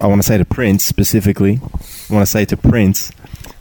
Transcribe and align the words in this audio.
I 0.00 0.06
want 0.06 0.22
to 0.22 0.26
say 0.28 0.38
to 0.38 0.44
Prince 0.44 0.84
specifically, 0.84 1.58
I 1.60 2.14
want 2.14 2.22
to 2.22 2.26
say 2.26 2.44
to 2.44 2.56
Prince 2.56 3.10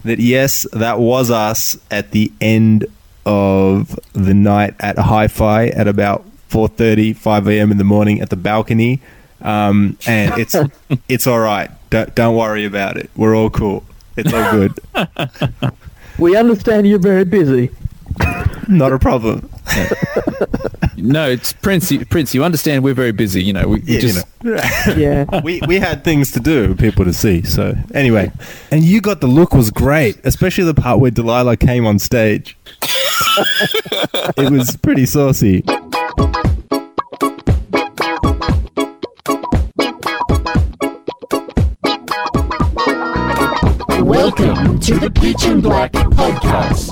that 0.05 0.19
yes, 0.19 0.67
that 0.71 0.99
was 0.99 1.31
us 1.31 1.79
at 1.89 2.11
the 2.11 2.31
end 2.39 2.85
of 3.25 3.99
the 4.13 4.35
night 4.35 4.75
at 4.79 4.99
Hi-Fi 4.99 5.69
at 5.69 5.87
about 5.87 6.23
4:30, 6.51 7.15
5 7.15 7.47
a.m. 7.47 7.71
in 7.71 7.79
the 7.79 7.83
morning 7.83 8.21
at 8.21 8.29
the 8.29 8.35
balcony, 8.35 9.01
um, 9.41 9.97
and 10.05 10.37
it's 10.37 10.55
it's 11.09 11.25
all 11.25 11.39
right. 11.39 11.71
Don't, 11.89 12.13
don't 12.13 12.35
worry 12.35 12.65
about 12.65 12.97
it. 12.97 13.09
We're 13.15 13.35
all 13.35 13.49
cool. 13.49 13.83
It's 14.15 14.31
all 14.31 14.51
good. 14.51 14.79
We 16.19 16.35
understand 16.35 16.87
you're 16.87 16.97
very 16.97 17.25
busy. 17.25 17.69
Not 18.67 18.91
a 18.91 18.97
problem. 18.97 19.51
No, 20.99 21.29
it's 21.29 21.53
Prince. 21.53 21.91
You- 21.91 22.05
Prince, 22.07 22.33
you 22.33 22.43
understand 22.43 22.83
we're 22.83 22.95
very 22.95 23.11
busy. 23.11 23.43
You 23.43 23.53
know, 23.53 23.67
we, 23.67 23.79
we 23.81 23.93
Yeah, 23.93 23.99
just 23.99 24.25
you 24.43 24.55
know. 24.55 24.61
Yeah. 24.97 25.41
we 25.43 25.61
we 25.67 25.79
had 25.79 26.03
things 26.03 26.31
to 26.31 26.39
do, 26.39 26.73
people 26.73 27.05
to 27.05 27.13
see. 27.13 27.43
So 27.43 27.75
anyway, 27.93 28.31
and 28.71 28.83
you 28.83 28.99
got 28.99 29.21
the 29.21 29.27
look 29.27 29.53
was 29.53 29.69
great, 29.69 30.17
especially 30.23 30.63
the 30.63 30.73
part 30.73 30.99
where 30.99 31.11
Delilah 31.11 31.57
came 31.57 31.85
on 31.85 31.99
stage. 31.99 32.57
it 34.37 34.51
was 34.51 34.75
pretty 34.77 35.05
saucy. 35.05 35.63
Welcome 44.03 44.79
to 44.81 44.95
the 44.99 45.09
Peach 45.11 45.45
and 45.45 45.61
Black 45.63 45.91
Podcast. 45.93 46.91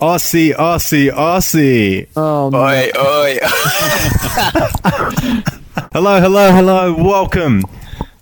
Aussie, 0.00 0.54
Aussie, 0.54 1.10
Aussie. 1.10 2.06
Oh, 2.16 2.50
no. 2.50 2.58
Oi, 2.58 2.90
oi. 2.96 3.38
Hello, 5.92 6.20
hello, 6.20 6.52
hello. 6.52 6.94
Welcome 6.94 7.64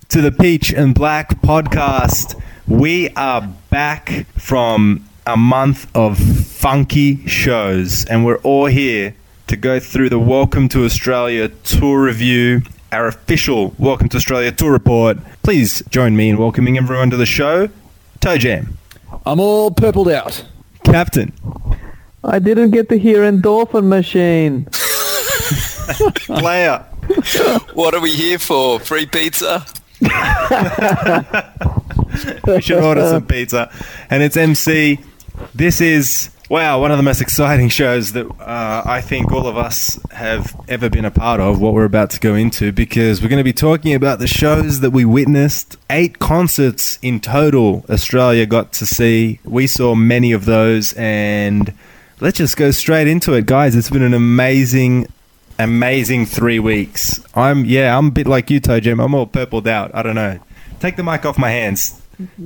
to 0.08 0.22
the 0.22 0.32
Peach 0.32 0.72
and 0.72 0.94
Black 0.94 1.38
podcast. 1.42 2.40
We 2.66 3.10
are 3.10 3.46
back 3.68 4.24
from 4.38 5.06
a 5.26 5.36
month 5.36 5.94
of 5.94 6.16
funky 6.16 7.26
shows, 7.26 8.06
and 8.06 8.24
we're 8.24 8.38
all 8.38 8.64
here 8.66 9.14
to 9.48 9.56
go 9.56 9.78
through 9.78 10.08
the 10.08 10.18
Welcome 10.18 10.70
to 10.70 10.86
Australia 10.86 11.48
tour 11.48 12.04
review, 12.04 12.62
our 12.90 13.06
official 13.06 13.74
Welcome 13.78 14.08
to 14.10 14.16
Australia 14.16 14.50
tour 14.50 14.72
report. 14.72 15.18
Please 15.42 15.82
join 15.90 16.16
me 16.16 16.30
in 16.30 16.38
welcoming 16.38 16.78
everyone 16.78 17.10
to 17.10 17.18
the 17.18 17.26
show. 17.26 17.68
Toe 18.20 18.38
Jam, 18.38 18.78
I'm 19.26 19.40
all 19.40 19.70
purpled 19.70 20.08
out. 20.08 20.46
Captain, 20.86 21.32
I 22.24 22.38
didn't 22.38 22.70
get 22.70 22.88
to 22.90 22.98
hear 22.98 23.22
Endorphin 23.22 23.88
Machine. 23.88 24.66
Player, 26.40 26.78
what 27.74 27.94
are 27.94 28.00
we 28.00 28.12
here 28.14 28.38
for? 28.38 28.80
Free 28.80 29.06
pizza? 29.06 29.66
we 32.46 32.60
should 32.60 32.82
order 32.82 33.08
some 33.08 33.26
pizza. 33.26 33.70
And 34.10 34.22
it's 34.22 34.36
MC. 34.36 34.98
This 35.54 35.80
is, 35.80 36.30
wow, 36.48 36.80
one 36.80 36.90
of 36.90 36.96
the 36.96 37.02
most 37.02 37.20
exciting 37.20 37.68
shows 37.68 38.12
that 38.12 38.26
uh, 38.40 38.82
I 38.84 39.00
think 39.00 39.32
all 39.32 39.46
of 39.46 39.56
us 39.56 40.00
have 40.12 40.54
ever 40.68 40.88
been 40.88 41.04
a 41.04 41.10
part 41.10 41.40
of, 41.40 41.60
what 41.60 41.74
we're 41.74 41.84
about 41.84 42.10
to 42.10 42.20
go 42.20 42.34
into, 42.34 42.72
because 42.72 43.20
we're 43.20 43.28
going 43.28 43.38
to 43.40 43.44
be 43.44 43.52
talking 43.52 43.94
about 43.94 44.18
the 44.18 44.26
shows 44.26 44.80
that 44.80 44.90
we 44.90 45.04
witnessed. 45.04 45.76
Eight 45.90 46.18
concerts 46.18 46.98
in 47.02 47.20
total 47.20 47.84
Australia 47.90 48.46
got 48.46 48.72
to 48.74 48.86
see. 48.86 49.40
We 49.44 49.66
saw 49.66 49.94
many 49.94 50.32
of 50.32 50.44
those, 50.44 50.92
and 50.94 51.72
let's 52.20 52.38
just 52.38 52.56
go 52.56 52.70
straight 52.70 53.08
into 53.08 53.34
it, 53.34 53.46
guys. 53.46 53.74
It's 53.74 53.90
been 53.90 54.02
an 54.02 54.14
amazing. 54.14 55.08
Amazing 55.58 56.26
three 56.26 56.58
weeks. 56.58 57.18
I'm 57.34 57.64
yeah, 57.64 57.96
I'm 57.96 58.08
a 58.08 58.10
bit 58.10 58.26
like 58.26 58.50
you, 58.50 58.60
Toe 58.60 58.78
Jam. 58.78 59.00
I'm 59.00 59.14
all 59.14 59.26
purpled 59.26 59.66
out. 59.66 59.90
I 59.94 60.02
don't 60.02 60.14
know. 60.14 60.38
Take 60.80 60.96
the 60.96 61.02
mic 61.02 61.24
off 61.24 61.38
my 61.38 61.48
hands. 61.50 61.98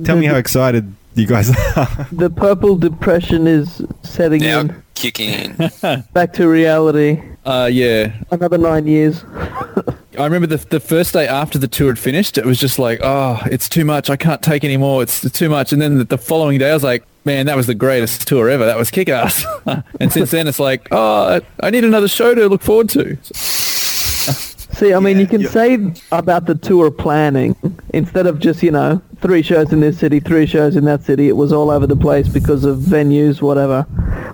Tell 0.05 0.15
me 0.15 0.27
how 0.27 0.35
excited 0.35 0.95
you 1.15 1.27
guys 1.27 1.49
are. 1.49 2.07
The 2.11 2.29
purple 2.29 2.75
depression 2.77 3.47
is 3.47 3.81
setting 4.03 4.41
Now 4.41 4.59
in. 4.61 4.83
kicking 4.95 5.29
in. 5.29 5.71
Back 6.13 6.33
to 6.33 6.47
reality. 6.47 7.21
Uh, 7.45 7.69
yeah. 7.71 8.13
Another 8.31 8.57
nine 8.57 8.87
years. 8.87 9.23
I 10.19 10.25
remember 10.25 10.45
the 10.47 10.57
the 10.57 10.79
first 10.81 11.13
day 11.13 11.25
after 11.27 11.57
the 11.57 11.67
tour 11.69 11.87
had 11.87 11.97
finished, 11.99 12.37
it 12.37 12.45
was 12.45 12.59
just 12.59 12.77
like, 12.77 12.99
oh, 13.01 13.39
it's 13.45 13.69
too 13.69 13.85
much. 13.85 14.09
I 14.09 14.17
can't 14.17 14.41
take 14.41 14.63
any 14.65 14.75
more. 14.77 15.01
It's 15.01 15.21
too 15.31 15.47
much. 15.49 15.71
And 15.71 15.81
then 15.81 15.97
the, 15.99 16.03
the 16.03 16.17
following 16.17 16.59
day, 16.59 16.69
I 16.69 16.73
was 16.73 16.83
like, 16.83 17.03
man, 17.23 17.45
that 17.45 17.55
was 17.55 17.65
the 17.67 17.73
greatest 17.75 18.27
tour 18.27 18.49
ever. 18.49 18.65
That 18.65 18.77
was 18.77 18.91
kick 18.91 19.07
ass. 19.09 19.45
and 19.99 20.11
since 20.11 20.31
then, 20.31 20.47
it's 20.47 20.59
like, 20.59 20.87
oh, 20.91 21.39
I 21.61 21.69
need 21.69 21.85
another 21.85 22.09
show 22.09 22.35
to 22.35 22.47
look 22.49 22.61
forward 22.61 22.89
to. 22.89 23.17
See, 24.81 24.95
I 24.95 24.99
mean, 24.99 25.19
you 25.19 25.27
can 25.27 25.45
say 25.45 25.77
about 26.11 26.47
the 26.47 26.55
tour 26.55 26.89
planning 26.89 27.55
instead 27.93 28.25
of 28.25 28.39
just, 28.39 28.63
you 28.63 28.71
know, 28.71 28.99
three 29.17 29.43
shows 29.43 29.71
in 29.71 29.79
this 29.79 29.99
city, 29.99 30.19
three 30.19 30.47
shows 30.47 30.75
in 30.75 30.85
that 30.85 31.03
city. 31.03 31.27
It 31.27 31.37
was 31.37 31.53
all 31.53 31.69
over 31.69 31.85
the 31.85 31.95
place 31.95 32.27
because 32.27 32.65
of 32.65 32.79
venues, 32.79 33.43
whatever. 33.43 33.85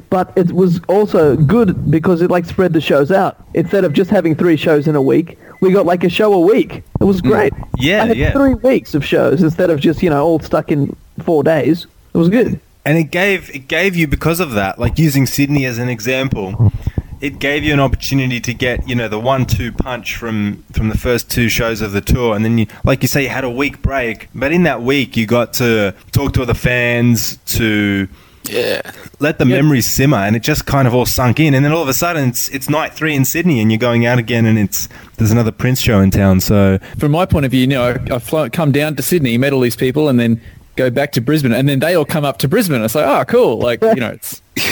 But 0.09 0.31
it 0.37 0.53
was 0.53 0.79
also 0.87 1.35
good 1.35 1.91
because 1.91 2.21
it 2.21 2.31
like 2.31 2.45
spread 2.45 2.71
the 2.71 2.79
shows 2.79 3.11
out. 3.11 3.35
Instead 3.55 3.83
of 3.83 3.91
just 3.91 4.09
having 4.09 4.35
three 4.35 4.55
shows 4.55 4.87
in 4.87 4.95
a 4.95 5.01
week, 5.01 5.37
we 5.59 5.73
got 5.73 5.85
like 5.85 6.05
a 6.05 6.09
show 6.09 6.31
a 6.31 6.39
week. 6.39 6.81
It 7.01 7.03
was 7.03 7.21
mm. 7.21 7.29
great. 7.29 7.51
Yeah, 7.75 8.03
I 8.03 8.05
had 8.05 8.17
yeah. 8.17 8.31
three 8.31 8.53
weeks 8.53 8.95
of 8.95 9.03
shows 9.03 9.43
instead 9.43 9.69
of 9.69 9.81
just, 9.81 10.01
you 10.01 10.09
know, 10.09 10.25
all 10.25 10.39
stuck 10.39 10.71
in 10.71 10.95
four 11.23 11.43
days. 11.43 11.87
It 12.13 12.17
was 12.17 12.29
good. 12.29 12.57
and 12.85 12.97
it 12.97 13.11
gave 13.11 13.53
it 13.53 13.67
gave 13.67 13.97
you 13.97 14.07
because 14.07 14.39
of 14.39 14.51
that, 14.51 14.79
like 14.79 14.97
using 14.97 15.25
Sydney 15.25 15.65
as 15.65 15.77
an 15.77 15.89
example, 15.89 16.71
it 17.21 17.39
gave 17.39 17.63
you 17.63 17.73
an 17.73 17.79
opportunity 17.79 18.39
to 18.41 18.53
get 18.53 18.87
you 18.87 18.95
know 18.95 19.07
the 19.07 19.19
one-two 19.19 19.71
punch 19.71 20.15
from 20.15 20.63
from 20.73 20.89
the 20.89 20.97
first 20.97 21.29
two 21.31 21.49
shows 21.49 21.81
of 21.81 21.91
the 21.91 22.01
tour, 22.01 22.35
and 22.35 22.43
then 22.45 22.57
you 22.57 22.67
like 22.83 23.01
you 23.01 23.07
say 23.07 23.23
you 23.23 23.29
had 23.29 23.43
a 23.43 23.49
week 23.49 23.81
break, 23.81 24.29
but 24.35 24.51
in 24.51 24.63
that 24.63 24.81
week 24.81 25.17
you 25.17 25.25
got 25.25 25.53
to 25.53 25.93
talk 26.11 26.33
to 26.33 26.41
other 26.41 26.53
fans 26.53 27.37
to 27.57 28.07
Yeah. 28.49 28.81
let 29.19 29.39
the 29.39 29.45
memories 29.45 29.87
simmer, 29.87 30.17
and 30.17 30.35
it 30.35 30.41
just 30.43 30.65
kind 30.65 30.87
of 30.87 30.93
all 30.93 31.05
sunk 31.05 31.39
in. 31.39 31.53
And 31.53 31.65
then 31.65 31.71
all 31.73 31.81
of 31.81 31.89
a 31.89 31.93
sudden, 31.93 32.29
it's 32.29 32.47
it's 32.49 32.69
night 32.69 32.93
three 32.93 33.13
in 33.15 33.25
Sydney, 33.25 33.59
and 33.61 33.71
you're 33.71 33.79
going 33.79 34.05
out 34.05 34.19
again, 34.19 34.45
and 34.45 34.57
it's 34.59 34.87
there's 35.17 35.31
another 35.31 35.51
Prince 35.51 35.81
show 35.81 35.99
in 35.99 36.11
town. 36.11 36.39
So 36.39 36.77
From 36.97 37.11
my 37.11 37.25
point 37.25 37.45
of 37.45 37.51
view, 37.51 37.61
you 37.61 37.67
know, 37.67 37.83
I, 38.09 38.15
I 38.15 38.19
fly, 38.19 38.47
come 38.49 38.71
down 38.71 38.95
to 38.95 39.01
Sydney, 39.03 39.37
met 39.37 39.51
all 39.53 39.59
these 39.61 39.75
people, 39.75 40.07
and 40.07 40.19
then 40.19 40.39
go 40.77 40.89
back 40.91 41.11
to 41.13 41.21
Brisbane, 41.21 41.51
and 41.51 41.67
then 41.67 41.79
they 41.79 41.95
all 41.95 42.05
come 42.05 42.23
up 42.23 42.37
to 42.37 42.47
Brisbane. 42.47 42.83
It's 42.83 42.93
like, 42.95 43.05
oh, 43.07 43.25
cool. 43.25 43.57
Like, 43.57 43.81
you 43.81 43.95
know, 43.95 44.11
it's 44.11 44.41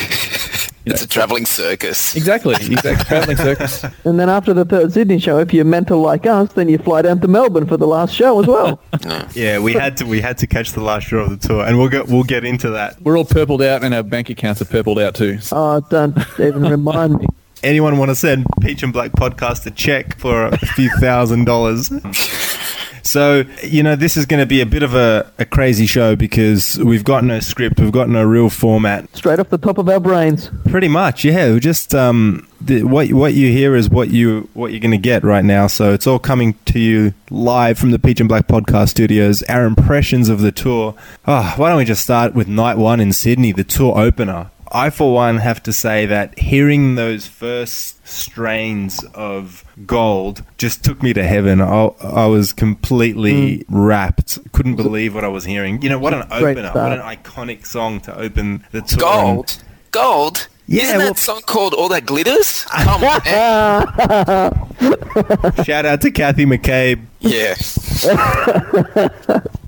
It's 0.86 1.02
a 1.02 1.08
travelling 1.08 1.46
circus. 1.46 2.16
exactly, 2.16 2.54
exactly, 2.56 3.06
traveling 3.06 3.38
circus. 3.38 3.84
And 4.04 4.20
then 4.20 4.30
after 4.30 4.54
the 4.54 4.66
third 4.66 4.94
Sydney 4.94 5.20
show, 5.20 5.40
if 5.40 5.54
you're 5.54 5.66
mental 5.66 6.00
like 6.00 6.26
us, 6.26 6.54
then 6.54 6.70
you 6.70 6.78
fly 6.78 7.02
down 7.02 7.20
to 7.22 7.28
Melbourne 7.28 7.66
for 7.66 7.78
the 7.78 7.88
last 7.88 8.14
show 8.14 8.40
as 8.40 8.48
well. 8.48 8.80
yeah, 9.34 9.58
we 9.60 9.74
had 9.74 9.98
to 9.98 10.06
we 10.06 10.22
had 10.22 10.38
to 10.40 10.48
catch 10.48 10.74
the 10.74 10.82
last 10.82 11.08
show 11.08 11.18
of 11.20 11.30
the 11.32 11.48
tour, 11.48 11.66
and 11.66 11.78
we'll 11.78 11.90
get 11.90 12.08
we'll 12.08 12.24
get 12.24 12.46
into 12.46 12.70
that. 12.72 13.02
We're 13.02 13.18
all 13.18 13.26
purpled 13.26 13.62
out, 13.62 13.84
and 13.84 13.94
our 13.94 14.04
bank 14.04 14.30
accounts 14.30 14.62
are 14.62 14.66
purpled 14.66 15.00
out 15.00 15.16
too. 15.16 15.40
oh, 15.52 15.82
don't 15.90 16.16
even 16.40 16.64
remind 16.64 17.20
me. 17.20 17.26
anyone 17.64 17.98
want 17.98 18.10
to 18.10 18.16
send 18.16 18.46
Peach 18.62 18.84
and 18.84 18.94
Black 18.94 19.12
Podcast 19.14 19.66
a 19.66 19.72
check 19.72 20.18
for 20.20 20.46
a 20.46 20.58
few 20.58 20.90
thousand 21.00 21.46
dollars? 21.46 21.92
So, 23.06 23.44
you 23.64 23.84
know, 23.84 23.96
this 23.96 24.18
is 24.18 24.26
going 24.26 24.40
to 24.40 24.48
be 24.48 24.62
a 24.62 24.66
bit 24.66 24.82
of 24.82 24.96
a, 24.96 25.32
a 25.38 25.46
crazy 25.46 25.86
show 25.86 26.16
because 26.16 26.78
we've 26.80 27.04
got 27.04 27.24
no 27.24 27.40
script, 27.40 27.80
we've 27.80 27.92
got 27.92 28.10
no 28.10 28.24
real 28.24 28.50
format. 28.50 29.16
Straight 29.16 29.40
off 29.40 29.50
the 29.50 29.60
top 29.60 29.78
of 29.78 29.88
our 29.88 30.00
brains. 30.00 30.50
Pretty 30.66 30.88
much, 30.88 31.24
yeah. 31.24 31.54
we 31.54 31.60
Just 31.60 31.94
um, 31.94 32.48
the, 32.60 32.84
what 32.84 33.14
what 33.14 33.36
you 33.36 33.52
hear 33.52 33.76
is 33.76 33.90
what 33.92 34.10
you 34.10 34.50
what 34.54 34.72
you're 34.72 34.80
going 34.80 34.90
to 34.90 34.98
get 34.98 35.24
right 35.24 35.46
now. 35.46 35.68
So 35.68 35.94
it's 35.94 36.08
all 36.08 36.18
coming 36.18 36.56
to 36.66 36.80
you 36.80 37.14
live 37.30 37.78
from 37.78 37.92
the 37.92 38.00
Peach 38.00 38.20
and 38.20 38.28
Black 38.28 38.48
Podcast 38.48 38.90
Studios. 38.90 39.44
Our 39.44 39.66
impressions 39.66 40.28
of 40.28 40.42
the 40.42 40.52
tour. 40.52 40.96
Oh, 41.28 41.54
why 41.58 41.70
don't 41.70 41.78
we 41.78 41.86
just 41.86 42.02
start 42.02 42.34
with 42.34 42.48
night 42.48 42.78
one 42.78 43.00
in 43.00 43.14
Sydney, 43.14 43.52
the 43.52 43.64
tour 43.64 43.98
opener. 43.98 44.50
I, 44.76 44.90
for 44.90 45.14
one, 45.14 45.38
have 45.38 45.64
to 45.64 45.72
say 45.72 46.06
that 46.06 46.38
hearing 46.38 46.96
those 46.96 47.26
first 47.26 48.06
strains 48.06 49.02
of 49.14 49.64
gold 49.86 50.44
just 50.58 50.84
took 50.84 51.02
me 51.02 51.14
to 51.14 51.24
heaven. 51.24 51.62
I, 51.62 51.86
I 52.02 52.26
was 52.26 52.52
completely 52.52 53.60
hmm. 53.60 53.86
wrapped. 53.86 54.38
Couldn't 54.52 54.76
believe 54.76 55.16
what 55.16 55.24
I 55.24 55.30
was 55.30 55.46
hearing. 55.46 55.82
You 55.82 55.88
know, 55.88 55.98
what 55.98 56.14
an 56.14 56.24
opener. 56.30 56.72
What 56.74 56.92
an 56.92 57.00
iconic 57.00 57.66
song 57.66 58.02
to 58.02 58.14
open 58.18 58.66
the 58.72 58.82
tour. 58.82 59.00
Gold. 59.00 59.64
Gold. 59.92 60.50
Yeah, 60.68 60.84
Isn't 60.84 60.98
well, 60.98 61.08
that 61.08 61.18
song 61.20 61.40
called 61.46 61.74
All 61.74 61.88
That 61.88 62.06
Glitters? 62.06 62.64
Come 62.64 63.04
on, 63.04 63.22
shout 65.64 65.86
out 65.86 66.02
to 66.02 66.12
Kathy 66.12 66.46
McCabe. 66.46 67.02
Yeah. 67.22 67.56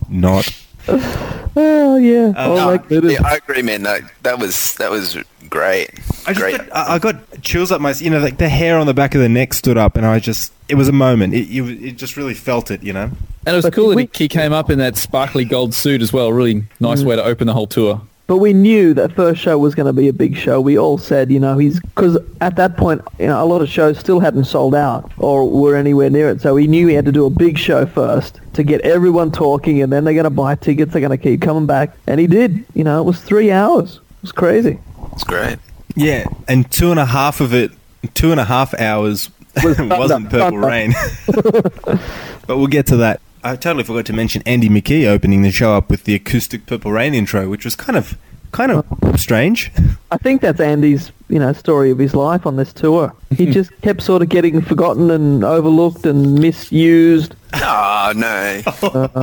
Not. 0.09 0.66
Oh 1.59 1.97
yeah. 1.97 2.33
Uh, 2.37 2.49
oh, 2.51 2.55
No, 2.55 2.67
like 2.67 2.85
yeah, 2.91 3.19
I 3.25 3.35
agree, 3.37 3.63
man. 3.63 3.81
No, 3.81 3.97
that 4.21 4.37
was 4.37 4.75
that 4.75 4.91
was 4.91 5.17
great. 5.49 5.89
I 6.27 6.33
just 6.33 6.39
great. 6.39 6.57
got, 6.57 6.69
I 6.71 6.95
I 6.95 6.99
got 6.99 7.41
chills 7.41 7.71
up 7.71 7.81
my, 7.81 7.93
you 7.93 8.11
know, 8.11 8.19
like 8.19 8.37
the 8.37 8.47
hair 8.47 8.77
on 8.77 8.85
the 8.85 8.93
back 8.93 9.15
of 9.15 9.21
the 9.21 9.29
neck 9.29 9.55
stood 9.55 9.75
up, 9.75 9.97
and 9.97 10.05
I 10.05 10.19
just, 10.19 10.53
it 10.69 10.75
was 10.75 10.87
a 10.87 10.91
moment. 10.91 11.33
It, 11.33 11.47
you, 11.47 11.65
it 11.65 11.97
just 11.97 12.15
really 12.15 12.35
felt 12.35 12.69
it, 12.69 12.83
you 12.83 12.93
know. 12.93 13.05
And 13.05 13.47
it 13.47 13.53
was 13.53 13.65
But 13.65 13.73
cool 13.73 13.89
that 13.89 13.95
we- 13.95 14.03
he, 14.13 14.25
he 14.25 14.27
came 14.27 14.53
up 14.53 14.69
in 14.69 14.77
that 14.77 14.97
sparkly 14.97 15.45
gold 15.45 15.73
suit 15.73 16.03
as 16.03 16.13
well. 16.13 16.31
Really 16.31 16.63
nice 16.79 17.01
way 17.01 17.15
to 17.15 17.23
open 17.23 17.47
the 17.47 17.53
whole 17.53 17.65
tour. 17.67 18.01
But 18.27 18.37
we 18.37 18.51
knew 18.51 18.93
that 18.93 19.13
first 19.13 19.41
show 19.41 19.57
was 19.57 19.73
going 19.73 19.85
to 19.85 19.93
be 19.93 20.09
a 20.09 20.13
big 20.13 20.35
show. 20.35 20.59
We 20.59 20.77
all 20.77 20.97
said, 20.97 21.31
you 21.31 21.39
know, 21.39 21.57
he's 21.57 21.79
because 21.79 22.17
at 22.41 22.57
that 22.57 22.75
point, 22.75 23.01
you 23.19 23.27
know, 23.27 23.41
a 23.41 23.45
lot 23.45 23.61
of 23.61 23.69
shows 23.69 23.97
still 23.97 24.19
hadn't 24.19 24.45
sold 24.45 24.75
out 24.75 25.09
or 25.17 25.49
were 25.49 25.77
anywhere 25.77 26.09
near 26.09 26.29
it. 26.29 26.41
So 26.41 26.53
we 26.55 26.67
knew 26.67 26.87
he 26.87 26.93
had 26.93 27.05
to 27.05 27.13
do 27.13 27.25
a 27.25 27.29
big 27.29 27.57
show 27.57 27.85
first 27.85 28.41
to 28.53 28.63
get 28.63 28.81
everyone 28.81 29.31
talking, 29.31 29.81
and 29.81 29.93
then 29.93 30.03
they're 30.03 30.13
going 30.13 30.25
to 30.25 30.29
buy 30.29 30.55
tickets. 30.55 30.91
They're 30.91 31.01
going 31.01 31.17
to 31.17 31.23
keep 31.23 31.41
coming 31.41 31.65
back, 31.65 31.95
and 32.05 32.19
he 32.19 32.27
did. 32.27 32.65
You 32.73 32.83
know, 32.83 32.99
it 32.99 33.05
was 33.05 33.21
three 33.21 33.49
hours. 33.49 33.95
It 33.95 34.21
was 34.23 34.31
crazy. 34.33 34.79
It's 35.13 35.23
great. 35.23 35.57
Yeah, 35.95 36.27
and 36.49 36.69
two 36.69 36.91
and 36.91 36.99
a 36.99 37.05
half 37.05 37.39
of 37.39 37.53
it, 37.53 37.71
two 38.13 38.31
and 38.31 38.39
a 38.41 38.45
half 38.45 38.73
hours 38.73 39.29
Was 39.63 39.79
wasn't 39.79 40.29
thunder, 40.29 40.29
Purple 40.29 40.61
thunder. 40.61 40.67
Rain. 40.67 40.93
but 42.45 42.57
we'll 42.57 42.67
get 42.67 42.87
to 42.87 42.97
that. 42.97 43.21
I 43.43 43.55
totally 43.55 43.83
forgot 43.83 44.05
to 44.07 44.13
mention 44.13 44.41
Andy 44.45 44.69
McKee 44.69 45.07
opening 45.07 45.41
the 45.41 45.51
show 45.51 45.73
up 45.75 45.89
with 45.89 46.03
the 46.03 46.15
acoustic 46.15 46.65
Purple 46.65 46.91
Rain 46.91 47.13
intro, 47.13 47.47
which 47.49 47.63
was 47.65 47.75
kind 47.75 47.95
of, 47.97 48.17
kind 48.51 48.71
of 48.71 49.19
strange. 49.19 49.71
I 50.11 50.17
think 50.17 50.41
that's 50.41 50.59
Andy's, 50.59 51.11
you 51.29 51.39
know, 51.39 51.53
story 51.53 51.91
of 51.91 51.97
his 51.99 52.15
life 52.15 52.45
on 52.45 52.55
this 52.55 52.73
tour. 52.73 53.13
He 53.29 53.45
just 53.51 53.71
kept 53.81 54.01
sort 54.01 54.21
of 54.21 54.29
getting 54.29 54.61
forgotten 54.61 55.11
and 55.11 55.43
overlooked 55.43 56.05
and 56.05 56.37
misused. 56.39 57.35
Oh 57.53 58.13
no, 58.15 58.61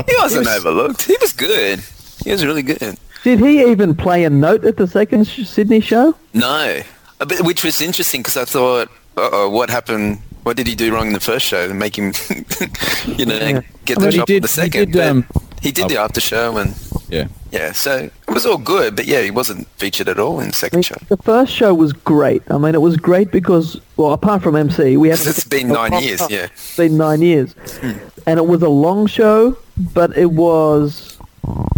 he 0.06 0.14
wasn't 0.16 0.46
overlooked. 0.48 1.02
He 1.02 1.16
was 1.20 1.32
good. 1.32 1.80
He 2.24 2.30
was 2.30 2.44
really 2.44 2.62
good. 2.62 2.96
Did 3.24 3.40
he 3.40 3.62
even 3.70 3.94
play 3.94 4.24
a 4.24 4.30
note 4.30 4.64
at 4.64 4.76
the 4.76 4.86
second 4.86 5.26
Sydney 5.26 5.80
show? 5.80 6.14
No, 6.32 6.82
Uh, 7.20 7.26
which 7.40 7.64
was 7.64 7.80
interesting 7.80 8.20
because 8.20 8.36
I 8.36 8.44
thought, 8.44 8.88
uh-oh, 9.16 9.48
what 9.50 9.70
happened? 9.70 10.20
What 10.44 10.56
did 10.56 10.66
he 10.66 10.74
do 10.74 10.94
wrong 10.94 11.06
in 11.08 11.12
the 11.14 11.20
first 11.20 11.44
show 11.46 11.66
to 11.68 11.74
make 11.74 11.96
him, 11.98 12.12
you 13.18 13.26
know, 13.26 13.34
Yeah. 13.38 13.60
get 13.84 13.98
the 13.98 14.10
job 14.12 14.26
did- 14.26 14.36
on 14.36 14.42
the 14.42 14.48
he 14.48 14.52
second? 14.52 14.92
did, 14.92 15.00
um, 15.02 15.26
he 15.62 15.72
did 15.72 15.88
the 15.88 15.96
after 15.98 16.20
show 16.20 16.56
and 16.58 16.74
Yeah. 17.08 17.28
yeah, 17.50 17.72
so 17.72 18.10
it 18.28 18.32
was 18.34 18.44
all 18.44 18.58
good. 18.58 18.94
But 18.96 19.06
yeah, 19.06 19.22
he 19.22 19.30
wasn't 19.30 19.66
featured 19.78 20.08
at 20.08 20.18
all 20.18 20.40
in 20.40 20.48
the 20.48 20.52
second 20.54 20.84
show. 20.84 20.96
the 21.08 21.16
first 21.16 21.52
show 21.52 21.72
was 21.72 21.92
great. 21.94 22.42
I 22.50 22.58
mean, 22.58 22.74
it 22.74 22.82
was 22.82 22.96
great 22.98 23.30
because, 23.30 23.80
well, 23.96 24.12
apart 24.12 24.42
from 24.42 24.54
MC, 24.54 24.96
we 24.98 25.08
had 25.08 25.18
It's 25.26 25.44
been 25.44 25.68
nine 25.82 26.02
years, 26.02 26.20
yeah. 26.28 26.44
It's 26.52 26.76
been 26.76 26.96
nine 26.98 27.22
years, 27.22 27.54
and 28.26 28.38
it 28.38 28.46
was 28.46 28.60
a 28.62 28.68
long 28.68 29.06
show, 29.06 29.56
but 29.94 30.14
it 30.16 30.32
was, 30.32 31.16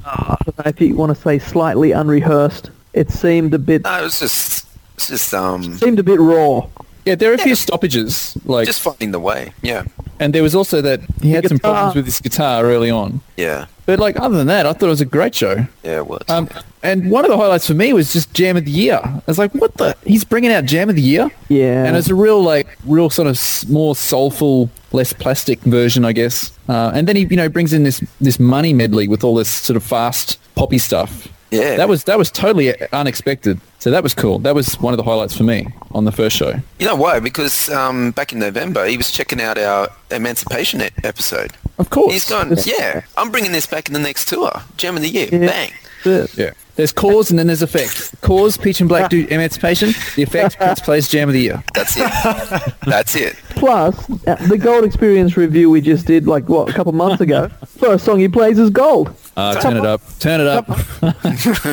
I 0.05 0.37
don't 0.45 0.59
know 0.59 0.65
if 0.71 0.81
you 0.81 0.97
want 0.97 1.15
to 1.17 1.21
say 1.23 1.39
slightly 1.39 1.93
unrehearsed. 1.93 2.71
It 2.95 3.11
seemed 3.11 3.55
a 3.55 3.59
bit, 3.59 3.85
No, 3.85 4.01
it 4.01 4.03
was 4.05 4.19
just, 4.19 4.67
it's 4.97 5.09
just 5.09 5.35
um, 5.35 5.63
seemed 5.79 5.99
a 6.01 6.03
bit 6.03 6.19
raw. 6.19 6.67
Yeah, 7.07 7.15
there 7.15 7.31
are 7.31 7.35
a 7.35 7.39
few 7.39 7.55
stoppages, 7.55 8.37
like, 8.45 8.67
just 8.67 8.83
finding 8.83 9.13
the 9.13 9.21
way. 9.21 9.53
Yeah, 9.63 9.85
and 10.19 10.35
there 10.35 10.43
was 10.43 10.55
also 10.55 10.83
that 10.83 11.01
he 11.23 11.31
had 11.31 11.47
some 11.49 11.59
problems 11.61 11.95
with 11.95 12.05
his 12.05 12.21
guitar 12.21 12.65
early 12.65 12.91
on. 12.91 13.21
yeah, 13.37 13.67
But 13.87 13.99
like 14.01 14.19
other 14.19 14.37
than 14.37 14.49
that, 14.49 14.67
I 14.67 14.73
thought 14.73 14.87
it 14.87 14.89
was 14.89 15.01
a 15.01 15.05
great 15.07 15.35
show. 15.35 15.67
yeah. 15.85 15.99
It 15.99 16.07
was. 16.09 16.23
Um, 16.29 16.49
and 16.83 17.11
one 17.11 17.25
of 17.25 17.31
the 17.31 17.37
highlights 17.37 17.67
for 17.67 17.75
me 17.75 17.93
was 17.93 18.13
just 18.13 18.33
Jam 18.35 18.57
of 18.57 18.65
the 18.65 18.71
Year. 18.71 19.01
I 19.05 19.23
was 19.27 19.39
like, 19.39 19.53
what 19.55 19.75
the? 19.75 19.97
He's 20.05 20.25
bringing 20.25 20.51
out 20.53 20.65
Jam 20.65 20.89
of 20.89 20.97
the 20.97 21.03
Year, 21.03 21.31
Yeah, 21.49 21.85
and 21.85 21.97
it's 21.97 22.11
a 22.11 22.15
real 22.15 22.43
like, 22.43 22.77
real 22.85 23.09
sort 23.11 23.29
of 23.29 23.39
more 23.71 23.95
soulful, 23.95 24.69
less 24.93 25.13
plastic 25.13 25.61
version, 25.61 26.05
I 26.05 26.13
guess. 26.13 26.51
Uh, 26.69 26.91
and 26.95 27.07
then 27.07 27.15
he, 27.17 27.23
you 27.27 27.37
know, 27.37 27.49
brings 27.49 27.73
in 27.73 27.85
this 27.85 28.03
this 28.21 28.41
money 28.41 28.73
medley 28.73 29.07
with 29.07 29.23
all 29.23 29.35
this 29.37 29.49
sort 29.49 29.77
of 29.77 29.85
fast 29.85 30.39
poppy 30.57 30.79
stuff. 30.79 31.29
Yeah. 31.51 31.77
that 31.77 31.89
was 31.89 32.05
that 32.05 32.19
was 32.19 32.31
totally 32.31 32.75
unexpected. 32.93 33.61
So 33.79 33.91
that 33.91 34.03
was 34.03 34.15
cool. 34.15 34.39
That 34.41 34.55
was 34.55 34.81
one 34.81 34.93
of 34.93 34.97
the 34.99 35.05
highlights 35.05 35.37
for 35.37 35.45
me 35.45 35.69
on 35.93 36.05
the 36.05 36.13
first 36.13 36.37
show. 36.37 36.55
you 36.81 36.87
know 36.87 36.97
why? 36.97 37.21
Because 37.21 37.69
um, 37.71 38.11
back 38.13 38.33
in 38.33 38.39
November, 38.41 38.85
he 38.87 38.97
was 38.97 39.11
checking 39.13 39.41
out 39.41 39.57
our 39.59 39.89
Emancipation 40.11 40.83
e- 40.83 40.89
episode. 41.05 41.53
Of 41.79 41.91
course, 41.91 42.13
He's 42.13 42.29
gone, 42.29 42.55
yeah, 42.65 43.03
I'm 43.17 43.31
bringing 43.31 43.53
this 43.53 43.67
back 43.67 43.87
in 43.89 43.93
the 43.93 44.01
next 44.01 44.29
tour. 44.29 44.51
Jam 44.77 44.97
of 44.97 45.03
the 45.03 45.09
Year, 45.09 45.29
Yeah. 45.31 45.47
bang. 45.47 45.73
Yeah. 46.37 46.53
There's 46.77 46.93
cause 46.93 47.31
and 47.31 47.39
then 47.39 47.47
there's 47.49 47.63
effect. 47.63 48.21
Cause, 48.21 48.57
Peach 48.59 48.81
and 48.81 48.89
Black 48.89 49.11
do 49.11 49.27
Emancipation. 49.31 49.93
The 50.15 50.23
effect, 50.23 50.57
Prince 50.59 50.81
plays 50.81 51.09
Jam 51.09 51.29
of 51.29 51.33
the 51.33 51.41
Year. 51.41 51.63
That's 51.75 51.97
it. 51.97 52.75
That's 52.87 53.17
it. 53.17 53.37
Plus, 53.51 53.95
uh, 54.27 54.35
the 54.47 54.59
Gold 54.59 54.85
Experience 54.85 55.37
review 55.37 55.71
we 55.71 55.81
just 55.81 56.07
did, 56.07 56.27
like 56.27 56.49
what, 56.49 56.69
a 56.69 56.73
couple 56.73 56.93
months 56.93 57.21
ago. 57.21 57.49
First 57.67 58.05
song 58.05 58.21
he 58.21 58.29
plays 58.29 58.59
is 58.59 58.71
Gold. 58.71 59.15
Uh, 59.37 59.61
turn 59.61 59.77
it 59.77 59.85
up. 59.85 60.01
Turn 60.19 60.41
it 60.41 60.47
up. 60.47 60.67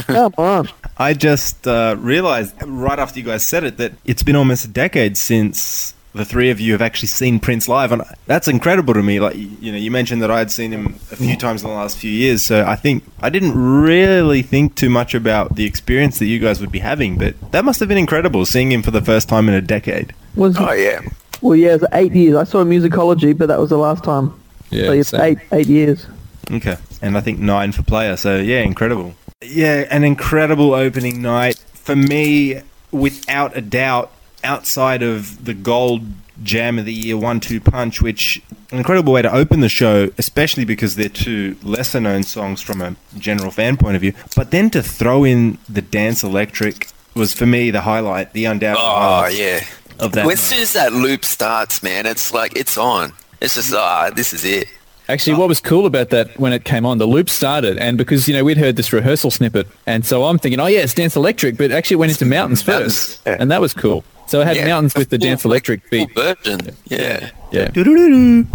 Come 0.06 0.34
on. 0.38 0.70
I 0.98 1.14
just 1.14 1.66
uh, 1.68 1.96
realized 1.98 2.54
right 2.62 3.00
after 3.00 3.20
you 3.20 3.26
guys 3.26 3.46
said 3.46 3.64
it 3.64 3.78
that 3.78 3.94
it's 4.06 4.22
been 4.22 4.36
almost 4.36 4.66
a 4.66 4.68
decade 4.68 5.18
since 5.18 5.94
the 6.14 6.26
three 6.26 6.50
of 6.52 6.60
you 6.60 6.74
have 6.74 6.82
actually 6.82 7.08
seen 7.08 7.40
Prince 7.40 7.68
live, 7.68 7.92
and 7.92 8.04
that's 8.28 8.48
incredible 8.48 8.94
to 8.94 9.02
me. 9.02 9.20
Like 9.20 9.36
you 9.36 9.72
know, 9.72 9.78
you 9.78 9.90
mentioned 9.90 10.22
that 10.22 10.30
I 10.30 10.38
had 10.40 10.52
seen 10.52 10.72
him 10.72 11.00
a 11.12 11.16
few 11.16 11.36
times 11.36 11.64
in 11.64 11.70
the 11.70 11.76
last 11.76 11.98
few 11.98 12.12
years, 12.12 12.44
so 12.46 12.64
I 12.66 12.76
think 12.76 13.04
I 13.22 13.30
didn't 13.30 13.58
really 13.58 14.42
think 14.44 14.76
too 14.76 14.90
much 14.90 15.16
about 15.16 15.56
the 15.56 15.66
experience 15.66 16.20
that 16.20 16.26
you 16.26 16.40
guys 16.40 16.62
would 16.62 16.72
be 16.72 16.80
having, 16.80 17.18
but 17.18 17.34
that 17.52 17.66
must 17.66 17.80
have 17.80 17.90
been 17.90 17.98
incredible 17.98 18.46
seeing 18.46 18.72
him 18.72 18.84
for 18.84 18.92
the 18.92 19.02
first 19.02 19.28
time 19.28 19.48
in 19.48 19.56
a 19.56 19.62
decade. 19.62 20.14
Was 20.36 20.56
Oh 20.60 20.72
yeah. 20.74 21.02
well, 21.42 21.56
yeah, 21.56 21.74
it 21.74 21.82
was 21.82 21.90
eight 21.94 22.14
years. 22.14 22.36
I 22.36 22.44
saw 22.44 22.64
musicology, 22.64 23.36
but 23.36 23.48
that 23.48 23.60
was 23.60 23.70
the 23.70 23.78
last 23.78 24.04
time. 24.04 24.40
Yeah, 24.70 24.86
so 24.86 24.92
it's 24.92 25.14
eight 25.16 25.40
eight 25.52 25.68
years. 25.68 26.06
Okay, 26.52 26.78
and 27.02 27.18
I 27.18 27.22
think 27.22 27.40
nine 27.40 27.72
for 27.72 27.84
player. 27.84 28.18
So 28.18 28.38
yeah, 28.38 28.62
incredible. 28.62 29.16
Yeah, 29.42 29.86
an 29.90 30.04
incredible 30.04 30.74
opening 30.74 31.22
night 31.22 31.58
for 31.74 31.96
me, 31.96 32.62
without 32.92 33.56
a 33.58 33.62
doubt. 33.62 34.12
Outside 34.46 35.02
of 35.02 35.46
the 35.46 35.54
gold 35.54 36.02
jam 36.44 36.78
of 36.78 36.84
the 36.84 36.92
year 36.92 37.16
one-two 37.16 37.62
punch, 37.62 38.02
which 38.02 38.42
an 38.72 38.78
incredible 38.78 39.14
way 39.14 39.22
to 39.22 39.34
open 39.34 39.62
the 39.62 39.70
show, 39.70 40.10
especially 40.18 40.66
because 40.66 40.98
they're 40.98 41.08
two 41.08 41.56
lesser-known 41.64 42.24
songs 42.24 42.60
from 42.60 42.82
a 42.82 42.98
general 43.18 43.52
fan 43.52 43.78
point 43.78 43.96
of 43.96 44.02
view. 44.02 44.12
But 44.36 44.52
then 44.52 44.70
to 44.72 44.84
throw 44.84 45.24
in 45.24 45.60
the 45.70 45.82
dance 45.82 46.24
electric 46.24 46.90
was 47.16 47.34
for 47.34 47.46
me 47.46 47.72
the 47.72 47.80
highlight, 47.80 48.34
the 48.34 48.44
undoubted 48.44 48.84
Oh 48.84 48.96
highlight 48.96 49.38
yeah. 49.38 49.62
of 50.02 50.12
that. 50.12 50.26
When, 50.26 50.34
as 50.34 50.42
soon 50.42 50.60
as 50.60 50.74
that 50.74 50.92
loop 50.92 51.24
starts, 51.24 51.82
man, 51.82 52.06
it's 52.06 52.34
like 52.34 52.58
it's 52.58 52.78
on. 52.78 53.14
It's 53.40 53.56
just 53.56 53.74
ah, 53.74 54.10
this 54.14 54.34
is 54.34 54.44
it. 54.44 54.68
Actually, 55.10 55.36
what 55.38 55.50
was 55.50 55.60
cool 55.60 55.86
about 55.86 56.10
that 56.12 56.40
when 56.40 56.54
it 56.54 56.64
came 56.64 56.86
on, 56.86 56.98
the 56.98 57.06
loop 57.06 57.30
started, 57.30 57.78
and 57.78 57.98
because 57.98 58.28
you 58.28 58.34
know 58.34 58.44
we'd 58.44 58.58
heard 58.58 58.76
this 58.78 58.94
rehearsal 58.94 59.30
snippet, 59.32 59.68
and 59.86 60.06
so 60.06 60.24
I'm 60.26 60.38
thinking, 60.40 60.60
oh 60.60 60.68
yeah, 60.68 60.80
it's 60.80 60.94
Dance 60.94 61.16
Electric, 61.18 61.58
but 61.58 61.72
actually 61.72 61.96
it 61.96 62.00
went 62.00 62.12
into 62.14 62.26
Mountains 62.26 62.66
Mountains, 62.66 62.94
first, 63.16 63.22
yeah. 63.28 63.38
and 63.40 63.52
that 63.52 63.60
was 63.62 63.74
cool. 63.74 64.04
So 64.28 64.40
it 64.40 64.48
had 64.48 64.56
Yeah. 64.56 64.66
Mountains 64.68 64.96
with 64.96 65.10
the 65.10 65.18
Full- 65.20 65.28
Dance 65.28 65.44
Electric 65.46 65.82
full 65.90 66.06
beat. 66.08 66.16
version. 66.16 66.60
Yeah. 66.86 67.30
Yeah, 67.52 67.68
Doo-doo-doo-doo. 67.70 68.48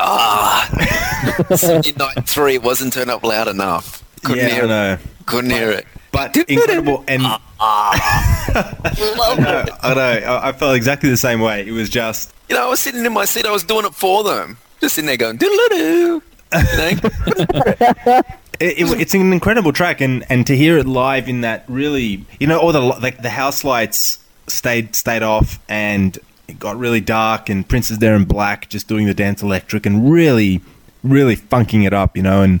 Ah, 0.00 0.68
night 1.98 2.26
three 2.28 2.58
wasn't 2.58 2.92
turned 2.94 3.10
up 3.10 3.22
loud 3.24 3.48
enough. 3.48 4.02
Couldn't 4.24 4.44
Yeah, 4.44 4.54
hear 4.54 4.62
I 4.62 4.64
it. 4.64 4.68
know. 4.68 4.98
Couldn't 5.26 5.50
hear 5.50 5.70
it. 5.70 5.86
But 6.12 6.34
incredible 6.48 7.04
and 7.06 7.22
Love 7.22 7.40
No, 9.38 9.58
it. 9.60 9.70
I 9.82 9.94
know. 9.94 10.00
I 10.26 10.48
I 10.48 10.52
felt 10.52 10.74
exactly 10.76 11.10
the 11.10 11.16
same 11.16 11.40
way. 11.40 11.66
It 11.66 11.72
was 11.72 11.90
just 11.90 12.32
You 12.48 12.56
know, 12.56 12.66
I 12.66 12.68
was 12.70 12.80
sitting 12.80 13.04
in 13.04 13.12
my 13.12 13.24
seat. 13.26 13.44
I 13.46 13.50
was 13.52 13.62
doing 13.64 13.84
it 13.84 13.94
for 13.94 14.24
them. 14.24 14.56
Just 14.80 14.94
sitting 14.94 15.06
there 15.06 15.16
going. 15.16 15.38
You 15.40 16.22
know? 16.52 18.22
it, 18.60 18.78
it, 18.78 19.00
it's 19.00 19.14
an 19.14 19.32
incredible 19.32 19.72
track, 19.72 20.00
and, 20.00 20.24
and 20.30 20.46
to 20.46 20.56
hear 20.56 20.78
it 20.78 20.86
live 20.86 21.28
in 21.28 21.42
that 21.42 21.64
really, 21.68 22.24
you 22.40 22.46
know, 22.46 22.58
all 22.58 22.72
the 22.72 22.80
like 22.80 23.20
the 23.22 23.30
house 23.30 23.64
lights 23.64 24.18
stayed 24.46 24.94
stayed 24.94 25.22
off, 25.22 25.58
and 25.68 26.18
it 26.46 26.58
got 26.58 26.78
really 26.78 27.00
dark, 27.00 27.48
and 27.48 27.68
Prince 27.68 27.90
is 27.90 27.98
there 27.98 28.14
in 28.14 28.24
black, 28.24 28.68
just 28.68 28.88
doing 28.88 29.06
the 29.06 29.14
dance 29.14 29.42
electric, 29.42 29.84
and 29.84 30.10
really, 30.10 30.62
really 31.02 31.36
funking 31.36 31.82
it 31.82 31.92
up, 31.92 32.16
you 32.16 32.22
know, 32.22 32.42
and 32.42 32.60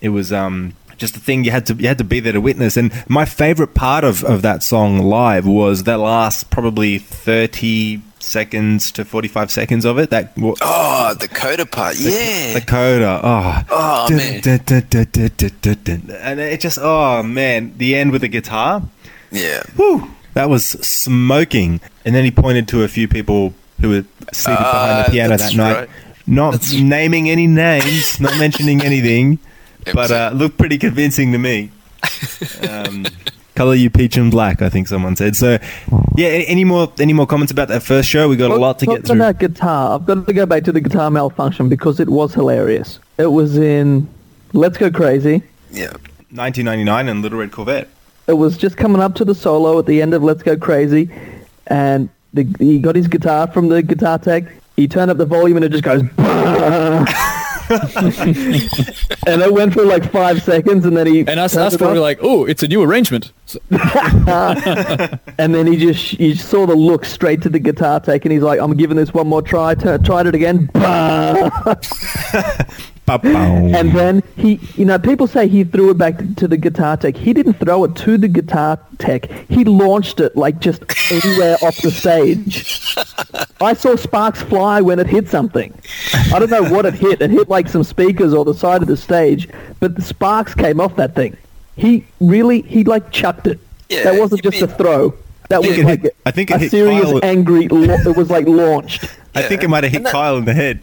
it 0.00 0.08
was 0.08 0.32
um 0.32 0.74
just 0.96 1.16
a 1.16 1.20
thing 1.20 1.44
you 1.44 1.50
had 1.50 1.64
to 1.66 1.74
you 1.74 1.86
had 1.86 1.98
to 1.98 2.04
be 2.04 2.20
there 2.20 2.32
to 2.32 2.40
witness. 2.40 2.76
And 2.76 2.92
my 3.08 3.24
favorite 3.24 3.74
part 3.74 4.04
of, 4.04 4.24
of 4.24 4.42
that 4.42 4.62
song 4.62 4.98
live 4.98 5.46
was 5.46 5.84
that 5.84 5.98
last 5.98 6.50
probably 6.50 6.98
thirty 6.98 8.02
seconds 8.22 8.90
to 8.92 9.04
forty 9.04 9.28
five 9.28 9.50
seconds 9.50 9.84
of 9.84 9.98
it. 9.98 10.10
That 10.10 10.36
wa- 10.36 10.54
oh, 10.60 11.14
the 11.18 11.28
coda 11.28 11.66
part. 11.66 11.96
Yeah. 11.98 12.54
the 12.54 12.60
coda. 12.66 13.20
Oh, 13.22 13.62
Oh, 13.70 14.08
Dun, 14.08 14.16
man. 14.18 14.40
dun, 14.40 15.76
dun. 15.84 16.10
And 16.20 16.40
it 16.40 16.60
just, 16.60 16.78
oh 16.80 17.22
man, 17.22 17.74
the 17.78 17.94
end 17.96 18.12
with 18.12 18.22
the 18.22 18.28
guitar. 18.28 18.82
yeah. 19.30 19.62
Whew, 19.76 20.10
that 20.34 20.48
was 20.48 20.64
smoking. 20.66 21.80
And 22.04 22.14
then 22.14 22.24
he 22.24 22.30
pointed 22.30 22.68
to 22.68 22.82
a 22.82 22.88
few 22.88 23.08
people 23.08 23.54
who 23.80 23.88
were 23.90 24.04
sleeping 24.32 24.62
behind 24.62 24.92
Ah, 24.92 25.02
the 25.06 25.10
piano 25.12 25.36
that 25.36 25.54
night. 25.54 25.74
right. 25.76 25.90
Not 26.26 26.52
That's- 26.52 26.72
naming 26.74 27.30
any 27.30 27.46
names, 27.46 28.20
not 28.20 28.36
mentioning 28.38 28.82
anything, 28.82 29.38
but 29.94 30.10
uh, 30.10 30.30
looked 30.34 30.58
pretty 30.58 30.78
convincing 30.78 31.32
to 31.32 31.38
me. 31.38 31.70
Um, 32.68 33.06
Color 33.58 33.74
you 33.74 33.90
peach 33.90 34.16
and 34.16 34.30
black. 34.30 34.62
I 34.62 34.68
think 34.68 34.86
someone 34.86 35.16
said. 35.16 35.34
So, 35.34 35.58
yeah. 36.14 36.28
Any 36.28 36.62
more 36.62 36.92
any 37.00 37.12
more 37.12 37.26
comments 37.26 37.50
about 37.50 37.66
that 37.66 37.82
first 37.82 38.08
show? 38.08 38.28
We 38.28 38.36
got 38.36 38.52
a 38.52 38.54
lot 38.54 38.78
to 38.78 38.86
get 38.86 39.04
through. 39.04 39.16
about 39.16 39.40
guitar, 39.40 39.96
I've 39.96 40.06
got 40.06 40.28
to 40.28 40.32
go 40.32 40.46
back 40.46 40.62
to 40.62 40.70
the 40.70 40.80
guitar 40.80 41.10
malfunction 41.10 41.68
because 41.68 41.98
it 41.98 42.08
was 42.08 42.32
hilarious. 42.32 43.00
It 43.18 43.32
was 43.32 43.58
in 43.58 44.08
Let's 44.52 44.78
Go 44.78 44.92
Crazy. 44.92 45.42
Yeah. 45.72 45.90
1999 46.30 47.08
and 47.08 47.20
Little 47.20 47.40
Red 47.40 47.50
Corvette. 47.50 47.88
It 48.28 48.34
was 48.34 48.56
just 48.56 48.76
coming 48.76 49.02
up 49.02 49.16
to 49.16 49.24
the 49.24 49.34
solo 49.34 49.76
at 49.80 49.86
the 49.86 50.02
end 50.02 50.14
of 50.14 50.22
Let's 50.22 50.44
Go 50.44 50.56
Crazy, 50.56 51.10
and 51.66 52.08
the, 52.34 52.44
he 52.60 52.78
got 52.78 52.94
his 52.94 53.08
guitar 53.08 53.48
from 53.48 53.70
the 53.70 53.82
guitar 53.82 54.20
tech. 54.20 54.44
He 54.76 54.86
turned 54.86 55.10
up 55.10 55.16
the 55.16 55.26
volume 55.26 55.56
and 55.56 55.64
it 55.64 55.72
just 55.72 55.82
goes. 55.82 56.02
and 59.26 59.42
it 59.42 59.52
went 59.52 59.74
for 59.74 59.84
like 59.84 60.10
five 60.10 60.42
seconds, 60.42 60.86
and 60.86 60.96
then 60.96 61.06
he 61.06 61.20
And 61.20 61.38
us, 61.38 61.54
us 61.56 61.74
it 61.74 61.80
were 61.80 61.88
off, 61.88 61.96
like, 61.98 62.18
oh, 62.22 62.44
it's 62.46 62.62
a 62.62 62.68
new 62.68 62.82
arrangement. 62.82 63.32
And 65.38 65.54
then 65.54 65.66
he 65.66 65.76
just 65.76 66.18
you 66.18 66.34
saw 66.34 66.66
the 66.66 66.74
look 66.74 67.04
straight 67.04 67.42
to 67.42 67.48
the 67.48 67.58
guitar 67.58 68.00
tech, 68.00 68.24
and 68.24 68.32
he's 68.32 68.42
like, 68.42 68.58
"I'm 68.60 68.76
giving 68.76 68.96
this 68.96 69.14
one 69.14 69.28
more 69.28 69.42
try." 69.42 69.74
T- 69.74 69.98
tried 69.98 70.26
it 70.26 70.34
again, 70.34 70.68
and 73.74 73.92
then 73.92 74.22
he, 74.36 74.60
you 74.74 74.84
know, 74.84 74.98
people 74.98 75.26
say 75.26 75.48
he 75.48 75.64
threw 75.64 75.90
it 75.90 75.98
back 75.98 76.18
to 76.36 76.48
the 76.48 76.56
guitar 76.56 76.96
tech. 76.96 77.16
He 77.16 77.32
didn't 77.32 77.54
throw 77.54 77.84
it 77.84 77.94
to 77.96 78.18
the 78.18 78.28
guitar 78.28 78.78
tech. 78.98 79.30
He 79.48 79.64
launched 79.64 80.20
it 80.20 80.36
like 80.36 80.60
just 80.60 80.82
anywhere 81.10 81.56
off 81.62 81.76
the 81.78 81.90
stage. 81.90 82.96
I 83.60 83.72
saw 83.74 83.96
sparks 83.96 84.42
fly 84.42 84.80
when 84.80 84.98
it 84.98 85.06
hit 85.06 85.28
something. 85.28 85.72
I 86.32 86.38
don't 86.38 86.50
know 86.50 86.64
what 86.64 86.86
it 86.86 86.94
hit. 86.94 87.20
It 87.22 87.30
hit 87.30 87.48
like 87.48 87.68
some 87.68 87.84
speakers 87.84 88.34
or 88.34 88.44
the 88.44 88.54
side 88.54 88.82
of 88.82 88.88
the 88.88 88.96
stage, 88.96 89.48
but 89.80 89.94
the 89.96 90.02
sparks 90.02 90.54
came 90.54 90.80
off 90.80 90.96
that 90.96 91.14
thing. 91.14 91.36
He 91.76 92.04
really, 92.20 92.62
he 92.62 92.84
like 92.84 93.10
chucked 93.10 93.46
it. 93.46 93.58
Yeah, 93.88 94.04
that 94.04 94.18
wasn't 94.20 94.44
you 94.44 94.50
just 94.50 94.62
a 94.62 94.68
throw. 94.68 95.14
That 95.48 95.62
was 95.62 95.78
like 95.78 96.02
hit- 96.02 96.16
I 96.26 96.30
think 96.30 96.50
it 96.50 96.54
a 96.54 96.58
hit 96.58 96.70
serious 96.70 97.04
Kyle- 97.06 97.20
angry. 97.22 97.68
Lo- 97.68 97.94
it 97.94 98.16
was 98.16 98.28
like 98.30 98.46
launched. 98.46 99.04
I 99.34 99.42
think 99.42 99.62
it 99.62 99.68
might 99.68 99.84
have 99.84 99.92
hit 99.92 100.02
that- 100.02 100.12
Kyle 100.12 100.36
in 100.36 100.44
the 100.44 100.52
head. 100.54 100.80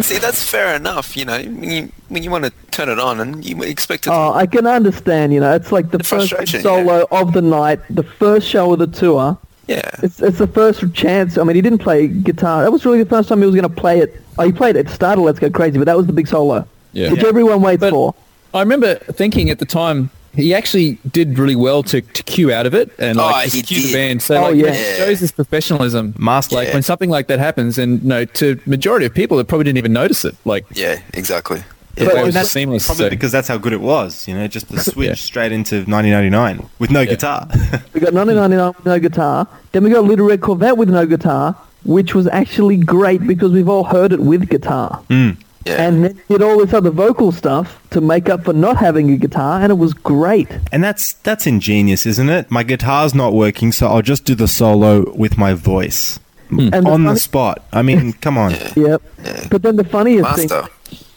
See, 0.00 0.18
that's 0.18 0.42
fair 0.48 0.74
enough. 0.74 1.16
You 1.16 1.24
know, 1.24 1.38
when 1.42 1.70
you 1.70 1.92
when 2.08 2.22
you 2.22 2.30
want 2.30 2.44
to 2.44 2.52
turn 2.70 2.88
it 2.88 2.98
on 2.98 3.20
and 3.20 3.44
you 3.44 3.62
expect 3.62 4.06
it. 4.06 4.10
to 4.10 4.14
Oh, 4.14 4.32
I 4.32 4.46
can 4.46 4.66
understand. 4.66 5.32
You 5.32 5.40
know, 5.40 5.54
it's 5.54 5.72
like 5.72 5.90
the, 5.90 5.98
The 5.98 6.04
first 6.04 6.30
frustration, 6.30 6.62
solo 6.62 7.06
of 7.10 7.32
the 7.32 7.42
night, 7.42 7.80
the 7.90 8.02
first 8.02 8.48
show 8.48 8.72
of 8.72 8.78
the 8.78 8.86
tour. 8.86 9.38
yeah. 9.68 9.80
It's 10.02 10.20
it's 10.20 10.38
the 10.38 10.46
first 10.46 10.82
chance. 10.94 11.38
I 11.38 11.44
mean, 11.44 11.56
he 11.56 11.62
didn't 11.62 11.78
play 11.80 12.08
guitar. 12.08 12.62
That 12.62 12.70
was 12.72 12.84
really 12.84 13.02
the 13.02 13.08
first 13.08 13.28
time 13.28 13.40
he 13.40 13.46
was 13.46 13.54
going 13.54 13.68
to 13.68 13.80
play 13.80 13.98
it. 14.00 14.20
Oh, 14.38 14.44
he 14.44 14.52
played 14.52 14.76
it 14.76 14.80
at 14.80 14.86
the 14.86 14.92
start 14.94 15.18
of 15.18 15.24
Let's 15.24 15.38
Go 15.38 15.50
Crazy, 15.50 15.78
but 15.78 15.84
that 15.84 15.96
was 15.96 16.06
the 16.06 16.12
big 16.12 16.26
solo, 16.26 16.66
Yeah. 16.92 17.10
which 17.10 17.22
Yeah. 17.22 17.28
everyone 17.28 17.60
waits 17.62 17.80
But- 17.80 17.90
for. 17.92 18.14
I 18.54 18.60
remember 18.60 18.96
thinking 18.96 19.48
at 19.48 19.58
the 19.60 19.64
time 19.64 20.10
he 20.34 20.54
actually 20.54 20.98
did 21.10 21.38
really 21.38 21.56
well 21.56 21.82
to, 21.84 22.00
to 22.00 22.22
cue 22.22 22.50
out 22.52 22.66
of 22.66 22.74
it 22.74 22.90
and 22.98 23.18
Oh, 23.18 23.26
like 23.26 23.50
he 23.52 23.60
just 23.62 23.68
cue 23.68 23.86
the 23.88 23.92
band. 23.92 24.22
So 24.22 24.36
Oh, 24.36 24.42
like, 24.50 24.56
yeah. 24.56 24.66
it 24.72 24.96
shows 24.98 25.20
his 25.20 25.32
professionalism. 25.32 26.14
Master. 26.18 26.56
Like 26.56 26.68
Yeah. 26.68 26.74
when 26.74 26.82
something 26.82 27.10
like 27.10 27.26
that 27.28 27.38
happens, 27.38 27.78
and 27.78 28.02
you 28.02 28.08
no, 28.08 28.24
to 28.24 28.58
majority 28.66 29.06
of 29.06 29.14
people, 29.14 29.36
that 29.38 29.46
probably 29.48 29.64
didn't 29.64 29.78
even 29.78 29.92
notice 29.92 30.24
it. 30.24 30.34
Like 30.44 30.64
Yeah, 30.72 31.00
exactly. 31.14 31.62
it 31.96 32.06
But- 32.06 32.24
was 32.24 32.34
that's 32.34 32.50
seamless. 32.50 32.86
Probably 32.86 33.06
so- 33.06 33.10
because 33.10 33.32
that's 33.32 33.48
how 33.48 33.58
good 33.58 33.72
it 33.74 33.80
was. 33.82 34.26
You 34.26 34.34
know, 34.34 34.46
just 34.48 34.68
the 34.70 34.80
switch 34.80 35.08
Yeah. 35.08 35.14
straight 35.14 35.52
into 35.52 35.84
1999 35.86 36.66
with 36.78 36.90
no 36.90 37.04
guitar. 37.04 37.46
We 37.92 38.00
got 38.00 38.14
1999 38.14 38.68
with 38.76 38.86
no 38.86 38.98
guitar. 38.98 39.46
Then 39.72 39.84
we 39.84 39.90
got 39.90 40.04
Little 40.04 40.26
Red 40.26 40.40
Corvette 40.40 40.76
with 40.78 40.88
no 40.88 41.04
guitar, 41.06 41.56
which 41.84 42.14
was 42.14 42.26
actually 42.28 42.76
great 42.78 43.26
because 43.26 43.52
we've 43.52 43.68
all 43.68 43.84
heard 43.84 44.12
it 44.12 44.20
with 44.20 44.48
guitar. 44.48 45.02
Mm. 45.10 45.36
Yeah. 45.66 45.86
And 45.86 46.04
then 46.04 46.20
did 46.28 46.42
all 46.42 46.58
this 46.58 46.72
other 46.74 46.90
vocal 46.90 47.30
stuff 47.32 47.80
to 47.90 48.00
make 48.00 48.28
up 48.28 48.44
for 48.44 48.52
not 48.52 48.76
having 48.76 49.10
a 49.10 49.16
guitar, 49.16 49.60
and 49.60 49.70
it 49.70 49.76
was 49.76 49.94
great. 49.94 50.48
And 50.72 50.82
that's 50.82 51.14
that's 51.22 51.46
ingenious, 51.46 52.04
isn't 52.06 52.28
it? 52.28 52.50
My 52.50 52.62
guitar's 52.64 53.14
not 53.14 53.32
working, 53.32 53.72
so 53.72 53.86
I'll 53.88 54.02
just 54.02 54.24
do 54.24 54.34
the 54.34 54.48
solo 54.48 55.12
with 55.14 55.38
my 55.38 55.54
voice 55.54 56.18
And 56.50 56.72
the 56.72 56.78
on 56.90 57.02
the 57.04 57.10
funny- 57.10 57.18
spot. 57.18 57.64
I 57.72 57.82
mean, 57.82 58.12
come 58.20 58.36
on. 58.38 58.54
Yep. 58.76 59.02
But 59.50 59.62
then 59.62 59.76
the 59.76 59.84
funniest 59.84 60.34
thing, 60.36 60.48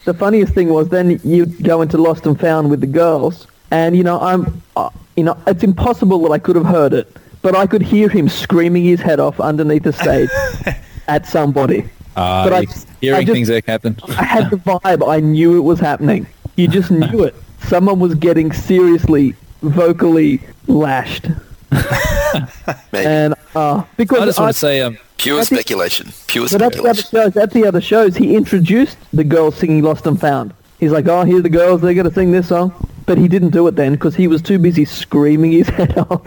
the 0.04 0.14
funniest 0.14 0.54
thing 0.54 0.68
was 0.68 0.88
then 0.90 1.20
you'd 1.24 1.62
go 1.64 1.82
into 1.82 1.98
Lost 1.98 2.24
and 2.26 2.38
Found 2.40 2.70
with 2.70 2.80
the 2.80 2.86
girls, 2.86 3.46
and 3.70 3.96
you 3.96 4.04
know 4.04 4.20
I'm, 4.20 4.62
uh, 4.76 4.90
you 5.16 5.24
know 5.24 5.36
it's 5.46 5.64
impossible 5.64 6.20
that 6.22 6.30
I 6.32 6.38
could 6.38 6.54
have 6.56 6.66
heard 6.66 6.92
it, 6.92 7.14
but 7.42 7.56
I 7.56 7.66
could 7.66 7.82
hear 7.82 8.08
him 8.08 8.28
screaming 8.28 8.84
his 8.84 9.00
head 9.00 9.18
off 9.18 9.40
underneath 9.40 9.82
the 9.82 9.92
stage 9.92 10.30
at 11.08 11.26
somebody. 11.26 11.88
Ah, 12.16 12.44
But 12.44 12.52
I- 12.52 12.60
you- 12.60 12.68
hearing 13.00 13.18
I 13.20 13.24
just- 13.24 13.34
things 13.34 13.48
that 13.48 13.64
happen. 13.66 13.96
I 14.16 14.24
had 14.24 14.50
the 14.50 14.56
vibe. 14.56 15.08
I 15.08 15.20
knew 15.20 15.56
it 15.56 15.60
was 15.60 15.78
happening. 15.80 16.26
You 16.56 16.66
just 16.68 16.90
knew 17.02 17.24
it. 17.24 17.34
Someone 17.68 17.98
was 18.00 18.14
getting 18.14 18.52
seriously 18.52 19.34
vocally 19.62 20.40
lashed, 20.66 21.26
and 22.92 23.34
uh, 23.54 23.82
because 23.96 24.20
I 24.20 24.24
just 24.26 24.38
want 24.38 24.52
to 24.52 24.58
say, 24.58 24.80
um, 24.82 24.98
Pure 25.18 25.44
think- 25.44 25.60
speculation. 25.60 26.12
Pure 26.26 26.48
But 26.52 26.62
at 26.62 26.72
the 26.72 26.78
speculation. 26.78 27.10
shows, 27.10 27.36
at 27.36 27.50
the 27.52 27.66
other 27.66 27.80
shows, 27.80 28.16
he 28.16 28.36
introduced 28.36 28.98
the 29.12 29.24
girls 29.24 29.56
singing 29.56 29.82
"Lost 29.82 30.06
and 30.06 30.20
Found." 30.20 30.52
He's 30.78 30.92
like, 30.92 31.06
"Oh, 31.08 31.24
here 31.24 31.38
are 31.38 31.42
the 31.42 31.48
girls. 31.48 31.80
They're 31.80 31.94
going 31.94 32.08
to 32.08 32.14
sing 32.14 32.30
this 32.32 32.48
song," 32.48 32.72
but 33.06 33.16
he 33.18 33.26
didn't 33.28 33.50
do 33.50 33.66
it 33.66 33.76
then 33.76 33.92
because 33.92 34.14
he 34.14 34.28
was 34.28 34.42
too 34.42 34.58
busy 34.58 34.84
screaming 34.84 35.52
his 35.52 35.68
head 35.78 35.96
off, 35.98 36.22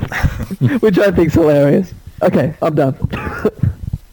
which 0.82 0.98
I 1.00 1.12
think's 1.12 1.36
hilarious. 1.36 1.94
Okay, 2.22 2.54
I'm 2.62 2.76
done. 2.76 2.96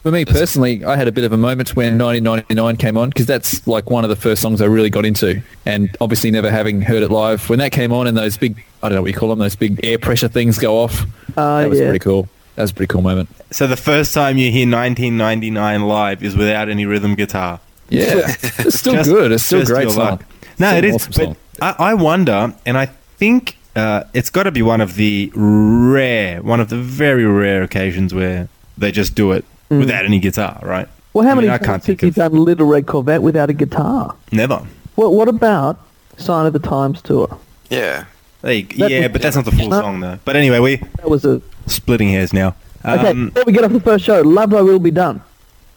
For 0.07 0.11
me 0.11 0.23
personally, 0.23 0.85
I 0.85 0.95
had 0.95 1.09
a 1.09 1.11
bit 1.11 1.25
of 1.25 1.33
a 1.33 1.37
moment 1.37 1.75
when 1.75 1.97
1999 1.97 2.77
came 2.77 2.95
on 2.95 3.09
because 3.09 3.25
that's 3.25 3.67
like 3.67 3.89
one 3.89 4.05
of 4.05 4.09
the 4.09 4.15
first 4.15 4.41
songs 4.41 4.61
I 4.61 4.65
really 4.67 4.89
got 4.89 5.03
into. 5.05 5.41
And 5.65 5.93
obviously 5.99 6.31
never 6.31 6.49
having 6.49 6.81
heard 6.81 7.03
it 7.03 7.11
live, 7.11 7.49
when 7.49 7.59
that 7.59 7.73
came 7.73 7.91
on 7.91 8.07
and 8.07 8.15
those 8.15 8.37
big, 8.37 8.63
I 8.81 8.87
don't 8.87 8.95
know 8.95 9.01
what 9.01 9.11
you 9.11 9.17
call 9.17 9.27
them, 9.27 9.39
those 9.39 9.57
big 9.57 9.81
air 9.83 9.99
pressure 9.99 10.29
things 10.29 10.59
go 10.59 10.77
off, 10.77 11.01
Uh, 11.35 11.59
that 11.63 11.69
was 11.69 11.79
yeah. 11.79 11.87
pretty 11.87 11.99
cool. 11.99 12.29
That 12.55 12.61
was 12.61 12.71
a 12.71 12.73
pretty 12.73 12.87
cool 12.89 13.01
moment. 13.01 13.27
So 13.51 13.67
the 13.67 13.75
first 13.75 14.13
time 14.13 14.37
you 14.37 14.49
hear 14.49 14.61
1999 14.65 15.81
live 15.89 16.23
is 16.23 16.37
without 16.37 16.69
any 16.69 16.85
rhythm 16.85 17.13
guitar. 17.15 17.59
Yeah, 17.89 18.03
it's 18.59 18.79
still 18.79 18.93
Just- 18.93 19.09
good. 19.09 19.33
It's 19.33 19.43
still 19.43 19.65
great 19.65 19.89
song. 19.89 19.97
luck. 19.99 20.25
No, 20.57 20.73
it 20.73 20.85
is. 20.85 20.93
it 20.93 20.95
awesome 20.95 21.11
but 21.17 21.25
song. 21.25 21.75
I, 21.79 21.89
I 21.91 21.93
wonder, 21.95 22.53
and 22.65 22.77
I 22.77 22.85
think 22.85 23.57
uh, 23.75 24.05
it's 24.13 24.29
got 24.29 24.43
to 24.43 24.51
be 24.53 24.61
one 24.61 24.79
of 24.79 24.95
the 24.95 25.33
rare, 25.35 26.41
one 26.41 26.61
of 26.61 26.69
the 26.69 26.77
very 26.77 27.25
rare 27.25 27.61
occasions 27.61 28.13
where 28.13 28.47
they 28.77 28.93
just 28.93 29.13
do 29.13 29.33
it 29.33 29.43
without 29.69 30.05
any 30.05 30.19
guitar, 30.19 30.59
right? 30.63 30.87
Well, 31.13 31.25
how 31.25 31.31
I 31.31 31.35
many 31.35 31.47
I 31.49 31.57
times 31.57 31.65
can't 31.65 31.75
has 31.81 31.85
think 31.85 32.01
he 32.01 32.07
of 32.09 32.15
done 32.15 32.33
Little 32.33 32.67
Red 32.67 32.85
Corvette 32.85 33.21
without 33.21 33.49
a 33.49 33.53
guitar? 33.53 34.15
never. 34.31 34.61
Well, 34.95 35.13
What 35.13 35.27
about 35.27 35.79
Sign 36.17 36.45
of 36.45 36.53
the 36.53 36.59
Times 36.59 37.01
tour? 37.01 37.37
Yeah. 37.69 38.05
There 38.41 38.53
yeah, 38.53 39.01
was- 39.03 39.11
but 39.13 39.21
that's 39.21 39.35
not 39.35 39.45
the 39.45 39.51
full 39.51 39.73
Uh, 39.73 39.81
song 39.81 39.99
though. 39.99 40.19
But 40.25 40.35
anyway, 40.35 40.59
we 40.59 40.75
That 40.97 41.09
was 41.09 41.25
a 41.25 41.41
splitting 41.65 42.09
hairs 42.09 42.33
now. 42.33 42.55
okay. 42.85 43.09
Um, 43.09 43.29
before 43.29 43.43
we 43.45 43.51
get 43.53 43.63
off 43.63 43.71
the 43.71 43.79
first 43.79 44.05
show, 44.05 44.21
Love 44.21 44.51
Thy 44.51 44.61
Will 44.61 44.79
Be 44.79 44.91
Done. 44.91 45.21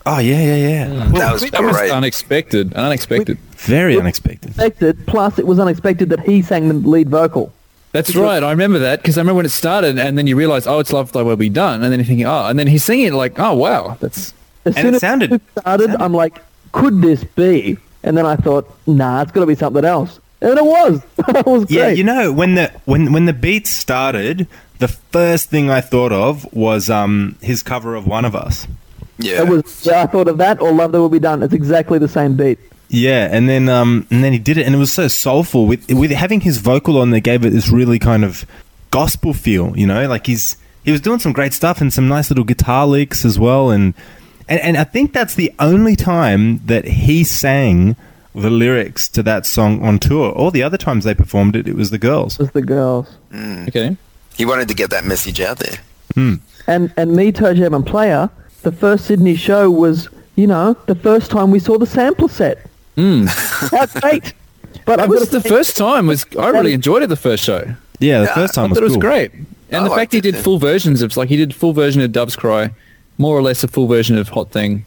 oh 0.06 0.18
yeah, 0.18 0.40
yeah, 0.42 0.56
yeah. 0.56 0.86
That 1.18 1.32
was 1.32 1.50
That 1.50 1.62
was 1.62 1.76
great. 1.76 1.90
unexpected. 1.90 2.72
Unexpected. 2.74 3.38
Very 3.56 3.98
unexpected. 3.98 4.50
Unexpected. 4.58 5.06
Plus, 5.06 5.38
it 5.38 5.46
was 5.46 5.58
unexpected 5.58 6.10
that 6.10 6.20
he 6.20 6.42
sang 6.42 6.68
the 6.68 6.74
lead 6.74 7.08
vocal. 7.10 7.52
That's 7.92 8.14
right. 8.14 8.42
I 8.42 8.50
remember 8.50 8.78
that 8.80 9.00
because 9.02 9.18
I 9.18 9.20
remember 9.22 9.38
when 9.38 9.46
it 9.46 9.50
started, 9.50 9.98
and 9.98 10.16
then 10.16 10.26
you 10.26 10.36
realise, 10.36 10.66
oh, 10.66 10.78
it's 10.78 10.92
Love 10.92 11.10
Thy 11.12 11.22
Will 11.22 11.36
Be 11.36 11.48
Done, 11.48 11.82
and 11.82 11.92
then 11.92 11.98
you're 11.98 12.06
thinking, 12.06 12.26
oh, 12.26 12.46
and 12.46 12.58
then 12.58 12.66
he's 12.68 12.84
singing 12.84 13.06
it 13.06 13.14
like, 13.14 13.38
oh, 13.38 13.54
wow, 13.54 13.96
that's 14.00 14.32
As 14.64 14.76
And 14.76 14.82
soon 14.84 14.86
it 14.86 14.94
as 14.94 15.00
sounded- 15.00 15.32
it 15.32 15.42
started, 15.58 15.86
sounded- 15.86 16.04
I'm 16.04 16.14
like, 16.14 16.38
could 16.72 17.02
this 17.02 17.24
be? 17.24 17.76
And 18.04 18.16
then 18.16 18.26
I 18.26 18.36
thought, 18.36 18.72
nah, 18.86 19.22
it's 19.22 19.32
got 19.32 19.40
to 19.40 19.46
be 19.46 19.54
something 19.56 19.84
else. 19.84 20.20
And 20.40 20.56
it 20.58 20.64
was. 20.64 21.02
it 21.28 21.46
was 21.46 21.64
great. 21.66 21.70
Yeah, 21.70 21.88
you 21.88 22.04
know 22.04 22.32
when 22.32 22.54
the 22.54 22.72
when 22.86 23.12
when 23.12 23.26
the 23.26 23.34
beats 23.34 23.70
started, 23.70 24.46
the 24.78 24.88
first 24.88 25.50
thing 25.50 25.68
I 25.68 25.82
thought 25.82 26.12
of 26.12 26.50
was 26.54 26.88
um 26.88 27.36
his 27.42 27.62
cover 27.62 27.94
of 27.94 28.06
One 28.06 28.24
of 28.24 28.34
Us. 28.34 28.66
Yeah. 29.18 29.42
It 29.42 29.48
was. 29.50 29.84
Yeah, 29.84 30.02
I 30.02 30.06
thought 30.06 30.28
of 30.28 30.38
that 30.38 30.62
or 30.62 30.72
Love 30.72 30.92
Thy 30.92 30.98
Will 30.98 31.10
Be 31.10 31.18
Done. 31.18 31.42
It's 31.42 31.52
exactly 31.52 31.98
the 31.98 32.08
same 32.08 32.36
beat. 32.36 32.58
Yeah, 32.92 33.28
and 33.30 33.48
then 33.48 33.68
um 33.68 34.06
and 34.10 34.22
then 34.24 34.32
he 34.32 34.38
did 34.38 34.58
it, 34.58 34.66
and 34.66 34.74
it 34.74 34.78
was 34.78 34.92
so 34.92 35.06
soulful 35.08 35.66
with 35.66 35.90
with 35.90 36.10
having 36.10 36.40
his 36.40 36.58
vocal 36.58 36.98
on 36.98 37.10
there 37.10 37.20
gave 37.20 37.44
it 37.44 37.50
this 37.50 37.68
really 37.68 38.00
kind 38.00 38.24
of 38.24 38.44
gospel 38.90 39.32
feel. 39.32 39.76
You 39.78 39.86
know, 39.86 40.08
like 40.08 40.26
he's 40.26 40.56
he 40.84 40.90
was 40.90 41.00
doing 41.00 41.20
some 41.20 41.32
great 41.32 41.52
stuff 41.52 41.80
and 41.80 41.92
some 41.92 42.08
nice 42.08 42.30
little 42.30 42.44
guitar 42.44 42.86
licks 42.88 43.24
as 43.24 43.38
well, 43.38 43.70
and 43.70 43.94
and, 44.48 44.60
and 44.60 44.76
I 44.76 44.84
think 44.84 45.12
that's 45.12 45.36
the 45.36 45.52
only 45.60 45.94
time 45.94 46.66
that 46.66 46.84
he 46.84 47.22
sang 47.22 47.94
the 48.34 48.50
lyrics 48.50 49.08
to 49.08 49.22
that 49.22 49.46
song 49.46 49.84
on 49.84 49.98
tour. 50.00 50.32
All 50.32 50.50
the 50.50 50.62
other 50.64 50.76
times 50.76 51.04
they 51.04 51.14
performed 51.14 51.54
it, 51.54 51.68
it 51.68 51.76
was 51.76 51.90
the 51.90 51.98
girls. 51.98 52.38
Was 52.38 52.50
the 52.50 52.62
girls. 52.62 53.08
okay. 53.32 53.96
He 54.36 54.44
wanted 54.44 54.68
to 54.68 54.74
get 54.74 54.90
that 54.90 55.04
message 55.04 55.40
out 55.40 55.58
there. 55.58 55.78
And 56.66 56.92
and 56.96 57.14
me, 57.14 57.30
Toe 57.30 57.54
Jam 57.54 57.72
and 57.74 57.86
Player, 57.86 58.30
the 58.62 58.72
first 58.72 59.06
Sydney 59.06 59.36
show 59.36 59.70
was, 59.70 60.08
you 60.34 60.46
know, 60.48 60.74
the 60.86 60.94
first 60.94 61.30
time 61.30 61.50
we 61.52 61.60
saw 61.60 61.78
the 61.78 61.86
sampler 61.86 62.28
set. 62.28 62.66
Mm. 63.00 63.26
How 63.70 63.86
great! 64.00 64.34
But 64.84 64.96
That 64.96 65.00
I've 65.00 65.08
was 65.08 65.30
the 65.30 65.40
first 65.40 65.76
time. 65.76 66.06
Was 66.06 66.26
I 66.38 66.48
really 66.48 66.72
enjoyed 66.72 67.02
it 67.02 67.08
the 67.08 67.16
first 67.16 67.42
show? 67.44 67.74
Yeah, 67.98 68.20
the 68.20 68.24
Yeah, 68.26 68.34
first 68.34 68.56
I 68.58 68.62
time 68.62 68.70
thought 68.74 68.82
was 68.82 68.92
it 68.92 68.96
was 68.96 69.02
great, 69.02 69.32
and 69.70 69.84
I 69.84 69.88
the 69.88 69.94
fact 69.94 70.12
he 70.12 70.20
did 70.20 70.34
yeah. 70.36 70.42
full 70.42 70.58
versions 70.58 71.02
of 71.02 71.16
like 71.16 71.28
he 71.28 71.36
did 71.36 71.54
full 71.54 71.72
version 71.72 72.00
of 72.02 72.12
Dove's 72.12 72.36
Cry, 72.36 72.70
more 73.18 73.36
or 73.36 73.42
less 73.42 73.62
a 73.64 73.68
full 73.68 73.86
version 73.86 74.16
of 74.18 74.28
Hot 74.30 74.50
Thing. 74.50 74.84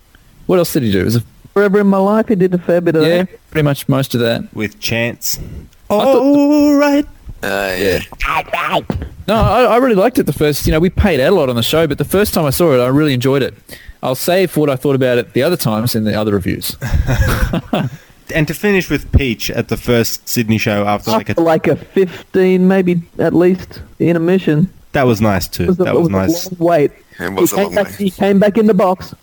What 0.48 0.58
else 0.60 0.74
did 0.74 0.84
he 0.84 0.92
do? 0.92 1.02
It 1.02 1.06
was 1.06 1.16
a, 1.18 1.24
Forever 1.54 1.80
in 1.80 1.88
my 1.88 1.98
life, 2.00 2.28
he 2.30 2.36
did 2.36 2.54
a 2.54 2.58
fair 2.58 2.82
bit 2.82 2.96
of 2.96 3.04
yeah, 3.04 3.24
that. 3.24 3.50
pretty 3.52 3.64
much 3.64 3.88
most 3.88 4.16
of 4.16 4.22
that. 4.22 4.54
with 4.56 4.80
Chance. 4.80 5.38
thought- 5.88 6.08
All 6.18 6.76
right, 6.76 7.06
Uh, 7.44 7.76
yeah. 7.78 8.00
No, 9.28 9.36
I, 9.36 9.64
I 9.64 9.78
really 9.78 9.96
liked 9.96 10.18
it 10.20 10.24
the 10.24 10.34
first. 10.34 10.66
You 10.66 10.72
know, 10.72 10.80
we 10.80 10.90
paid 10.90 11.20
out 11.20 11.32
a 11.32 11.36
lot 11.36 11.50
on 11.50 11.56
the 11.56 11.62
show, 11.64 11.86
but 11.88 11.98
the 12.00 12.06
first 12.06 12.34
time 12.34 12.46
I 12.46 12.50
saw 12.50 12.74
it, 12.74 12.84
I 12.84 12.88
really 12.88 13.14
enjoyed 13.14 13.42
it. 13.44 13.54
I'll 14.02 14.16
save 14.16 14.58
what 14.58 14.70
I 14.70 14.76
thought 14.76 14.96
about 14.96 15.18
it 15.20 15.34
the 15.34 15.44
other 15.44 15.56
times 15.56 15.94
in 15.96 16.04
the 16.04 16.14
other 16.20 16.34
reviews. 16.34 16.76
And 18.34 18.48
to 18.48 18.54
finish 18.54 18.90
with 18.90 19.12
Peach 19.12 19.50
at 19.50 19.68
the 19.68 19.78
first 19.78 20.28
Sydney 20.28 20.58
show 20.58 20.86
after 20.86 21.12
like 21.12 21.30
a, 21.38 21.42
like 21.42 21.68
a 21.68 21.76
15, 21.76 22.68
maybe 22.68 23.02
at 23.20 23.34
least, 23.34 23.82
intermission. 24.00 24.72
that 24.94 25.04
was 25.04 25.22
nice 25.22 25.48
too. 25.48 25.68
Was 25.68 25.80
a, 25.80 25.84
that 25.84 25.96
it 25.96 26.00
was 26.00 26.10
was 26.10 26.52
nice. 26.52 26.60
wait. 26.60 26.92
He 27.18 27.48
came 27.48 27.76
back. 27.76 27.88
He 27.96 28.10
came 28.12 28.40
back 28.40 28.58
in 28.58 28.68
the 28.68 28.74
box. 28.74 29.14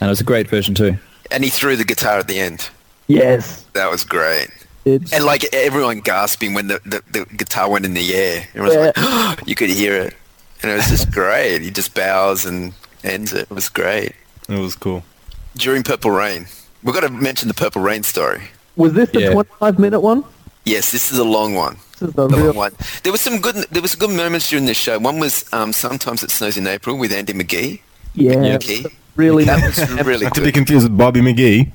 And 0.00 0.08
it 0.08 0.10
was 0.10 0.20
a 0.20 0.24
great 0.24 0.48
version 0.48 0.74
too. 0.74 0.96
And 1.30 1.42
he 1.44 1.50
threw 1.50 1.76
the 1.76 1.84
guitar 1.84 2.18
at 2.18 2.28
the 2.28 2.38
end. 2.38 2.70
Yes. 3.08 3.62
That 3.72 3.90
was 3.90 4.04
great. 4.04 4.48
It's, 4.84 5.12
And 5.12 5.24
like 5.24 5.44
everyone 5.52 6.00
gasping 6.00 6.54
when 6.54 6.68
the, 6.68 6.80
the, 6.84 7.02
the 7.12 7.24
guitar 7.36 7.68
went 7.68 7.84
in 7.84 7.94
the 7.94 8.14
air. 8.14 8.46
It 8.54 8.60
was 8.60 8.74
like, 8.76 9.40
you 9.48 9.54
could 9.54 9.70
hear 9.70 9.94
it. 9.94 10.14
And 10.62 10.70
it 10.70 10.76
was 10.76 10.88
just 10.88 11.10
great. 11.10 11.60
He 11.62 11.70
just 11.70 11.94
bows 11.94 12.44
and 12.46 12.72
ends 13.04 13.32
it. 13.32 13.42
It 13.42 13.50
was 13.50 13.68
great. 13.68 14.12
It 14.48 14.58
was 14.58 14.74
cool. 14.76 15.02
During 15.56 15.82
Purple 15.82 16.10
Rain, 16.12 16.46
we've 16.86 16.94
got 16.94 17.00
to 17.02 17.10
mention 17.10 17.48
the 17.48 17.54
Purple 17.54 17.82
Rain 17.82 18.02
story. 18.02 18.42
was 18.76 18.92
this 18.94 19.10
the 19.10 19.20
Yeah. 19.20 19.32
25 19.32 19.78
minute 19.78 20.00
one? 20.00 20.24
Yes, 20.64 20.90
this 20.92 21.12
is 21.12 21.18
a 21.18 21.24
long 21.24 21.54
one. 21.54 21.76
This 21.98 22.08
is 22.08 22.14
the 22.14 22.26
The 22.28 22.36
real 22.36 22.46
long 22.46 22.56
one. 22.56 22.72
There 23.02 23.12
was 23.12 23.20
some 23.20 23.40
good. 23.40 23.56
There 23.70 23.82
was 23.82 23.94
good 23.94 24.10
moments 24.10 24.48
during 24.50 24.66
this 24.66 24.76
show. 24.76 24.98
One 24.98 25.18
was 25.18 25.44
um, 25.52 25.72
sometimes 25.72 26.22
it 26.22 26.30
snows 26.30 26.56
in 26.56 26.66
April 26.66 26.96
with 26.98 27.12
Andy 27.12 27.32
McGee. 27.32 27.80
Yeah. 28.14 28.34
McGee. 28.34 28.90
Really 29.16 29.44
That 29.44 29.62
was 29.64 29.78
really 30.04 30.24
Not 30.26 30.34
to 30.34 30.42
be 30.42 30.52
confused 30.52 30.84
with 30.88 30.98
Bobby 30.98 31.20
McGee. 31.20 31.72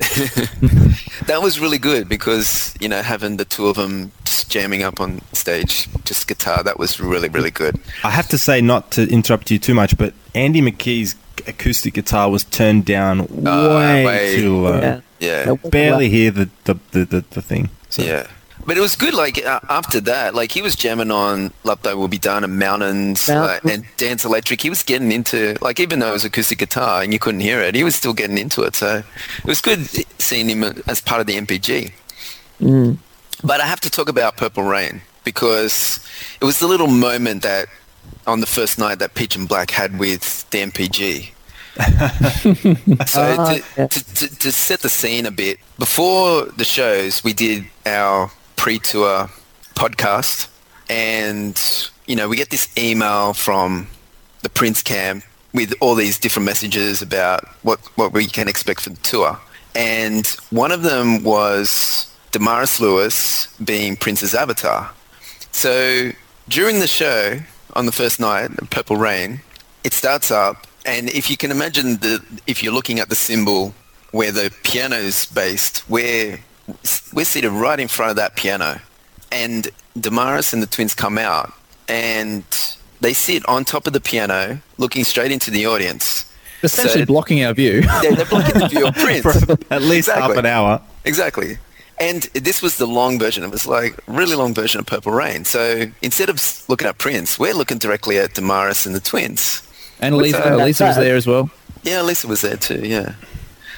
That 1.28 1.42
was 1.42 1.60
really 1.60 1.78
good 1.78 2.10
because 2.10 2.74
you 2.80 2.90
know 2.90 3.02
having 3.02 3.38
the 3.38 3.46
two 3.46 3.68
of 3.68 3.76
them 3.78 4.12
just 4.26 4.50
jamming 4.50 4.84
up 4.84 5.00
on 5.00 5.22
stage, 5.34 5.88
just 6.04 6.28
guitar. 6.28 6.64
That 6.64 6.78
was 6.80 7.00
really 7.00 7.30
really 7.30 7.52
good. 7.52 7.80
I 8.04 8.10
have 8.10 8.28
to 8.30 8.38
say, 8.38 8.60
not 8.62 8.92
to 8.92 9.08
interrupt 9.10 9.50
you 9.52 9.60
too 9.60 9.74
much, 9.74 9.98
but 9.98 10.14
Andy 10.36 10.62
McKee's 10.62 11.16
acoustic 11.48 11.94
guitar 11.94 12.30
was 12.30 12.44
turned 12.44 12.86
down 12.86 13.28
way, 13.30 14.06
way- 14.06 14.36
too 14.36 14.58
low. 14.58 14.80
Yeah. 14.80 15.02
Yeah. 15.20 15.46
That 15.46 15.72
Barely 15.72 16.10
hear 16.10 16.32
the 16.32 16.50
the, 16.66 16.80
the, 16.92 17.06
the, 17.06 17.26
the 17.30 17.42
thing. 17.42 17.70
So. 17.90 18.04
Yeah. 18.04 18.28
But 18.66 18.78
it 18.78 18.82
was 18.82 18.96
good. 18.96 19.14
Like 19.14 19.44
uh, 19.44 19.60
after 19.70 20.00
that, 20.02 20.36
like 20.36 20.52
he 20.52 20.62
was 20.62 20.76
jamming 20.76 21.12
on 21.12 21.52
"Love 21.64 21.82
Thy 21.82 21.94
Will 21.94 22.08
Be 22.08 22.20
Done" 22.20 22.44
and 22.44 22.60
"Mountains" 22.60 23.28
Mountains. 23.28 23.64
like, 23.66 23.74
and 23.74 23.86
"Dance 23.98 24.24
Electric." 24.24 24.62
He 24.62 24.70
was 24.70 24.84
getting 24.84 25.12
into 25.12 25.58
like 25.62 25.80
even 25.80 26.00
though 26.00 26.10
it 26.10 26.14
was 26.14 26.26
acoustic 26.26 26.60
guitar 26.60 27.02
and 27.02 27.12
you 27.12 27.20
couldn't 27.20 27.42
hear 27.42 27.60
it, 27.60 27.74
he 27.74 27.84
was 27.84 27.96
still 27.96 28.14
getting 28.14 28.38
into 28.38 28.62
it. 28.62 28.76
So 28.76 28.98
it 28.98 29.46
was 29.46 29.62
good 29.62 29.88
seeing 30.22 30.48
him 30.50 30.64
as 30.88 31.02
part 31.02 31.22
of 31.22 31.28
the 31.28 31.38
NPG. 31.38 31.92
Mm. 32.60 32.98
But 33.44 33.62
I 33.62 33.66
have 33.66 33.80
to 33.82 33.90
talk 33.90 34.08
about 34.10 34.38
Purple 34.38 34.64
Rain 34.64 35.02
because 35.24 36.00
it 36.40 36.46
was 36.46 36.60
the 36.60 36.68
little 36.68 36.88
moment 36.88 37.42
that 37.44 37.68
on 38.28 38.40
the 38.40 38.46
first 38.48 38.78
night 38.78 39.00
that 39.00 39.36
and 39.36 39.48
Black 39.48 39.72
had 39.72 39.98
with 39.98 40.50
the 40.52 40.60
NPG. 40.60 41.32
so 43.08 43.22
Ah, 43.40 43.54
to, 43.54 43.64
yeah. 43.78 43.88
to, 43.88 44.14
to, 44.14 44.40
to 44.40 44.52
set 44.52 44.82
the 44.82 44.90
scene 44.90 45.26
a 45.26 45.32
bit, 45.32 45.58
before 45.80 46.46
the 46.46 46.66
shows, 46.66 47.24
we 47.24 47.34
did 47.34 47.66
our 47.86 48.30
pre-tour 48.58 49.30
podcast, 49.76 50.50
and 50.90 51.90
you 52.08 52.16
know 52.16 52.28
we 52.28 52.36
get 52.36 52.50
this 52.50 52.68
email 52.78 53.34
from 53.34 53.88
the 54.44 54.50
Prince 54.50 54.82
camp 54.82 55.24
with 55.54 55.74
all 55.80 55.96
these 55.96 56.20
different 56.20 56.46
messages 56.46 57.02
about 57.02 57.46
what 57.64 57.80
what 57.96 58.12
we 58.12 58.26
can 58.26 58.48
expect 58.50 58.82
for 58.82 58.90
the 58.90 58.98
tour, 59.02 59.40
and 59.74 60.28
one 60.50 60.72
of 60.72 60.84
them 60.84 61.24
was 61.24 62.14
Damaris 62.32 62.80
Lewis 62.82 63.48
being 63.64 63.96
Prince's 63.96 64.36
avatar. 64.36 64.92
So 65.52 66.12
during 66.50 66.80
the 66.80 66.88
show 66.88 67.40
on 67.74 67.86
the 67.86 67.92
first 67.92 68.20
night, 68.20 68.52
Purple 68.70 68.98
Rain, 68.98 69.42
it 69.84 69.94
starts 69.94 70.32
up, 70.32 70.68
and 70.86 71.10
if 71.10 71.30
you 71.30 71.38
can 71.38 71.52
imagine 71.52 71.98
the 71.98 72.24
if 72.48 72.62
you're 72.64 72.74
looking 72.74 73.00
at 73.00 73.10
the 73.10 73.16
symbol 73.16 73.74
where 74.12 74.32
the 74.32 74.52
piano's 74.64 75.26
based, 75.28 75.88
we're 75.90 76.40
we're 77.14 77.26
seated 77.26 77.52
right 77.52 77.80
in 77.80 77.88
front 77.88 78.12
of 78.12 78.16
that 78.18 78.36
piano, 78.36 78.80
and 79.32 79.68
Damaris 80.00 80.54
and 80.54 80.62
the 80.62 80.68
twins 80.68 80.94
come 80.94 81.18
out, 81.18 81.52
and 81.88 82.44
they 83.02 83.14
sit 83.14 83.46
on 83.48 83.66
top 83.66 83.88
of 83.88 83.94
the 83.94 84.02
piano, 84.02 84.60
looking 84.78 85.04
straight 85.04 85.32
into 85.32 85.50
the 85.52 85.66
audience. 85.66 86.26
Essentially 86.64 87.02
So- 87.02 87.06
blocking 87.08 87.44
our 87.44 87.54
view. 87.56 87.82
They're, 88.02 88.16
they're 88.16 88.26
blocking 88.26 88.60
the 88.60 88.68
view 88.68 88.86
of 88.88 88.96
Prince. 89.06 89.44
For 89.44 89.58
at 89.72 89.82
least 89.82 90.10
half 90.10 90.30
an 90.38 90.46
hour. 90.46 90.80
Exactly. 91.06 91.58
And 92.02 92.24
this 92.34 92.62
was 92.64 92.78
the 92.78 92.88
long 92.88 93.20
version. 93.20 93.44
It 93.44 93.52
was 93.52 93.68
like 93.68 93.96
really 94.08 94.36
long 94.36 94.54
version 94.56 94.80
of 94.80 94.88
Purple 94.88 95.12
Rain. 95.12 95.46
So 95.46 95.86
instead 96.02 96.30
of 96.30 96.42
looking 96.68 96.88
at 96.88 96.98
Prince, 96.98 97.38
we're 97.38 97.54
looking 97.54 97.78
directly 97.78 98.18
at 98.18 98.34
Damaris 98.34 98.86
and 98.88 98.96
the 98.96 99.00
twins. 99.00 99.62
and 100.00 100.18
Lisa, 100.18 100.42
So- 100.42 100.58
Lisa 100.58 100.86
was 100.88 100.96
there 100.96 101.16
as 101.16 101.28
well. 101.28 101.50
Yeah, 101.84 102.02
Lisa 102.02 102.28
was 102.28 102.42
there 102.42 102.58
too, 102.58 102.82
yeah. 102.84 103.14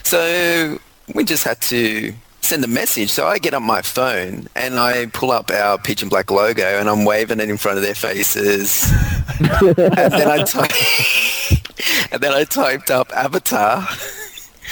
So 0.04 0.80
we 1.14 1.24
just 1.26 1.44
had 1.44 1.60
to 1.64 2.14
send 2.42 2.64
a 2.64 2.68
message. 2.68 3.10
So 3.10 3.28
I 3.28 3.40
get 3.40 3.54
on 3.54 3.64
my 3.64 3.82
phone 3.82 4.48
and 4.56 4.78
I 4.80 5.06
pull 5.08 5.32
up 5.32 5.52
our 5.52 5.78
Peach 5.78 6.02
and 6.02 6.10
Black 6.10 6.30
logo 6.32 6.64
and 6.80 6.90
I'm 6.90 7.06
waving 7.06 7.40
it 7.40 7.50
in 7.50 7.58
front 7.58 7.78
of 7.78 7.84
their 7.84 7.96
faces. 7.96 8.90
and 9.40 9.76
then 9.76 10.30
I 10.30 10.44
type, 10.44 10.72
and 12.12 12.22
then 12.22 12.34
I 12.34 12.44
typed 12.46 12.90
up 12.92 13.12
Avatar. 13.16 13.88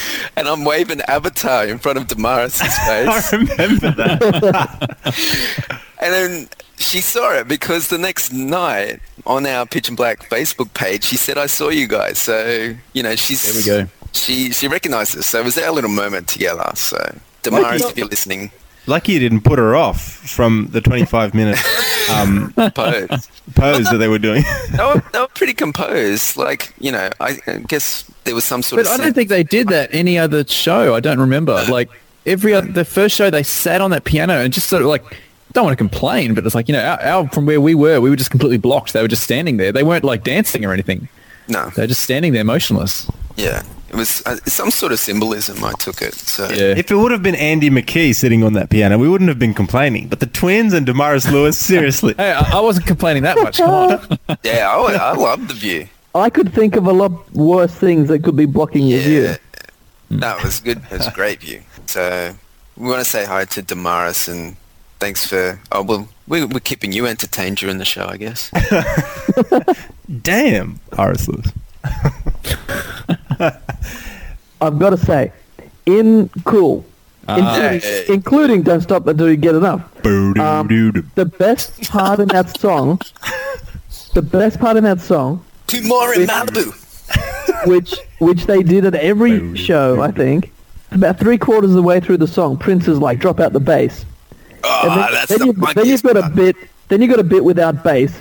And 0.37 0.47
I'm 0.47 0.63
waving 0.63 1.01
Avatar 1.01 1.65
in 1.67 1.77
front 1.77 1.97
of 1.97 2.07
Damaris' 2.07 2.59
face. 2.61 3.33
I 3.33 3.37
remember 3.37 3.91
that. 3.91 5.81
And 6.01 6.11
then 6.13 6.49
she 6.77 6.99
saw 6.99 7.31
it 7.33 7.47
because 7.47 7.89
the 7.89 7.97
next 7.99 8.33
night 8.33 9.01
on 9.27 9.45
our 9.45 9.67
Peach 9.67 9.87
and 9.87 9.95
Black 9.95 10.27
Facebook 10.29 10.73
page, 10.73 11.03
she 11.03 11.15
said, 11.15 11.37
"I 11.37 11.45
saw 11.45 11.69
you 11.69 11.87
guys." 11.87 12.17
So 12.17 12.73
you 12.93 13.03
know, 13.03 13.15
she's 13.15 13.43
There 13.43 13.77
we 13.79 13.83
go. 13.85 13.91
She 14.13 14.51
she 14.51 14.67
recognized 14.67 15.15
us. 15.15 15.27
So 15.27 15.39
it 15.39 15.45
was 15.45 15.59
our 15.59 15.71
little 15.71 15.91
moment 15.91 16.27
together. 16.27 16.71
So 16.73 16.97
Damaris, 17.43 17.85
if 17.85 17.97
you're 17.97 18.07
listening, 18.07 18.49
Lucky 18.91 19.13
you 19.13 19.19
didn't 19.19 19.41
put 19.41 19.58
her 19.58 19.73
off 19.75 20.01
from 20.01 20.67
the 20.71 20.82
25 20.82 21.34
minute 21.34 21.58
um, 22.12 22.54
pose. 22.75 23.30
pose 23.56 23.89
that 23.89 23.97
they 23.99 24.10
were 24.10 24.19
doing. 24.19 24.43
they, 24.71 24.84
were, 24.84 25.01
they 25.13 25.19
were 25.19 25.27
pretty 25.30 25.54
composed. 25.54 26.36
Like 26.38 26.73
you 26.80 26.91
know, 26.91 27.10
I, 27.19 27.38
I 27.47 27.58
guess 27.67 28.04
there 28.25 28.36
was 28.36 28.43
some 28.43 28.62
sort 28.62 28.80
But 28.80 28.88
of. 28.88 28.91
I 28.91 28.95
sen- 28.97 29.06
don't 29.06 29.13
think 29.13 29.30
they 29.30 29.43
did 29.43 29.69
that 29.69 29.89
any 29.93 30.19
other 30.19 30.45
show. 30.45 30.93
I 30.93 30.99
don't 30.99 31.19
remember. 31.19 31.54
Like 31.69 31.89
every 32.25 32.54
other, 32.54 32.67
the 32.67 32.84
first 32.86 33.15
show, 33.15 33.30
they 33.30 33.43
sat 33.43 33.80
on 33.82 33.91
that 33.91 34.04
piano 34.04 34.34
and 34.34 34.51
just 34.54 34.67
sort 34.67 34.82
of 34.82 34.89
like 34.89 35.04
don't 35.54 35.63
want 35.65 35.73
to 35.73 35.77
complain, 35.77 36.34
but 36.34 36.45
it's 36.45 36.54
like 36.56 36.67
you 36.67 36.73
know, 36.73 36.84
our, 36.84 37.01
our, 37.01 37.30
from 37.30 37.45
where 37.45 37.62
we 37.62 37.73
were, 37.75 37.99
we 38.01 38.10
were 38.10 38.15
just 38.17 38.32
completely 38.32 38.58
blocked. 38.58 38.93
They 38.93 39.01
were 39.01 39.08
just 39.08 39.23
standing 39.23 39.58
there. 39.58 39.71
They 39.71 39.84
weren't 39.84 40.04
like 40.04 40.23
dancing 40.23 40.65
or 40.65 40.73
anything. 40.73 41.08
no. 41.47 41.69
They're 41.75 41.88
just 41.88 42.01
standing 42.01 42.34
there 42.34 42.43
motionless. 42.43 43.10
Yeah, 43.37 43.63
it 43.89 43.95
was 43.95 44.21
uh, 44.25 44.37
some 44.45 44.71
sort 44.71 44.91
of 44.91 44.99
symbolism. 44.99 45.63
I 45.63 45.73
took 45.73 46.01
it. 46.01 46.13
So 46.13 46.49
Yeah. 46.49 46.73
If 46.77 46.91
it 46.91 46.95
would 46.95 47.11
have 47.11 47.23
been 47.23 47.35
Andy 47.35 47.69
McKee 47.69 48.13
sitting 48.15 48.43
on 48.43 48.53
that 48.53 48.69
piano, 48.69 48.97
we 48.97 49.07
wouldn't 49.09 49.27
have 49.29 49.39
been 49.39 49.53
complaining. 49.53 50.07
But 50.07 50.19
the 50.19 50.27
twins 50.27 50.73
and 50.73 50.85
Damaris 50.85 51.29
Lewis, 51.29 51.57
seriously. 51.65 52.13
Hey, 52.17 52.31
I, 52.31 52.57
I 52.57 52.59
wasn't 52.61 52.87
complaining 52.87 53.23
that 53.23 53.37
much. 53.37 53.57
Come 53.57 53.69
on. 53.69 54.19
yeah, 54.43 54.69
I, 54.69 54.93
I 54.93 55.13
love 55.13 55.47
the 55.47 55.53
view. 55.53 55.87
I 56.13 56.29
could 56.29 56.53
think 56.53 56.75
of 56.75 56.87
a 56.87 56.93
lot 56.93 57.11
worse 57.33 57.73
things 57.73 58.09
that 58.09 58.23
could 58.23 58.35
be 58.35 58.45
blocking 58.45 58.85
your 58.87 58.99
view. 58.99 59.35
No, 60.09 60.37
it 60.37 60.43
was 60.43 60.59
good. 60.59 60.81
It 60.91 60.97
was 60.97 61.07
a 61.07 61.11
great 61.11 61.39
view. 61.39 61.61
So 61.85 62.35
we 62.75 62.87
want 62.89 62.99
to 62.99 63.05
say 63.09 63.23
hi 63.25 63.45
to 63.45 63.61
Damaris 63.61 64.27
and 64.27 64.57
thanks 64.99 65.25
for. 65.25 65.59
Oh 65.71 65.83
well, 65.83 66.09
we, 66.27 66.43
we're 66.43 66.59
keeping 66.59 66.91
you 66.91 67.05
entertained 67.07 67.57
during 67.57 67.77
the 67.77 67.85
show, 67.85 68.07
I 68.07 68.17
guess. 68.17 68.51
Damn, 70.21 70.79
Iris 70.97 71.27
Lewis. 71.29 71.47
I've 74.62 74.77
got 74.80 74.91
to 74.91 74.97
say, 74.97 75.32
in 75.86 76.30
cool, 76.45 76.86
including, 77.27 77.82
yeah. 77.84 78.01
including 78.13 78.62
"Don't 78.63 78.82
Stop 78.82 79.08
Until 79.08 79.30
You 79.30 79.38
Get 79.38 79.56
Enough." 79.56 79.82
Um, 80.06 80.67
the 81.15 81.25
best 81.25 81.89
part 81.89 82.19
in 82.19 82.27
that 82.30 82.58
song, 82.60 82.99
the 84.13 84.21
best 84.21 84.60
part 84.60 84.77
in 84.77 84.84
that 84.84 85.01
song, 85.01 85.43
Two 85.67 85.82
more 85.84 86.13
in 86.13 86.27
Malibu. 86.27 86.77
which 87.67 87.95
which 88.19 88.45
they 88.45 88.63
did 88.63 88.86
at 88.86 88.95
every 88.95 89.56
show, 89.56 90.01
I 90.01 90.12
think. 90.12 90.51
About 90.91 91.17
three 91.19 91.38
quarters 91.38 91.71
of 91.71 91.75
the 91.77 91.82
way 91.84 91.99
through 91.99 92.17
the 92.17 92.27
song, 92.27 92.58
Prince 92.58 92.88
is 92.88 92.97
like, 92.99 93.19
"Drop 93.19 93.39
out 93.39 93.54
the 93.54 93.60
bass." 93.60 94.06
Oh, 94.63 94.82
And 94.84 95.01
then, 95.01 95.12
that's 95.12 95.30
then, 95.30 95.39
the 95.39 95.45
you, 95.47 95.73
then 95.73 95.86
you've 95.86 96.04
got 96.04 96.17
a 96.17 96.21
part. 96.21 96.36
bit. 96.36 96.56
Then 96.89 97.01
you 97.01 97.08
got 97.08 97.19
a 97.19 97.23
bit 97.23 97.43
without 97.43 97.84
bass, 97.84 98.13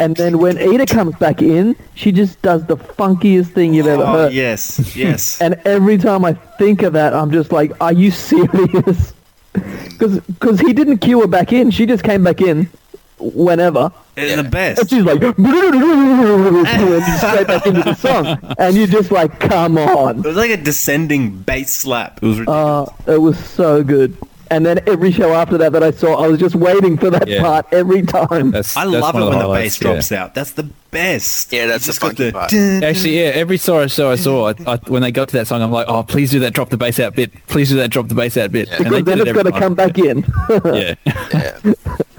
and 0.00 0.16
then 0.16 0.38
when 0.38 0.58
Ida 0.58 0.86
comes 0.86 1.14
back 1.16 1.42
in, 1.42 1.76
she 1.94 2.12
just 2.12 2.40
does 2.42 2.64
the 2.66 2.76
funkiest 2.76 3.52
thing 3.52 3.74
you've 3.74 3.86
ever 3.86 4.02
Oh, 4.02 4.12
heard. 4.12 4.32
yes, 4.32 4.94
yes. 4.96 5.40
And 5.44 5.54
every 5.64 5.98
time 5.98 6.24
I 6.24 6.34
think 6.58 6.82
of 6.82 6.92
that, 6.94 7.14
I'm 7.14 7.30
just 7.30 7.52
like, 7.52 7.72
are 7.80 7.92
you 7.92 8.10
serious? 8.30 9.12
Because 9.98 10.58
he 10.60 10.72
didn't 10.72 10.98
cue 10.98 11.20
her 11.20 11.28
back 11.28 11.52
in. 11.52 11.70
She 11.70 11.86
just 11.86 12.02
came 12.02 12.24
back 12.24 12.40
in 12.40 12.68
whenever. 13.20 13.92
It's 14.16 14.28
Yeah. 14.30 14.36
the 14.36 14.42
And 14.42 14.50
best. 14.50 14.90
she's 14.90 15.04
like, 15.04 15.22
and 15.22 15.36
straight 17.18 17.46
back 17.46 17.66
into 17.66 17.82
the 17.82 17.94
song. 17.94 18.38
And 18.58 18.76
you're 18.76 18.86
just 18.88 19.10
like, 19.12 19.38
come 19.40 19.78
on. 19.78 20.18
It 20.18 20.24
was 20.24 20.36
like 20.36 20.50
a 20.50 20.56
descending 20.56 21.30
bass 21.38 21.72
slap. 21.74 22.18
It 22.22 22.26
was 22.26 22.40
ridiculous. 22.40 22.88
Uh, 23.06 23.12
it 23.12 23.18
was 23.18 23.38
so 23.38 23.82
good. 23.84 24.16
And 24.50 24.64
then 24.66 24.80
every 24.86 25.10
show 25.12 25.32
after 25.32 25.56
that 25.58 25.72
that 25.72 25.82
I 25.82 25.90
saw, 25.90 26.22
I 26.22 26.28
was 26.28 26.38
just 26.38 26.54
waiting 26.54 26.96
for 26.98 27.10
that 27.10 27.26
Yeah. 27.28 27.42
part 27.42 27.66
every 27.72 28.02
time. 28.02 28.50
That's, 28.50 28.76
I 28.76 28.84
that's 28.86 28.92
love 29.00 29.14
it 29.14 29.18
one 29.18 29.28
when 29.28 29.32
the 29.32 29.38
highlights, 29.44 29.74
bass 29.74 29.78
drops 29.78 30.10
yeah. 30.10 30.24
out. 30.24 30.34
That's 30.34 30.52
the 30.52 30.64
best. 30.90 31.52
Yeah, 31.52 31.66
that's 31.66 31.84
the 31.86 31.92
just 31.92 32.00
got 32.00 32.16
the 32.16 32.32
part. 32.32 32.52
Actually, 32.52 33.18
yeah, 33.18 33.30
every 33.34 33.56
show 33.56 33.86
show 33.86 34.10
I 34.10 34.16
saw, 34.16 34.48
I, 34.50 34.54
I, 34.66 34.76
when 34.88 35.02
they 35.02 35.10
got 35.12 35.28
to 35.30 35.36
that 35.38 35.46
song, 35.46 35.62
I'm 35.62 35.72
like, 35.72 35.86
oh, 35.88 36.02
please 36.02 36.30
do 36.30 36.40
that 36.40 36.52
drop 36.52 36.68
the 36.70 36.76
bass 36.76 37.00
out 37.00 37.14
bit. 37.14 37.32
Please 37.46 37.70
do 37.70 37.76
that 37.76 37.90
drop 37.90 38.08
the 38.08 38.14
bass 38.14 38.36
out 38.36 38.52
bit. 38.52 38.68
And 38.70 38.86
they 38.86 39.02
because 39.02 39.04
then 39.04 39.18
did 39.18 39.28
it's 39.28 39.38
it 39.38 39.42
got 39.42 39.52
to 39.54 39.58
come 39.60 39.74
time. 39.74 39.88
back 39.88 39.98
in. 39.98 40.24
Yeah. 40.74 40.94
Yeah. 41.34 41.72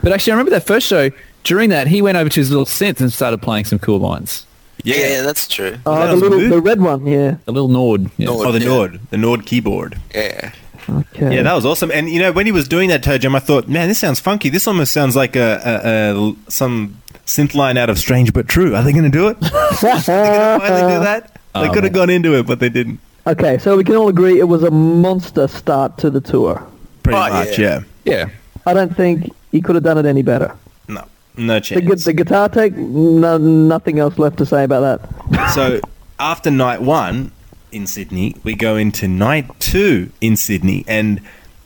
but 0.04 0.12
actually, 0.14 0.32
I 0.32 0.36
remember 0.36 0.52
that 0.52 0.66
first 0.66 0.88
show. 0.88 1.10
During 1.44 1.70
that, 1.70 1.88
he 1.88 2.02
went 2.02 2.18
over 2.18 2.30
to 2.30 2.40
his 2.40 2.50
little 2.50 2.66
synth 2.66 3.00
and 3.00 3.14
started 3.14 3.42
playing 3.42 3.66
some 3.66 3.78
cool 3.80 4.00
lines. 4.00 4.46
yeah, 4.84 4.96
yeah, 4.96 5.22
that's 5.22 5.48
true. 5.48 5.78
Oh, 5.86 5.96
that 5.96 6.08
the 6.08 6.16
little, 6.16 6.50
the 6.50 6.60
red 6.62 6.82
one, 6.82 7.06
yeah. 7.06 7.38
The 7.46 7.52
little 7.52 7.68
Nord. 7.70 8.10
Yeah. 8.18 8.26
Nord. 8.28 8.48
Oh, 8.48 8.52
the 8.52 8.60
Yeah. 8.60 8.66
Nord, 8.68 9.00
the 9.12 9.18
Nord 9.18 9.46
keyboard. 9.46 10.00
Yeah. 10.14 10.52
Okay. 10.90 11.36
Yeah, 11.36 11.44
that 11.44 11.54
was 11.54 11.66
awesome. 11.66 11.92
And 11.92 12.10
you 12.10 12.20
know, 12.20 12.32
when 12.32 12.46
he 12.46 12.52
was 12.52 12.68
doing 12.68 12.90
that 12.90 13.04
toe 13.04 13.18
jam, 13.18 13.36
I 13.36 13.40
thought, 13.40 13.68
man, 13.68 13.88
this 13.88 14.00
sounds 14.00 14.20
funky. 14.20 14.50
This 14.50 14.68
almost 14.68 14.92
sounds 14.94 15.16
like 15.16 15.36
a, 15.36 15.62
a, 15.66 16.20
a 16.20 16.36
some 16.52 17.02
synth 17.26 17.56
line 17.56 17.78
out 17.78 17.90
of 17.90 17.98
Strange 17.98 18.34
but 18.34 18.48
True. 18.48 18.76
Are 18.76 18.84
they 18.84 18.92
going 18.92 19.04
to 19.04 19.10
do 19.10 19.28
it? 19.30 19.38
Are 19.54 19.72
they 19.82 19.82
going 19.82 20.02
to 20.04 20.60
finally 20.60 20.94
do 20.94 21.00
that? 21.04 21.40
They 21.54 21.62
um, 21.62 21.70
Oh, 21.70 21.74
could 21.74 21.84
have 21.86 21.94
gone 21.94 22.10
into 22.10 22.38
it, 22.38 22.46
but 22.46 22.60
they 22.60 22.70
didn't. 22.70 23.00
Okay, 23.28 23.58
so 23.58 23.76
we 23.78 23.84
can 23.84 23.96
all 23.96 24.10
agree 24.10 24.40
it 24.40 24.44
was 24.48 24.62
a 24.64 24.70
monster 24.72 25.48
start 25.48 25.98
to 26.00 26.10
the 26.12 26.22
tour. 26.22 26.62
Pretty 27.02 27.18
Oh, 27.18 27.30
much, 27.30 27.58
yeah. 27.58 27.82
yeah. 28.04 28.14
Yeah. 28.28 28.30
I 28.68 28.74
don't 28.74 28.96
think 28.96 29.34
he 29.52 29.62
could 29.62 29.76
have 29.76 29.84
done 29.84 29.98
it 29.98 30.06
any 30.06 30.22
better. 30.22 30.56
No, 30.88 31.06
no 31.38 31.56
The, 31.56 31.62
chance. 31.62 31.86
gu- 31.86 31.96
the 31.96 32.14
guitar 32.14 32.50
take, 32.50 32.76
no, 32.76 33.38
nothing 33.38 33.98
else 34.00 34.20
left 34.20 34.38
to 34.38 34.46
say 34.46 34.64
about 34.64 35.02
that. 35.32 35.48
so 35.54 35.80
after 36.20 36.52
night 36.52 36.82
one 36.82 37.32
in 37.76 37.86
Sydney, 37.86 38.36
we 38.44 38.56
go 38.56 38.78
into 38.78 39.06
night 39.08 39.60
two 39.60 40.10
in 40.22 40.38
Sydney, 40.38 40.86
and 40.88 41.20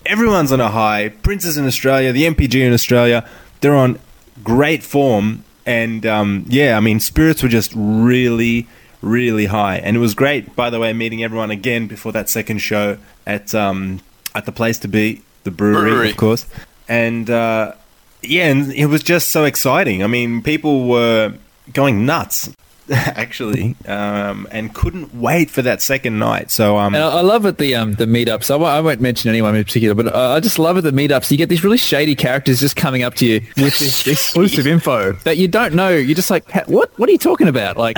everyone's 0.05 0.51
on 0.51 0.59
a 0.59 0.69
high. 0.69 1.09
Princes 1.09 1.55
in 1.55 1.67
Australia, 1.67 2.11
the 2.11 2.23
NPG 2.23 2.55
in 2.55 2.73
Australia, 2.73 3.29
they're 3.61 3.75
on 3.75 3.99
great 4.43 4.81
form, 4.81 5.43
and 5.67 6.05
um, 6.07 6.45
yeah, 6.49 6.75
I 6.75 6.79
mean, 6.79 6.99
spirits 6.99 7.43
were 7.43 7.49
just 7.49 7.71
really, 7.75 8.67
really 9.01 9.45
high, 9.45 9.77
and 9.77 9.95
it 9.95 9.99
was 9.99 10.15
great. 10.15 10.55
By 10.55 10.71
the 10.71 10.79
way, 10.79 10.91
meeting 10.93 11.23
everyone 11.23 11.51
again 11.51 11.85
before 11.85 12.11
that 12.13 12.27
second 12.27 12.57
show 12.57 12.97
at 13.27 13.53
um, 13.53 14.01
at 14.33 14.47
the 14.47 14.51
place 14.51 14.79
to 14.79 14.87
be, 14.87 15.21
the 15.43 15.51
brewery, 15.51 15.91
Brewery. 15.91 16.09
of 16.09 16.17
course, 16.17 16.45
and. 16.89 17.29
Uh, 17.29 17.73
yeah, 18.21 18.47
and 18.47 18.73
it 18.73 18.87
was 18.87 19.01
just 19.01 19.29
so 19.29 19.45
exciting. 19.45 20.03
I 20.03 20.07
mean, 20.07 20.41
people 20.41 20.89
were 20.89 21.35
going 21.71 22.05
nuts, 22.05 22.49
actually, 22.91 23.75
um, 23.87 24.47
and 24.51 24.73
couldn't 24.73 25.13
wait 25.13 25.49
for 25.49 25.61
that 25.61 25.81
second 25.81 26.19
night. 26.19 26.51
So, 26.51 26.77
um, 26.77 26.95
And 26.95 27.03
I 27.03 27.19
I 27.19 27.21
love 27.21 27.45
it 27.45 27.57
the 27.57 27.75
um 27.75 27.93
the 27.93 28.05
meetups. 28.05 28.49
I 28.51 28.79
won't, 28.81 28.99
mention 29.01 29.29
anyone 29.29 29.55
in 29.55 29.63
particular, 29.63 29.95
but 29.95 30.13
I 30.15 30.35
I 30.35 30.39
just 30.39 30.59
love 30.59 30.77
it 30.77 30.81
the 30.81 30.91
meetups. 30.91 31.29
You 31.31 31.37
get 31.37 31.49
these 31.49 31.63
really 31.63 31.77
shady 31.77 32.15
characters 32.15 32.59
just 32.59 32.75
coming 32.75 33.03
up 33.03 33.13
to 33.15 33.25
you 33.25 33.41
with 33.57 33.77
this 33.79 34.07
exclusive 34.13 34.65
info 34.67 35.13
that 35.23 35.37
you 35.37 35.47
don't 35.47 35.73
know. 35.73 35.89
You're 35.89 36.15
just 36.15 36.29
like, 36.31 36.49
what? 36.67 36.91
What 36.99 37.09
are 37.09 37.11
you 37.11 37.17
talking 37.17 37.47
about? 37.47 37.77
Like, 37.77 37.97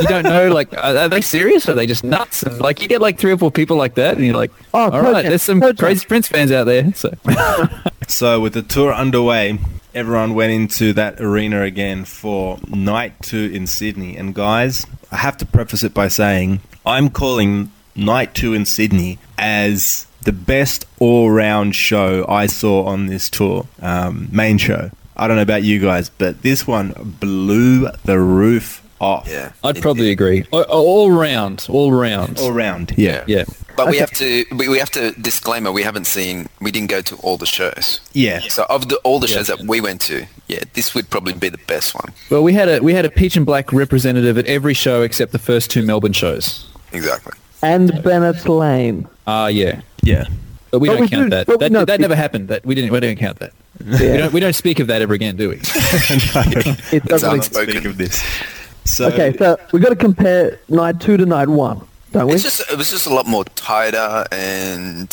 you 0.00 0.06
don't 0.08 0.24
know. 0.24 0.48
Like, 0.52 0.72
are, 0.82 0.96
are 0.96 1.08
they 1.08 1.20
serious? 1.20 1.68
Or 1.68 1.72
are 1.72 1.74
they 1.74 1.86
just 1.86 2.04
nuts? 2.04 2.42
And 2.42 2.60
like, 2.60 2.80
you 2.82 2.88
get 2.88 3.00
like 3.00 3.18
three 3.18 3.32
or 3.32 3.38
four 3.38 3.50
people 3.50 3.76
like 3.76 3.94
that, 3.94 4.16
and 4.16 4.24
you're 4.26 4.34
like, 4.36 4.50
Oh, 4.74 4.84
all 4.84 4.90
Coach, 4.90 5.12
right, 5.12 5.22
there's 5.24 5.42
some 5.42 5.60
Coach. 5.60 5.78
crazy 5.78 6.06
Prince 6.06 6.28
fans 6.28 6.50
out 6.52 6.64
there. 6.64 6.92
So 6.94 7.14
so 8.08 8.40
with 8.40 8.54
the 8.54 8.62
tour 8.62 8.92
underway, 8.92 9.58
everyone 9.94 10.34
went 10.34 10.52
into 10.52 10.92
that 10.94 11.20
arena 11.20 11.62
again 11.62 12.04
for 12.04 12.58
night 12.68 13.20
two 13.22 13.50
in 13.52 13.66
Sydney. 13.66 14.16
And 14.16 14.34
guys, 14.34 14.86
I 15.10 15.16
have 15.16 15.36
to 15.38 15.46
preface 15.46 15.82
it 15.82 15.94
by 15.94 16.08
saying 16.08 16.60
I'm 16.84 17.10
calling 17.10 17.70
night 17.94 18.34
two 18.34 18.54
in 18.54 18.64
Sydney 18.64 19.18
as 19.38 20.06
the 20.22 20.32
best 20.32 20.86
all-round 20.98 21.74
show 21.74 22.24
I 22.28 22.46
saw 22.46 22.84
on 22.84 23.06
this 23.06 23.28
tour, 23.28 23.66
um, 23.80 24.28
main 24.30 24.58
show. 24.58 24.90
I 25.16 25.26
don't 25.26 25.36
know 25.36 25.42
about 25.42 25.62
you 25.62 25.78
guys, 25.78 26.08
but 26.08 26.42
this 26.42 26.66
one 26.66 27.16
blew 27.20 27.88
the 28.04 28.18
roof 28.18 28.81
off. 29.02 29.28
Yeah. 29.28 29.52
I'd 29.64 29.76
It 29.76 29.82
probably 29.82 30.04
did. 30.06 30.12
agree. 30.12 30.46
All, 30.52 30.62
all 30.62 31.10
round, 31.10 31.66
all 31.68 31.92
round. 31.92 32.38
all 32.38 32.52
round. 32.52 32.94
Yeah, 32.96 33.24
yeah. 33.26 33.44
But 33.76 33.88
we 33.88 33.98
have 33.98 34.10
to 34.12 34.44
we, 34.52 34.68
we 34.68 34.78
have 34.78 34.90
to 34.90 35.12
disclaimer 35.12 35.72
we 35.72 35.82
haven't 35.82 36.06
seen 36.06 36.46
we 36.60 36.70
didn't 36.70 36.90
go 36.90 37.00
to 37.02 37.16
all 37.16 37.36
the 37.38 37.46
shows. 37.46 38.00
yeah. 38.12 38.40
So 38.48 38.64
of 38.68 38.88
the 38.88 38.96
all 38.98 39.18
the 39.18 39.26
Yeah. 39.28 39.36
shows 39.36 39.46
that 39.48 39.60
we 39.60 39.80
went 39.80 40.00
to, 40.02 40.26
yeah, 40.46 40.60
this 40.74 40.94
would 40.94 41.08
probably 41.10 41.32
be 41.32 41.48
the 41.48 41.58
best 41.66 41.94
one. 41.94 42.12
Well, 42.30 42.42
we 42.42 42.52
had 42.52 42.68
a 42.68 42.80
we 42.80 42.92
had 42.94 43.04
a 43.04 43.10
peach 43.10 43.34
and 43.36 43.44
black 43.46 43.72
representative 43.72 44.36
at 44.38 44.46
every 44.46 44.74
show 44.74 45.02
except 45.02 45.32
the 45.32 45.38
first 45.38 45.70
two 45.70 45.82
Melbourne 45.82 46.12
shows. 46.12 46.66
Exactly. 46.92 47.32
And 47.62 48.02
Bennett's 48.02 48.46
Lane. 48.48 49.06
Ah, 49.26 49.46
yeah. 49.46 49.80
Yeah. 50.02 50.26
But 50.70 50.80
we 50.80 50.88
But 50.88 50.94
don't 50.94 51.02
we 51.02 51.08
count 51.08 51.24
do- 51.30 51.36
that. 51.44 51.58
That, 51.60 51.72
know 51.72 51.84
that 51.84 52.00
never 52.00 52.14
happened. 52.16 52.48
That 52.48 52.64
we 52.66 52.74
didn't. 52.74 52.92
We 52.92 53.00
don't 53.00 53.16
count 53.18 53.38
that. 53.40 53.52
We 53.84 53.98
don't. 53.98 54.32
We 54.32 54.40
don't 54.40 54.52
speak 54.54 54.80
of 54.80 54.86
that 54.88 55.00
ever 55.02 55.14
again, 55.14 55.36
do 55.36 55.48
we? 55.50 55.56
It 56.92 57.04
doesn't. 57.04 57.42
Speak 57.44 57.84
of 57.84 57.96
this. 57.98 58.22
So, 58.84 59.06
Okay, 59.08 59.36
so 59.36 59.58
we've 59.72 59.82
got 59.82 59.90
to 59.90 59.96
compare 59.96 60.58
night 60.68 61.00
two 61.00 61.16
to 61.16 61.24
night 61.26 61.48
one, 61.48 61.80
don't 62.12 62.26
we? 62.28 62.34
It's 62.34 62.42
just 62.42 62.60
it 62.70 62.76
was 62.76 62.90
just 62.90 63.06
a 63.06 63.14
lot 63.14 63.26
more 63.26 63.44
tighter 63.54 64.24
and 64.32 65.04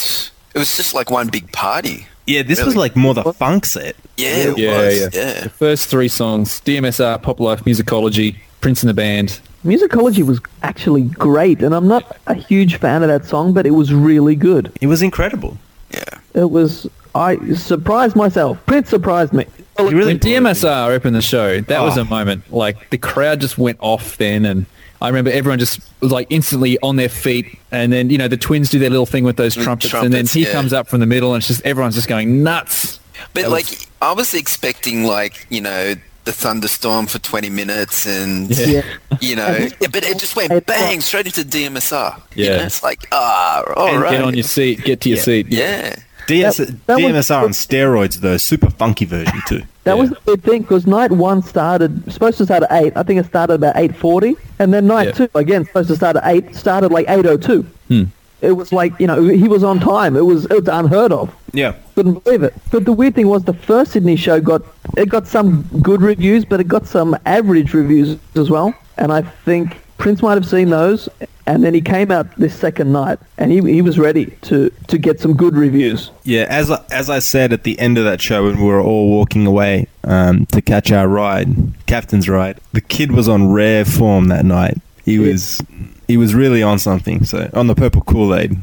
it 0.56 0.58
was 0.58 0.76
just 0.76 0.94
like 0.94 1.10
one 1.12 1.28
big 1.30 1.52
party. 1.52 2.08
yeah, 2.26 2.42
this 2.44 2.64
was 2.64 2.76
like 2.76 2.96
more 2.96 3.14
the 3.14 3.32
funk 3.34 3.66
set. 3.66 3.96
Yeah, 4.18 4.28
it 4.30 4.58
Yeah, 4.58 4.78
was. 4.78 5.00
yeah. 5.00 5.10
Yeah. 5.14 5.42
The 5.44 5.50
first 5.50 5.88
three 5.90 6.08
songs: 6.08 6.62
DMSR, 6.62 7.22
Pop 7.22 7.40
Life, 7.40 7.64
Musicology, 7.66 8.38
Prince 8.62 8.82
and 8.84 8.90
the 8.90 8.94
Band. 8.94 9.40
Musicology 9.66 10.26
was 10.26 10.40
actually 10.64 11.04
great, 11.04 11.62
and 11.62 11.76
I'm 11.76 11.88
not 11.88 12.18
a 12.28 12.34
huge 12.34 12.78
fan 12.78 13.04
of 13.04 13.10
that 13.10 13.26
song, 13.26 13.54
but 13.54 13.66
it 13.66 13.72
was 13.72 13.94
really 13.94 14.36
good. 14.36 14.72
It 14.82 14.88
was 14.88 15.02
incredible. 15.02 15.58
Yeah. 15.92 16.04
It 16.34 16.50
was. 16.52 16.88
I 17.16 17.38
surprised 17.56 18.16
myself. 18.16 18.64
Prince 18.66 18.90
surprised 18.90 19.34
me. 19.34 19.46
You 19.80 19.90
really 19.90 20.06
when 20.14 20.20
DMSR 20.20 20.90
opened 20.92 21.16
the 21.16 21.22
show, 21.22 21.62
that 21.62 21.82
was 21.82 21.98
Oh. 21.98 22.02
a 22.02 22.06
moment. 22.06 22.52
Like 22.54 22.90
the 22.90 22.98
crowd 22.98 23.40
just 23.42 23.58
went 23.58 23.78
off 23.80 24.18
then, 24.18 24.46
and 24.46 24.66
I 25.02 25.08
remember 25.08 25.32
everyone 25.32 25.60
just 25.60 25.80
was 26.02 26.12
like 26.12 26.28
instantly 26.30 26.78
on 26.84 26.98
their 26.98 27.10
feet. 27.10 27.58
And 27.72 27.92
then 27.94 28.10
you 28.10 28.18
know 28.18 28.28
the 28.28 28.38
twins 28.38 28.70
do 28.70 28.78
their 28.80 28.90
little 28.90 29.06
thing 29.06 29.24
with 29.24 29.38
those 29.38 29.56
With 29.56 29.64
trumpets, 29.66 29.94
and 29.94 30.14
then 30.14 30.26
he 30.28 30.44
yeah. 30.44 30.52
comes 30.52 30.74
up 30.74 30.88
from 30.90 31.00
the 31.00 31.06
middle, 31.06 31.34
and 31.34 31.40
it's 31.42 31.48
just 31.48 31.62
everyone's 31.66 31.96
just 31.96 32.08
going 32.10 32.44
nuts. 32.44 33.00
But 33.34 33.44
That 33.44 33.50
like 33.52 33.66
was- 33.70 33.88
I 34.02 34.12
was 34.14 34.34
expecting 34.34 35.04
like, 35.04 35.46
you 35.50 35.62
know, 35.62 35.96
the 36.26 36.32
thunderstorm 36.34 37.08
for 37.08 37.20
20 37.20 37.50
minutes 37.50 38.06
and 38.06 38.50
Yeah. 38.56 38.68
Yeah. 38.68 39.18
you 39.22 39.36
know, 39.36 39.68
but 39.92 40.04
it 40.04 40.20
just 40.20 40.36
went 40.36 40.66
bang 40.66 41.02
straight 41.02 41.26
into 41.26 41.44
DMSR. 41.44 42.16
You 42.36 42.46
Yeah. 42.46 42.58
know, 42.58 42.64
it's 42.64 42.84
like, 42.84 43.08
ah, 43.12 43.64
all 43.76 43.88
And 43.88 44.02
right. 44.02 44.12
Get 44.12 44.22
on 44.24 44.34
your 44.36 44.44
seat, 44.44 44.84
get 44.84 45.02
to 45.02 45.10
your 45.10 45.18
Yeah. 45.18 45.24
seat. 45.24 45.48
yeah. 45.50 45.96
DS, 46.30 46.58
That- 46.58 46.86
that 46.88 46.96
was- 46.96 47.06
DMSR 47.06 47.44
on 47.44 47.50
steroids, 47.50 48.16
though. 48.22 48.38
Super 48.38 48.70
funky 48.70 49.06
version, 49.06 49.42
too. 49.48 49.64
That 49.84 49.96
Yeah. 49.96 50.02
was 50.02 50.10
the 50.12 50.18
big 50.26 50.42
thing 50.44 50.62
because 50.62 50.86
night 50.88 51.12
one 51.12 51.42
started 51.44 52.12
supposed 52.12 52.38
to 52.38 52.46
start 52.46 52.64
at 52.64 52.72
eight. 52.72 52.94
I 52.96 53.04
think 53.04 53.20
it 53.20 53.26
started 53.26 53.54
about 53.56 53.74
eight 53.76 53.96
forty, 53.96 54.36
and 54.60 54.74
then 54.74 54.88
night 54.88 55.08
Yeah. 55.08 55.12
two 55.26 55.30
again 55.36 55.66
supposed 55.66 55.90
to 55.90 55.96
start 55.96 56.16
at 56.16 56.24
eight. 56.26 56.56
Started 56.56 56.92
like 56.92 57.06
eight 57.10 57.26
oh 57.26 57.38
two. 57.38 57.66
Hmm. 57.88 58.04
It 58.42 58.54
was 58.54 58.72
like 58.72 58.94
you 59.00 59.08
know 59.08 59.22
he 59.24 59.48
was 59.48 59.64
on 59.64 59.80
time. 59.80 60.16
It 60.16 60.26
was 60.26 60.46
it 60.46 60.54
was 60.54 60.68
unheard 60.68 61.12
of. 61.12 61.30
Yeah. 61.54 61.74
Couldn't 61.96 62.24
believe 62.24 62.44
it. 62.44 62.54
But 62.72 62.86
the 62.86 62.94
weird 62.94 63.16
thing 63.16 63.28
was 63.28 63.44
the 63.44 63.54
first 63.54 63.92
Sydney 63.94 64.16
show 64.16 64.40
got 64.40 64.62
it 64.96 65.10
got 65.10 65.28
some 65.28 65.66
good 65.82 66.02
reviews, 66.02 66.46
but 66.46 66.60
it 66.60 66.68
got 66.68 66.86
some 66.88 67.18
average 67.26 67.74
reviews 67.74 68.18
as 68.36 68.50
well. 68.50 68.74
And 68.98 69.12
I 69.12 69.22
think 69.46 69.78
Prince 69.98 70.22
might 70.22 70.36
have 70.36 70.46
seen 70.46 70.70
those, 70.70 71.10
and 71.50 71.64
then 71.64 71.74
he 71.74 71.82
came 71.82 72.12
out 72.12 72.28
this 72.38 72.54
second 72.56 72.92
night, 72.92 73.20
and 73.38 73.52
he 73.52 73.60
he 73.62 73.82
was 73.82 73.98
ready 73.98 74.26
to 74.44 74.70
to 74.88 74.98
get 74.98 75.20
some 75.20 75.34
good 75.36 75.56
reviews. 75.56 76.12
Yeah, 76.24 76.46
as 76.50 76.70
I, 76.72 76.84
as 76.92 77.10
I 77.10 77.20
said 77.20 77.52
at 77.54 77.64
the 77.64 77.78
end 77.80 77.98
of 77.98 78.04
that 78.06 78.22
show 78.22 78.44
when 78.46 78.58
we 78.58 78.66
were 78.66 78.82
all 78.82 79.10
walking 79.10 79.46
away 79.48 79.88
um, 80.04 80.46
to 80.48 80.62
catch 80.62 80.92
our 80.92 81.08
ride, 81.08 81.50
captain's 81.88 82.30
ride, 82.30 82.60
the 82.74 82.82
kid 82.82 83.12
was 83.12 83.28
on 83.28 83.52
rare 83.52 83.84
form 83.86 84.28
that 84.30 84.46
night. 84.46 84.78
He 85.06 85.16
Yeah. 85.16 85.32
was 85.32 85.62
he 86.08 86.18
was 86.18 86.34
really 86.36 86.62
on 86.64 86.78
something. 86.80 87.26
So 87.26 87.50
on 87.54 87.68
the 87.68 87.76
purple 87.76 88.02
Kool 88.02 88.36
Aid. 88.36 88.58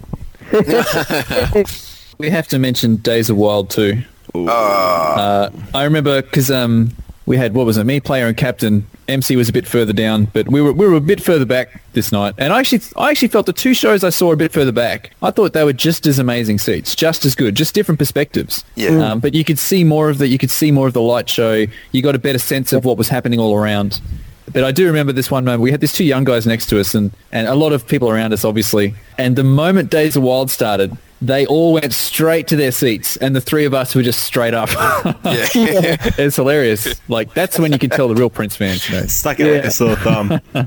We 2.19 2.31
have 2.31 2.49
to 2.49 2.59
mention 2.59 2.97
Days 2.97 3.29
of 3.29 3.37
Wild 3.37 3.69
too. 3.69 4.03
Uh, 4.35 5.51
I 5.75 5.85
remember 5.85 6.23
because 6.23 6.51
um, 6.51 6.93
we 7.27 7.37
had 7.37 7.55
what 7.55 7.67
was 7.67 7.77
it? 7.77 7.85
Me, 7.85 8.01
player, 8.01 8.27
and 8.27 8.37
captain. 8.37 8.87
MC 9.09 9.37
was 9.37 9.49
a 9.49 9.53
bit 9.53 9.67
further 9.67 9.93
down, 9.93 10.27
but 10.27 10.49
we 10.49 10.61
were 10.61 10.73
we 10.73 10.87
were 10.87 10.95
a 10.95 11.01
bit 11.01 11.23
further 11.23 11.45
back 11.45 11.83
this 11.93 12.13
night. 12.13 12.35
And 12.39 12.53
I 12.53 12.61
actually 12.61 12.83
I 12.97 13.11
actually 13.11 13.29
felt 13.29 13.47
the 13.47 13.53
two 13.53 13.75
shows 13.75 14.03
I 14.05 14.11
saw 14.11 14.33
a 14.33 14.37
bit 14.37 14.53
further 14.53 14.73
back. 14.73 15.13
I 15.23 15.31
thought 15.31 15.53
they 15.53 15.65
were 15.65 15.73
just 15.73 16.07
as 16.07 16.19
amazing 16.19 16.59
seats, 16.59 16.95
just 16.95 17.25
as 17.25 17.35
good, 17.35 17.55
just 17.55 17.75
different 17.75 17.99
perspectives. 17.99 18.65
Yeah. 18.77 19.11
Um, 19.11 19.21
but 19.21 19.35
you 19.35 19.45
could 19.45 19.59
see 19.59 19.85
more 19.85 20.09
of 20.09 20.19
the 20.19 20.29
you 20.29 20.39
could 20.39 20.51
see 20.51 20.71
more 20.71 20.87
of 20.87 20.93
the 20.93 21.03
light 21.03 21.29
show. 21.29 21.67
You 21.93 22.03
got 22.03 22.15
a 22.15 22.21
better 22.21 22.39
sense 22.39 22.73
of 22.73 22.85
what 22.85 22.97
was 22.97 23.09
happening 23.09 23.41
all 23.41 23.57
around. 23.57 24.01
But 24.53 24.63
I 24.63 24.71
do 24.71 24.87
remember 24.87 25.13
this 25.13 25.31
one 25.31 25.45
moment. 25.45 25.63
We 25.63 25.73
had 25.73 25.81
these 25.81 25.93
two 25.93 26.05
young 26.05 26.25
guys 26.25 26.47
next 26.47 26.67
to 26.67 26.79
us, 26.79 26.95
and, 26.95 27.11
and 27.33 27.49
a 27.49 27.57
lot 27.57 27.73
of 27.73 27.87
people 27.87 28.09
around 28.09 28.33
us, 28.33 28.45
obviously. 28.45 28.95
And 29.19 29.35
the 29.35 29.43
moment 29.43 29.91
Days 29.91 30.17
of 30.17 30.23
Wild 30.23 30.53
started, 30.53 30.97
they 31.23 31.47
all 31.47 31.73
went 31.73 31.93
straight 31.93 32.47
to 32.49 32.57
their 32.57 32.73
seats, 32.73 33.17
and 33.17 33.35
the 33.35 33.41
three 33.41 33.65
of 33.65 33.73
us 33.75 33.95
were 33.95 34.03
just 34.03 34.23
straight 34.23 34.55
up. 34.55 34.69
Yeah. 35.25 35.47
it's 36.19 36.37
hilarious. 36.37 37.01
Like 37.09 37.33
that's 37.35 37.59
when 37.59 37.73
you 37.73 37.79
can 37.79 37.91
tell 37.91 38.09
the 38.09 38.15
real 38.15 38.31
Prince 38.31 38.57
fans. 38.57 38.89
You 38.89 39.01
know. 39.01 39.07
Stuck 39.07 39.41
it 39.41 39.53
like 39.53 39.65
a 39.65 39.71
sore 39.71 39.97
thumb. 39.97 40.41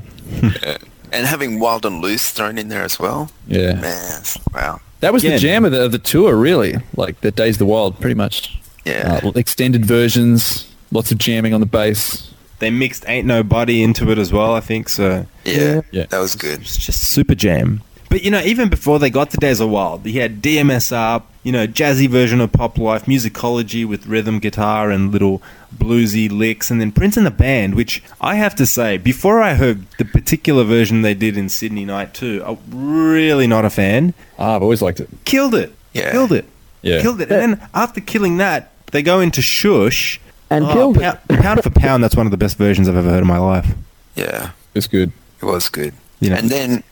And 1.12 1.26
having 1.26 1.58
Wild 1.58 1.84
and 1.84 2.00
Loose 2.00 2.30
thrown 2.30 2.56
in 2.56 2.68
there 2.68 2.84
as 2.84 2.98
well. 3.00 3.32
Yeah. 3.48 3.74
Man, 3.80 4.22
wow. 4.54 4.80
That 5.00 5.12
was 5.12 5.24
Yeah. 5.24 5.32
the 5.32 5.38
jam 5.38 5.64
of 5.64 5.72
the, 5.72 5.84
of 5.84 5.90
the 5.92 5.98
tour, 5.98 6.36
really. 6.36 6.76
Like 6.96 7.20
the 7.20 7.32
Days 7.32 7.56
of 7.56 7.58
the 7.58 7.66
Wild, 7.66 7.98
pretty 8.00 8.14
much. 8.14 8.56
Yeah. 8.84 9.20
Uh, 9.24 9.32
extended 9.34 9.84
versions, 9.84 10.70
lots 10.92 11.10
of 11.10 11.18
jamming 11.18 11.52
on 11.52 11.58
the 11.58 11.66
bass. 11.66 12.32
They 12.60 12.70
mixed 12.70 13.04
Ain't 13.08 13.26
Nobody 13.26 13.82
into 13.82 14.10
it 14.12 14.18
as 14.18 14.32
well, 14.32 14.54
I 14.54 14.60
think. 14.60 14.88
So 14.88 15.26
yeah. 15.44 15.80
Yeah. 15.90 16.06
That 16.10 16.20
was 16.20 16.36
good. 16.36 16.60
it's 16.60 16.76
just 16.76 17.02
super 17.02 17.34
jam. 17.34 17.82
But 18.10 18.22
you 18.24 18.30
know, 18.30 18.40
even 18.42 18.68
before 18.68 18.98
they 18.98 19.08
got 19.08 19.30
to 19.30 19.36
Days 19.38 19.60
of 19.60 19.70
Wild, 19.70 20.04
he 20.04 20.18
had 20.18 20.42
DMSR, 20.42 21.22
you 21.44 21.52
know, 21.52 21.66
jazzy 21.66 22.08
version 22.08 22.40
of 22.40 22.52
Pop 22.52 22.76
Life, 22.76 23.06
musicology 23.06 23.86
with 23.86 24.04
rhythm 24.06 24.40
guitar 24.40 24.90
and 24.90 25.10
little 25.12 25.40
bluesy 25.74 26.28
licks, 26.30 26.70
and 26.72 26.80
then 26.80 26.90
Prince 26.90 27.16
and 27.16 27.24
the 27.24 27.30
Band, 27.30 27.76
which 27.76 28.02
I 28.20 28.34
have 28.34 28.56
to 28.56 28.66
say, 28.66 28.98
before 28.98 29.40
I 29.40 29.54
heard 29.54 29.86
the 29.98 30.04
particular 30.04 30.64
version 30.64 31.02
they 31.02 31.14
did 31.14 31.36
in 31.36 31.48
Sydney 31.48 31.84
Night 31.84 32.12
2, 32.12 32.42
I'm 32.44 32.58
really 32.68 33.46
not 33.46 33.64
a 33.64 33.70
fan. 33.70 34.12
Ah, 34.40 34.56
I've 34.56 34.62
always 34.62 34.82
liked 34.82 34.98
it. 34.98 35.08
Killed 35.24 35.54
it. 35.54 35.72
Yeah. 35.92 36.10
Killed 36.10 36.32
it. 36.32 36.46
Yeah. 36.82 37.00
Killed 37.02 37.20
it. 37.20 37.30
And 37.30 37.52
then 37.54 37.68
after 37.72 38.00
killing 38.00 38.38
that, 38.38 38.72
they 38.90 39.02
go 39.02 39.20
into 39.20 39.40
Shush. 39.40 40.20
And 40.50 40.64
Oh, 40.64 40.72
killed 40.72 40.96
it. 41.00 41.16
Pound 41.28 41.62
for 41.62 41.70
pound, 41.70 42.02
that's 42.02 42.16
one 42.16 42.26
of 42.26 42.32
the 42.32 42.36
best 42.36 42.58
versions 42.58 42.88
I've 42.88 42.96
ever 42.96 43.08
heard 43.08 43.20
in 43.22 43.28
my 43.28 43.38
life. 43.38 43.72
Yeah. 44.16 44.50
It's 44.74 44.88
good. 44.88 45.12
It 45.40 45.44
was 45.44 45.68
good. 45.68 45.94
You 46.20 46.30
know. 46.30 46.36
And 46.36 46.48
then, 46.50 46.82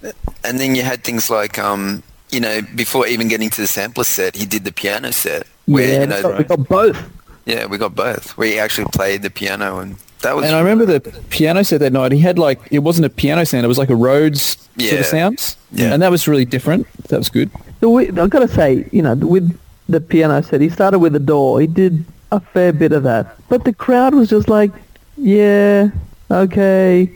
and 0.45 0.59
then 0.59 0.75
you 0.75 0.83
had 0.83 1.05
things 1.05 1.31
like, 1.31 1.59
um, 1.59 2.03
you 2.31 2.41
know, 2.41 2.61
before 2.75 3.07
even 3.07 3.29
getting 3.29 3.51
to 3.51 3.61
the 3.61 3.67
sampler 3.67 4.05
set, 4.05 4.37
he 4.37 4.47
did 4.47 4.65
the 4.65 4.73
piano 4.73 5.13
set. 5.13 5.47
Where, 5.67 5.87
yeah, 5.87 5.95
you 5.95 6.01
we 6.01 6.07
know, 6.07 6.23
got, 6.23 6.39
we 6.39 6.45
got 6.45 6.69
both. 6.69 7.11
yeah, 7.47 7.67
we 7.67 7.79
got 7.79 7.95
both. 7.95 8.37
Where 8.39 8.49
he 8.49 8.59
actually 8.59 8.87
played 8.93 9.23
the 9.23 9.31
piano, 9.31 9.79
and 9.79 9.97
that 10.23 10.35
was. 10.35 10.47
And 10.47 10.55
I 10.55 10.61
remember 10.61 10.87
the 10.87 11.01
piano 11.31 11.63
set 11.63 11.81
that 11.81 11.93
night. 11.93 12.13
He 12.13 12.21
had 12.21 12.39
like 12.39 12.61
it 12.71 12.81
wasn't 12.81 13.07
a 13.07 13.11
piano 13.11 13.45
sound; 13.45 13.65
it 13.65 13.69
was 13.69 13.79
like 13.79 13.91
a 13.91 13.97
Rhodes 13.97 14.69
sort 14.79 15.01
of 15.01 15.07
sounds. 15.07 15.57
Yeah. 15.73 15.93
and 15.93 16.03
that 16.03 16.11
was 16.11 16.27
really 16.27 16.47
different. 16.47 16.91
That 17.05 17.19
was 17.19 17.29
good. 17.29 17.51
So 17.81 17.91
we, 17.91 18.09
I've 18.09 18.31
got 18.31 18.41
to 18.41 18.49
say, 18.49 18.89
you 18.93 19.03
know, 19.03 19.15
with 19.15 19.59
the 19.89 20.01
piano 20.01 20.43
set, 20.43 20.61
he 20.61 20.71
started 20.71 20.99
with 21.01 21.13
the 21.13 21.21
door. 21.21 21.61
He 21.61 21.67
did 21.67 22.05
a 22.33 22.41
fair 22.41 22.73
bit 22.73 22.93
of 22.93 23.03
that, 23.05 23.37
but 23.49 23.65
the 23.65 23.73
crowd 23.75 24.15
was 24.15 24.29
just 24.31 24.49
like, 24.49 24.73
yeah, 25.17 25.91
okay. 26.31 27.11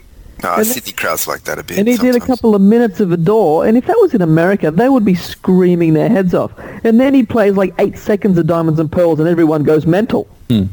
Oh, 0.45 0.57
and 0.57 0.67
Sydney 0.67 0.93
crowds 0.93 1.27
like 1.29 1.45
that 1.45 1.59
a 1.59 1.63
bit. 1.63 1.79
And 1.79 1.87
he 1.89 1.97
did 1.97 2.17
a 2.17 2.21
couple 2.21 2.55
of 2.55 2.61
minutes 2.63 3.01
of 3.01 3.13
Adore, 3.13 3.67
and 3.67 3.77
if 3.77 3.87
that 3.87 3.97
was 4.01 4.13
in 4.15 4.23
America, 4.23 4.71
they 4.71 4.89
would 4.89 5.05
be 5.05 5.15
screaming 5.15 5.95
their 5.95 6.09
heads 6.09 6.35
off. 6.35 6.53
And 6.85 7.01
then 7.01 7.15
he 7.15 7.23
plays 7.25 7.55
like 7.57 7.75
eight 7.79 7.97
seconds 7.99 8.37
of 8.39 8.47
Diamonds 8.47 8.81
and 8.81 8.91
Pearls, 8.91 9.21
and 9.21 9.29
everyone 9.29 9.63
goes 9.63 9.87
mental. 9.87 10.25
Hmm. 10.49 10.65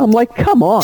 I'm 0.00 0.12
like, 0.12 0.34
come 0.36 0.62
on! 0.62 0.82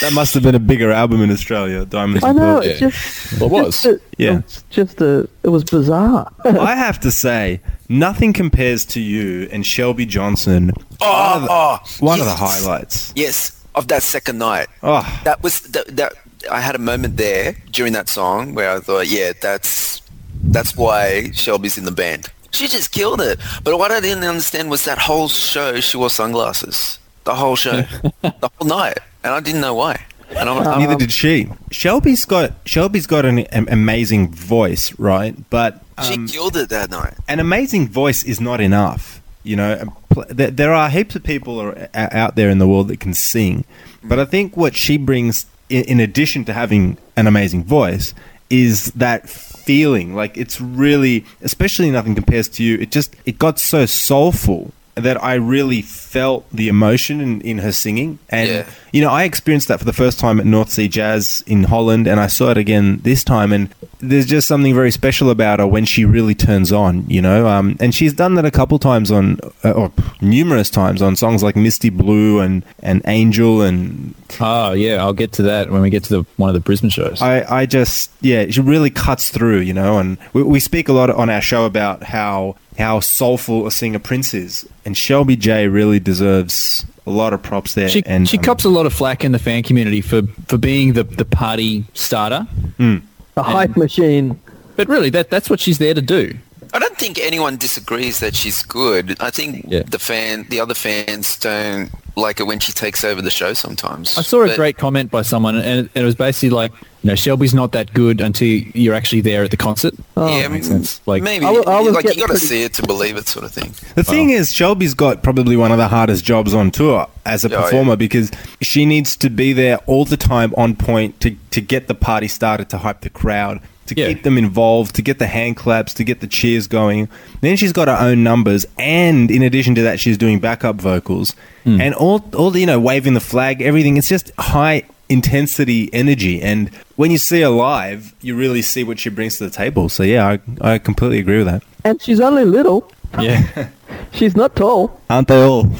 That 0.00 0.12
must 0.14 0.34
have 0.34 0.42
been 0.42 0.54
a 0.54 0.58
bigger 0.58 0.90
album 0.90 1.20
in 1.22 1.30
Australia, 1.30 1.84
Diamonds 1.84 2.24
I 2.24 2.30
and 2.30 2.38
know 2.38 2.60
Pearls. 2.60 2.66
it's 2.66 2.80
Yeah. 2.80 2.88
just 2.90 3.40
Well, 3.40 3.48
it 3.48 3.52
was. 3.66 3.82
just 3.82 3.84
a- 3.86 4.00
Yeah. 4.18 4.38
it's 4.38 4.64
just 4.70 5.00
a 5.00 5.28
it 5.42 5.48
was 5.48 5.64
bizarre. 5.64 6.30
I 6.44 6.74
have 6.74 6.98
to 7.00 7.10
say, 7.10 7.60
nothing 7.88 8.32
compares 8.32 8.84
to 8.86 9.00
you 9.00 9.48
and 9.52 9.64
Shelby 9.64 10.06
Johnson. 10.06 10.72
Oh, 11.00 11.06
one 11.30 11.36
of 11.36 11.42
the, 11.42 11.48
oh, 11.50 11.78
one 12.00 12.20
of 12.20 12.26
the 12.26 12.34
highlights. 12.34 13.12
Yes, 13.14 13.52
of 13.74 13.88
that 13.88 14.02
second 14.02 14.38
night. 14.38 14.68
Oh, 14.82 15.06
That 15.24 15.42
was 15.42 15.60
that, 15.60 15.94
that. 15.96 16.14
I 16.50 16.60
had 16.60 16.74
a 16.74 16.78
moment 16.78 17.16
there 17.16 17.56
during 17.70 17.92
that 17.92 18.08
song 18.08 18.54
where 18.54 18.70
I 18.70 18.80
thought, 18.80 19.08
yeah, 19.08 19.32
that's 19.40 20.02
that's 20.44 20.76
why 20.76 21.30
Shelby's 21.32 21.78
in 21.78 21.84
the 21.84 21.92
band. 21.92 22.30
She 22.52 22.68
just 22.68 22.92
killed 22.92 23.20
it. 23.20 23.38
But 23.64 23.78
what 23.78 23.90
I 23.90 24.00
didn't 24.00 24.24
understand 24.24 24.70
was 24.70 24.84
that 24.84 24.98
whole 24.98 25.28
show 25.28 25.80
she 25.80 25.96
wore 25.96 26.10
sunglasses. 26.10 26.98
The 27.24 27.34
whole 27.34 27.56
show, 27.56 27.82
the 28.22 28.50
whole 28.58 28.68
night, 28.68 28.98
and 29.24 29.34
I 29.34 29.40
didn't 29.40 29.60
know 29.60 29.74
why. 29.74 30.04
And 30.30 30.48
I'm 30.48 30.64
like, 30.64 30.78
neither 30.78 30.96
did 30.96 31.12
she. 31.12 31.48
Shelby's 31.70 32.24
got 32.24 32.52
Shelby's 32.64 33.06
got 33.06 33.24
an, 33.24 33.40
an 33.40 33.68
amazing 33.68 34.32
voice, 34.32 34.96
right? 34.98 35.34
But 35.50 35.82
she 36.04 36.14
um, 36.14 36.26
killed 36.28 36.56
it 36.56 36.68
that 36.70 36.90
night. 36.90 37.14
an 37.28 37.40
amazing 37.40 37.88
voice 37.88 38.22
is 38.24 38.40
not 38.40 38.60
enough. 38.60 39.20
You 39.44 39.56
know, 39.56 39.94
there 40.28 40.74
are 40.74 40.90
heaps 40.90 41.14
of 41.14 41.22
people 41.22 41.72
out 41.94 42.34
there 42.34 42.50
in 42.50 42.58
the 42.58 42.66
world 42.66 42.88
that 42.88 42.98
can 42.98 43.14
sing, 43.14 43.64
but 44.02 44.18
I 44.18 44.24
think 44.24 44.56
what 44.56 44.74
she 44.74 44.96
brings, 44.96 45.46
in, 45.68 46.00
addition 46.00 46.44
to 46.46 46.52
having 46.52 46.98
an 47.16 47.26
amazing 47.26 47.64
voice, 47.64 48.14
is 48.50 48.86
that 48.92 49.28
feeling. 49.28 50.14
Like 50.14 50.36
it's 50.36 50.60
really, 50.60 51.24
especially 51.42 51.90
nothing 51.90 52.14
compares 52.14 52.48
to 52.50 52.62
you. 52.62 52.78
It 52.78 52.90
just 52.90 53.16
it 53.24 53.38
got 53.38 53.58
so 53.58 53.86
soulful 53.86 54.72
that 54.96 55.22
I 55.22 55.34
really 55.34 55.82
felt 55.82 56.48
the 56.50 56.68
emotion 56.68 57.20
in, 57.20 57.40
in 57.42 57.58
her 57.58 57.70
singing, 57.72 58.18
and 58.30 58.48
Yeah. 58.48 58.64
you 58.92 59.02
know, 59.02 59.10
I 59.10 59.24
experienced 59.24 59.68
that 59.68 59.78
for 59.78 59.84
the 59.84 59.92
first 59.92 60.18
time 60.18 60.40
at 60.40 60.46
North 60.46 60.70
Sea 60.70 60.88
Jazz 60.88 61.44
in 61.46 61.64
Holland, 61.64 62.06
and 62.06 62.18
I 62.18 62.26
saw 62.28 62.50
it 62.50 62.56
again 62.56 63.00
this 63.02 63.22
time. 63.22 63.52
And 63.52 63.68
there's 64.00 64.24
just 64.26 64.48
something 64.48 64.74
very 64.74 64.90
special 64.90 65.28
about 65.28 65.58
her 65.58 65.66
when 65.66 65.84
she 65.84 66.04
really 66.06 66.34
turns 66.34 66.72
on, 66.72 67.04
you 67.08 67.20
know. 67.20 67.46
Um, 67.46 67.76
and 67.78 67.94
she's 67.94 68.14
done 68.14 68.34
that 68.36 68.46
a 68.46 68.50
couple 68.50 68.78
times 68.78 69.10
on, 69.10 69.38
uh, 69.64 69.72
or 69.72 69.92
numerous 70.22 70.70
times 70.70 71.02
on 71.02 71.14
songs 71.14 71.42
like 71.42 71.56
Misty 71.56 71.90
Blue 71.90 72.40
and 72.40 72.64
and 72.82 73.02
Angel, 73.06 73.60
and 73.60 74.14
Oh 74.40 74.72
yeah, 74.72 74.96
I'll 75.02 75.12
get 75.12 75.32
to 75.32 75.42
that 75.42 75.70
when 75.70 75.82
we 75.82 75.90
get 75.90 76.04
to 76.04 76.20
the 76.22 76.26
one 76.38 76.48
of 76.48 76.54
the 76.54 76.60
Brisbane 76.60 76.88
shows. 76.90 77.20
I, 77.20 77.60
I 77.60 77.66
just 77.66 78.10
yeah, 78.22 78.46
she 78.48 78.62
really 78.62 78.90
cuts 78.90 79.28
through, 79.28 79.60
you 79.60 79.74
know. 79.74 79.98
And 79.98 80.16
we, 80.32 80.42
we 80.42 80.58
speak 80.60 80.88
a 80.88 80.94
lot 80.94 81.10
on 81.10 81.28
our 81.28 81.42
show 81.42 81.66
about 81.66 82.02
how 82.02 82.56
how 82.78 83.00
soulful 83.00 83.66
a 83.66 83.70
singer 83.70 83.98
Prince 83.98 84.34
is, 84.34 84.68
and 84.84 84.96
Shelby 84.96 85.36
J 85.36 85.68
really 85.68 85.98
deserves 86.00 86.84
a 87.06 87.10
lot 87.10 87.32
of 87.32 87.42
props 87.42 87.74
there. 87.74 87.88
she 87.88 88.02
and 88.04 88.28
she 88.28 88.36
um, 88.38 88.44
cops 88.44 88.64
a 88.64 88.68
lot 88.68 88.84
of 88.86 88.92
flack 88.92 89.24
in 89.24 89.32
the 89.32 89.38
fan 89.38 89.62
community 89.62 90.00
for 90.00 90.22
for 90.46 90.58
being 90.58 90.92
the 90.94 91.04
the 91.04 91.24
party 91.24 91.84
starter, 91.94 92.46
the 92.78 93.02
hype 93.42 93.76
machine. 93.76 94.38
but 94.76 94.88
really 94.88 95.10
that 95.10 95.30
that's 95.30 95.48
what 95.48 95.60
she's 95.60 95.78
there 95.78 95.94
to 95.94 96.02
do. 96.02 96.36
I 96.76 96.78
don't 96.78 96.98
think 96.98 97.18
anyone 97.18 97.56
disagrees 97.56 98.20
that 98.20 98.34
she's 98.34 98.62
good. 98.62 99.16
I 99.18 99.30
think 99.30 99.64
Yeah. 99.68 99.82
the 99.88 99.98
fan, 99.98 100.44
the 100.50 100.60
other 100.60 100.74
fans 100.74 101.36
don't 101.38 101.90
like 102.16 102.38
it 102.38 102.44
when 102.46 102.58
she 102.60 102.72
takes 102.72 103.02
over 103.02 103.22
the 103.22 103.30
show 103.30 103.54
sometimes. 103.54 104.16
I 104.18 104.22
saw 104.22 104.42
a 104.42 104.46
But- 104.48 104.56
great 104.56 104.76
comment 104.76 105.10
by 105.10 105.22
someone, 105.22 105.56
and 105.56 105.86
it, 105.94 106.00
it 106.00 106.04
was 106.04 106.14
basically 106.14 106.50
like, 106.50 106.72
you 107.02 107.08
know, 107.10 107.14
Shelby's 107.14 107.54
not 107.54 107.72
that 107.72 107.94
good 107.94 108.20
until 108.20 108.48
you're 108.74 108.94
actually 108.94 109.22
there 109.22 109.42
at 109.44 109.50
the 109.50 109.56
concert. 109.56 109.94
Oh, 110.18 110.28
yeah, 110.38 110.48
makes 110.48 110.66
sense. 110.66 111.00
Like- 111.06 111.22
maybe 111.22 111.46
I 111.46 111.50
wa- 111.50 111.60
I 111.66 111.80
was 111.80 111.94
like 111.94 112.04
you 112.04 112.10
getting 112.10 112.20
got 112.20 112.26
to 112.26 112.32
pretty- 112.32 112.46
see 112.46 112.62
it 112.62 112.74
to 112.74 112.82
believe 112.82 113.16
it, 113.16 113.26
sort 113.28 113.44
of 113.46 113.52
thing. 113.52 113.72
The 113.94 114.04
thing 114.04 114.30
is, 114.30 114.52
Shelby's 114.52 114.92
got 114.94 115.22
probably 115.22 115.56
one 115.56 115.72
of 115.72 115.78
the 115.78 115.88
hardest 115.88 116.24
jobs 116.24 116.52
on 116.52 116.70
tour 116.70 117.06
as 117.24 117.44
a 117.44 117.48
Oh, 117.48 117.52
yeah. 117.52 117.62
performer 117.62 117.96
because 117.96 118.30
she 118.60 118.84
needs 118.84 119.16
to 119.16 119.30
be 119.30 119.52
there 119.54 119.78
all 119.86 120.04
the 120.04 120.16
time 120.18 120.52
on 120.58 120.74
point 120.76 121.20
to, 121.20 121.34
to 121.52 121.60
get 121.62 121.88
the 121.88 121.94
party 121.94 122.28
started, 122.28 122.68
to 122.70 122.78
hype 122.78 123.00
the 123.00 123.10
crowd, 123.10 123.60
to 123.86 123.94
Yeah. 123.96 124.08
keep 124.08 124.22
them 124.22 124.38
involved, 124.38 124.94
to 124.96 125.02
get 125.02 125.18
the 125.18 125.26
hand 125.26 125.56
claps, 125.56 125.94
to 125.94 126.04
get 126.04 126.20
the 126.20 126.26
cheers 126.26 126.66
going. 126.66 127.08
Then 127.40 127.56
she's 127.56 127.72
got 127.72 127.88
her 127.88 127.96
own 127.98 128.22
numbers, 128.22 128.66
and 128.78 129.30
in 129.30 129.42
addition 129.42 129.74
to 129.76 129.82
that, 129.82 130.00
she's 130.00 130.18
doing 130.18 130.38
backup 130.38 130.76
vocals 130.76 131.34
hmm. 131.64 131.80
and 131.80 131.94
all, 131.94 132.24
all 132.34 132.50
the, 132.50 132.60
you 132.60 132.66
know, 132.66 132.80
waving 132.80 133.14
the 133.14 133.20
flag, 133.20 133.62
everything. 133.62 133.96
It's 133.96 134.08
just 134.08 134.30
high 134.38 134.84
intensity 135.08 135.88
energy, 135.92 136.42
and 136.42 136.70
when 136.96 137.10
you 137.10 137.18
see 137.18 137.40
her 137.42 137.48
live, 137.48 138.14
you 138.20 138.34
really 138.34 138.62
see 138.62 138.82
what 138.84 138.98
she 138.98 139.08
brings 139.10 139.38
to 139.38 139.44
the 139.44 139.50
table. 139.50 139.88
So 139.88 140.02
yeah, 140.02 140.36
I, 140.62 140.72
I 140.74 140.78
completely 140.78 141.18
agree 141.18 141.38
with 141.38 141.46
that. 141.46 141.62
And 141.84 142.00
she's 142.02 142.20
only 142.20 142.44
little. 142.44 142.90
Yeah, 143.20 143.68
She's 144.12 144.34
not 144.36 144.56
tall. 144.56 145.00
aren't 145.10 145.28
they 145.28 145.42
all? 145.42 145.64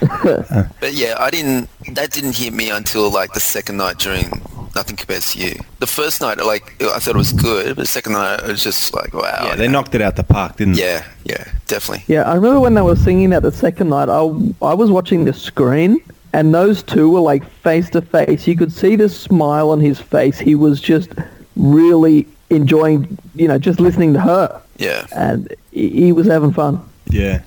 But 0.00 0.92
yeah, 0.92 1.16
I 1.18 1.30
didn't. 1.30 1.68
That 1.94 2.10
didn't 2.12 2.36
hit 2.36 2.52
me 2.52 2.70
until 2.70 3.10
like 3.10 3.32
the 3.32 3.40
second 3.40 3.76
night 3.78 3.98
during 3.98 4.30
Nothing 4.76 4.96
Compares 4.96 5.32
to 5.32 5.38
You. 5.40 5.54
The 5.80 5.86
first 5.86 6.20
night, 6.20 6.38
like 6.44 6.80
I 6.82 6.98
thought 6.98 7.14
it 7.14 7.16
was 7.16 7.32
good, 7.32 7.76
but 7.76 7.82
the 7.82 7.86
second 7.86 8.12
night 8.12 8.40
it 8.40 8.46
was 8.48 8.62
just 8.62 8.94
like 8.94 9.12
wow. 9.12 9.44
Yeah, 9.46 9.56
they 9.56 9.68
knocked 9.68 9.94
it 9.94 10.02
out 10.02 10.16
the 10.16 10.22
park, 10.24 10.56
didn't 10.56 10.74
they? 10.74 10.82
Yeah, 10.82 11.04
yeah, 11.24 11.44
definitely. 11.66 12.04
Yeah, 12.06 12.22
I 12.30 12.34
remember 12.34 12.60
when 12.60 12.74
they 12.74 12.82
were 12.82 12.96
singing 12.96 13.30
that 13.30 13.42
the 13.42 13.52
second 13.52 13.88
night. 13.90 14.08
I, 14.08 14.20
I 14.64 14.74
was 14.74 14.90
watching 14.90 15.24
the 15.24 15.32
screen, 15.32 16.00
and 16.32 16.54
those 16.54 16.82
two 16.82 17.10
were 17.10 17.20
like 17.20 17.44
face 17.62 17.90
to 17.90 18.02
face. 18.02 18.46
You 18.46 18.56
could 18.56 18.72
see 18.72 18.94
the 18.96 19.08
smile 19.08 19.70
on 19.70 19.80
his 19.80 19.98
face. 19.98 20.38
He 20.38 20.54
was 20.54 20.80
just 20.80 21.10
really 21.56 22.26
enjoying, 22.50 23.18
you 23.34 23.48
know, 23.48 23.58
just 23.58 23.80
listening 23.80 24.12
to 24.14 24.20
her, 24.20 24.62
Yeah, 24.78 25.06
and 25.14 25.52
he, 25.72 25.88
he 25.90 26.12
was 26.12 26.26
having 26.26 26.52
fun. 26.52 26.80
Yeah. 27.10 27.42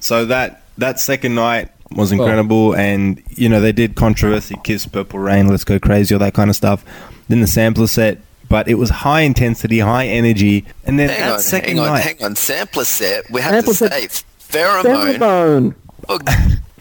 So 0.00 0.24
that 0.26 0.62
that 0.78 0.98
second 1.00 1.34
night 1.34 1.68
was 1.92 2.12
incredible, 2.12 2.74
and 2.74 3.22
you 3.30 3.48
know 3.48 3.60
they 3.60 3.72
did 3.72 3.94
controversy, 3.96 4.56
Kiss, 4.64 4.86
Purple 4.86 5.18
Rain, 5.18 5.48
Let's 5.48 5.64
Go 5.64 5.78
Crazy, 5.78 6.14
all 6.14 6.18
that 6.20 6.34
kind 6.34 6.48
of 6.50 6.56
stuff. 6.56 6.84
Then 7.28 7.40
the 7.40 7.46
sampler 7.46 7.86
set, 7.86 8.18
but 8.48 8.68
it 8.68 8.74
was 8.74 8.90
high 8.90 9.20
intensity, 9.22 9.78
high 9.80 10.06
energy, 10.06 10.64
and 10.84 10.98
then 10.98 11.08
hang 11.08 11.20
that 11.20 11.32
on, 11.34 11.40
second 11.40 11.76
hang 11.76 11.78
on, 11.80 11.86
night. 11.94 12.00
hang 12.04 12.24
on. 12.24 12.36
Sampler 12.36 12.84
set. 12.84 13.30
We 13.30 13.40
have 13.40 13.52
Sampler 13.64 13.72
to 13.72 13.76
set- 13.78 14.10
say 14.12 14.24
pheromone. 14.58 15.18
Pheromone. 15.18 15.74
Oh, 16.08 16.18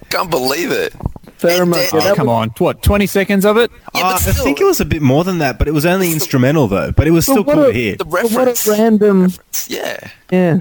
can't 0.09 0.29
believe 0.31 0.71
it. 0.71 0.93
Pheromone. 1.39 1.61
And 1.61 1.93
Yeah, 1.93 1.99
then- 1.99 2.11
Oh, 2.11 2.15
come 2.15 2.29
on, 2.29 2.49
what? 2.57 2.81
Twenty 2.83 3.05
seconds 3.07 3.45
of 3.45 3.57
it? 3.57 3.69
Yeah, 3.93 4.01
Uh, 4.07 4.11
but 4.13 4.27
I 4.27 4.31
think 4.43 4.59
it 4.61 4.65
was 4.65 4.79
a 4.81 4.85
bit 4.85 5.01
more 5.01 5.23
than 5.23 5.37
that, 5.39 5.57
but 5.59 5.67
it 5.67 5.73
was 5.73 5.85
only 5.85 6.07
Still- 6.07 6.15
instrumental 6.15 6.67
though. 6.67 6.91
But 6.91 7.07
it 7.07 7.11
was 7.11 7.25
still 7.25 7.43
cool 7.43 7.63
a- 7.63 7.67
to 7.67 7.73
hear. 7.73 7.95
the 7.97 8.05
reference. 8.05 8.65
what 8.67 8.77
a 8.79 8.81
random, 8.81 9.21
reference. 9.23 9.67
Yeah, 9.69 9.97
yeah, 10.31 10.59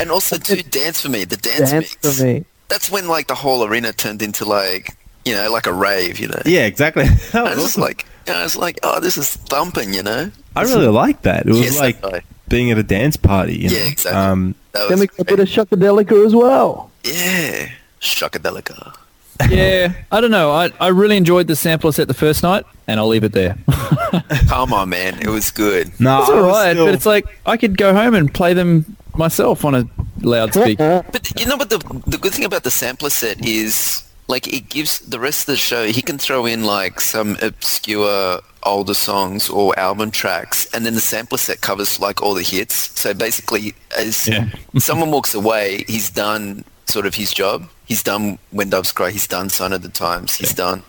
and 0.00 0.10
also 0.10 0.36
to 0.38 0.62
dance 0.62 1.00
for 1.00 1.08
me. 1.08 1.24
The 1.24 1.36
dance, 1.36 1.70
dance 1.70 1.96
mix. 2.02 2.18
for 2.18 2.24
me. 2.24 2.44
That's 2.68 2.90
when 2.90 3.08
like 3.08 3.26
the 3.28 3.34
whole 3.34 3.64
arena 3.64 3.92
turned 3.92 4.22
into 4.22 4.44
like 4.44 4.96
you 5.24 5.34
know 5.34 5.50
like 5.50 5.66
a 5.66 5.72
rave. 5.72 6.18
You 6.18 6.28
know. 6.28 6.42
Yeah, 6.44 6.66
exactly. 6.66 7.04
That 7.32 7.34
I 7.34 7.42
was 7.42 7.56
was 7.56 7.64
just 7.64 7.78
awesome. 7.78 7.82
like, 7.82 8.06
I 8.28 8.42
was 8.42 8.56
like, 8.56 8.78
oh, 8.82 9.00
this 9.00 9.16
is 9.18 9.36
thumping, 9.36 9.92
you 9.94 10.02
know. 10.02 10.30
I 10.56 10.62
really 10.62 10.86
like 10.88 11.22
that. 11.22 11.46
It 11.46 11.50
was 11.50 11.60
Yes, 11.60 11.78
like 11.78 12.00
that's 12.00 12.24
being 12.48 12.70
at 12.70 12.78
a 12.78 12.82
dance 12.82 13.16
party. 13.16 13.56
You 13.56 13.70
know? 13.70 13.76
Yeah, 13.76 13.84
exactly. 13.86 14.20
Um, 14.20 14.54
Then 14.72 14.98
we 15.00 15.06
got 15.08 15.18
a 15.20 15.24
bit 15.24 15.40
of 15.40 15.48
Shockadelica 15.48 16.24
as 16.26 16.34
well. 16.34 16.90
yeah, 17.04 17.70
shockadelica. 18.00 18.94
Yeah, 19.50 19.92
I 20.12 20.20
don't 20.20 20.30
know. 20.30 20.52
I, 20.52 20.70
I 20.80 20.88
really 20.88 21.16
enjoyed 21.16 21.48
the 21.48 21.56
sampler 21.56 21.90
set 21.90 22.06
the 22.06 22.14
first 22.14 22.44
night, 22.44 22.64
and 22.86 23.00
I'll 23.00 23.08
leave 23.08 23.24
it 23.24 23.32
there. 23.32 23.56
Come 24.48 24.72
on, 24.72 24.90
man, 24.90 25.18
it 25.20 25.26
was 25.28 25.50
good. 25.50 25.88
no, 26.00 26.20
It's 26.20 26.30
I 26.30 26.34
all 26.38 26.46
was 26.46 26.70
still- 26.70 26.86
but 26.86 26.94
it's 26.94 27.04
like 27.06 27.26
I 27.44 27.56
could 27.56 27.76
go 27.76 27.92
home 27.92 28.14
and 28.14 28.32
play 28.32 28.54
them 28.54 28.96
myself 29.16 29.64
on 29.64 29.74
a 29.74 29.88
loudspeaker. 30.22 31.04
But 31.12 31.40
you 31.40 31.46
know 31.46 31.56
what 31.56 31.70
the 31.70 31.78
the 32.06 32.18
good 32.18 32.32
thing 32.32 32.44
about 32.44 32.64
the 32.64 32.70
sampler 32.70 33.10
set 33.10 33.44
is 33.44 34.02
like 34.28 34.46
it 34.52 34.68
gives 34.70 35.00
the 35.00 35.20
rest 35.20 35.40
of 35.42 35.46
the 35.52 35.56
show 35.56 35.84
he 35.86 36.00
can 36.02 36.16
throw 36.18 36.46
in 36.46 36.64
like 36.64 37.00
some 37.00 37.36
obscure 37.42 38.40
older 38.62 38.94
songs 38.94 39.50
or 39.50 39.78
album 39.78 40.10
tracks 40.10 40.66
and 40.72 40.86
then 40.86 40.94
the 40.94 41.00
sampler 41.00 41.36
set 41.36 41.60
covers 41.60 42.00
like 42.00 42.22
all 42.22 42.34
the 42.34 42.42
hits. 42.42 42.98
So 42.98 43.12
basically 43.12 43.74
as 43.98 44.26
Yeah. 44.26 44.48
someone 44.78 45.10
walks 45.10 45.34
away, 45.34 45.84
he's 45.86 46.10
done 46.10 46.64
sort 46.86 47.06
of 47.06 47.14
his 47.14 47.32
job. 47.32 47.68
He's 47.84 48.02
done 48.02 48.38
When 48.50 48.70
Doves 48.70 48.92
Cry, 48.92 49.10
he's 49.10 49.26
done 49.26 49.50
Sign 49.50 49.72
of 49.74 49.82
the 49.82 49.90
Times, 49.90 50.34
he's 50.34 50.54
done 50.54 50.82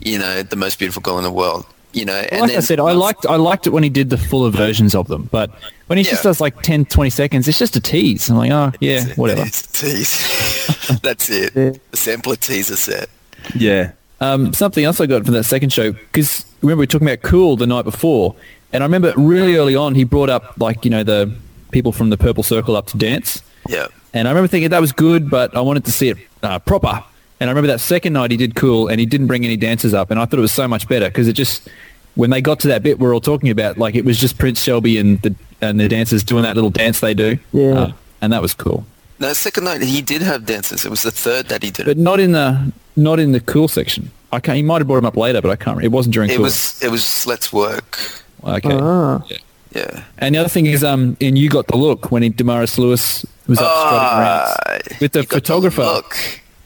you 0.00 0.18
know, 0.18 0.42
the 0.42 0.56
most 0.56 0.78
beautiful 0.78 1.00
girl 1.00 1.16
in 1.16 1.24
the 1.24 1.30
world. 1.30 1.64
You 1.96 2.04
know, 2.04 2.12
and 2.12 2.42
like 2.42 2.50
then 2.50 2.58
I 2.58 2.60
said, 2.60 2.78
I 2.78 2.92
liked 2.92 3.24
I 3.26 3.36
liked 3.36 3.66
it 3.66 3.70
when 3.70 3.82
he 3.82 3.88
did 3.88 4.10
the 4.10 4.18
fuller 4.18 4.50
versions 4.50 4.94
of 4.94 5.08
them, 5.08 5.28
but 5.32 5.50
when 5.86 5.96
he 5.96 6.04
just 6.04 6.22
does 6.22 6.42
like 6.42 6.60
10, 6.60 6.84
20 6.84 7.08
seconds, 7.08 7.48
it's 7.48 7.58
just 7.58 7.74
a 7.74 7.80
tease. 7.80 8.28
I'm 8.28 8.36
like, 8.36 8.50
oh 8.50 8.70
yeah, 8.80 9.06
whatever. 9.14 9.42
It's 9.46 9.62
a 9.62 9.86
tease. 9.86 11.00
That's 11.02 11.30
it. 11.30 11.52
Yeah. 11.56 11.70
The 11.92 11.96
sampler 11.96 12.36
teaser 12.36 12.76
set. 12.76 13.08
yeah. 13.54 13.92
Um, 14.20 14.52
something 14.52 14.84
else 14.84 15.00
I 15.00 15.06
got 15.06 15.24
from 15.24 15.32
that 15.34 15.44
second 15.44 15.72
show 15.72 15.92
because 15.92 16.44
remember 16.62 16.80
we 16.80 16.82
were 16.82 16.86
talking 16.86 17.08
about 17.08 17.22
Cool 17.22 17.56
the 17.56 17.66
night 17.66 17.84
before, 17.86 18.34
and 18.74 18.82
I 18.82 18.86
remember 18.86 19.14
really 19.16 19.56
early 19.56 19.74
on 19.74 19.94
he 19.94 20.04
brought 20.04 20.28
up 20.28 20.54
like 20.58 20.84
you 20.84 20.90
know 20.90 21.02
the 21.02 21.34
people 21.70 21.92
from 21.92 22.10
the 22.10 22.18
Purple 22.18 22.42
Circle 22.42 22.76
up 22.76 22.86
to 22.88 22.98
dance, 22.98 23.42
Yeah. 23.70 23.86
and 24.12 24.28
I 24.28 24.30
remember 24.32 24.48
thinking 24.48 24.68
that 24.70 24.80
was 24.82 24.92
good, 24.92 25.30
but 25.30 25.56
I 25.56 25.60
wanted 25.62 25.86
to 25.86 25.92
see 25.92 26.10
it 26.10 26.18
uh, 26.42 26.58
proper. 26.58 27.02
And 27.40 27.50
I 27.50 27.52
remember 27.52 27.68
that 27.68 27.80
second 27.80 28.14
night 28.14 28.30
he 28.30 28.36
did 28.36 28.54
Cool, 28.54 28.88
and 28.88 28.98
he 28.98 29.06
didn't 29.06 29.26
bring 29.26 29.44
any 29.44 29.56
dancers 29.56 29.92
up, 29.94 30.10
and 30.10 30.18
I 30.18 30.24
thought 30.24 30.38
it 30.38 30.42
was 30.42 30.52
so 30.52 30.66
much 30.66 30.88
better 30.88 31.06
because 31.08 31.28
it 31.28 31.34
just 31.34 31.68
when 32.14 32.30
they 32.30 32.40
got 32.40 32.60
to 32.60 32.68
that 32.68 32.82
bit 32.82 32.98
we're 32.98 33.12
all 33.14 33.20
talking 33.20 33.50
about, 33.50 33.76
like 33.78 33.94
it 33.94 34.04
was 34.04 34.18
just 34.18 34.38
Prince 34.38 34.62
Shelby 34.62 34.96
and 34.98 35.20
the 35.22 35.34
and 35.60 35.78
the 35.78 35.88
dancers 35.88 36.22
doing 36.24 36.42
that 36.44 36.54
little 36.54 36.70
dance 36.70 37.00
they 37.00 37.14
do, 37.14 37.38
Yeah. 37.52 37.72
Uh, 37.78 37.92
and 38.22 38.32
that 38.32 38.40
was 38.42 38.54
cool. 38.54 38.86
No, 39.18 39.32
second 39.32 39.64
night 39.64 39.82
he 39.82 40.02
did 40.02 40.22
have 40.22 40.44
dancers. 40.46 40.84
It 40.84 40.90
was 40.90 41.02
the 41.02 41.10
third 41.10 41.48
that 41.48 41.62
he 41.62 41.70
did. 41.70 41.86
But 41.86 41.98
not 41.98 42.20
in 42.20 42.32
the 42.32 42.72
not 42.96 43.18
in 43.20 43.32
the 43.32 43.40
Cool 43.40 43.68
section. 43.68 44.10
I 44.32 44.40
can't. 44.40 44.56
He 44.56 44.62
might 44.62 44.78
have 44.78 44.86
brought 44.88 44.98
him 44.98 45.06
up 45.06 45.16
later, 45.16 45.40
but 45.42 45.50
I 45.50 45.56
can't. 45.56 45.76
Remember. 45.76 45.84
It 45.84 45.92
wasn't 45.92 46.14
during 46.14 46.30
It 46.30 46.34
Cool. 46.36 46.44
was 46.44 46.82
it 46.82 46.88
was 46.90 47.26
Let's 47.26 47.52
Work. 47.52 47.98
okay. 48.44 48.78
Ah. 48.80 49.22
Yeah. 49.28 49.36
Yeah. 49.74 50.04
And 50.18 50.34
the 50.34 50.38
other 50.38 50.48
thing 50.48 50.64
is, 50.66 50.82
um, 50.82 51.18
in 51.20 51.36
You 51.36 51.50
Got 51.50 51.66
the 51.66 51.76
Look, 51.76 52.10
when 52.10 52.22
he, 52.22 52.30
Damaris 52.30 52.78
Lewis 52.78 53.26
was 53.46 53.58
up 53.58 53.70
strutting 53.70 54.18
around 54.18 55.00
with 55.02 55.12
the 55.12 55.20
you 55.20 55.26
got 55.26 55.36
photographer. 55.36 55.82
look. 55.82 56.16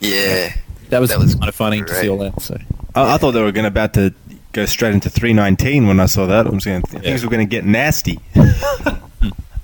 Yeah. 0.01 0.55
that 0.89 1.01
was, 1.01 1.11
that 1.11 1.19
was 1.19 1.35
kind 1.35 1.49
of 1.49 1.55
funny 1.55 1.83
to 1.83 1.95
see 1.95 2.09
all 2.09 2.19
that. 2.19 2.41
So 2.41 2.59
I, 2.95 3.15
I 3.15 3.19
thought 3.19 3.33
they 3.33 3.43
were 3.43 3.53
going 3.53 3.65
to 3.65 3.69
about 3.69 3.95
to 3.95 4.15
go 4.53 4.67
straight 4.67 4.95
into 4.95 5.11
319 5.11 5.87
when 5.87 6.01
I 6.01 6.07
saw 6.07 6.27
that. 6.27 6.47
I 6.49 6.51
was 6.51 6.65
going 6.65 6.83
things 6.83 7.23
were 7.25 7.31
going 7.31 7.47
to 7.47 7.51
get 7.51 7.65
nasty. 7.65 8.19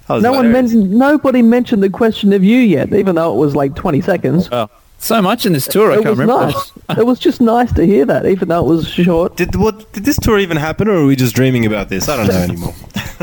No 0.09 0.19
like, 0.21 0.37
one 0.37 0.53
mentioned. 0.53 0.93
Nobody 0.93 1.43
mentioned 1.43 1.83
the 1.83 1.91
question 1.91 2.33
of 2.33 2.45
you 2.45 2.59
yet, 2.59 2.93
even 2.93 3.17
though 3.17 3.35
it 3.35 3.39
was 3.39 3.57
like 3.57 3.75
20 3.75 4.01
seconds. 4.03 4.49
oh, 4.53 4.71
so 4.99 5.21
much 5.21 5.47
in 5.47 5.53
this 5.53 5.67
tour, 5.67 5.91
I 5.91 5.95
it 5.95 5.97
can't 6.03 6.11
was 6.11 6.19
remember. 6.21 6.53
nice. 6.53 6.73
it 6.99 7.07
was 7.07 7.19
just 7.19 7.41
nice 7.41 7.73
to 7.73 7.85
hear 7.85 8.05
that, 8.07 8.25
even 8.25 8.49
though 8.49 8.65
it 8.65 8.69
was 8.69 8.89
short. 8.89 9.37
Did 9.37 9.57
what? 9.57 9.93
Did 9.93 10.05
this 10.05 10.17
tour 10.19 10.39
even 10.39 10.57
happen, 10.57 10.87
or 10.89 10.99
are 10.99 11.07
we 11.07 11.17
just 11.17 11.35
dreaming 11.35 11.67
about 11.67 11.89
this? 11.89 12.09
I 12.09 12.17
don't 12.17 12.29
know 12.29 12.41
anymore. 12.41 12.75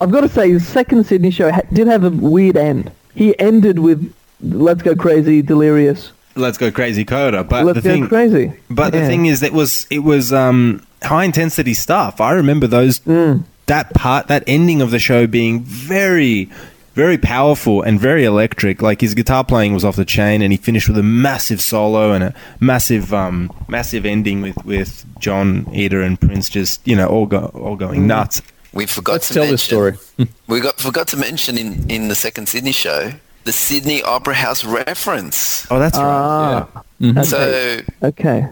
I've 0.00 0.10
got 0.10 0.20
to 0.20 0.28
say, 0.28 0.52
the 0.52 0.60
second 0.60 1.04
Sydney 1.04 1.30
show 1.32 1.50
ha- 1.50 1.62
did 1.72 1.88
have 1.88 2.04
a 2.04 2.10
weird 2.10 2.56
end. 2.56 2.92
He 3.14 3.38
ended 3.40 3.80
with 3.80 4.14
"Let's 4.40 4.82
Go 4.82 4.94
Crazy, 4.94 5.42
Delirious." 5.42 6.12
Let's 6.36 6.58
go 6.58 6.70
crazy, 6.70 7.04
Coda. 7.04 7.44
But 7.44 7.64
Let's 7.64 7.76
the 7.76 7.82
go 7.82 7.90
thing, 7.94 8.08
crazy. 8.08 8.52
but 8.68 8.90
the 8.92 9.06
thing 9.06 9.26
is, 9.26 9.42
it 9.42 9.52
was 9.52 9.86
it 9.90 10.00
was 10.00 10.32
um, 10.32 10.84
high 11.02 11.24
intensity 11.24 11.74
stuff. 11.74 12.20
I 12.20 12.32
remember 12.32 12.66
those 12.66 13.00
Mm. 13.00 13.44
that 13.66 13.94
part, 13.94 14.26
that 14.28 14.42
ending 14.46 14.82
of 14.82 14.90
the 14.90 14.98
show 14.98 15.26
being 15.26 15.60
very, 15.62 16.50
very 16.94 17.18
powerful 17.18 17.82
and 17.82 18.00
very 18.00 18.24
electric. 18.24 18.82
Like 18.82 19.00
his 19.00 19.14
guitar 19.14 19.44
playing 19.44 19.74
was 19.74 19.84
off 19.84 19.96
the 19.96 20.04
chain, 20.04 20.42
and 20.42 20.52
he 20.52 20.56
finished 20.56 20.88
with 20.88 20.98
a 20.98 21.02
massive 21.04 21.60
solo 21.60 22.12
and 22.12 22.24
a 22.24 22.34
massive, 22.60 23.14
um, 23.14 23.50
massive 23.68 24.04
ending 24.04 24.42
with 24.42 24.62
with 24.64 25.04
John 25.20 25.66
Eder 25.72 26.02
and 26.02 26.20
Prince 26.20 26.48
just 26.48 26.80
you 26.86 26.96
know 26.96 27.06
all 27.06 27.26
go 27.26 27.50
all 27.54 27.76
Mm. 27.76 27.78
going 27.78 28.06
nuts. 28.06 28.42
We 28.72 28.86
forgot 28.86 29.12
Let's 29.12 29.28
to 29.28 29.34
tell 29.34 29.42
mention, 29.44 29.52
this 29.54 29.62
story. 29.62 29.92
We 30.48 30.58
got 30.58 30.80
forgot 30.80 31.06
to 31.08 31.16
mention 31.16 31.56
in, 31.56 31.88
in 31.88 32.08
the 32.08 32.16
second 32.16 32.48
Sydney 32.48 32.72
show 32.72 33.12
the 33.44 33.52
Sydney 33.52 34.02
Opera 34.02 34.34
House 34.34 34.64
reference. 34.64 35.66
Oh, 35.70 35.78
that's 35.78 35.98
right. 35.98 36.04
Ah, 36.04 36.68
Mhm. 37.00 37.18
okay. 37.18 37.24
So 37.28 38.06
okay. 38.08 38.48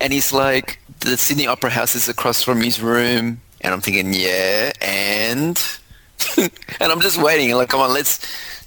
and 0.00 0.12
he's 0.12 0.32
like, 0.32 0.78
the 1.00 1.16
Sydney 1.16 1.46
Opera 1.46 1.70
House 1.70 1.94
is 1.94 2.08
across 2.08 2.42
from 2.42 2.60
his 2.60 2.80
room, 2.80 3.40
and 3.60 3.74
I'm 3.74 3.80
thinking, 3.80 4.12
yeah, 4.14 4.72
and 4.80 5.56
and 6.38 6.92
I'm 6.92 7.00
just 7.00 7.16
waiting. 7.20 7.54
Like, 7.54 7.68
come 7.68 7.80
on, 7.80 7.92
let's 7.92 8.18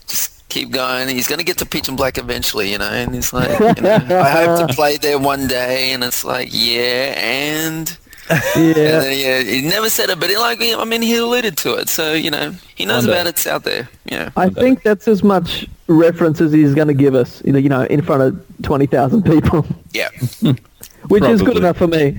just 0.08 0.48
keep 0.50 0.72
going. 0.72 1.08
He's 1.10 1.28
gonna 1.28 1.44
get 1.44 1.58
to 1.60 1.66
Peach 1.66 1.88
and 1.88 1.98
Black 1.98 2.18
eventually, 2.18 2.72
you 2.72 2.78
know. 2.78 2.90
And 2.92 3.14
he's 3.14 3.34
like, 3.34 3.58
you 3.60 3.82
know, 3.82 4.20
I 4.22 4.30
hope 4.30 4.68
to 4.68 4.74
play 4.76 4.98
there 4.98 5.18
one 5.20 5.48
day. 5.48 5.92
And 5.94 6.04
it's 6.04 6.24
like, 6.26 6.50
yeah, 6.52 7.14
and. 7.18 7.98
And 8.30 8.42
Yeah. 8.56 8.74
then, 8.74 9.20
yeah, 9.20 9.42
he 9.52 9.62
never 9.62 9.90
said 9.90 10.10
it, 10.10 10.20
but 10.20 10.30
he 10.30 10.38
like 10.38 10.60
I 10.62 10.84
mean 10.86 11.02
he 11.02 11.18
alluded 11.18 11.58
to 11.58 11.76
it, 11.76 11.90
so 11.90 12.14
you 12.14 12.32
know 12.32 12.56
he 12.76 12.86
knows 12.86 13.06
about 13.06 13.28
it. 13.28 13.32
It's 13.32 13.48
out 13.48 13.64
there. 13.64 13.90
Yeah, 14.06 14.30
I 14.38 14.50
think 14.50 14.84
that's 14.84 15.08
as 15.08 15.24
much 15.24 15.68
reference 15.88 16.40
as 16.42 16.52
he's 16.52 16.74
going 16.74 16.88
to 16.88 16.94
give 16.94 17.16
us, 17.16 17.42
you 17.44 17.52
know, 17.52 17.60
you 17.60 17.70
know, 17.70 17.82
in 17.84 18.02
front 18.02 18.22
of 18.22 18.46
20,000 18.64 19.24
people, 19.24 19.66
yeah. 19.92 20.10
which 21.10 21.24
is 21.24 21.42
good 21.42 21.58
enough 21.58 21.78
for 21.78 21.88
me. 21.88 22.18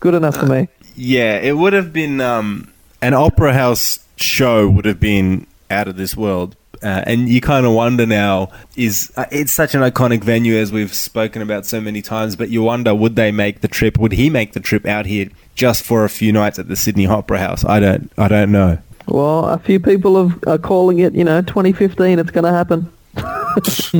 Good 0.00 0.14
enough 0.14 0.36
for 0.36 0.46
me. 0.46 0.68
Yeah, 0.96 1.36
it 1.38 1.56
would 1.56 1.72
have 1.72 1.92
been 1.92 2.20
um, 2.20 2.72
an 3.00 3.14
opera 3.14 3.52
house 3.52 4.00
show 4.16 4.68
would 4.68 4.84
have 4.84 5.00
been 5.00 5.46
out 5.70 5.88
of 5.88 5.96
this 5.96 6.16
world. 6.16 6.56
Uh, 6.82 7.02
and 7.06 7.28
you 7.28 7.40
kind 7.40 7.66
of 7.66 7.72
wonder 7.72 8.06
now 8.06 8.48
is 8.76 9.12
uh, 9.16 9.26
it's 9.30 9.52
such 9.52 9.74
an 9.74 9.82
iconic 9.82 10.24
venue 10.24 10.56
as 10.56 10.72
we've 10.72 10.94
spoken 10.94 11.42
about 11.42 11.66
so 11.66 11.78
many 11.78 12.00
times 12.00 12.36
but 12.36 12.48
you 12.48 12.62
wonder 12.62 12.94
would 12.94 13.16
they 13.16 13.30
make 13.30 13.60
the 13.60 13.68
trip 13.68 13.98
would 13.98 14.12
he 14.12 14.30
make 14.30 14.54
the 14.54 14.60
trip 14.60 14.86
out 14.86 15.04
here 15.04 15.28
just 15.54 15.82
for 15.82 16.04
a 16.04 16.08
few 16.08 16.32
nights 16.32 16.58
at 16.58 16.68
the 16.68 16.76
Sydney 16.76 17.06
Opera 17.06 17.38
House 17.38 17.64
I 17.66 17.80
don't 17.80 18.10
I 18.16 18.28
don't 18.28 18.50
know 18.50 18.78
Well, 19.06 19.44
a 19.46 19.58
few 19.58 19.78
people 19.80 20.16
have, 20.28 20.38
are 20.46 20.56
calling 20.58 21.00
it, 21.00 21.14
you 21.14 21.24
know, 21.24 21.42
2015, 21.42 22.18
it's 22.18 22.30
going 22.30 22.44
to 22.44 22.52
happen. 22.52 22.90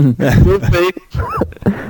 we'll 0.45 0.61
see. 0.61 0.90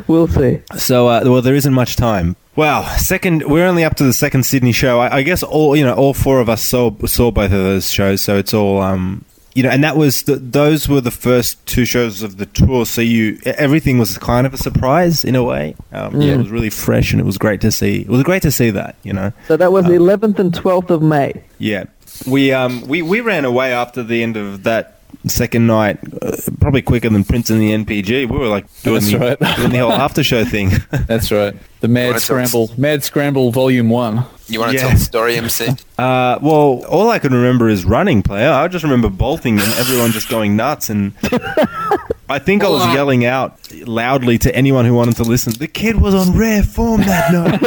we'll 0.09 0.29
see. 0.29 0.61
So, 0.77 1.09
uh, 1.09 1.21
well, 1.25 1.43
there 1.43 1.55
isn't 1.55 1.75
much 1.75 1.97
time. 1.97 2.37
Wow, 2.57 2.83
second. 2.97 3.45
We're 3.45 3.67
only 3.67 3.85
up 3.85 3.97
to 3.97 4.05
the 4.05 4.13
second 4.13 4.45
Sydney 4.45 4.73
show. 4.73 4.99
I, 5.01 5.19
I 5.19 5.23
guess 5.23 5.43
all 5.43 5.77
you 5.77 5.85
know, 5.85 5.95
all 5.95 6.15
four 6.15 6.41
of 6.41 6.49
us 6.49 6.63
saw 6.63 6.91
saw 7.07 7.31
both 7.31 7.53
of 7.53 7.63
those 7.63 7.91
shows. 7.91 8.23
So 8.23 8.37
it's 8.37 8.53
all, 8.55 8.81
um, 8.81 9.25
you 9.55 9.63
know, 9.63 9.69
and 9.71 9.83
that 9.83 9.97
was 9.97 10.23
the, 10.23 10.37
those 10.37 10.89
were 10.89 11.01
the 11.01 11.11
first 11.11 11.65
two 11.67 11.85
shows 11.85 12.23
of 12.23 12.37
the 12.37 12.47
tour. 12.47 12.87
So 12.87 13.01
you 13.01 13.39
everything 13.45 13.99
was 13.99 14.17
kind 14.19 14.47
of 14.47 14.55
a 14.55 14.57
surprise 14.57 15.25
in 15.25 15.35
a 15.35 15.43
way. 15.43 15.75
Um, 15.93 16.21
yeah, 16.21 16.35
it 16.35 16.39
was 16.39 16.51
really 16.51 16.71
fresh, 16.71 17.13
and 17.13 17.21
it 17.21 17.25
was 17.25 17.37
great 17.39 17.61
to 17.63 17.71
see. 17.73 18.03
It 18.03 18.09
was 18.09 18.23
great 18.23 18.43
to 18.43 18.51
see 18.51 18.71
that. 18.71 18.97
You 19.03 19.13
know, 19.13 19.33
So 19.49 19.57
that 19.57 19.73
was 19.73 19.87
the 19.87 19.93
11th 19.95 20.39
and 20.39 20.53
12th 20.53 20.91
of 20.91 21.03
May. 21.03 21.43
yeah. 21.59 21.85
We 22.27 22.53
um 22.53 22.87
we, 22.87 23.01
we 23.03 23.21
ran 23.21 23.45
away 23.47 23.73
after 23.73 24.03
the 24.03 24.23
end 24.23 24.37
of 24.37 24.65
that 24.65 25.00
second 25.27 25.67
night, 25.67 25.99
uh, 26.23 26.37
probably 26.61 26.83
quicker 26.83 27.09
than 27.09 27.25
Prince 27.25 27.51
and 27.51 27.61
the 27.61 27.73
NPG. 27.73 28.29
We 28.29 28.37
were 28.39 28.49
like 28.49 28.67
doing 28.83 29.01
That's 29.01 29.11
the 29.13 29.19
right. 29.19 29.39
doing 29.57 29.71
the 29.71 29.79
whole 29.79 29.93
after 30.07 30.23
show 30.23 30.45
thing. 30.45 30.71
That's 31.07 31.31
right. 31.33 31.55
The 31.81 31.89
Mad 31.89 32.13
Right, 32.13 32.21
so 32.21 32.35
Scramble, 32.35 32.71
Mad 32.77 33.03
Scramble 33.05 33.51
Volume 33.53 33.89
One. 33.89 34.25
You 34.49 34.61
want 34.61 34.73
to 34.73 34.77
Yeah. 34.77 34.83
tell 34.83 34.91
the 34.91 34.99
story, 34.99 35.37
MC? 35.37 35.69
Uh, 35.97 36.39
well, 36.43 36.85
all 36.89 37.09
I 37.09 37.19
can 37.19 37.33
remember 37.33 37.69
is 37.69 37.85
running, 37.85 38.23
player. 38.23 38.51
I 38.51 38.67
just 38.69 38.83
remember 38.85 39.09
bolting 39.09 39.59
and 39.61 39.69
everyone 39.79 40.11
just 40.11 40.29
going 40.29 40.57
nuts. 40.57 40.91
And 40.91 41.13
I 42.29 42.39
think 42.39 42.63
I 42.65 42.69
was 42.69 42.85
yelling 42.93 43.25
out 43.25 43.57
loudly 43.87 44.37
to 44.39 44.55
anyone 44.55 44.85
who 44.85 44.93
wanted 44.95 45.17
to 45.17 45.23
listen. 45.23 45.53
The 45.55 45.69
kid 45.69 46.01
was 46.01 46.15
on 46.15 46.37
rare 46.37 46.63
form 46.65 47.01
that 47.03 47.33
night. 47.33 47.63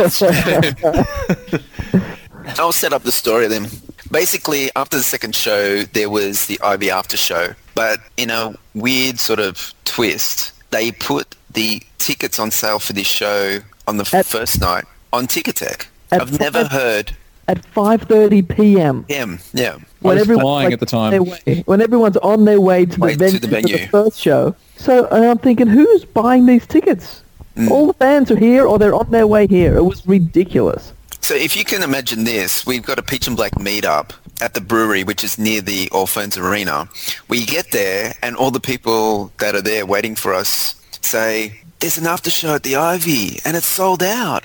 I'll 2.59 2.71
set 2.73 2.93
up 2.93 3.03
the 3.03 3.11
story 3.11 3.47
then. 3.47 3.67
Basically, 4.13 4.69
after 4.75 4.95
the 4.95 5.01
second 5.03 5.33
show, 5.35 5.81
there 5.81 6.07
was 6.07 6.45
the 6.45 6.61
Ivy 6.61 6.91
after 6.91 7.17
show, 7.17 7.55
but 7.73 7.99
in 8.15 8.29
a 8.29 8.53
weird 8.75 9.17
sort 9.19 9.39
of 9.39 9.73
twist, 9.85 10.53
they 10.69 10.91
put 10.91 11.35
the 11.51 11.81
tickets 11.97 12.37
on 12.37 12.51
sale 12.51 12.77
for 12.77 12.93
this 12.93 13.07
show 13.07 13.57
on 13.87 13.97
the 13.97 14.07
At- 14.13 14.27
first 14.27 14.61
night 14.61 14.85
on 15.11 15.25
Ticketek. 15.25 15.87
I've 16.11 16.39
never 16.39 16.65
heard 16.65 17.15
At 17.47 17.63
5.30 17.73 18.55
p.m. 18.55 19.03
him. 19.09 19.39
Yeah. 19.51 19.77
When 20.01 20.13
was 20.15 20.21
everyone's, 20.21 20.43
flying 20.43 20.73
at 20.73 20.79
the 20.79 20.85
time. 20.85 21.25
way- 21.25 21.63
when 21.65 21.81
everyone's 21.81 22.17
on 22.17 22.45
their 22.45 22.61
way 22.61 22.85
to 22.85 22.95
the, 22.95 23.01
Way 23.01 23.15
to 23.15 23.47
venue, 23.47 23.77
for 23.77 23.81
the 23.83 23.87
first 23.87 24.19
show. 24.19 24.55
So 24.77 25.07
and 25.07 25.25
I'm 25.25 25.39
thinking, 25.39 25.65
who's 25.65 26.05
buying 26.05 26.45
these 26.45 26.67
tickets? 26.67 27.23
Mm. 27.57 27.71
All 27.71 27.87
the 27.87 27.93
fans 27.93 28.29
are 28.29 28.37
here 28.37 28.67
or 28.67 28.77
they're 28.77 28.93
on 28.93 29.09
their 29.09 29.25
way 29.25 29.47
here. 29.47 29.75
It 29.75 29.83
was 29.83 30.05
ridiculous. 30.05 30.93
So 31.23 31.35
if 31.35 31.55
you 31.55 31.63
can 31.63 31.83
imagine 31.83 32.25
this, 32.25 32.65
we've 32.65 32.83
got 32.83 32.99
a 32.99 33.01
Peach 33.01 33.27
and 33.27 33.37
Black 33.37 33.53
meetup 33.53 34.11
at 34.41 34.55
the 34.55 34.59
brewery, 34.59 35.05
which 35.05 35.23
is 35.23 35.39
near 35.39 35.61
the 35.61 35.87
Allphones 35.93 36.37
Arena. 36.37 36.89
We 37.29 37.45
get 37.45 37.71
there, 37.71 38.13
and 38.21 38.35
all 38.35 38.51
the 38.51 38.59
people 38.59 39.31
that 39.37 39.55
are 39.55 39.61
there 39.61 39.85
waiting 39.85 40.15
for 40.15 40.33
us 40.33 40.75
say, 40.99 41.61
"There's 41.79 41.97
an 41.97 42.07
after 42.07 42.29
show 42.29 42.55
at 42.55 42.63
the 42.63 42.75
Ivy, 42.75 43.39
and 43.45 43.55
it's 43.55 43.67
sold 43.67 44.03
out." 44.03 44.43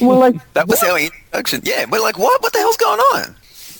Well, 0.00 0.20
like 0.20 0.36
That 0.54 0.68
was 0.68 0.84
our 0.84 1.00
introduction. 1.00 1.62
Yeah, 1.64 1.84
we're 1.90 2.00
like, 2.00 2.16
"What? 2.16 2.40
What 2.42 2.52
the 2.52 2.60
hell's 2.60 2.76
going 2.76 3.00
on?" 3.00 3.34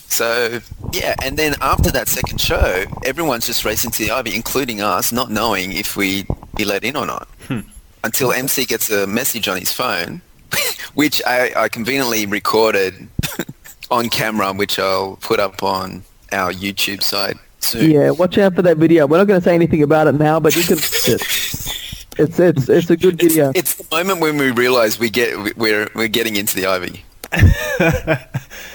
So 0.09 0.59
yeah, 0.93 1.15
and 1.23 1.37
then 1.37 1.55
after 1.61 1.93
that 1.93 2.09
second 2.09 2.41
show, 2.41 2.85
everyone's 3.05 3.47
just 3.47 3.65
racing 3.65 3.93
to 3.93 3.99
the 4.05 4.11
Ivy, 4.11 4.35
including 4.35 4.81
us, 4.81 5.13
not 5.13 5.31
knowing 5.31 5.73
if 5.73 5.97
we 5.97 6.27
be 6.57 6.65
let 6.65 6.83
in 6.83 6.97
or 6.97 7.07
not. 7.07 7.29
Hmm. 7.47 7.61
Until 8.03 8.33
MC 8.33 8.65
gets 8.65 8.91
a 8.91 9.07
message 9.07 9.47
on 9.47 9.57
his 9.57 9.71
phone, 9.71 10.21
which 10.95 11.23
I, 11.27 11.53
I 11.57 11.69
conveniently 11.69 12.27
recorded 12.27 13.09
on 13.91 14.09
camera, 14.09 14.53
which 14.53 14.79
I'll 14.79 15.17
put 15.17 15.41
up 15.41 15.63
on 15.63 16.03
our 16.33 16.53
YouTube 16.53 17.03
site 17.03 17.37
soon. 17.61 17.91
yeah, 17.91 18.11
watch 18.11 18.39
out 18.39 18.55
for 18.55 18.63
that 18.63 18.77
video. 18.77 19.07
We're 19.07 19.19
not 19.19 19.27
going 19.27 19.41
to 19.41 19.45
say 19.45 19.55
anything 19.55 19.83
about 19.83 20.07
it 20.07 20.13
now, 20.15 20.41
but 20.41 20.57
you 20.57 20.63
can. 20.63 20.79
It's 20.79 21.09
it's 22.19 22.39
it's, 22.41 22.69
it's 22.69 22.91
a 22.91 22.97
good 22.97 23.19
video. 23.19 23.53
It's 23.55 23.75
the 23.75 23.87
moment 23.95 24.21
when 24.21 24.37
we 24.39 24.51
realize 24.51 24.99
we 24.99 25.11
get 25.11 25.57
we're 25.57 25.89
we're 25.95 26.09
getting 26.09 26.37
into 26.37 26.57
the 26.57 26.67
Ivy. 26.67 27.05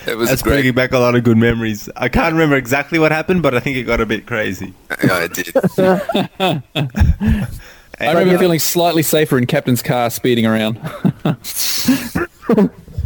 it 0.05 0.17
was 0.17 0.29
That's 0.29 0.41
great. 0.41 0.55
bringing 0.55 0.73
back 0.73 0.91
a 0.91 0.99
lot 0.99 1.15
of 1.15 1.23
good 1.23 1.37
memories. 1.37 1.89
I 1.95 2.09
can't 2.09 2.33
remember 2.33 2.57
exactly 2.57 2.99
what 2.99 3.11
happened, 3.11 3.41
but 3.41 3.55
I 3.55 3.59
think 3.59 3.77
it 3.77 3.83
got 3.83 4.01
a 4.01 4.05
bit 4.05 4.27
crazy. 4.27 4.73
Yeah, 5.03 5.27
it 5.29 5.33
did. 5.33 5.53
I 8.07 8.13
remember 8.13 8.37
feeling 8.37 8.59
slightly 8.59 9.03
safer 9.03 9.37
in 9.37 9.45
Captain's 9.47 9.81
car 9.81 10.09
speeding 10.09 10.45
around. 10.45 10.79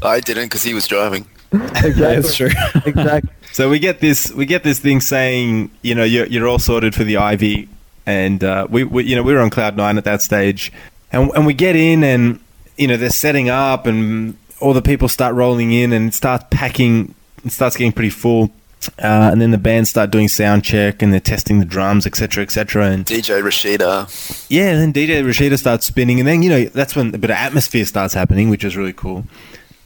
I 0.02 0.20
didn't 0.20 0.46
because 0.46 0.64
he 0.64 0.74
was 0.74 0.88
driving. 0.88 1.28
Exactly. 1.56 1.94
That's 1.94 2.36
true. 2.36 2.50
exactly. 2.86 3.32
So 3.54 3.70
we 3.70 3.80
get 3.80 4.02
this, 4.02 4.32
we 4.34 4.46
get 4.46 4.64
this 4.64 4.80
thing 4.80 5.00
saying, 5.00 5.72
you 5.84 5.96
know, 5.96 6.04
you're, 6.04 6.26
you're 6.26 6.48
all 6.48 6.60
sorted 6.60 6.94
for 6.94 7.06
the 7.06 7.16
Ivy, 7.16 7.70
and 8.06 8.44
uh, 8.44 8.68
we, 8.70 8.84
we, 8.84 9.06
you 9.06 9.16
know, 9.16 9.24
we 9.24 9.34
were 9.34 9.40
on 9.40 9.50
cloud 9.50 9.78
nine 9.78 9.98
at 9.98 10.04
that 10.04 10.22
stage, 10.22 10.74
and 11.14 11.32
and 11.34 11.46
we 11.46 11.54
get 11.54 11.78
in, 11.78 12.04
and 12.04 12.42
you 12.76 12.88
know, 12.88 12.98
they're 12.98 13.10
setting 13.10 13.48
up, 13.48 13.86
and 13.86 14.38
all 14.60 14.74
the 14.74 14.82
people 14.82 15.08
start 15.08 15.34
rolling 15.36 15.72
in, 15.72 15.94
and 15.94 16.10
it 16.10 16.14
starts 16.14 16.46
packing, 16.50 17.16
it 17.46 17.54
starts 17.54 17.78
getting 17.78 17.94
pretty 17.94 18.10
full, 18.10 18.52
uh, 19.00 19.30
and 19.32 19.42
then 19.42 19.52
the 19.52 19.58
band 19.58 19.88
start 19.88 20.12
doing 20.12 20.28
sound 20.28 20.64
check, 20.64 21.02
and 21.02 21.12
they're 21.12 21.20
testing 21.20 21.60
the 21.60 21.66
drums, 21.66 22.06
etc., 22.06 22.44
etc., 22.44 22.88
and 22.88 23.06
DJ 23.06 23.42
Rashida. 23.42 24.48
yeah, 24.50 24.70
and 24.70 24.94
then 24.94 24.94
DJ 24.94 25.24
Rashida 25.24 25.58
starts 25.58 25.86
spinning, 25.86 26.20
and 26.20 26.28
then 26.28 26.42
you 26.42 26.50
know 26.50 26.66
that's 26.66 26.96
when 26.96 27.14
a 27.14 27.18
bit 27.18 27.30
of 27.30 27.38
atmosphere 27.38 27.86
starts 27.86 28.14
happening, 28.14 28.50
which 28.50 28.64
is 28.64 28.78
really 28.78 28.94
cool. 28.94 29.26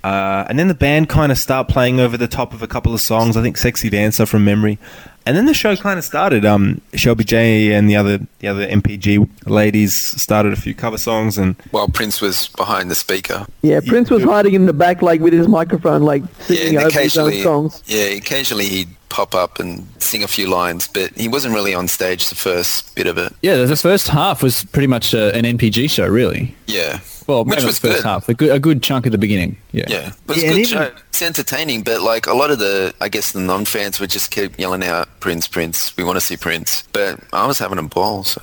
Uh, 0.04 0.46
and 0.48 0.58
then 0.58 0.68
the 0.68 0.74
band 0.74 1.10
kind 1.10 1.32
of 1.32 1.38
start 1.38 1.68
playing 1.68 2.00
over 2.00 2.18
the 2.18 2.28
top 2.28 2.54
of 2.54 2.62
a 2.62 2.68
couple 2.68 2.94
of 2.94 3.02
songs. 3.02 3.36
I 3.36 3.42
think 3.42 3.58
"Sexy 3.58 3.90
Dancer" 3.90 4.26
from 4.26 4.46
memory, 4.46 4.80
and 5.26 5.36
then 5.36 5.46
the 5.46 5.54
show 5.54 5.76
kind 5.76 6.00
of 6.00 6.06
started. 6.06 6.46
Um, 6.46 6.80
Shelby 6.94 7.24
J 7.26 7.74
and 7.74 7.90
the 7.90 7.96
other 7.98 8.20
the 8.40 8.48
other 8.48 8.66
NPG 8.66 9.30
ladies 9.46 9.94
started 9.94 10.54
a 10.54 10.56
few 10.56 10.74
cover 10.74 10.98
songs, 10.98 11.38
and 11.38 11.56
While 11.72 11.90
Prince 11.90 12.22
was 12.22 12.48
behind 12.50 12.90
the 12.90 12.96
speaker. 12.96 13.46
Yeah, 13.62 13.82
Prince 13.86 14.10
was 14.10 14.24
hiding 14.24 14.54
in 14.54 14.66
the 14.68 14.74
back, 14.74 15.02
like 15.02 15.20
with 15.20 15.34
his 15.34 15.48
microphone, 15.48 16.04
like 16.04 16.24
singing 16.44 16.78
and 16.78 16.86
over 16.86 17.00
his 17.02 17.18
own 17.18 17.28
occasionally, 17.28 17.44
songs. 17.44 17.84
yeah, 17.86 18.06
occasionally 18.06 18.66
he'd 18.70 18.90
pop 19.10 19.34
up 19.36 19.60
and 19.60 19.86
sing 19.98 20.24
a 20.24 20.28
few 20.28 20.48
lines, 20.48 20.88
but 20.88 21.12
he 21.18 21.28
wasn't 21.28 21.54
really 21.54 21.74
on 21.74 21.88
stage 21.88 22.30
the 22.30 22.36
first 22.36 22.96
bit 22.96 23.08
of 23.08 23.18
it. 23.18 23.34
yeah, 23.42 23.58
the 23.58 23.76
first 23.76 24.08
half 24.08 24.42
was 24.44 24.64
pretty 24.66 24.88
much 24.88 25.14
uh, 25.14 25.32
an 25.34 25.44
NPG 25.46 25.90
show, 25.90 26.08
really. 26.08 26.56
Yeah, 26.68 27.00
Well, 27.30 27.46
which 27.46 27.58
maybe 27.58 27.68
was 27.68 27.80
the 27.80 27.88
first 27.90 28.00
good. 28.04 28.08
half, 28.10 28.28
a 28.30 28.34
good, 28.34 28.52
a 28.52 28.60
good 28.60 28.82
chunk 28.84 29.06
at 29.06 29.12
the 29.12 29.18
beginning. 29.18 29.58
Yeah. 29.72 29.86
Yeah, 29.88 30.12
but 30.26 30.36
it's 30.38 30.44
Yeah, 30.44 30.50
a 30.52 30.54
and 30.56 30.64
good 30.66 30.72
even- 30.72 30.92
It's 31.10 31.22
entertaining, 31.22 31.84
but 31.84 32.02
like 32.02 32.28
a 32.28 32.34
lot 32.34 32.50
of 32.52 32.60
the, 32.60 32.94
I 33.00 33.08
guess 33.10 33.32
the 33.32 33.40
non-fans 33.40 34.00
would 34.00 34.10
just 34.10 34.32
keep 34.32 34.58
yelling 34.60 34.84
out, 34.84 35.08
"Prince, 35.20 35.48
Prince, 35.48 35.96
we 35.98 36.04
want 36.04 36.18
to 36.18 36.22
see 36.22 36.36
Prince." 36.38 36.84
But 36.92 37.20
I 37.32 37.46
was 37.46 37.60
having 37.60 37.78
a 37.78 37.84
ball, 37.84 38.24
so 38.24 38.42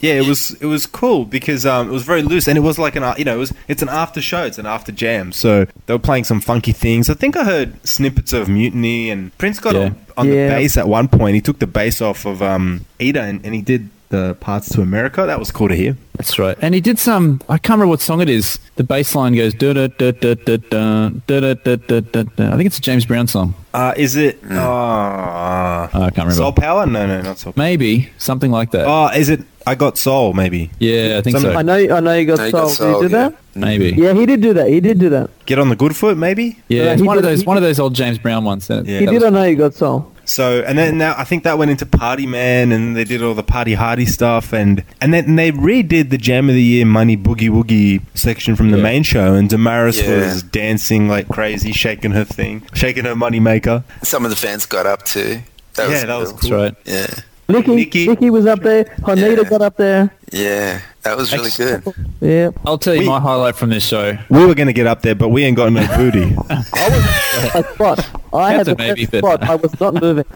yeah, 0.00 0.14
it 0.14 0.26
was 0.28 0.50
it 0.60 0.66
was 0.66 0.84
cool 0.86 1.24
because 1.24 1.64
um, 1.64 1.88
it 1.88 1.92
was 1.92 2.02
very 2.02 2.22
loose, 2.22 2.46
and 2.46 2.58
it 2.58 2.60
was 2.60 2.78
like 2.78 2.94
an 2.94 3.02
you 3.16 3.24
know 3.24 3.34
it 3.34 3.38
was 3.38 3.52
it's 3.68 3.80
an 3.82 3.88
after 3.88 4.20
show, 4.20 4.44
it's 4.44 4.58
an 4.58 4.66
after 4.66 4.92
jam, 4.92 5.32
so 5.32 5.64
they 5.86 5.94
were 5.94 5.98
playing 5.98 6.24
some 6.24 6.40
funky 6.42 6.72
things. 6.72 7.08
I 7.08 7.14
think 7.14 7.36
I 7.38 7.44
heard 7.44 7.72
snippets 7.88 8.32
of 8.34 8.48
Mutiny, 8.48 9.08
and 9.10 9.36
Prince 9.38 9.58
got 9.58 9.74
Yeah. 9.74 9.80
on, 9.80 9.96
on 10.18 10.28
Yeah. 10.28 10.48
the 10.48 10.54
bass 10.54 10.76
at 10.76 10.86
one 10.88 11.08
point. 11.08 11.34
He 11.36 11.40
took 11.40 11.58
the 11.58 11.66
bass 11.66 12.00
off 12.02 12.26
of 12.26 12.42
um, 12.42 12.84
Ida, 13.00 13.22
and, 13.22 13.40
and 13.46 13.54
he 13.54 13.62
did 13.62 13.88
the 14.10 14.34
parts 14.40 14.68
to 14.74 14.82
America. 14.82 15.24
That 15.26 15.38
was 15.38 15.50
cool 15.50 15.68
to 15.68 15.74
hear. 15.74 15.96
That's 16.16 16.38
right. 16.38 16.56
And 16.62 16.74
he 16.74 16.80
did 16.80 16.98
some. 16.98 17.40
I 17.48 17.58
can't 17.58 17.76
remember 17.76 17.88
what 17.88 18.00
song 18.00 18.20
it 18.20 18.28
is. 18.30 18.58
The 18.76 18.84
bass 18.84 19.14
line 19.14 19.34
goes. 19.34 19.52
da 19.52 19.72
da 19.72 19.88
da 19.88 20.12
da 20.12 20.34
da 20.34 20.56
da 20.56 21.08
da 21.26 21.40
da 21.40 21.54
da 21.54 21.76
da 21.76 22.00
da 22.00 22.22
da. 22.22 22.46
I 22.52 22.56
think 22.56 22.66
it's 22.66 22.78
a 22.78 22.80
James 22.80 23.04
Brown 23.04 23.26
song. 23.26 23.54
Uh, 23.74 23.92
is 23.96 24.14
it? 24.14 24.40
Mm. 24.42 24.56
Uh, 24.56 25.86
I 25.86 25.88
can't 25.90 26.16
remember. 26.18 26.34
Soul 26.34 26.52
Power? 26.52 26.86
No, 26.86 27.06
no, 27.06 27.20
not 27.20 27.38
Soul. 27.38 27.52
Power. 27.52 27.64
Maybe 27.64 28.10
something 28.18 28.50
like 28.50 28.70
that. 28.70 28.86
Oh, 28.86 29.08
is 29.08 29.28
it? 29.28 29.40
I 29.66 29.74
got 29.74 29.98
Soul. 29.98 30.34
Maybe. 30.34 30.70
yeah, 30.78 31.16
I 31.18 31.22
think 31.22 31.36
some- 31.36 31.42
so. 31.42 31.54
I 31.54 31.62
know, 31.62 31.74
I 31.74 32.00
know 32.00 32.12
you 32.14 32.26
got 32.26 32.38
No, 32.38 32.44
you 32.44 32.50
soul. 32.50 32.60
got 32.60 32.68
Did 32.68 32.70
you 32.70 32.74
soul, 32.92 33.02
do 33.02 33.08
yeah. 33.08 33.28
that? 33.30 33.38
Maybe. 33.56 33.90
Yeah, 33.96 34.12
he 34.12 34.26
did 34.26 34.40
do 34.40 34.52
that. 34.54 34.68
He 34.68 34.80
did 34.80 34.98
do 35.00 35.08
that. 35.10 35.30
Get 35.46 35.58
on 35.58 35.68
the 35.68 35.76
good 35.76 35.96
foot. 35.96 36.16
Maybe. 36.18 36.58
Yeah, 36.68 36.84
Yeah, 36.84 36.92
it's 36.92 37.00
he 37.00 37.06
one 37.06 37.16
of 37.16 37.22
did- 37.24 37.30
those 37.30 37.40
he- 37.40 37.46
one 37.46 37.56
of 37.56 37.62
those 37.62 37.80
old 37.80 37.94
James 37.94 38.18
Brown 38.18 38.44
ones. 38.44 38.66
That, 38.68 38.84
Yeah. 38.86 39.00
He 39.00 39.06
that 39.06 39.12
did. 39.12 39.22
was- 39.22 39.24
I 39.24 39.30
know 39.30 39.44
you 39.44 39.56
got 39.56 39.74
soul. 39.74 40.10
So 40.26 40.64
and 40.66 40.78
then 40.78 40.96
now 40.96 41.14
I 41.18 41.24
think 41.24 41.44
that 41.44 41.58
went 41.58 41.70
into 41.70 41.84
Party 41.84 42.26
Man 42.26 42.72
and 42.72 42.96
they 42.96 43.04
did 43.04 43.22
all 43.22 43.34
the 43.34 43.42
Party 43.42 43.74
Hardy 43.74 44.06
stuff 44.06 44.54
and 44.54 44.82
and 45.02 45.12
then 45.12 45.24
and 45.26 45.38
they 45.38 45.52
redid 45.52 46.03
the 46.10 46.18
Jam 46.18 46.48
of 46.48 46.54
the 46.54 46.62
Year 46.62 46.84
Money 46.86 47.16
Boogie 47.16 47.48
Woogie 47.50 48.00
section 48.14 48.56
from 48.56 48.70
the 48.70 48.76
Yeah. 48.78 48.82
main 48.82 49.02
show 49.02 49.34
and 49.34 49.48
Damaris 49.48 50.00
Yeah. 50.00 50.18
was 50.32 50.42
dancing 50.42 51.08
like 51.08 51.28
crazy, 51.28 51.72
shaking 51.72 52.12
her 52.12 52.24
thing, 52.24 52.62
shaking 52.74 53.04
her 53.04 53.16
money 53.16 53.40
maker. 53.40 53.84
some 54.02 54.24
of 54.24 54.30
the 54.30 54.36
fans 54.36 54.66
got 54.66 54.86
up 54.86 55.04
too. 55.04 55.40
That 55.74 55.88
Yeah, 55.88 55.94
was 55.94 56.02
that 56.04 56.18
was 56.18 56.30
cool. 56.32 56.50
That's 56.50 56.50
right. 56.52 56.74
Yeah, 56.84 57.06
Nikki, 57.48 57.74
Nikki. 57.74 58.08
Nikki, 58.08 58.30
was 58.30 58.46
up 58.46 58.60
there. 58.60 58.84
Honita 59.02 59.42
Yeah. 59.42 59.48
got 59.50 59.62
up 59.62 59.76
there. 59.76 60.10
yeah, 60.32 60.80
that 61.02 61.16
was 61.16 61.32
really 61.32 61.50
good. 61.56 61.82
Yeah. 62.20 62.50
I'll 62.64 62.78
tell 62.78 62.94
you 62.94 63.00
We- 63.00 63.06
my 63.08 63.20
highlight 63.20 63.54
from 63.56 63.68
this 63.70 63.84
show. 63.86 64.16
We 64.30 64.46
were 64.46 64.54
going 64.54 64.68
to 64.68 64.72
get 64.72 64.86
up 64.86 65.02
there, 65.02 65.14
but 65.14 65.28
we 65.28 65.44
ain't 65.44 65.56
got 65.56 65.70
no 65.72 65.86
booty. 65.96 66.34
I 66.50 66.64
was 66.88 67.54
a 67.66 67.74
spot. 67.74 68.06
I 68.32 68.52
had 68.54 68.66
the 68.66 68.76
maybe, 68.76 69.04
best 69.06 69.22
but- 69.22 69.42
spot. 69.42 69.50
I 69.50 69.54
was 69.56 69.80
not 69.80 69.94
moving. 70.00 70.24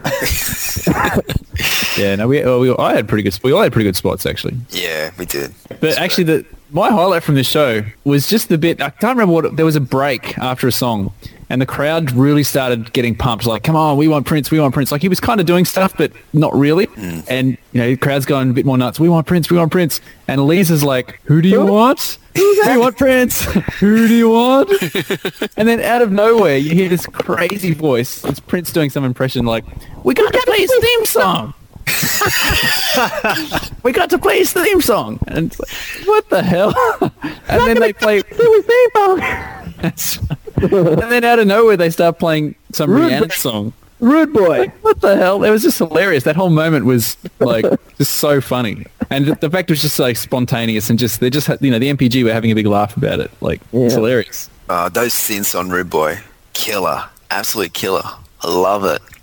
Yeah, 1.97 2.15
no, 2.15 2.29
we, 2.29 2.41
well, 2.45 2.61
we 2.61 2.73
I 2.79 2.95
had 2.95 3.09
pretty 3.09 3.25
good. 3.25 3.37
We 3.43 3.51
all 3.51 3.61
had 3.61 3.73
pretty 3.73 3.89
good 3.89 3.97
spots 3.97 4.25
actually. 4.25 4.57
Yeah, 4.71 5.11
we 5.19 5.27
did. 5.27 5.53
But 5.81 5.99
actually, 5.99 6.25
the 6.25 6.47
my 6.71 6.91
highlight 6.93 7.25
from 7.25 7.35
this 7.35 7.49
show 7.49 7.83
was 8.05 8.29
just 8.29 8.49
the 8.49 8.57
bit. 8.57 8.81
I 8.81 8.91
can't 8.91 9.17
remember 9.19 9.33
what. 9.35 9.57
There 9.57 9.67
was 9.67 9.75
a 9.75 9.81
break 9.81 10.39
after 10.39 10.69
a 10.69 10.73
song, 10.73 11.13
and 11.51 11.61
the 11.61 11.66
crowd 11.66 12.12
really 12.12 12.42
started 12.42 12.92
getting 12.92 13.14
pumped. 13.14 13.46
Like, 13.46 13.62
come 13.62 13.76
on, 13.76 13.96
we 13.96 14.09
want 14.09 14.26
Prince, 14.26 14.51
we 14.51 14.61
want 14.61 14.74
Prince. 14.74 14.92
Like 14.92 15.03
he 15.03 15.09
was 15.09 15.20
kind 15.20 15.40
of 15.40 15.46
doing 15.46 15.64
stuff, 15.64 15.94
but 15.96 16.12
not 16.32 16.55
really. 16.55 16.86
Mm. 16.88 17.24
And 17.28 17.59
you 17.72 17.80
know, 17.80 17.88
the 17.88 17.96
crowd's 17.96 18.26
going 18.26 18.51
a 18.51 18.53
bit 18.53 18.66
more 18.66 18.78
nuts. 18.78 19.01
We 19.01 19.09
want 19.09 19.26
Prince, 19.26 19.51
we 19.51 19.57
want 19.57 19.72
Prince. 19.72 20.01
And 20.26 20.46
Lisa's 20.46 20.84
like, 20.84 21.20
who 21.24 21.40
do 21.40 21.49
you 21.49 21.64
want? 21.64 22.18
We 22.34 22.76
want 22.76 22.96
Prince. 22.96 23.44
who 23.80 24.07
do 24.07 24.14
you 24.14 24.30
want? 24.30 24.70
and 25.57 25.66
then 25.66 25.80
out 25.80 26.03
of 26.03 26.12
nowhere, 26.12 26.57
you 26.57 26.70
hear 26.70 26.88
this 26.88 27.07
crazy 27.07 27.72
voice. 27.72 28.24
It's 28.24 28.40
Prince 28.40 28.72
doing 28.72 28.90
some 28.90 29.05
impression 29.05 29.44
like, 29.44 29.64
we 30.05 30.14
got 30.14 30.32
to 30.32 30.42
play 30.44 30.59
his 30.59 30.72
theme 30.80 31.05
song. 31.05 31.55
we 33.82 33.92
got 33.92 34.11
to 34.11 34.18
play 34.18 34.38
his 34.38 34.53
theme 34.53 34.80
song. 34.80 35.18
And 35.26 35.46
it's 35.46 35.59
like, 35.59 36.07
what 36.07 36.28
the 36.28 36.42
hell? 36.42 36.74
and 37.49 37.61
then 37.66 37.80
they 37.80 37.92
play. 37.92 38.22
and 40.63 41.13
then 41.13 41.25
out 41.25 41.39
of 41.39 41.47
nowhere, 41.47 41.77
they 41.77 41.91
start 41.91 42.19
playing 42.19 42.55
some 42.73 42.91
Rude 42.91 43.11
Rihanna 43.13 43.29
boy. 43.29 43.29
song. 43.29 43.73
Rude 44.01 44.33
boy. 44.33 44.73
What 44.83 45.01
the 45.01 45.17
hell? 45.17 45.43
It 45.43 45.51
was 45.51 45.63
just 45.63 45.79
hilarious. 45.79 46.25
That 46.25 46.37
whole 46.37 46.51
moment 46.51 46.85
was 46.85 47.17
like 47.41 47.65
just 47.99 48.17
so 48.17 48.41
funny, 48.41 48.87
and 49.11 49.27
the, 49.27 49.35
the 49.35 49.51
fact 49.51 49.71
was 49.71 49.83
just 49.83 49.99
like 49.99 50.17
spontaneous 50.17 50.89
and 50.89 50.99
just 50.99 51.21
they 51.21 51.31
just 51.31 51.47
had, 51.49 51.61
you 51.61 51.71
know 51.71 51.79
the 51.79 51.93
NPG 51.93 52.23
were 52.25 52.33
having 52.33 52.51
a 52.51 52.55
big 52.55 52.67
laugh 52.67 52.97
about 52.97 53.19
it. 53.19 53.31
Like 53.41 53.61
it's 53.73 53.95
hilarious. 53.95 54.49
Uh, 54.69 54.89
those 54.89 55.13
synths 55.15 55.59
on 55.59 55.71
Rude 55.71 55.91
Boy, 55.91 56.19
killer, 56.53 57.05
absolute 57.31 57.73
killer. 57.75 58.03
I 58.41 58.49
love 58.49 58.85
it. 58.85 59.03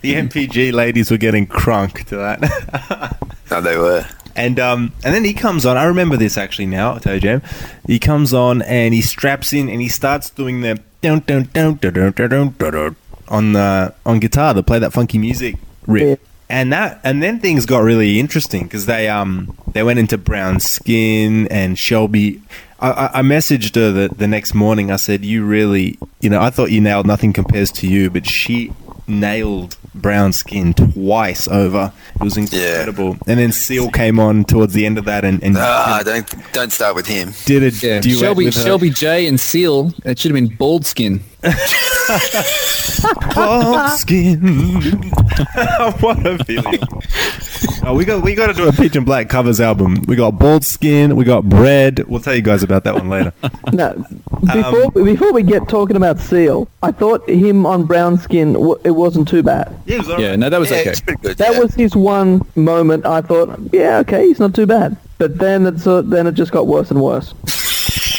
the 0.00 0.14
NPG 0.14 0.72
ladies 0.72 1.10
were 1.10 1.18
getting 1.18 1.46
crunk 1.46 2.04
to 2.06 2.16
that. 2.16 3.16
No, 3.50 3.60
they 3.60 3.76
were. 3.76 4.04
And 4.38 4.60
um, 4.60 4.92
and 5.04 5.12
then 5.12 5.24
he 5.24 5.34
comes 5.34 5.66
on. 5.66 5.76
I 5.76 5.84
remember 5.84 6.16
this 6.16 6.38
actually 6.38 6.66
now, 6.66 6.96
Toe 6.98 7.18
Jam. 7.18 7.42
He 7.86 7.98
comes 7.98 8.32
on 8.32 8.62
and 8.62 8.94
he 8.94 9.02
straps 9.02 9.52
in 9.52 9.68
and 9.68 9.80
he 9.80 9.88
starts 9.88 10.30
doing 10.30 10.60
the 10.60 10.80
down 11.00 11.20
down 11.20 11.50
down 11.52 11.74
down 11.74 12.12
down 12.12 12.96
on 13.28 13.52
the 13.52 13.94
on 14.06 14.20
guitar 14.20 14.54
to 14.54 14.62
play 14.62 14.78
that 14.78 14.92
funky 14.92 15.18
music 15.18 15.56
riff. 15.88 16.20
Yeah. 16.20 16.26
And 16.48 16.72
that 16.72 17.00
and 17.02 17.20
then 17.20 17.40
things 17.40 17.66
got 17.66 17.80
really 17.80 18.20
interesting 18.20 18.62
because 18.62 18.86
they 18.86 19.08
um 19.08 19.56
they 19.72 19.82
went 19.82 19.98
into 19.98 20.16
brown 20.16 20.60
skin 20.60 21.48
and 21.48 21.76
Shelby. 21.76 22.40
I, 22.80 23.10
I 23.14 23.22
messaged 23.22 23.74
her 23.74 23.90
the, 23.90 24.14
the 24.14 24.28
next 24.28 24.54
morning. 24.54 24.92
I 24.92 24.96
said, 24.96 25.24
"You 25.24 25.44
really, 25.44 25.98
you 26.20 26.30
know, 26.30 26.40
I 26.40 26.50
thought 26.50 26.70
you 26.70 26.80
nailed 26.80 27.08
nothing 27.08 27.32
compares 27.32 27.72
to 27.72 27.88
you, 27.88 28.08
but 28.08 28.24
she 28.24 28.72
nailed 29.08 29.76
Brown 29.94 30.32
Skin 30.32 30.74
twice 30.74 31.48
over. 31.48 31.92
It 32.14 32.22
was 32.22 32.36
incredible. 32.36 33.16
And 33.26 33.38
then 33.40 33.52
Seal 33.52 33.90
came 33.90 34.18
on 34.20 34.44
towards 34.44 34.72
the 34.74 34.86
end 34.86 34.98
of 34.98 35.04
that 35.06 35.24
and, 35.24 35.42
and 35.42 35.56
Ah, 35.58 36.02
don't 36.04 36.26
don't 36.52 36.70
start 36.72 36.94
with 36.94 37.06
him. 37.06 37.32
did 37.46 37.62
a 37.62 37.70
Yeah, 37.86 38.00
duet 38.00 38.18
Shelby, 38.18 38.44
with 38.44 38.54
her. 38.54 38.62
Shelby 38.62 38.90
J 38.90 39.26
and 39.26 39.40
Seal. 39.40 39.92
It 40.04 40.18
should 40.18 40.30
have 40.30 40.36
been 40.48 40.54
Bald 40.56 40.86
Skin. 40.86 41.20
Bald 43.34 43.90
skin. 43.98 44.38
what 46.00 46.26
a 46.26 46.42
feeling. 46.44 46.80
Oh, 47.84 47.94
we 47.94 48.04
got 48.04 48.22
we 48.24 48.34
got 48.34 48.48
to 48.48 48.54
do 48.54 48.68
a 48.68 48.72
Peach 48.72 48.96
and 48.96 49.06
Black 49.06 49.28
covers 49.28 49.60
album. 49.60 50.02
We 50.06 50.16
got 50.16 50.32
Bald 50.38 50.64
Skin. 50.64 51.14
We 51.14 51.24
got 51.24 51.48
Bread. 51.48 52.00
We'll 52.08 52.20
tell 52.20 52.34
you 52.34 52.42
guys 52.42 52.62
about 52.64 52.84
that 52.84 52.94
one 52.94 53.08
later. 53.08 53.32
No, 53.72 54.02
before 54.52 54.90
before 54.90 55.32
we 55.32 55.42
get 55.42 55.68
talking 55.68 55.94
about 55.96 56.18
Seal, 56.18 56.68
I 56.82 56.90
thought 56.90 57.28
him 57.28 57.66
on 57.66 57.84
brown 57.84 58.16
skin 58.18 58.54
w- 58.54 58.80
it 58.82 58.92
wasn't 58.92 59.28
too 59.28 59.42
bad. 59.42 59.78
Yeah, 59.84 59.98
was 59.98 60.08
Yeah, 60.08 60.30
right. 60.30 60.38
no, 60.38 60.48
that 60.50 60.58
was 60.58 60.70
Yeah, 60.70 60.78
okay. 60.78 60.90
it's 60.90 61.00
pretty 61.00 61.20
good. 61.20 61.36
That 61.36 61.52
yeah. 61.54 61.60
was 61.60 61.74
his 61.74 61.94
one 61.94 62.40
moment. 62.56 63.04
I 63.06 63.20
thought, 63.20 63.58
yeah, 63.72 63.98
okay, 63.98 64.26
he's 64.26 64.40
not 64.40 64.54
too 64.54 64.66
bad. 64.66 64.96
But 65.18 65.38
then 65.38 65.66
it's 65.66 65.86
uh, 65.86 66.00
then 66.02 66.26
it 66.26 66.32
just 66.32 66.50
got 66.50 66.66
worse 66.66 66.90
and 66.90 67.00
worse, 67.02 67.34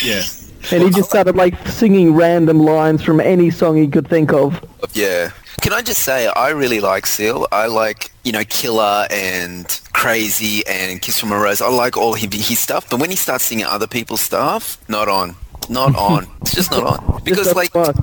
yeah. 0.03 0.21
and 0.71 0.83
he 0.83 0.89
just 0.89 1.09
started 1.09 1.35
like 1.35 1.55
singing 1.67 2.13
random 2.13 2.59
lines 2.59 3.01
from 3.01 3.19
any 3.19 3.49
song 3.49 3.77
he 3.77 3.87
could 3.87 4.07
think 4.07 4.31
of. 4.31 4.63
Yeah. 4.93 5.31
Can 5.61 5.73
I 5.73 5.81
just 5.81 6.03
say, 6.03 6.27
I 6.27 6.49
really 6.49 6.79
like 6.79 7.05
Seal. 7.05 7.47
I 7.51 7.65
like, 7.67 8.11
you 8.23 8.31
know, 8.31 8.43
Killer 8.45 9.07
and 9.11 9.67
Crazy 9.93 10.65
and 10.67 11.01
Kiss 11.01 11.19
from 11.19 11.31
a 11.31 11.37
Rose. 11.37 11.61
I 11.61 11.67
like 11.67 11.97
all 11.97 12.13
his, 12.13 12.47
his 12.47 12.59
stuff. 12.59 12.89
But 12.89 12.99
when 12.99 13.09
he 13.09 13.17
starts 13.17 13.43
singing 13.43 13.65
other 13.65 13.87
people's 13.87 14.21
stuff, 14.21 14.77
not 14.87 15.09
on. 15.09 15.35
Not 15.67 15.95
on. 15.97 16.27
It's 16.41 16.55
just 16.55 16.71
not 16.71 16.83
on. 16.83 17.21
Because, 17.23 17.53
like, 17.55 17.75
not 17.75 17.95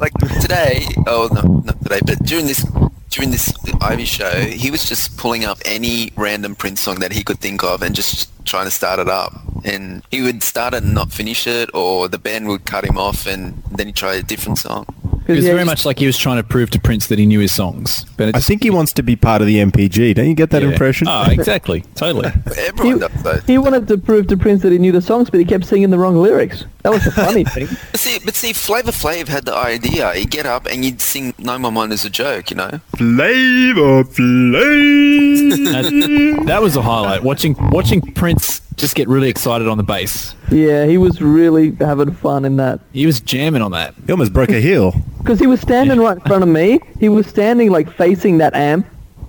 like 0.00 0.12
today, 0.40 0.86
oh, 1.06 1.28
no, 1.32 1.42
not 1.64 1.82
today, 1.82 2.00
but 2.04 2.18
during 2.24 2.46
this 2.46 2.64
during 3.10 3.30
this 3.30 3.52
Ivy 3.82 4.06
show, 4.06 4.32
he 4.40 4.70
was 4.70 4.88
just 4.88 5.18
pulling 5.18 5.44
up 5.44 5.58
any 5.66 6.12
random 6.16 6.54
Prince 6.54 6.80
song 6.80 7.00
that 7.00 7.12
he 7.12 7.22
could 7.22 7.38
think 7.38 7.62
of 7.62 7.82
and 7.82 7.94
just 7.94 8.31
trying 8.44 8.64
to 8.66 8.70
start 8.70 8.98
it 8.98 9.08
up. 9.08 9.32
And 9.64 10.02
he 10.10 10.22
would 10.22 10.42
start 10.42 10.74
it 10.74 10.82
and 10.82 10.92
not 10.94 11.12
finish 11.12 11.46
it, 11.46 11.70
or 11.72 12.08
the 12.08 12.18
band 12.18 12.48
would 12.48 12.64
cut 12.64 12.84
him 12.84 12.98
off 12.98 13.26
and 13.26 13.62
then 13.70 13.86
he'd 13.86 13.96
try 13.96 14.14
a 14.14 14.22
different 14.22 14.58
song. 14.58 14.86
It 15.28 15.34
was 15.36 15.44
yeah, 15.44 15.52
very 15.52 15.64
much 15.64 15.86
like 15.86 16.00
he 16.00 16.06
was 16.06 16.18
trying 16.18 16.38
to 16.38 16.42
prove 16.42 16.70
to 16.70 16.80
Prince 16.80 17.06
that 17.06 17.16
he 17.16 17.26
knew 17.26 17.38
his 17.38 17.52
songs. 17.54 18.04
But 18.16 18.28
I 18.30 18.32
just- 18.32 18.48
think 18.48 18.64
he 18.64 18.70
wants 18.70 18.92
to 18.94 19.04
be 19.04 19.14
part 19.14 19.40
of 19.40 19.46
the 19.46 19.58
NPG. 19.58 20.14
Don't 20.16 20.26
you 20.28 20.34
get 20.34 20.50
that 20.50 20.62
yeah. 20.62 20.70
impression? 20.70 21.06
Oh, 21.08 21.26
exactly. 21.30 21.82
Totally. 21.94 22.28
Everyone 22.58 22.94
He, 22.94 22.98
does 22.98 23.22
though. 23.22 23.38
he 23.46 23.56
wanted 23.56 23.86
to 23.86 23.98
prove 23.98 24.26
to 24.26 24.36
Prince 24.36 24.62
that 24.62 24.72
he 24.72 24.78
knew 24.78 24.90
the 24.90 25.00
songs, 25.00 25.30
but 25.30 25.38
he 25.38 25.46
kept 25.46 25.64
singing 25.64 25.90
the 25.90 25.98
wrong 25.98 26.16
lyrics. 26.16 26.64
That 26.82 26.90
was 26.90 27.04
the 27.04 27.12
funny 27.12 27.44
thing. 27.44 27.68
But 27.92 28.00
see, 28.00 28.18
but 28.24 28.34
see, 28.34 28.52
Flavor 28.52 28.90
Flav 28.90 29.28
had 29.28 29.44
the 29.44 29.54
idea. 29.54 30.12
He'd 30.14 30.30
get 30.30 30.44
up 30.46 30.66
and 30.66 30.84
you'd 30.84 31.00
sing 31.00 31.34
"No 31.38 31.56
My 31.58 31.70
Mind" 31.70 31.92
as 31.92 32.04
a 32.04 32.10
joke, 32.10 32.50
you 32.50 32.56
know. 32.56 32.80
Flavor 32.96 34.02
Flav. 34.02 35.50
that, 35.72 36.46
that 36.46 36.62
was 36.62 36.74
a 36.74 36.82
highlight. 36.82 37.22
Watching 37.22 37.54
watching 37.70 38.00
Prince 38.00 38.31
just 38.76 38.94
get 38.94 39.08
really 39.08 39.28
excited 39.28 39.68
on 39.68 39.76
the 39.76 39.82
bass. 39.82 40.34
Yeah, 40.50 40.86
he 40.86 40.98
was 40.98 41.20
really 41.20 41.74
having 41.76 42.12
fun 42.12 42.44
in 42.44 42.56
that. 42.56 42.80
He 42.92 43.06
was 43.06 43.20
jamming 43.20 43.62
on 43.62 43.72
that. 43.72 43.94
he 44.06 44.12
almost 44.12 44.32
broke 44.32 44.50
a 44.50 44.60
heel. 44.60 44.94
Because 45.22 45.38
he 45.38 45.46
was 45.46 45.60
standing 45.60 46.00
right 46.00 46.16
in 46.16 46.22
front 46.24 46.42
of 46.42 46.48
me. 46.48 46.80
He 46.98 47.08
was 47.08 47.28
standing 47.28 47.70
like 47.70 47.88
facing 47.88 48.38
that 48.38 48.56
amp 48.56 48.84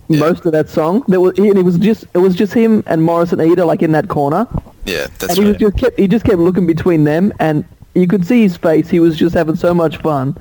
most 0.10 0.43
of 0.45 0.51
that 0.51 0.68
song. 0.68 1.04
There 1.08 1.22
was, 1.22 1.38
and 1.38 1.56
it 1.56 1.64
was 1.64 1.78
just 1.78 2.06
it 2.16 2.18
was 2.18 2.36
just 2.36 2.51
him 2.51 2.84
and 2.88 3.04
Morris 3.04 3.32
and 3.32 3.39
Ida 3.39 3.64
like 3.64 3.84
in 3.84 3.91
that 3.91 4.10
corner. 4.10 4.47
Yeah, 4.86 5.04
and 5.04 5.14
that's 5.20 5.36
he 5.36 5.41
was 5.41 5.51
right. 5.51 5.60
just 5.60 5.78
kept 5.78 5.99
he 5.99 6.08
just 6.08 6.26
kept 6.26 6.39
looking 6.39 6.66
between 6.66 7.04
them, 7.04 7.32
and 7.39 7.64
you 7.93 8.08
could 8.08 8.26
see 8.26 8.41
his 8.41 8.58
face. 8.58 8.89
He 8.89 8.99
was 8.99 9.16
just 9.16 9.36
having 9.36 9.56
so 9.56 9.74
much 9.74 9.97
fun. 9.97 10.36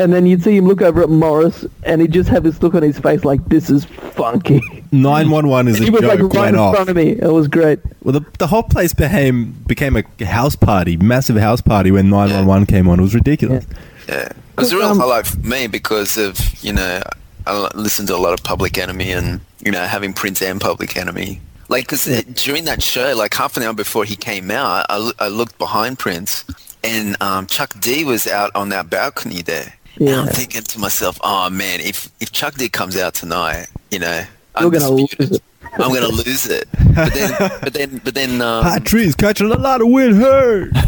And 0.00 0.12
then 0.14 0.24
you'd 0.26 0.42
see 0.42 0.56
him 0.56 0.66
look 0.66 0.80
over 0.80 1.02
at 1.02 1.10
Morris, 1.10 1.66
and 1.84 2.00
he'd 2.00 2.10
just 2.12 2.28
have 2.30 2.42
this 2.42 2.62
look 2.62 2.74
on 2.74 2.82
his 2.82 2.98
face 2.98 3.22
like, 3.24 3.44
"This 3.48 3.68
is 3.68 3.84
funky." 3.84 4.60
911 4.92 5.68
is 5.68 5.80
a 5.80 5.84
he 5.84 5.90
was 5.90 6.02
like 6.02 6.20
right 6.20 6.32
went 6.34 6.54
in 6.56 6.60
off. 6.60 6.74
front 6.74 6.88
of 6.88 6.96
me. 6.96 7.10
It 7.10 7.32
was 7.32 7.46
great. 7.48 7.78
Well, 8.02 8.14
the, 8.14 8.24
the 8.38 8.46
whole 8.46 8.62
place 8.62 8.94
became 8.94 9.52
became 9.66 9.96
a 9.96 10.24
house 10.24 10.56
party, 10.56 10.96
massive 10.96 11.36
house 11.36 11.60
party 11.60 11.90
when 11.90 12.08
911 12.08 12.66
came 12.66 12.88
on. 12.88 12.98
It 12.98 13.02
was 13.02 13.14
ridiculous. 13.14 13.66
Yeah, 14.08 14.28
it 14.30 14.36
was 14.56 14.72
a 14.72 14.76
real 14.76 14.86
Um, 14.86 14.98
highlight 14.98 15.26
for 15.26 15.38
me 15.40 15.66
because 15.66 16.16
of 16.16 16.38
you 16.64 16.72
know 16.72 17.02
I 17.46 17.68
listened 17.74 18.08
to 18.08 18.16
a 18.16 18.22
lot 18.24 18.32
of 18.32 18.42
Public 18.42 18.78
Enemy 18.78 19.12
and 19.12 19.40
you 19.62 19.70
know 19.70 19.84
having 19.84 20.14
Prince 20.14 20.40
and 20.40 20.60
Public 20.60 20.96
Enemy. 20.96 21.40
Like, 21.68 21.84
because 21.84 22.06
during 22.34 22.64
that 22.64 22.82
show, 22.82 23.14
like 23.14 23.32
half 23.34 23.56
an 23.56 23.62
hour 23.62 23.72
before 23.74 24.04
he 24.04 24.16
came 24.16 24.50
out, 24.50 24.86
I, 24.88 25.12
I 25.20 25.28
looked 25.28 25.56
behind 25.56 26.00
Prince, 26.00 26.44
and 26.82 27.16
um, 27.22 27.46
Chuck 27.46 27.78
D 27.78 28.02
was 28.02 28.26
out 28.26 28.50
on 28.56 28.70
that 28.70 28.90
balcony 28.90 29.42
there. 29.42 29.74
And 29.98 30.08
I'm 30.10 30.26
thinking 30.28 30.62
to 30.62 30.78
myself, 30.78 31.18
oh 31.22 31.50
man, 31.50 31.80
if 31.80 32.10
if 32.20 32.32
Chuck 32.32 32.54
D 32.54 32.68
comes 32.68 32.96
out 32.96 33.14
tonight, 33.14 33.66
you 33.90 33.98
know, 33.98 34.22
You're 34.60 34.70
gonna 34.70 34.90
lose 34.90 35.12
it. 35.18 35.42
I'm 35.74 35.92
gonna 35.94 36.08
lose 36.08 36.46
it. 36.48 36.68
But 36.94 37.12
then, 37.14 37.32
but 37.62 37.72
then, 37.74 38.00
but 38.04 38.14
then, 38.14 38.40
um, 38.42 38.64
Patrice 38.64 39.14
catching 39.14 39.50
a 39.50 39.54
lot 39.56 39.80
of 39.80 39.88
wind 39.88 40.16
hurt. 40.16 40.70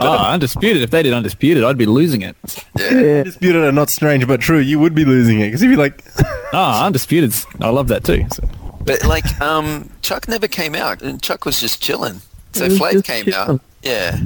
oh, 0.00 0.16
undisputed. 0.30 0.82
If 0.82 0.90
they 0.90 1.02
did 1.02 1.12
undisputed, 1.12 1.64
I'd 1.64 1.78
be 1.78 1.86
losing 1.86 2.22
it. 2.22 2.36
Yeah. 2.78 3.24
Disputed 3.24 3.62
are 3.62 3.72
not 3.72 3.90
strange, 3.90 4.26
but 4.26 4.40
true. 4.40 4.58
You 4.58 4.78
would 4.78 4.94
be 4.94 5.04
losing 5.04 5.40
it 5.40 5.46
because 5.46 5.62
you'd 5.62 5.70
be 5.70 5.76
like, 5.76 6.04
Ah, 6.52 6.86
undisputed. 6.86 7.34
I 7.60 7.70
love 7.70 7.88
that 7.88 8.04
too. 8.04 8.24
So. 8.32 8.48
But 8.84 9.04
like, 9.04 9.40
um, 9.40 9.90
Chuck 10.02 10.28
never 10.28 10.46
came 10.46 10.74
out, 10.74 11.02
and 11.02 11.20
Chuck 11.22 11.44
was 11.44 11.60
just 11.60 11.82
chilling. 11.82 12.20
So 12.52 12.64
He 12.64 12.70
was 12.70 12.78
Flav 12.78 13.04
came 13.04 13.24
chilling. 13.24 13.50
out, 13.56 13.60
yeah, 13.82 14.16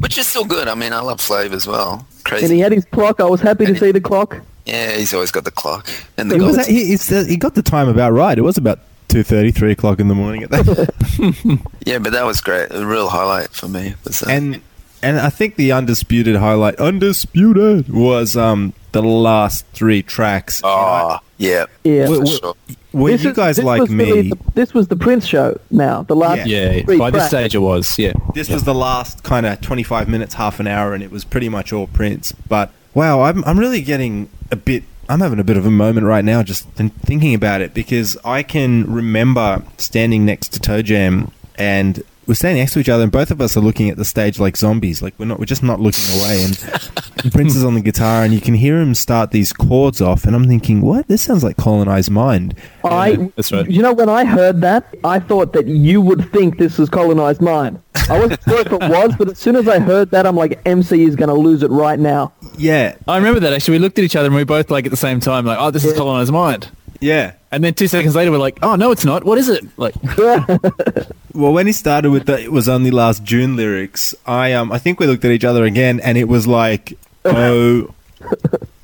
which 0.00 0.18
is 0.18 0.26
still 0.26 0.44
good. 0.44 0.66
I 0.66 0.74
mean, 0.74 0.92
I 0.92 1.00
love 1.00 1.18
Flav 1.18 1.52
as 1.52 1.66
well. 1.66 2.06
Crazy, 2.28 2.44
And 2.44 2.52
he 2.54 2.60
had 2.60 2.72
his 2.72 2.84
clock. 2.86 3.20
I 3.20 3.24
was 3.24 3.40
happy 3.40 3.66
to 3.66 3.76
see 3.76 3.90
the 3.90 4.00
clock. 4.00 4.40
yeah, 4.66 4.92
he's 4.96 5.12
always 5.14 5.30
got 5.30 5.44
the 5.44 5.50
clock 5.50 5.88
and 6.16 6.30
the 6.30 6.36
it 6.36 6.42
was, 6.42 6.56
gold. 6.56 6.68
he, 6.68 6.92
it's, 6.92 7.10
uh, 7.10 7.24
he 7.26 7.36
got 7.36 7.54
the 7.54 7.62
time 7.62 7.88
about 7.88 8.12
right. 8.12 8.36
It 8.38 8.42
was 8.42 8.56
about 8.58 8.80
2.30, 9.08 9.54
3 9.54 9.72
o'clock 9.72 9.98
in 10.00 10.08
the 10.08 10.14
morning 10.14 10.42
at 10.42 10.50
that. 10.50 10.94
Yeah, 11.86 11.98
but 11.98 12.12
that 12.12 12.24
was 12.26 12.40
great. 12.42 12.68
A 12.70 12.86
real 12.86 13.08
highlight 13.08 13.50
for 13.50 13.66
me. 13.68 13.94
Was, 14.04 14.22
uh, 14.22 14.26
and 14.28 14.60
and 15.02 15.18
I 15.18 15.30
think 15.30 15.56
the 15.56 15.72
undisputed 15.72 16.36
highlight, 16.36 16.76
undisputed, 16.76 17.88
was 17.88 18.36
um 18.36 18.74
the 18.92 19.02
last 19.02 19.64
three 19.72 20.02
tracks. 20.02 20.60
oh, 20.64 21.18
yeah, 21.38 21.64
Yeah. 21.84 22.06
for 22.06 22.20
Were- 22.20 22.26
sure. 22.26 22.54
Were 22.92 23.10
This 23.10 23.22
you 23.24 23.34
guys 23.34 23.56
this 23.56 23.64
like 23.64 23.82
was 23.82 23.90
really 23.90 24.22
me? 24.22 24.28
the- 24.30 24.38
this 24.54 24.72
was 24.72 24.88
the 24.88 24.96
Prince 24.96 25.26
show. 25.26 25.58
Now 25.70 26.02
the 26.04 26.16
last 26.16 26.46
Yeah, 26.46 26.80
three 26.82 26.96
by 26.98 27.10
this 27.10 27.26
stage 27.26 27.54
it 27.54 27.58
was. 27.58 27.98
Yeah. 27.98 28.12
This 28.34 28.48
was 28.48 28.64
the 28.64 28.74
last 28.74 29.22
kind 29.24 29.44
of 29.46 29.60
25 29.60 30.08
minutes, 30.08 30.34
half 30.34 30.58
an 30.60 30.66
hour, 30.66 30.94
and 30.94 31.02
it 31.02 31.10
was 31.10 31.24
pretty 31.24 31.48
much 31.48 31.72
all 31.72 31.86
Prince. 31.86 32.32
But 32.32 32.70
wow, 32.94 33.20
I'm, 33.22 33.44
I'm 33.44 33.58
really 33.58 33.82
getting 33.82 34.30
a 34.50 34.56
bit. 34.56 34.84
I'm 35.10 35.20
having 35.20 35.38
a 35.38 35.44
bit 35.44 35.56
of 35.56 35.64
a 35.66 35.70
moment 35.70 36.06
right 36.06 36.24
now 36.24 36.42
just 36.42 36.74
th- 36.76 36.92
thinking 37.04 37.34
about 37.34 37.60
it 37.62 37.72
because 37.74 38.16
I 38.24 38.42
can 38.42 38.84
remember 38.92 39.62
standing 39.78 40.24
next 40.26 40.48
to 40.54 40.60
Toe 40.60 40.82
Jam 40.82 41.30
and 41.56 42.02
we're 42.28 42.34
standing 42.34 42.60
next 42.60 42.74
to 42.74 42.78
each 42.80 42.90
other 42.90 43.02
and 43.02 43.10
both 43.10 43.30
of 43.30 43.40
us 43.40 43.56
are 43.56 43.60
looking 43.60 43.88
at 43.88 43.96
the 43.96 44.04
stage 44.04 44.38
like 44.38 44.56
zombies. 44.56 45.00
Like 45.00 45.14
we're 45.18 45.24
not, 45.24 45.38
we're 45.38 45.46
just 45.46 45.62
not 45.62 45.80
looking 45.80 46.04
away. 46.20 46.44
And 46.44 47.32
Prince 47.32 47.56
is 47.56 47.64
on 47.64 47.74
the 47.74 47.80
guitar 47.80 48.22
and 48.22 48.34
you 48.34 48.40
can 48.40 48.54
hear 48.54 48.78
him 48.78 48.94
start 48.94 49.30
these 49.30 49.52
chords 49.52 50.00
off, 50.00 50.24
and 50.24 50.36
I'm 50.36 50.46
thinking, 50.46 50.82
what? 50.82 51.08
This 51.08 51.22
sounds 51.22 51.42
like 51.42 51.56
Colonized 51.56 52.10
Mind. 52.10 52.54
I, 52.84 53.30
that's 53.34 53.50
right. 53.50 53.68
You 53.68 53.82
know, 53.82 53.92
when 53.92 54.08
I 54.08 54.24
heard 54.24 54.60
that, 54.60 54.94
I 55.04 55.18
thought 55.18 55.52
that 55.54 55.66
you 55.66 56.00
would 56.00 56.30
think 56.32 56.58
this 56.58 56.78
was 56.78 56.88
colonized 56.88 57.40
mind. 57.40 57.80
I 58.08 58.18
wasn't 58.18 58.42
sure 58.48 58.60
if 58.60 58.72
it 58.72 58.80
was, 58.80 59.14
but 59.16 59.28
as 59.30 59.38
soon 59.38 59.56
as 59.56 59.68
I 59.68 59.78
heard 59.78 60.10
that, 60.10 60.26
I'm 60.26 60.36
like, 60.36 60.60
MC 60.66 61.04
is 61.04 61.16
going 61.16 61.28
to 61.28 61.34
lose 61.34 61.62
it 61.62 61.70
right 61.70 61.98
now. 61.98 62.32
Yeah, 62.56 62.96
I 63.06 63.16
remember 63.16 63.40
that 63.40 63.52
actually. 63.52 63.78
We 63.78 63.78
looked 63.80 63.98
at 63.98 64.04
each 64.04 64.16
other 64.16 64.26
and 64.26 64.34
we 64.34 64.44
both 64.44 64.70
like 64.70 64.84
at 64.84 64.90
the 64.90 64.96
same 64.96 65.20
time, 65.20 65.46
like, 65.46 65.58
"Oh, 65.60 65.70
this 65.70 65.84
is 65.84 65.96
colonized 65.96 66.32
mind." 66.32 66.70
Yeah. 67.00 67.32
And 67.50 67.64
then 67.64 67.72
two 67.74 67.88
seconds 67.88 68.14
later, 68.14 68.30
we're 68.30 68.38
like, 68.38 68.58
"Oh 68.62 68.76
no, 68.76 68.90
it's 68.90 69.04
not. 69.04 69.24
What 69.24 69.38
is 69.38 69.48
it?" 69.48 69.64
Like, 69.78 69.94
Well, 71.34 71.52
when 71.52 71.66
he 71.66 71.72
started 71.72 72.10
with 72.10 72.26
the 72.26 72.38
"It 72.42 72.52
was 72.52 72.68
only 72.68 72.90
last 72.90 73.24
June" 73.24 73.56
lyrics, 73.56 74.14
I 74.26 74.52
um 74.52 74.70
I 74.72 74.78
think 74.78 75.00
we 75.00 75.06
looked 75.06 75.24
at 75.24 75.30
each 75.30 75.44
other 75.44 75.64
again, 75.64 76.00
and 76.00 76.18
it 76.18 76.24
was 76.28 76.46
like, 76.46 76.98
oh 77.24 77.94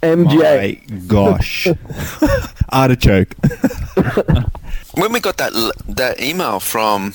MJ. 0.03 0.89
my 0.89 0.97
gosh, 1.07 1.67
artichoke. 2.73 3.35
When 4.95 5.13
we 5.13 5.21
got 5.21 5.37
that 5.39 5.53
l- 5.55 5.73
that 5.89 6.21
email 6.21 6.61
from 6.61 7.15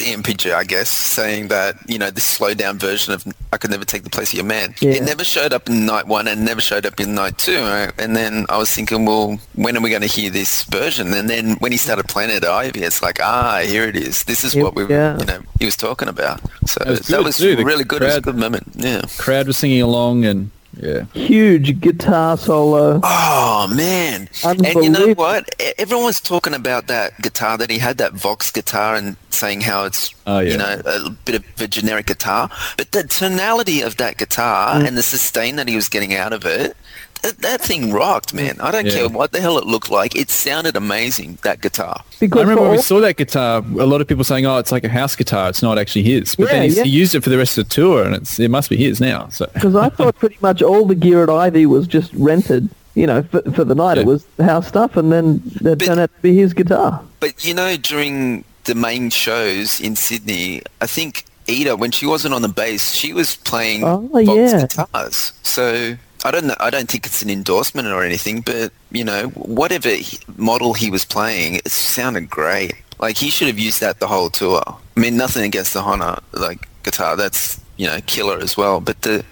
the 0.00 0.12
NPG, 0.12 0.52
I 0.52 0.64
guess, 0.64 0.88
saying 0.90 1.48
that 1.48 1.76
you 1.86 1.98
know 1.98 2.10
this 2.10 2.24
slowed 2.24 2.58
down 2.58 2.78
version 2.78 3.14
of 3.14 3.24
"I 3.52 3.56
Could 3.58 3.70
Never 3.70 3.84
Take 3.84 4.02
the 4.04 4.10
Place 4.10 4.30
of 4.32 4.36
Your 4.38 4.44
Man," 4.46 4.74
Yeah. 4.80 4.92
it 4.92 5.02
never 5.04 5.22
showed 5.24 5.52
up 5.52 5.68
in 5.68 5.86
night 5.86 6.06
one 6.06 6.26
and 6.26 6.44
never 6.44 6.60
showed 6.60 6.84
up 6.86 6.98
in 7.00 7.14
night 7.14 7.38
two. 7.38 7.60
Right? 7.60 7.92
And 7.98 8.16
then 8.16 8.46
I 8.48 8.56
was 8.58 8.70
thinking, 8.74 9.04
well, 9.06 9.38
when 9.54 9.76
are 9.76 9.80
we 9.80 9.90
going 9.90 10.02
to 10.02 10.08
hear 10.08 10.30
this 10.30 10.64
version? 10.64 11.12
And 11.14 11.28
then 11.30 11.54
when 11.60 11.70
he 11.72 11.78
started 11.78 12.08
playing 12.08 12.30
it, 12.30 12.42
at 12.44 12.50
Ivy, 12.50 12.80
it's 12.82 13.02
like, 13.02 13.18
ah, 13.22 13.60
here 13.64 13.84
it 13.84 13.96
is. 13.96 14.24
This 14.24 14.44
is 14.44 14.54
Yeah, 14.54 14.62
what 14.62 14.74
we, 14.74 14.86
yeah. 14.86 15.18
you 15.18 15.26
know, 15.26 15.40
he 15.58 15.64
was 15.66 15.76
talking 15.76 16.08
about. 16.08 16.40
So 16.66 16.82
was 16.86 17.00
that 17.08 17.22
was 17.22 17.40
really 17.40 17.84
good. 17.84 18.02
It 18.02 18.06
was 18.06 18.16
a 18.16 18.20
good 18.20 18.36
moment. 18.36 18.64
Yeah. 18.76 19.02
crowd 19.18 19.46
was 19.46 19.56
singing 19.58 19.82
along, 19.82 20.24
and 20.24 20.50
yeah, 20.76 21.04
Huge 21.14 21.80
guitar 21.80 22.36
solo. 22.36 23.00
Oh 23.02 23.72
man! 23.74 24.28
And 24.44 24.64
you 24.64 24.90
know 24.90 25.12
what? 25.14 25.54
Everyone's 25.78 26.20
talking 26.20 26.54
about 26.54 26.86
that 26.86 27.20
guitar 27.20 27.58
that 27.58 27.70
he 27.70 27.78
had, 27.78 27.98
that 27.98 28.12
Vox 28.12 28.50
guitar, 28.50 28.94
and 28.94 29.16
saying 29.30 29.62
how 29.62 29.84
it's 29.84 30.14
Oh, 30.26 30.38
yeah. 30.38 30.50
you 30.52 30.56
know 30.58 30.80
a 30.86 31.10
bit 31.10 31.34
of 31.36 31.44
a 31.60 31.66
generic 31.66 32.06
guitar. 32.06 32.48
But 32.76 32.92
the 32.92 33.02
tonality 33.04 33.80
of 33.82 33.96
that 33.96 34.16
guitar 34.16 34.76
Mm. 34.76 34.86
and 34.88 34.96
the 34.96 35.02
sustain 35.02 35.56
that 35.56 35.66
he 35.68 35.74
was 35.76 35.88
getting 35.88 36.14
out 36.14 36.32
of 36.32 36.44
it, 36.46 36.76
that, 37.22 37.38
that 37.38 37.60
thing 37.60 37.92
rocked, 37.92 38.32
man. 38.34 38.56
I 38.60 38.70
don't 38.70 38.86
Yeah. 38.86 38.92
care 38.92 39.08
what 39.08 39.32
the 39.32 39.40
hell 39.40 39.58
it 39.58 39.66
looked 39.66 39.90
like. 39.90 40.14
It 40.16 40.30
sounded 40.30 40.76
amazing. 40.76 41.38
That 41.42 41.60
guitar. 41.60 42.02
Because 42.18 42.38
I 42.38 42.42
remember 42.42 42.62
when 42.62 42.72
we 42.72 42.78
saw 42.82 43.00
that 43.00 43.16
guitar, 43.16 43.58
a 43.78 43.86
lot 43.86 44.00
of 44.00 44.06
people 44.08 44.24
saying, 44.24 44.46
"Oh, 44.46 44.58
it's 44.58 44.72
like 44.72 44.84
a 44.84 44.88
house 44.88 45.16
guitar. 45.16 45.48
It's 45.48 45.62
not 45.62 45.78
actually 45.78 46.02
his." 46.04 46.34
But 46.36 46.48
Yeah, 46.48 46.60
then 46.60 46.72
yeah. 46.72 46.82
he 46.84 46.90
used 46.90 47.14
it 47.14 47.22
for 47.22 47.30
the 47.30 47.38
rest 47.38 47.58
of 47.58 47.68
the 47.68 47.74
tour, 47.74 48.02
and 48.04 48.14
it's 48.14 48.38
it 48.38 48.50
must 48.50 48.70
be 48.70 48.76
his 48.76 49.00
now. 49.00 49.28
So 49.30 49.46
Because 49.54 49.74
I 49.76 49.88
thought 49.90 50.16
pretty 50.16 50.38
much 50.40 50.62
all 50.62 50.86
the 50.86 50.94
gear 50.94 51.22
at 51.22 51.30
Ivy 51.30 51.66
was 51.66 51.86
just 51.86 52.12
rented, 52.14 52.68
you 52.94 53.06
know, 53.06 53.22
for, 53.22 53.42
for 53.52 53.64
the 53.64 53.74
night. 53.74 53.98
It 53.98 54.06
was 54.06 54.24
house 54.38 54.68
stuff, 54.68 54.96
and 54.96 55.10
then 55.12 55.42
it 55.64 55.78
turned 55.80 56.00
out 56.00 56.10
to 56.14 56.22
be 56.22 56.36
his 56.36 56.52
guitar. 56.54 57.00
But 57.20 57.44
you 57.44 57.54
know, 57.54 57.76
during 57.76 58.44
the 58.64 58.74
main 58.74 59.10
shows 59.10 59.80
in 59.80 59.96
Sydney, 59.96 60.62
I 60.80 60.86
think 60.86 61.24
Ida, 61.48 61.76
when 61.76 61.90
she 61.90 62.06
wasn't 62.06 62.34
on 62.34 62.42
the 62.42 62.48
bass, 62.48 62.92
she 62.92 63.12
was 63.12 63.36
playing 63.36 63.82
Oh, 63.84 64.08
Vox 64.12 64.26
yeah. 64.28 64.60
guitars. 64.66 65.32
So 65.42 65.96
I 66.24 66.30
don't 66.30 66.46
know. 66.46 66.56
I 66.60 66.70
don't 66.70 66.88
think 66.88 67.06
it's 67.06 67.22
an 67.22 67.30
endorsement 67.30 67.88
or 67.88 68.02
anything, 68.02 68.40
but 68.42 68.72
you 68.90 69.04
know, 69.04 69.28
whatever 69.30 69.88
he, 69.88 70.18
model 70.36 70.74
he 70.74 70.90
was 70.90 71.04
playing, 71.04 71.56
it 71.56 71.70
sounded 71.70 72.28
great. 72.28 72.74
Like 72.98 73.16
he 73.16 73.30
should 73.30 73.48
have 73.48 73.58
used 73.58 73.80
that 73.80 73.98
the 74.00 74.06
whole 74.06 74.28
tour. 74.30 74.62
I 74.66 75.00
mean, 75.00 75.16
nothing 75.16 75.42
against 75.44 75.72
the 75.72 75.80
Hohner 75.80 76.20
like 76.32 76.68
guitar. 76.82 77.16
That's 77.16 77.58
you 77.78 77.86
know 77.86 77.98
killer 78.06 78.38
as 78.38 78.56
well. 78.56 78.80
But 78.80 79.00
the 79.02 79.24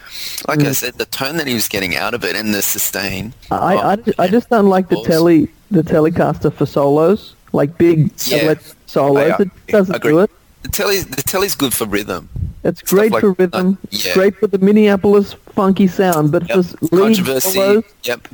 like 0.48 0.60
Mm. 0.60 0.68
I 0.68 0.72
said, 0.72 0.94
the 0.94 1.04
tone 1.04 1.36
that 1.36 1.46
he 1.46 1.54
was 1.54 1.68
getting 1.68 1.94
out 1.94 2.14
of 2.14 2.24
it 2.24 2.34
and 2.34 2.54
the 2.54 2.62
sustain. 2.62 3.34
I, 3.50 3.74
oh, 3.74 3.78
I, 4.18 4.24
I 4.24 4.28
just 4.28 4.48
don't 4.48 4.68
like 4.68 4.88
the 4.88 5.02
telly 5.04 5.48
the 5.70 5.82
Telecaster 5.82 6.50
for 6.50 6.64
solos, 6.64 7.34
like 7.52 7.76
big 7.76 8.10
Yeah. 8.24 8.54
solos. 8.86 9.38
It 9.40 9.50
doesn't 9.66 10.02
do 10.02 10.20
it. 10.20 10.30
The 10.62 10.68
telly, 10.68 11.00
the 11.00 11.22
telly's 11.22 11.54
good 11.54 11.72
for 11.72 11.86
rhythm. 11.86 12.28
It's 12.64 12.80
Stuff 12.80 12.90
great 12.90 13.12
like 13.12 13.20
for 13.20 13.32
rhythm, 13.32 13.78
Yeah. 13.90 14.14
great 14.14 14.36
for 14.36 14.46
the 14.48 14.58
Minneapolis 14.58 15.34
funky 15.54 15.86
sound, 15.86 16.32
but 16.32 16.48
Yep. 16.48 16.64
for 16.64 16.96
lead 16.96 17.16
Controversy. 17.16 17.50
solos, 17.52 17.84
Yep. 18.04 18.28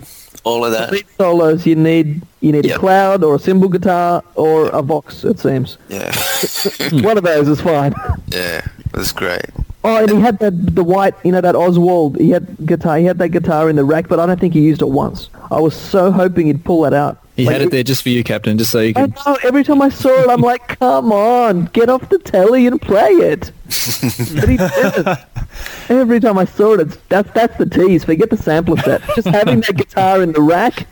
All 0.44 0.64
of 0.64 0.72
that. 0.72 0.92
lead 0.92 1.04
solos, 1.18 1.66
you 1.66 1.74
need 1.76 2.22
you 2.40 2.52
need 2.52 2.66
a 2.66 2.78
cloud 2.78 3.24
or 3.24 3.34
a 3.36 3.38
Symbol 3.38 3.68
guitar 3.68 4.22
or 4.34 4.68
a 4.68 4.82
Vox. 4.82 5.24
It 5.24 5.38
seems 5.38 5.78
Yeah. 5.88 6.12
one 7.02 7.16
of 7.18 7.24
those 7.24 7.48
is 7.48 7.60
fine. 7.60 7.94
yeah. 8.28 8.62
that's 8.92 9.12
great. 9.12 9.44
Oh, 9.86 9.96
and 9.98 10.10
he 10.10 10.18
had 10.20 10.38
that 10.38 10.74
the 10.74 10.82
white, 10.84 11.14
you 11.24 11.32
know, 11.32 11.42
that 11.42 11.54
Oswald. 11.54 12.16
He 12.18 12.30
had 12.30 12.46
guitar. 12.64 12.96
He 12.96 13.04
had 13.04 13.18
that 13.18 13.28
guitar 13.30 13.68
in 13.68 13.76
the 13.76 13.84
rack, 13.84 14.08
but 14.08 14.18
I 14.18 14.24
don't 14.24 14.40
think 14.40 14.54
he 14.54 14.60
used 14.60 14.80
it 14.80 14.88
once. 14.88 15.28
I 15.50 15.60
was 15.60 15.74
so 15.76 16.10
hoping 16.10 16.46
he'd 16.46 16.64
pull 16.64 16.80
that 16.82 16.94
out. 16.94 17.18
He 17.36 17.44
Like, 17.46 17.52
had 17.54 17.62
it 17.62 17.70
there 17.70 17.82
just 17.82 18.02
for 18.02 18.10
you, 18.10 18.22
Captain, 18.24 18.56
just 18.58 18.70
so 18.70 18.80
you 18.80 18.92
I 18.96 19.06
know. 19.06 19.36
Every 19.42 19.64
time 19.64 19.82
I 19.82 19.88
saw 19.88 20.08
it, 20.22 20.28
I'm 20.30 20.40
like, 20.52 20.78
"Come 20.78 21.12
on, 21.12 21.66
get 21.66 21.88
off 21.88 22.08
the 22.08 22.18
telly 22.18 22.66
and 22.66 22.80
play 22.80 23.08
it." 23.10 23.50
but 23.64 24.48
he 24.48 24.56
didn't. 24.56 25.18
Every 25.88 26.20
time 26.20 26.38
I 26.38 26.44
saw 26.44 26.74
it, 26.74 26.80
it's, 26.80 26.96
that's 27.08 27.30
that's 27.32 27.56
the 27.58 27.66
tease. 27.66 28.04
Forget 28.04 28.30
the 28.30 28.36
sampler 28.36 28.76
set. 28.78 29.02
Just 29.14 29.28
having 29.28 29.60
that 29.62 29.76
guitar 29.76 30.22
in 30.22 30.32
the 30.32 30.40
rack, 30.40 30.86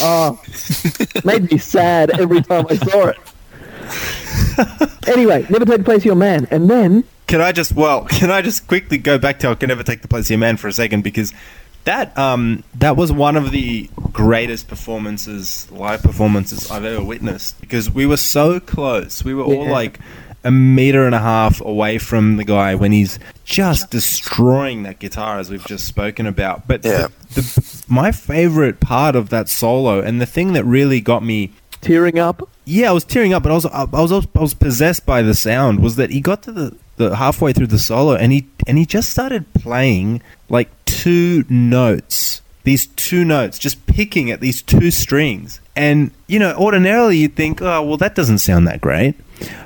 oh, 0.00 0.40
made 1.24 1.50
me 1.50 1.58
sad 1.58 2.18
every 2.18 2.42
time 2.42 2.66
I 2.70 2.76
saw 2.76 3.08
it. 3.08 3.18
anyway, 5.08 5.46
never 5.50 5.64
take 5.64 5.78
the 5.78 5.84
place 5.84 5.98
of 5.98 6.04
your 6.06 6.14
man, 6.16 6.46
and 6.50 6.68
then 6.70 7.04
Can 7.26 7.40
I 7.40 7.52
just 7.52 7.72
well? 7.72 8.04
Can 8.10 8.30
I 8.30 8.42
just 8.42 8.66
quickly 8.66 8.98
go 8.98 9.18
back 9.18 9.38
to 9.40 9.50
I 9.50 9.54
can 9.54 9.68
never 9.68 9.82
take 9.82 10.02
the 10.02 10.08
place 10.08 10.26
of 10.26 10.30
your 10.30 10.38
man 10.38 10.56
for 10.56 10.68
a 10.68 10.72
second 10.72 11.02
because 11.04 11.32
that 11.88 12.16
um 12.18 12.62
that 12.74 12.96
was 12.96 13.10
one 13.10 13.36
of 13.36 13.50
the 13.50 13.88
greatest 14.12 14.68
performances, 14.68 15.66
live 15.70 16.02
performances 16.02 16.70
I've 16.70 16.84
ever 16.84 17.02
witnessed 17.02 17.60
because 17.60 17.90
we 17.90 18.04
were 18.06 18.16
so 18.16 18.60
close. 18.60 19.24
We 19.24 19.34
were 19.34 19.44
all 19.44 19.64
Yeah. 19.66 19.72
like 19.80 19.98
a 20.44 20.50
meter 20.50 21.04
and 21.04 21.14
a 21.14 21.18
half 21.18 21.60
away 21.60 21.98
from 21.98 22.36
the 22.36 22.44
guy 22.44 22.74
when 22.74 22.92
he's 22.92 23.18
just 23.44 23.90
destroying 23.90 24.84
that 24.84 24.98
guitar 25.00 25.38
as 25.38 25.50
we've 25.50 25.66
just 25.66 25.84
spoken 25.86 26.26
about. 26.26 26.66
But 26.68 26.84
Yeah. 26.84 27.08
the, 27.34 27.40
the, 27.42 27.84
my 27.88 28.12
favorite 28.12 28.78
part 28.80 29.16
of 29.16 29.30
that 29.30 29.48
solo 29.48 30.00
and 30.00 30.20
the 30.20 30.26
thing 30.26 30.52
that 30.52 30.64
really 30.64 31.00
got 31.00 31.24
me 31.24 31.50
tearing 31.80 32.18
up. 32.18 32.48
yeah, 32.64 32.88
I 32.90 32.92
was 32.92 33.04
tearing 33.04 33.32
up, 33.32 33.42
but 33.44 33.50
I 33.52 33.54
was 33.54 33.66
I 33.66 33.84
was 33.84 34.12
I 34.12 34.40
was 34.40 34.54
possessed 34.54 35.04
by 35.06 35.22
the 35.22 35.34
sound. 35.34 35.80
Was 35.80 35.96
that 35.96 36.10
he 36.10 36.20
got 36.20 36.42
to 36.44 36.52
the, 36.52 36.76
the 36.96 37.16
halfway 37.16 37.52
through 37.52 37.68
the 37.68 37.78
solo 37.78 38.14
and 38.14 38.32
he 38.32 38.46
and 38.66 38.76
he 38.78 38.84
just 38.86 39.10
started 39.10 39.42
playing 39.54 40.20
like 40.48 40.68
two 40.88 41.44
notes. 41.48 42.42
These 42.64 42.88
two 42.88 43.24
notes, 43.24 43.58
just 43.58 43.86
picking 43.86 44.30
at 44.30 44.40
these 44.40 44.60
two 44.62 44.90
strings. 44.90 45.60
And 45.76 46.10
you 46.26 46.38
know, 46.38 46.54
ordinarily 46.54 47.18
you'd 47.18 47.36
think, 47.36 47.62
oh 47.62 47.82
well, 47.82 47.96
that 47.98 48.14
doesn't 48.14 48.38
sound 48.38 48.66
that 48.66 48.80
great. 48.80 49.14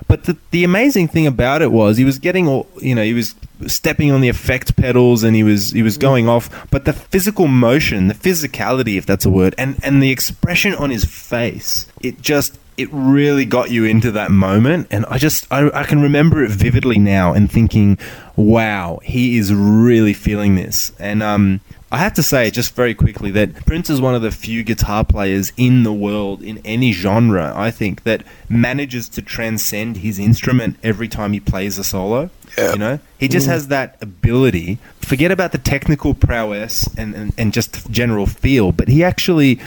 But 0.06 0.24
the 0.24 0.36
the 0.50 0.64
amazing 0.64 1.08
thing 1.08 1.26
about 1.26 1.62
it 1.62 1.72
was 1.72 1.96
he 1.96 2.04
was 2.04 2.18
getting 2.18 2.46
all 2.46 2.66
you 2.80 2.94
know 2.94 3.02
he 3.02 3.14
was 3.14 3.34
stepping 3.66 4.10
on 4.10 4.20
the 4.20 4.28
effect 4.28 4.76
pedals 4.76 5.22
and 5.22 5.34
he 5.34 5.42
was 5.42 5.70
he 5.70 5.82
was 5.82 5.94
mm-hmm. 5.94 6.02
going 6.02 6.28
off. 6.28 6.70
But 6.70 6.84
the 6.84 6.92
physical 6.92 7.48
motion, 7.48 8.08
the 8.08 8.14
physicality, 8.14 8.98
if 8.98 9.06
that's 9.06 9.24
a 9.24 9.30
word, 9.30 9.54
and 9.56 9.78
and 9.82 10.02
the 10.02 10.10
expression 10.10 10.74
on 10.74 10.90
his 10.90 11.04
face, 11.04 11.86
it 12.02 12.20
just 12.20 12.58
it 12.76 12.88
really 12.92 13.44
got 13.44 13.70
you 13.70 13.84
into 13.84 14.10
that 14.12 14.30
moment. 14.30 14.88
And 14.90 15.06
I 15.06 15.18
just 15.18 15.46
I, 15.52 15.70
I 15.70 15.84
can 15.84 16.00
remember 16.02 16.42
it 16.44 16.50
vividly 16.50 16.98
now 16.98 17.32
and 17.32 17.50
thinking, 17.50 17.98
wow, 18.36 19.00
he 19.02 19.38
is 19.38 19.52
really 19.54 20.12
feeling 20.12 20.54
this. 20.54 20.92
And 20.98 21.22
um. 21.22 21.60
I 21.90 21.98
have 21.98 22.14
to 22.14 22.22
say, 22.22 22.50
just 22.50 22.74
very 22.74 22.94
quickly, 22.94 23.30
that 23.32 23.66
Prince 23.66 23.90
is 23.90 24.00
one 24.00 24.14
of 24.14 24.22
the 24.22 24.30
few 24.30 24.64
guitar 24.64 25.04
players 25.04 25.52
in 25.58 25.82
the 25.82 25.92
world, 25.92 26.42
in 26.42 26.56
any 26.64 26.90
genre, 26.90 27.52
I 27.54 27.70
think, 27.70 28.04
that 28.04 28.24
manages 28.48 29.10
to 29.10 29.20
transcend 29.20 29.98
his 29.98 30.18
instrument 30.18 30.78
every 30.82 31.06
time 31.06 31.34
he 31.34 31.40
plays 31.40 31.76
a 31.78 31.84
solo. 31.84 32.30
Yeah. 32.56 32.72
You 32.72 32.78
know, 32.78 32.98
he 33.18 33.28
just 33.28 33.46
has 33.46 33.68
that 33.68 33.98
ability. 34.00 34.78
Forget 35.00 35.30
about 35.30 35.52
the 35.52 35.58
technical 35.58 36.14
prowess 36.14 36.88
and, 36.96 37.14
and, 37.14 37.34
and 37.36 37.52
just 37.52 37.90
general 37.90 38.24
feel, 38.24 38.72
but 38.72 38.88
he 38.88 39.04
actually, 39.04 39.60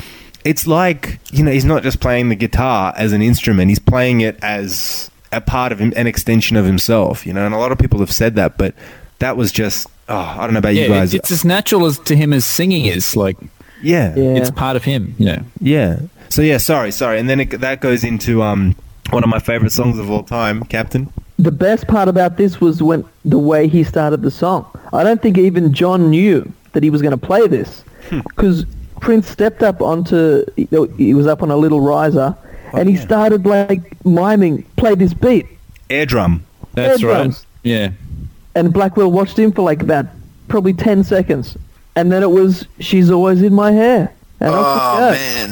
it's 0.45 0.65
like, 0.67 1.19
you 1.31 1.43
know, 1.43 1.51
he's 1.51 1.65
not 1.65 1.83
just 1.83 1.99
playing 1.99 2.29
the 2.29 2.35
guitar 2.35 2.93
as 2.95 3.11
an 3.11 3.21
instrument, 3.21 3.67
he's 3.69 3.79
playing 3.79 4.21
it 4.21 4.37
as 4.41 5.09
a 5.33 5.41
part 5.41 5.71
of 5.73 5.79
him, 5.79 5.91
an 5.97 6.07
extension 6.07 6.55
of 6.55 6.65
himself, 6.65 7.25
you 7.25 7.33
know, 7.33 7.45
and 7.45 7.53
a 7.53 7.57
lot 7.57 7.71
of 7.73 7.77
people 7.77 7.99
have 7.99 8.11
said 8.11 8.35
that, 8.35 8.57
but 8.57 8.73
that 9.19 9.35
was 9.35 9.51
just, 9.51 9.87
oh, 10.07 10.15
I 10.15 10.41
don't 10.45 10.53
know 10.53 10.59
about 10.59 10.75
Yeah, 10.75 10.83
you 10.83 10.87
guys. 10.89 11.13
it's 11.13 11.31
as 11.31 11.43
natural 11.43 11.85
as 11.85 11.99
to 11.99 12.15
him 12.15 12.31
as 12.31 12.45
singing 12.45 12.85
is. 12.85 13.15
Like 13.17 13.37
yeah. 13.81 14.15
Yeah. 14.15 14.35
it's 14.35 14.51
part 14.51 14.75
of 14.77 14.83
him. 14.85 15.15
Yeah. 15.17 15.41
Yeah. 15.59 15.99
So 16.29 16.41
yeah, 16.41 16.57
sorry, 16.57 16.91
sorry, 16.91 17.19
and 17.19 17.29
then 17.29 17.39
it, 17.41 17.49
that 17.59 17.81
goes 17.81 18.03
into 18.03 18.41
um 18.41 18.75
one 19.11 19.23
of 19.23 19.29
my 19.29 19.39
favorite 19.39 19.71
songs 19.71 19.99
of 19.99 20.09
all 20.09 20.23
time, 20.23 20.63
Captain. 20.63 21.11
The 21.37 21.51
best 21.51 21.87
part 21.87 22.07
about 22.07 22.37
this 22.37 22.61
was 22.61 22.81
when 22.81 23.03
the 23.25 23.37
way 23.37 23.67
he 23.67 23.83
started 23.83 24.21
the 24.21 24.31
song. 24.31 24.65
I 24.93 25.03
don't 25.03 25.21
think 25.21 25.37
even 25.37 25.73
John 25.73 26.09
knew 26.09 26.51
that 26.71 26.81
he 26.81 26.89
was 26.89 27.01
going 27.01 27.11
to 27.11 27.17
play 27.17 27.45
this 27.47 27.83
because 28.09 28.65
Prince 29.01 29.29
stepped 29.29 29.61
up 29.63 29.81
onto. 29.81 30.45
He 30.55 31.13
was 31.13 31.27
up 31.27 31.43
on 31.43 31.51
a 31.51 31.57
little 31.57 31.81
riser, 31.81 32.35
oh, 32.73 32.77
and 32.77 32.89
he 32.89 32.95
started 32.95 33.45
like 33.45 34.03
miming, 34.05 34.63
played 34.77 34.99
this 34.99 35.13
beat," 35.13 35.45
Air 35.89 36.05
drum. 36.05 36.43
That's 36.73 37.01
Air 37.01 37.09
right. 37.09 37.15
drums. 37.17 37.45
Yeah. 37.63 37.89
and 38.55 38.71
Blackwell 38.73 39.11
watched 39.11 39.37
him 39.37 39.51
for 39.51 39.61
like 39.63 39.81
about 39.81 40.05
probably 40.47 40.73
ten 40.73 41.03
seconds, 41.03 41.57
and 41.95 42.11
then 42.11 42.23
it 42.23 42.31
was 42.31 42.65
"She's 42.79 43.11
always 43.11 43.41
in 43.41 43.53
my 43.53 43.71
hair," 43.71 44.11
and 44.39 44.49
oh 44.53 44.57
off 44.59 44.93
we 44.93 44.99
go. 44.99 45.11
man, 45.11 45.49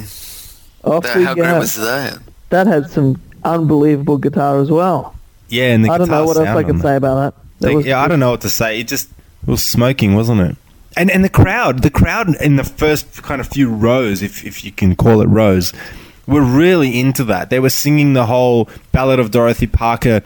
Off 0.83 1.03
that, 1.03 1.17
we 1.17 1.23
how 1.23 1.33
go. 1.35 1.41
great 1.43 1.59
was 1.59 1.75
that? 1.75 2.19
That 2.49 2.67
had 2.67 2.89
some 2.89 3.19
unbelievable 3.43 4.17
guitar 4.17 4.59
as 4.59 4.69
well. 4.71 5.15
Yeah, 5.49 5.73
and 5.73 5.83
the 5.85 5.89
I 5.91 5.97
don't 5.97 6.09
know 6.09 6.25
what 6.25 6.37
else 6.37 6.47
I 6.47 6.63
can 6.63 6.79
say 6.79 6.95
about 6.95 7.15
that. 7.15 7.41
that 7.59 7.67
Like, 7.67 7.77
was 7.77 7.85
yeah, 7.85 7.99
I 8.01 8.07
don't 8.07 8.19
know 8.19 8.31
what 8.31 8.41
to 8.41 8.49
say. 8.49 8.79
It 8.79 8.87
just 8.87 9.09
it 9.45 9.49
was 9.51 9.63
smoking, 9.63 10.15
wasn't 10.15 10.41
it? 10.41 10.55
And 10.95 11.09
and 11.11 11.23
the 11.23 11.29
crowd, 11.29 11.81
the 11.81 11.89
crowd 11.89 12.35
in 12.41 12.55
the 12.55 12.63
first 12.63 13.23
kind 13.23 13.41
of 13.41 13.47
few 13.47 13.69
rows, 13.69 14.21
if 14.21 14.45
if 14.45 14.63
you 14.63 14.71
can 14.71 14.95
call 14.95 15.21
it 15.21 15.27
rows, 15.27 15.73
were 16.27 16.41
really 16.41 16.99
into 16.99 17.23
that. 17.25 17.49
They 17.49 17.59
were 17.59 17.69
singing 17.69 18.13
the 18.13 18.25
whole 18.25 18.69
Ballad 18.91 19.19
of 19.19 19.31
Dorothy 19.31 19.67
Parker 19.67 20.21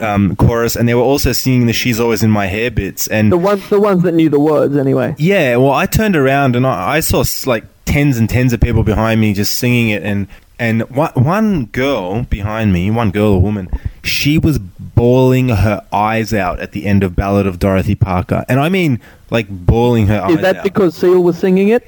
um, 0.00 0.36
chorus, 0.36 0.76
and 0.76 0.88
they 0.88 0.94
were 0.94 1.02
also 1.02 1.32
singing 1.32 1.66
the 1.66 1.72
"She's 1.72 2.00
Always 2.00 2.22
in 2.22 2.30
My 2.30 2.46
Hair" 2.46 2.70
bits. 2.72 3.06
And 3.08 3.32
the 3.32 3.36
ones 3.36 3.68
the 3.68 3.80
ones 3.80 4.02
that 4.02 4.12
knew 4.12 4.28
the 4.28 4.40
words 4.40 4.76
anyway. 4.76 5.14
Yeah, 5.18 5.56
well, 5.56 5.72
I 5.72 5.86
turned 5.86 6.16
around 6.16 6.56
and 6.56 6.66
I, 6.66 6.96
I 6.96 7.00
saw 7.00 7.24
like 7.46 7.64
tens 7.84 8.18
and 8.18 8.28
tens 8.28 8.52
of 8.52 8.60
people 8.60 8.82
behind 8.82 9.20
me 9.20 9.34
just 9.34 9.54
singing 9.54 9.90
it, 9.90 10.02
and 10.02 10.26
and 10.58 10.88
one, 10.90 11.10
one 11.14 11.66
girl 11.66 12.22
behind 12.24 12.72
me, 12.72 12.90
one 12.90 13.10
girl 13.10 13.32
or 13.32 13.42
woman, 13.42 13.68
she 14.02 14.38
was 14.38 14.58
bawling 14.58 15.48
her 15.48 15.84
eyes 15.92 16.32
out 16.32 16.60
at 16.60 16.72
the 16.72 16.86
end 16.86 17.02
of 17.02 17.16
Ballad 17.16 17.46
of 17.46 17.58
Dorothy 17.58 17.94
Parker, 17.94 18.44
and 18.48 18.60
I 18.60 18.68
mean 18.68 19.00
like 19.34 19.48
bawling 19.50 20.06
her 20.06 20.20
eyes 20.22 20.36
Is 20.36 20.40
that 20.40 20.56
out. 20.56 20.64
because 20.64 20.96
Seal 20.96 21.22
was 21.22 21.36
singing 21.38 21.68
it? 21.68 21.82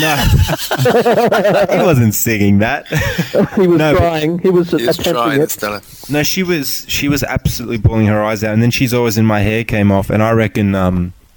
no, 0.00 0.16
he 1.70 1.78
wasn't 1.84 2.14
singing 2.14 2.58
that. 2.58 2.86
He 3.54 3.66
was 3.66 3.78
No, 3.78 3.92
but- 3.92 3.98
trying. 3.98 4.38
He 4.40 4.50
was, 4.50 4.70
He 4.70 4.76
was 4.86 4.98
attempting 4.98 5.12
trying, 5.12 5.40
it. 5.42 5.50
Stella. 5.50 5.82
No, 6.08 6.22
she 6.22 6.42
was 6.42 6.84
she 6.88 7.08
was 7.08 7.22
absolutely 7.22 7.76
bawling 7.78 8.06
her 8.06 8.24
eyes 8.24 8.42
out, 8.42 8.54
and 8.54 8.62
then 8.62 8.70
she's 8.70 8.92
always 8.94 9.16
in 9.18 9.26
my 9.26 9.40
hair 9.40 9.62
came 9.64 9.92
off, 9.92 10.10
and 10.10 10.22
I 10.22 10.32
reckon 10.32 10.74
um, 10.74 11.12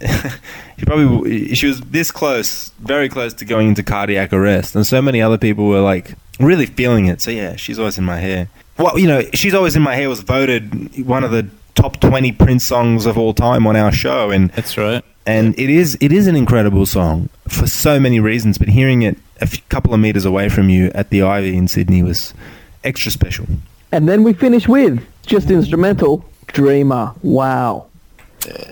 she 0.78 0.84
probably 0.86 1.54
she 1.54 1.66
was 1.66 1.80
this 1.82 2.10
close, 2.10 2.70
very 2.80 3.08
close 3.08 3.34
to 3.34 3.44
going 3.44 3.68
into 3.68 3.82
cardiac 3.82 4.32
arrest, 4.32 4.74
and 4.74 4.86
so 4.86 5.02
many 5.02 5.20
other 5.20 5.38
people 5.38 5.66
were 5.68 5.80
like 5.80 6.14
really 6.40 6.66
feeling 6.66 7.06
it. 7.06 7.20
So 7.20 7.30
yeah, 7.30 7.56
she's 7.56 7.78
always 7.78 7.98
in 7.98 8.04
my 8.04 8.18
hair. 8.20 8.48
Well, 8.78 8.98
you 8.98 9.06
know, 9.06 9.22
she's 9.34 9.54
always 9.54 9.76
in 9.76 9.82
my 9.82 9.94
hair 9.96 10.08
was 10.08 10.20
voted 10.20 11.04
one 11.06 11.24
of 11.24 11.30
the 11.30 11.46
top 11.74 12.00
twenty 12.00 12.32
Prince 12.32 12.64
songs 12.66 13.06
of 13.06 13.18
all 13.18 13.34
time 13.34 13.66
on 13.66 13.76
our 13.76 13.92
show, 13.92 14.30
and 14.30 14.50
That's 14.52 14.78
right. 14.78 15.04
And 15.28 15.54
it 15.58 15.70
is 15.70 15.96
it 16.00 16.10
is 16.12 16.26
an 16.26 16.34
incredible 16.36 16.86
song 16.86 17.28
for 17.48 17.66
so 17.66 18.00
many 18.00 18.18
reasons. 18.20 18.58
But 18.58 18.68
hearing 18.68 19.02
it 19.02 19.16
a 19.40 19.44
f- 19.44 19.68
couple 19.68 19.92
of 19.94 20.00
meters 20.00 20.24
away 20.24 20.48
from 20.48 20.68
you 20.68 20.90
at 20.94 21.10
the 21.10 21.22
Ivy 21.22 21.56
in 21.56 21.68
Sydney 21.68 22.02
was 22.02 22.34
extra 22.82 23.10
special. 23.12 23.46
And 23.92 24.08
then 24.08 24.22
we 24.24 24.32
finish 24.32 24.66
with 24.68 25.04
just 25.26 25.50
instrumental 25.50 26.24
Dreamer. 26.48 27.12
Wow. 27.22 27.86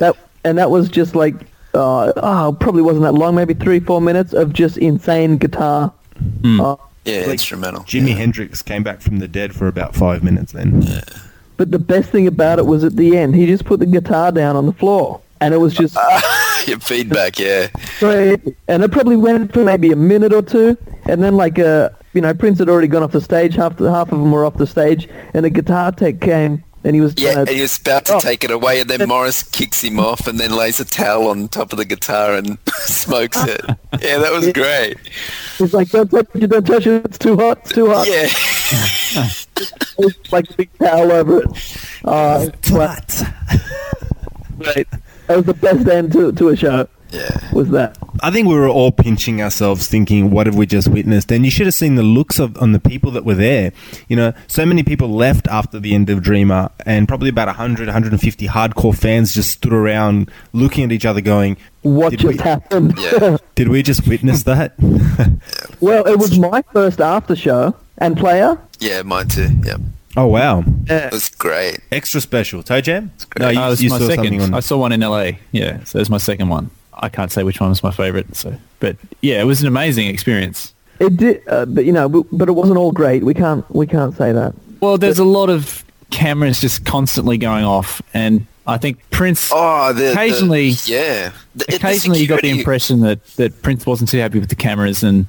That 0.00 0.14
and 0.44 0.56
that 0.58 0.70
was 0.70 0.88
just 0.88 1.14
like 1.14 1.34
uh, 1.74 2.12
oh, 2.16 2.56
probably 2.58 2.80
wasn't 2.82 3.02
that 3.04 3.12
long, 3.12 3.34
maybe 3.34 3.52
three 3.54 3.80
four 3.80 4.00
minutes 4.00 4.32
of 4.32 4.52
just 4.54 4.78
insane 4.78 5.36
guitar. 5.36 5.92
Uh, 6.44 6.76
Yeah, 7.04 7.20
Like- 7.20 7.32
instrumental. 7.32 7.82
Jimi 7.84 8.16
Hendrix 8.16 8.62
came 8.62 8.82
back 8.82 9.00
from 9.02 9.18
the 9.18 9.28
dead 9.28 9.54
for 9.54 9.68
about 9.68 9.94
five 9.94 10.24
minutes. 10.24 10.52
Then 10.52 10.82
but 11.58 11.70
the 11.70 11.78
best 11.78 12.08
thing 12.10 12.26
about 12.26 12.58
it 12.58 12.66
was 12.66 12.82
at 12.84 12.96
the 12.96 13.16
end, 13.16 13.34
he 13.36 13.46
just 13.46 13.64
put 13.64 13.78
the 13.80 13.86
guitar 13.86 14.32
down 14.32 14.56
on 14.56 14.66
the 14.66 14.72
floor, 14.72 15.20
and 15.40 15.54
it 15.54 15.58
was 15.58 15.74
just 15.74 15.96
Your 16.66 16.78
feedback, 16.80 17.38
yeah. 17.38 17.68
great. 18.00 18.40
And 18.68 18.82
it 18.82 18.90
probably 18.90 19.16
went 19.16 19.52
for 19.52 19.64
maybe 19.64 19.92
a 19.92 19.96
minute 19.96 20.32
or 20.32 20.42
two, 20.42 20.76
and 21.06 21.22
then 21.22 21.36
like 21.36 21.58
uh, 21.58 21.90
you 22.12 22.20
know, 22.20 22.32
Prince 22.34 22.58
had 22.58 22.68
already 22.68 22.88
gone 22.88 23.02
off 23.02 23.12
the 23.12 23.20
stage. 23.20 23.54
Half 23.54 23.76
the, 23.76 23.90
half 23.92 24.10
of 24.12 24.18
them 24.18 24.30
were 24.32 24.44
off 24.44 24.56
the 24.56 24.66
stage, 24.66 25.08
and 25.34 25.44
a 25.46 25.50
guitar 25.50 25.92
tech 25.92 26.20
came, 26.20 26.64
and 26.82 26.94
he 26.94 27.00
was 27.00 27.14
Yeah, 27.18 27.32
trying 27.34 27.48
and 27.48 27.56
he 27.56 27.62
was 27.62 27.78
about 27.78 28.06
to 28.06 28.14
Oh. 28.14 28.20
take 28.20 28.42
it 28.42 28.50
away, 28.50 28.80
and 28.80 28.88
then 28.90 29.06
Morris 29.08 29.42
kicks 29.42 29.82
him 29.84 30.00
off, 30.00 30.26
and 30.26 30.40
then 30.40 30.50
lays 30.56 30.80
a 30.80 30.84
towel 30.84 31.28
on 31.28 31.48
top 31.48 31.72
of 31.72 31.78
the 31.78 31.84
guitar 31.84 32.34
and 32.34 32.58
smokes 32.78 33.42
it. 33.44 33.60
Yeah, 34.00 34.18
that 34.18 34.32
was 34.32 34.50
great. 34.52 34.96
He's 35.58 35.72
like, 35.74 35.90
don't 35.90 36.10
touch 36.10 36.26
it, 36.34 36.46
don't 36.48 36.66
touch 36.66 36.86
it, 36.86 37.04
it's 37.04 37.18
too 37.18 37.36
hot, 37.36 37.58
it's 37.64 37.72
too 37.72 37.90
hot. 37.90 38.06
Yeah, 38.08 38.28
It's 39.98 40.32
like 40.32 40.50
a 40.50 40.54
big 40.54 40.70
towel 40.78 41.12
over 41.12 41.42
it. 41.42 41.46
Uh, 42.04 42.48
but 42.72 43.22
great. 44.58 44.86
That 45.26 45.36
was 45.38 45.46
the 45.46 45.54
best 45.54 45.86
end 45.88 46.12
to, 46.12 46.32
to 46.32 46.48
a 46.50 46.56
show, 46.56 46.88
yeah. 47.10 47.52
was 47.52 47.68
that. 47.70 47.96
I 48.22 48.30
think 48.30 48.48
we 48.48 48.54
were 48.54 48.68
all 48.68 48.92
pinching 48.92 49.42
ourselves, 49.42 49.86
thinking, 49.88 50.30
"What 50.30 50.46
have 50.46 50.54
we 50.56 50.66
just 50.66 50.88
witnessed?" 50.88 51.30
And 51.32 51.44
you 51.44 51.50
should 51.50 51.66
have 51.66 51.74
seen 51.74 51.96
the 51.96 52.02
looks 52.02 52.38
of 52.38 52.56
on 52.58 52.72
the 52.72 52.78
people 52.80 53.10
that 53.12 53.24
were 53.24 53.34
there. 53.34 53.72
You 54.08 54.16
know, 54.16 54.32
so 54.46 54.64
many 54.64 54.82
people 54.82 55.08
left 55.10 55.46
after 55.48 55.78
the 55.80 55.94
end 55.94 56.08
of 56.10 56.22
Dreamer, 56.22 56.70
and 56.86 57.06
probably 57.08 57.28
about 57.28 57.48
100, 57.48 57.86
150 57.88 58.46
hardcore 58.48 58.96
fans 58.96 59.34
just 59.34 59.50
stood 59.50 59.72
around 59.72 60.30
looking 60.52 60.84
at 60.84 60.92
each 60.92 61.04
other, 61.04 61.20
going, 61.20 61.56
What 61.82 62.12
just 62.12 62.24
we- 62.24 62.36
happened? 62.38 62.94
Yeah. 62.98 63.36
"Did 63.54 63.68
we 63.68 63.82
just 63.82 64.06
witness 64.06 64.44
that?" 64.44 64.74
well, 65.80 66.06
it 66.06 66.18
was 66.18 66.38
my 66.38 66.62
first 66.72 67.00
after 67.00 67.36
show 67.36 67.74
and 67.98 68.16
player. 68.16 68.58
Yeah, 68.78 69.02
mine 69.02 69.28
too. 69.28 69.48
Yeah, 69.64 69.76
oh 70.16 70.26
wow, 70.26 70.64
it 70.86 71.12
was 71.12 71.28
great. 71.30 71.78
extra 71.92 72.20
special. 72.20 72.62
Toe 72.62 72.80
Jam? 72.80 73.10
No, 73.38 73.48
you, 73.50 73.58
Uh, 73.60 73.70
this 73.70 73.80
you 73.80 73.90
my 73.90 73.98
saw 73.98 74.08
second. 74.08 74.40
on. 74.40 74.54
I 74.54 74.60
saw 74.60 74.78
one 74.78 74.92
in 74.92 75.00
LA. 75.00 75.32
Yeah, 75.52 75.82
so 75.84 75.98
it's 75.98 76.10
my 76.10 76.18
second 76.18 76.48
one. 76.48 76.70
I 76.94 77.08
can't 77.08 77.30
say 77.30 77.42
which 77.42 77.60
one 77.60 77.68
was 77.70 77.82
my 77.82 77.90
favorite. 77.90 78.34
So, 78.36 78.54
but 78.80 78.96
yeah, 79.20 79.40
it 79.40 79.44
was 79.44 79.60
an 79.60 79.68
amazing 79.68 80.06
experience. 80.08 80.72
It 80.98 81.16
did, 81.18 81.42
uh, 81.46 81.66
but 81.66 81.84
you 81.84 81.92
know, 81.92 82.08
but, 82.08 82.24
but 82.32 82.48
it 82.48 82.52
wasn't 82.52 82.78
all 82.78 82.90
great. 82.92 83.22
We 83.22 83.34
can't, 83.34 83.68
we 83.74 83.86
can't 83.86 84.16
say 84.16 84.32
that. 84.32 84.54
Well, 84.80 84.96
there's 84.96 85.18
a 85.18 85.24
lot 85.24 85.50
of 85.50 85.84
cameras 86.10 86.60
just 86.60 86.84
constantly 86.86 87.36
going 87.36 87.64
off, 87.64 88.00
and 88.14 88.46
I 88.66 88.78
think 88.78 88.98
Prince. 89.10 89.50
Oh, 89.52 89.92
the, 89.92 90.00
the- 90.04 90.12
Occasionally- 90.12 90.68
yeah. 90.86 91.32
The- 91.54 91.64
the 91.68 91.76
occasionally, 91.76 92.20
you 92.20 92.26
got 92.28 92.40
the 92.40 92.48
impression 92.50 93.00
that 93.00 93.24
that 93.36 93.62
Prince 93.62 93.84
wasn't 93.84 94.08
too 94.10 94.18
happy 94.18 94.38
with 94.38 94.48
the 94.48 94.56
cameras, 94.56 95.02
and 95.02 95.26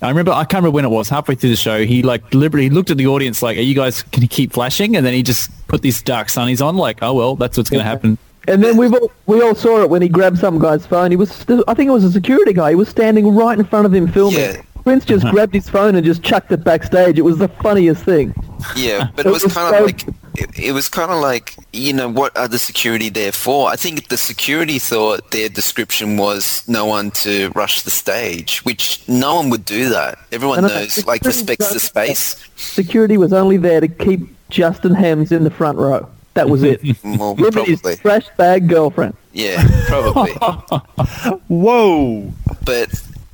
I 0.00 0.08
remember 0.08 0.32
I 0.32 0.44
can't 0.44 0.62
remember 0.62 0.74
when 0.74 0.84
it 0.84 0.90
was. 0.90 1.08
Halfway 1.08 1.34
through 1.34 1.50
the 1.50 1.56
show, 1.56 1.84
he 1.84 2.02
like 2.02 2.30
deliberately 2.30 2.70
looked 2.70 2.90
at 2.90 2.96
the 2.96 3.06
audience 3.06 3.42
like, 3.42 3.58
"Are 3.58 3.62
you 3.62 3.74
guys 3.74 4.02
can 4.02 4.22
you 4.22 4.28
keep 4.28 4.52
flashing?" 4.52 4.96
And 4.96 5.04
then 5.04 5.12
he 5.12 5.22
just 5.22 5.50
put 5.66 5.82
these 5.82 6.00
dark 6.02 6.28
sunnies 6.28 6.64
on, 6.64 6.76
like, 6.76 6.98
"Oh 7.02 7.14
well, 7.14 7.36
that's 7.36 7.56
what's 7.56 7.70
going 7.70 7.82
to 7.82 7.88
happen." 7.88 8.18
And 8.46 8.64
then 8.64 8.76
we've 8.78 8.94
all, 8.94 9.12
we 9.26 9.42
all 9.42 9.54
saw 9.54 9.82
it 9.82 9.90
when 9.90 10.00
he 10.00 10.08
grabbed 10.08 10.38
some 10.38 10.58
guy's 10.58 10.86
phone. 10.86 11.10
He 11.10 11.16
was, 11.18 11.44
I 11.68 11.74
think 11.74 11.88
it 11.88 11.92
was 11.92 12.04
a 12.04 12.10
security 12.10 12.54
guy. 12.54 12.70
He 12.70 12.76
was 12.76 12.88
standing 12.88 13.34
right 13.34 13.58
in 13.58 13.64
front 13.66 13.84
of 13.84 13.92
him 13.92 14.08
filming. 14.08 14.38
Yeah. 14.40 14.62
Prince 14.84 15.04
just 15.04 15.22
uh-huh. 15.22 15.34
grabbed 15.34 15.52
his 15.52 15.68
phone 15.68 15.96
and 15.96 16.04
just 16.06 16.22
chucked 16.22 16.50
it 16.50 16.64
backstage. 16.64 17.18
It 17.18 17.22
was 17.22 17.36
the 17.36 17.48
funniest 17.48 18.04
thing. 18.04 18.32
Yeah, 18.74 19.10
but 19.14 19.26
It 19.26 19.28
it 19.28 19.32
was 19.32 19.44
was 19.44 19.52
kind 19.52 19.74
of 19.74 19.80
so- 19.80 19.84
like 19.84 20.27
it, 20.40 20.58
it 20.58 20.72
was 20.72 20.88
kind 20.88 21.10
of 21.10 21.20
like 21.20 21.54
you 21.72 21.92
know 21.92 22.08
what 22.08 22.36
are 22.36 22.48
the 22.48 22.58
security 22.58 23.08
there 23.08 23.32
for? 23.32 23.68
I 23.70 23.76
think 23.76 24.08
the 24.08 24.16
security 24.16 24.78
thought 24.78 25.30
their 25.30 25.48
description 25.48 26.16
was 26.16 26.62
no 26.68 26.86
one 26.86 27.10
to 27.22 27.50
rush 27.54 27.82
the 27.82 27.90
stage, 27.90 28.60
which 28.64 29.06
no 29.08 29.34
one 29.36 29.50
would 29.50 29.64
do 29.64 29.88
that. 29.90 30.18
Everyone 30.32 30.62
No, 30.62 30.68
no, 30.68 30.74
knows, 30.74 31.04
like 31.06 31.22
respects 31.24 31.72
the 31.72 31.80
space. 31.80 32.36
Security 32.56 33.16
was 33.16 33.32
only 33.32 33.56
there 33.56 33.80
to 33.80 33.88
keep 33.88 34.20
Justin 34.50 34.94
Hems 34.94 35.32
in 35.32 35.44
the 35.44 35.50
front 35.50 35.78
row. 35.78 36.08
That 36.34 36.48
was 36.48 36.62
it. 36.62 36.80
Well, 37.04 37.34
Him 37.34 37.46
and 37.46 37.66
his 37.66 37.80
probably, 37.80 37.96
trash 37.96 38.26
bag 38.36 38.68
girlfriend. 38.68 39.16
yeah, 39.32 39.62
probably. 39.88 40.32
Whoa! 41.48 42.32
but 42.64 42.88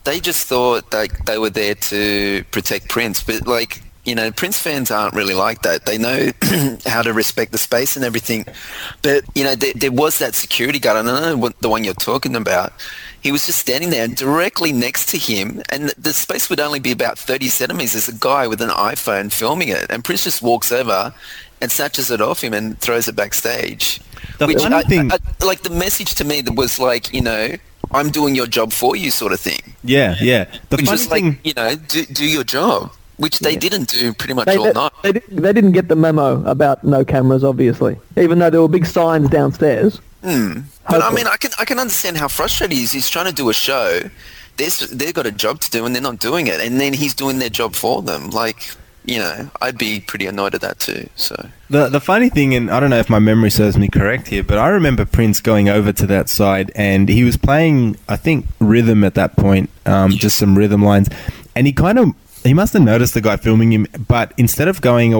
they 0.05 0.21
just 0.21 0.47
thought 0.47 0.93
like 0.93 1.25
they 1.27 1.39
were 1.39 1.51
there 1.51 1.75
to 1.75 2.45
protect 2.51 2.89
Prince. 2.89 3.23
But 3.23 3.47
like 3.47 3.83
you 4.05 4.15
know, 4.15 4.31
Prince 4.31 4.59
fans 4.59 4.91
aren't 4.91 5.15
really 5.15 5.35
like 5.35 5.63
that. 5.63 5.87
They 5.87 5.99
know 5.99 6.31
how 6.87 7.03
to 7.03 7.13
respect 7.13 7.53
the 7.53 7.59
space 7.59 7.97
and 7.97 8.05
everything. 8.05 8.45
But 9.03 9.25
you 9.35 9.45
know, 9.45 9.55
there, 9.55 9.73
there 9.75 9.93
was 9.93 10.19
that 10.19 10.35
security 10.35 10.79
guard. 10.79 10.97
I 10.99 11.03
don't 11.11 11.23
know 11.23 11.37
what 11.37 11.59
the 11.61 11.69
one 11.69 11.85
you're 11.85 11.95
talking 11.95 12.37
about. 12.37 12.73
He 13.23 13.33
was 13.33 13.47
just 13.47 13.59
standing 13.59 13.89
there, 13.89 14.07
directly 14.07 14.71
next 14.73 15.09
to 15.11 15.19
him, 15.19 15.63
and 15.71 15.89
the 15.97 16.13
space 16.13 16.51
would 16.51 16.61
only 16.61 16.79
be 16.81 16.93
about 16.93 17.19
30 17.19 17.49
centimeters. 17.49 17.93
There's 17.93 18.09
a 18.09 18.13
guy 18.13 18.47
with 18.47 18.61
an 18.61 18.69
iPhone 18.69 19.33
filming 19.33 19.69
it, 19.69 19.87
and 19.89 20.05
Prince 20.05 20.25
just 20.25 20.43
walks 20.43 20.71
over 20.71 21.15
and 21.63 21.73
snatches 21.73 22.11
it 22.11 22.21
off 22.21 22.43
him 22.45 22.53
and 22.53 22.79
throws 22.81 23.09
it 23.09 23.17
backstage. 23.17 23.99
The 24.39 24.47
Which 24.47 24.59
funny 24.61 24.75
I- 24.75 24.83
thing- 24.83 25.11
I- 25.13 25.45
like 25.45 25.63
the 25.63 25.71
message 25.71 26.15
to 26.17 26.25
me 26.25 26.43
that 26.43 26.53
was 26.55 26.79
like, 26.79 27.15
you 27.15 27.23
know, 27.23 27.55
I'm 27.93 28.11
doing 28.11 28.35
your 28.35 28.47
job 28.47 28.73
for 28.73 28.95
you, 28.95 29.11
sort 29.11 29.33
of 29.33 29.41
thing. 29.41 29.61
Yeah, 29.83 30.17
yeah. 30.21 30.45
The 30.69 30.77
Which 30.77 30.87
funny 30.87 31.01
is 31.01 31.11
like, 31.11 31.23
thing, 31.23 31.39
you 31.45 31.55
know, 31.55 31.77
do, 31.77 32.05
do 32.05 32.27
your 32.29 32.45
job, 32.45 32.93
which 33.17 33.39
they 33.41 33.57
didn't 33.57 33.89
do 33.89 34.13
pretty 34.13 34.35
much 34.35 34.47
They, 34.47 34.57
all 34.57 34.65
they, 34.65 34.73
night. 34.73 34.93
they 35.03 35.13
didn't, 35.13 35.43
they 35.43 35.53
didn't 35.53 35.73
get 35.73 35.89
the 35.89 35.97
memo 35.97 36.45
about 36.45 36.83
no 36.85 37.05
cameras, 37.05 37.45
obviously. 37.45 37.97
Even 38.17 38.39
though 38.39 38.51
there 38.51 38.61
were 38.61 38.69
big 38.69 38.87
signs 38.87 39.29
downstairs. 39.31 40.01
But 40.23 41.03
I 41.03 41.13
mean, 41.13 41.27
I 41.27 41.37
can 41.37 41.51
I 41.59 41.65
can 41.65 41.79
understand 41.79 42.17
how 42.17 42.29
frustrated 42.29 42.77
he 42.77 42.85
is. 42.85 42.93
He's 42.93 43.09
trying 43.11 43.27
to 43.27 43.33
do 43.33 43.49
a 43.51 43.55
show. 43.55 44.01
There's, 44.57 44.79
they've 44.91 45.13
got 45.15 45.27
a 45.27 45.33
job 45.33 45.61
to 45.61 45.71
do 45.71 45.85
and 45.85 45.95
they're 45.95 46.03
not 46.03 46.19
doing 46.21 46.47
it. 46.47 46.61
And 46.61 46.81
then 46.81 46.93
he's 46.93 47.13
doing 47.15 47.41
their 47.41 47.49
job 47.49 47.75
for 47.75 48.03
them. 48.03 48.31
Like, 48.31 48.71
you 49.05 49.19
know, 49.19 49.51
I'd 49.61 49.77
be 49.77 50.01
pretty 50.01 50.27
annoyed 50.27 50.55
at 50.55 50.61
that 50.61 50.79
too. 50.79 51.09
So, 51.17 51.35
The 51.71 51.89
the 51.89 52.01
funny 52.01 52.31
thing, 52.31 52.55
and 52.55 52.71
I 52.71 52.79
don't 52.81 52.89
know 52.91 52.99
if 53.01 53.11
my 53.11 53.19
memory 53.19 53.51
serves 53.51 53.77
me 53.77 53.89
correct 53.89 54.29
here, 54.29 54.43
but 54.45 54.57
I 54.59 54.69
remember 54.69 55.05
Prince 55.05 55.41
going 55.41 55.69
over 55.69 55.93
to 55.93 56.07
that 56.07 56.29
side, 56.29 56.71
and 56.75 57.09
he 57.09 57.23
was 57.25 57.37
playing, 57.37 57.97
I 58.09 58.17
think, 58.17 58.47
rhythm 58.61 59.03
at 59.05 59.15
that 59.15 59.37
point, 59.37 59.69
um, 59.87 60.13
just 60.13 60.37
some 60.39 60.57
rhythm 60.57 60.83
lines, 60.83 61.09
and 61.57 61.67
he 61.67 61.73
kind 61.73 61.99
of 61.99 62.15
he 62.45 62.55
must 62.55 62.73
have 62.75 62.83
noticed 62.83 63.15
the 63.15 63.21
guy 63.21 63.37
filming 63.37 63.73
him, 63.73 63.87
but 64.07 64.33
instead 64.37 64.69
of 64.69 64.81
going 64.81 65.13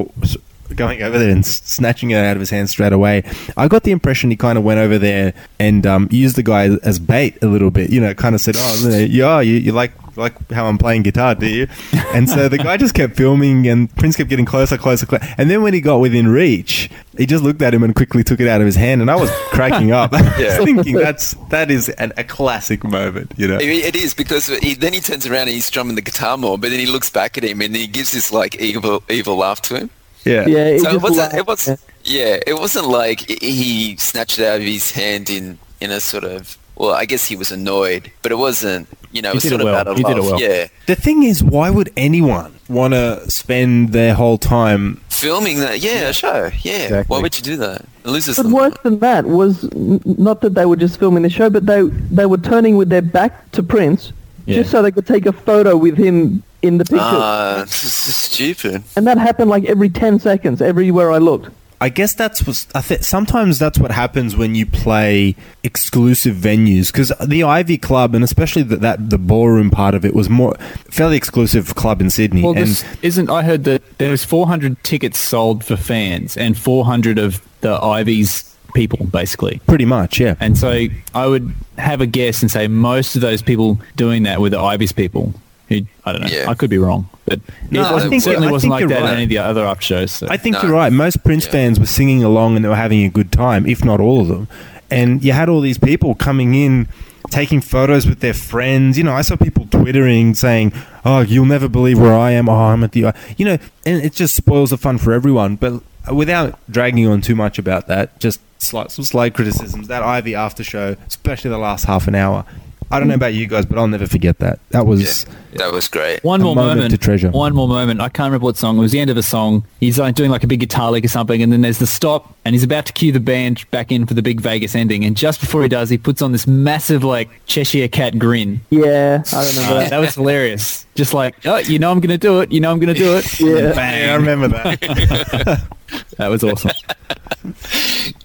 going 0.75 1.03
over 1.03 1.19
there 1.19 1.31
and 1.31 1.45
snatching 1.45 2.11
it 2.11 2.17
out 2.17 2.37
of 2.37 2.41
his 2.41 2.51
hand 2.51 2.71
straight 2.71 2.93
away, 2.93 3.23
I 3.57 3.69
got 3.69 3.83
the 3.83 3.91
impression 3.91 4.31
he 4.31 4.37
kind 4.37 4.59
of 4.59 4.65
went 4.65 4.79
over 4.81 4.99
there 4.99 5.35
and 5.59 5.87
um, 5.87 6.09
used 6.11 6.37
the 6.37 6.43
guy 6.43 6.69
as 6.83 6.99
bait 6.99 7.43
a 7.43 7.47
little 7.47 7.71
bit. 7.71 7.91
You 7.91 8.01
know, 8.01 8.15
kind 8.15 8.35
of 8.35 8.41
said, 8.41 8.57
"Oh, 8.59 8.99
yeah, 8.99 9.41
you, 9.41 9.55
you 9.55 9.73
like." 9.73 9.93
Like 10.17 10.51
how 10.53 10.67
I'm 10.67 10.79
playing 10.79 11.03
guitar, 11.03 11.35
do 11.35 11.47
you? 11.47 11.67
And 12.15 12.29
so 12.29 12.49
the 12.49 12.59
guy 12.59 12.77
just 12.77 12.95
kept 12.95 13.17
filming, 13.17 13.67
and 13.67 13.95
Prince 13.97 14.17
kept 14.17 14.31
getting 14.31 14.45
closer, 14.45 14.77
closer, 14.79 15.07
closer. 15.07 15.27
And 15.39 15.51
then 15.51 15.63
when 15.63 15.75
he 15.75 15.81
got 15.81 15.99
within 15.99 16.29
reach, 16.29 16.91
he 17.19 17.27
just 17.27 17.43
looked 17.45 17.63
at 17.63 17.75
him 17.75 17.83
and 17.83 17.95
quickly 17.95 18.23
took 18.25 18.41
it 18.41 18.49
out 18.49 18.61
of 18.61 18.67
his 18.67 18.77
hand. 18.77 19.01
And 19.01 19.11
I 19.11 19.17
was 19.17 19.31
cracking 19.51 19.93
up, 19.93 20.13
I 20.13 20.21
Yeah. 20.39 20.57
was 20.59 20.65
thinking 20.65 20.95
that's 20.97 21.35
that 21.51 21.71
is 21.71 21.89
an, 21.91 22.13
a 22.17 22.25
classic 22.25 22.85
moment, 22.85 23.33
you 23.37 23.49
know. 23.49 23.59
It- 23.59 23.85
it 23.85 23.97
is 23.97 24.15
because 24.15 24.47
he, 24.47 24.75
then 24.75 24.93
he 24.93 25.01
turns 25.01 25.27
around 25.27 25.43
and 25.43 25.51
he's 25.51 25.65
strumming 25.67 25.95
the 25.95 26.03
guitar 26.03 26.37
more, 26.39 26.57
but 26.59 26.71
then 26.71 26.81
he 26.81 26.87
looks 26.87 27.11
back 27.11 27.37
at 27.37 27.45
him 27.45 27.61
and 27.61 27.75
he 27.77 27.87
gives 27.87 28.13
this 28.13 28.33
like 28.33 28.55
evil, 28.61 29.03
evil 29.11 29.37
laugh 29.37 29.61
to 29.63 29.77
him. 29.77 29.91
Yeah, 30.25 30.47
Yeah, 30.47 30.79
so 30.79 30.91
it 30.95 31.03
wasn't. 31.03 31.35
It 31.35 31.47
was. 31.47 31.69
Yeah, 32.03 32.39
it 32.47 32.55
wasn't 32.55 32.89
like 32.89 33.29
he 33.43 33.97
snatched 33.99 34.39
it 34.39 34.47
out 34.47 34.57
of 34.57 34.63
his 34.63 34.91
hand 34.93 35.29
in 35.29 35.59
in 35.83 35.91
a 35.91 36.01
sort 36.01 36.25
of. 36.25 36.57
Well, 36.77 36.91
I 36.91 37.05
guess 37.05 37.27
he 37.27 37.37
was 37.37 37.53
annoyed, 37.53 38.11
but 38.23 38.33
it 38.33 38.37
wasn't. 38.37 38.89
You 39.13 39.23
know, 39.23 39.29
it 39.29 39.33
He 39.33 39.37
was 39.37 39.43
did 39.45 39.49
sort 39.51 39.61
it 39.61 39.65
of 39.67 39.71
well. 39.71 39.81
out 39.81 39.87
of 39.89 39.97
He 39.97 40.03
did 40.03 40.17
love. 40.17 40.27
it 40.27 40.31
well. 40.33 40.41
Yeah, 40.41 40.67
The 40.87 40.97
thing 40.97 41.23
is, 41.23 41.43
why 41.43 41.71
would 41.71 41.93
anyone 41.97 42.53
want 42.69 42.95
to 42.95 43.31
spend 43.31 43.93
their 43.93 44.15
whole 44.15 44.39
time? 44.39 45.01
filming 45.09 45.61
that. 45.61 45.79
Yeah, 45.81 46.09
a 46.09 46.13
show. 46.13 46.51
Yeah, 46.63 46.73
Exactly. 46.73 47.05
why 47.07 47.21
would 47.23 47.37
you 47.39 47.43
do 47.45 47.57
that? 47.59 47.83
It 48.05 48.09
loses 48.11 48.37
But 48.37 48.43
them. 48.43 48.53
worse 48.53 48.75
than 48.83 48.99
that 48.99 49.25
was 49.27 49.69
not 50.05 50.41
that 50.43 50.55
they 50.57 50.67
were 50.67 50.77
just 50.77 50.99
filming 50.99 51.23
the 51.23 51.31
show, 51.31 51.49
but 51.49 51.65
they 51.67 51.83
they 52.11 52.27
were 52.27 52.37
turning 52.39 52.77
with 52.77 52.89
their 52.91 53.01
back 53.03 53.51
to 53.53 53.63
Prince 53.63 54.13
Yeah. 54.47 54.57
just 54.57 54.71
so 54.73 54.83
they 54.83 54.91
could 54.91 55.07
take 55.07 55.25
a 55.27 55.33
photo 55.33 55.77
with 55.77 55.97
him 55.97 56.43
in 56.61 56.79
the 56.79 56.85
picture. 56.85 56.99
Ah, 57.01 57.63
this 57.67 57.85
is 57.85 58.15
stupid. 58.17 58.83
and 58.97 59.07
that 59.07 59.17
happened 59.19 59.49
like 59.49 59.65
every 59.65 59.89
10 59.89 60.19
seconds, 60.19 60.61
everywhere 60.61 61.13
I 61.13 61.19
looked. 61.19 61.49
I 61.85 61.91
guess 61.91 62.15
that's 62.15 62.47
what 62.47 62.67
I 62.75 62.81
think. 62.81 63.05
Sometimes 63.05 63.59
that's 63.59 63.79
what 63.79 63.91
happens 63.91 64.35
when 64.35 64.55
you 64.55 64.65
play 64.65 65.37
exclusive 65.63 66.35
venues 66.35 66.91
because 66.91 67.13
the 67.23 67.43
Ivy 67.43 67.77
Club 67.77 68.15
and 68.15 68.25
especially 68.25 68.63
the, 68.63 68.77
that 68.77 69.11
the 69.11 69.19
ballroom 69.19 69.71
part 69.71 69.95
of 69.95 70.03
it 70.03 70.15
was 70.15 70.31
more 70.31 70.55
fairly 70.91 71.19
exclusive 71.19 71.75
club 71.75 72.01
in 72.01 72.09
Sydney. 72.09 72.41
Well, 72.41 72.53
and 72.53 72.63
this 72.63 72.87
isn't. 73.03 73.29
I 73.29 73.43
heard 73.43 73.65
that 73.65 73.99
there 73.99 74.11
was 74.11 74.25
400 74.25 74.83
tickets 74.83 75.19
sold 75.19 75.63
for 75.63 75.77
fans, 75.77 76.39
and 76.39 76.57
400 76.57 77.19
of 77.19 77.43
the 77.61 77.75
Ivy's 77.75 78.57
people, 78.73 79.05
basically. 79.05 79.61
Pretty 79.67 79.85
much, 79.85 80.19
yeah. 80.19 80.37
And 80.41 80.57
so 80.57 80.87
I 81.15 81.27
would 81.27 81.53
have 81.77 82.01
a 82.01 82.07
guess 82.07 82.41
and 82.41 82.51
say 82.51 82.67
most 82.67 83.15
of 83.15 83.21
those 83.21 83.43
people 83.43 83.79
doing 83.95 84.23
that 84.23 84.41
were 84.41 84.49
the 84.49 84.59
Ivy's 84.59 84.93
people. 84.93 85.35
Who 85.69 85.81
I 86.05 86.13
don't 86.13 86.21
know. 86.23 86.29
Yeah. 86.29 86.49
I 86.51 86.55
could 86.55 86.69
be 86.71 86.79
wrong, 86.79 87.09
but 87.25 87.41
No, 87.71 87.89
it 87.89 87.93
wasn't- 87.93 88.11
think- 88.11 88.23
certainly 88.23 88.49
I 88.49 88.51
wasn't 88.51 88.71
like 88.73 88.87
that 88.89 89.01
right. 89.01 89.05
in 89.09 89.15
any 89.15 89.23
of 89.25 89.29
the 89.31 89.39
other 89.39 89.65
after 89.67 89.83
shows. 89.85 90.13
So. 90.13 90.27
I 90.29 90.37
think 90.37 90.55
No. 90.57 90.63
you're 90.63 90.73
right. 90.73 90.93
Most 90.93 91.25
Prince 91.25 91.47
Yeah. 91.47 91.53
fans 91.53 91.81
were 91.81 91.87
singing 91.87 92.23
along 92.23 92.57
and 92.57 92.65
they 92.65 92.69
were 92.69 92.77
having 92.77 93.03
a 93.05 93.09
good 93.09 93.33
time, 93.33 93.67
if 93.67 93.83
not 93.85 93.99
all 94.01 94.21
of 94.21 94.29
them. 94.29 94.47
And 94.91 95.25
you 95.25 95.33
had 95.33 95.49
all 95.49 95.61
these 95.63 95.79
people 95.79 96.15
coming 96.15 96.55
in, 96.55 96.87
taking 97.31 97.61
photos 97.63 98.07
with 98.07 98.21
their 98.21 98.35
friends. 98.35 98.99
You 98.99 99.05
know, 99.05 99.15
I 99.15 99.23
saw 99.23 99.37
people 99.37 99.67
twittering 99.71 100.35
saying, 100.35 100.73
"Oh, 101.07 101.21
you'll 101.21 101.47
never 101.47 101.69
believe 101.69 101.99
where 101.99 102.15
I 102.15 102.33
am. 102.33 102.49
Oh, 102.51 102.53
I'm 102.67 102.85
at 102.85 102.93
the," 102.93 103.13
you 103.39 103.45
know, 103.47 103.57
and 103.87 104.03
it 104.05 104.13
just 104.13 104.35
spoils 104.35 104.71
the 104.71 104.77
fun 104.77 104.99
for 104.99 105.13
everyone. 105.15 105.57
But 105.57 105.81
without 106.13 106.59
dragging 106.71 107.09
on 107.09 107.23
too 107.23 107.35
much 107.35 107.59
about 107.59 107.87
that, 107.89 108.21
just 108.21 108.41
slight, 108.59 108.91
some 108.93 109.07
slight 109.07 109.33
criticisms. 109.33 109.89
That 109.89 110.03
Ivy 110.03 110.35
after 110.35 110.63
show, 110.63 110.97
especially 111.09 111.49
the 111.51 111.59
last 111.59 111.87
half 111.87 112.07
an 112.07 112.15
hour. 112.15 112.45
I 112.91 112.99
don't 112.99 113.09
know 113.09 113.15
about 113.15 113.35
you 113.35 113.47
guys, 113.47 113.67
but 113.67 113.79
I'll 113.79 113.89
never 113.89 114.07
forget 114.07 114.39
that. 114.39 114.59
That 114.71 114.87
was 114.87 115.25
Yeah, 115.53 115.59
that 115.59 115.73
was 115.73 115.89
great. 115.89 116.23
One 116.25 116.41
A 116.41 116.45
more 116.45 116.55
moment 116.55 116.77
moment, 116.77 116.91
to 116.93 116.99
treasure. 116.99 117.31
One 117.31 117.55
more 117.55 117.67
moment. 117.69 118.01
I 118.01 118.09
can't 118.09 118.27
remember 118.29 118.45
what 118.45 118.57
song. 118.57 118.77
It 118.77 118.81
was 118.81 118.93
the 118.93 119.01
end 119.01 119.11
of 119.11 119.17
a 119.17 119.23
song. 119.23 119.65
He's 119.81 119.99
like 119.99 120.15
doing 120.15 120.31
like 120.31 120.45
a 120.45 120.47
big 120.47 120.61
guitar 120.61 120.91
lick 120.93 121.05
or 121.05 121.09
something, 121.09 121.43
and 121.43 121.53
then 121.53 121.61
there's 121.63 121.79
the 121.79 121.87
stop, 121.87 122.37
and 122.45 122.55
he's 122.55 122.63
about 122.63 122.87
to 122.87 122.93
cue 122.93 123.13
the 123.13 123.21
band 123.21 123.69
back 123.71 123.91
in 123.93 124.07
for 124.07 124.15
the 124.15 124.23
big 124.23 124.41
Vegas 124.41 124.75
ending. 124.75 125.05
And 125.05 125.17
just 125.17 125.41
before 125.41 125.63
he 125.63 125.69
does, 125.69 125.91
he 125.91 125.99
puts 125.99 126.23
on 126.23 126.33
this 126.33 126.47
massive 126.47 127.03
like 127.05 127.29
Cheshire 127.47 127.89
cat 127.89 128.19
grin. 128.19 128.61
Yeah, 128.71 129.23
I 129.33 129.47
remember 129.49 129.71
Uh, 129.71 129.75
that. 129.81 129.91
that 129.91 129.99
was 129.99 130.15
hilarious. 130.15 130.87
Just 130.95 131.13
like, 131.15 131.35
oh, 131.47 131.57
you 131.59 131.79
know, 131.81 131.91
I'm 131.91 131.99
going 132.01 132.11
to 132.11 132.19
do 132.19 132.41
it. 132.41 132.53
You 132.53 132.61
know, 132.61 132.71
I'm 132.71 132.79
going 132.79 132.95
to 132.95 133.01
do 133.01 133.17
it. 133.17 133.41
Yeah. 133.41 133.73
Bang. 133.75 134.03
Yeah, 134.05 134.13
I 134.13 134.17
remember 134.17 134.49
that. 134.49 135.63
That 136.19 136.29
was 136.29 136.43
awesome. 136.45 136.71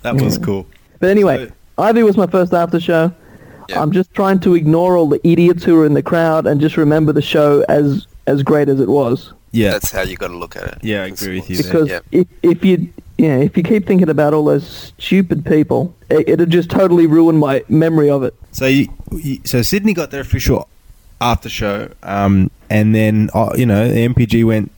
that 0.02 0.16
was 0.16 0.38
cool. 0.38 0.66
But 1.00 1.10
anyway, 1.10 1.52
Ivy 1.78 2.04
was 2.04 2.18
my 2.18 2.28
first 2.28 2.54
after 2.54 2.80
show. 2.80 3.14
Yeah. 3.70 3.82
I'm 3.82 3.92
just 3.92 4.14
trying 4.14 4.40
to 4.42 4.56
ignore 4.56 4.98
all 4.98 5.08
the 5.08 5.26
idiots 5.28 5.64
who 5.64 5.76
were 5.76 5.86
in 5.86 5.94
the 5.94 6.04
crowd 6.04 6.48
and 6.48 6.60
just 6.60 6.78
remember 6.78 7.14
the 7.14 7.22
show 7.22 7.64
as 7.70 8.08
as 8.28 8.44
great 8.44 8.70
as 8.70 8.80
it 8.80 8.90
was. 8.90 9.34
Yeah, 9.52 9.72
That's 9.72 9.92
how 9.92 10.04
you 10.04 10.16
got 10.16 10.28
to 10.28 10.38
look 10.38 10.56
at 10.56 10.64
it. 10.64 10.78
Yeah, 10.84 11.04
I 11.04 11.08
agree 11.08 11.40
with 11.40 11.50
you. 11.50 11.58
Because 11.58 11.90
Yeah. 11.90 12.00
if 12.12 12.28
if 12.44 12.64
you 12.66 12.92
yeah 13.18 13.38
if 13.38 13.58
you 13.58 13.64
keep 13.64 13.86
thinking 13.88 14.10
about 14.10 14.34
all 14.34 14.46
those 14.46 14.94
stupid 14.98 15.46
people, 15.46 15.96
it, 16.10 16.28
it'd 16.30 16.50
just 16.52 16.70
totally 16.70 17.08
ruin 17.08 17.38
my 17.38 17.64
memory 17.70 18.10
of 18.10 18.24
it. 18.24 18.34
So, 18.52 18.66
you, 18.66 18.88
you, 19.12 19.40
so 19.46 19.62
Sydney 19.62 19.94
got 19.94 20.12
their 20.12 20.22
official 20.22 20.68
after 21.22 21.50
show, 21.50 21.90
um, 22.04 22.50
and 22.70 22.94
then 22.96 23.30
uh, 23.34 23.52
you 23.56 23.66
know 23.66 23.88
the 23.88 24.08
NPG 24.08 24.46
went 24.46 24.72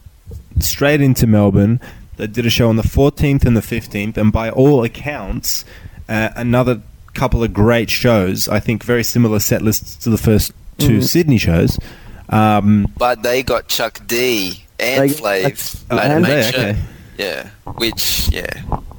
straight 0.60 1.02
into 1.02 1.28
Melbourne. 1.28 1.80
They 2.18 2.28
did 2.28 2.46
a 2.46 2.50
show 2.50 2.70
on 2.70 2.76
the 2.76 2.84
14th 2.84 3.46
and 3.46 3.58
the 3.58 3.62
15th, 3.62 4.16
and 4.18 4.32
by 4.32 4.50
all 4.50 4.84
accounts, 4.84 5.66
uh, 6.08 6.30
another 6.36 6.82
couple 7.14 7.44
of 7.44 7.54
great 7.54 7.90
shows. 7.90 8.48
I 8.48 8.60
think 8.60 8.84
very 8.84 9.04
similar 9.04 9.40
set 9.40 9.62
lists 9.62 9.96
to 10.04 10.10
the 10.10 10.18
first 10.18 10.54
two 10.78 11.02
Sydney 11.02 11.38
shows. 11.38 11.78
Um, 12.30 12.88
But 12.98 13.24
they 13.24 13.44
got 13.44 13.68
Chuck 13.68 14.00
D 14.08 14.64
and 14.80 15.10
They- 15.10 15.14
Flav 15.14 15.84
Oh, 15.92 15.98
and 15.98 16.24
main 16.24 16.32
they, 16.32 16.52
show. 16.52 16.58
okay. 16.60 16.78
Yeah, 17.18 17.48
which 17.76 18.30
yeah, 18.32 18.50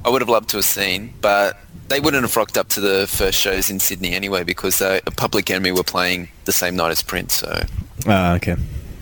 I 0.05 0.09
would 0.09 0.21
have 0.21 0.29
loved 0.29 0.49
to 0.49 0.57
have 0.57 0.65
seen, 0.65 1.13
but 1.19 1.57
they 1.89 1.99
wouldn't 1.99 2.23
have 2.23 2.35
rocked 2.37 2.57
up 2.57 2.69
to 2.69 2.79
the 2.79 3.05
first 3.07 3.37
shows 3.39 3.69
in 3.69 3.79
Sydney 3.79 4.13
anyway 4.13 4.43
because 4.43 4.81
uh, 4.81 4.99
Public 5.17 5.49
Enemy 5.49 5.71
were 5.73 5.83
playing 5.83 6.29
the 6.45 6.51
same 6.53 6.75
night 6.77 6.91
as 6.91 7.01
Prince. 7.01 7.33
So 7.33 7.63
ah, 8.07 8.35
okay. 8.35 8.55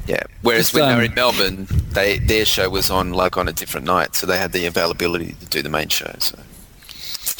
yeah, 0.07 0.23
whereas 0.41 0.71
Just, 0.71 0.73
when 0.73 0.85
they 0.85 0.91
um, 0.93 0.97
were 0.97 1.03
in 1.03 1.13
Melbourne, 1.13 1.67
they 1.91 2.17
their 2.17 2.45
show 2.45 2.69
was 2.69 2.89
on 2.89 3.11
like 3.13 3.37
on 3.37 3.47
a 3.47 3.53
different 3.53 3.85
night, 3.85 4.15
so 4.15 4.25
they 4.25 4.37
had 4.39 4.53
the 4.53 4.65
availability 4.65 5.35
to 5.39 5.45
do 5.47 5.61
the 5.61 5.69
main 5.69 5.89
show. 5.89 6.11
So 6.17 6.39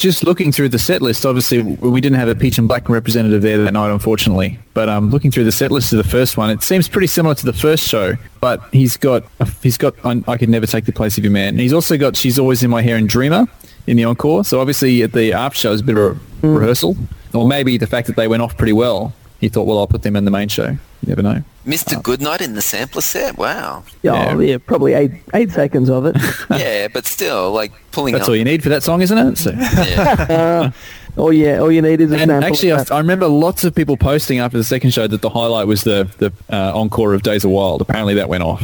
Just 0.02 0.24
looking 0.24 0.50
through 0.50 0.70
the 0.70 0.80
set 0.80 1.00
list, 1.00 1.24
obviously 1.24 1.62
we 1.62 2.00
didn't 2.00 2.18
have 2.18 2.26
a 2.26 2.34
Peach 2.34 2.58
and 2.58 2.66
Black 2.66 2.88
representative 2.88 3.40
there 3.40 3.62
that 3.62 3.72
night, 3.72 3.88
unfortunately. 3.88 4.58
But 4.74 4.88
um, 4.88 5.10
looking 5.10 5.30
through 5.30 5.44
the 5.44 5.52
set 5.52 5.70
list 5.70 5.92
of 5.92 5.98
the 5.98 6.10
first 6.10 6.36
one, 6.36 6.50
it 6.50 6.64
seems 6.64 6.88
pretty 6.88 7.06
similar 7.06 7.36
to 7.36 7.46
the 7.46 7.52
first 7.52 7.88
show. 7.88 8.14
But 8.40 8.60
he's 8.72 8.96
got 8.96 9.22
he's 9.62 9.78
got 9.78 9.94
I, 10.04 10.20
I 10.26 10.38
could 10.38 10.48
never 10.48 10.66
take 10.66 10.86
the 10.86 10.92
place 10.92 11.18
of 11.18 11.24
your 11.24 11.32
man. 11.32 11.50
And 11.50 11.60
he's 11.60 11.72
also 11.72 11.96
got 11.96 12.16
She's 12.16 12.36
Always 12.36 12.64
in 12.64 12.70
My 12.70 12.82
Hair 12.82 12.96
and 12.96 13.08
Dreamer 13.08 13.46
in 13.86 13.96
the 13.96 14.02
encore. 14.02 14.42
So 14.44 14.58
obviously 14.58 15.02
at 15.02 15.12
the 15.12 15.34
after 15.34 15.56
show 15.60 15.68
it 15.68 15.72
was 15.72 15.80
a 15.82 15.84
bit 15.84 15.96
of 15.96 16.18
a 16.42 16.48
rehearsal, 16.48 16.96
or 17.32 17.46
maybe 17.46 17.78
the 17.78 17.86
fact 17.86 18.08
that 18.08 18.16
they 18.16 18.26
went 18.26 18.42
off 18.42 18.56
pretty 18.56 18.72
well. 18.72 19.12
He 19.38 19.48
thought, 19.48 19.68
well, 19.68 19.78
I'll 19.78 19.86
put 19.86 20.02
them 20.02 20.16
in 20.16 20.24
the 20.24 20.32
main 20.32 20.48
show. 20.48 20.78
You 21.02 21.08
never 21.08 21.22
know. 21.22 21.42
Mr. 21.66 22.00
Goodnight 22.00 22.40
in 22.40 22.54
the 22.54 22.62
sampler 22.62 23.02
set, 23.02 23.36
wow. 23.36 23.82
Yeah, 24.02 24.34
Yeah. 24.36 24.40
yeah, 24.40 24.58
probably 24.58 24.94
eight 24.94 25.10
eight 25.34 25.50
seconds 25.50 25.90
of 25.90 26.06
it. 26.06 26.16
yeah, 26.50 26.88
but 26.88 27.06
still, 27.06 27.50
like 27.52 27.72
pulling 27.90 28.12
That's 28.12 28.24
up. 28.24 28.28
all 28.30 28.36
you 28.36 28.44
need 28.44 28.62
for 28.62 28.68
that 28.68 28.82
song, 28.84 29.02
isn't 29.02 29.18
it? 29.18 29.36
So. 29.38 29.50
yeah. 29.50 30.70
oh 31.16 31.30
yeah, 31.30 31.58
all 31.58 31.72
you 31.72 31.82
need 31.82 32.00
is 32.00 32.12
a 32.12 32.18
And 32.18 32.30
sample. 32.30 32.48
actually, 32.48 32.72
I. 32.72 32.84
I 32.94 32.98
remember 32.98 33.26
lots 33.26 33.64
of 33.64 33.74
people 33.74 33.96
posting 33.96 34.38
after 34.38 34.56
the 34.58 34.64
second 34.64 34.92
show 34.92 35.06
that 35.08 35.22
the 35.22 35.30
highlight 35.30 35.66
was 35.66 35.82
the 35.84 36.08
the 36.18 36.32
uh, 36.54 36.72
encore 36.78 37.14
of 37.14 37.22
Days 37.22 37.44
of 37.44 37.50
Wild. 37.50 37.80
Apparently, 37.80 38.14
that 38.14 38.28
went 38.28 38.42
off. 38.44 38.62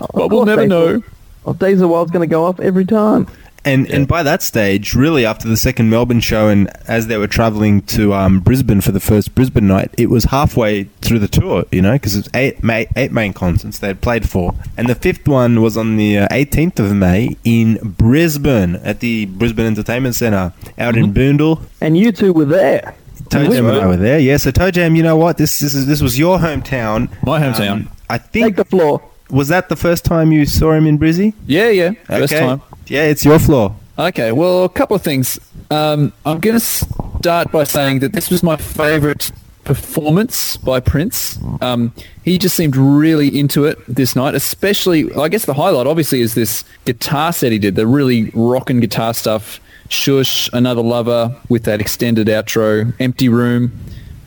Of 0.00 0.10
But 0.14 0.28
we'll 0.30 0.44
never 0.44 0.62
they 0.62 0.68
know. 0.68 0.86
will. 0.98 1.04
Oh, 1.46 1.52
Days 1.52 1.80
of 1.80 1.90
Wild's 1.90 2.10
going 2.12 2.28
to 2.28 2.30
go 2.32 2.44
off 2.44 2.60
every 2.60 2.84
time. 2.84 3.26
And 3.66 3.90
and 3.90 4.06
by 4.06 4.22
that 4.22 4.42
stage, 4.42 4.94
really 4.94 5.26
after 5.26 5.48
the 5.48 5.56
second 5.56 5.90
Melbourne 5.90 6.20
show, 6.20 6.48
and 6.48 6.70
as 6.86 7.08
they 7.08 7.18
were 7.18 7.26
travelling 7.26 7.82
to 7.82 8.14
um, 8.14 8.38
Brisbane 8.38 8.80
for 8.80 8.92
the 8.92 9.00
first 9.00 9.34
Brisbane 9.34 9.66
night, 9.66 9.90
it 9.98 10.08
was 10.08 10.24
halfway 10.24 10.84
through 11.02 11.18
the 11.18 11.26
tour, 11.26 11.64
you 11.72 11.82
know, 11.82 11.94
because 11.94 12.14
it's 12.14 12.28
eight 12.32 12.62
ma- 12.62 12.84
eight 12.94 13.10
main 13.10 13.32
concerts 13.32 13.80
they 13.80 13.88
had 13.88 14.00
played 14.00 14.28
for, 14.28 14.54
and 14.76 14.88
the 14.88 14.94
fifth 14.94 15.26
one 15.26 15.60
was 15.60 15.76
on 15.76 15.96
the 15.96 16.18
uh, 16.18 16.28
18th 16.28 16.78
of 16.78 16.94
May 16.94 17.36
in 17.42 17.78
Brisbane 17.82 18.76
at 18.76 19.00
the 19.00 19.26
Brisbane 19.26 19.66
Entertainment 19.66 20.14
Centre 20.14 20.52
out 20.78 20.96
in 20.96 21.12
Boondall. 21.12 21.60
And 21.80 21.98
you 21.98 22.12
two 22.12 22.32
were 22.32 22.44
there. 22.44 22.94
Toe 23.30 23.48
Jam 23.48 23.66
and 23.66 23.78
I 23.78 23.86
were 23.86 23.96
there, 23.96 24.20
yeah. 24.20 24.36
So 24.36 24.52
Toe 24.52 24.70
Jam, 24.70 24.94
you 24.94 25.02
know 25.02 25.16
what? 25.16 25.38
This 25.38 25.58
this 25.58 25.74
is 25.74 25.86
this 25.88 26.00
was 26.00 26.16
your 26.16 26.38
hometown. 26.38 27.10
My 27.24 27.40
hometown. 27.40 27.70
Um, 27.70 27.90
I 28.08 28.18
Take 28.18 28.30
think 28.30 28.56
the 28.56 28.64
floor. 28.64 29.02
Was 29.30 29.48
that 29.48 29.68
the 29.68 29.76
first 29.76 30.04
time 30.04 30.32
you 30.32 30.46
saw 30.46 30.72
him 30.72 30.86
in 30.86 30.98
Brizzy? 30.98 31.34
Yeah, 31.46 31.68
yeah. 31.70 31.90
First 32.06 32.32
Okay. 32.32 32.44
time. 32.44 32.62
Yeah, 32.86 33.02
it's 33.04 33.24
your 33.24 33.38
floor. 33.38 33.74
Okay, 33.98 34.30
well, 34.32 34.64
a 34.64 34.68
couple 34.68 34.94
of 34.94 35.02
things. 35.02 35.38
Um, 35.70 36.12
I'm 36.24 36.38
going 36.38 36.56
to 36.58 36.60
start 36.60 37.50
by 37.50 37.64
saying 37.64 38.00
that 38.00 38.12
this 38.12 38.30
was 38.30 38.42
my 38.42 38.56
favourite 38.56 39.30
performance 39.64 40.56
by 40.58 40.80
Prince. 40.80 41.38
Um, 41.60 41.92
he 42.24 42.38
just 42.38 42.54
seemed 42.56 42.76
really 42.76 43.36
into 43.36 43.64
it 43.64 43.78
this 43.88 44.14
night, 44.14 44.34
especially, 44.34 45.12
I 45.14 45.28
guess 45.28 45.44
the 45.44 45.54
highlight 45.54 45.86
obviously 45.86 46.20
is 46.20 46.34
this 46.34 46.64
guitar 46.84 47.32
set 47.32 47.52
he 47.52 47.58
did, 47.58 47.74
the 47.74 47.86
really 47.86 48.30
rockin' 48.34 48.80
guitar 48.80 49.12
stuff. 49.14 49.60
Shush, 49.88 50.50
Another 50.52 50.82
Lover 50.82 51.34
with 51.48 51.62
that 51.64 51.80
extended 51.80 52.26
outro, 52.26 52.92
Empty 52.98 53.28
Room. 53.28 53.70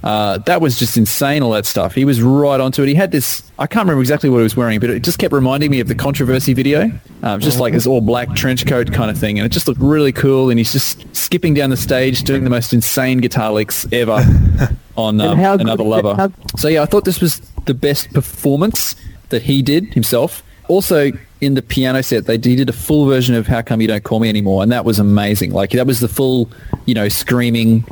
Uh, 0.04 0.38
that 0.40 0.62
was 0.62 0.80
just 0.80 0.96
insane, 0.98 1.44
all 1.44 1.52
that 1.52 1.66
stuff. 1.66 1.94
He 1.94 2.06
was 2.06 2.22
right 2.22 2.60
onto 2.60 2.84
it. 2.84 2.88
He 2.88 2.96
had 2.96 3.12
this, 3.12 3.44
I 3.60 3.68
can't 3.68 3.84
remember 3.84 4.00
exactly 4.02 4.30
what 4.30 4.38
he 4.38 4.44
was 4.44 4.56
wearing, 4.56 4.80
but 4.80 4.90
it 4.90 5.04
just 5.04 5.20
kept 5.20 5.34
reminding 5.34 5.72
me 5.72 5.82
of 5.82 5.88
the 5.90 5.96
Controversy 5.96 6.54
video. 6.54 6.90
Um, 7.22 7.42
just 7.42 7.60
like 7.60 7.74
this 7.74 7.86
all 7.86 8.00
black 8.00 8.34
trench 8.34 8.66
coat 8.66 8.94
kind 8.94 9.12
of 9.12 9.18
thing. 9.18 9.38
And 9.40 9.46
it 9.46 9.50
just 9.50 9.68
looked 9.68 9.82
really 9.82 10.14
cool. 10.14 10.50
And 10.50 10.58
he's 10.58 10.72
just 10.72 11.04
skipping 11.16 11.54
down 11.54 11.70
the 11.70 11.76
stage, 11.78 12.24
doing 12.24 12.46
the 12.46 12.50
most 12.50 12.72
insane 12.72 13.18
guitar 13.18 13.52
licks 13.52 13.86
ever 13.92 14.24
on 14.98 15.20
um, 15.20 15.38
Another 15.62 15.84
Lover. 15.84 16.16
how- 16.16 16.32
So 16.58 16.70
yeah, 16.70 16.82
I 16.82 16.86
thought 16.86 17.04
this 17.04 17.20
was 17.20 17.40
the 17.66 17.74
best 17.74 18.14
performance 18.14 18.96
that 19.30 19.42
he 19.42 19.62
did 19.62 19.94
himself. 19.94 20.44
Also, 20.70 21.12
in 21.42 21.56
the 21.56 21.62
piano 21.62 22.02
set, 22.04 22.26
they 22.26 22.34
he 22.38 22.56
did 22.56 22.70
a 22.70 22.74
full 22.74 23.06
version 23.06 23.34
of 23.34 23.48
"How 23.48 23.62
Come 23.64 23.82
You 23.82 23.88
Don't 23.88 24.04
Call 24.04 24.20
Me 24.20 24.30
Anymore," 24.30 24.62
and 24.62 24.72
that 24.72 24.86
was 24.86 25.00
amazing. 25.00 25.52
Like 25.52 25.72
that 25.72 25.88
was 25.88 26.00
the 26.00 26.08
full, 26.08 26.50
you 26.86 26.94
know, 26.94 27.08
screaming 27.10 27.86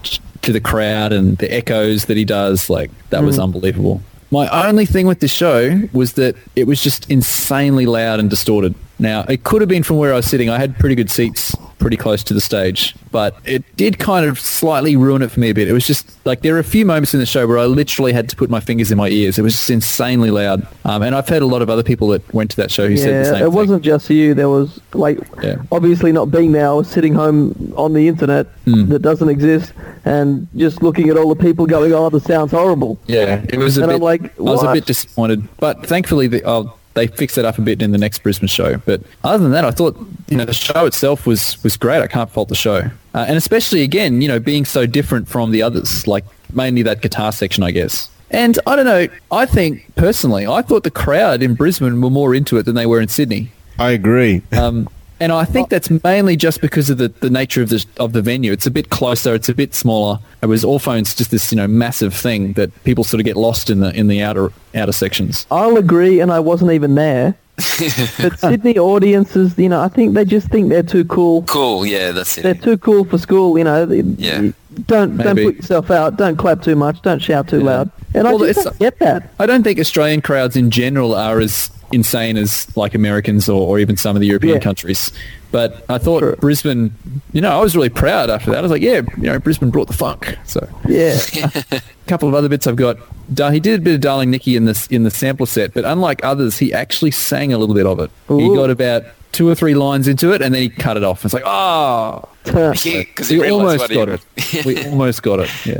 to 0.47 0.53
the 0.53 0.61
crowd 0.61 1.13
and 1.13 1.37
the 1.37 1.53
echoes 1.53 2.05
that 2.05 2.17
he 2.17 2.25
does. 2.25 2.69
Like 2.69 2.89
that 3.09 3.23
was 3.23 3.37
mm. 3.37 3.43
unbelievable. 3.43 4.01
My 4.31 4.67
only 4.67 4.85
thing 4.85 5.07
with 5.07 5.19
the 5.19 5.27
show 5.27 5.81
was 5.93 6.13
that 6.13 6.35
it 6.55 6.67
was 6.67 6.81
just 6.81 7.09
insanely 7.09 7.85
loud 7.85 8.19
and 8.19 8.29
distorted. 8.29 8.73
Now, 8.99 9.21
it 9.29 9.43
could 9.43 9.61
have 9.61 9.69
been 9.69 9.83
from 9.83 9.97
where 9.97 10.11
I 10.13 10.15
was 10.15 10.25
sitting. 10.25 10.49
I 10.49 10.57
had 10.57 10.77
pretty 10.79 10.95
good 10.95 11.09
seats 11.11 11.55
pretty 11.77 11.95
close 11.97 12.23
to 12.23 12.33
the 12.33 12.41
stage, 12.41 12.95
but 13.11 13.37
it 13.45 13.63
did 13.77 13.99
kind 13.99 14.25
of 14.25 14.39
slightly 14.39 14.95
ruin 14.95 15.21
it 15.21 15.29
for 15.29 15.39
me 15.39 15.51
a 15.51 15.53
bit. 15.53 15.67
It 15.67 15.73
was 15.73 15.85
just 15.85 16.09
like 16.25 16.41
there 16.41 16.55
are 16.55 16.59
a 16.59 16.63
few 16.63 16.83
moments 16.83 17.13
in 17.13 17.19
the 17.19 17.25
show 17.27 17.45
where 17.45 17.59
I 17.59 17.65
literally 17.65 18.11
had 18.13 18.27
to 18.29 18.35
put 18.35 18.49
my 18.49 18.59
fingers 18.59 18.91
in 18.91 18.97
my 18.97 19.09
ears. 19.09 19.37
It 19.37 19.43
was 19.43 19.53
just 19.53 19.69
insanely 19.69 20.31
loud. 20.31 20.65
Um, 20.85 21.03
and 21.03 21.13
I've 21.13 21.29
heard 21.29 21.43
a 21.43 21.45
lot 21.45 21.61
of 21.61 21.69
other 21.69 21.83
people 21.83 22.07
that 22.09 22.33
went 22.33 22.49
to 22.51 22.57
that 22.57 22.71
show 22.71 22.87
who 22.87 22.97
said 22.97 23.21
the 23.21 23.25
same 23.25 23.33
it 23.35 23.37
thing. 23.37 23.43
It 23.45 23.51
wasn't 23.51 23.83
just 23.83 24.09
you. 24.09 24.33
There 24.33 24.49
was 24.49 24.79
like 24.95 25.19
Yeah. 25.43 25.57
obviously 25.71 26.11
not 26.11 26.31
being 26.31 26.51
there. 26.51 26.67
I 26.67 26.73
was 26.73 26.87
sitting 26.87 27.13
home 27.13 27.73
on 27.77 27.93
the 27.93 28.07
internet 28.07 28.47
Hmm. 28.65 28.85
that 28.87 29.03
doesn't 29.03 29.29
exist 29.29 29.71
and 30.03 30.47
just 30.55 30.81
looking 30.81 31.09
at 31.09 31.17
all 31.17 31.29
the 31.29 31.35
people 31.41 31.67
going, 31.67 31.93
"Oh, 31.93 32.09
this 32.09 32.23
sounds 32.23 32.51
horrible." 32.51 32.97
Yeah, 33.05 33.41
it 33.49 33.59
was 33.59 33.77
a 33.77 33.81
And 33.83 33.89
bit. 33.89 33.95
I'm 33.97 34.01
like, 34.01 34.23
I 34.39 34.41
was 34.41 34.63
a 34.63 34.73
bit 34.73 34.85
disappointed, 34.87 35.47
but 35.59 35.85
thankfully 35.85 36.25
the, 36.27 36.41
oh, 36.43 36.73
they 36.97 37.07
fix 37.07 37.37
it 37.37 37.45
up 37.45 37.57
a 37.57 37.61
bit 37.61 37.81
in 37.81 37.91
the 37.91 37.97
next 37.97 38.23
Brisbane 38.23 38.47
show. 38.47 38.77
But 38.77 39.01
other 39.23 39.43
than 39.43 39.51
that, 39.53 39.65
I 39.65 39.71
thought 39.71 39.97
you 40.27 40.37
know 40.37 40.45
the 40.45 40.53
show 40.53 40.85
itself 40.85 41.25
was 41.25 41.61
was 41.63 41.77
great. 41.77 42.01
I 42.01 42.07
can't 42.07 42.29
fault 42.29 42.49
the 42.49 42.55
show, 42.55 42.89
uh, 43.13 43.25
and 43.27 43.37
especially 43.37 43.81
again, 43.81 44.21
you 44.21 44.27
know, 44.27 44.39
being 44.39 44.65
so 44.65 44.85
different 44.85 45.27
from 45.27 45.51
the 45.51 45.61
others, 45.61 46.07
like 46.07 46.25
mainly 46.53 46.81
that 46.83 47.01
guitar 47.01 47.31
section, 47.31 47.63
I 47.63 47.71
guess. 47.71 48.09
And 48.29 48.59
I 48.67 48.75
don't 48.75 48.85
know. 48.85 49.07
I 49.31 49.45
think 49.45 49.95
personally, 49.95 50.45
I 50.45 50.61
thought 50.61 50.83
the 50.83 50.91
crowd 50.91 51.41
in 51.41 51.53
Brisbane 51.53 52.01
were 52.01 52.09
more 52.09 52.35
into 52.35 52.57
it 52.57 52.63
than 52.63 52.75
they 52.75 52.85
were 52.85 52.99
in 52.99 53.07
Sydney. 53.07 53.51
I 53.79 53.91
agree. 53.91 54.41
Um, 54.51 54.89
And 55.20 55.32
I 55.32 55.45
think 55.45 55.70
that's 55.70 55.89
mainly 56.03 56.36
just 56.36 56.61
because 56.61 56.89
of 56.89 56.97
the, 56.99 57.07
the 57.09 57.30
nature 57.30 57.61
of 57.61 57.70
the 57.70 57.86
of 57.99 58.13
the 58.13 58.22
venue. 58.22 58.51
It's 58.51 58.68
a 58.68 58.72
bit 58.72 58.89
closer. 58.89 59.34
It's 59.34 59.49
a 59.49 59.53
bit 59.55 59.74
smaller. 59.74 60.20
It 60.41 60.45
was 60.45 60.63
Allphones, 60.63 61.15
just 61.15 61.32
this 61.32 61.51
you 61.51 61.55
know 61.55 61.68
massive 61.68 62.13
thing 62.13 62.53
that 62.53 62.72
people 62.84 63.03
sort 63.03 63.20
of 63.22 63.26
get 63.26 63.36
lost 63.36 63.70
in 63.70 63.80
the 63.80 63.93
in 63.95 64.07
the 64.07 64.22
outer 64.22 64.51
outer 64.76 64.91
sections. 64.91 65.47
I'll 65.49 65.78
agree, 65.78 66.20
and 66.20 66.32
I 66.32 66.39
wasn't 66.39 66.72
even 66.72 66.95
there. 66.95 67.36
but 68.22 68.39
Sydney 68.39 68.78
audiences, 68.78 69.57
you 69.57 69.68
know, 69.70 69.82
I 69.82 69.88
think 69.88 70.13
they 70.13 70.26
just 70.26 70.47
think 70.49 70.70
they're 70.70 70.84
too 70.84 71.05
cool. 71.05 71.41
Cool. 71.43 71.88
Yeah, 71.88 72.11
that's 72.11 72.38
it. 72.38 72.43
They're 72.43 72.53
too 72.53 72.78
cool 72.78 73.03
for 73.03 73.18
school, 73.18 73.57
you 73.57 73.63
know. 73.63 73.86
they- 73.86 74.01
Yeah. 74.01 74.51
Don't 74.86 75.18
don't 75.18 75.36
put 75.36 75.55
yourself 75.55 75.89
out. 75.89 76.18
Don't 76.18 76.36
clap 76.36 76.61
too 76.61 76.76
much. 76.76 77.01
Don't 77.01 77.18
shout 77.20 77.47
too 77.47 77.61
loud. 77.61 77.89
And 78.13 78.26
Well, 78.26 78.43
I 78.43 78.53
just 78.53 78.63
don't 78.63 78.78
get 78.78 78.99
that. 78.99 79.34
I 79.39 79.47
don't 79.47 79.63
think 79.63 79.80
Australian 79.80 80.22
crowds 80.22 80.55
in 80.55 80.70
general 80.70 81.15
are 81.15 81.39
as 81.39 81.72
insane 81.91 82.38
as 82.38 82.67
like 82.77 82.93
Americans 82.95 83.47
or, 83.49 83.65
or 83.67 83.79
even 83.79 83.95
some 83.97 84.15
of 84.15 84.19
the 84.19 84.27
European 84.27 84.55
Yeah. 84.55 84.59
countries. 84.61 85.11
But 85.51 85.85
I 85.89 85.97
thought 85.97 86.19
True. 86.19 86.35
Brisbane, 86.35 86.93
you 87.31 87.39
know, 87.41 87.49
I 87.57 87.61
was 87.61 87.75
really 87.75 87.89
proud 87.89 88.29
after 88.29 88.51
that. 88.51 88.57
I 88.57 88.61
was 88.61 88.71
like, 88.71 88.81
yeah, 88.81 89.01
you 89.17 89.23
know, 89.23 89.39
Brisbane 89.39 89.69
brought 89.69 89.88
the 89.88 89.93
funk. 89.93 90.38
So 90.45 90.67
Yeah. 90.88 91.17
a 91.71 91.81
couple 92.07 92.27
of 92.27 92.35
other 92.35 92.49
bits 92.49 92.67
I've 92.67 92.75
got. 92.75 92.97
Da- 93.33 93.51
He 93.51 93.59
did 93.61 93.79
a 93.79 93.83
bit 93.83 93.95
of 93.95 94.01
Darling 94.01 94.29
Nikki 94.31 94.55
in 94.55 94.65
this 94.65 94.88
in 94.88 95.03
the 95.03 95.11
sampler 95.11 95.45
set, 95.45 95.73
but 95.73 95.85
unlike 95.85 96.23
others, 96.25 96.57
he 96.57 96.73
actually 96.73 97.11
sang 97.11 97.53
a 97.53 97.57
little 97.57 97.75
bit 97.75 97.85
of 97.85 97.99
it. 97.99 98.11
He 98.27 98.47
got 98.55 98.69
about 98.69 99.03
two 99.31 99.47
or 99.47 99.55
three 99.55 99.73
lines 99.75 100.07
into 100.07 100.31
it, 100.33 100.41
and 100.41 100.53
then 100.53 100.61
he 100.61 100.69
cut 100.69 100.97
it 100.97 101.03
off. 101.03 101.23
It's 101.23 101.33
like, 101.33 101.43
oh, 101.45 102.27
Yeah, 102.45 102.73
because 102.73 103.29
he 103.29 103.39
we 103.39 103.49
almost 103.49 103.79
what 103.79 103.91
got 103.91 104.19
he- 104.38 104.59
it. 104.59 104.65
we 104.65 104.83
almost 104.85 105.21
got 105.23 105.39
it. 105.39 105.49
Yeah. 105.65 105.79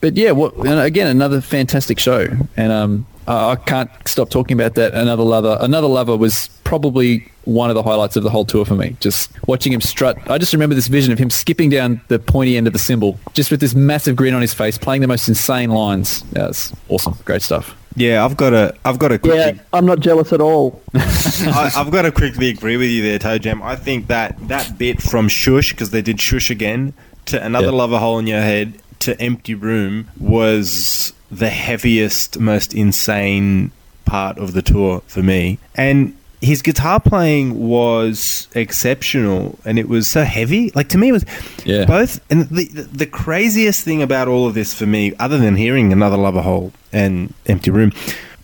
but 0.00 0.16
yeah, 0.16 0.32
what, 0.32 0.54
and 0.56 0.80
again, 0.80 1.06
another 1.06 1.40
fantastic 1.40 1.98
show, 1.98 2.26
and 2.56 2.72
um, 2.72 3.06
I 3.26 3.52
I 3.52 3.56
can't 3.56 3.90
stop 4.06 4.30
talking 4.30 4.54
about 4.58 4.74
that. 4.74 4.94
Another 4.94 5.22
lover, 5.22 5.56
another 5.60 5.88
lover 5.88 6.16
was 6.16 6.48
probably 6.64 7.28
one 7.44 7.70
of 7.70 7.74
the 7.74 7.82
highlights 7.82 8.14
of 8.16 8.22
the 8.22 8.30
whole 8.30 8.44
tour 8.44 8.64
for 8.64 8.74
me. 8.76 8.96
Just 9.00 9.30
watching 9.48 9.72
him 9.72 9.80
strut. 9.80 10.16
I 10.30 10.38
just 10.38 10.52
remember 10.52 10.74
this 10.74 10.86
vision 10.86 11.12
of 11.12 11.18
him 11.18 11.28
skipping 11.28 11.70
down 11.70 12.00
the 12.08 12.18
pointy 12.18 12.56
end 12.56 12.66
of 12.66 12.72
the 12.72 12.78
Symbol, 12.78 13.18
just 13.34 13.50
with 13.50 13.60
this 13.60 13.74
massive 13.74 14.14
grin 14.16 14.32
on 14.34 14.40
his 14.40 14.54
face, 14.54 14.78
playing 14.78 15.00
the 15.02 15.08
most 15.08 15.28
insane 15.28 15.70
lines. 15.70 16.24
Yeah, 16.34 16.48
it's 16.48 16.72
awesome, 16.88 17.18
great 17.24 17.42
stuff. 17.42 17.76
Yeah, 17.94 18.24
I've 18.24 18.38
got 18.38 18.54
a, 18.54 18.74
I've 18.86 18.98
got 18.98 19.12
a 19.12 19.18
quickly, 19.18 19.38
Yeah. 19.38 19.52
I'm 19.74 19.84
not 19.84 20.00
jealous 20.00 20.32
at 20.32 20.40
all. 20.40 20.80
I, 20.94 21.72
I've 21.76 21.90
got 21.90 22.02
to 22.02 22.12
quickly 22.12 22.48
agree 22.48 22.78
with 22.78 22.88
you 22.88 23.02
there, 23.02 23.18
Toe 23.18 23.36
Jam. 23.36 23.60
I 23.62 23.76
think 23.76 24.06
that 24.06 24.36
that 24.48 24.78
bit 24.78 25.02
from 25.02 25.28
Shush, 25.28 25.72
because 25.72 25.90
they 25.90 26.00
did 26.00 26.18
Shush 26.18 26.48
again, 26.48 26.94
to 27.26 27.44
Another 27.44 27.66
Yeah. 27.66 27.72
Love 27.72 27.92
a 27.92 27.98
Hole 27.98 28.18
in 28.18 28.26
Your 28.26 28.40
Head, 28.40 28.74
to 29.00 29.20
Empty 29.20 29.54
Room, 29.54 30.08
was 30.18 31.12
the 31.32 31.48
heaviest, 31.50 32.38
most 32.38 32.74
insane 32.74 33.70
part 34.04 34.36
of 34.38 34.52
the 34.52 34.62
tour 34.62 35.02
for 35.06 35.22
me. 35.22 35.58
And 35.74 36.14
his 36.42 36.60
guitar 36.60 36.98
playing 37.00 37.56
was 37.68 38.48
exceptional, 38.54 39.58
and 39.64 39.78
it 39.78 39.88
was 39.88 40.08
so 40.08 40.24
heavy. 40.24 40.70
Like 40.74 40.88
to 40.90 40.98
me, 40.98 41.08
it 41.08 41.12
was 41.12 41.24
Yeah. 41.64 41.84
both. 41.84 42.20
And 42.30 42.48
the 42.48 42.64
the, 42.92 43.06
craziest 43.06 43.84
thing 43.84 44.02
about 44.02 44.28
all 44.28 44.46
of 44.46 44.54
this 44.54 44.74
for 44.74 44.84
me, 44.86 45.12
other 45.18 45.38
than 45.38 45.56
hearing 45.56 45.92
Another 45.92 46.16
Love 46.16 46.36
a 46.36 46.42
Hole 46.42 46.72
and 46.92 47.32
Empty 47.46 47.70
Room, 47.70 47.92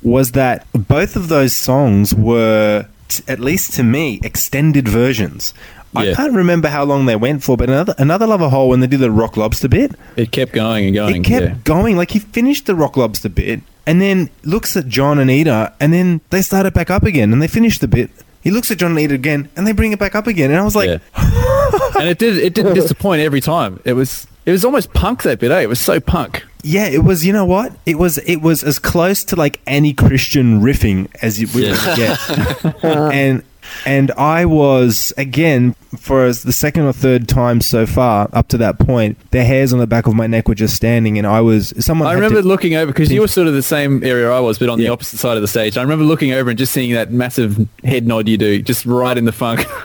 was 0.03 0.33
that 0.33 0.67
both 0.73 1.17
of 1.17 1.29
those 1.29 1.57
songs 1.57 2.15
were, 2.15 2.87
t- 3.09 3.25
at 3.27 3.41
least 3.41 3.73
to 3.75 3.83
me, 3.83 4.21
extended 4.23 4.87
versions. 4.89 5.53
I 5.99 6.15
can't 6.15 6.35
remember 6.35 6.69
how 6.69 6.85
long 6.85 7.07
they 7.07 7.17
went 7.17 7.43
for, 7.43 7.57
but 7.57 7.69
another 7.69 7.95
another 7.99 8.27
Love 8.27 8.41
a 8.41 8.49
Hole 8.49 8.69
when 8.69 8.81
they 8.81 8.87
did 8.87 9.01
the 9.01 9.11
Rock 9.11 9.37
Lobster 9.37 9.69
bit, 9.69 9.93
It 10.17 10.33
kept 10.33 10.53
going 10.53 10.87
and 10.87 10.95
going. 10.95 11.17
it 11.17 11.25
kept 11.25 11.45
yeah. 11.47 11.55
going. 11.65 11.97
Like 11.97 12.11
he 12.13 12.19
finished 12.19 12.67
the 12.67 12.75
Rock 12.75 12.97
Lobster 12.97 13.29
bit, 13.29 13.61
and 13.87 14.01
then 14.01 14.31
looks 14.45 14.77
at 14.77 14.89
John 14.89 15.19
and 15.19 15.31
Ida, 15.31 15.75
and 15.81 15.93
then 15.93 16.21
they 16.31 16.43
start 16.43 16.67
it 16.67 16.75
back 16.75 16.91
up 16.91 17.03
again, 17.05 17.33
and 17.33 17.41
they 17.43 17.49
finish 17.49 17.79
the 17.79 17.89
bit. 17.89 18.11
He 18.41 18.51
looks 18.51 18.71
at 18.71 18.79
John 18.79 18.93
and 18.93 19.01
Ida 19.01 19.15
again, 19.15 19.49
and 19.57 19.67
they 19.67 19.73
bring 19.73 19.93
it 19.93 19.99
back 19.99 20.15
up 20.15 20.27
again, 20.27 20.51
and 20.51 20.59
I 20.61 20.65
was 20.65 20.77
like, 20.77 20.89
Yeah. 20.89 20.99
and 21.99 22.09
it 22.09 22.19
did 22.19 22.37
it 22.39 22.55
didn't 22.55 22.75
disappoint 22.75 23.21
every 23.21 23.41
time. 23.41 23.81
It 23.85 23.95
was 23.95 24.27
it 24.47 24.53
was 24.53 24.65
almost 24.65 24.93
punk 24.95 25.23
that 25.25 25.41
bit, 25.41 25.51
eh? 25.51 25.61
It 25.61 25.69
was 25.69 25.81
so 25.81 26.01
punk. 26.01 26.45
Yeah, 26.65 26.87
it 26.87 27.05
was. 27.05 27.25
You 27.25 27.33
know 27.33 27.45
what? 27.45 27.73
It 27.87 27.99
was. 27.99 28.19
It 28.19 28.37
was 28.43 28.65
as 28.65 28.79
close 28.81 29.23
to 29.25 29.37
like 29.37 29.61
any 29.67 29.93
Christian 29.95 30.61
riffing 30.61 31.09
as 31.23 31.41
you 31.41 31.47
would 31.55 31.65
Yeah. 31.65 31.95
get. 31.97 32.85
and 32.85 33.43
and 33.87 34.11
I 34.13 34.45
was 34.45 35.13
again 35.17 35.75
for 35.99 36.27
the 36.33 36.53
second 36.53 36.85
or 36.85 36.93
third 36.93 37.29
time 37.29 37.61
so 37.61 37.87
far 37.87 38.29
up 38.33 38.49
to 38.49 38.59
that 38.59 38.79
point. 38.79 39.19
The 39.31 39.45
hairs 39.45 39.73
on 39.73 39.79
the 39.79 39.87
back 39.87 40.07
of 40.07 40.15
my 40.15 40.27
neck 40.27 40.49
were 40.49 40.55
just 40.55 40.75
standing, 40.77 41.19
and 41.19 41.27
I 41.27 41.41
was 41.41 41.73
someone. 41.85 42.09
I 42.09 42.13
remember 42.13 42.43
looking 42.43 42.75
over 42.75 42.93
because 42.93 43.11
you 43.11 43.21
were 43.21 43.29
sort 43.29 43.47
of 43.49 43.55
the 43.55 43.63
same 43.63 44.03
area 44.05 44.31
I 44.31 44.41
was, 44.41 44.59
but 44.59 44.69
on 44.69 44.79
the 44.79 44.89
opposite 44.89 45.19
side 45.19 45.37
of 45.37 45.43
the 45.43 45.49
stage. 45.49 45.77
I 45.79 45.83
remember 45.83 46.05
looking 46.05 46.33
over 46.33 46.51
and 46.51 46.59
just 46.59 46.73
seeing 46.73 46.93
that 46.95 47.11
massive 47.13 47.69
head 47.85 48.07
nod 48.07 48.29
you 48.29 48.37
do, 48.37 48.61
just 48.63 48.85
right 48.87 49.17
in 49.17 49.25
the 49.25 49.33
funk. 49.33 49.65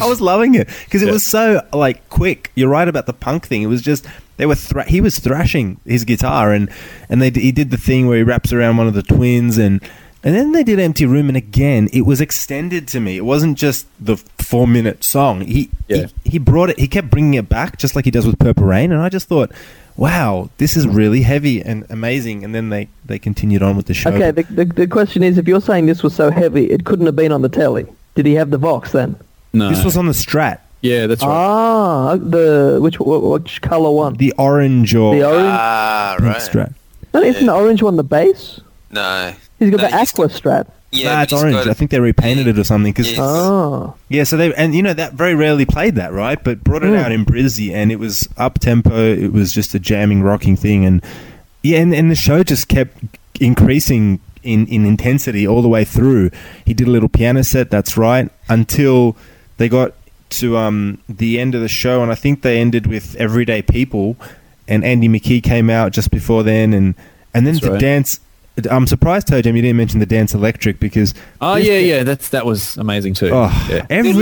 I 0.00 0.06
was 0.06 0.20
loving 0.20 0.54
it 0.54 0.68
because 0.84 1.02
it 1.02 1.06
Yeah. 1.06 1.12
was 1.12 1.24
so 1.24 1.60
like 1.72 2.08
quick. 2.08 2.50
You're 2.54 2.68
right 2.70 2.88
about 2.88 3.06
the 3.06 3.12
punk 3.12 3.46
thing. 3.46 3.62
It 3.62 3.66
was 3.66 3.82
just 3.82 4.06
they 4.38 4.46
were 4.46 4.54
thra- 4.54 4.88
he 4.88 5.00
was 5.00 5.18
thrashing 5.18 5.78
his 5.84 6.04
guitar 6.04 6.52
and 6.52 6.70
and 7.10 7.20
they 7.20 7.30
d- 7.30 7.40
he 7.42 7.52
did 7.52 7.70
the 7.70 7.76
thing 7.76 8.06
where 8.08 8.16
he 8.16 8.22
wraps 8.22 8.52
around 8.52 8.78
one 8.78 8.86
of 8.86 8.94
the 8.94 9.02
twins 9.02 9.58
and 9.58 9.82
and 10.24 10.34
then 10.34 10.52
they 10.52 10.62
did 10.64 10.78
Empty 10.78 11.06
Room 11.06 11.28
and 11.28 11.36
again 11.36 11.88
it 11.92 12.02
was 12.02 12.20
extended 12.20 12.86
to 12.88 13.00
me. 13.00 13.16
It 13.16 13.24
wasn't 13.24 13.58
just 13.58 13.86
the 14.00 14.16
four 14.16 14.66
minute 14.66 15.02
song. 15.04 15.40
He, 15.42 15.70
Yeah. 15.88 16.06
he 16.24 16.30
he 16.32 16.38
brought 16.38 16.70
it. 16.70 16.78
He 16.78 16.88
kept 16.88 17.10
bringing 17.10 17.34
it 17.34 17.48
back 17.48 17.78
just 17.78 17.94
like 17.96 18.04
he 18.04 18.10
does 18.10 18.26
with 18.26 18.38
Purple 18.38 18.64
Rain. 18.64 18.92
And 18.92 19.00
I 19.00 19.08
just 19.08 19.28
thought. 19.28 19.50
Wow, 19.94 20.48
this 20.56 20.74
is 20.74 20.88
really 20.88 21.20
heavy 21.20 21.60
and 21.60 21.84
amazing. 21.90 22.44
And 22.44 22.54
then 22.54 22.70
they, 22.70 22.88
they 23.04 23.18
continued 23.18 23.62
on 23.62 23.76
with 23.76 23.84
the 23.84 23.92
show. 23.92 24.08
Okay, 24.10 24.30
the, 24.30 24.42
the, 24.44 24.64
the 24.64 24.86
question 24.86 25.22
is, 25.22 25.36
if 25.36 25.46
you're 25.46 25.60
saying 25.60 25.84
this 25.84 26.02
was 26.02 26.14
so 26.14 26.30
heavy, 26.30 26.70
it 26.70 26.86
couldn't 26.86 27.04
have 27.04 27.14
been 27.14 27.30
on 27.30 27.42
the 27.42 27.50
Tele. 27.50 27.84
Did 28.14 28.24
he 28.24 28.32
have 28.36 28.48
the 28.48 28.56
Vox 28.56 28.92
then? 28.92 29.16
no, 29.52 29.68
This 29.68 29.84
was 29.84 29.98
on 29.98 30.06
the 30.06 30.14
Strat, 30.14 30.60
yeah, 30.80 31.06
that's 31.06 31.22
right. 31.22 31.28
Ah, 31.30 32.16
the 32.16 32.78
which 32.80 32.98
which 33.00 33.60
color 33.60 33.90
one? 33.90 34.14
the 34.14 34.32
orange 34.38 34.94
or 34.94 35.14
The 35.14 35.24
orange. 35.26 35.44
Ah, 35.46 36.16
right. 36.20 36.36
Strat. 36.38 36.72
no, 37.12 37.20
isn't 37.22 37.44
the 37.44 37.52
orange 37.54 37.82
one 37.82 37.96
the 37.96 38.02
bass? 38.02 38.62
No. 38.90 39.34
He's 39.62 39.70
got 39.70 39.78
No, 39.82 39.88
the 39.88 39.96
he's- 39.96 40.12
aqua 40.12 40.28
strat. 40.28 40.66
Yeah, 40.94 41.14
nah, 41.14 41.22
it's 41.22 41.32
orange. 41.32 41.54
got- 41.54 41.68
I 41.68 41.72
think 41.72 41.90
they 41.90 42.00
repainted 42.00 42.46
it 42.48 42.58
or 42.58 42.64
something. 42.64 42.92
Cause, 42.92 43.08
Yes. 43.10 43.18
Oh, 43.18 43.94
Yeah, 44.10 44.24
so 44.24 44.36
they 44.36 44.52
and 44.54 44.74
you 44.74 44.82
know 44.82 44.92
that 44.92 45.14
very 45.14 45.34
rarely 45.34 45.64
played 45.64 45.94
that, 45.94 46.12
right? 46.12 46.42
But 46.42 46.62
brought 46.62 46.82
it 46.82 46.90
Mm. 46.90 46.98
out 47.02 47.12
in 47.12 47.24
Brizzy, 47.24 47.72
and 47.72 47.90
it 47.90 47.98
was 47.98 48.28
up 48.36 48.58
tempo. 48.58 49.14
It 49.14 49.32
was 49.32 49.52
just 49.52 49.74
a 49.74 49.78
jamming, 49.78 50.22
rocking 50.22 50.54
thing, 50.56 50.84
and 50.84 51.00
yeah, 51.62 51.78
and, 51.78 51.94
and 51.94 52.10
the 52.10 52.14
show 52.14 52.42
just 52.42 52.68
kept 52.68 52.98
increasing 53.40 54.20
in 54.42 54.66
in 54.66 54.84
intensity 54.84 55.46
all 55.46 55.62
the 55.62 55.68
way 55.68 55.84
through. 55.84 56.30
He 56.66 56.74
did 56.74 56.88
a 56.88 56.90
little 56.90 57.08
piano 57.08 57.42
set, 57.44 57.70
that's 57.70 57.96
right, 57.96 58.28
until 58.48 59.16
they 59.56 59.68
got 59.68 59.92
to 60.30 60.56
um 60.58 60.98
the 61.08 61.40
end 61.40 61.54
of 61.54 61.60
the 61.62 61.68
show, 61.68 62.02
and 62.02 62.10
I 62.12 62.14
think 62.16 62.42
they 62.42 62.58
ended 62.60 62.86
with 62.86 63.14
Everyday 63.16 63.62
People, 63.62 64.16
and 64.68 64.84
Andy 64.84 65.08
McKee 65.08 65.42
came 65.42 65.70
out 65.70 65.92
just 65.92 66.10
before 66.10 66.42
then, 66.42 66.74
and 66.74 66.94
and 67.32 67.46
then 67.46 67.54
That's 67.54 67.64
the 67.64 67.72
right. 67.72 67.80
dance. 67.80 68.20
I'm 68.70 68.86
surprised, 68.86 69.28
Toe 69.28 69.40
Jam, 69.40 69.56
you 69.56 69.62
didn't 69.62 69.78
mention 69.78 70.00
the 70.00 70.06
dance 70.06 70.34
electric 70.34 70.78
because 70.78 71.14
oh 71.40 71.56
yeah, 71.56 71.78
yeah, 71.78 72.02
that's 72.02 72.28
that 72.30 72.44
was 72.44 72.76
amazing 72.76 73.14
too. 73.14 73.30
Oh, 73.32 73.68
yeah. 73.70 73.86
every 73.88 74.12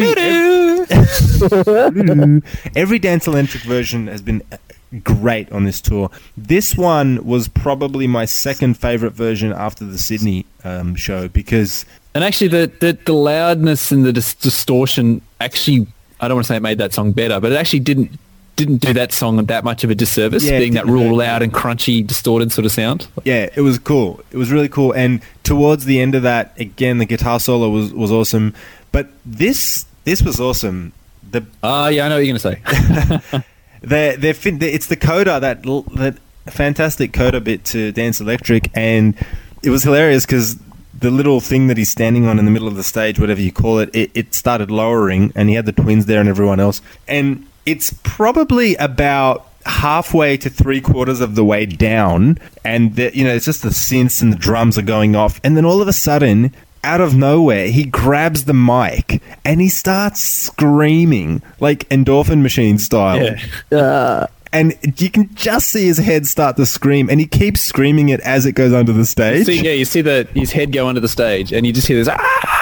every 2.76 2.98
dance 2.98 3.26
electric 3.26 3.62
version 3.64 4.06
has 4.06 4.22
been 4.22 4.42
uh, 4.52 4.56
great 5.02 5.50
on 5.52 5.64
this 5.64 5.80
tour. 5.80 6.10
This 6.36 6.76
one 6.76 7.24
was 7.24 7.48
probably 7.48 8.06
my 8.06 8.24
second 8.24 8.74
favorite 8.74 9.12
version 9.14 9.52
after 9.52 9.84
the 9.84 9.98
Sydney 9.98 10.46
um, 10.64 10.94
show 10.94 11.28
because 11.28 11.84
And 12.14 12.22
actually, 12.24 12.48
the, 12.48 12.72
the 12.80 12.98
the 13.04 13.12
loudness 13.12 13.90
and 13.90 14.04
the 14.04 14.12
dis- 14.12 14.34
distortion 14.34 15.22
actually, 15.40 15.86
I 16.20 16.28
don't 16.28 16.36
want 16.36 16.46
to 16.46 16.52
say 16.52 16.56
it 16.56 16.62
made 16.62 16.78
that 16.78 16.92
song 16.92 17.12
better, 17.12 17.40
but 17.40 17.52
it 17.52 17.56
actually 17.56 17.80
didn't 17.80 18.18
didn't 18.66 18.78
do 18.78 18.92
that 18.94 19.12
song 19.12 19.44
that 19.46 19.64
much 19.64 19.84
of 19.84 19.90
a 19.90 19.94
disservice, 19.94 20.44
Yeah, 20.44 20.58
being 20.58 20.74
that 20.74 20.86
real 20.86 21.16
loud 21.16 21.42
and 21.42 21.52
crunchy, 21.52 22.06
distorted 22.06 22.52
sort 22.52 22.64
of 22.66 22.72
sound. 22.72 23.08
yeah, 23.24 23.48
it 23.54 23.60
was 23.62 23.78
cool. 23.78 24.20
It 24.30 24.36
was 24.36 24.50
really 24.52 24.68
cool. 24.68 24.92
And 24.92 25.20
towards 25.42 25.84
the 25.84 26.00
end 26.00 26.14
of 26.14 26.22
that, 26.22 26.52
again, 26.58 26.98
the 26.98 27.06
guitar 27.06 27.40
solo 27.40 27.68
was 27.68 27.92
was 27.92 28.10
awesome. 28.12 28.54
But 28.92 29.08
this 29.24 29.84
this 30.04 30.22
was 30.22 30.40
awesome. 30.40 30.92
The 31.30 31.44
Ah, 31.62 31.88
yeah, 31.88 32.06
I 32.06 32.08
know 32.08 32.16
what 32.16 32.26
you're 32.26 32.38
going 32.38 32.58
to 32.60 33.22
say. 33.30 33.42
they're, 33.82 34.16
they're 34.16 34.34
fin- 34.34 34.62
it's 34.62 34.86
the 34.86 34.96
coda 34.96 35.38
that 35.40 35.62
that 35.96 36.16
fantastic 36.46 37.12
coda 37.12 37.40
bit 37.40 37.64
to 37.66 37.92
Dance 37.92 38.20
Electric, 38.20 38.70
and 38.74 39.14
it 39.62 39.70
was 39.70 39.82
hilarious 39.84 40.26
because 40.26 40.58
the 40.98 41.10
little 41.10 41.40
thing 41.40 41.68
that 41.68 41.76
he's 41.78 41.90
standing 41.90 42.26
on 42.26 42.38
in 42.38 42.44
the 42.44 42.50
middle 42.50 42.68
of 42.68 42.74
the 42.76 42.82
stage, 42.82 43.18
whatever 43.18 43.40
you 43.40 43.52
call 43.52 43.78
it, 43.78 43.88
it, 43.94 44.10
it 44.14 44.34
started 44.34 44.70
lowering, 44.70 45.32
and 45.34 45.48
he 45.48 45.54
had 45.54 45.64
the 45.66 45.72
twins 45.72 46.06
there 46.06 46.20
and 46.20 46.28
everyone 46.28 46.60
else, 46.60 46.82
and 47.08 47.46
it's 47.70 47.94
probably 48.02 48.74
about 48.76 49.46
halfway 49.66 50.36
to 50.38 50.50
three 50.50 50.80
quarters 50.80 51.20
of 51.20 51.34
the 51.34 51.44
way 51.44 51.66
down, 51.66 52.38
and 52.64 52.96
the, 52.96 53.16
you 53.16 53.24
know 53.24 53.34
it's 53.34 53.44
just 53.44 53.62
the 53.62 53.68
synths 53.68 54.20
and 54.22 54.32
the 54.32 54.38
drums 54.38 54.76
are 54.76 54.82
going 54.82 55.14
off, 55.14 55.40
and 55.44 55.56
then 55.56 55.64
all 55.64 55.80
of 55.80 55.88
a 55.88 55.92
sudden. 55.92 56.54
Out 56.82 57.02
of 57.02 57.14
nowhere, 57.14 57.66
he 57.66 57.84
grabs 57.84 58.46
the 58.46 58.54
mic 58.54 59.20
and 59.44 59.60
he 59.60 59.68
starts 59.68 60.22
screaming 60.22 61.42
like 61.60 61.86
endorphin 61.90 62.40
machine 62.40 62.78
style 62.78 63.22
yeah. 63.70 63.78
uh, 63.78 64.26
and 64.52 64.76
you 65.00 65.10
can 65.10 65.32
just 65.34 65.68
see 65.68 65.86
his 65.86 65.98
head 65.98 66.26
start 66.26 66.56
to 66.56 66.66
scream, 66.66 67.08
and 67.08 67.20
he 67.20 67.26
keeps 67.26 67.60
screaming 67.60 68.08
it 68.08 68.20
as 68.20 68.46
it 68.46 68.52
goes 68.52 68.72
under 68.72 68.92
the 68.92 69.04
stage. 69.04 69.46
See, 69.46 69.60
yeah, 69.62 69.72
you 69.72 69.84
see 69.84 70.00
the 70.00 70.28
his 70.34 70.52
head 70.52 70.72
go 70.72 70.88
under 70.88 71.00
the 71.00 71.08
stage, 71.08 71.52
and 71.52 71.66
you 71.66 71.72
just 71.72 71.86
hear 71.86 71.96
this. 72.02 72.08
Ah! 72.10 72.56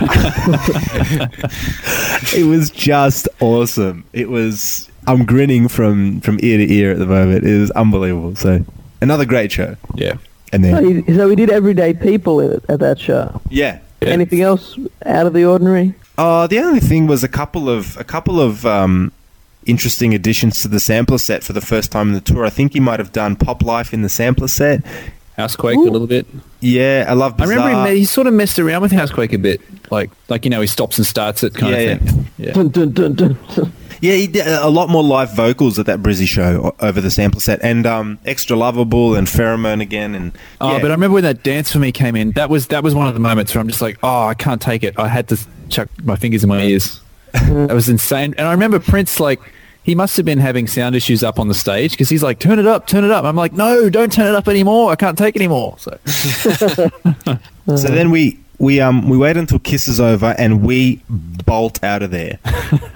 it 2.36 2.46
was 2.46 2.70
just 2.70 3.28
awesome. 3.40 4.04
It 4.12 4.28
was. 4.28 4.88
I'm 5.06 5.24
grinning 5.24 5.68
from 5.68 6.20
from 6.20 6.38
ear 6.42 6.58
to 6.58 6.72
ear 6.72 6.92
at 6.92 6.98
the 6.98 7.06
moment. 7.06 7.44
It 7.44 7.58
was 7.58 7.70
unbelievable. 7.72 8.36
So 8.36 8.64
another 9.00 9.24
great 9.24 9.50
show. 9.50 9.76
Yeah. 9.94 10.14
And 10.52 10.64
So 10.64 10.70
then 10.72 11.02
he, 11.04 11.14
so 11.14 11.28
we 11.28 11.36
did 11.36 11.48
everyday 11.50 11.94
people 11.94 12.40
at, 12.40 12.68
at 12.68 12.80
that 12.80 12.98
show. 12.98 13.40
yeah. 13.50 13.78
Yeah. 14.02 14.08
Anything 14.10 14.40
else 14.40 14.78
out 15.04 15.26
of 15.26 15.34
the 15.34 15.44
ordinary? 15.44 15.94
Oh, 16.16 16.46
the 16.46 16.58
only 16.60 16.80
thing 16.80 17.06
was 17.06 17.22
a 17.22 17.28
couple 17.28 17.68
of 17.68 17.96
a 17.98 18.04
couple 18.04 18.40
of 18.40 18.64
um, 18.64 19.12
interesting 19.66 20.14
additions 20.14 20.62
to 20.62 20.68
the 20.68 20.80
sampler 20.80 21.18
set 21.18 21.42
for 21.44 21.52
the 21.52 21.60
first 21.60 21.92
time 21.92 22.08
in 22.08 22.14
the 22.14 22.20
tour. 22.20 22.44
I 22.44 22.50
think 22.50 22.72
he 22.72 22.80
might 22.80 22.98
have 23.00 23.12
done 23.12 23.36
Pop 23.36 23.62
Life 23.62 23.92
in 23.92 24.02
the 24.02 24.08
sampler 24.08 24.48
set. 24.48 24.82
Housequake 25.36 25.78
Ooh. 25.78 25.88
a 25.88 25.90
little 25.90 26.06
bit. 26.06 26.26
Yeah, 26.60 27.06
I 27.08 27.14
love. 27.14 27.40
I 27.40 27.44
remember 27.46 27.90
he, 27.92 28.00
he 28.00 28.04
sort 28.04 28.26
of 28.26 28.34
messed 28.34 28.58
around 28.58 28.82
with 28.82 28.92
Housequake 28.92 29.32
a 29.32 29.38
bit, 29.38 29.60
like 29.90 30.10
like 30.28 30.44
you 30.44 30.50
know 30.50 30.60
he 30.60 30.66
stops 30.66 30.98
and 30.98 31.06
starts 31.06 31.42
it 31.42 31.54
kind 31.54 31.72
Yeah, 31.72 31.78
of 31.92 32.00
thing. 32.02 32.26
Yeah. 32.36 32.52
Dun, 32.52 32.68
dun, 32.68 32.92
dun, 32.92 33.14
dun. 33.14 33.38
Yeah, 34.02 34.14
he 34.14 34.26
did 34.26 34.46
a 34.46 34.68
lot 34.68 34.88
more 34.88 35.02
live 35.02 35.34
vocals 35.34 35.78
at 35.78 35.84
that 35.86 36.00
Brizzy 36.00 36.26
show 36.26 36.74
over 36.80 37.00
the 37.02 37.10
sampler 37.10 37.40
set, 37.40 37.60
and 37.62 37.86
um, 37.86 38.18
extra 38.26 38.56
lovable 38.56 39.14
and 39.14 39.26
pheromone 39.26 39.80
again, 39.82 40.14
and 40.14 40.32
Oh, 40.60 40.72
yeah. 40.72 40.80
but 40.82 40.90
I 40.90 40.94
remember 40.94 41.14
when 41.14 41.24
that 41.24 41.42
dance 41.42 41.70
for 41.72 41.78
me 41.78 41.92
came 41.92 42.16
in. 42.16 42.32
That 42.32 42.50
was 42.50 42.66
that 42.68 42.82
was 42.82 42.94
one 42.94 43.08
of 43.08 43.14
the 43.14 43.20
moments 43.20 43.54
where 43.54 43.60
I'm 43.62 43.68
just 43.68 43.80
like, 43.82 43.98
oh, 44.02 44.24
I 44.26 44.34
can't 44.34 44.60
take 44.60 44.82
it. 44.84 44.98
I 44.98 45.08
had 45.08 45.28
to 45.28 45.38
chuck 45.70 45.88
my 46.02 46.16
fingers 46.16 46.42
in 46.42 46.48
my 46.48 46.62
ears. 46.62 47.00
that 47.68 47.74
was 47.74 47.88
insane. 47.88 48.34
And 48.38 48.46
I 48.46 48.52
remember 48.52 48.78
Prince 48.78 49.20
like 49.20 49.40
he 49.82 49.94
must 49.94 50.16
have 50.16 50.26
been 50.26 50.38
having 50.38 50.66
sound 50.66 50.94
issues 50.94 51.22
up 51.22 51.38
on 51.38 51.48
the 51.48 51.54
stage 51.54 51.92
because 51.92 52.08
he's 52.08 52.22
like, 52.22 52.38
turn 52.38 52.58
it 52.58 52.66
up, 52.66 52.86
turn 52.86 53.02
it 53.04 53.10
up. 53.10 53.24
I'm 53.24 53.36
like, 53.36 53.52
no, 53.52 53.88
don't 53.88 54.12
turn 54.12 54.26
it 54.26 54.34
up 54.34 54.46
anymore. 54.46 54.92
I 54.92 54.96
can't 54.96 55.16
take 55.16 55.36
anymore. 55.36 55.76
So 55.78 55.98
So 57.76 57.88
then 57.88 58.10
we 58.10 58.38
we 58.58 58.80
um 58.80 59.08
we 59.08 59.16
wait 59.16 59.36
until 59.36 59.58
Kiss 59.58 59.88
is 59.88 60.00
over 60.00 60.34
and 60.38 60.62
we 60.62 61.02
bolt 61.08 61.82
out 61.82 62.02
of 62.02 62.10
there 62.10 62.38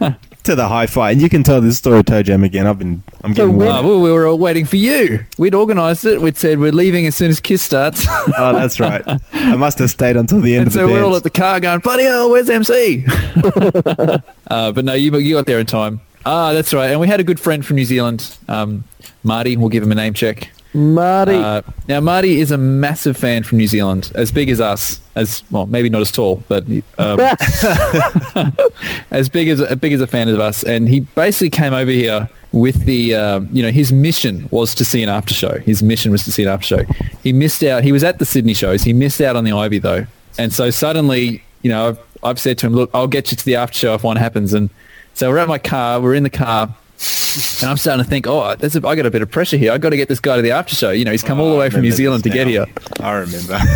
to 0.44 0.54
the 0.54 0.68
hi-fi. 0.68 1.10
And 1.12 1.20
you 1.22 1.28
can 1.28 1.42
tell 1.42 1.60
this 1.60 1.78
story, 1.78 2.02
Toe 2.04 2.22
Jam, 2.22 2.44
again. 2.44 2.66
I've 2.66 2.78
been 2.78 3.02
I'm 3.22 3.34
So 3.34 3.46
getting 3.46 3.56
when- 3.56 3.68
Oh, 3.68 3.82
well, 3.88 4.00
we 4.00 4.10
were 4.12 4.26
all 4.26 4.38
waiting 4.38 4.64
for 4.64 4.76
you. 4.76 5.24
We'd 5.38 5.54
organised 5.54 6.04
it. 6.04 6.20
We'd 6.22 6.36
said 6.36 6.58
we're 6.60 6.72
leaving 6.72 7.06
as 7.06 7.16
soon 7.16 7.30
as 7.30 7.40
Kiss 7.40 7.62
starts. 7.62 8.06
Oh, 8.36 8.52
that's 8.52 8.80
right. 8.80 9.02
I 9.32 9.56
must 9.56 9.78
have 9.78 9.90
stayed 9.90 10.16
until 10.16 10.40
the 10.40 10.54
end 10.54 10.62
and 10.62 10.66
of 10.68 10.72
the 10.74 10.78
so 10.80 10.86
we're 10.88 11.04
all 11.04 11.14
at 11.16 11.22
the 11.22 11.30
car 11.30 11.60
going, 11.60 11.80
bloody 11.80 12.04
hell, 12.04 12.30
where's 12.30 12.48
MC? 12.50 13.04
uh, 14.50 14.72
but 14.72 14.84
no, 14.84 14.94
you, 14.94 15.16
you 15.18 15.34
got 15.36 15.46
there 15.46 15.58
in 15.58 15.66
time. 15.66 16.00
Ah, 16.26 16.52
that's 16.52 16.72
right. 16.72 16.90
And 16.90 17.00
we 17.00 17.06
had 17.06 17.20
a 17.20 17.24
good 17.24 17.38
friend 17.38 17.64
from 17.64 17.76
New 17.76 17.84
Zealand, 17.84 18.36
um, 18.48 18.84
Marty. 19.22 19.56
We'll 19.56 19.68
give 19.68 19.82
him 19.82 19.92
a 19.92 19.94
name 19.94 20.14
check. 20.14 20.50
Marty. 20.74 21.36
Uh, 21.36 21.62
now, 21.88 22.00
Marty 22.00 22.40
is 22.40 22.50
a 22.50 22.58
massive 22.58 23.16
fan 23.16 23.44
from 23.44 23.58
New 23.58 23.68
Zealand, 23.68 24.10
as 24.16 24.32
big 24.32 24.50
as 24.50 24.60
us, 24.60 25.00
as 25.14 25.42
well, 25.50 25.66
maybe 25.66 25.88
not 25.88 26.00
as 26.00 26.10
tall, 26.10 26.42
but 26.48 26.64
um, 26.98 27.20
as 29.10 29.28
big 29.28 29.48
as 29.48 29.60
as 29.60 29.78
big 29.78 29.92
as 29.92 30.00
a 30.00 30.06
fan 30.06 30.28
of 30.28 30.40
us. 30.40 30.64
And 30.64 30.88
he 30.88 31.00
basically 31.00 31.50
came 31.50 31.72
over 31.72 31.90
here 31.90 32.28
with 32.50 32.84
the, 32.86 33.14
um, 33.14 33.48
you 33.52 33.62
know, 33.62 33.70
his 33.70 33.92
mission 33.92 34.48
was 34.50 34.74
to 34.74 34.84
see 34.84 35.02
an 35.02 35.08
after 35.08 35.32
show. 35.32 35.58
His 35.60 35.82
mission 35.82 36.10
was 36.10 36.24
to 36.24 36.32
see 36.32 36.42
an 36.42 36.48
after 36.48 36.66
show. 36.66 36.82
He 37.22 37.32
missed 37.32 37.62
out. 37.62 37.84
He 37.84 37.92
was 37.92 38.02
at 38.02 38.18
the 38.18 38.24
Sydney 38.24 38.54
shows. 38.54 38.82
He 38.82 38.92
missed 38.92 39.20
out 39.20 39.36
on 39.36 39.44
the 39.44 39.52
Ivy 39.52 39.78
though, 39.78 40.06
and 40.38 40.52
so 40.52 40.70
suddenly, 40.70 41.42
you 41.62 41.70
know, 41.70 41.88
I've, 41.88 41.98
I've 42.24 42.40
said 42.40 42.58
to 42.58 42.66
him, 42.66 42.74
look, 42.74 42.90
I'll 42.92 43.06
get 43.06 43.30
you 43.30 43.36
to 43.36 43.44
the 43.44 43.56
after 43.56 43.78
show 43.78 43.94
if 43.94 44.02
one 44.02 44.16
happens. 44.16 44.52
And 44.52 44.70
so 45.14 45.30
we're 45.30 45.38
at 45.38 45.48
my 45.48 45.58
car. 45.58 46.00
We're 46.00 46.14
in 46.14 46.24
the 46.24 46.30
car. 46.30 46.74
And 47.60 47.70
I'm 47.70 47.76
starting 47.76 48.04
to 48.04 48.08
think, 48.08 48.26
oh, 48.28 48.54
there's 48.54 48.76
a, 48.76 48.86
I 48.86 48.94
got 48.94 49.06
a 49.06 49.10
bit 49.10 49.22
of 49.22 49.30
pressure 49.30 49.56
here. 49.56 49.72
I've 49.72 49.80
got 49.80 49.90
to 49.90 49.96
get 49.96 50.08
this 50.08 50.20
guy 50.20 50.36
to 50.36 50.42
the 50.42 50.52
after 50.52 50.76
show. 50.76 50.90
You 50.90 51.04
know, 51.04 51.10
he's 51.10 51.22
come 51.24 51.40
all 51.40 51.50
the 51.50 51.56
Oh, 51.56 51.58
way 51.58 51.70
from 51.70 51.80
New 51.82 51.90
Zealand 51.90 52.22
to 52.24 52.30
this 52.30 52.34
get 52.36 52.46
here. 52.46 52.66
I 53.00 53.12
remember. 53.12 53.58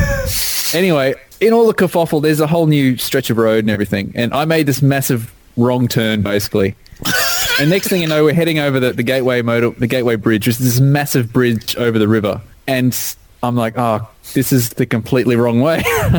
Anyway, 0.74 1.14
in 1.40 1.54
all 1.54 1.66
the 1.66 1.72
kerfuffle, 1.72 2.20
there's 2.20 2.40
a 2.40 2.46
whole 2.46 2.66
new 2.66 2.98
stretch 2.98 3.30
of 3.30 3.38
road 3.38 3.60
and 3.60 3.70
everything. 3.70 4.12
And 4.14 4.34
I 4.34 4.44
made 4.44 4.66
this 4.66 4.82
massive 4.82 5.32
wrong 5.56 5.88
turn, 5.88 6.20
basically. 6.20 6.74
and 7.58 7.70
next 7.70 7.88
thing 7.88 8.02
you 8.02 8.06
know, 8.06 8.22
we're 8.24 8.34
heading 8.34 8.58
over 8.58 8.78
the, 8.78 8.92
the 8.92 9.02
Gateway 9.02 9.40
motor, 9.40 9.70
the 9.70 9.86
Gateway 9.86 10.16
Bridge, 10.16 10.46
which 10.46 10.60
is 10.60 10.74
this 10.74 10.78
massive 10.78 11.32
bridge 11.32 11.74
over 11.76 11.98
the 11.98 12.06
river. 12.06 12.42
And 12.66 12.94
I'm 13.42 13.56
like, 13.56 13.78
oh, 13.78 14.06
this 14.34 14.52
is 14.52 14.68
the 14.68 14.84
completely 14.84 15.36
wrong 15.36 15.62
way. 15.62 15.82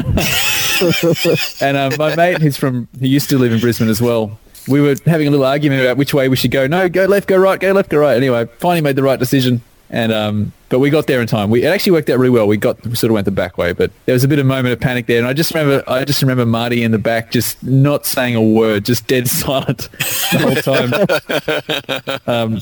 and 1.62 1.78
um, 1.78 1.93
my 2.00 2.16
mate, 2.16 2.41
who's 2.41 2.58
from, 2.58 2.88
he 3.00 3.08
used 3.08 3.30
to 3.30 3.38
live 3.38 3.52
in 3.54 3.60
Brisbane 3.60 3.88
as 3.89 4.02
well. 4.02 4.39
We 4.70 4.82
were 4.82 4.96
having 5.06 5.28
a 5.28 5.32
little 5.32 5.46
argument 5.46 5.82
about 5.82 5.98
which 5.98 6.14
way 6.14 6.30
we 6.30 6.36
should 6.36 6.52
go. 6.52 6.68
No, 6.68 6.88
go 6.88 7.06
left, 7.06 7.28
go 7.28 7.38
right, 7.38 7.60
go 7.60 7.72
left, 7.72 7.90
go 7.90 7.98
right. 7.98 8.16
Anyway, 8.16 8.48
finally 8.60 8.82
made 8.82 8.96
the 8.96 9.04
right 9.04 9.20
decision. 9.20 9.62
And 9.92 10.12
um, 10.12 10.54
but 10.70 10.78
we 10.78 10.92
got 10.92 11.08
there 11.08 11.20
in 11.20 11.28
time. 11.28 11.50
We 11.50 11.64
it 11.64 11.68
actually 11.68 11.94
worked 11.94 12.10
out 12.10 12.20
really 12.20 12.30
well. 12.30 12.48
We 12.48 12.56
got 12.58 12.82
we 12.86 12.96
sort 12.96 13.10
of 13.10 13.16
went 13.16 13.26
the 13.26 13.32
back 13.32 13.58
way, 13.58 13.74
but 13.74 13.92
there 14.06 14.14
was 14.14 14.24
a 14.24 14.28
bit 14.28 14.38
of 14.38 14.46
moment 14.46 14.72
of 14.72 14.80
panic 14.80 15.08
there. 15.08 15.18
And 15.18 15.28
I 15.28 15.34
just 15.34 15.54
remember 15.54 15.84
I 15.90 16.06
just 16.06 16.22
remember 16.22 16.46
Marty 16.46 16.84
in 16.84 16.92
the 16.92 17.00
back 17.00 17.32
just 17.32 17.62
not 17.64 18.06
saying 18.06 18.36
a 18.36 18.42
word, 18.42 18.86
just 18.86 19.08
dead 19.08 19.28
silent 19.28 19.90
the 20.32 20.38
whole 20.40 22.20
time. 22.20 22.22
um, 22.28 22.54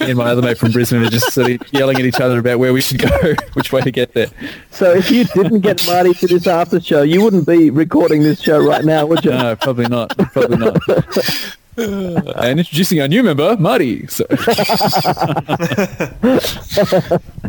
me 0.00 0.10
and 0.10 0.18
my 0.18 0.30
other 0.30 0.42
mate 0.42 0.58
from 0.58 0.70
Brisbane 0.70 1.00
were 1.00 1.10
just 1.10 1.32
sort 1.32 1.50
of 1.50 1.72
yelling 1.72 1.98
at 1.98 2.04
each 2.04 2.20
other 2.20 2.38
about 2.38 2.60
where 2.60 2.72
we 2.72 2.80
should 2.80 3.00
go, 3.00 3.34
which 3.54 3.72
way 3.72 3.80
to 3.80 3.90
get 3.90 4.14
there. 4.14 4.28
so 4.70 4.92
if 4.92 5.10
you 5.10 5.24
didn't 5.24 5.60
get 5.60 5.84
Marty 5.88 6.14
to 6.14 6.28
this 6.28 6.46
after 6.46 6.80
show, 6.80 7.02
you 7.02 7.22
wouldn't 7.22 7.46
be 7.48 7.70
recording 7.70 8.22
this 8.22 8.40
show 8.40 8.64
right 8.64 8.84
now, 8.84 9.06
would 9.06 9.24
you? 9.24 9.32
No, 9.32 9.56
probably 9.56 9.88
not. 9.88 10.16
Probably 10.32 10.56
not. 10.56 10.78
and 12.36 12.60
introducing 12.60 13.00
our 13.00 13.08
new 13.08 13.22
member, 13.22 13.56
Marty. 13.56 14.06
So. 14.06 14.24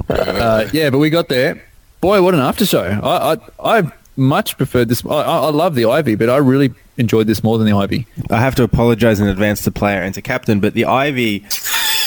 uh, 0.10 0.70
yeah, 0.72 0.90
but 0.90 1.00
we 1.00 1.10
got 1.10 1.28
there. 1.30 1.62
Boy, 2.00 2.22
what 2.22 2.34
an 2.34 2.40
after 2.40 2.66
show! 2.66 2.84
I 3.04 3.34
I, 3.34 3.80
I 3.80 3.92
much 4.16 4.58
preferred 4.58 4.88
this. 4.90 5.06
I, 5.06 5.10
I 5.10 5.50
love 5.50 5.76
the 5.76 5.86
Ivy, 5.86 6.16
but 6.16 6.30
I 6.30 6.38
really 6.38 6.74
enjoyed 6.98 7.28
this 7.28 7.44
more 7.44 7.58
than 7.58 7.68
the 7.68 7.74
Ivy. 7.74 8.08
I 8.30 8.40
have 8.40 8.56
to 8.56 8.64
apologize 8.64 9.20
in 9.20 9.28
advance 9.28 9.64
to 9.64 9.72
player 9.72 10.02
and 10.02 10.14
to 10.16 10.22
captain, 10.22 10.60
but 10.60 10.74
the 10.74 10.86
Ivy, 10.86 11.46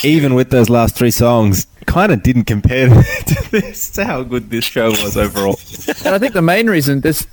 even 0.03 0.35
with 0.35 0.51
those 0.51 0.69
last 0.71 0.97
three 0.97 1.11
songs, 1.11 1.67
kind 1.87 2.13
of 2.13 2.23
didn't 2.23 2.45
compare 2.45 2.89
to 3.27 3.51
this. 3.51 3.91
To 3.93 4.05
how 4.05 4.23
good 4.23 4.51
this 4.51 4.65
show 4.65 4.91
was 4.91 5.17
overall. 5.17 5.59
And 6.05 6.15
I 6.15 6.19
think 6.19 6.35
the 6.35 6.43
main 6.43 6.69
reason 6.69 7.01
there's 7.01 7.27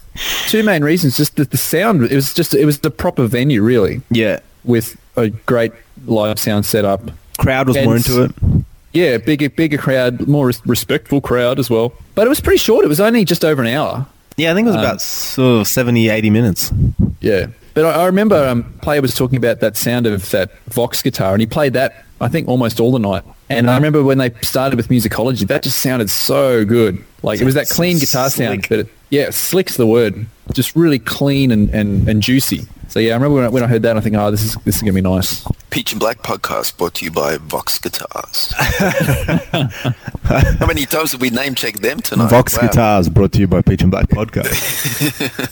two 0.47 0.63
main 0.63 0.83
reasons. 0.83 1.17
Just 1.17 1.35
that 1.37 1.51
the 1.51 1.57
sound. 1.57 2.03
It 2.03 2.15
was 2.15 2.33
just 2.33 2.53
it 2.53 2.65
was 2.65 2.79
the 2.79 2.91
proper 2.91 3.27
venue, 3.27 3.61
really, 3.61 4.01
Yeah, 4.09 4.39
with 4.63 4.97
a 5.15 5.29
great 5.29 5.71
live 6.05 6.39
sound 6.39 6.65
setup. 6.65 7.01
crowd 7.37 7.67
was 7.67 7.77
more 7.83 7.95
into 7.95 8.23
it. 8.23 8.31
Yeah, 8.93 9.17
bigger 9.17 9.49
bigger 9.49 9.77
crowd, 9.77 10.27
more 10.27 10.47
res- 10.47 10.65
respectful 10.65 11.21
crowd 11.21 11.59
as 11.59 11.69
well. 11.69 11.93
But 12.15 12.25
it 12.27 12.29
was 12.29 12.41
pretty 12.41 12.57
short. 12.57 12.83
It 12.83 12.89
was 12.89 12.99
only 12.99 13.23
just 13.25 13.45
over 13.45 13.61
an 13.61 13.67
hour. 13.69 14.05
Yeah, 14.37 14.51
I 14.51 14.53
think 14.55 14.65
it 14.65 14.69
was 14.69 14.75
Um, 14.77 14.83
about 14.83 15.01
sort 15.01 15.61
of 15.61 15.67
70, 15.67 16.09
80 16.09 16.29
minutes. 16.29 16.71
Yeah. 17.21 17.47
But 17.73 17.85
I, 17.85 18.01
I 18.03 18.05
remember 18.07 18.35
um, 18.47 18.63
Player 18.81 19.01
was 19.01 19.15
talking 19.15 19.37
about 19.37 19.59
that 19.61 19.77
sound 19.77 20.07
of 20.07 20.29
that 20.31 20.51
Vox 20.67 21.01
guitar, 21.01 21.31
and 21.33 21.41
he 21.41 21.45
played 21.47 21.73
that, 21.73 22.03
I 22.19 22.27
think, 22.27 22.47
almost 22.49 22.79
all 22.79 22.91
the 22.91 22.99
night. 22.99 23.23
And 23.49 23.69
I 23.69 23.75
remember 23.75 24.03
when 24.03 24.17
they 24.17 24.31
started 24.41 24.77
with 24.77 24.87
musicology, 24.87 25.45
that 25.47 25.63
just 25.63 25.79
sounded 25.79 26.09
so 26.09 26.63
good. 26.65 27.03
Like, 27.21 27.41
it 27.41 27.45
was 27.45 27.55
that 27.55 27.69
clean 27.69 27.99
guitar 27.99 28.29
sound. 28.29 28.65
But 28.69 28.79
it, 28.79 28.87
yeah, 29.09 29.29
slick's 29.29 29.75
the 29.77 29.85
word. 29.87 30.25
Just 30.53 30.75
really 30.75 30.99
clean 30.99 31.51
and, 31.51 31.69
and, 31.69 32.07
and 32.07 32.21
juicy. 32.21 32.65
So, 32.91 32.99
yeah, 32.99 33.11
I 33.11 33.13
remember 33.13 33.35
when 33.35 33.45
I, 33.45 33.47
when 33.47 33.63
I 33.63 33.67
heard 33.67 33.83
that, 33.83 33.95
I 33.95 34.01
think, 34.01 34.17
oh, 34.17 34.31
this 34.31 34.43
is, 34.43 34.55
this 34.65 34.75
is 34.75 34.81
going 34.81 34.93
to 34.93 35.01
be 35.01 35.09
nice. 35.09 35.47
Peach 35.69 35.93
and 35.93 35.99
Black 36.01 36.17
podcast 36.23 36.75
brought 36.77 36.93
to 36.95 37.05
you 37.05 37.11
by 37.11 37.37
Vox 37.37 37.79
Guitars. 37.79 38.51
How 40.25 40.65
many 40.67 40.85
times 40.85 41.13
have 41.13 41.21
we 41.21 41.29
name 41.29 41.55
checked 41.55 41.81
them 41.81 42.01
tonight? 42.01 42.29
Vox 42.29 42.57
Wow. 42.57 42.67
Guitars 42.67 43.07
brought 43.07 43.31
to 43.31 43.39
you 43.39 43.47
by 43.47 43.61
Peach 43.61 43.81
and 43.81 43.91
Black 43.91 44.09
Podcast. 44.09 44.51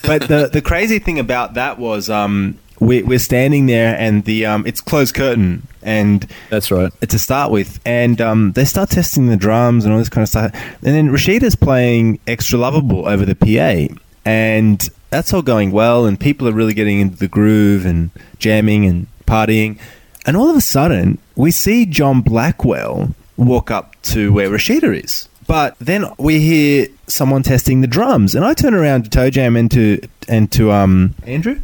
but 0.05 0.27
the 0.27 0.49
the 0.51 0.61
crazy 0.61 0.99
thing 0.99 1.17
about 1.17 1.53
that 1.53 1.79
was 1.79 2.09
um, 2.09 2.59
we, 2.81 3.03
we're 3.03 3.19
standing 3.19 3.67
there 3.67 3.95
and 3.97 4.25
the 4.25 4.45
um, 4.45 4.65
it's 4.67 4.81
closed 4.81 5.15
curtain 5.15 5.65
and 5.81 6.27
That's 6.49 6.71
right. 6.71 6.91
to 6.99 7.17
start 7.17 7.53
with, 7.53 7.79
and 7.85 8.19
um, 8.19 8.51
they 8.51 8.65
start 8.65 8.89
testing 8.89 9.27
the 9.27 9.37
drums 9.37 9.85
and 9.85 9.93
all 9.93 9.99
this 9.99 10.09
kind 10.09 10.23
of 10.23 10.27
stuff. 10.27 10.53
And 10.53 10.93
then 10.93 11.07
Rashida's 11.07 11.55
playing 11.55 12.19
"Extra 12.27 12.59
Lovable" 12.59 13.07
over 13.07 13.25
the 13.25 13.35
PA, 13.35 13.95
and 14.25 14.89
that's 15.09 15.33
all 15.33 15.41
going 15.41 15.71
well, 15.71 16.05
and 16.05 16.19
people 16.19 16.47
are 16.47 16.51
really 16.53 16.73
getting 16.73 16.99
into 16.99 17.17
the 17.17 17.27
groove 17.27 17.85
and 17.85 18.11
jamming 18.37 18.85
and 18.85 19.07
partying. 19.25 19.79
And 20.25 20.35
all 20.37 20.49
of 20.49 20.55
a 20.55 20.61
sudden, 20.61 21.17
we 21.35 21.51
see 21.51 21.85
John 21.85 22.21
Blackwell 22.21 23.15
walk 23.37 23.71
up 23.71 23.99
to 24.03 24.31
where 24.33 24.49
Rashida 24.49 25.03
is. 25.03 25.27
But 25.47 25.75
then 25.79 26.05
we 26.19 26.39
hear 26.41 26.87
someone 27.07 27.41
testing 27.41 27.81
the 27.81 27.87
drums, 27.87 28.35
and 28.35 28.45
I 28.45 28.53
turn 28.53 28.73
around 28.75 29.05
to 29.05 29.09
Toe 29.09 29.29
Jam 29.31 29.55
and 29.55 29.71
to 29.71 29.99
and 30.27 30.51
to 30.51 30.71
um 30.71 31.15
Andrew, 31.25 31.59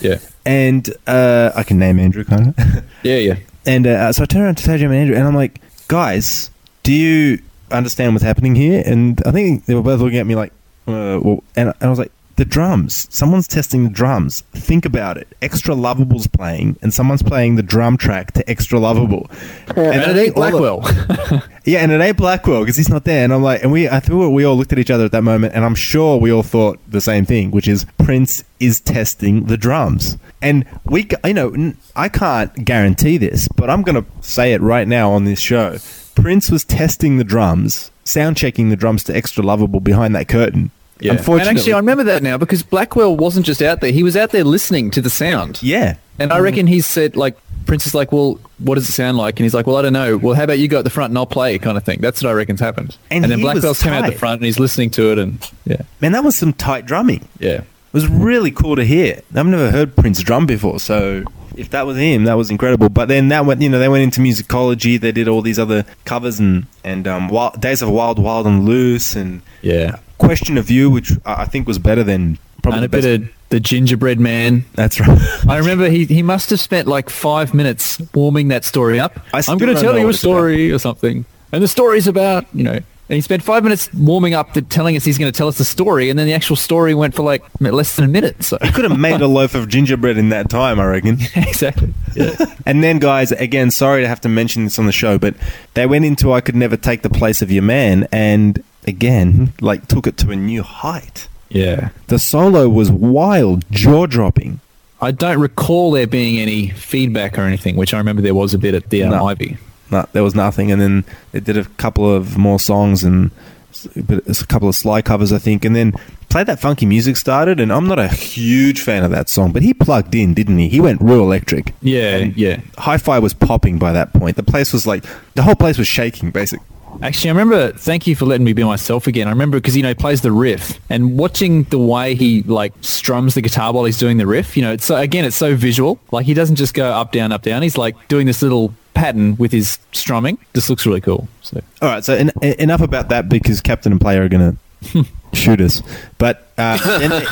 Yeah. 0.00 0.18
and 0.44 0.88
uh, 1.06 1.52
I 1.54 1.62
can 1.62 1.78
name 1.78 2.00
Andrew 2.00 2.24
kind 2.24 2.48
of. 2.48 2.58
Yeah, 3.04 3.18
yeah. 3.18 3.36
And 3.64 3.86
uh, 3.86 4.12
so 4.12 4.24
I 4.24 4.26
turn 4.26 4.42
around 4.42 4.56
to 4.56 4.64
Taj 4.64 4.82
and 4.82 4.92
Andrew, 4.92 5.14
and 5.14 5.24
I'm 5.28 5.36
like, 5.36 5.60
guys, 5.86 6.50
do 6.82 6.92
you 6.92 7.38
understand 7.70 8.12
what's 8.14 8.24
happening 8.24 8.56
here? 8.56 8.82
And 8.84 9.22
I 9.24 9.30
think 9.30 9.66
they 9.66 9.74
were 9.76 9.82
both 9.82 10.00
looking 10.00 10.18
at 10.18 10.26
me 10.26 10.34
like, 10.34 10.52
uh, 10.88 11.20
well, 11.22 11.44
and, 11.54 11.68
and 11.68 11.76
I 11.82 11.88
was 11.88 11.98
like, 12.00 12.10
the 12.38 12.44
drums. 12.46 13.06
Someone's 13.10 13.46
testing 13.46 13.84
the 13.84 13.90
drums. 13.90 14.40
Think 14.52 14.84
about 14.86 15.18
it. 15.18 15.28
Extra 15.42 15.74
Lovable's 15.74 16.26
playing, 16.26 16.78
and 16.80 16.94
someone's 16.94 17.22
playing 17.22 17.56
the 17.56 17.62
drum 17.62 17.96
track 17.98 18.32
to 18.32 18.48
Extra 18.50 18.78
Lovable. 18.78 19.28
And 19.76 20.00
it 20.00 20.16
ain't 20.16 20.36
all 20.36 20.42
of- 20.44 20.82
Blackwell. 20.84 21.42
Yeah, 21.64 21.80
and 21.80 21.92
it 21.92 22.00
ain't 22.00 22.16
Blackwell 22.16 22.60
because 22.60 22.78
he's 22.78 22.88
not 22.88 23.04
there. 23.04 23.22
And 23.24 23.30
I'm 23.30 23.42
like, 23.42 23.62
and 23.62 23.70
we, 23.70 23.90
I 23.90 24.00
thought 24.00 24.30
we 24.30 24.44
all 24.44 24.56
looked 24.56 24.72
at 24.72 24.78
each 24.78 24.90
other 24.90 25.04
at 25.04 25.12
that 25.12 25.22
moment, 25.22 25.54
and 25.54 25.66
I'm 25.66 25.74
sure 25.74 26.16
we 26.16 26.32
all 26.32 26.42
thought 26.42 26.78
the 26.88 27.02
same 27.02 27.26
thing, 27.26 27.50
which 27.50 27.68
is 27.68 27.84
Prince 27.98 28.42
is 28.58 28.80
testing 28.80 29.44
the 29.44 29.58
drums. 29.58 30.16
And 30.40 30.64
we, 30.86 31.06
you 31.26 31.34
know, 31.34 31.74
I 31.94 32.08
can't 32.08 32.64
guarantee 32.64 33.18
this, 33.18 33.48
but 33.48 33.68
I'm 33.68 33.82
going 33.82 34.02
to 34.02 34.10
say 34.26 34.54
it 34.54 34.62
right 34.62 34.88
now 34.88 35.10
on 35.12 35.24
this 35.26 35.40
show. 35.40 35.76
Prince 36.14 36.50
was 36.50 36.64
testing 36.64 37.18
the 37.18 37.24
drums, 37.24 37.90
sound 38.02 38.38
checking 38.38 38.70
the 38.70 38.76
drums 38.76 39.04
to 39.04 39.14
extra 39.14 39.44
lovable 39.44 39.80
behind 39.80 40.14
that 40.14 40.26
curtain. 40.26 40.70
Yeah. 41.00 41.12
Unfortunately, 41.12 41.48
And 41.50 41.58
actually, 41.58 41.72
I 41.74 41.76
remember 41.78 42.04
that 42.04 42.22
now 42.22 42.36
because 42.38 42.62
Blackwell 42.62 43.16
wasn't 43.16 43.46
just 43.46 43.62
out 43.62 43.80
there; 43.80 43.92
he 43.92 44.02
was 44.02 44.16
out 44.16 44.30
there 44.30 44.44
listening 44.44 44.90
to 44.92 45.00
the 45.00 45.10
sound. 45.10 45.62
yeah, 45.62 45.96
And 46.18 46.32
I 46.32 46.38
reckon 46.40 46.66
he 46.66 46.80
said, 46.80 47.16
like, 47.16 47.36
Prince 47.66 47.86
is 47.86 47.94
like, 47.94 48.12
well, 48.12 48.40
what 48.58 48.76
does 48.76 48.88
it 48.88 48.92
sound 48.92 49.16
like? 49.18 49.38
And 49.38 49.44
he's 49.44 49.52
like, 49.54 49.66
well, 49.66 49.76
I 49.76 49.82
don't 49.82 49.92
know. 49.92 50.16
Well, 50.16 50.34
how 50.34 50.44
about 50.44 50.58
you 50.58 50.68
go 50.68 50.78
at 50.78 50.84
the 50.84 50.90
front 50.90 51.10
and 51.10 51.18
I'll 51.18 51.26
play, 51.26 51.58
kind 51.58 51.76
of 51.76 51.84
thing. 51.84 52.00
That's 52.00 52.22
what 52.22 52.30
I 52.30 52.32
reckon's 52.32 52.60
happened. 52.60 52.96
And 53.10 53.24
And, 53.24 53.30
then 53.32 53.38
he 53.40 53.44
was 53.44 53.54
Blackwell's 53.54 53.82
come 53.82 53.92
out 53.92 54.06
the 54.10 54.18
front 54.18 54.40
and 54.40 54.46
he's 54.46 54.58
listening 54.58 54.90
to 54.90 55.12
it, 55.12 55.18
and 55.18 55.50
yeah, 55.66 55.82
man, 56.00 56.12
that 56.12 56.24
was 56.24 56.36
some 56.36 56.52
tight 56.52 56.86
drumming. 56.86 57.28
yeah. 57.38 57.60
It 57.88 57.94
was 57.94 58.06
really 58.06 58.50
cool 58.50 58.76
to 58.76 58.84
hear. 58.84 59.22
I've 59.34 59.46
never 59.46 59.70
heard 59.70 59.96
Prince 59.96 60.22
drum 60.22 60.44
before, 60.44 60.78
so 60.78 61.24
if 61.56 61.70
that 61.70 61.86
was 61.86 61.96
him, 61.96 62.24
that 62.24 62.34
was 62.34 62.50
incredible. 62.50 62.90
But 62.90 63.08
then 63.08 63.28
that 63.28 63.46
went, 63.46 63.62
you 63.62 63.70
know, 63.70 63.78
they 63.78 63.88
went 63.88 64.02
into 64.04 64.20
musicology. 64.20 65.00
They 65.00 65.10
did 65.10 65.26
all 65.26 65.40
these 65.40 65.58
other 65.58 65.86
covers 66.04 66.38
and 66.38 66.66
and 66.84 67.08
um, 67.08 67.28
Wild, 67.28 67.58
Days 67.62 67.80
of 67.80 67.88
Wild, 67.88 68.18
Wild 68.18 68.46
and 68.46 68.66
Loose, 68.66 69.16
and 69.16 69.40
Yeah. 69.62 69.96
Question 70.18 70.58
of 70.58 70.70
You, 70.70 70.90
which 70.90 71.12
I 71.24 71.44
think 71.44 71.66
was 71.66 71.78
better 71.78 72.02
than 72.02 72.38
probably 72.62 72.78
and 72.78 72.86
a 72.86 72.88
bit 72.88 73.04
of 73.04 73.28
the 73.50 73.60
gingerbread 73.60 74.20
man. 74.20 74.64
That's 74.74 75.00
right. 75.00 75.18
I 75.48 75.56
remember 75.58 75.88
he, 75.88 76.04
he 76.04 76.22
must 76.22 76.50
have 76.50 76.60
spent 76.60 76.86
like 76.86 77.08
five 77.08 77.54
minutes 77.54 78.00
warming 78.14 78.48
that 78.48 78.64
story 78.64 79.00
up. 79.00 79.18
I 79.32 79.42
I'm 79.48 79.58
going 79.58 79.74
to 79.74 79.80
tell 79.80 79.98
you 79.98 80.06
a 80.06 80.10
it's 80.10 80.22
about. 80.22 80.30
story 80.30 80.70
or 80.72 80.78
something. 80.78 81.24
And 81.52 81.62
the 81.62 81.68
story's 81.68 82.06
about, 82.06 82.44
you 82.52 82.62
know, 82.62 82.78
and 83.10 83.14
he 83.14 83.22
spent 83.22 83.42
five 83.42 83.62
minutes 83.62 83.90
warming 83.94 84.34
up 84.34 84.52
to 84.52 84.60
telling 84.60 84.94
us 84.94 85.02
he's 85.02 85.16
going 85.16 85.32
to 85.32 85.36
tell 85.36 85.48
us 85.48 85.56
the 85.56 85.64
story. 85.64 86.10
And 86.10 86.18
then 86.18 86.26
the 86.26 86.34
actual 86.34 86.56
story 86.56 86.94
went 86.94 87.14
for 87.14 87.22
like 87.22 87.42
less 87.58 87.96
than 87.96 88.04
a 88.04 88.08
minute. 88.08 88.42
So 88.42 88.58
he 88.60 88.70
Could 88.70 88.84
have 88.84 88.98
made 88.98 89.22
a 89.22 89.26
loaf 89.26 89.54
of 89.54 89.68
gingerbread 89.68 90.18
in 90.18 90.28
that 90.28 90.50
time, 90.50 90.78
I 90.78 90.84
reckon. 90.84 91.18
exactly. 91.36 91.94
Yeah. 92.14 92.36
And 92.66 92.84
then, 92.84 92.98
guys, 92.98 93.32
again, 93.32 93.70
sorry 93.70 94.02
to 94.02 94.08
have 94.08 94.20
to 94.20 94.28
mention 94.28 94.64
this 94.64 94.78
on 94.78 94.84
the 94.84 94.92
show, 94.92 95.18
but 95.18 95.34
they 95.72 95.86
went 95.86 96.04
into 96.04 96.34
I 96.34 96.42
Could 96.42 96.54
Never 96.54 96.76
Take 96.76 97.00
the 97.00 97.08
Place 97.08 97.40
of 97.40 97.50
Your 97.50 97.62
Man, 97.62 98.06
and 98.12 98.62
again, 98.88 99.52
like, 99.60 99.86
took 99.86 100.06
it 100.06 100.16
to 100.18 100.30
a 100.32 100.36
new 100.36 100.62
height. 100.64 101.28
yeah. 101.50 101.90
The 102.08 102.18
solo 102.18 102.68
was 102.68 102.90
wild, 102.90 103.64
jaw 103.70 104.06
dropping. 104.06 104.60
I 105.00 105.12
don't 105.12 105.38
recall 105.38 105.92
there 105.92 106.06
being 106.08 106.38
any 106.40 106.70
feedback 106.70 107.38
or 107.38 107.42
anything, 107.42 107.76
which 107.76 107.94
I 107.94 107.98
remember 107.98 108.20
there 108.22 108.34
was 108.34 108.52
a 108.54 108.58
bit 108.58 108.74
at 108.74 108.90
the 108.90 109.04
um, 109.04 109.10
No. 109.12 109.26
Ivy. 109.28 109.56
No, 109.92 110.04
there 110.12 110.24
was 110.24 110.34
nothing. 110.34 110.72
And 110.72 110.80
then 110.82 111.04
they 111.32 111.40
did 111.40 111.56
a 111.56 111.64
couple 111.76 112.12
of 112.12 112.36
more 112.36 112.58
songs 112.58 113.04
and 113.04 113.30
s- 113.70 113.86
but 113.96 114.24
it's 114.26 114.42
a 114.42 114.46
couple 114.46 114.68
of 114.68 114.74
Sly 114.74 115.00
covers, 115.02 115.32
I 115.32 115.38
think. 115.38 115.64
And 115.64 115.74
then 115.76 115.92
Play 116.28 116.44
That 116.44 116.60
Funky 116.60 116.84
Music 116.84 117.16
started, 117.16 117.58
and 117.60 117.72
I'm 117.72 117.86
not 117.86 117.98
a 117.98 118.08
huge 118.08 118.80
fan 118.82 119.02
of 119.04 119.10
that 119.12 119.28
song, 119.30 119.52
but 119.52 119.62
he 119.62 119.72
plugged 119.72 120.14
in, 120.14 120.34
didn't 120.34 120.58
he? 120.58 120.68
He 120.68 120.80
went 120.80 121.00
real 121.00 121.20
electric. 121.22 121.72
Yeah, 121.80 122.18
yeah. 122.36 122.60
Hi-Fi 122.76 123.18
was 123.20 123.32
popping 123.32 123.78
by 123.78 123.92
that 123.92 124.12
point. 124.12 124.36
The 124.36 124.42
place 124.42 124.72
was 124.74 124.86
like, 124.86 125.04
the 125.36 125.42
whole 125.42 125.54
place 125.54 125.78
was 125.78 125.86
shaking, 125.88 126.30
basically. 126.32 126.66
Actually, 127.02 127.30
I 127.30 127.32
remember. 127.34 127.72
Thank 127.72 128.06
you 128.06 128.16
for 128.16 128.24
letting 128.26 128.44
me 128.44 128.52
be 128.52 128.64
myself 128.64 129.06
again. 129.06 129.26
I 129.28 129.30
remember 129.30 129.58
because 129.58 129.76
you 129.76 129.82
know 129.82 129.88
he 129.90 129.94
plays 129.94 130.20
the 130.20 130.32
riff 130.32 130.80
and 130.90 131.16
watching 131.18 131.62
the 131.64 131.78
way 131.78 132.14
he 132.14 132.42
like 132.42 132.72
strums 132.80 133.34
the 133.34 133.40
guitar 133.40 133.72
while 133.72 133.84
he's 133.84 133.98
doing 133.98 134.16
the 134.16 134.26
riff. 134.26 134.56
You 134.56 134.62
know, 134.64 134.72
it's 134.72 134.84
so, 134.86 134.96
again, 134.96 135.24
it's 135.24 135.36
so 135.36 135.54
visual. 135.54 135.98
Like 136.10 136.26
he 136.26 136.34
doesn't 136.34 136.56
just 136.56 136.74
go 136.74 136.90
up, 136.90 137.12
down, 137.12 137.30
up, 137.32 137.42
down. 137.42 137.62
He's 137.62 137.78
like 137.78 138.08
doing 138.08 138.26
this 138.26 138.42
little 138.42 138.74
pattern 138.94 139.36
with 139.36 139.52
his 139.52 139.78
strumming. 139.92 140.38
This 140.54 140.68
looks 140.68 140.86
really 140.86 141.00
cool. 141.00 141.28
So 141.42 141.60
All 141.80 141.88
right, 141.88 142.04
so 142.04 142.14
en- 142.14 142.32
en- 142.42 142.58
enough 142.60 142.80
about 142.80 143.10
that 143.10 143.28
because 143.28 143.60
Captain 143.60 143.92
and 143.92 144.00
Player 144.00 144.24
are 144.24 144.28
going 144.28 144.58
to 144.92 145.04
shoot 145.34 145.60
us. 145.60 145.82
But 146.18 146.50
uh, 146.58 146.78
then 146.98 147.10
they, 147.10 147.24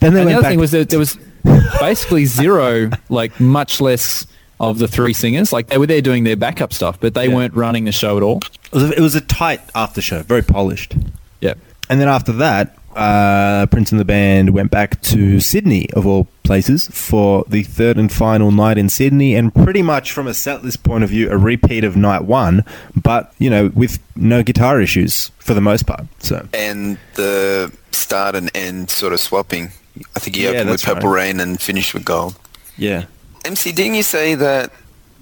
then 0.00 0.14
they 0.14 0.24
the 0.24 0.32
other 0.32 0.42
back. 0.42 0.50
thing 0.50 0.60
was 0.60 0.72
that 0.72 0.90
there 0.90 0.98
was 0.98 1.16
basically 1.80 2.26
zero, 2.26 2.90
like 3.08 3.40
much 3.40 3.80
less 3.80 4.26
of 4.60 4.78
the 4.78 4.88
three 4.88 5.12
singers. 5.12 5.52
Like 5.52 5.68
they 5.68 5.78
were 5.78 5.86
there 5.86 6.00
doing 6.02 6.24
their 6.24 6.36
backup 6.36 6.72
stuff, 6.72 6.98
but 7.00 7.14
they 7.14 7.28
Yeah. 7.28 7.34
weren't 7.34 7.54
running 7.54 7.84
the 7.84 7.92
show 7.92 8.16
at 8.16 8.22
all. 8.22 8.38
it, 8.38 8.72
was 8.72 8.82
a, 8.84 8.92
it 8.92 9.00
was 9.00 9.14
a 9.14 9.20
tight 9.20 9.60
after 9.74 10.00
show, 10.00 10.22
very 10.22 10.42
polished. 10.42 10.94
Yeah. 11.40 11.54
And 11.90 12.00
then 12.00 12.08
after 12.08 12.32
that, 12.32 12.76
uh, 12.96 13.66
Prince 13.66 13.92
and 13.92 14.00
the 14.00 14.04
band 14.04 14.50
went 14.50 14.70
back 14.70 15.00
to 15.02 15.38
Sydney, 15.40 15.88
of 15.92 16.06
all 16.06 16.26
places, 16.42 16.88
for 16.88 17.44
the 17.48 17.62
third 17.62 17.96
and 17.96 18.10
final 18.10 18.50
night 18.50 18.76
in 18.76 18.88
Sydney, 18.88 19.34
and 19.36 19.54
pretty 19.54 19.82
much 19.82 20.10
from 20.10 20.26
a 20.26 20.30
setlist 20.32 20.82
point 20.82 21.04
of 21.04 21.10
view, 21.10 21.30
a 21.30 21.36
repeat 21.36 21.84
of 21.84 21.96
night 21.96 22.24
one, 22.24 22.64
but 23.00 23.32
you 23.38 23.48
know, 23.48 23.70
with 23.74 24.00
no 24.16 24.42
guitar 24.42 24.80
issues 24.80 25.30
for 25.38 25.54
the 25.54 25.60
most 25.60 25.86
part. 25.86 26.06
So 26.18 26.48
and 26.52 26.98
the 27.14 27.72
start 27.92 28.34
and 28.34 28.50
end 28.54 28.90
sort 28.90 29.12
of 29.12 29.20
swapping. 29.20 29.70
I 30.16 30.18
think 30.18 30.36
he 30.36 30.42
Yeah, 30.44 30.50
opened 30.50 30.70
with 30.70 30.82
Purple 30.84 31.08
right. 31.10 31.26
Rain 31.26 31.40
and 31.40 31.60
finished 31.60 31.94
with 31.94 32.04
Gold. 32.04 32.34
yeah, 32.76 33.04
MC, 33.44 33.72
didn't 33.72 33.94
you 33.94 34.02
say 34.02 34.34
that 34.34 34.72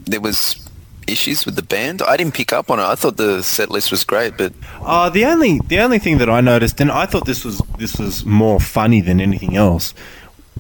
there 0.07 0.21
was 0.21 0.69
issues 1.07 1.45
with 1.47 1.57
the 1.57 1.63
band? 1.63 2.03
I 2.03 2.17
didn't 2.17 2.35
pick 2.35 2.53
up 2.53 2.71
on 2.71 2.79
it. 2.79 2.83
I 2.85 2.95
thought 2.95 3.17
the 3.17 3.43
set 3.43 3.71
list 3.71 3.91
was 3.91 4.05
great, 4.05 4.37
but 4.37 4.53
Uh, 4.83 5.09
the 5.11 5.25
only 5.25 5.61
the 5.69 5.79
only 5.81 5.99
thing 5.99 6.19
that 6.19 6.29
I 6.29 6.41
noticed, 6.41 6.81
and 6.81 6.91
I 6.91 7.07
thought 7.07 7.27
this 7.27 7.45
was 7.45 7.61
this 7.79 7.97
was 7.99 8.25
more 8.25 8.59
funny 8.61 9.01
than 9.01 9.21
anything 9.21 9.57
else, 9.57 9.95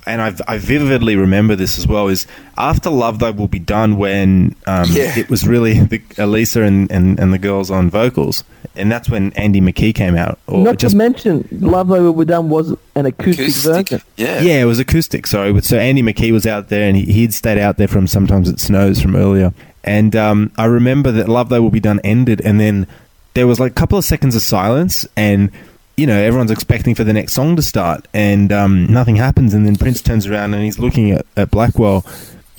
and 0.05 0.21
I've, 0.21 0.41
I 0.47 0.59
vividly 0.59 1.17
remember 1.17 1.57
this 1.57 1.79
as 1.79 1.87
well. 1.87 2.09
Is 2.09 2.27
after 2.59 2.91
Love 2.91 3.19
Thy 3.19 3.31
Will 3.31 3.49
Be 3.49 3.59
Done 3.59 3.97
when 3.97 4.55
um, 4.67 4.87
Yeah. 4.91 5.19
it 5.19 5.31
was 5.31 5.47
really 5.47 5.81
the, 5.81 6.03
Elisa 6.19 6.63
and, 6.63 6.91
and, 6.93 7.19
and 7.19 7.33
the 7.33 7.39
girls 7.39 7.71
on 7.71 7.89
vocals, 7.91 8.45
and 8.75 8.91
that's 8.93 9.09
when 9.09 9.33
Andy 9.33 9.61
McKee 9.61 9.95
came 9.95 10.17
out. 10.17 10.39
Or 10.47 10.63
Not 10.65 10.79
just 10.79 10.93
to 10.93 10.99
mention, 10.99 11.49
Love 11.53 11.91
Over 11.91 12.13
Will 12.13 12.25
Be 12.25 12.31
Done 12.31 12.49
was 12.51 12.75
an 12.95 13.07
acoustic, 13.07 13.89
version. 13.89 14.03
Yeah. 14.17 14.41
yeah, 14.43 14.61
it 14.63 14.67
was 14.67 14.79
acoustic. 14.79 15.27
Sorry, 15.27 15.53
But- 15.53 15.65
so 15.65 15.79
Andy 15.79 16.03
McKee 16.03 16.33
was 16.33 16.47
out 16.47 16.69
there, 16.69 16.87
and 16.89 16.97
he, 16.97 17.05
he'd 17.13 17.33
stayed 17.35 17.59
out 17.59 17.77
there 17.79 17.89
from 17.89 18.07
sometimes 18.07 18.49
it 18.49 18.61
snows 18.61 19.01
from 19.01 19.17
earlier. 19.17 19.53
And 19.85 20.15
um, 20.17 20.51
I 20.59 20.65
remember 20.65 21.13
that 21.13 21.29
"Love 21.29 21.49
Thy 21.49 21.59
Will 21.61 21.71
Be 21.71 21.81
Done" 21.81 22.01
ended, 22.03 22.41
and 22.45 22.59
then 22.59 22.87
there 23.35 23.47
was 23.47 23.61
like 23.61 23.71
a 23.73 23.75
couple 23.75 23.97
of 23.97 24.05
seconds 24.05 24.35
of 24.35 24.43
silence, 24.43 25.07
and 25.17 25.51
you 25.97 26.07
know 26.07 26.17
everyone's 26.17 26.51
expecting 26.51 26.95
for 26.95 27.05
the 27.05 27.13
next 27.13 27.33
song 27.33 27.57
to 27.57 27.63
start, 27.63 28.07
and 28.13 28.53
um, 28.53 28.87
nothing 28.87 29.17
happens. 29.17 29.55
And 29.55 29.67
then 29.67 29.77
Prince 29.77 30.03
turns 30.03 30.27
around 30.27 30.55
and 30.55 30.63
he's 30.63 30.79
looking 30.79 31.11
at, 31.11 31.27
at 31.37 31.51
Blackwell, 31.51 32.05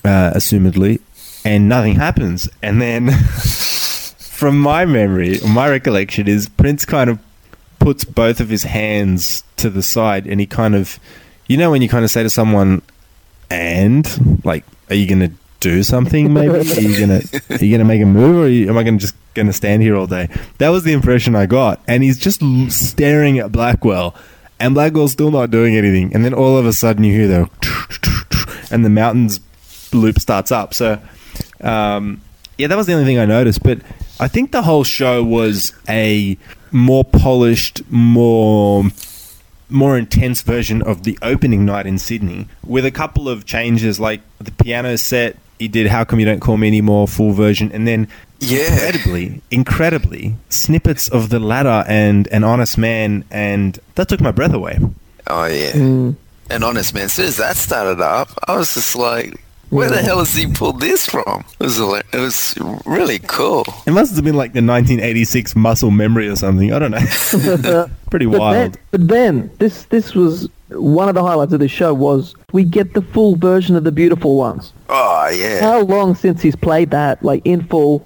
uh, 0.03 0.31
assumedly, 0.34 0.99
and 1.45 1.69
nothing 1.69 1.95
happens. 1.95 2.49
And 2.61 2.81
then, 2.81 3.11
from 3.11 4.59
my 4.59 4.85
memory, 4.85 5.39
my 5.47 5.69
recollection 5.69 6.27
is 6.27 6.49
Prince 6.49 6.85
kind 6.85 7.09
of 7.09 7.19
puts 7.80 8.03
both 8.03 8.39
of 8.39 8.49
his 8.49 8.64
hands 8.64 9.43
to 9.55 9.69
the 9.69 9.81
side 9.81 10.27
and 10.27 10.39
he 10.39 10.45
kind 10.45 10.76
of 10.76 10.99
you 11.47 11.57
know 11.57 11.72
when 11.72 11.81
you 11.81 11.88
kind 11.89 12.03
of 12.03 12.11
say 12.11 12.23
to 12.23 12.30
someone 12.30 12.81
and 13.49 14.43
like 14.43 14.64
are 14.89 14.95
you 14.95 15.07
gonna 15.07 15.31
do 15.59 15.84
something 15.84 16.34
maybe 16.34 16.49
are 16.57 16.81
you 16.81 16.99
gonna 16.99 17.21
are 17.49 17.63
you 17.63 17.71
gonna 17.71 17.85
make 17.85 18.01
a 18.01 18.05
move 18.05 18.38
or 18.38 18.47
you, 18.47 18.69
am 18.69 18.77
i 18.77 18.84
gonna 18.84 18.97
just 18.97 19.15
gonna 19.34 19.53
stand 19.53 19.81
here 19.81 19.95
all 19.95 20.07
day 20.07 20.29
that 20.59 20.69
was 20.69 20.84
the 20.84 20.93
impression 20.93 21.35
i 21.35 21.45
got 21.45 21.81
and 21.88 22.03
he's 22.03 22.17
just 22.17 22.41
l- 22.41 22.69
staring 22.69 23.39
at 23.39 23.51
blackwell 23.51 24.15
and 24.59 24.73
blackwell's 24.73 25.11
still 25.11 25.31
not 25.31 25.49
doing 25.51 25.75
anything 25.75 26.13
and 26.13 26.23
then 26.23 26.34
all 26.34 26.57
of 26.57 26.65
a 26.65 26.73
sudden 26.73 27.03
you 27.03 27.13
hear 27.13 27.27
the 27.27 28.67
and 28.71 28.85
the 28.85 28.89
mountains 28.89 29.39
loop 29.93 30.19
starts 30.19 30.51
up 30.51 30.73
so 30.73 30.99
um, 31.61 32.21
yeah, 32.57 32.67
that 32.67 32.77
was 32.77 32.88
the 32.88 32.93
only 32.93 33.05
thing 33.05 33.19
I 33.19 33.25
noticed. 33.25 33.63
But 33.63 33.81
I 34.19 34.27
think 34.27 34.51
the 34.51 34.63
whole 34.63 34.84
show 34.84 35.23
was 35.23 35.73
a 35.88 36.38
more 36.71 37.03
polished, 37.03 37.81
more 37.89 38.85
more 39.69 39.97
intense 39.97 40.41
version 40.41 40.81
of 40.81 41.03
the 41.03 41.19
opening 41.21 41.65
night 41.65 41.85
in 41.85 41.97
Sydney, 41.97 42.47
with 42.65 42.85
a 42.85 42.91
couple 42.91 43.27
of 43.27 43.45
changes, 43.45 43.99
like 43.99 44.21
the 44.39 44.51
piano 44.51 44.97
set. 44.97 45.38
He 45.59 45.67
did 45.67 45.88
"How 45.88 46.03
Come 46.03 46.19
You 46.19 46.25
Don't 46.25 46.39
Call 46.39 46.57
Me 46.57 46.67
Anymore" 46.67 47.07
full 47.07 47.31
version, 47.34 47.71
and 47.73 47.88
then 47.88 48.07
Yeah. 48.39 48.59
incredibly, 48.71 49.41
incredibly 49.51 50.35
snippets 50.49 51.07
of 51.09 51.29
the 51.29 51.39
ladder 51.39 51.84
and 51.88 52.27
an 52.27 52.43
honest 52.43 52.77
man, 52.77 53.23
and 53.31 53.79
that 53.95 54.07
took 54.09 54.21
my 54.21 54.31
breath 54.31 54.53
away. 54.53 54.77
Oh 55.27 55.45
yeah. 55.45 55.71
Mm. 55.71 56.15
And 56.49 56.63
honest 56.63 56.93
man, 56.93 57.05
as 57.05 57.13
soon 57.13 57.25
as 57.25 57.38
that 57.38 57.57
started 57.57 57.99
up, 58.01 58.29
I 58.47 58.55
was 58.55 58.73
just 58.73 58.95
like, 58.95 59.35
where 59.69 59.89
the 59.89 60.01
hell 60.01 60.19
has 60.19 60.34
he 60.34 60.47
pulled 60.47 60.79
this 60.79 61.05
from? 61.05 61.43
It 61.59 61.63
was 61.65 61.79
it 61.79 62.05
was 62.19 62.55
really 62.85 63.19
cool. 63.27 63.65
It 63.85 63.91
must 63.91 64.15
have 64.15 64.23
been 64.23 64.35
like 64.35 64.53
the 64.53 64.61
1986 64.61 65.55
muscle 65.57 65.91
memory 65.91 66.29
or 66.29 66.38
something. 66.38 66.71
I 66.71 66.79
don't 66.79 66.91
know. 66.91 67.89
Pretty 68.09 68.27
But 68.27 68.39
wild. 68.39 68.55
then, 68.55 68.75
but 68.91 69.07
then 69.09 69.51
this 69.59 69.84
this 69.85 70.13
was 70.15 70.47
one 70.69 71.07
of 71.07 71.15
the 71.15 71.23
highlights 71.23 71.53
of 71.53 71.60
this 71.60 71.72
show 71.72 71.94
was 71.94 72.35
we 72.52 72.64
get 72.64 72.94
the 72.94 73.02
full 73.02 73.35
version 73.35 73.76
of 73.76 73.84
the 73.84 73.91
beautiful 73.91 74.35
ones. 74.35 74.73
Oh 74.89 75.30
yeah. 75.30 75.60
How 75.61 75.81
long 75.81 76.15
since 76.15 76.41
he's 76.41 76.56
played 76.56 76.91
that, 76.91 77.23
like 77.23 77.41
in 77.45 77.64
full? 77.64 78.06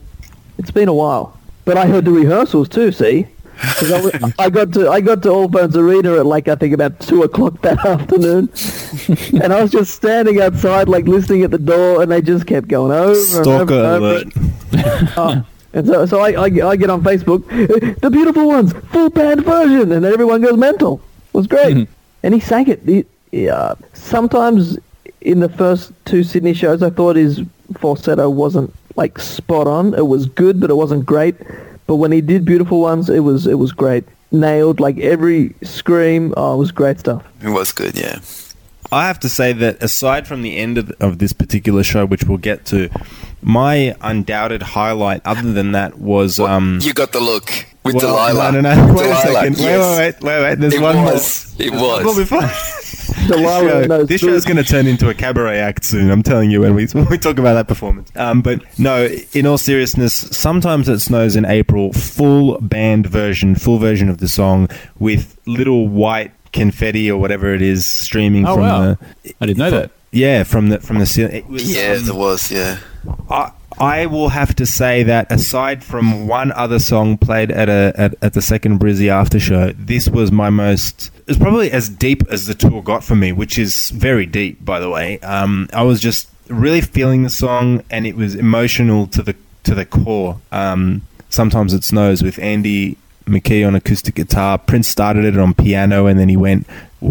It's 0.57 0.71
been 0.71 0.87
a 0.87 0.93
while. 0.93 1.37
But 1.65 1.77
I 1.77 1.87
heard 1.87 2.05
the 2.05 2.11
rehearsals 2.11 2.69
too. 2.69 2.91
See, 2.91 3.27
I, 3.61 4.33
I 4.39 4.49
got 4.49 4.73
to 4.73 4.89
I 4.89 5.01
got 5.01 5.23
to 5.23 5.29
Allphones 5.29 5.75
Arena 5.75 6.17
at 6.17 6.25
like 6.25 6.47
I 6.47 6.55
think 6.55 6.73
about 6.73 6.99
two 6.99 7.23
o'clock 7.23 7.61
that 7.61 7.83
afternoon, 7.85 8.49
and 9.43 9.53
I 9.53 9.61
was 9.61 9.71
just 9.71 9.95
standing 9.95 10.41
outside 10.41 10.87
like 10.89 11.05
listening 11.05 11.43
at 11.43 11.51
the 11.51 11.59
door, 11.59 12.01
and 12.01 12.11
they 12.11 12.21
just 12.21 12.45
kept 12.47 12.67
going 12.67 12.91
over 12.91 13.11
and 13.11 13.45
Stalker 13.45 13.73
over, 13.73 13.73
and 13.73 14.03
over. 14.03 14.13
alert. 14.73 15.13
Oh, 15.17 15.45
and 15.73 15.87
so, 15.87 16.05
so 16.05 16.19
I, 16.19 16.31
I, 16.31 16.69
I 16.69 16.75
get 16.75 16.89
on 16.89 17.01
Facebook, 17.01 17.47
the 18.01 18.09
beautiful 18.09 18.47
ones, 18.47 18.73
full 18.91 19.09
band 19.09 19.45
version, 19.45 19.91
and 19.91 20.03
then 20.03 20.05
everyone 20.05 20.41
goes 20.41 20.57
mental. 20.57 21.01
It 21.27 21.37
was 21.37 21.47
great. 21.47 21.77
Hmm. 21.77 21.83
And 22.23 22.33
he 22.33 22.39
sang 22.39 22.67
it. 22.67 22.81
He, 22.85 23.05
he, 23.31 23.49
uh, 23.49 23.75
sometimes 23.93 24.77
in 25.21 25.39
the 25.39 25.49
first 25.49 25.91
two 26.05 26.23
Sydney 26.23 26.53
shows, 26.53 26.83
I 26.83 26.89
thought 26.89 27.15
his 27.15 27.41
falsetto 27.79 28.29
wasn't 28.29 28.73
like 28.95 29.19
spot 29.19 29.67
on. 29.67 29.93
It 29.93 30.07
was 30.07 30.25
good, 30.25 30.59
but 30.59 30.69
it 30.69 30.75
wasn't 30.75 31.05
great. 31.05 31.35
But 31.87 31.95
when 31.95 32.11
he 32.11 32.21
did 32.21 32.45
beautiful 32.45 32.81
ones, 32.81 33.09
it 33.09 33.19
was 33.19 33.47
it 33.47 33.55
was 33.55 33.71
great. 33.71 34.03
Nailed 34.31 34.79
like 34.79 34.97
every 34.99 35.53
scream. 35.61 36.33
Oh, 36.37 36.55
it 36.55 36.57
was 36.57 36.71
great 36.71 36.99
stuff. 36.99 37.23
It 37.41 37.49
was 37.49 37.71
good, 37.71 37.97
yeah. 37.97 38.19
I 38.91 39.07
have 39.07 39.19
to 39.21 39.29
say 39.29 39.53
that 39.53 39.81
aside 39.81 40.27
from 40.27 40.41
the 40.41 40.57
end 40.57 40.77
of, 40.77 40.91
of 40.99 41.19
this 41.19 41.31
particular 41.31 41.83
show, 41.83 42.05
which 42.05 42.25
we'll 42.25 42.37
get 42.37 42.65
to, 42.67 42.89
my 43.41 43.95
undoubted 44.01 44.61
highlight, 44.61 45.21
other 45.25 45.53
than 45.53 45.71
that, 45.71 45.97
was 45.97 46.39
um. 46.39 46.79
You 46.81 46.93
got 46.93 47.13
the 47.13 47.21
look 47.21 47.65
with 47.83 47.95
well, 47.95 48.07
Delilah. 48.31 48.51
No, 48.53 48.61
no, 48.61 48.75
no. 48.75 48.93
Wait 48.93 49.03
Delilah, 49.03 49.11
a 49.11 49.21
second. 49.21 49.55
Wait, 49.57 49.61
yes. 49.61 49.97
wait, 49.97 50.23
wait, 50.23 50.23
wait, 50.23 50.41
wait. 50.49 50.59
There's 50.59 50.73
It 50.73 50.81
one 50.81 51.03
was. 51.03 51.55
more. 51.57 51.67
It 51.67 51.69
There's 51.71 51.81
one 51.81 51.81
was. 51.81 52.03
more 52.05 52.15
before. 52.15 52.41
Delilah 53.27 53.63
this 53.63 53.71
show, 53.71 53.87
knows 53.87 54.07
this 54.07 54.21
food. 54.21 54.27
show's 54.29 54.45
going 54.45 54.57
to 54.57 54.63
turn 54.63 54.87
into 54.87 55.09
a 55.09 55.13
cabaret 55.13 55.59
act 55.59 55.83
soon. 55.83 56.09
I'm 56.09 56.23
telling 56.23 56.49
you 56.49 56.61
when 56.61 56.73
we 56.75 56.85
when 56.93 57.05
we 57.07 57.17
talk 57.17 57.37
about 57.39 57.53
that 57.55 57.67
performance. 57.67 58.09
Um, 58.15 58.41
but 58.41 58.61
no, 58.79 59.07
in 59.33 59.45
all 59.45 59.57
seriousness, 59.57 60.13
sometimes 60.13 60.87
it 60.89 60.99
snows 60.99 61.35
in 61.35 61.45
April. 61.45 61.91
Full 61.93 62.59
band 62.61 63.07
version, 63.07 63.55
full 63.55 63.77
version 63.79 64.09
of 64.09 64.19
the 64.19 64.27
song 64.27 64.69
with 64.99 65.37
little 65.45 65.87
white 65.87 66.31
confetti 66.53 67.09
or 67.11 67.19
whatever 67.19 67.53
it 67.53 67.61
is 67.61 67.85
streaming 67.85 68.45
Oh, 68.47 68.55
from 68.55 68.63
wow. 68.63 68.97
the. 69.23 69.33
I 69.41 69.45
didn't 69.45 69.57
know 69.59 69.69
from- 69.69 69.79
that. 69.79 69.91
Yeah, 70.13 70.43
from 70.43 70.69
the 70.69 70.79
from 70.79 70.99
the 70.99 71.05
ceiling. 71.05 71.35
It 71.35 71.47
was, 71.47 71.73
Yeah, 71.73 71.93
um, 71.93 72.03
there 72.05 72.15
was, 72.15 72.51
yeah. 72.51 72.79
I, 73.29 73.51
I 73.81 74.05
will 74.05 74.29
have 74.29 74.55
to 74.57 74.65
say 74.65 75.03
that 75.03 75.31
aside 75.31 75.83
from 75.83 76.27
one 76.27 76.51
other 76.51 76.79
song 76.79 77.17
played 77.17 77.51
at 77.51 77.67
a 77.67 77.93
at, 77.97 78.15
at 78.21 78.33
the 78.33 78.41
second 78.41 78.79
Brizzy 78.79 79.09
after 79.09 79.39
show, 79.39 79.71
this 79.71 80.07
was 80.07 80.31
my 80.31 80.49
most. 80.49 81.11
It 81.21 81.27
was 81.27 81.37
probably 81.37 81.71
as 81.71 81.89
deep 81.89 82.23
as 82.29 82.45
the 82.45 82.53
tour 82.53 82.81
got 82.81 83.03
for 83.03 83.15
me, 83.15 83.31
which 83.31 83.57
is 83.57 83.89
very 83.89 84.25
deep, 84.25 84.63
by 84.63 84.79
the 84.79 84.89
way. 84.89 85.19
Um, 85.19 85.67
I 85.73 85.83
was 85.83 85.99
just 85.99 86.29
really 86.47 86.81
feeling 86.81 87.23
the 87.23 87.29
song, 87.29 87.83
and 87.89 88.05
it 88.05 88.15
was 88.15 88.35
emotional 88.35 89.07
to 89.07 89.23
the 89.23 89.35
to 89.63 89.75
the 89.75 89.85
core. 89.85 90.39
Um, 90.51 91.01
Sometimes 91.31 91.73
it 91.73 91.85
snows 91.85 92.21
with 92.21 92.37
Andy 92.39 92.97
McKee 93.25 93.65
on 93.65 93.73
acoustic 93.73 94.15
guitar. 94.15 94.57
Prince 94.57 94.89
started 94.89 95.23
it 95.23 95.37
on 95.37 95.53
piano, 95.53 96.05
and 96.05 96.19
then 96.19 96.27
he 96.27 96.35
went, 96.35 96.67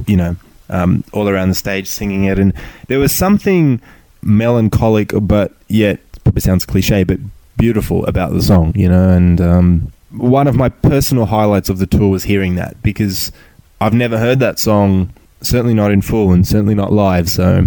you 0.07 0.17
know, 0.17 0.37
um, 0.69 1.03
all 1.15 1.27
around 1.27 1.49
the 1.49 1.55
stage 1.55 1.89
singing 1.89 2.25
it. 2.25 2.39
And 2.39 2.53
there 2.89 2.99
was 2.99 3.17
something 3.17 3.81
melancholic, 4.21 5.13
but 5.23 5.55
yet 5.69 6.01
probably 6.31 6.41
sounds 6.43 6.65
cliche, 6.65 7.03
but 7.05 7.19
beautiful 7.57 8.07
about 8.07 8.33
the 8.33 8.41
song, 8.43 8.73
you 8.77 8.89
know. 8.89 9.11
And 9.11 9.41
um, 9.41 9.93
one 10.13 10.47
of 10.47 10.55
my 10.55 10.69
personal 10.69 11.27
highlights 11.27 11.69
of 11.69 11.79
the 11.79 11.87
tour 11.87 12.09
was 12.09 12.25
hearing 12.25 12.55
that 12.55 12.81
because 12.83 13.33
I've 13.81 13.95
never 13.95 14.17
heard 14.19 14.39
that 14.39 14.59
song, 14.61 15.13
certainly 15.41 15.75
not 15.75 15.91
in 15.91 16.03
full, 16.03 16.33
and 16.33 16.47
certainly 16.47 16.75
not 16.77 16.93
live. 16.93 17.29
So 17.29 17.67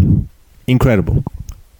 incredible. 0.68 1.23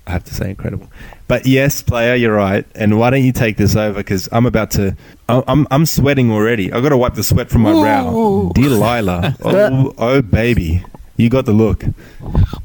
I 0.06 0.12
have 0.12 0.26
to 0.26 0.34
say 0.34 0.50
incredible. 0.50 0.90
But 1.30 1.46
yes, 1.46 1.82
player, 1.82 2.16
you're 2.16 2.36
right. 2.36 2.66
And 2.76 3.00
why 3.00 3.10
don't 3.10 3.24
you 3.24 3.32
take 3.32 3.56
this 3.56 3.78
over? 3.78 4.00
Because 4.00 4.28
I'm 4.34 4.46
about 4.46 4.72
to. 4.72 4.98
I- 5.30 5.44
I'm 5.48 5.66
I'm 5.72 5.86
sweating 5.86 6.30
already. 6.32 6.74
I've 6.74 6.84
got 6.84 6.90
to 6.90 6.98
wipe 6.98 7.14
the 7.14 7.24
sweat 7.24 7.50
from 7.50 7.62
my 7.62 7.72
brow. 7.72 8.52
Delilah, 8.54 9.38
oh 9.46 9.94
oh 9.98 10.22
baby, 10.22 10.84
you 11.16 11.30
got 11.30 11.46
the 11.46 11.54
look. 11.54 11.86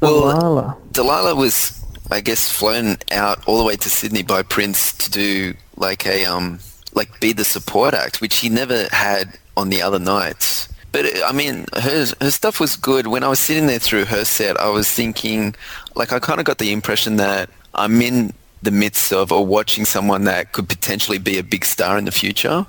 Well, 0.01 0.19
Delilah. 0.19 0.77
Delilah 0.91 1.35
was, 1.35 1.78
I 2.11 2.21
guess, 2.21 2.51
flown 2.51 2.97
out 3.11 3.47
all 3.47 3.57
the 3.57 3.63
way 3.63 3.75
to 3.75 3.89
Sydney 3.89 4.23
by 4.23 4.43
Prince 4.43 4.93
to 4.97 5.11
do 5.11 5.53
like 5.75 6.05
a 6.05 6.25
um, 6.25 6.59
like 6.93 7.19
be 7.19 7.33
the 7.33 7.45
support 7.45 7.93
act, 7.93 8.21
which 8.21 8.37
he 8.37 8.49
never 8.49 8.87
had 8.91 9.37
on 9.55 9.69
the 9.69 9.81
other 9.81 9.99
nights. 9.99 10.67
But 10.91 11.05
uh, 11.05 11.25
I 11.25 11.31
mean, 11.31 11.65
her 11.75 12.05
her 12.21 12.31
stuff 12.31 12.59
was 12.59 12.75
good. 12.75 13.07
When 13.07 13.23
I 13.23 13.27
was 13.29 13.39
sitting 13.39 13.67
there 13.67 13.79
through 13.79 14.05
her 14.05 14.25
set, 14.25 14.59
I 14.59 14.69
was 14.69 14.89
thinking, 14.91 15.55
like, 15.95 16.11
I 16.11 16.19
kind 16.19 16.39
of 16.39 16.45
got 16.45 16.57
the 16.57 16.71
impression 16.71 17.17
that 17.17 17.49
I'm 17.75 18.01
in 18.01 18.33
the 18.61 18.71
midst 18.71 19.13
of 19.13 19.31
or 19.31 19.45
watching 19.45 19.85
someone 19.85 20.25
that 20.25 20.51
could 20.51 20.67
potentially 20.67 21.17
be 21.17 21.37
a 21.37 21.43
big 21.43 21.65
star 21.65 21.97
in 21.97 22.05
the 22.05 22.11
future. 22.11 22.65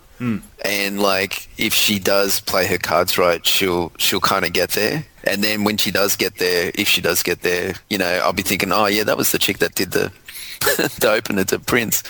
And 0.65 1.01
like, 1.01 1.49
if 1.57 1.73
she 1.73 1.99
does 1.99 2.41
play 2.41 2.67
her 2.67 2.77
cards 2.77 3.17
right, 3.17 3.45
she'll 3.47 3.91
she'll 3.97 4.21
kind 4.21 4.45
of 4.45 4.53
get 4.53 4.71
there. 4.73 5.07
And 5.25 5.43
then 5.43 5.65
when 5.65 5.79
she 5.79 5.91
does 5.91 6.15
get 6.17 6.37
there, 6.37 6.71
if 6.75 6.89
she 6.89 7.01
does 7.01 7.23
get 7.23 7.41
there, 7.41 7.75
you 7.89 7.97
know, 7.97 8.21
I'll 8.23 8.35
be 8.35 8.43
thinking, 8.43 8.71
oh 8.71 8.87
yeah, 8.87 9.05
that 9.05 9.17
was 9.17 9.33
the 9.33 9.39
chick 9.39 9.59
that 9.59 9.75
did 9.75 9.93
the 9.93 10.13
the 11.01 11.11
opener 11.11 11.45
to 11.45 11.59
Prince. 11.59 12.03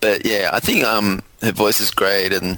But 0.00 0.24
yeah, 0.24 0.50
I 0.52 0.60
think 0.60 0.84
um 0.84 1.22
her 1.42 1.52
voice 1.52 1.80
is 1.80 1.90
great, 1.90 2.32
and 2.32 2.56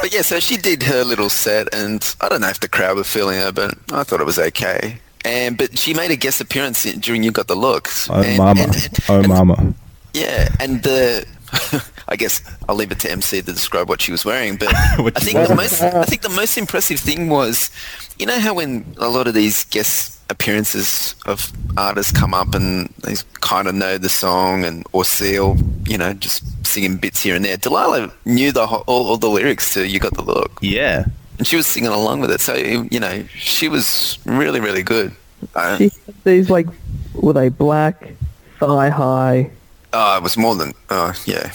but 0.00 0.12
yeah, 0.12 0.22
so 0.22 0.40
she 0.40 0.56
did 0.56 0.82
her 0.84 1.04
little 1.04 1.28
set, 1.28 1.72
and 1.74 2.02
I 2.22 2.30
don't 2.30 2.40
know 2.40 2.48
if 2.48 2.60
the 2.60 2.68
crowd 2.68 2.96
were 2.96 3.04
feeling 3.04 3.38
her, 3.38 3.52
but 3.52 3.74
I 3.92 4.04
thought 4.04 4.20
it 4.20 4.26
was 4.26 4.38
okay. 4.38 4.98
And 5.24 5.56
but 5.56 5.78
she 5.78 5.94
made 5.94 6.10
a 6.10 6.16
guest 6.16 6.40
appearance 6.40 6.84
during 6.94 7.22
You 7.22 7.30
Got 7.32 7.46
the 7.48 7.54
Looks. 7.54 8.08
Oh 8.10 8.22
and, 8.22 8.38
mama, 8.38 8.60
and- 8.62 8.74
and- 8.74 8.98
oh 9.08 9.22
mama. 9.28 9.74
yeah, 10.14 10.48
and 10.60 10.82
the 10.82 11.26
I 12.08 12.16
guess 12.16 12.40
I'll 12.68 12.74
leave 12.76 12.90
it 12.92 12.98
to 13.00 13.10
MC 13.12 13.42
to 13.42 13.52
describe 13.52 13.88
what 13.88 14.00
she 14.00 14.10
was 14.10 14.24
wearing. 14.24 14.56
But 14.56 14.74
I 14.74 15.20
think 15.20 15.46
the 15.48 15.54
most 15.54 15.80
I 15.82 16.04
think 16.04 16.22
the 16.22 16.28
most 16.30 16.56
impressive 16.58 16.98
thing 17.00 17.28
was, 17.28 17.70
you 18.18 18.26
know 18.26 18.38
how 18.38 18.54
when 18.54 18.84
a 18.98 19.08
lot 19.08 19.28
of 19.28 19.34
these 19.34 19.64
guest 19.64 20.18
appearances 20.30 21.14
of 21.26 21.52
artists 21.76 22.10
come 22.10 22.32
up 22.32 22.54
and 22.54 22.88
they 23.04 23.14
kind 23.40 23.68
of 23.68 23.74
know 23.74 23.98
the 23.98 24.08
song 24.08 24.64
and 24.64 24.84
or 24.92 25.04
seal, 25.04 25.56
you 25.86 25.98
know, 25.98 26.14
just 26.14 26.42
singing 26.66 26.96
bits 26.96 27.22
here 27.22 27.36
and 27.36 27.44
there. 27.44 27.56
Delilah 27.58 28.10
knew 28.24 28.50
the 28.50 28.66
whole, 28.66 28.82
all, 28.86 29.06
all 29.08 29.16
the 29.18 29.28
lyrics 29.28 29.74
to 29.74 29.86
"You 29.86 29.98
Got 30.00 30.14
the 30.14 30.22
Look," 30.22 30.58
Yeah. 30.62 31.04
And 31.42 31.46
she 31.48 31.56
was 31.56 31.66
singing 31.66 31.90
along 31.90 32.20
with 32.20 32.30
it. 32.30 32.40
So 32.40 32.54
you 32.54 33.00
know, 33.00 33.24
she 33.34 33.66
was 33.68 34.16
really 34.24 34.60
really 34.60 34.84
good. 34.84 35.10
Uh, 35.56 35.76
She 35.76 35.90
had 36.06 36.14
these 36.22 36.48
like, 36.48 36.68
were 37.14 37.32
they 37.32 37.48
black, 37.48 38.12
thigh 38.60 38.90
high? 38.90 39.50
oh, 39.92 40.16
it 40.18 40.22
was 40.22 40.36
more 40.36 40.54
than 40.54 40.72
oh 40.90 41.12
yeah. 41.26 41.50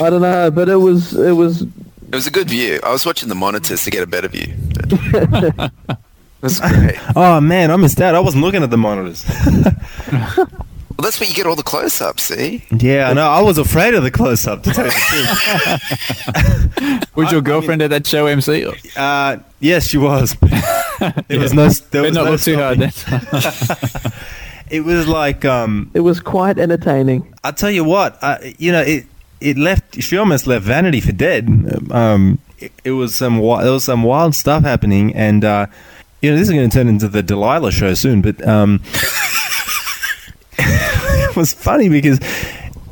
I 0.00 0.10
don't 0.10 0.20
know, 0.20 0.50
but 0.50 0.68
it 0.68 0.76
was 0.82 1.14
it 1.14 1.30
was 1.36 1.62
It 1.62 2.14
was 2.14 2.26
a 2.26 2.30
good 2.32 2.48
view. 2.50 2.80
I 2.82 2.90
was 2.90 3.06
watching 3.06 3.28
the 3.28 3.36
monitors 3.36 3.84
to 3.84 3.90
get 3.92 4.02
a 4.02 4.06
better 4.08 4.26
view. 4.26 4.52
but- 4.74 4.92
it 5.88 6.42
was 6.42 6.58
great. 6.58 6.98
Oh 7.14 7.40
man, 7.40 7.70
I 7.70 7.76
missed 7.76 8.00
out. 8.00 8.16
I 8.16 8.20
wasn't 8.20 8.42
looking 8.42 8.64
at 8.64 8.70
the 8.70 8.76
monitors. 8.78 9.24
Well, 10.96 11.04
that's 11.04 11.18
where 11.18 11.28
you 11.28 11.34
get 11.34 11.46
all 11.46 11.56
the 11.56 11.62
close-ups. 11.62 12.22
See, 12.22 12.64
yeah, 12.70 13.10
I 13.10 13.12
know. 13.14 13.26
I 13.28 13.40
was 13.42 13.58
afraid 13.58 13.94
of 13.94 14.04
the 14.04 14.10
close 14.10 14.46
up. 14.46 14.62
To 14.62 14.70
tell 14.70 14.84
you 14.86 14.90
the 14.92 15.80
truth. 16.76 17.04
Was 17.16 17.30
your 17.32 17.42
girlfriend 17.42 17.82
at 17.82 17.90
that 17.90 18.06
show, 18.06 18.26
MC? 18.26 18.66
Uh, 18.96 19.38
yes, 19.60 19.86
she 19.86 19.98
was. 19.98 20.34
there 21.28 21.38
was 21.38 21.52
no. 21.52 21.68
There 21.68 22.02
Better 22.02 22.02
was 22.02 22.12
not 22.14 22.24
no 22.24 22.30
look 22.32 22.40
too 22.40 22.56
hard 22.56 22.78
then. 22.80 24.12
It 24.70 24.80
was 24.80 25.06
like 25.06 25.44
um, 25.44 25.90
it 25.94 26.00
was 26.00 26.20
quite 26.20 26.58
entertaining. 26.58 27.32
I 27.44 27.50
tell 27.52 27.70
you 27.70 27.84
what, 27.84 28.18
uh, 28.22 28.38
you 28.58 28.72
know, 28.72 28.80
it 28.80 29.04
it 29.40 29.58
left. 29.58 30.00
She 30.02 30.16
almost 30.16 30.46
left 30.46 30.64
Vanity 30.64 31.00
for 31.00 31.12
dead. 31.12 31.48
Um, 31.90 32.38
it, 32.58 32.72
it 32.82 32.90
was 32.92 33.14
some 33.14 33.34
wi- 33.36 33.62
there 33.62 33.72
was 33.72 33.84
some 33.84 34.02
wild 34.02 34.34
stuff 34.34 34.62
happening, 34.62 35.14
and 35.14 35.44
uh, 35.44 35.66
you 36.22 36.30
know, 36.30 36.36
this 36.36 36.48
is 36.48 36.54
going 36.54 36.68
to 36.68 36.74
turn 36.74 36.88
into 36.88 37.08
the 37.08 37.22
Delilah 37.22 37.72
show 37.72 37.92
soon. 37.94 38.22
But 38.22 38.44
um, 38.48 38.80
it 38.84 39.43
was 41.36 41.52
funny 41.52 41.88
because 41.88 42.18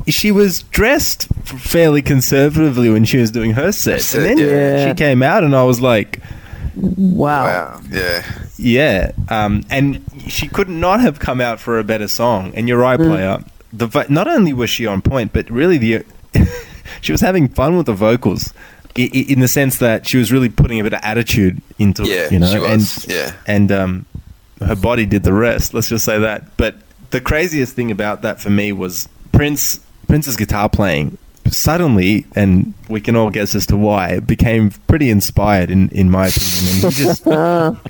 she 0.07 0.31
was 0.31 0.63
dressed 0.63 1.27
fairly 1.45 2.01
conservatively 2.01 2.89
when 2.89 3.05
she 3.05 3.17
was 3.17 3.31
doing 3.31 3.51
her 3.51 3.71
set, 3.71 4.13
and 4.15 4.25
then 4.25 4.37
Yeah. 4.37 4.87
she 4.89 4.93
came 4.95 5.21
out, 5.23 5.43
and 5.43 5.55
I 5.55 5.63
was 5.63 5.79
like. 5.81 6.19
Wow. 6.75 7.43
wow, 7.45 7.81
yeah, 7.91 8.23
Yeah, 8.57 9.11
um, 9.29 9.63
and 9.69 10.03
she 10.27 10.47
could 10.47 10.69
not 10.69 11.01
have 11.01 11.19
come 11.19 11.39
out 11.39 11.59
for 11.59 11.77
a 11.77 11.83
better 11.83 12.07
song. 12.07 12.51
And 12.55 12.67
you're 12.67 12.79
right, 12.79 12.97
player. 12.99 13.43
The 13.71 13.85
vo- 13.85 14.05
not 14.09 14.27
only 14.27 14.53
was 14.53 14.71
she 14.71 14.87
on 14.87 15.03
point, 15.03 15.33
but 15.33 15.47
really 15.51 15.77
the 15.77 16.03
she 17.01 17.11
was 17.11 17.21
having 17.21 17.47
fun 17.47 17.77
with 17.77 17.85
the 17.85 17.93
vocals, 17.93 18.53
i- 18.97 19.01
i- 19.13 19.25
in 19.29 19.39
the 19.39 19.47
sense 19.47 19.77
that 19.77 20.07
she 20.07 20.17
was 20.17 20.31
really 20.31 20.49
putting 20.49 20.79
a 20.79 20.83
bit 20.83 20.93
of 20.93 20.99
attitude 21.03 21.61
into 21.77 22.05
yeah, 22.05 22.25
it. 22.25 22.31
You 22.31 22.39
know, 22.39 22.47
she 22.51 22.57
was. 22.57 23.03
and 23.05 23.13
yeah, 23.13 23.31
and 23.45 23.71
um, 23.71 24.05
her 24.65 24.75
body 24.75 25.05
did 25.05 25.21
the 25.21 25.33
rest. 25.33 25.75
Let's 25.75 25.89
just 25.89 26.03
say 26.05 26.17
that. 26.17 26.57
But 26.57 26.75
the 27.13 27.21
craziest 27.21 27.75
thing 27.75 27.91
about 27.91 28.23
that 28.23 28.41
for 28.41 28.49
me 28.49 28.73
was 28.73 29.07
Prince 29.31 29.79
Prince's 30.07 30.35
guitar 30.35 30.67
playing. 30.67 31.17
Suddenly, 31.45 32.25
and 32.35 32.73
we 32.89 33.01
can 33.01 33.15
all 33.15 33.29
guess 33.29 33.53
as 33.53 33.67
to 33.67 33.77
why, 33.77 34.09
it 34.09 34.25
became 34.25 34.71
pretty 34.87 35.09
inspired 35.09 35.69
in, 35.69 35.89
in 35.89 36.09
my 36.09 36.27
opinion. 36.27 36.85
And 36.85 36.93
he 36.93 37.03
just 37.03 37.23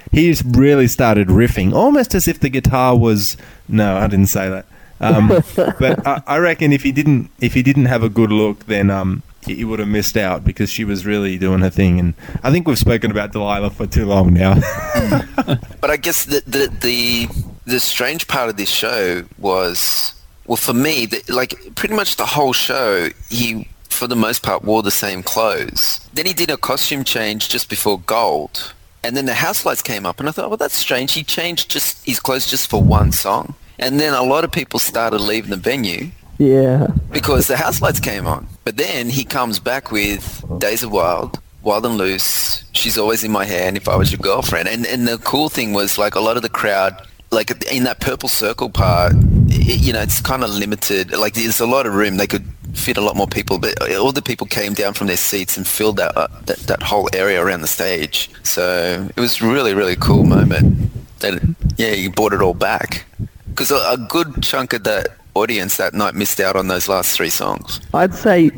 he 0.11 0.29
just 0.29 0.43
really 0.57 0.87
started 0.87 1.29
riffing, 1.29 1.73
almost 1.73 2.13
as 2.13 2.27
if 2.27 2.39
the 2.39 2.49
guitar 2.49 2.97
was. 2.97 3.37
No, 3.69 3.95
I 3.95 4.07
didn't 4.07 4.27
say 4.27 4.49
that. 4.49 4.65
Um, 4.99 5.27
but 5.55 6.05
I, 6.05 6.21
I 6.27 6.37
reckon 6.39 6.73
if 6.73 6.83
he 6.83 6.91
didn't 6.91 7.29
if 7.39 7.53
he 7.53 7.63
didn't 7.63 7.85
have 7.85 8.03
a 8.03 8.09
good 8.09 8.31
look, 8.31 8.65
then 8.65 8.89
um, 8.89 9.23
you, 9.47 9.55
you 9.55 9.67
would 9.67 9.79
have 9.79 9.87
missed 9.87 10.17
out 10.17 10.43
because 10.43 10.69
she 10.69 10.83
was 10.83 11.05
really 11.05 11.37
doing 11.37 11.61
her 11.61 11.69
thing. 11.69 11.99
And 11.99 12.13
I 12.43 12.51
think 12.51 12.67
we've 12.67 12.77
spoken 12.77 13.11
about 13.11 13.31
Delilah 13.31 13.69
for 13.69 13.87
too 13.87 14.05
long 14.05 14.33
now. 14.33 14.55
But 15.83 15.91
I 15.91 15.97
guess 15.97 16.25
the 16.25 16.41
the 16.47 16.67
the, 16.81 17.27
the 17.65 17.79
strange 17.79 18.27
part 18.27 18.49
of 18.49 18.57
this 18.57 18.69
show 18.69 19.23
was, 19.37 20.13
well, 20.45 20.57
for 20.57 20.73
me, 20.73 21.05
the, 21.05 21.21
like 21.29 21.55
pretty 21.75 21.95
much 21.95 22.15
the 22.17 22.25
whole 22.25 22.53
show, 22.53 23.09
he 23.29 23.67
for 23.89 24.07
the 24.07 24.15
most 24.15 24.41
part 24.43 24.63
wore 24.63 24.81
the 24.83 24.91
same 24.91 25.21
clothes. 25.23 25.99
Then 26.13 26.25
he 26.25 26.33
did 26.33 26.49
a 26.49 26.57
costume 26.57 27.03
change 27.03 27.47
just 27.49 27.69
before 27.69 27.99
Gold, 27.99 28.73
and 29.03 29.15
then 29.15 29.25
the 29.25 29.35
house 29.35 29.65
lights 29.65 29.81
came 29.81 30.05
up, 30.05 30.19
and 30.19 30.27
I 30.27 30.31
thought, 30.31 30.49
well, 30.49 30.57
that's 30.57 30.75
strange. 30.75 31.13
He 31.13 31.23
changed 31.23 31.69
just 31.69 32.03
his 32.05 32.19
clothes 32.19 32.49
just 32.49 32.69
for 32.69 32.81
one 32.81 33.11
song, 33.11 33.53
and 33.79 33.99
then 33.99 34.13
a 34.13 34.23
lot 34.23 34.43
of 34.43 34.51
people 34.51 34.79
started 34.79 35.19
leaving 35.21 35.51
the 35.51 35.57
venue 35.57 36.09
Yeah. 36.39 36.87
because 37.11 37.47
the 37.47 37.55
house 37.57 37.81
lights 37.81 37.99
came 37.99 38.25
on. 38.27 38.47
But 38.65 38.77
then 38.77 39.09
he 39.09 39.23
comes 39.23 39.59
back 39.59 39.91
with 39.91 40.43
Days 40.59 40.83
of 40.83 40.91
Wild, 40.91 41.39
Wild 41.61 41.85
and 41.85 41.95
Loose, 41.97 42.63
She's 42.73 42.97
Always 42.97 43.23
in 43.23 43.31
My 43.31 43.45
Hair, 43.45 43.67
and 43.67 43.77
If 43.77 43.87
I 43.87 43.95
Was 43.95 44.11
Your 44.11 44.19
Girlfriend. 44.19 44.67
And, 44.67 44.85
and 44.87 45.07
the 45.07 45.17
cool 45.19 45.49
thing 45.49 45.71
was, 45.73 45.97
like, 45.97 46.15
a 46.15 46.19
lot 46.19 46.35
of 46.35 46.41
the 46.41 46.49
crowd, 46.49 46.95
like, 47.33 47.51
in 47.71 47.83
that 47.83 47.99
purple 47.99 48.29
circle 48.29 48.69
part, 48.69 49.13
it, 49.47 49.81
you 49.81 49.93
know, 49.93 50.01
it's 50.01 50.21
kind 50.21 50.43
of 50.43 50.49
limited. 50.49 51.11
Like, 51.11 51.33
there's 51.33 51.59
a 51.59 51.65
lot 51.65 51.85
of 51.85 51.93
room. 51.93 52.17
They 52.17 52.27
could 52.27 52.45
fit 52.73 52.97
a 52.97 53.01
lot 53.01 53.15
more 53.15 53.27
people, 53.27 53.59
but 53.59 53.73
all 53.97 54.11
the 54.11 54.21
people 54.21 54.47
came 54.47 54.73
down 54.73 54.93
from 54.93 55.07
their 55.07 55.17
seats 55.17 55.57
and 55.57 55.67
filled 55.67 55.97
that, 55.97 56.15
uh, 56.17 56.27
that, 56.45 56.57
that 56.59 56.83
whole 56.83 57.09
area 57.13 57.43
around 57.43 57.61
the 57.61 57.67
stage. 57.67 58.29
So 58.43 59.07
it 59.15 59.19
was 59.19 59.41
really, 59.41 59.73
really 59.73 59.95
cool 59.95 60.23
moment. 60.23 60.91
That, 61.19 61.55
yeah, 61.77 61.91
you 61.91 62.09
brought 62.11 62.33
it 62.33 62.41
all 62.41 62.53
back. 62.53 63.05
Because 63.49 63.71
a, 63.71 63.75
a 63.75 63.97
good 63.97 64.41
chunk 64.41 64.73
of 64.73 64.83
that 64.83 65.09
audience 65.35 65.77
that 65.77 65.93
night 65.93 66.15
missed 66.15 66.39
out 66.39 66.55
on 66.55 66.67
those 66.67 66.87
last 66.87 67.15
three 67.15 67.29
songs. 67.29 67.79
I'd 67.93 68.13
say 68.13 68.51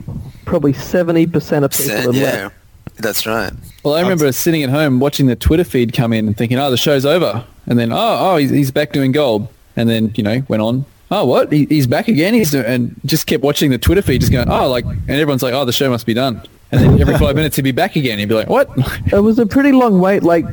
probably 0.45 0.73
70% 0.73 1.63
of 1.63 1.71
people 1.71 2.13
had 2.13 2.15
yeah, 2.15 2.43
left. 2.43 2.55
that's 2.97 3.25
right. 3.25 3.53
Well, 3.85 3.93
I 3.93 4.01
remember 4.01 4.31
sitting 4.31 4.63
at 4.63 4.69
home 4.69 4.99
watching 4.99 5.27
the 5.27 5.35
Twitter 5.35 5.63
feed 5.63 5.93
come 5.93 6.11
in 6.11 6.27
and 6.27 6.35
thinking, 6.35 6.57
oh, 6.57 6.71
the 6.71 6.77
show's 6.77 7.05
over. 7.05 7.45
And 7.67 7.77
then, 7.79 7.91
oh, 7.91 7.97
oh, 8.19 8.37
he's, 8.37 8.49
he's 8.49 8.71
back 8.71 8.91
doing 8.91 9.11
gold. 9.11 9.47
And 9.75 9.87
then, 9.89 10.11
you 10.15 10.23
know, 10.23 10.41
went 10.47 10.61
on. 10.63 10.85
Oh, 11.11 11.25
what? 11.25 11.51
He, 11.51 11.65
he's 11.65 11.85
back 11.85 12.07
again? 12.07 12.33
He's 12.33 12.49
doing, 12.51 12.65
and 12.65 12.95
just 13.05 13.27
kept 13.27 13.43
watching 13.43 13.69
the 13.69 13.77
Twitter 13.77 14.01
feed, 14.01 14.21
just 14.21 14.31
going, 14.31 14.49
oh, 14.49 14.67
like, 14.69 14.85
and 14.85 15.09
everyone's 15.11 15.43
like, 15.43 15.53
oh, 15.53 15.63
the 15.65 15.71
show 15.71 15.89
must 15.89 16.05
be 16.07 16.13
done. 16.15 16.41
And 16.71 16.81
then 16.81 16.99
every 16.99 17.17
five 17.19 17.35
minutes 17.37 17.55
he'd 17.57 17.61
be 17.61 17.71
back 17.71 17.95
again. 17.95 18.17
He'd 18.17 18.27
be 18.27 18.33
like, 18.33 18.49
what? 18.49 18.69
It 19.13 19.19
was 19.21 19.37
a 19.37 19.45
pretty 19.45 19.71
long 19.71 19.99
wait, 19.99 20.23
like 20.23 20.45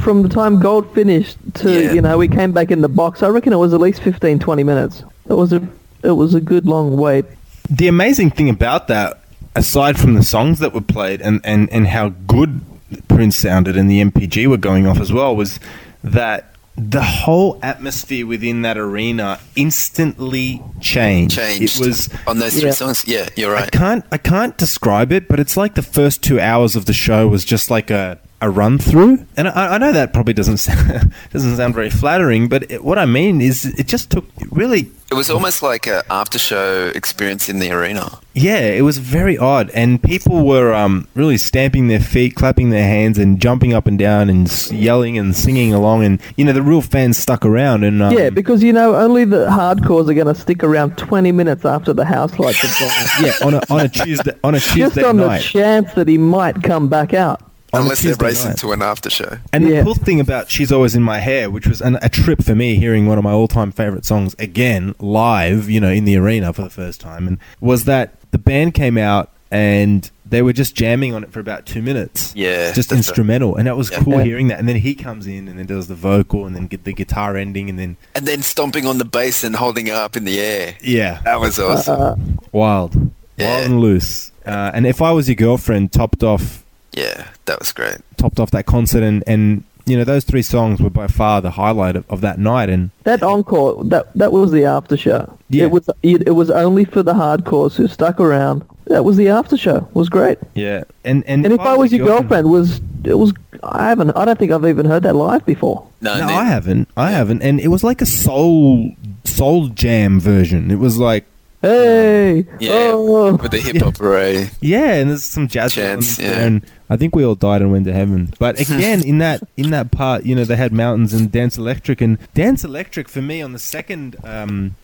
from 0.00 0.22
the 0.22 0.28
time 0.30 0.58
Gold 0.60 0.92
finished 0.94 1.36
to, 1.56 1.70
Yeah. 1.70 1.92
you 1.92 2.00
know, 2.00 2.16
we 2.16 2.26
came 2.26 2.52
back 2.52 2.70
in 2.70 2.80
the 2.80 2.88
box. 2.88 3.22
I 3.22 3.28
reckon 3.28 3.52
it 3.52 3.56
was 3.56 3.74
at 3.74 3.80
least 3.80 4.00
15, 4.02 4.38
20 4.38 4.62
minutes. 4.64 5.04
It 5.28 5.34
was 5.34 5.52
a, 5.52 5.68
it 6.02 6.12
was 6.12 6.34
a 6.34 6.40
good 6.40 6.66
long 6.66 6.96
wait. 6.96 7.26
the 7.68 7.86
amazing 7.88 8.30
thing 8.30 8.48
about 8.48 8.88
that, 8.88 9.20
aside 9.54 9.98
from 9.98 10.14
the 10.14 10.22
songs 10.22 10.58
that 10.60 10.72
were 10.72 10.80
played 10.80 11.20
and, 11.20 11.42
and, 11.44 11.70
and 11.70 11.86
how 11.86 12.08
good 12.08 12.62
Prince 13.08 13.36
sounded 13.36 13.76
and 13.76 13.90
the 13.90 14.00
NPG 14.02 14.46
were 14.46 14.56
going 14.56 14.86
off 14.86 15.00
as 15.00 15.12
well, 15.12 15.34
was 15.36 15.60
that 16.02 16.54
the 16.76 17.02
whole 17.02 17.58
atmosphere 17.62 18.24
within 18.26 18.62
that 18.62 18.78
arena 18.78 19.40
instantly 19.56 20.62
changed. 20.80 21.34
Changed 21.34 21.80
It 21.80 21.86
was 21.86 22.08
on 22.26 22.38
those 22.38 22.54
three 22.54 22.66
Yeah. 22.68 22.70
songs. 22.74 23.04
Yeah, 23.06 23.28
you're 23.36 23.50
right. 23.52 23.58
I 23.58 23.62
right. 23.62 23.72
can't 23.72 24.04
I 24.12 24.16
can't 24.18 24.56
describe 24.56 25.10
it, 25.12 25.28
but 25.28 25.40
it's 25.40 25.56
like 25.56 25.74
the 25.74 25.82
first 25.82 26.22
two 26.22 26.38
hours 26.40 26.76
of 26.76 26.84
the 26.86 26.92
show 26.92 27.26
was 27.26 27.44
just 27.44 27.70
like 27.70 27.90
a, 27.90 28.18
a 28.40 28.48
run 28.48 28.78
through, 28.78 29.26
and 29.36 29.48
I, 29.48 29.74
I 29.74 29.78
know 29.78 29.92
that 29.92 30.12
probably 30.12 30.34
doesn't 30.34 30.58
sound, 30.58 31.12
doesn't 31.32 31.56
sound 31.56 31.74
very 31.74 31.90
flattering, 31.90 32.48
but 32.48 32.70
it, 32.70 32.84
what 32.84 32.98
I 32.98 33.06
mean 33.06 33.40
is 33.40 33.64
it 33.64 33.86
just 33.88 34.10
took 34.10 34.24
really 34.50 34.90
It 35.10 35.14
was 35.14 35.28
almost 35.28 35.62
like 35.62 35.86
a 35.88 36.04
after 36.10 36.38
show 36.38 36.92
experience 36.94 37.48
in 37.48 37.58
the 37.58 37.72
arena. 37.72 38.18
yeah, 38.34 38.60
it 38.60 38.82
was 38.82 38.98
very 38.98 39.36
odd, 39.36 39.70
and 39.74 40.00
people 40.00 40.46
were 40.46 40.72
um, 40.72 41.08
really 41.14 41.36
stamping 41.36 41.88
their 41.88 41.98
feet, 41.98 42.36
clapping 42.36 42.70
their 42.70 42.84
hands, 42.84 43.18
and 43.18 43.40
jumping 43.40 43.72
up 43.74 43.88
and 43.88 43.98
down, 43.98 44.30
and 44.30 44.70
yelling 44.70 45.18
and 45.18 45.34
singing 45.34 45.74
along. 45.74 46.04
And 46.04 46.20
you 46.36 46.44
know, 46.44 46.52
the 46.52 46.62
real 46.62 46.82
fans 46.82 47.18
stuck 47.18 47.44
around. 47.44 47.82
And 47.82 48.00
um, 48.00 48.12
yeah, 48.12 48.30
because, 48.30 48.62
you 48.62 48.72
know, 48.72 48.94
only 48.94 49.24
the 49.24 49.46
hardcores 49.46 50.08
are 50.08 50.14
going 50.14 50.32
to 50.32 50.34
stick 50.36 50.62
around 50.62 50.96
20 50.96 51.32
minutes 51.32 51.64
after 51.64 51.92
the 51.92 52.04
house 52.04 52.38
lights 52.38 52.60
have 52.60 52.78
gone. 52.78 53.24
yeah, 53.26 53.46
on 53.46 53.54
a 53.54 53.60
on 53.72 53.80
a 53.86 53.88
Tuesday 53.88 54.32
on 54.44 54.54
a 54.54 54.60
Tuesday 54.60 54.80
Just 54.80 54.94
Tuesday 54.94 55.08
on 55.08 55.16
the 55.16 55.38
chance 55.40 55.92
that 55.94 56.06
he 56.06 56.18
might 56.18 56.62
come 56.62 56.88
back 56.88 57.14
out. 57.14 57.42
On 57.72 57.80
a 57.80 57.82
Unless 57.82 58.02
they're 58.02 58.12
Tuesday 58.12 58.24
racing 58.26 58.48
night. 58.50 58.58
to 58.58 58.72
an 58.72 58.80
after 58.82 59.10
show. 59.10 59.38
And 59.52 59.68
Yeah. 59.68 59.78
the 59.80 59.84
cool 59.84 59.94
thing 59.94 60.20
about 60.20 60.50
She's 60.50 60.72
Always 60.72 60.94
in 60.94 61.02
My 61.02 61.18
Hair, 61.18 61.50
which 61.50 61.66
was 61.66 61.82
an, 61.82 61.98
a 62.00 62.08
trip 62.08 62.42
for 62.42 62.54
me 62.54 62.76
hearing 62.76 63.06
one 63.06 63.18
of 63.18 63.24
my 63.24 63.32
all 63.32 63.46
time 63.48 63.72
favorite 63.72 64.06
songs 64.06 64.34
again, 64.38 64.94
live, 65.00 65.68
you 65.68 65.78
know, 65.80 65.90
in 65.90 66.04
the 66.06 66.16
arena 66.16 66.52
for 66.54 66.62
the 66.62 66.70
first 66.70 67.00
time, 67.00 67.28
and 67.28 67.38
was 67.60 67.84
that 67.84 68.14
the 68.30 68.38
band 68.38 68.72
came 68.74 68.96
out 68.96 69.30
and 69.50 70.10
they 70.26 70.42
were 70.42 70.52
just 70.52 70.74
jamming 70.74 71.14
on 71.14 71.22
it 71.24 71.32
for 71.32 71.40
about 71.40 71.64
two 71.66 71.80
minutes. 71.80 72.32
Yeah, 72.36 72.72
Just 72.72 72.90
that's 72.90 72.92
right. 72.92 72.96
instrumental. 72.98 73.56
And 73.56 73.66
that 73.66 73.76
was 73.78 73.90
Yeah. 73.90 74.00
cool 74.00 74.18
Yeah. 74.18 74.24
hearing 74.24 74.48
that. 74.48 74.58
And 74.58 74.68
then 74.68 74.76
he 74.76 74.94
comes 74.94 75.26
in 75.26 75.48
and 75.48 75.58
then 75.58 75.64
does 75.64 75.88
the 75.88 75.94
vocal 75.94 76.44
and 76.46 76.54
then 76.54 76.66
get 76.66 76.84
the 76.84 76.92
guitar 76.92 77.34
ending 77.36 77.70
and 77.70 77.78
then, 77.78 77.96
And 78.14 78.26
then 78.26 78.42
stomping 78.42 78.86
on 78.86 78.98
the 78.98 79.06
bass 79.06 79.42
and 79.44 79.56
holding 79.56 79.86
it 79.86 79.94
up 79.94 80.16
in 80.18 80.24
the 80.24 80.38
air. 80.38 80.74
yeah, 80.82 81.20
That 81.24 81.40
was 81.40 81.58
awesome. 81.58 82.38
wild. 82.52 83.10
Yeah. 83.38 83.54
Wild 83.56 83.64
and 83.70 83.80
loose. 83.80 84.30
Uh, 84.46 84.70
and 84.74 84.86
if 84.86 85.00
I 85.00 85.12
was 85.12 85.28
your 85.28 85.36
girlfriend, 85.36 85.92
topped 85.92 86.22
off 86.22 86.62
yeah, 86.92 87.28
that 87.46 87.58
was 87.58 87.72
great. 87.72 87.98
topped 88.16 88.40
off 88.40 88.50
that 88.52 88.66
concert 88.66 89.02
and, 89.02 89.22
and 89.26 89.64
you 89.86 89.96
know 89.96 90.04
those 90.04 90.24
three 90.24 90.42
songs 90.42 90.80
were 90.82 90.90
by 90.90 91.06
far 91.06 91.40
the 91.40 91.52
highlight 91.52 91.96
of, 91.96 92.04
of 92.10 92.20
that 92.20 92.38
night 92.38 92.68
and 92.68 92.90
That 93.04 93.22
encore, 93.22 93.82
that 93.84 94.12
that 94.14 94.32
was 94.32 94.52
the 94.52 94.64
after 94.64 94.96
show. 94.96 95.38
Yeah. 95.48 95.64
It 95.64 95.70
was 95.70 95.88
it, 96.02 96.26
it 96.28 96.32
was 96.32 96.50
only 96.50 96.84
for 96.84 97.02
the 97.02 97.14
hardcores 97.14 97.74
who 97.76 97.88
stuck 97.88 98.20
around. 98.20 98.64
That 98.86 99.04
was 99.04 99.16
the 99.16 99.28
after 99.28 99.56
show. 99.56 99.76
It 99.76 99.94
was 99.94 100.08
great. 100.08 100.38
yeah 100.54 100.84
and 101.04 101.24
and, 101.26 101.44
And 101.44 101.54
if 101.54 101.60
I 101.60 101.74
was 101.76 101.92
your 101.92 102.06
girlfriend, 102.06 102.50
was 102.50 102.80
it 103.04 103.14
was 103.14 103.32
I 103.62 103.88
haven't 103.88 104.10
I 104.12 104.24
don't 104.26 104.38
think 104.38 104.52
I've 104.52 104.66
even 104.66 104.84
heard 104.86 105.04
that 105.04 105.16
live 105.16 105.46
before. 105.46 105.86
No, 106.00 106.18
no 106.18 106.26
I 106.26 106.44
haven't 106.44 106.88
I 106.96 107.10
haven't 107.10 107.42
and 107.42 107.58
it 107.60 107.68
was 107.68 107.82
like 107.82 108.02
a 108.02 108.06
soul 108.06 108.92
soul 109.24 109.68
jam 109.68 110.20
version 110.20 110.70
it 110.70 110.78
was 110.78 110.98
like 110.98 111.24
Hey, 111.60 112.46
Yeah, 112.60 112.92
oh. 112.94 113.34
with 113.34 113.50
the 113.50 113.58
hip 113.58 113.82
hop 113.82 114.00
array. 114.00 114.50
yeah 114.60 114.94
and 114.94 115.10
there's 115.10 115.24
some 115.24 115.48
jazz 115.48 115.74
there, 115.74 115.98
yeah. 116.00 116.38
and 116.38 116.64
I 116.88 116.96
think 116.96 117.16
we 117.16 117.24
all 117.24 117.34
died 117.34 117.62
and 117.62 117.72
went 117.72 117.84
to 117.86 117.92
heaven 117.92 118.32
but 118.38 118.60
again 118.70 119.04
in 119.04 119.18
that 119.18 119.42
in 119.56 119.70
that 119.70 119.90
part 119.90 120.24
you 120.24 120.36
know 120.36 120.44
they 120.44 120.54
had 120.56 120.72
mountains 120.72 121.12
and 121.12 121.32
dance 121.32 121.58
electric 121.58 122.00
and 122.00 122.18
dance 122.34 122.62
electric 122.64 123.08
for 123.08 123.20
me 123.22 123.42
on 123.42 123.52
the 123.52 123.58
second 123.58 124.16
um 124.22 124.76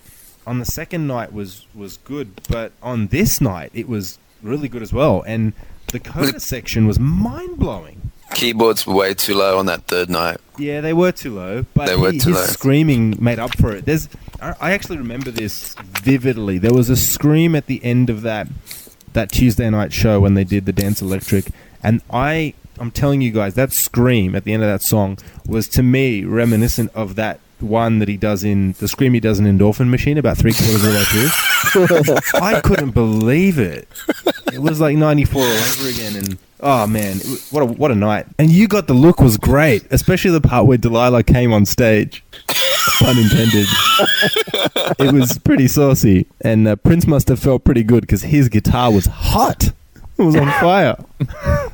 on 0.46 0.58
the 0.58 0.64
second 0.64 1.06
night 1.06 1.32
was 1.32 1.64
was 1.74 1.98
good 1.98 2.40
but 2.48 2.72
on 2.82 3.06
this 3.08 3.40
night 3.40 3.70
it 3.72 3.88
was 3.88 4.18
really 4.42 4.68
good 4.68 4.82
as 4.82 4.92
well 4.92 5.22
and 5.28 5.52
the 5.92 6.00
coda 6.00 6.40
section 6.40 6.86
was 6.88 6.98
mind 6.98 7.56
blowing 7.56 8.10
Keyboards 8.34 8.86
were 8.86 8.94
way 8.94 9.14
too 9.14 9.34
low 9.34 9.58
on 9.58 9.66
that 9.66 9.84
third 9.86 10.10
night. 10.10 10.38
Yeah, 10.58 10.80
they 10.80 10.92
were 10.92 11.12
too 11.12 11.34
low, 11.34 11.64
but 11.74 11.86
They 11.86 11.96
were 11.96 12.12
he- 12.12 12.18
too 12.18 12.30
his 12.30 12.38
low. 12.38 12.46
screaming 12.46 13.16
made 13.20 13.38
up 13.38 13.56
for 13.58 13.72
it. 13.72 13.84
There's, 13.86 14.08
I 14.40 14.54
I 14.60 14.70
actually 14.72 14.98
remember 14.98 15.30
this 15.30 15.74
vividly. 15.84 16.58
There 16.58 16.74
was 16.74 16.90
a 16.90 16.96
scream 16.96 17.54
at 17.56 17.66
the 17.66 17.82
end 17.84 18.10
of 18.10 18.22
that 18.22 18.48
that 19.12 19.30
Tuesday 19.30 19.70
night 19.70 19.92
show 19.92 20.20
when 20.20 20.34
they 20.34 20.44
did 20.44 20.66
the 20.66 20.72
Dance 20.72 21.00
Electric, 21.00 21.46
and 21.82 22.02
I, 22.10 22.54
I'm 22.78 22.90
telling 22.90 23.20
you 23.22 23.30
guys, 23.30 23.54
that 23.54 23.72
scream 23.72 24.34
at 24.34 24.42
the 24.44 24.52
end 24.52 24.62
of 24.64 24.68
that 24.68 24.82
song 24.82 25.18
was 25.46 25.68
to 25.68 25.82
me 25.82 26.24
reminiscent 26.24 26.90
of 26.94 27.14
that 27.14 27.38
one 27.60 27.98
that 28.00 28.08
he 28.08 28.16
does 28.16 28.44
in 28.44 28.72
the 28.78 28.88
scream 28.88 29.14
he 29.14 29.20
does 29.20 29.38
in 29.38 29.46
Endorphin 29.46 29.88
Machine 29.88 30.18
about 30.18 30.36
three 30.36 30.52
quarters 30.52 30.84
of 30.84 30.92
the 30.92 30.98
way 30.98 31.04
through. 31.04 32.40
I 32.40 32.60
couldn't 32.60 32.90
believe 32.90 33.58
it. 33.58 33.88
It 34.52 34.60
was 34.60 34.80
like 34.80 34.96
'94 34.96 35.40
all 35.42 35.48
over 35.48 35.88
again, 35.88 36.16
and 36.16 36.38
oh 36.60 36.86
man, 36.86 37.16
it 37.18 37.48
what 37.50 37.62
a 37.62 37.66
what 37.66 37.90
a 37.90 37.94
night! 37.94 38.26
And 38.38 38.50
you 38.50 38.68
got 38.68 38.86
the 38.86 38.94
look 38.94 39.20
was 39.20 39.36
great, 39.36 39.84
especially 39.90 40.30
the 40.30 40.40
part 40.40 40.66
where 40.66 40.78
Delilah 40.78 41.22
came 41.24 41.52
on 41.52 41.64
stage. 41.66 42.24
Pun 42.98 43.18
intended. 43.18 43.66
it 44.98 45.12
was 45.12 45.38
pretty 45.38 45.66
saucy, 45.68 46.26
and 46.42 46.68
uh, 46.68 46.76
Prince 46.76 47.06
must 47.06 47.28
have 47.28 47.40
felt 47.40 47.64
pretty 47.64 47.82
good 47.82 48.02
because 48.02 48.22
his 48.22 48.48
guitar 48.48 48.92
was 48.92 49.06
hot. 49.06 49.72
It 50.16 50.22
was 50.22 50.36
on 50.36 50.50
fire. 50.60 50.96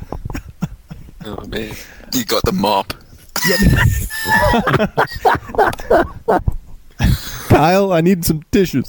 Oh 1.22 1.44
man, 1.48 1.74
you 2.14 2.24
got 2.24 2.42
the 2.44 2.52
mop. 2.52 2.94
Kyle, 7.48 7.92
I 7.92 8.00
need 8.00 8.24
some 8.24 8.42
tissues. 8.52 8.86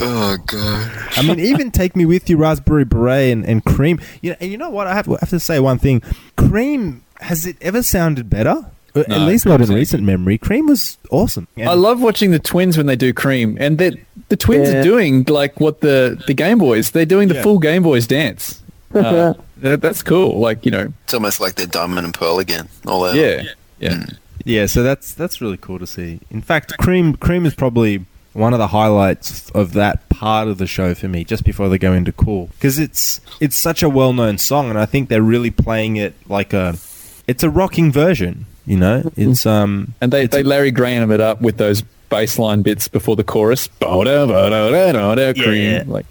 Oh 0.00 0.36
god. 0.46 0.90
I 1.16 1.22
mean, 1.22 1.38
even 1.38 1.70
take 1.70 1.94
me 1.94 2.04
with 2.06 2.28
you, 2.28 2.36
raspberry 2.36 2.84
beret 2.84 3.32
and, 3.32 3.44
and 3.46 3.64
cream. 3.64 4.00
You 4.20 4.30
know, 4.30 4.36
and 4.40 4.50
you 4.50 4.58
know 4.58 4.70
what? 4.70 4.86
I 4.86 4.94
have, 4.94 5.08
I 5.08 5.18
have 5.20 5.30
to 5.30 5.38
say 5.40 5.60
one 5.60 5.78
thing. 5.78 6.02
Cream 6.36 7.04
has 7.20 7.46
it 7.46 7.56
ever 7.60 7.82
sounded 7.82 8.28
better? 8.28 8.66
Uh, 8.96 9.00
At 9.00 9.08
No, 9.08 9.18
least 9.26 9.46
not 9.46 9.60
in 9.60 9.68
recent 9.72 10.02
memory. 10.02 10.38
Cream 10.38 10.66
was 10.66 10.98
awesome. 11.10 11.46
And- 11.56 11.68
I 11.68 11.74
love 11.74 12.02
watching 12.02 12.30
the 12.32 12.38
twins 12.40 12.76
when 12.76 12.86
they 12.86 12.96
do 12.96 13.12
cream, 13.12 13.56
and 13.60 13.78
the 13.78 13.96
the 14.28 14.36
twins 14.36 14.70
Yeah. 14.70 14.80
are 14.80 14.82
doing 14.82 15.24
like 15.28 15.60
what 15.60 15.80
the 15.82 16.20
the 16.26 16.34
Game 16.34 16.58
Boys. 16.58 16.90
They're 16.90 17.06
doing 17.06 17.28
the 17.28 17.34
Yeah. 17.36 17.42
full 17.42 17.58
Game 17.58 17.82
Boys 17.84 18.06
dance. 18.06 18.60
Uh, 18.94 19.32
that's 19.76 20.02
cool. 20.02 20.38
Like 20.40 20.66
you 20.66 20.70
know, 20.72 20.92
It's 21.04 21.14
almost 21.14 21.40
like 21.40 21.54
they're 21.54 21.66
diamond 21.66 22.04
and 22.04 22.12
pearl 22.12 22.38
again. 22.40 22.68
All 22.86 23.00
that. 23.02 23.14
yeah, 23.14 23.42
yeah. 23.82 24.06
Yeah, 24.44 24.66
so 24.66 24.82
that's 24.82 25.12
that's 25.14 25.40
really 25.40 25.56
cool 25.56 25.78
to 25.78 25.86
see. 25.86 26.20
In 26.30 26.42
fact, 26.42 26.76
Cream 26.78 27.14
Cream 27.14 27.46
is 27.46 27.54
probably 27.54 28.04
one 28.32 28.52
of 28.52 28.58
the 28.58 28.68
highlights 28.68 29.50
of 29.50 29.72
that 29.74 30.08
part 30.08 30.48
of 30.48 30.58
the 30.58 30.66
show 30.66 30.94
for 30.94 31.06
me, 31.08 31.24
just 31.24 31.44
before 31.44 31.68
they 31.68 31.78
go 31.78 31.92
into 31.92 32.12
cool, 32.12 32.48
because 32.52 32.78
it's 32.78 33.20
it's 33.40 33.56
such 33.56 33.82
a 33.82 33.88
well 33.88 34.12
known 34.12 34.38
song, 34.38 34.70
and 34.70 34.78
I 34.78 34.86
think 34.86 35.08
they're 35.08 35.22
really 35.22 35.50
playing 35.50 35.96
it 35.96 36.14
like 36.28 36.52
a, 36.52 36.76
it's 37.26 37.42
a 37.42 37.50
rocking 37.50 37.92
version. 37.92 38.46
You 38.64 38.78
know, 38.78 39.12
it's 39.16 39.44
um, 39.44 39.94
And 40.00 40.12
they, 40.12 40.26
they 40.26 40.44
Larry 40.44 40.70
Graham 40.70 41.10
it 41.10 41.20
up 41.20 41.40
with 41.40 41.56
those 41.56 41.82
bassline 42.12 42.62
bits 42.62 42.88
before 42.88 43.16
the 43.16 43.24
chorus. 43.24 43.68
Like, 43.80 44.06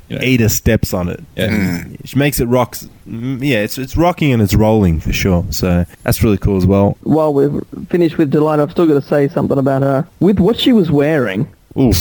you 0.10 0.18
know, 0.18 0.22
Ada 0.22 0.49
steps 0.49 0.94
on 0.94 1.10
it. 1.10 1.19
Yeah. 1.36 1.84
Which 2.02 2.15
makes 2.15 2.40
it 2.40 2.45
rocks. 2.48 2.88
mm, 3.07 3.40
Yeah, 3.41 3.60
it's 3.60 3.78
it's 3.78 3.95
rocking 3.95 4.34
and 4.34 4.41
it's 4.41 4.56
rolling 4.56 4.99
for 4.99 5.14
sure. 5.14 5.45
So 5.52 5.86
that's 6.03 6.23
really 6.23 6.38
cool 6.38 6.57
as 6.57 6.65
well. 6.65 6.98
While 7.03 7.34
we're 7.34 7.61
finished 7.90 8.18
with 8.18 8.32
Delight, 8.32 8.60
I've 8.60 8.72
still 8.72 8.88
got 8.88 8.95
to 9.02 9.07
say 9.07 9.28
something 9.30 9.57
about 9.57 9.82
her. 9.84 10.07
With 10.19 10.40
what 10.40 10.60
she 10.60 10.73
was 10.73 10.91
wearing, 10.91 11.48
Ooh, 11.78 11.94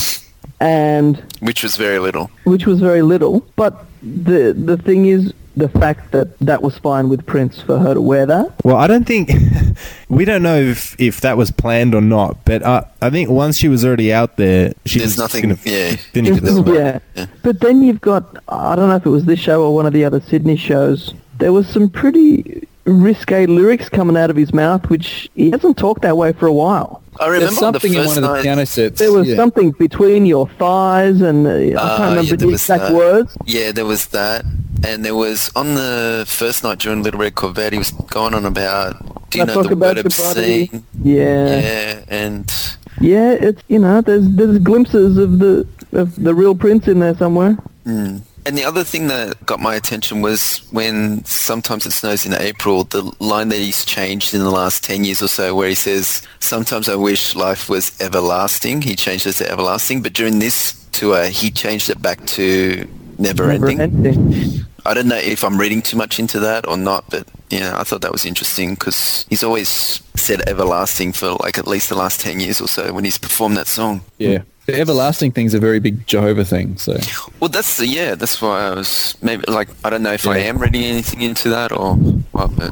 and 0.59 1.17
which 1.39 1.63
was 1.63 1.77
very 1.77 1.99
little. 1.99 2.29
which 2.43 2.65
was 2.65 2.79
very 2.79 3.01
little, 3.01 3.45
but 3.55 3.85
the 4.01 4.53
the 4.53 4.77
thing 4.77 5.05
is 5.05 5.33
the 5.57 5.67
fact 5.69 6.11
that 6.11 6.37
that 6.39 6.61
was 6.61 6.77
fine 6.77 7.09
with 7.09 7.25
Prince 7.25 7.61
for 7.61 7.77
her 7.79 7.93
to 7.93 8.01
wear 8.01 8.25
that. 8.25 8.53
well, 8.63 8.77
I 8.77 8.87
don't 8.87 9.05
think 9.05 9.31
we 10.09 10.23
don't 10.25 10.41
know 10.43 10.55
if 10.59 10.95
if 10.99 11.21
that 11.21 11.37
was 11.37 11.51
planned 11.51 11.93
or 11.95 12.01
not, 12.01 12.43
but 12.45 12.61
uh, 12.63 12.83
I 13.01 13.09
think 13.09 13.29
once 13.29 13.57
she 13.57 13.67
was 13.67 13.83
already 13.85 14.13
out 14.13 14.37
there, 14.37 14.73
she 14.85 14.99
There's 14.99 15.11
was 15.11 15.17
nothing- 15.17 15.41
Gonna 15.43 15.57
yeah. 15.65 15.95
finish 15.95 16.39
There's 16.39 16.55
the 16.55 16.61
no- 16.63 16.73
yeah. 16.73 16.99
Yeah. 17.15 17.25
But 17.43 17.59
then 17.59 17.81
you've 17.81 18.01
got 18.01 18.37
I 18.47 18.75
don't 18.75 18.89
know 18.89 18.95
if 18.95 19.05
it 19.05 19.09
was 19.09 19.25
this 19.25 19.39
show 19.39 19.63
or 19.63 19.73
one 19.75 19.85
of 19.85 19.93
the 19.93 20.05
other 20.05 20.21
Sydney 20.21 20.55
shows. 20.57 21.13
There 21.39 21.51
was 21.53 21.67
some 21.67 21.89
pretty 21.89 22.67
risque 22.85 23.45
lyrics 23.45 23.89
coming 23.89 24.17
out 24.17 24.29
of 24.29 24.35
his 24.35 24.53
mouth, 24.53 24.89
which 24.89 25.29
he 25.35 25.51
hasn't 25.51 25.77
talked 25.77 26.01
that 26.03 26.17
way 26.17 26.33
for 26.33 26.47
a 26.47 26.53
while. 26.53 27.01
I 27.19 27.25
There's 27.29 27.51
remember 27.55 27.59
something 27.59 27.91
the 27.91 27.97
in 27.99 28.03
first 28.05 28.15
one 28.15 28.23
of 28.23 28.29
the 28.29 28.35
night. 28.35 28.43
piano 28.43 28.65
sets. 28.65 28.99
There 28.99 29.11
was 29.11 29.27
yeah. 29.27 29.35
something 29.35 29.71
between 29.71 30.25
your 30.25 30.47
thighs, 30.57 31.21
and 31.21 31.45
uh, 31.45 31.51
I 31.51 31.97
can't 31.97 32.09
remember 32.11 32.23
yeah, 32.31 32.35
the 32.37 32.49
exact 32.49 32.83
that. 32.83 32.93
words. 32.93 33.37
Yeah, 33.45 33.71
there 33.71 33.85
was 33.85 34.07
that, 34.07 34.45
and 34.85 35.03
there 35.05 35.15
was 35.15 35.51
on 35.55 35.75
the 35.75 36.25
first 36.27 36.63
night 36.63 36.79
during 36.79 37.03
Little 37.03 37.19
Red 37.19 37.35
Corvette. 37.35 37.73
He 37.73 37.79
was 37.79 37.91
going 37.91 38.33
on 38.33 38.45
about. 38.45 39.29
Do 39.29 39.37
you 39.37 39.43
I 39.43 39.47
know 39.47 39.53
talk 39.55 39.67
the 39.67 39.73
about 39.73 39.95
word 39.97 40.05
your 40.05 40.33
body. 40.33 40.63
obscene? 40.63 40.85
Yeah. 41.03 41.59
Yeah, 41.59 42.03
and 42.09 42.51
Yeah, 42.99 43.31
it's 43.33 43.61
you 43.67 43.79
know, 43.79 44.01
there's 44.01 44.27
there's 44.29 44.57
glimpses 44.59 45.17
of 45.17 45.39
the 45.39 45.67
of 45.91 46.15
the 46.21 46.33
real 46.33 46.55
Prince 46.55 46.87
in 46.87 46.99
there 46.99 47.15
somewhere. 47.15 47.57
Mm. 47.85 48.21
And 48.45 48.57
the 48.57 48.63
other 48.63 48.83
thing 48.83 49.07
that 49.07 49.45
got 49.45 49.59
my 49.59 49.75
attention 49.75 50.21
was 50.21 50.59
when 50.71 51.23
sometimes 51.25 51.85
it 51.85 51.91
snows 51.91 52.25
in 52.25 52.33
April, 52.33 52.83
the 52.85 53.03
line 53.19 53.49
that 53.49 53.59
he's 53.59 53.85
changed 53.85 54.33
in 54.33 54.39
the 54.41 54.49
last 54.49 54.83
10 54.83 55.03
years 55.03 55.21
or 55.21 55.27
so 55.27 55.53
where 55.55 55.69
he 55.69 55.75
says, 55.75 56.23
sometimes 56.39 56.89
I 56.89 56.95
wish 56.95 57.35
life 57.35 57.69
was 57.69 57.99
everlasting. 58.01 58.81
He 58.81 58.95
changed 58.95 59.27
it 59.27 59.33
to 59.33 59.51
everlasting. 59.51 60.01
But 60.01 60.13
during 60.13 60.39
this 60.39 60.73
tour, 60.91 61.25
he 61.27 61.51
changed 61.51 61.89
it 61.89 62.01
back 62.01 62.25
to 62.27 62.87
never, 63.19 63.47
Never 63.47 63.69
ending. 63.69 63.79
ending. 63.79 64.65
I 64.85 64.95
don't 64.95 65.07
know 65.07 65.17
if 65.17 65.43
I'm 65.43 65.59
reading 65.59 65.83
too 65.83 65.95
much 65.95 66.17
into 66.17 66.39
that 66.39 66.67
or 66.67 66.75
not, 66.75 67.07
but 67.11 67.27
yeah, 67.51 67.79
I 67.79 67.83
thought 67.83 68.01
that 68.01 68.11
was 68.11 68.25
interesting 68.25 68.73
because 68.73 69.25
he's 69.29 69.43
always 69.43 70.01
said 70.15 70.41
everlasting 70.49 71.13
for 71.13 71.33
like 71.33 71.59
at 71.59 71.67
least 71.67 71.89
the 71.89 71.95
last 71.95 72.19
10 72.21 72.39
years 72.39 72.59
or 72.59 72.67
so 72.67 72.91
when 72.91 73.03
he's 73.03 73.19
performed 73.19 73.57
that 73.57 73.67
song. 73.67 74.01
Yeah. 74.17 74.39
The 74.71 74.79
everlasting 74.79 75.31
thing's 75.31 75.53
a 75.53 75.59
very 75.59 75.79
big 75.79 76.07
Jehovah 76.07 76.45
thing. 76.45 76.77
So 76.77 76.97
Well, 77.39 77.49
that's 77.49 77.77
the, 77.77 77.87
yeah, 77.87 78.15
that's 78.15 78.41
why 78.41 78.67
I 78.67 78.73
was 78.73 79.17
maybe 79.21 79.43
like 79.47 79.69
I 79.83 79.89
don't 79.89 80.03
know 80.03 80.13
if 80.13 80.27
I 80.27 80.37
am 80.37 80.57
reading 80.57 80.83
anything 80.83 81.21
into 81.21 81.49
that 81.49 81.71
or 81.71 81.95
what. 81.95 82.55
But 82.55 82.71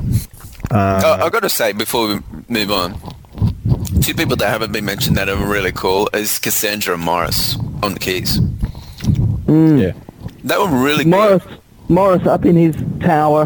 uh, 0.72 1.02
oh, 1.04 1.26
I 1.26 1.30
got 1.30 1.42
to 1.42 1.50
say 1.50 1.74
before 1.74 2.08
we 2.08 2.20
move 2.48 2.72
on, 2.72 2.94
two 4.02 4.14
people 4.14 4.36
that 4.38 4.50
haven't 4.50 4.72
been 4.72 4.86
mentioned 4.86 5.18
that 5.18 5.30
are 5.30 5.36
really 5.36 5.72
cool 5.72 6.10
is 6.14 6.40
Cassandra 6.40 6.94
and 6.96 7.04
Morris 7.04 7.58
on 7.84 7.94
the 7.94 8.00
keys. 8.00 8.40
yeah. 9.48 9.94
They 10.44 10.58
were 10.58 10.68
really 10.68 11.06
Morris 11.06 11.44
good. 11.44 11.60
Morris 11.90 12.26
up 12.28 12.46
in 12.46 12.56
his 12.56 12.76
tower. 13.02 13.46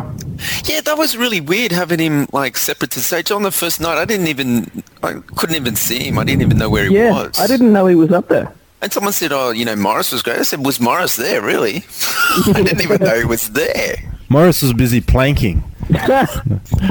Yeah, 0.66 0.82
that 0.82 0.98
was 0.98 1.16
really 1.18 1.42
weird 1.42 1.72
having 1.72 2.00
him 2.00 2.28
like 2.32 2.58
separate 2.58 2.92
to 2.92 3.00
stage 3.02 3.32
on 3.32 3.44
the 3.44 3.52
first 3.52 3.80
night. 3.82 3.98
I 3.98 4.06
didn't 4.06 4.28
even, 4.28 4.84
I 5.02 5.14
couldn't 5.36 5.56
even 5.56 5.76
see 5.76 6.04
him. 6.04 6.18
I 6.20 6.24
didn't 6.24 6.42
even 6.42 6.58
know 6.58 6.70
where 6.70 6.86
he 6.90 6.96
Yeah, 6.96 7.12
was. 7.12 7.40
I 7.40 7.48
didn't 7.48 7.72
know 7.74 7.88
he 7.88 7.96
was 7.96 8.12
up 8.12 8.28
there. 8.30 8.52
And 8.82 8.92
someone 8.92 9.14
said, 9.14 9.32
"Oh, 9.32 9.52
you 9.52 9.64
know, 9.64 9.78
Morris 9.78 10.12
was 10.12 10.22
great." 10.22 10.40
I 10.40 10.44
said, 10.44 10.66
"Was 10.66 10.80
Morris 10.82 11.16
there? 11.16 11.42
Really? 11.42 11.86
I 12.54 12.62
didn't 12.64 12.82
even 12.82 13.02
know 13.02 13.18
he 13.18 13.24
was 13.24 13.50
there." 13.52 13.96
Morris 14.28 14.62
was 14.62 14.74
busy 14.74 15.00
planking. 15.00 15.64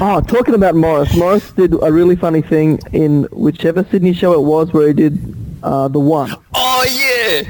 oh, 0.01 0.23
talking 0.27 0.55
about 0.55 0.75
Morris, 0.75 1.15
Morris 1.17 1.51
did 1.53 1.75
a 1.83 1.93
really 1.93 2.17
funny 2.17 2.41
thing 2.41 2.79
in 2.93 3.25
whichever 3.33 3.85
Sydney 3.91 4.13
show 4.15 4.33
it 4.33 4.43
was 4.43 4.73
where 4.73 4.89
he 4.89 4.95
did 4.95 5.35
uh, 5.63 5.89
the 5.89 6.01
one. 6.01 6.33
Oh 6.55 6.85
yeah. 6.89 7.43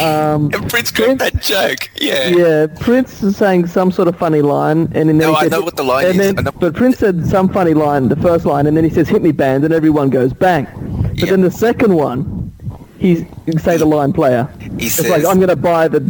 Um, 0.00 0.50
and 0.52 0.68
Prince 0.70 0.90
got 0.90 1.18
that 1.18 1.40
joke. 1.42 1.90
Yeah. 2.00 2.28
Yeah, 2.28 2.66
Prince 2.80 3.22
is 3.22 3.36
saying 3.36 3.66
some 3.66 3.90
sort 3.92 4.08
of 4.08 4.16
funny 4.16 4.42
line, 4.42 4.90
and 4.94 5.08
then 5.08 5.18
No, 5.18 5.30
he 5.32 5.36
I 5.36 5.40
said- 5.42 5.52
know 5.52 5.60
what 5.62 5.76
the 5.76 5.82
line 5.84 6.06
is. 6.06 6.16
then- 6.16 6.48
But 6.58 6.74
Prince 6.74 6.98
said 6.98 7.26
some 7.26 7.48
funny 7.48 7.74
line, 7.74 8.08
the 8.08 8.16
first 8.16 8.44
line, 8.46 8.66
and 8.66 8.76
then 8.76 8.84
he 8.84 8.90
says 8.90 9.08
"hit 9.08 9.22
me, 9.22 9.32
band," 9.32 9.64
and 9.64 9.72
everyone 9.74 10.10
goes 10.10 10.32
bang. 10.32 10.66
But 11.02 11.18
Yeah. 11.18 11.30
then 11.30 11.42
the 11.42 11.50
second 11.50 11.94
one, 11.94 12.52
he's 12.98 13.24
say 13.58 13.76
the 13.76 13.84
line 13.86 14.12
player. 14.12 14.48
He 14.78 14.86
it's 14.86 14.94
says- 14.96 15.08
like 15.10 15.24
I'm 15.26 15.40
gonna 15.40 15.56
buy 15.56 15.88
the 15.88 16.00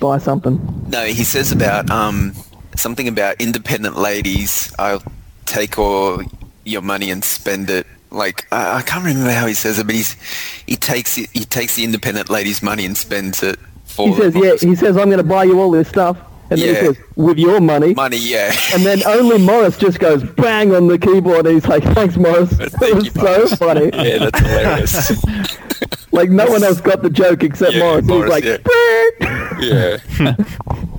buy 0.00 0.18
something. 0.18 0.58
No, 0.88 1.04
he 1.04 1.22
says 1.24 1.52
about 1.52 1.90
um 1.90 2.32
something 2.76 3.06
about 3.08 3.36
independent 3.40 3.96
ladies. 3.98 4.72
I'll 4.78 5.02
take 5.46 5.78
all 5.78 6.22
your 6.64 6.82
money 6.82 7.10
and 7.10 7.22
spend 7.24 7.70
it. 7.70 7.86
Like 8.10 8.46
I, 8.52 8.78
I 8.78 8.82
can't 8.82 9.04
remember 9.04 9.30
how 9.32 9.46
he 9.46 9.54
says 9.54 9.78
it, 9.78 9.86
but 9.86 9.94
he's 9.94 10.16
he 10.66 10.76
takes 10.76 11.14
he 11.14 11.44
takes 11.44 11.76
the 11.76 11.84
independent 11.84 12.28
lady's 12.30 12.62
money 12.62 12.84
and 12.84 12.96
spends 12.96 13.42
it 13.42 13.58
for 13.84 14.08
He 14.08 14.14
says, 14.14 14.34
"Yeah." 14.34 14.68
He 14.68 14.74
says, 14.74 14.96
"I'm 14.96 15.10
gonna 15.10 15.22
buy 15.22 15.44
you 15.44 15.60
all 15.60 15.70
this 15.70 15.88
stuff," 15.88 16.16
and 16.50 16.60
then 16.60 16.74
Yeah. 16.74 16.80
he 16.80 16.86
says, 16.88 16.96
"With 17.16 17.38
your 17.38 17.60
money." 17.60 17.94
money. 17.94 18.16
Yeah. 18.16 18.52
And 18.74 18.84
then 18.84 19.02
only 19.06 19.38
Morris 19.38 19.76
just 19.78 19.98
goes 20.00 20.24
bang 20.24 20.74
on 20.74 20.88
the 20.88 20.98
keyboard, 20.98 21.46
and 21.46 21.54
he's 21.54 21.66
like, 21.66 21.84
"Thanks, 21.94 22.16
Morris." 22.16 22.52
It 22.58 22.94
was 22.94 23.04
you, 23.06 23.10
so 23.12 23.22
Morris. 23.22 23.54
funny. 23.54 23.90
yeah, 23.94 24.18
that's 24.18 24.38
hilarious. 24.40 25.56
Like 26.12 26.28
no 26.28 26.44
one 26.48 26.64
else 26.64 26.80
got 26.80 27.02
the 27.02 27.08
joke 27.10 27.44
except 27.44 27.72
Yeah, 27.74 27.78
Morris. 27.84 28.04
Morris, 28.04 28.34
he 28.42 28.50
was 28.50 28.58
like, 28.60 29.60
yeah. 29.62 29.96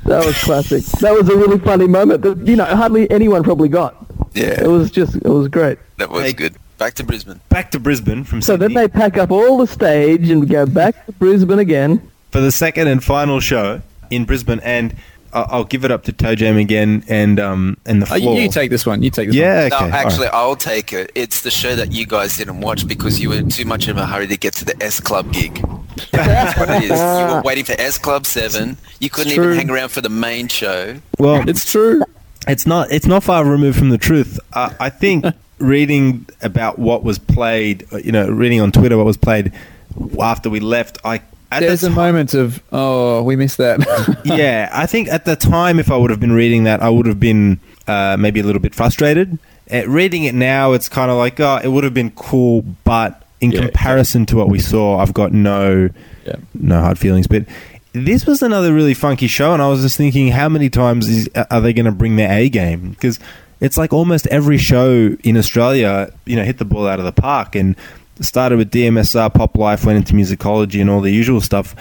That 0.06 0.26
was 0.26 0.38
classic. 0.42 0.84
That 1.02 1.12
was 1.14 1.28
a 1.30 1.36
really 1.36 1.60
funny 1.60 1.86
moment 1.88 2.22
that 2.24 2.48
you 2.48 2.56
know 2.56 2.64
hardly 2.66 3.12
anyone 3.12 3.44
probably 3.44 3.68
got. 3.70 3.96
Yeah. 4.34 4.64
It 4.64 4.68
was 4.68 4.90
just 4.90 5.16
it 5.16 5.26
was 5.26 5.50
great. 5.50 5.80
That 5.98 6.10
was 6.10 6.24
Hey. 6.24 6.34
good. 6.34 6.56
Back 6.82 6.96
to 6.96 7.04
Brisbane. 7.04 7.40
Back 7.50 7.70
to 7.72 7.80
Brisbane 7.80 8.24
from 8.24 8.42
So 8.42 8.58
then 8.58 8.74
they 8.74 8.88
pack 8.88 9.16
up 9.18 9.30
all 9.30 9.58
the 9.60 9.68
stage 9.68 10.30
and 10.32 10.50
go 10.50 10.66
back 10.66 11.06
to 11.06 11.12
Brisbane 11.12 11.60
again. 11.60 12.02
for 12.32 12.40
the 12.42 12.52
second 12.52 12.88
and 12.88 13.04
final 13.04 13.40
show 13.40 13.82
in 14.10 14.26
Brisbane, 14.26 14.60
and 14.64 14.96
I'll, 15.32 15.48
I'll 15.52 15.64
give 15.64 15.86
it 15.86 15.92
up 15.92 16.04
to 16.06 16.12
Toe 16.12 16.34
Jam 16.34 16.58
again 16.58 17.04
and 17.08 17.40
um 17.40 17.78
and 17.86 18.02
the 18.02 18.06
Oh, 18.12 18.18
floor. 18.20 18.36
you, 18.36 18.42
you 18.42 18.50
take 18.50 18.72
this 18.72 18.84
one. 18.86 19.04
You 19.04 19.12
take 19.12 19.28
this 19.28 19.36
yeah, 19.36 19.68
No, 19.70 19.76
okay. 19.78 19.86
all 19.86 19.92
actually, 19.94 20.26
right. 20.26 20.34
I'll 20.34 20.56
take 20.56 20.92
it. 20.92 21.12
It's 21.14 21.42
the 21.42 21.52
show 21.52 21.76
that 21.76 21.92
you 21.92 22.08
guys 22.08 22.36
didn't 22.36 22.60
watch 22.62 22.88
because 22.88 23.20
you 23.22 23.30
were 23.30 23.36
in 23.36 23.50
too 23.50 23.64
much 23.66 23.88
of 23.88 23.98
a 23.98 24.06
hurry 24.08 24.26
to 24.28 24.36
get 24.38 24.54
to 24.56 24.66
the 24.66 24.76
S 24.84 25.00
Club 25.00 25.32
gig. 25.32 25.64
That's 26.12 26.58
what 26.60 26.70
it 26.70 26.84
is. 26.84 26.90
You 27.00 27.36
were 27.36 27.42
waiting 27.46 27.64
for 27.64 27.74
S 27.80 27.98
Club 28.00 28.26
7. 28.26 28.76
You 29.00 29.10
couldn't 29.12 29.34
even 29.34 29.44
true. 29.44 29.54
hang 29.56 29.70
around 29.70 29.90
for 29.90 30.02
the 30.02 30.10
main 30.10 30.48
show. 30.48 30.98
well, 31.20 31.38
one. 31.38 31.48
It's 31.48 31.70
true. 31.72 32.02
it's 32.48 32.66
not 32.66 32.92
it's 32.92 33.06
not 33.06 33.24
far 33.24 33.46
removed 33.46 33.78
from 33.78 33.90
the 33.90 33.98
truth. 34.00 34.40
Uh, 34.52 34.72
I 34.80 34.90
think 34.90 35.24
reading 35.62 36.28
about 36.42 36.80
what 36.80 37.04
was 37.04 37.20
played, 37.20 37.86
uh, 37.94 37.98
you 37.98 38.12
know, 38.12 38.28
reading 38.30 38.62
on 38.62 38.72
Twitter 38.72 38.98
what 38.98 39.06
was 39.06 39.18
played 39.18 39.52
after 40.22 40.50
we 40.50 40.60
left, 40.60 40.98
I 41.06 41.22
at 41.52 41.60
the 41.60 41.66
There's 41.68 41.84
a 41.84 41.90
ti- 41.90 41.96
moment 41.96 42.34
of, 42.34 42.62
oh, 42.72 43.24
we 43.24 43.36
missed 43.36 43.58
that. 43.58 43.80
yeah, 44.24 44.70
I 44.72 44.86
think 44.86 45.10
at 45.10 45.26
the 45.26 45.36
time, 45.36 45.80
if 45.80 45.92
I 45.92 45.98
would 45.98 46.10
have 46.10 46.20
been 46.22 46.32
reading 46.32 46.64
that, 46.64 46.82
I 46.82 46.90
would 46.90 47.06
have 47.08 47.20
been 47.20 47.60
uh, 47.88 48.16
maybe 48.18 48.40
a 48.40 48.44
little 48.44 48.62
bit 48.62 48.74
frustrated. 48.74 49.38
Uh, 49.72 49.86
reading 49.88 50.24
it 50.24 50.34
now, 50.34 50.72
it's 50.72 50.88
kind 50.88 51.12
of 51.12 51.18
like, 51.18 51.40
oh, 51.42 51.60
it 51.62 51.68
would 51.68 51.84
have 51.84 51.94
been 51.94 52.12
cool, 52.12 52.62
but 52.86 53.24
in 53.42 53.52
Yeah, 53.52 53.62
comparison 53.64 54.26
to 54.28 54.38
what 54.38 54.48
we 54.48 54.60
saw, 54.60 55.00
I've 55.00 55.14
got 55.14 55.34
no 55.34 55.90
Yeah. 56.26 56.36
no 56.54 56.80
hard 56.80 56.98
feelings. 56.98 57.28
But 57.28 57.46
this 57.94 58.26
was 58.26 58.42
another 58.42 58.74
really 58.74 58.94
funky 58.94 59.28
show, 59.28 59.52
and 59.54 59.62
I 59.62 59.68
was 59.68 59.82
just 59.82 59.98
thinking, 59.98 60.30
how 60.30 60.48
many 60.48 60.70
times 60.70 61.10
is, 61.10 61.30
are 61.50 61.60
they 61.60 61.74
going 61.74 61.86
to 61.86 61.92
bring 61.92 62.16
their 62.16 62.32
A 62.32 62.48
game? 62.48 62.92
Because 62.92 63.20
it's 63.62 63.78
like 63.78 63.94
almost 63.94 64.28
every 64.28 64.58
show 64.58 65.16
in 65.24 65.38
Australia, 65.38 66.12
you 66.26 66.36
know, 66.36 66.44
hit 66.44 66.58
the 66.58 66.66
ball 66.66 66.88
out 66.88 67.00
of 67.00 67.06
the 67.06 67.12
park, 67.14 67.56
and 67.56 67.76
started 68.20 68.58
with 68.58 68.70
DMSR, 68.72 69.34
Pop 69.34 69.56
Life, 69.58 69.86
went 69.86 69.98
into 69.98 70.14
musicology 70.14 70.82
and 70.82 70.90
all 70.90 71.00
the 71.02 71.12
usual 71.12 71.40
stuff. 71.42 71.76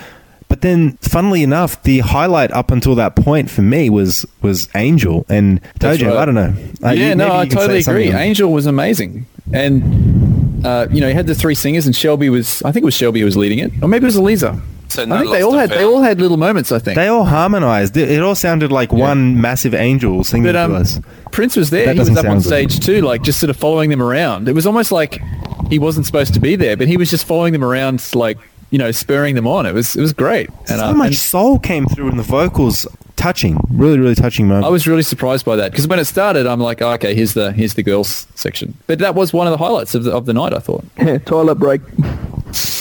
But 0.48 0.62
then, 0.62 0.96
funnily 1.00 1.42
enough, 1.44 1.80
the 1.84 2.00
highlight 2.00 2.50
up 2.50 2.70
until 2.72 2.94
that 2.96 3.14
point 3.14 3.48
for 3.50 3.62
me 3.62 3.88
was 3.88 4.26
was 4.42 4.68
Angel 4.74 5.24
and 5.28 5.60
Dojo. 5.78 6.08
right. 6.08 6.16
I 6.16 6.24
don't 6.24 6.34
know. 6.34 6.54
Uh, 6.84 6.90
yeah, 6.90 7.08
you- 7.10 7.14
no, 7.14 7.28
I 7.28 7.44
you 7.44 7.50
can 7.50 7.58
say 7.58 7.82
totally 7.82 8.04
agree. 8.06 8.12
on- 8.12 8.20
Angel 8.20 8.52
was 8.52 8.66
amazing, 8.66 9.26
and 9.52 10.66
uh, 10.66 10.88
you 10.90 11.00
know, 11.00 11.08
he 11.08 11.14
had 11.14 11.26
the 11.28 11.34
three 11.36 11.54
singers, 11.54 11.86
and 11.86 11.94
Shelby 11.96 12.28
was, 12.30 12.62
I 12.64 12.72
think 12.72 12.82
it 12.82 12.84
was 12.84 12.94
Shelby 12.94 13.20
who 13.20 13.26
was 13.26 13.36
leading 13.36 13.60
it, 13.60 13.70
or 13.80 13.88
maybe 13.88 14.04
it 14.04 14.08
was 14.08 14.16
Eliza. 14.16 14.60
So 14.90 15.04
I 15.04 15.18
think 15.20 15.30
they 15.30 15.42
all 15.42 15.52
had, 15.52 15.70
they 15.70 15.84
all 15.84 16.02
had 16.02 16.20
little 16.20 16.36
moments. 16.36 16.72
I 16.72 16.80
think. 16.80 16.96
They 16.96 17.06
all 17.06 17.24
harmonized. 17.24 17.96
It, 17.96 18.10
it 18.10 18.22
all 18.22 18.34
sounded 18.34 18.72
like 18.72 18.92
one 18.92 19.40
massive 19.40 19.72
angel 19.72 20.24
singing 20.24 20.46
But 20.48 20.52
to 20.52 20.64
um, 20.64 20.74
us. 20.74 21.00
Prince 21.30 21.56
was 21.56 21.70
there. 21.70 21.86
That 21.86 21.94
He 21.94 22.00
was 22.00 22.10
up 22.10 22.16
on 22.24 22.40
sound 22.40 22.42
good. 22.42 22.72
stage 22.72 22.84
too, 22.84 23.00
like 23.02 23.22
just 23.22 23.38
sort 23.38 23.50
of 23.50 23.56
following 23.56 23.90
them 23.90 24.02
around. 24.02 24.48
It 24.48 24.54
was 24.54 24.66
almost 24.66 24.90
like 24.90 25.22
he 25.68 25.78
wasn't 25.78 26.06
supposed 26.06 26.34
to 26.34 26.40
be 26.40 26.56
there, 26.56 26.76
but 26.76 26.88
he 26.88 26.96
was 26.96 27.08
just 27.08 27.24
following 27.24 27.52
them 27.52 27.62
around, 27.64 28.04
like 28.14 28.36
you 28.70 28.78
know, 28.78 28.90
spurring 28.90 29.36
them 29.36 29.46
on. 29.46 29.64
It 29.64 29.74
was 29.74 29.94
it 29.94 30.00
was 30.00 30.12
great. 30.12 30.50
And, 30.68 30.80
so 30.80 30.86
uh, 30.86 30.92
much 30.94 31.06
and 31.08 31.16
soul 31.16 31.58
came 31.60 31.86
through 31.86 32.08
in 32.08 32.16
the 32.16 32.22
vocals. 32.24 32.86
Touching, 33.16 33.60
really, 33.70 33.98
really 33.98 34.14
touching 34.14 34.48
moment. 34.48 34.64
I 34.64 34.70
was 34.70 34.86
really 34.86 35.02
surprised 35.02 35.44
by 35.44 35.54
that 35.56 35.72
because 35.72 35.86
when 35.86 35.98
it 35.98 36.06
started, 36.06 36.46
I'm 36.46 36.58
like, 36.58 36.80
oh, 36.80 36.92
okay, 36.92 37.14
here's 37.14 37.34
the 37.34 37.52
here's 37.52 37.74
the 37.74 37.82
girls 37.82 38.26
section. 38.34 38.72
But 38.86 38.98
that 39.00 39.14
was 39.14 39.30
one 39.34 39.46
of 39.46 39.50
the 39.50 39.58
highlights 39.58 39.94
of 39.94 40.04
the 40.04 40.12
of 40.12 40.24
the 40.24 40.32
night. 40.32 40.54
I 40.54 40.58
thought. 40.58 40.84
Yeah, 40.96 41.18
toilet 41.26 41.56
break. 41.56 41.82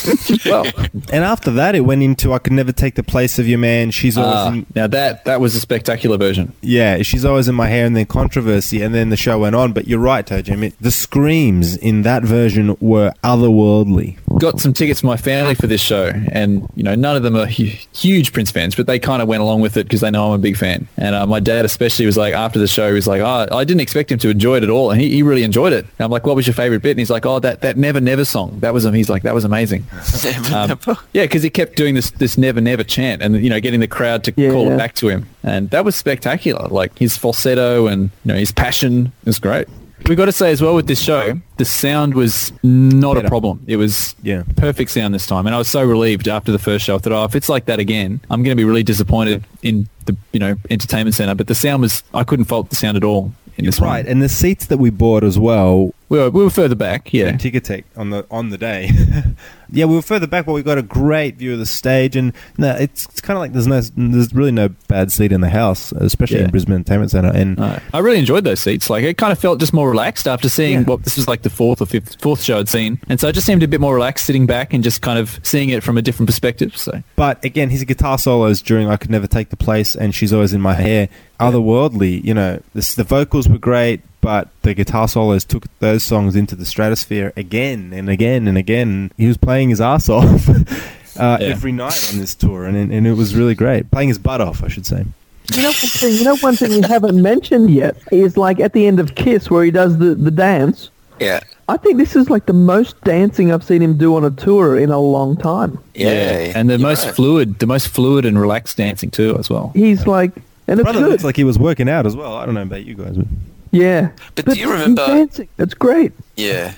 Well, 0.46 0.66
and 1.12 1.24
after 1.24 1.52
that, 1.52 1.76
it 1.76 1.82
went 1.82 2.02
into 2.04 2.34
"I 2.34 2.40
could 2.40 2.54
never 2.54 2.72
take 2.72 2.96
the 2.96 3.04
place 3.04 3.40
of 3.40 3.48
your 3.48 3.60
man." 3.60 3.92
She's 3.92 4.18
always 4.18 4.36
uh, 4.36 4.52
in, 4.54 4.66
now 4.76 4.88
that 4.88 5.26
that 5.26 5.42
was 5.42 5.56
a 5.56 5.60
spectacular 5.60 6.18
version. 6.18 6.54
yeah, 6.62 7.02
she's 7.02 7.26
always 7.26 7.48
in 7.48 7.56
my 7.56 7.68
hair, 7.68 7.86
and 7.86 7.96
then 7.96 8.06
controversy, 8.06 8.82
and 8.82 8.94
then 8.96 9.10
the 9.10 9.18
show 9.18 9.40
went 9.40 9.56
on. 9.56 9.74
But 9.74 9.88
you're 9.88 10.00
right, 10.00 10.26
Toe 10.26 10.42
Jam. 10.42 10.64
It, 10.64 10.76
the 10.80 10.92
screams 10.92 11.76
in 11.78 12.04
that 12.04 12.24
version 12.24 12.78
were 12.80 13.14
otherworldly. 13.24 14.18
Got 14.40 14.60
some 14.60 14.74
tickets 14.74 15.02
for 15.02 15.08
my 15.08 15.18
family 15.18 15.56
for 15.56 15.68
this 15.68 15.82
show, 15.82 16.12
and 16.32 16.68
you 16.76 16.84
know, 16.84 16.96
none 16.96 17.16
of 17.16 17.24
them 17.24 17.36
are 17.36 17.46
hu- 17.48 17.72
huge 17.94 18.32
Prince 18.34 18.52
fans, 18.52 18.76
but 18.76 18.88
they 18.88 19.00
kind 19.00 19.22
of 19.22 19.28
went 19.28 19.42
along 19.42 19.62
with 19.62 19.76
it 19.78 19.84
because 19.84 20.02
they 20.02 20.12
know 20.12 20.28
I'm 20.28 20.40
a 20.40 20.42
big 20.42 20.58
fan. 20.58 20.88
And 20.98 21.16
uh, 21.16 21.26
my 21.28 21.40
dad, 21.40 21.66
especially, 21.66 22.06
was 22.06 22.18
like 22.18 22.34
after 22.34 22.60
the 22.60 22.68
show, 22.68 22.88
he 22.88 22.94
was 22.94 23.08
like, 23.08 23.22
"Oh, 23.22 23.48
I 23.56 23.64
didn't 23.64 23.82
expect 23.82 24.12
him 24.12 24.20
to 24.20 24.30
enjoy 24.30 24.58
it 24.58 24.64
at 24.64 24.70
all," 24.70 24.92
and 24.92 25.02
he, 25.02 25.10
he 25.10 25.24
really 25.24 25.44
enjoyed 25.44 25.74
it. 25.74 25.86
And 25.86 26.06
I'm 26.06 26.12
like, 26.12 26.26
"What 26.26 26.36
was 26.36 26.48
your 26.48 26.54
favorite 26.54 26.82
bit?" 26.82 26.92
And 26.92 27.00
he's 27.00 27.10
like, 27.10 27.26
"Oh, 27.26 27.40
that 27.40 27.62
that 27.62 27.78
Never 27.78 28.00
Never 28.00 28.26
song. 28.26 28.60
That 28.60 28.74
was 28.74 28.86
him." 28.86 28.94
he's 28.94 29.10
like, 29.10 29.24
that 29.24 29.34
was 29.36 29.44
amazing." 29.44 29.86
Um, 30.54 30.78
yeah, 31.14 31.24
because 31.24 31.44
he 31.44 31.50
kept 31.50 31.76
doing 31.76 31.96
this 31.96 32.12
this 32.12 32.38
never 32.38 32.62
never 32.62 32.84
chant, 32.84 33.22
and 33.22 33.42
you 33.44 33.50
know, 33.50 33.60
getting 33.60 33.80
the 33.80 33.88
crowd 33.88 34.24
to 34.26 34.34
Yeah, 34.36 34.52
call 34.52 34.68
yeah. 34.68 34.74
it 34.74 34.78
back 34.78 34.96
to 34.96 35.08
him, 35.10 35.28
and 35.44 35.70
that 35.72 35.84
was 35.86 35.96
spectacular. 35.96 36.68
Like 36.68 36.98
his 36.98 37.18
falsetto 37.18 37.88
and 37.88 38.10
you 38.24 38.32
know 38.34 38.36
his 38.36 38.52
passion 38.52 39.12
was 39.26 39.40
great. 39.40 39.68
We 40.08 40.16
got 40.16 40.26
to 40.26 40.32
say 40.32 40.52
as 40.52 40.62
well 40.62 40.76
with 40.76 40.88
this 40.88 41.02
show, 41.02 41.40
the 41.58 41.66
sound 41.66 42.14
was 42.14 42.52
not 42.64 43.16
Better. 43.16 43.28
a 43.28 43.30
problem. 43.30 43.62
It 43.68 43.76
was 43.78 44.16
Yeah. 44.24 44.44
perfect 44.56 44.92
sound 44.92 45.14
this 45.14 45.26
time, 45.28 45.46
and 45.46 45.54
I 45.56 45.58
was 45.58 45.68
so 45.70 45.84
relieved 45.84 46.28
after 46.28 46.52
the 46.52 46.60
first 46.60 46.86
show. 46.86 46.96
I 46.96 47.00
thought, 47.00 47.14
oh, 47.14 47.24
if 47.26 47.36
it's 47.36 47.50
like 47.50 47.66
that 47.66 47.80
again, 47.80 48.22
I'm 48.30 48.42
going 48.44 48.56
to 48.56 48.60
be 48.62 48.64
really 48.66 48.84
disappointed 48.84 49.44
in 49.64 49.88
the 50.06 50.16
you 50.34 50.40
know 50.40 50.56
entertainment 50.70 51.16
center. 51.16 51.36
But 51.36 51.48
the 51.48 51.56
sound 51.56 51.82
was, 51.82 52.04
I 52.14 52.24
couldn't 52.24 52.46
fault 52.46 52.70
the 52.70 52.76
sound 52.76 52.96
at 52.98 53.04
all 53.04 53.34
in 53.58 53.66
this 53.66 53.80
Right, 53.82 54.06
one. 54.06 54.12
and 54.12 54.22
the 54.22 54.30
seats 54.30 54.68
that 54.68 54.78
we 54.78 54.90
bought 54.90 55.24
as 55.24 55.38
well 55.38 55.94
We 56.10 56.18
were, 56.18 56.30
we 56.32 56.44
were 56.44 56.50
further 56.50 56.74
back, 56.76 57.14
yeah. 57.14 57.34
Ticketek 57.34 57.84
on 57.96 58.10
the 58.10 58.26
on 58.32 58.50
the 58.50 58.58
day. 58.58 58.90
yeah, 59.72 59.86
we 59.86 59.94
were 59.96 60.02
further 60.02 60.26
back, 60.26 60.48
but 60.48 60.54
we 60.54 60.64
got 60.64 60.80
a 60.80 60.82
great 60.82 61.36
view 61.36 61.54
of 61.54 61.60
the 61.60 61.68
stage, 61.68 62.16
and 62.16 62.34
no, 62.58 62.72
it's, 62.76 63.06
it's 63.06 63.22
kind 63.22 63.38
of 63.38 63.42
like 63.42 63.54
there's 63.54 63.68
no 63.68 63.80
there's 63.96 64.34
really 64.34 64.52
no 64.52 64.70
bad 64.88 65.12
seat 65.12 65.32
in 65.32 65.42
the 65.42 65.50
house, 65.50 65.92
especially 65.92 66.40
Yeah. 66.40 66.46
in 66.46 66.50
Brisbane 66.50 66.74
Entertainment 66.76 67.12
Centre. 67.12 67.30
And 67.32 67.60
Uh, 67.60 67.80
I 67.94 68.00
really 68.00 68.18
enjoyed 68.18 68.44
those 68.44 68.60
seats. 68.60 68.90
Like 68.90 69.04
it 69.04 69.18
kind 69.20 69.32
of 69.32 69.38
felt 69.38 69.60
just 69.60 69.72
more 69.72 69.88
relaxed 69.88 70.28
after 70.28 70.50
seeing 70.50 70.80
Yeah. 70.80 70.86
what 70.86 71.04
this 71.04 71.16
was 71.16 71.28
like 71.28 71.44
the 71.44 71.50
fourth 71.52 71.80
or 71.80 71.86
fifth 71.86 72.20
fourth 72.20 72.42
show 72.42 72.58
I'd 72.58 72.70
seen, 72.70 73.00
and 73.08 73.20
so 73.20 73.28
it 73.28 73.34
just 73.34 73.46
seemed 73.46 73.62
a 73.62 73.68
bit 73.68 73.80
more 73.80 73.94
relaxed 73.94 74.26
sitting 74.26 74.48
back 74.48 74.74
and 74.74 74.84
just 74.84 75.02
kind 75.04 75.20
of 75.20 75.40
seeing 75.44 75.70
it 75.70 75.84
from 75.84 75.96
a 75.98 76.02
different 76.02 76.28
perspective. 76.28 76.76
So 76.76 77.04
but 77.16 77.44
again, 77.46 77.70
his 77.70 77.84
guitar 77.84 78.18
solos 78.18 78.64
during 78.64 78.90
"I 78.90 78.98
Could 78.98 79.12
Never 79.12 79.28
Take 79.28 79.50
the 79.50 79.58
Place" 79.58 79.96
and 79.96 80.16
"She's 80.16 80.34
Always 80.34 80.54
in 80.54 80.62
My 80.62 80.74
Hair," 80.74 81.08
otherworldly. 81.40 82.24
You 82.24 82.34
know, 82.34 82.60
this, 82.74 82.96
the 82.96 83.04
vocals 83.04 83.48
were 83.48 83.58
great, 83.60 84.02
but 84.22 84.50
the 84.64 84.74
guitar 84.74 85.08
solos 85.08 85.44
took 85.46 85.66
those 85.80 86.04
songs 86.04 86.36
into 86.36 86.56
the 86.56 86.66
stratosphere 86.66 87.34
again 87.36 87.92
and 87.94 88.10
again 88.10 88.48
and 88.48 88.58
again. 88.58 89.12
He 89.18 89.28
was 89.28 89.38
playing 89.38 89.70
his 89.70 89.82
ass 89.82 90.10
off 90.18 90.50
uh, 90.50 91.38
Yeah. 91.42 91.48
every 91.48 91.72
night 91.72 92.10
on 92.14 92.20
this 92.20 92.36
tour, 92.36 92.66
and 92.66 92.76
and 92.92 93.08
it 93.08 93.14
was 93.14 93.36
really 93.36 93.56
great. 93.56 93.90
Playing 93.92 94.10
his 94.10 94.18
butt 94.20 94.42
off, 94.42 94.64
I 94.64 94.68
should 94.68 94.86
say. 94.86 95.06
You 95.54 95.62
know 95.64 95.70
one 95.70 95.74
thing. 95.74 96.14
You 96.16 96.24
know 96.26 96.38
one 96.38 96.56
thing 96.56 96.70
we 96.72 96.82
haven't 96.82 97.22
mentioned 97.22 97.72
yet 97.72 97.98
is 98.12 98.38
like 98.38 98.60
at 98.60 98.74
the 98.74 98.86
end 98.86 99.00
of 99.00 99.16
Kiss 99.16 99.50
where 99.50 99.64
he 99.64 99.72
does 99.72 99.98
the 99.98 100.14
the 100.16 100.32
dance. 100.32 100.90
Yeah. 101.20 101.40
I 101.68 101.76
think 101.78 101.98
this 101.98 102.16
is 102.16 102.30
like 102.30 102.46
the 102.46 102.54
most 102.54 103.00
dancing 103.04 103.52
I've 103.52 103.64
seen 103.64 103.82
him 103.82 103.98
do 103.98 104.16
on 104.16 104.24
a 104.24 104.32
tour 104.32 104.78
in 104.80 104.90
a 104.90 105.00
long 105.00 105.36
time. 105.38 105.78
Yeah. 105.94 106.54
and 106.56 106.70
the 106.70 106.74
You're 106.78 106.88
most 106.88 107.06
right. 107.06 107.14
fluid, 107.16 107.60
the 107.60 107.68
most 107.68 107.90
fluid 107.90 108.26
and 108.26 108.40
relaxed 108.40 108.78
dancing 108.78 109.12
too 109.12 109.38
as 109.38 109.50
well. 109.50 109.72
He's 109.76 110.08
like, 110.08 110.32
and 110.68 110.80
it's 110.80 110.84
Brother 110.84 111.00
good. 111.02 111.10
looks 111.10 111.24
like 111.26 111.36
he 111.36 111.44
was 111.44 111.60
working 111.60 111.90
out 111.90 112.06
as 112.06 112.16
well. 112.16 112.36
I 112.36 112.46
don't 112.46 112.56
know 112.56 112.62
about 112.62 112.86
you 112.86 112.96
guys, 112.96 113.18
but 113.18 113.28
yeah. 113.72 114.10
But 114.36 114.46
do 114.46 114.52
you 114.54 114.58
he's 114.66 114.68
remember- 114.74 115.08
dancing? 115.08 115.50
It's 115.58 115.74
great. 115.74 116.12
Yeah. 116.36 116.74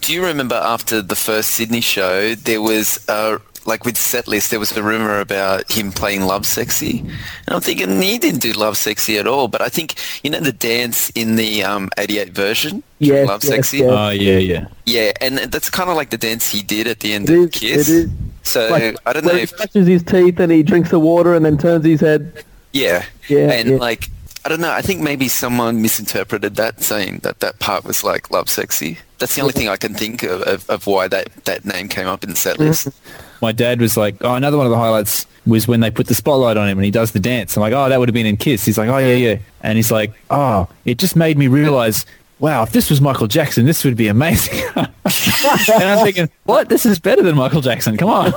Do 0.00 0.14
you 0.14 0.24
remember 0.24 0.54
after 0.54 1.02
the 1.02 1.14
first 1.16 1.50
Sydney 1.50 1.82
show, 1.82 2.34
there 2.34 2.62
was 2.62 3.04
a 3.08 3.38
like 3.66 3.84
with 3.84 3.98
set 3.98 4.26
list, 4.26 4.50
there 4.50 4.58
was 4.58 4.74
a 4.74 4.82
rumor 4.82 5.20
about 5.20 5.70
him 5.70 5.92
playing 5.92 6.22
Lovesexy, 6.22 7.00
and 7.00 7.10
I'm 7.48 7.60
thinking 7.60 8.00
he 8.00 8.16
didn't 8.16 8.40
do 8.40 8.54
Lovesexy 8.54 9.20
at 9.20 9.26
all. 9.26 9.48
But 9.48 9.60
I 9.60 9.68
think 9.68 9.96
you 10.24 10.30
know 10.30 10.40
the 10.40 10.52
dance 10.52 11.10
in 11.10 11.36
the 11.36 11.62
um, 11.62 11.90
'88 11.98 12.30
version, 12.30 12.82
yeah, 12.98 13.24
Love 13.24 13.44
yes, 13.44 13.52
Sexy. 13.52 13.78
yes. 13.78 13.88
Oh 13.90 14.08
yeah, 14.08 14.38
yeah. 14.38 14.66
Yeah, 14.86 15.12
and 15.20 15.36
that's 15.38 15.68
kind 15.68 15.90
of 15.90 15.96
like 15.96 16.08
the 16.08 16.16
dance 16.16 16.50
he 16.50 16.62
did 16.62 16.86
at 16.86 17.00
the 17.00 17.12
end 17.12 17.28
It 17.28 17.34
of 17.38 17.44
is, 17.44 17.50
Kiss. 17.50 17.88
it 17.90 17.92
is. 17.94 18.10
So 18.42 18.70
Like, 18.70 18.96
I 19.04 19.12
don't 19.12 19.26
know 19.26 19.32
where 19.34 19.42
if 19.42 19.50
he 19.50 19.56
brushes 19.56 19.86
his 19.86 20.02
teeth 20.02 20.40
and 20.40 20.50
he 20.50 20.62
drinks 20.62 20.88
the 20.90 20.98
water 20.98 21.34
and 21.34 21.44
then 21.44 21.58
turns 21.58 21.84
his 21.84 22.00
head. 22.00 22.42
yeah, 22.72 23.04
Yeah, 23.28 23.52
and 23.52 23.68
yeah. 23.68 23.76
like 23.76 24.08
I 24.44 24.48
don't 24.48 24.60
know. 24.60 24.70
I 24.70 24.80
think 24.80 25.00
maybe 25.00 25.28
someone 25.28 25.82
misinterpreted 25.82 26.56
that, 26.56 26.82
saying 26.82 27.20
that 27.22 27.40
that 27.40 27.58
part 27.58 27.84
was 27.84 28.02
like 28.02 28.28
Lovesexy. 28.28 28.98
That's 29.18 29.34
the 29.34 29.42
only 29.42 29.52
thing 29.52 29.68
I 29.68 29.76
can 29.76 29.94
think 29.94 30.22
of, 30.22 30.42
of, 30.42 30.70
of 30.70 30.86
why 30.86 31.08
that, 31.08 31.28
that 31.44 31.66
name 31.66 31.88
came 31.88 32.06
up 32.06 32.24
in 32.24 32.30
the 32.30 32.36
set 32.36 32.58
list. 32.58 32.88
Mm. 32.88 32.92
My 33.42 33.52
dad 33.52 33.80
was 33.80 33.96
like, 33.96 34.16
oh, 34.22 34.34
another 34.34 34.56
one 34.56 34.64
of 34.64 34.70
the 34.70 34.78
highlights 34.78 35.26
was 35.46 35.68
when 35.68 35.80
they 35.80 35.90
put 35.90 36.06
the 36.06 36.14
spotlight 36.14 36.56
on 36.56 36.68
him 36.68 36.78
and 36.78 36.84
he 36.84 36.90
does 36.90 37.12
the 37.12 37.20
dance. 37.20 37.56
I'm 37.56 37.60
like, 37.60 37.74
oh, 37.74 37.88
that 37.88 37.98
would 37.98 38.08
have 38.08 38.14
been 38.14 38.26
in 38.26 38.36
Kiss. 38.38 38.64
He's 38.64 38.78
like, 38.78 38.88
oh 38.88 38.98
yeah, 38.98 39.14
yeah, 39.14 39.38
and 39.62 39.76
he's 39.76 39.90
like, 39.90 40.12
oh, 40.30 40.68
it 40.84 40.98
just 40.98 41.16
made 41.16 41.36
me 41.36 41.48
realize. 41.48 42.06
Wow, 42.40 42.62
if 42.62 42.72
this 42.72 42.88
was 42.88 43.00
Michael 43.02 43.26
Jackson, 43.26 43.66
this 43.66 43.84
would 43.84 43.96
be 43.96 44.08
amazing. 44.08 44.58
and 44.76 44.88
I'm 45.04 46.02
thinking, 46.04 46.30
what? 46.44 46.70
This 46.70 46.86
is 46.86 46.98
better 46.98 47.22
than 47.22 47.36
Michael 47.36 47.60
Jackson. 47.60 47.98
Come 47.98 48.08
on. 48.08 48.32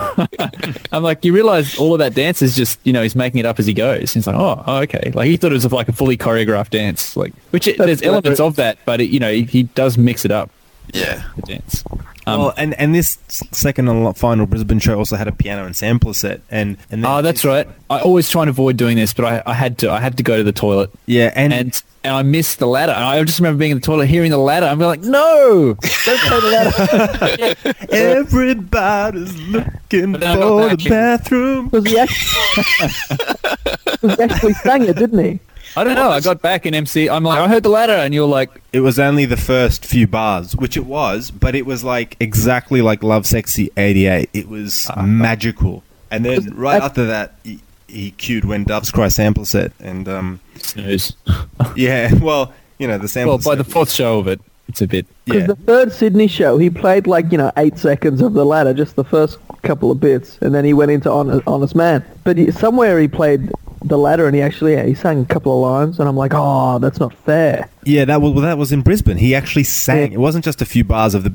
I'm 0.91 1.03
like, 1.03 1.23
you 1.23 1.33
realize 1.33 1.77
all 1.77 1.93
of 1.93 1.99
that 1.99 2.13
dance 2.13 2.41
is 2.41 2.53
just, 2.55 2.79
you 2.83 2.91
know, 2.91 3.01
he's 3.01 3.15
making 3.15 3.39
it 3.39 3.45
up 3.45 3.59
as 3.59 3.65
he 3.65 3.73
goes. 3.73 4.13
He's 4.13 4.27
like, 4.27 4.35
oh, 4.35 4.61
oh, 4.67 4.77
okay. 4.79 5.11
Like 5.15 5.27
he 5.27 5.37
thought 5.37 5.51
it 5.51 5.55
was 5.55 5.71
like 5.71 5.87
a 5.87 5.93
fully 5.93 6.17
choreographed 6.17 6.71
dance, 6.71 7.15
like 7.15 7.33
which 7.51 7.65
it, 7.67 7.77
there's 7.77 8.01
elements 8.01 8.41
of 8.41 8.57
that, 8.57 8.77
but 8.85 8.99
it, 8.99 9.09
you 9.09 9.19
know, 9.19 9.31
he, 9.31 9.43
he 9.43 9.63
does 9.63 9.97
mix 9.97 10.25
it 10.25 10.31
up 10.31 10.49
Yeah. 10.93 11.23
the 11.37 11.41
dance. 11.43 11.83
Um, 12.25 12.39
well, 12.39 12.53
and 12.57 12.73
and 12.79 12.95
this 12.95 13.17
second 13.51 13.87
and 13.89 14.17
final 14.17 14.45
Brisbane 14.45 14.79
show 14.79 14.97
also 14.97 15.15
had 15.15 15.27
a 15.27 15.31
piano 15.31 15.65
and 15.65 15.75
sampler 15.75 16.13
set, 16.13 16.41
and 16.49 16.77
and 16.91 17.03
then 17.03 17.11
Oh, 17.11 17.21
that's 17.21 17.43
right. 17.43 17.67
I 17.89 17.99
always 17.99 18.29
try 18.29 18.43
and 18.43 18.49
avoid 18.49 18.77
doing 18.77 18.95
this, 18.97 19.13
but 19.13 19.25
I, 19.25 19.43
I 19.45 19.53
had 19.53 19.77
to. 19.79 19.91
I 19.91 19.99
had 19.99 20.17
to 20.17 20.23
go 20.23 20.37
to 20.37 20.43
the 20.43 20.51
toilet, 20.53 20.89
Yeah, 21.05 21.31
and, 21.35 21.51
and 21.53 21.83
and 22.05 22.13
I 22.15 22.21
missed 22.23 22.59
the 22.59 22.67
ladder. 22.67 22.91
And 22.91 23.03
I 23.03 23.23
just 23.23 23.39
remember 23.39 23.59
being 23.59 23.71
in 23.71 23.77
the 23.77 23.85
toilet, 23.85 24.07
hearing 24.07 24.31
the 24.31 24.37
ladder. 24.37 24.65
I'm 24.65 24.79
like, 24.79 25.01
no, 25.01 25.75
don't 26.05 26.19
play 26.21 26.39
the 26.39 27.55
ladder. 27.67 27.75
everybody's 27.91 29.37
looking 29.47 30.11
But 30.13 30.21
then 30.21 30.23
I 30.23 30.35
got 30.37 30.69
for 30.71 30.75
the 30.77 30.89
bathroom. 30.89 31.69
Because 31.69 31.85
he 31.85 31.99
actually, 31.99 32.63
'cause 33.97 34.15
he 34.17 34.23
actually 34.23 34.53
sang 34.53 34.83
it, 34.83 34.95
didn't 34.97 35.19
he? 35.23 35.39
I 35.75 35.83
don't 35.83 35.95
know. 35.95 36.09
I 36.09 36.19
got 36.21 36.41
back 36.41 36.65
in 36.65 36.73
MC. 36.75 37.09
I'm 37.09 37.23
like, 37.23 37.39
I 37.39 37.47
heard 37.47 37.63
the 37.63 37.69
ladder, 37.69 37.93
and 37.93 38.13
you're 38.13 38.27
like, 38.27 38.61
It 38.73 38.81
was 38.81 38.99
only 38.99 39.25
the 39.25 39.37
first 39.37 39.85
few 39.85 40.05
bars, 40.07 40.55
which 40.55 40.77
it 40.77 40.85
was, 40.85 41.31
but 41.31 41.55
it 41.55 41.65
was 41.65 41.83
like 41.83 42.15
exactly 42.19 42.81
like 42.81 43.01
Lovesexy 43.01 43.69
'88. 43.77 44.29
It 44.33 44.47
was 44.49 44.87
Uh-huh. 44.89 45.01
magical, 45.03 45.83
and 46.11 46.23
then 46.25 46.53
right 46.55 46.79
that- 46.79 46.83
after 46.85 47.05
that, 47.07 47.35
he, 47.43 47.59
he 47.87 48.11
cued 48.11 48.45
when 48.45 48.63
Doves 48.65 48.91
Cry 48.91 49.07
sample 49.07 49.45
set, 49.45 49.71
and 49.79 50.07
um, 50.07 50.39
snooze. 50.57 51.13
yeah, 51.75 52.13
well, 52.21 52.53
you 52.79 52.87
know 52.87 52.97
the 52.97 53.07
sample. 53.07 53.37
well, 53.37 53.43
by 53.43 53.55
the 53.55 53.63
fourth 53.63 53.91
show 53.91 54.19
of 54.19 54.27
it, 54.27 54.39
it's 54.67 54.81
a 54.81 54.87
bit. 54.87 55.05
Because 55.25 55.41
yeah, 55.41 55.47
the 55.47 55.55
third 55.55 55.91
Sydney 55.91 56.27
show, 56.27 56.57
he 56.57 56.69
played 56.69 57.07
like, 57.07 57.31
you 57.31 57.37
know, 57.37 57.51
eight 57.57 57.77
seconds 57.77 58.21
of 58.21 58.33
the 58.33 58.45
ladder, 58.45 58.73
just 58.73 58.95
the 58.95 59.03
first 59.03 59.37
couple 59.63 59.89
of 59.91 59.99
bits, 59.99 60.37
and 60.41 60.53
then 60.53 60.65
he 60.65 60.73
went 60.73 60.91
into 60.91 61.09
Honest, 61.09 61.41
Honest 61.47 61.75
Man. 61.75 62.03
But 62.23 62.37
he, 62.37 62.51
somewhere 62.51 62.99
he 62.99 63.07
played 63.07 63.49
the 63.83 63.97
ladder 63.97 64.25
and 64.27 64.35
he 64.35 64.41
actually, 64.41 64.73
yeah, 64.73 64.83
he 64.85 64.93
sang 64.95 65.21
a 65.21 65.25
couple 65.25 65.53
of 65.53 65.61
lines, 65.71 65.99
and 65.99 66.07
I'm 66.09 66.15
like, 66.17 66.31
oh, 66.33 66.79
that's 66.79 66.99
not 66.99 67.13
fair. 67.13 67.69
yeah, 67.83 68.05
that 68.05 68.21
was 68.21 68.33
well, 68.33 68.41
that 68.43 68.57
was 68.57 68.71
in 68.71 68.81
Brisbane. 68.81 69.17
He 69.17 69.35
actually 69.35 69.63
sang. 69.65 70.11
Yeah. 70.11 70.17
It 70.17 70.19
wasn't 70.19 70.45
just 70.45 70.61
a 70.61 70.65
few 70.65 70.83
bars 70.83 71.13
of 71.15 71.23
the 71.23 71.33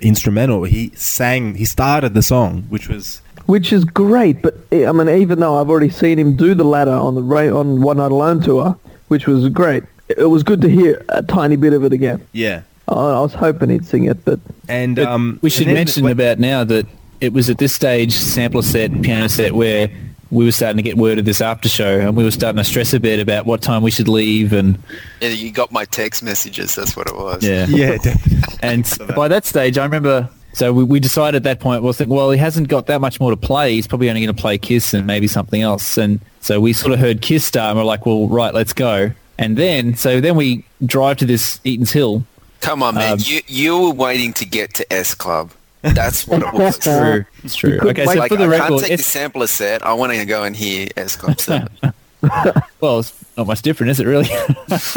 instrumental. 0.00 0.64
He 0.64 0.90
sang. 0.94 1.54
He 1.54 1.64
started 1.64 2.14
the 2.14 2.22
song, 2.22 2.62
which 2.68 2.88
was 2.88 3.22
Which 3.46 3.72
is 3.72 3.84
great, 3.84 4.42
but 4.42 4.56
eh, 4.72 4.88
I 4.88 4.92
mean, 4.92 5.08
even 5.08 5.40
though 5.40 5.58
I've 5.60 5.70
already 5.70 5.90
seen 5.90 6.18
him 6.18 6.36
do 6.36 6.54
the 6.54 6.64
ladder 6.64 6.92
on 6.92 7.14
the 7.14 7.22
Ra- 7.22 7.56
on 7.58 7.80
One 7.80 7.96
Night 7.96 8.12
Alone 8.12 8.40
tour, 8.42 8.76
which 9.08 9.26
was 9.26 9.48
great, 9.48 9.82
it 10.08 10.24
was 10.30 10.42
good 10.42 10.60
to 10.62 10.68
hear 10.68 11.04
a 11.08 11.22
tiny 11.22 11.56
bit 11.56 11.72
of 11.72 11.84
it 11.84 11.92
again. 11.92 12.26
yeah, 12.32 12.62
I, 12.88 12.94
I 12.94 13.20
was 13.20 13.34
hoping 13.34 13.70
he'd 13.70 13.86
sing 13.86 14.04
it, 14.04 14.24
but 14.24 14.38
and 14.68 14.96
But 14.96 15.06
um, 15.06 15.38
we 15.42 15.50
should 15.50 15.66
and 15.66 15.74
mention 15.74 16.04
wait- 16.04 16.12
about 16.12 16.38
now 16.38 16.62
that 16.64 16.86
it 17.20 17.32
was 17.32 17.50
at 17.50 17.58
this 17.58 17.72
stage, 17.74 18.12
sampler 18.14 18.62
set, 18.62 19.02
piano 19.02 19.28
set, 19.28 19.52
where 19.54 19.90
we 20.30 20.44
were 20.44 20.52
starting 20.52 20.76
to 20.76 20.82
get 20.82 20.96
word 20.96 21.18
of 21.18 21.24
this 21.24 21.40
after 21.40 21.68
show, 21.68 21.98
and 22.00 22.16
we 22.16 22.24
were 22.24 22.30
starting 22.30 22.58
to 22.58 22.64
stress 22.64 22.92
a 22.94 23.00
bit 23.00 23.18
about 23.20 23.46
what 23.46 23.62
time 23.62 23.82
we 23.82 23.90
should 23.90 24.08
leave, 24.08 24.52
and 24.52 24.78
Yeah, 25.20 25.28
you 25.30 25.50
got 25.50 25.72
my 25.72 25.84
text 25.86 26.22
messages. 26.22 26.74
That's 26.74 26.96
what 26.96 27.08
it 27.08 27.16
was. 27.16 27.42
yeah, 27.42 27.66
Yeah. 27.68 27.96
And 28.62 28.84
that- 28.84 29.16
by 29.16 29.28
that 29.28 29.44
stage, 29.46 29.78
I 29.78 29.84
remember. 29.84 30.28
So 30.52 30.72
we, 30.72 30.82
we 30.82 30.98
decided 31.00 31.36
at 31.36 31.42
that 31.44 31.60
point, 31.60 31.82
we'll 31.84 31.92
think, 31.92 32.10
well, 32.10 32.30
he 32.32 32.36
hasn't 32.38 32.66
got 32.68 32.86
that 32.86 33.00
much 33.00 33.20
more 33.20 33.30
to 33.30 33.36
play. 33.36 33.74
He's 33.74 33.86
probably 33.86 34.08
only 34.10 34.20
going 34.20 34.34
to 34.34 34.40
play 34.40 34.58
Kiss 34.58 34.92
and 34.94 35.06
maybe 35.06 35.28
something 35.28 35.62
else. 35.62 35.96
And 35.96 36.20
so 36.40 36.60
we 36.60 36.72
sort 36.72 36.92
of 36.92 36.98
heard 36.98 37.22
Kiss 37.22 37.44
start, 37.44 37.70
and 37.70 37.78
we're 37.78 37.84
like, 37.84 38.04
well, 38.04 38.26
right, 38.26 38.52
let's 38.52 38.72
go. 38.72 39.12
And 39.38 39.56
then, 39.56 39.94
so 39.94 40.20
then 40.20 40.34
we 40.36 40.64
drive 40.84 41.18
to 41.18 41.24
this 41.24 41.60
Eaton's 41.64 41.92
Hill. 41.92 42.24
Come 42.60 42.82
on, 42.82 42.96
man. 42.96 43.12
Um, 43.12 43.18
you 43.22 43.40
you 43.46 43.78
were 43.80 43.92
waiting 43.92 44.32
to 44.34 44.44
get 44.44 44.74
to 44.74 44.92
S 44.92 45.14
Club. 45.14 45.50
That's 45.82 46.26
what 46.26 46.42
it 46.42 46.52
was. 46.52 46.78
True. 46.78 47.24
It's 47.42 47.54
true. 47.54 47.78
couldn't 47.78 47.88
Okay, 47.90 48.06
wait- 48.06 48.14
so 48.14 48.18
Like, 48.20 48.30
for 48.30 48.36
the 48.36 48.44
I 48.44 48.48
record, 48.48 48.68
can't 48.68 48.80
take 48.84 48.96
the 48.98 49.02
sampler 49.02 49.46
set. 49.46 49.84
I 49.84 49.92
want 49.94 50.12
to 50.12 50.24
go 50.24 50.42
and 50.44 50.54
hear 50.54 50.88
S 50.96 51.16
Club 51.16 51.40
7. 51.40 51.68
well, 52.80 52.98
it's 52.98 53.14
not 53.36 53.46
much 53.46 53.62
different, 53.62 53.90
is 53.92 54.00
it 54.00 54.06
really? 54.06 54.28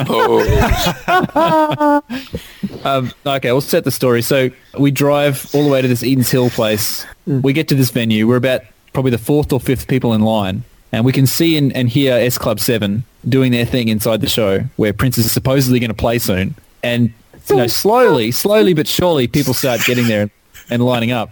oh, 0.09 2.01
Um, 2.85 3.11
okay, 3.25 3.51
we'll 3.51 3.61
set 3.61 3.85
the 3.85 3.91
story. 3.91 4.21
So 4.21 4.49
we 4.77 4.91
drive 4.91 5.49
all 5.53 5.63
the 5.63 5.69
way 5.69 5.81
to 5.81 5.87
this 5.87 6.03
Eatons 6.03 6.29
Hill 6.29 6.49
place. 6.49 7.05
We 7.25 7.53
get 7.53 7.69
to 7.69 7.75
this 7.75 7.91
venue. 7.91 8.27
We're 8.27 8.35
about 8.35 8.61
probably 8.91 9.11
the 9.11 9.17
fourth 9.17 9.53
or 9.53 9.59
fifth 9.61 9.87
people 9.87 10.13
in 10.13 10.21
line. 10.21 10.63
And 10.91 11.05
we 11.05 11.11
can 11.13 11.25
see 11.25 11.55
and, 11.57 11.71
and 11.75 11.89
hear 11.89 12.13
S 12.13 12.37
Club 12.37 12.59
7 12.59 13.03
doing 13.27 13.51
their 13.53 13.65
thing 13.65 13.87
inside 13.87 14.19
the 14.21 14.27
show 14.29 14.59
where 14.75 14.91
Prince 14.93 15.17
is 15.17 15.31
supposedly 15.31 15.79
going 15.79 15.89
to 15.89 15.95
play 15.95 16.19
soon. 16.19 16.55
And, 16.83 17.13
you 17.49 17.55
know, 17.55 17.67
slowly, 17.67 18.31
slowly 18.31 18.73
but 18.73 18.87
surely, 18.87 19.27
people 19.27 19.53
start 19.53 19.79
getting 19.85 20.07
there 20.07 20.29
and, 20.69 20.71
and 20.73 20.85
lining 20.85 21.11
up. 21.11 21.29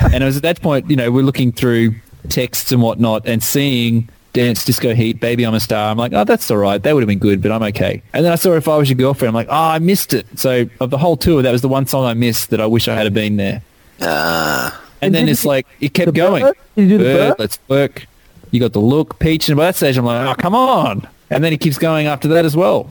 And 0.00 0.22
it 0.22 0.26
was 0.26 0.36
at 0.36 0.42
that 0.42 0.60
point, 0.62 0.88
you 0.90 0.96
know, 0.96 1.10
we're 1.10 1.24
looking 1.24 1.52
through 1.52 1.94
texts 2.28 2.70
and 2.72 2.80
whatnot 2.80 3.26
and 3.26 3.42
seeing 3.42 4.08
Dance 4.32 4.64
Disco 4.64 4.94
Heat, 4.94 5.18
Baby 5.20 5.44
I'm 5.44 5.54
a 5.54 5.60
Star. 5.60 5.90
I'm 5.90 5.98
like, 5.98 6.12
oh, 6.12 6.22
that's 6.24 6.48
all 6.50 6.58
right. 6.58 6.80
That 6.80 6.94
would 6.94 7.00
have 7.02 7.08
been 7.08 7.18
good, 7.18 7.42
but 7.42 7.50
I'm 7.50 7.62
okay. 7.64 8.02
And 8.12 8.24
then 8.24 8.30
I 8.32 8.36
saw 8.36 8.52
If 8.54 8.68
I 8.68 8.76
Was 8.76 8.88
Your 8.88 8.96
Girlfriend. 8.96 9.30
I'm 9.30 9.34
like, 9.34 9.48
oh, 9.50 9.52
I 9.54 9.78
missed 9.80 10.14
it. 10.14 10.26
So 10.38 10.66
of 10.78 10.90
the 10.90 10.98
whole 10.98 11.16
tour, 11.16 11.42
that 11.42 11.50
was 11.50 11.62
the 11.62 11.68
one 11.68 11.86
song 11.86 12.04
I 12.04 12.14
missed 12.14 12.50
that 12.50 12.60
I 12.60 12.66
wish 12.66 12.86
I 12.88 12.94
had 12.94 13.12
been 13.12 13.36
there. 13.36 13.62
ah. 14.00 14.80
And 15.02 15.06
And 15.08 15.14
then 15.14 15.28
it's 15.30 15.44
like, 15.46 15.66
it 15.80 15.94
kept 15.94 16.12
going. 16.14 16.42
bird? 16.42 16.56
Did 16.76 16.82
you 16.82 16.88
do 16.90 16.98
the 16.98 17.04
Bird, 17.04 17.28
bird? 17.30 17.36
let's 17.38 17.58
work. 17.68 18.06
You 18.52 18.60
got 18.60 18.72
the 18.74 18.80
look, 18.80 19.18
Peach. 19.18 19.48
And 19.48 19.56
by 19.56 19.64
that 19.66 19.76
stage, 19.76 19.96
I'm 19.96 20.04
like, 20.04 20.28
oh, 20.28 20.40
come 20.40 20.54
on. 20.54 21.08
And 21.30 21.42
then 21.42 21.52
it 21.52 21.60
keeps 21.60 21.78
going 21.78 22.06
after 22.06 22.28
that 22.28 22.44
as 22.44 22.54
well. 22.56 22.88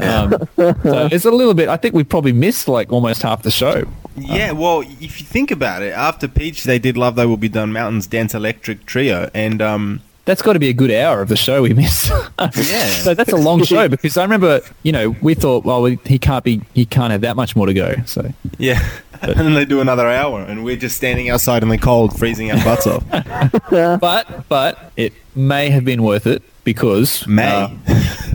Um, 0.00 0.30
so 0.56 1.08
it's 1.12 1.24
a 1.24 1.30
little 1.30 1.52
bit, 1.54 1.68
I 1.68 1.76
think 1.76 1.94
we 1.94 2.02
probably 2.04 2.32
missed 2.32 2.66
like 2.68 2.92
almost 2.92 3.22
half 3.22 3.42
the 3.42 3.50
show. 3.50 3.84
Yeah, 4.20 4.52
well, 4.52 4.80
if 4.82 5.20
you 5.20 5.26
think 5.26 5.50
about 5.50 5.82
it, 5.82 5.92
after 5.92 6.28
Peach, 6.28 6.64
they 6.64 6.78
did 6.78 6.96
Love 6.96 7.16
Thy 7.16 7.26
Will 7.26 7.36
Be 7.36 7.48
Done 7.48 7.72
Mountains 7.72 8.06
Dance 8.06 8.34
Electric 8.34 8.86
Trio, 8.86 9.30
and 9.34 9.60
um, 9.62 10.00
That's 10.24 10.42
got 10.42 10.52
to 10.54 10.58
be 10.58 10.68
a 10.68 10.72
good 10.72 10.90
hour 10.90 11.22
of 11.22 11.28
the 11.28 11.36
show 11.36 11.62
we 11.62 11.74
missed. 11.74 12.10
Yeah. 12.40 12.86
so 12.88 13.12
that's 13.14 13.32
a 13.32 13.36
long 13.36 13.64
show 13.64 13.86
because 13.96 14.16
I 14.16 14.22
remember, 14.22 14.60
you 14.82 14.92
know, 14.92 15.10
we 15.20 15.34
thought, 15.34 15.64
well, 15.64 15.82
we, 15.82 15.98
he 16.06 16.18
can't 16.18 16.42
be, 16.42 16.62
he 16.74 16.86
can't 16.86 17.12
have 17.12 17.20
that 17.20 17.36
much 17.36 17.54
more 17.54 17.66
to 17.66 17.74
go. 17.74 17.94
So 18.06 18.32
yeah, 18.58 18.80
and 19.22 19.34
then 19.34 19.54
they 19.54 19.64
do 19.66 19.80
another 19.80 20.08
hour, 20.08 20.40
and 20.40 20.64
we're 20.64 20.76
just 20.76 20.96
standing 20.96 21.28
outside 21.28 21.62
in 21.62 21.68
the 21.68 21.76
cold, 21.78 22.18
freezing 22.18 22.50
our 22.50 22.62
butts 22.64 22.86
off. 22.86 23.04
but 23.70 24.48
but 24.48 24.92
it 24.96 25.12
may 25.34 25.68
have 25.70 25.84
been 25.84 26.02
worth 26.02 26.26
it 26.26 26.42
because 26.64 27.26
May. 27.26 27.46
uh, 27.46 27.70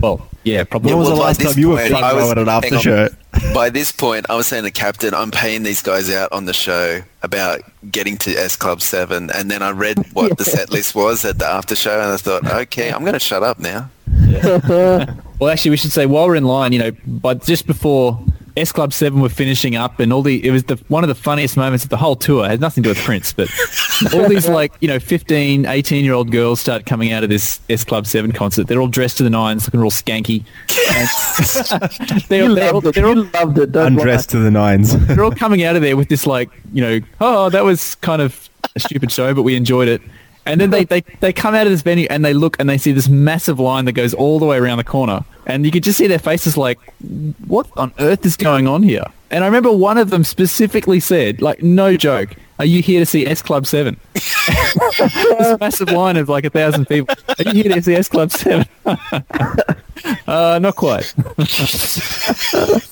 well, 0.02 0.28
yeah, 0.44 0.64
probably. 0.64 0.92
When 0.92 1.00
was 1.00 1.08
well, 1.08 1.16
the 1.16 1.22
last 1.22 1.40
this 1.40 1.54
time 1.54 1.60
you 1.60 1.70
were 1.70 1.76
point, 1.76 1.90
front 1.90 2.04
I 2.04 2.12
row 2.12 2.30
at 2.30 2.38
an 2.38 2.48
after 2.48 2.78
show? 2.78 3.08
By 3.52 3.70
this 3.70 3.92
point, 3.92 4.26
I 4.30 4.36
was 4.36 4.46
saying 4.46 4.64
to 4.64 4.70
Captain, 4.70 5.12
I'm 5.12 5.30
paying 5.30 5.62
these 5.62 5.82
guys 5.82 6.10
out 6.10 6.32
on 6.32 6.44
the 6.44 6.54
show 6.54 7.02
about 7.22 7.60
getting 7.90 8.16
to 8.18 8.30
S 8.32 8.56
Club 8.56 8.80
7. 8.80 9.30
And 9.30 9.50
then 9.50 9.62
I 9.62 9.70
read 9.70 9.98
what 10.12 10.38
the 10.38 10.44
set 10.44 10.70
list 10.70 10.94
was 10.94 11.24
at 11.24 11.38
the 11.38 11.46
after 11.46 11.74
show, 11.74 12.00
and 12.00 12.12
I 12.12 12.16
thought, 12.16 12.46
okay, 12.46 12.92
I'm 12.92 13.00
going 13.00 13.12
to 13.14 13.18
shut 13.18 13.42
up 13.42 13.58
now. 13.58 13.90
Well, 15.38 15.50
actually, 15.50 15.72
we 15.72 15.76
should 15.76 15.92
say 15.92 16.06
while 16.06 16.26
we're 16.26 16.36
in 16.36 16.44
line, 16.44 16.72
you 16.72 16.78
know, 16.78 16.92
but 17.06 17.44
just 17.44 17.66
before 17.66 18.18
S 18.56 18.72
Club 18.72 18.92
Seven 18.92 19.20
were 19.20 19.28
finishing 19.28 19.76
up, 19.76 20.00
and 20.00 20.12
all 20.12 20.22
the 20.22 20.44
it 20.46 20.50
was 20.50 20.64
the 20.64 20.76
one 20.88 21.04
of 21.04 21.08
the 21.08 21.14
funniest 21.14 21.56
moments 21.56 21.84
of 21.84 21.90
the 21.90 21.96
whole 21.96 22.16
tour. 22.16 22.44
It 22.46 22.48
had 22.50 22.60
nothing 22.60 22.82
to 22.84 22.88
do 22.88 22.90
with 22.98 23.04
Prince, 23.04 23.32
but 23.32 23.48
all 24.14 24.28
these 24.28 24.48
like 24.48 24.72
you 24.80 24.88
know 24.88 24.98
15, 24.98 25.66
18 25.66 26.04
year 26.04 26.14
old 26.14 26.30
girls 26.32 26.60
start 26.60 26.86
coming 26.86 27.12
out 27.12 27.22
of 27.22 27.28
this 27.28 27.60
S 27.68 27.84
Club 27.84 28.06
Seven 28.06 28.32
concert. 28.32 28.66
They're 28.66 28.80
all 28.80 28.88
dressed 28.88 29.18
to 29.18 29.22
the 29.24 29.30
nines, 29.30 29.66
looking 29.66 29.80
all 29.82 29.90
skanky. 29.90 30.44
They're, 32.28 32.44
You 32.44 32.54
they're 32.54 32.72
all, 32.72 32.80
loved 32.80 32.86
it. 32.86 32.94
they're 32.94 33.06
all 33.06 33.16
You 33.16 33.30
loved 33.34 33.58
it. 33.58 33.72
Don't 33.72 33.86
Undressed 33.98 34.30
to 34.30 34.38
the 34.38 34.50
nines. 34.50 34.96
they're 35.06 35.22
all 35.24 35.30
coming 35.32 35.62
out 35.64 35.76
of 35.76 35.82
there 35.82 35.96
with 35.96 36.08
this 36.08 36.26
like, 36.26 36.50
you 36.72 36.82
know, 36.82 37.00
oh, 37.20 37.50
that 37.50 37.64
was 37.64 37.94
kind 37.96 38.22
of 38.22 38.48
a 38.74 38.80
stupid 38.80 39.12
show, 39.12 39.34
but 39.34 39.42
we 39.42 39.54
enjoyed 39.56 39.88
it. 39.88 40.00
And 40.46 40.60
then 40.60 40.70
they, 40.70 40.84
they, 40.84 41.02
they 41.20 41.32
come 41.32 41.54
out 41.54 41.66
of 41.66 41.72
this 41.72 41.82
venue 41.82 42.06
and 42.08 42.24
they 42.24 42.32
look 42.32 42.56
and 42.58 42.70
they 42.70 42.78
see 42.78 42.92
this 42.92 43.08
massive 43.08 43.58
line 43.58 43.84
that 43.86 43.92
goes 43.92 44.14
all 44.14 44.38
the 44.38 44.46
way 44.46 44.56
around 44.56 44.78
the 44.78 44.84
corner. 44.84 45.24
And 45.46 45.64
you 45.64 45.72
could 45.72 45.82
just 45.82 45.98
see 45.98 46.06
their 46.06 46.18
faces 46.20 46.56
like, 46.56 46.78
what 47.46 47.68
on 47.76 47.92
earth 47.98 48.24
is 48.24 48.36
going 48.36 48.66
on 48.66 48.82
here? 48.82 49.04
And 49.30 49.42
I 49.42 49.46
remember 49.48 49.72
one 49.72 49.98
of 49.98 50.10
them 50.10 50.24
specifically 50.24 51.00
said, 51.00 51.42
like, 51.42 51.62
no 51.62 51.96
joke, 51.96 52.36
are 52.58 52.64
you 52.64 52.82
here 52.82 53.00
to 53.00 53.06
see 53.06 53.26
S 53.26 53.42
Club 53.42 53.66
7? 53.66 53.96
this 54.14 55.60
massive 55.60 55.90
line 55.90 56.16
of 56.16 56.28
like 56.28 56.44
a 56.44 56.50
thousand 56.50 56.86
people. 56.86 57.14
Are 57.38 57.44
you 57.52 57.62
here 57.62 57.74
to 57.74 57.82
see 57.82 57.94
S 57.94 58.08
Club 58.08 58.30
7? 58.30 58.66
uh, 60.26 60.58
not 60.60 60.76
quite. 60.76 61.14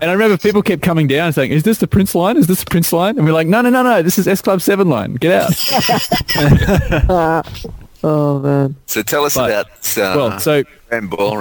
And 0.00 0.10
I 0.10 0.12
remember 0.12 0.36
people 0.36 0.62
kept 0.62 0.82
coming 0.82 1.06
down 1.06 1.32
saying, 1.32 1.52
"Is 1.52 1.62
this 1.62 1.78
the 1.78 1.86
Prince 1.86 2.14
line? 2.14 2.36
Is 2.36 2.48
this 2.48 2.60
the 2.64 2.70
Prince 2.70 2.92
line?" 2.92 3.16
And 3.16 3.24
we're 3.26 3.32
like, 3.32 3.46
"No, 3.46 3.60
no, 3.62 3.70
no, 3.70 3.82
no. 3.82 4.02
This 4.02 4.18
is 4.18 4.26
S 4.26 4.42
Club 4.42 4.60
Seven 4.60 4.88
line. 4.88 5.14
Get 5.14 5.32
out." 5.32 5.52
Oh 8.04 8.38
man. 8.38 8.76
So 8.86 9.02
tell 9.02 9.24
us 9.24 9.34
But- 9.34 9.50
about 9.50 9.66
uh, 9.66 10.14
well, 10.16 10.38
so 10.38 10.64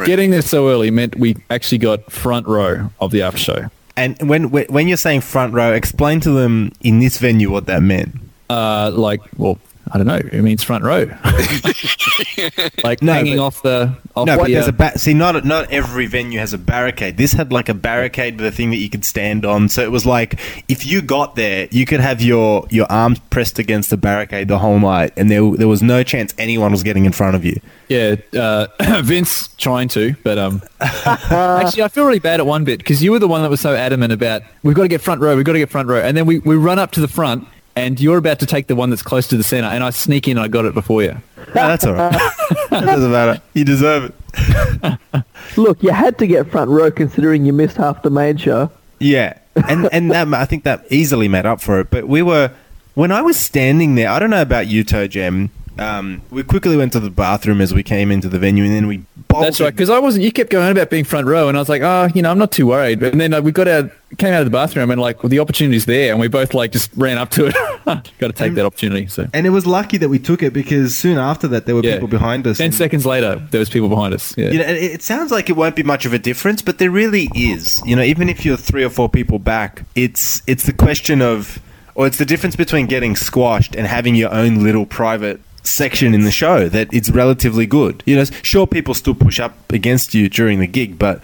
getting 0.06 0.32
there 0.32 0.42
so 0.42 0.70
early 0.70 0.90
meant 0.90 1.16
we 1.18 1.36
actually 1.50 1.78
got 1.78 2.12
front 2.12 2.48
row 2.48 2.90
of 3.00 3.12
the 3.12 3.22
after 3.22 3.38
show. 3.40 3.66
And 3.98 4.18
when 4.28 4.50
when 4.50 4.88
you're 4.88 4.98
saying 4.98 5.22
front 5.22 5.54
row, 5.54 5.74
explain 5.74 6.20
to 6.22 6.32
them 6.32 6.72
in 6.82 7.00
this 7.00 7.18
venue 7.18 7.52
what 7.52 7.66
that 7.68 7.82
meant. 7.82 8.16
Uh, 8.50 8.92
like, 8.94 9.22
well, 9.38 9.58
I 9.92 9.98
don't 9.98 10.08
know. 10.08 10.16
It 10.16 10.42
means 10.42 10.64
front 10.64 10.84
row. 10.84 11.06
like 12.84 13.02
No, 13.02 13.14
hanging 13.14 13.38
but- 13.38 13.44
off 13.44 13.62
the 13.62 13.96
off 14.16 14.26
No, 14.26 14.34
the. 14.36 14.42
but 14.44 14.48
there's 14.48 14.66
uh, 14.68 14.70
a 14.70 14.74
ba- 14.74 14.98
see. 15.00 15.14
Not 15.14 15.46
not 15.46 15.72
every 15.72 16.08
venue 16.08 16.40
has 16.40 16.54
a 16.54 16.58
barricade. 16.58 17.18
This 17.18 17.34
had 17.34 17.52
like 17.52 17.70
a 17.70 17.74
barricade 17.74 18.38
with 18.38 18.46
a 18.48 18.52
thing 18.52 18.72
that 18.72 18.78
you 18.78 18.90
could 18.90 19.06
stand 19.06 19.46
on. 19.46 19.70
So 19.70 19.84
it 19.84 19.92
was 19.92 20.06
like 20.06 20.40
if 20.68 20.86
you 20.86 21.02
got 21.02 21.36
there, 21.36 21.68
you 21.72 21.86
could 21.86 22.00
have 22.00 22.22
your 22.22 22.66
your 22.70 22.92
arms 22.92 23.20
pressed 23.30 23.60
against 23.60 23.90
the 23.90 23.98
barricade 23.98 24.48
the 24.48 24.58
whole 24.60 24.80
night, 24.80 25.14
and 25.18 25.30
there 25.30 25.50
there 25.56 25.68
was 25.68 25.84
no 25.84 26.04
chance 26.04 26.34
anyone 26.38 26.72
was 26.72 26.84
getting 26.84 27.06
in 27.06 27.12
front 27.12 27.36
of 27.36 27.46
you. 27.46 27.60
Yeah, 27.88 28.16
uh, 28.38 28.68
Vince 29.04 29.50
trying 29.58 29.90
to, 29.90 30.16
but 30.24 30.38
um, 30.40 30.62
actually, 30.82 31.84
I 31.84 31.88
feel 31.90 32.06
really 32.06 32.20
bad 32.20 32.40
at 32.40 32.46
one 32.46 32.64
bit 32.64 32.80
because 32.80 33.04
you 33.04 33.12
were 33.12 33.20
the 33.20 33.28
one 33.28 33.42
that 33.44 33.50
was 33.50 33.62
so 33.62 33.76
adamant 33.76 34.12
about 34.14 34.42
we've 34.64 34.76
got 34.76 34.82
to 34.84 34.88
get 34.88 35.02
front 35.02 35.22
row, 35.22 35.36
we've 35.36 35.46
got 35.46 35.54
to 35.54 35.60
get 35.60 35.70
front 35.70 35.88
row, 35.90 36.00
and 36.00 36.18
then 36.18 36.26
we, 36.26 36.40
we 36.40 36.56
run 36.56 36.80
up 36.80 36.92
to 36.92 37.00
the 37.02 37.08
front, 37.08 37.48
and 37.76 38.00
you're 38.00 38.18
about 38.18 38.40
to 38.40 38.46
take 38.46 38.68
the 38.68 38.76
one 38.76 38.90
that's 38.90 39.04
close 39.04 39.28
to 39.28 39.38
the 39.38 39.44
center, 39.44 39.68
and 39.68 39.84
I 39.84 39.90
sneak 39.90 40.28
in, 40.28 40.38
and 40.38 40.46
I 40.46 40.48
got 40.48 40.66
it 40.66 40.74
before 40.74 41.04
you. 41.04 41.18
No, 41.38 41.54
that's 41.54 41.86
all 41.86 41.94
right. 41.94 42.12
that 42.70 42.86
doesn't 42.86 43.12
matter. 43.12 43.42
You 43.54 43.66
deserve 43.66 44.14
it. 44.36 45.26
Look, 45.58 45.82
you 45.84 45.92
had 45.92 46.18
to 46.20 46.28
get 46.28 46.50
front 46.50 46.70
row 46.70 46.92
considering 46.92 47.46
you 47.46 47.54
missed 47.54 47.78
half 47.78 48.02
the 48.02 48.10
main 48.10 48.38
show. 48.38 48.72
Yeah, 49.00 49.38
and 49.56 49.90
and 49.92 50.12
that 50.12 50.34
I 50.34 50.46
think 50.46 50.64
that 50.64 50.86
easily 50.90 51.28
made 51.28 51.46
up 51.46 51.62
for 51.62 51.80
it. 51.80 51.90
But 51.90 52.08
we 52.08 52.22
were 52.22 52.52
when 52.94 53.12
I 53.12 53.22
was 53.22 53.38
standing 53.38 53.96
there. 53.96 54.10
I 54.10 54.20
don't 54.20 54.30
know 54.30 54.42
about 54.42 54.68
you, 54.68 54.84
Toe 54.84 55.08
Jam. 55.08 55.52
Um, 55.78 56.22
we 56.30 56.44
quickly 56.44 56.78
went 56.78 56.94
to 56.94 57.00
the 57.00 57.10
bathroom 57.10 57.60
as 57.60 57.74
we 57.74 57.84
came 57.84 58.12
into 58.12 58.30
the 58.30 58.40
venue, 58.40 58.64
and 58.64 58.74
then 58.74 58.88
we. 58.88 59.04
Bolted. 59.28 59.48
That's 59.48 59.60
right, 59.60 59.74
because 59.74 59.90
I 59.90 60.00
wasn't. 60.00 60.24
You 60.24 60.32
kept 60.32 60.50
going 60.50 60.72
about 60.72 60.90
being 60.90 61.04
front 61.04 61.28
row, 61.28 61.50
and 61.50 61.58
I 61.58 61.60
was 61.60 61.70
like, 61.70 61.82
oh, 61.82 62.10
you 62.14 62.22
know, 62.22 62.32
I'm 62.32 62.38
not 62.38 62.52
too 62.52 62.68
worried. 62.68 63.02
And 63.04 63.20
then 63.20 63.34
uh, 63.34 63.42
we 63.42 63.52
got 63.52 63.68
out, 63.68 63.92
came 64.18 64.34
out 64.34 64.42
of 64.42 64.46
the 64.46 64.52
bathroom, 64.52 64.90
and 64.92 65.02
like, 65.02 65.24
well, 65.24 65.30
the 65.30 65.40
opportunity's 65.40 65.86
there, 65.86 66.12
and 66.12 66.20
we 66.20 66.28
both 66.28 66.54
like 66.54 66.72
just 66.72 66.92
ran 66.96 67.18
up 67.18 67.32
to 67.32 67.48
it. 67.48 67.56
got 67.86 68.28
to 68.28 68.34
take 68.34 68.54
that 68.54 68.66
opportunity. 68.66 69.08
So 69.08 69.28
And 69.34 69.46
it 69.46 69.50
was 69.50 69.66
lucky 69.66 69.98
that 69.98 70.10
we 70.10 70.20
took 70.20 70.44
it 70.44 70.54
because 70.54 70.98
soon 70.98 71.18
after 71.18 71.48
that 71.50 71.66
there 71.66 71.76
were 71.76 71.84
yeah. 71.84 71.94
people 71.94 72.08
behind 72.08 72.48
us. 72.48 72.58
Ten 72.58 72.66
and- 72.66 72.76
seconds 72.76 73.06
later, 73.06 73.36
there 73.52 73.60
was 73.60 73.70
people 73.70 73.90
behind 73.90 74.14
us. 74.14 74.36
Yeah. 74.38 74.52
You 74.52 74.60
know, 74.60 74.66
it, 74.66 74.76
it 74.76 75.02
sounds 75.02 75.32
like 75.32 75.50
it 75.50 75.54
won't 75.54 75.76
be 75.76 75.84
much 75.84 76.06
of 76.06 76.14
a 76.14 76.20
difference, 76.20 76.62
but 76.62 76.78
there 76.78 76.92
really 76.92 77.30
is. 77.36 77.82
You 77.86 77.96
know, 77.96 78.04
even 78.04 78.30
if 78.30 78.46
you're 78.46 78.58
three 78.58 78.84
or 78.84 78.90
four 78.90 79.10
people 79.10 79.40
back, 79.40 79.84
it's 79.96 80.42
it's 80.48 80.66
the 80.66 80.74
question 80.74 81.22
of, 81.22 81.60
or 81.96 82.08
it's 82.08 82.18
the 82.18 82.26
difference 82.26 82.56
between 82.56 82.86
getting 82.86 83.16
squashed 83.16 83.76
and 83.76 83.86
having 83.86 84.16
your 84.16 84.34
own 84.34 84.64
little 84.64 84.86
private 84.86 85.42
section 85.68 86.14
in 86.14 86.24
the 86.24 86.32
show 86.32 86.68
that 86.70 86.94
it's 86.94 87.10
relatively 87.10 87.66
good. 87.66 88.04
You 88.06 88.18
know, 88.18 88.24
sure 88.26 88.68
people 88.68 88.94
still 88.94 89.16
push 89.16 89.40
up 89.40 89.72
against 89.72 90.14
you 90.14 90.30
during 90.30 90.60
the 90.60 90.68
gig, 90.68 91.00
but 91.00 91.24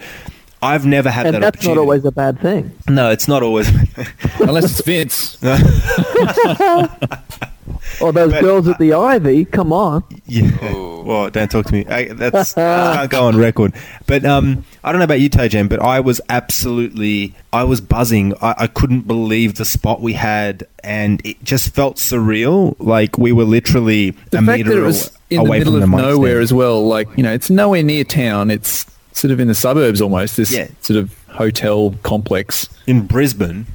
I've 0.62 0.86
never 0.86 1.10
had 1.10 1.26
And 1.26 1.34
that 1.34 1.40
that's 1.40 1.56
opportunity. 1.56 1.76
not 1.76 1.80
always 1.82 2.04
a 2.04 2.12
bad 2.12 2.40
thing. 2.40 2.72
no, 2.88 3.10
it's 3.10 3.28
not 3.28 3.42
always. 3.42 3.68
Unless 4.40 4.78
it's 4.78 4.82
Vince. 4.82 5.38
Or 8.00 8.12
those 8.12 8.32
But- 8.32 8.40
girls 8.40 8.68
at 8.68 8.78
the 8.78 8.94
Ivy, 8.94 9.44
come 9.44 9.72
on. 9.72 10.02
Yeah. 10.26 10.50
Ooh. 10.72 11.02
Well, 11.02 11.30
don't 11.30 11.50
talk 11.50 11.66
to 11.66 11.72
me. 11.74 11.84
I, 11.86 12.04
that's 12.12 12.56
I 12.56 12.94
can't 12.96 13.10
go 13.10 13.24
on 13.26 13.36
record. 13.36 13.74
But 14.06 14.24
um, 14.24 14.64
I 14.84 14.92
don't 14.92 15.00
know 15.00 15.04
about 15.04 15.20
you, 15.20 15.28
Toe 15.28 15.48
Jam, 15.48 15.66
but 15.68 15.80
I 15.80 15.98
was 16.00 16.20
absolutely, 16.28 17.34
I 17.52 17.64
was 17.64 17.80
buzzing. 17.80 18.34
I, 18.40 18.54
I 18.56 18.66
couldn't 18.68 19.02
believe 19.06 19.56
the 19.56 19.64
spot 19.64 20.00
we 20.00 20.12
had, 20.12 20.66
and 20.84 21.20
it 21.26 21.42
just 21.42 21.74
felt 21.74 21.96
surreal. 21.96 22.76
Like 22.78 23.18
we 23.18 23.32
were 23.32 23.44
literally 23.44 24.10
the 24.30 24.38
a 24.38 24.42
fact 24.42 24.58
meter 24.58 24.70
that 24.70 24.78
it 24.78 24.82
was 24.82 25.10
in 25.28 25.38
the 25.42 25.48
away 25.48 25.58
middle 25.58 25.72
from 25.74 25.82
of 25.82 25.90
the 25.90 25.96
nowhere 26.02 26.30
stand. 26.34 26.42
as 26.44 26.52
well, 26.54 26.86
like 26.86 27.08
you 27.16 27.22
know, 27.24 27.32
it's 27.32 27.50
nowhere 27.50 27.82
near 27.82 28.04
town. 28.04 28.50
It's 28.50 28.86
sort 29.12 29.32
of 29.32 29.40
in 29.40 29.48
the 29.48 29.54
suburbs 29.56 30.00
almost. 30.00 30.36
This 30.36 30.52
Yeah. 30.52 30.68
sort 30.82 30.98
of 30.98 31.12
hotel 31.28 31.94
complex. 32.04 32.68
in 32.86 33.06
Brisbane. 33.06 33.66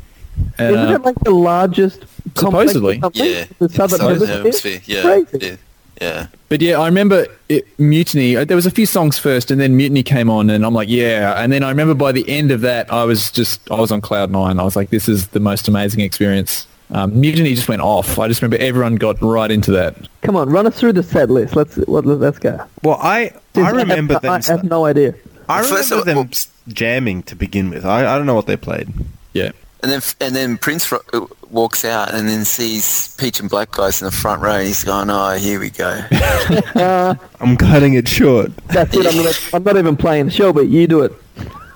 And, 0.57 0.76
Isn't 0.76 0.89
uh, 0.89 0.95
it 0.95 1.01
like 1.03 1.19
the 1.19 1.31
largest 1.31 1.99
complex 2.35 2.72
or 2.72 2.73
supposedly. 2.73 2.99
something? 2.99 3.26
Yeah, 3.26 3.45
The 3.59 3.69
southern 3.69 3.99
Southern 3.99 4.27
hemisphere? 4.27 4.80
Hemisphere, 4.80 4.81
yeah, 4.85 5.01
Crazy. 5.01 5.45
yeah. 5.47 5.55
Yeah. 5.99 6.27
But 6.49 6.61
yeah, 6.61 6.80
I 6.80 6.85
remember 6.85 7.26
it, 7.49 7.68
Mutiny. 7.80 8.35
uh, 8.38 8.45
There 8.45 8.55
was 8.55 8.68
a 8.68 8.72
few 8.72 8.85
songs 8.85 9.18
first, 9.18 9.49
and 9.49 9.59
then 9.59 9.76
Mutiny 9.76 10.03
came 10.03 10.30
on, 10.30 10.51
and 10.51 10.64
I'm 10.64 10.73
like, 10.76 10.89
yeah. 10.89 11.41
And 11.41 11.51
then 11.51 11.64
I 11.64 11.69
remember 11.69 11.95
by 11.95 12.11
the 12.11 12.27
end 12.30 12.51
of 12.51 12.61
that, 12.61 12.91
I 12.93 13.03
was 13.03 13.31
just, 13.31 13.59
I 13.72 13.80
was 13.80 13.91
on 13.91 13.99
cloud 14.01 14.30
nine. 14.30 14.59
I 14.59 14.64
was 14.64 14.76
like, 14.76 14.91
this 14.91 15.09
is 15.09 15.30
the 15.30 15.39
most 15.39 15.68
amazing 15.68 16.01
experience. 16.01 16.68
Um, 16.91 17.19
Mutiny 17.19 17.55
just 17.55 17.68
went 17.68 17.81
off. 17.81 18.19
I 18.19 18.27
just 18.27 18.43
remember 18.43 18.64
everyone 18.64 18.95
got 18.97 19.19
right 19.22 19.49
into 19.49 19.72
that. 19.72 19.95
Come 20.22 20.35
on, 20.35 20.49
run 20.49 20.68
us 20.68 20.80
through 20.80 20.93
the 20.93 21.03
set 21.03 21.31
list. 21.31 21.55
Let's 21.55 21.76
what, 21.77 22.05
let's 22.05 22.38
go. 22.38 22.64
Well, 22.84 22.99
I 23.01 23.34
I 23.55 23.72
remember 23.72 24.14
have, 24.14 24.22
them. 24.22 24.31
I 24.31 24.41
have 24.45 24.64
no 24.64 24.85
idea. 24.85 25.15
I 25.49 25.61
remember 25.61 26.03
them 26.03 26.30
jamming 26.68 27.23
to 27.23 27.35
begin 27.35 27.72
with. 27.72 27.85
I, 27.85 28.01
I 28.14 28.18
don't 28.18 28.27
know 28.27 28.35
what 28.35 28.45
they 28.45 28.55
played. 28.55 28.88
Yeah. 29.34 29.51
And 29.83 29.91
then 29.91 30.01
and 30.19 30.35
then 30.35 30.57
Prince 30.57 30.91
ro- 30.91 31.01
uh, 31.13 31.25
walks 31.51 31.85
out 31.85 32.13
and 32.13 32.27
then 32.27 32.45
sees 32.45 33.15
Peach 33.17 33.39
and 33.39 33.49
Black 33.49 33.71
guys 33.71 34.01
in 34.01 34.05
the 34.07 34.11
front 34.11 34.41
row. 34.41 34.53
And 34.53 34.65
he's 34.67 34.83
going, 34.83 35.09
"Oh, 35.09 35.33
here 35.37 35.59
we 35.59 35.69
go." 35.69 36.01
I'm 37.39 37.57
cutting 37.57 37.93
it 37.93 38.07
short. 38.07 38.55
That's 38.67 38.95
it. 38.95 39.05
I'm 39.05 39.23
not, 39.23 39.49
I'm 39.53 39.63
not 39.63 39.77
even 39.77 39.95
playing. 39.95 40.29
Shelby, 40.29 40.63
you 40.65 40.87
do 40.87 41.03
it. 41.03 41.13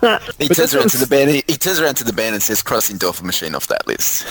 He 0.39 0.47
turns 0.47 0.73
around 0.73 0.89
to 0.89 0.97
the 0.97 1.05
band. 1.05 1.29
He, 1.29 1.43
he 1.45 1.53
turns 1.57 1.79
around 1.79 1.93
to 1.97 2.03
the 2.03 2.11
band 2.11 2.33
and 2.33 2.41
says, 2.41 2.63
"Crossing 2.63 2.97
Dolphin 2.97 3.27
Machine 3.27 3.53
off 3.53 3.67
that 3.67 3.85
list." 3.85 4.25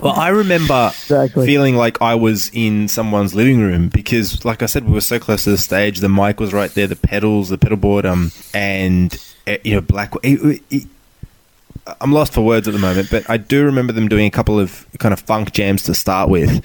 Well, 0.00 0.14
I 0.14 0.28
remember 0.28 0.90
Exactly. 0.92 1.46
feeling 1.46 1.74
like 1.76 2.00
I 2.00 2.14
was 2.14 2.48
in 2.52 2.86
someone's 2.86 3.34
living 3.34 3.60
room 3.60 3.88
because, 3.88 4.44
like 4.44 4.62
I 4.62 4.66
said, 4.66 4.84
we 4.84 4.92
were 4.92 5.00
so 5.00 5.18
close 5.18 5.42
to 5.44 5.50
the 5.50 5.58
stage. 5.58 5.98
The 5.98 6.08
mic 6.08 6.38
was 6.38 6.52
right 6.52 6.70
there, 6.72 6.86
the 6.86 6.94
pedals, 6.94 7.48
the 7.48 7.58
pedal 7.58 7.76
board, 7.76 8.06
um, 8.06 8.30
and 8.54 9.16
uh, 9.48 9.56
you 9.64 9.74
know, 9.74 9.80
Black. 9.80 10.14
It, 10.22 10.62
it, 10.70 10.86
I'm 12.00 12.12
lost 12.12 12.32
for 12.32 12.42
words 12.42 12.68
at 12.68 12.74
the 12.74 12.80
moment, 12.80 13.08
but 13.10 13.28
I 13.28 13.36
do 13.36 13.64
remember 13.64 13.92
them 13.92 14.08
doing 14.08 14.26
a 14.26 14.30
couple 14.30 14.58
of 14.58 14.86
kind 14.98 15.12
of 15.12 15.20
funk 15.20 15.52
jams 15.52 15.82
to 15.84 15.94
start 15.94 16.28
with. 16.28 16.64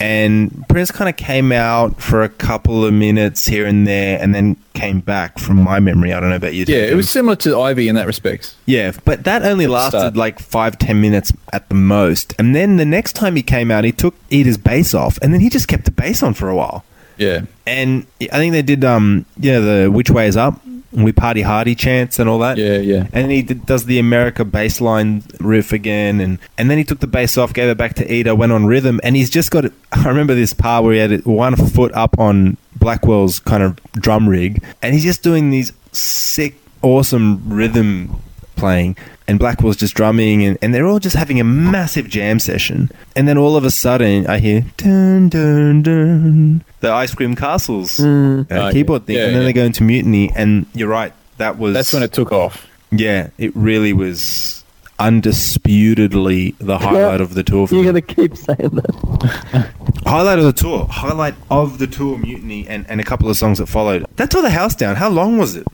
And 0.00 0.66
Prince 0.68 0.90
kind 0.90 1.08
of 1.08 1.16
came 1.16 1.52
out 1.52 2.02
for 2.02 2.24
a 2.24 2.28
couple 2.28 2.84
of 2.84 2.92
minutes 2.92 3.46
here 3.46 3.64
and 3.64 3.86
there, 3.86 4.20
and 4.20 4.34
then 4.34 4.56
came 4.74 4.98
back. 4.98 5.38
From 5.38 5.62
my 5.62 5.78
memory, 5.78 6.12
I 6.12 6.18
don't 6.18 6.30
know 6.30 6.36
about 6.36 6.52
you. 6.54 6.64
Yeah, 6.66 6.78
it 6.78 6.94
was 6.96 7.08
similar 7.08 7.36
to 7.36 7.60
Ivy 7.60 7.86
in 7.86 7.94
that 7.94 8.06
respect. 8.06 8.56
Yeah, 8.66 8.92
but 9.04 9.22
that 9.24 9.44
only 9.44 9.68
lasted 9.68 9.98
start. 9.98 10.16
like 10.16 10.40
five, 10.40 10.78
ten 10.78 11.00
minutes 11.00 11.32
at 11.52 11.68
the 11.68 11.76
most. 11.76 12.34
And 12.40 12.56
then 12.56 12.76
the 12.76 12.84
next 12.84 13.12
time 13.12 13.36
he 13.36 13.42
came 13.42 13.70
out, 13.70 13.84
he 13.84 13.92
took 13.92 14.16
Ida's 14.32 14.58
bass 14.58 14.94
off, 14.94 15.16
and 15.22 15.32
then 15.32 15.40
he 15.40 15.48
just 15.48 15.68
kept 15.68 15.84
the 15.84 15.92
bass 15.92 16.24
on 16.24 16.34
for 16.34 16.48
a 16.48 16.56
while. 16.56 16.84
Yeah. 17.16 17.42
And 17.64 18.04
I 18.20 18.38
think 18.38 18.52
they 18.52 18.62
did, 18.62 18.84
um, 18.84 19.26
yeah, 19.38 19.60
the 19.60 19.88
"Which 19.92 20.10
Way 20.10 20.26
Is 20.26 20.36
Up," 20.36 20.60
we 20.94 21.12
party 21.12 21.42
hardy 21.42 21.74
chants 21.74 22.18
and 22.18 22.28
all 22.28 22.38
that. 22.38 22.56
Yeah, 22.56 22.78
yeah. 22.78 23.02
And 23.12 23.24
then 23.24 23.30
he 23.30 23.42
did, 23.42 23.66
does 23.66 23.86
the 23.86 23.98
America 23.98 24.44
bass 24.44 24.80
line 24.80 25.24
riff 25.40 25.72
again, 25.72 26.20
and 26.20 26.38
and 26.56 26.70
then 26.70 26.78
he 26.78 26.84
took 26.84 27.00
the 27.00 27.06
bass 27.06 27.36
off, 27.36 27.52
gave 27.52 27.68
it 27.68 27.76
back 27.76 27.94
to 27.94 28.12
Ida, 28.12 28.34
went 28.34 28.52
on 28.52 28.66
rhythm, 28.66 29.00
and 29.02 29.16
he's 29.16 29.30
just 29.30 29.50
got. 29.50 29.64
I 29.92 30.08
remember 30.08 30.34
this 30.34 30.52
part 30.52 30.84
where 30.84 30.94
he 30.94 31.00
had 31.00 31.12
it 31.12 31.26
one 31.26 31.56
foot 31.56 31.92
up 31.94 32.18
on 32.18 32.56
Blackwell's 32.76 33.40
kind 33.40 33.62
of 33.62 33.78
drum 33.92 34.28
rig, 34.28 34.62
and 34.82 34.94
he's 34.94 35.04
just 35.04 35.22
doing 35.22 35.50
these 35.50 35.72
sick, 35.92 36.56
awesome 36.82 37.42
rhythm 37.48 38.20
playing, 38.56 38.96
and 39.26 39.38
Blackwell's 39.38 39.76
just 39.76 39.94
drumming, 39.94 40.44
and, 40.44 40.58
and 40.60 40.74
they're 40.74 40.86
all 40.86 40.98
just 40.98 41.16
having 41.16 41.40
a 41.40 41.44
massive 41.44 42.08
jam 42.08 42.38
session. 42.38 42.90
And 43.16 43.26
then 43.26 43.38
all 43.38 43.56
of 43.56 43.64
a 43.64 43.70
sudden, 43.70 44.26
I 44.26 44.38
hear 44.38 44.64
dun 44.76 45.28
dun 45.30 45.82
dun 45.82 46.64
the 46.80 46.92
Ice 46.92 47.14
Cream 47.14 47.34
Castles 47.34 47.98
uh, 48.00 48.44
Okay. 48.50 48.72
keyboard 48.72 49.06
thing, 49.06 49.16
Yeah, 49.16 49.24
and 49.26 49.34
then 49.34 49.42
yeah. 49.42 49.46
they 49.48 49.52
go 49.54 49.64
into 49.64 49.82
mutiny, 49.82 50.30
and 50.36 50.66
you're 50.74 50.88
right, 50.88 51.12
that 51.38 51.58
was 51.58 51.72
That's 51.74 51.92
when 51.92 52.02
it 52.02 52.12
took 52.12 52.32
off. 52.32 52.66
yeah, 52.90 53.30
it 53.38 53.54
really 53.56 53.92
was 53.94 54.62
undisputedly 54.98 56.54
the 56.60 56.78
highlight 56.78 57.20
of 57.20 57.34
the 57.34 57.42
tour 57.42 57.66
for 57.66 57.74
You're 57.74 57.82
me. 57.92 58.00
gonna 58.00 58.02
keep 58.02 58.36
saying 58.36 58.70
that. 58.70 59.70
Highlight 60.06 60.38
of 60.38 60.44
the 60.44 60.52
tour. 60.52 60.86
Highlight 60.86 61.34
of 61.50 61.78
the 61.78 61.86
tour, 61.86 62.18
Mutiny, 62.18 62.68
and, 62.68 62.84
and 62.90 63.00
a 63.00 63.04
couple 63.04 63.28
of 63.30 63.36
songs 63.36 63.58
that 63.58 63.66
followed. 63.66 64.04
That 64.16 64.30
tore 64.30 64.42
the 64.42 64.50
house 64.50 64.74
down. 64.74 64.96
How 64.96 65.08
long 65.08 65.38
was 65.38 65.56
it? 65.56 65.66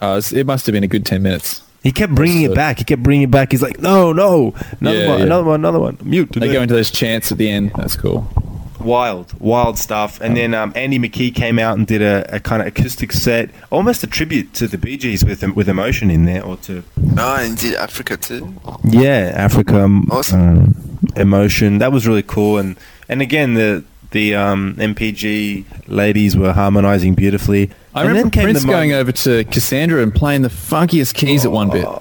Uh, 0.00 0.20
it 0.32 0.46
must 0.46 0.64
have 0.66 0.72
been 0.72 0.82
a 0.84 0.88
good 0.88 1.04
10 1.04 1.22
minutes. 1.22 1.62
He 1.84 1.92
kept 1.92 2.12
bringing 2.14 2.42
it 2.42 2.54
back. 2.54 2.78
He 2.78 2.84
kept 2.84 3.02
bringing 3.04 3.22
it 3.22 3.30
back. 3.30 3.52
He's 3.52 3.62
like, 3.62 3.78
no, 3.80 4.12
no, 4.12 4.54
another 4.80 4.98
Yeah, 4.98 5.08
one, 5.08 5.18
yeah. 5.20 5.24
another 5.26 5.44
one, 5.44 5.60
another 5.60 5.78
one. 5.80 5.98
Mute. 6.02 6.32
They 6.32 6.50
go 6.52 6.62
into 6.62 6.74
those 6.74 6.90
chants 6.90 7.30
at 7.30 7.38
the 7.38 7.48
end. 7.48 7.70
That's 7.76 7.94
cool. 7.94 8.26
wild, 8.80 9.32
wild 9.40 9.78
stuff. 9.78 10.20
And 10.20 10.36
then 10.36 10.52
um, 10.54 10.72
Andy 10.74 10.98
McKee 10.98 11.34
came 11.34 11.58
out 11.58 11.76
and 11.78 11.86
did 11.86 12.02
a, 12.02 12.36
a 12.36 12.40
kind 12.40 12.60
of 12.62 12.68
acoustic 12.68 13.12
set, 13.12 13.50
almost 13.70 14.02
a 14.02 14.06
tribute 14.06 14.52
to 14.54 14.66
the 14.66 14.76
Bee 14.78 14.96
Gees 14.96 15.24
with 15.24 15.42
with 15.54 15.68
emotion 15.68 16.10
in 16.10 16.24
there, 16.24 16.42
or 16.44 16.56
to 16.68 16.82
oh, 17.18 17.36
and 17.40 17.56
did 17.56 17.74
Africa 17.76 18.16
too. 18.16 18.54
Yeah, 18.84 19.32
Africa. 19.34 19.82
um, 19.84 20.08
Awesome. 20.10 20.40
um, 20.40 21.08
emotion. 21.16 21.78
That 21.78 21.92
was 21.92 22.06
really 22.06 22.22
cool. 22.22 22.58
And 22.58 22.76
and 23.08 23.22
again, 23.22 23.54
the 23.54 23.84
the 24.14 24.34
um, 24.34 24.74
NPG 24.76 25.64
ladies 25.88 26.36
were 26.36 26.52
harmonizing 26.52 27.14
beautifully. 27.14 27.70
I 27.94 28.00
And 28.00 28.08
remember 28.08 28.30
then 28.30 28.44
Prince 28.44 28.62
the 28.62 28.68
going 28.68 28.90
moment- 28.92 29.00
over 29.08 29.12
to 29.44 29.44
Cassandra 29.50 30.02
and 30.02 30.14
playing 30.14 30.40
the 30.42 30.48
funkiest 30.48 31.14
keys 31.14 31.44
at 31.44 31.52
one 31.52 31.68
bit. 31.68 31.86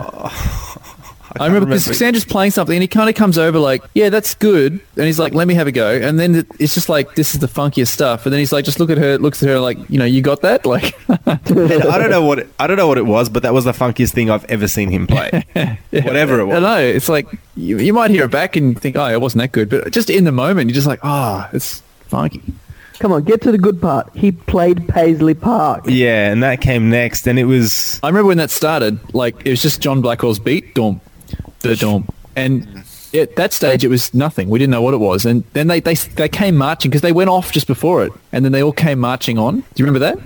I 1.40 1.48
remember 1.48 1.66
because 1.66 1.88
Cassandra's 1.88 2.26
playing 2.26 2.52
something 2.52 2.76
and 2.76 2.84
he 2.84 2.88
kind 2.88 3.10
of 3.10 3.16
comes 3.16 3.40
over 3.40 3.58
like, 3.58 3.84
yeah, 3.96 4.10
that's 4.10 4.36
good. 4.36 4.74
And 4.74 5.06
he's 5.06 5.18
like, 5.18 5.34
let 5.34 5.48
me 5.48 5.56
have 5.56 5.66
a 5.66 5.72
go. 5.72 5.90
And 6.00 6.20
then 6.20 6.46
it's 6.60 6.76
just 6.76 6.90
like, 6.90 7.16
this 7.16 7.34
is 7.34 7.40
the 7.40 7.48
funkiest 7.48 7.88
stuff. 7.88 8.28
And 8.28 8.34
then 8.34 8.38
he's 8.38 8.54
like, 8.54 8.66
just 8.66 8.80
look 8.80 8.92
at 8.92 9.00
her, 9.00 9.18
looks 9.18 9.42
at 9.42 9.50
her 9.50 9.60
like, 9.60 9.80
you 9.90 9.98
know, 9.98 10.06
you 10.06 10.22
got 10.22 10.42
that? 10.42 10.64
Like, 10.74 10.94
I 11.10 11.98
don't 11.98 12.12
know 12.12 12.22
what 12.24 12.38
it, 12.40 12.50
I 12.60 12.68
don't 12.68 12.78
know 12.78 12.88
what 12.88 13.00
it 13.00 13.08
was, 13.08 13.30
but 13.30 13.42
that 13.44 13.54
was 13.54 13.66
the 13.66 13.72
funkiest 13.72 14.12
thing 14.14 14.30
I've 14.30 14.46
ever 14.46 14.68
seen 14.68 14.90
him 14.92 15.08
play. 15.08 15.44
Whatever 15.92 16.40
it 16.40 16.46
was. 16.46 16.58
I 16.58 16.60
know. 16.60 16.78
It's 16.80 17.10
like, 17.10 17.28
you, 17.56 17.80
you 17.80 17.94
might 17.94 18.12
hear 18.12 18.26
it 18.26 18.32
back 18.32 18.56
and 18.56 18.80
think, 18.80 18.96
oh, 18.96 19.08
it 19.08 19.20
wasn't 19.20 19.42
that 19.42 19.52
good. 19.54 19.70
But 19.70 19.92
just 19.92 20.12
in 20.12 20.24
the 20.26 20.32
moment, 20.32 20.70
you're 20.70 20.76
just 20.76 20.88
like, 20.88 21.00
ah, 21.04 21.50
it's 21.52 21.82
funky. 22.14 22.42
Come 23.00 23.12
on, 23.12 23.24
get 23.24 23.42
to 23.42 23.52
the 23.52 23.58
good 23.58 23.82
part. 23.82 24.16
He 24.16 24.32
played 24.32 24.88
Paisley 24.88 25.34
Park. 25.34 25.86
Yeah, 25.88 26.32
and 26.32 26.44
that 26.44 26.62
came 26.62 26.90
next, 26.90 27.28
and 27.28 27.38
it 27.40 27.46
was 27.46 28.00
I 28.04 28.08
remember 28.08 28.28
when 28.28 28.38
that 28.38 28.52
started, 28.52 29.00
like 29.14 29.36
it 29.46 29.50
was 29.50 29.62
just 29.62 29.82
John 29.82 30.00
Blackwell's 30.02 30.40
beat, 30.40 30.74
dom, 30.76 31.02
the 31.62 31.76
dom, 31.76 32.08
and 32.36 32.84
at 33.14 33.36
that 33.36 33.52
stage 33.52 33.84
it 33.84 33.90
was 33.90 34.14
nothing. 34.14 34.48
We 34.48 34.60
didn't 34.60 34.72
know 34.72 34.82
what 34.84 34.94
it 34.94 34.98
was, 35.02 35.26
and 35.26 35.44
then 35.54 35.68
they 35.68 35.80
they 35.80 35.96
they 35.96 36.30
came 36.30 36.56
marching 36.56 36.92
because 36.92 37.02
they 37.02 37.12
went 37.12 37.30
off 37.32 37.52
just 37.52 37.68
before 37.68 38.06
it, 38.06 38.14
and 38.32 38.46
then 38.46 38.52
they 38.52 38.62
all 38.64 38.72
came 38.72 39.00
marching 39.00 39.38
on. 39.40 39.56
Do 39.62 39.66
you 39.78 39.86
remember 39.86 40.00
that? 40.00 40.18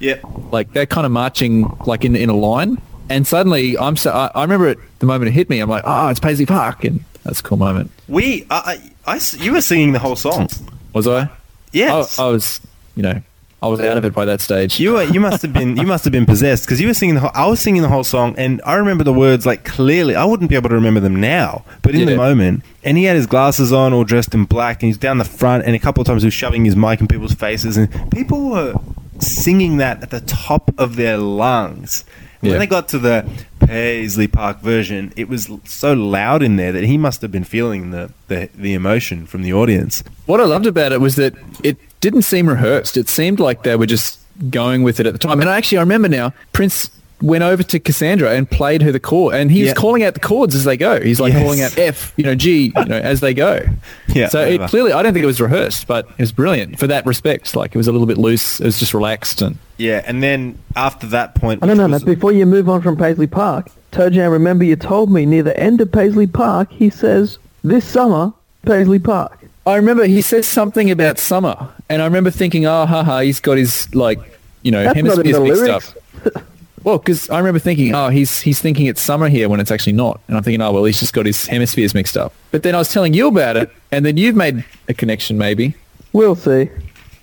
yeah. 0.00 0.16
Like 0.50 0.72
they're 0.72 0.86
kind 0.86 1.04
of 1.06 1.12
marching 1.12 1.70
like 1.86 2.04
in 2.06 2.16
in 2.16 2.30
a 2.30 2.36
line, 2.36 2.78
and 3.10 3.26
suddenly 3.26 3.76
I'm 3.78 3.96
so 3.96 4.10
I, 4.10 4.30
I 4.34 4.42
remember 4.42 4.68
it 4.68 4.78
the 4.98 5.06
moment 5.06 5.28
it 5.28 5.32
hit 5.32 5.48
me. 5.50 5.60
I'm 5.60 5.68
like, 5.70 5.84
oh, 5.86 6.08
it's 6.08 6.20
Paisley 6.20 6.46
Park, 6.46 6.84
and 6.84 7.04
that's 7.22 7.40
a 7.40 7.42
cool 7.42 7.58
moment. 7.58 7.90
We, 8.08 8.46
I, 8.50 8.56
I- 8.56 8.90
I 9.12 9.16
s- 9.16 9.38
you 9.38 9.52
were 9.52 9.60
singing 9.60 9.92
the 9.92 9.98
whole 9.98 10.16
song. 10.16 10.48
Was 10.94 11.06
I? 11.06 11.28
Yes. 11.72 12.18
I, 12.18 12.24
I 12.24 12.30
was, 12.30 12.60
you 12.96 13.02
know, 13.02 13.20
I 13.64 13.66
was 13.66 13.80
out 13.80 13.96
of 13.96 14.04
it 14.04 14.12
by 14.12 14.26
that 14.26 14.42
stage. 14.42 14.78
You 14.78 14.92
were, 14.92 15.04
you 15.04 15.20
must 15.20 15.40
have 15.40 15.54
been 15.54 15.78
you 15.78 15.86
must 15.86 16.04
have 16.04 16.12
been 16.12 16.26
possessed 16.26 16.66
because 16.66 16.82
you 16.82 16.86
were 16.86 16.92
singing 16.92 17.14
the 17.14 17.22
whole, 17.22 17.30
I 17.32 17.46
was 17.46 17.60
singing 17.60 17.80
the 17.80 17.88
whole 17.88 18.04
song 18.04 18.34
and 18.36 18.60
I 18.66 18.74
remember 18.74 19.04
the 19.04 19.12
words 19.12 19.46
like 19.46 19.64
clearly 19.64 20.14
I 20.14 20.24
wouldn't 20.26 20.50
be 20.50 20.56
able 20.56 20.68
to 20.68 20.74
remember 20.74 21.00
them 21.00 21.18
now 21.18 21.64
but 21.80 21.94
in 21.94 22.04
the 22.04 22.14
moment 22.14 22.62
and 22.82 22.98
he 22.98 23.04
had 23.04 23.16
his 23.16 23.26
glasses 23.26 23.72
on 23.72 23.94
all 23.94 24.04
dressed 24.04 24.34
in 24.34 24.44
black 24.44 24.82
and 24.82 24.88
he's 24.88 24.98
down 24.98 25.16
the 25.16 25.24
front 25.24 25.64
and 25.64 25.74
a 25.74 25.78
couple 25.78 26.02
of 26.02 26.06
times 26.06 26.22
he 26.22 26.26
was 26.26 26.34
shoving 26.34 26.66
his 26.66 26.76
mic 26.76 27.00
in 27.00 27.08
people's 27.08 27.32
faces 27.32 27.78
and 27.78 27.88
people 28.12 28.50
were 28.50 28.74
singing 29.18 29.78
that 29.78 30.02
at 30.02 30.10
the 30.10 30.20
top 30.20 30.70
of 30.78 30.96
their 30.96 31.16
lungs 31.16 32.04
Yeah. 32.44 32.52
when 32.52 32.60
they 32.60 32.66
got 32.66 32.88
to 32.88 32.98
the 32.98 33.28
Paisley 33.60 34.28
Park 34.28 34.60
version 34.60 35.12
it 35.16 35.28
was 35.28 35.50
so 35.64 35.92
loud 35.94 36.42
in 36.42 36.56
there 36.56 36.72
that 36.72 36.84
he 36.84 36.98
must 36.98 37.22
have 37.22 37.32
been 37.32 37.44
feeling 37.44 37.90
the, 37.90 38.12
the, 38.28 38.48
the 38.54 38.74
emotion 38.74 39.26
from 39.26 39.42
the 39.42 39.52
audience 39.52 40.02
What 40.26 40.40
I 40.40 40.44
loved 40.44 40.66
about 40.66 40.92
it 40.92 41.00
was 41.00 41.16
that 41.16 41.34
it 41.62 41.76
didn't 42.00 42.22
seem 42.22 42.48
rehearsed. 42.48 42.96
It 42.98 43.08
seemed 43.08 43.40
like 43.40 43.62
they 43.62 43.76
were 43.76 43.86
just 43.86 44.18
going 44.50 44.82
with 44.82 45.00
it 45.00 45.06
at 45.06 45.12
the 45.12 45.18
time. 45.18 45.40
And 45.40 45.48
I 45.48 45.56
actually, 45.56 45.78
I 45.78 45.80
remember 45.82 46.08
now, 46.08 46.34
Prince 46.52 46.90
went 47.22 47.42
over 47.44 47.62
to 47.62 47.78
Cassandra 47.78 48.32
and 48.32 48.50
played 48.50 48.82
her 48.82 48.92
the 48.92 49.00
chord, 49.00 49.34
and 49.34 49.50
he 49.50 49.60
was 49.62 49.68
Yeah. 49.68 49.74
calling 49.74 50.02
out 50.02 50.14
the 50.14 50.20
chords 50.20 50.54
as 50.54 50.64
they 50.64 50.76
go. 50.76 51.00
He's 51.00 51.20
like 51.20 51.32
Yes. 51.32 51.42
calling 51.42 51.62
out 51.62 51.78
F, 51.78 52.12
you 52.16 52.24
know, 52.24 52.34
G, 52.34 52.72
you 52.76 52.84
know, 52.84 52.96
as 52.98 53.20
they 53.20 53.32
go. 53.32 53.60
Yeah, 54.08 54.28
So 54.28 54.40
it 54.42 54.60
clearly, 54.68 54.92
I 54.92 55.02
don't 55.02 55.12
think 55.12 55.22
it 55.22 55.26
was 55.26 55.40
rehearsed, 55.40 55.86
but 55.86 56.06
it 56.18 56.22
was 56.22 56.32
brilliant 56.32 56.78
for 56.78 56.86
that 56.86 57.06
respect. 57.06 57.56
Like 57.56 57.74
it 57.74 57.78
was 57.78 57.88
a 57.88 57.92
little 57.92 58.06
bit 58.06 58.18
loose. 58.18 58.60
It 58.60 58.66
was 58.66 58.78
just 58.78 58.92
relaxed 58.94 59.40
and 59.42 59.56
yeah 59.76 60.02
and 60.06 60.22
then 60.22 60.56
after 60.76 61.04
that 61.08 61.34
point 61.34 61.62
I 61.62 61.66
don't 61.66 61.76
know, 61.76 61.88
was- 61.88 62.04
Matt. 62.04 62.14
Before 62.14 62.30
you 62.32 62.46
move 62.46 62.68
on 62.68 62.80
from 62.82 62.96
Paisley 62.96 63.26
Park, 63.26 63.70
Toe 63.92 64.10
Jam, 64.10 64.30
remember 64.30 64.64
you 64.64 64.76
told 64.76 65.10
me 65.10 65.24
near 65.26 65.42
the 65.42 65.58
end 65.58 65.80
of 65.80 65.90
Paisley 65.90 66.26
Park, 66.26 66.70
he 66.72 66.90
says, 66.90 67.38
this 67.64 67.84
summer, 67.84 68.32
Paisley 68.66 68.98
Park. 68.98 69.38
I 69.66 69.76
remember 69.76 70.04
he 70.04 70.20
says 70.20 70.46
something 70.46 70.90
about 70.90 71.18
summer, 71.18 71.68
and 71.88 72.02
I 72.02 72.04
remember 72.04 72.30
thinking, 72.30 72.66
ah, 72.66 72.82
oh, 72.82 72.86
haha, 72.86 73.20
he's 73.20 73.40
got 73.40 73.56
his 73.56 73.92
like, 73.94 74.18
you 74.62 74.70
know, 74.70 74.82
That's 74.84 74.96
not 74.96 75.16
hemispheres 75.24 75.40
mixed 75.40 75.62
lyrics. 75.62 75.94
up. 76.36 76.42
Well, 76.84 76.98
because 76.98 77.28
I 77.30 77.38
remember 77.38 77.58
thinking, 77.58 77.94
oh, 77.94 78.10
he's 78.10 78.40
he's 78.40 78.60
thinking 78.60 78.86
it's 78.86 79.00
summer 79.00 79.28
here 79.28 79.48
when 79.48 79.58
it's 79.58 79.70
actually 79.70 79.94
not, 79.94 80.20
and 80.28 80.36
I'm 80.36 80.42
thinking, 80.42 80.60
oh, 80.60 80.70
well, 80.72 80.84
he's 80.84 81.00
just 81.00 81.14
got 81.14 81.26
his 81.26 81.46
hemispheres 81.46 81.94
mixed 81.94 82.16
up. 82.16 82.32
But 82.50 82.62
then 82.62 82.74
I 82.74 82.78
was 82.78 82.92
telling 82.92 83.14
you 83.14 83.26
about 83.28 83.56
it, 83.56 83.70
and 83.90 84.04
then 84.04 84.16
you've 84.18 84.36
made 84.36 84.64
a 84.88 84.94
connection. 84.94 85.38
Maybe 85.38 85.74
We'll 86.12 86.36
see. 86.36 86.68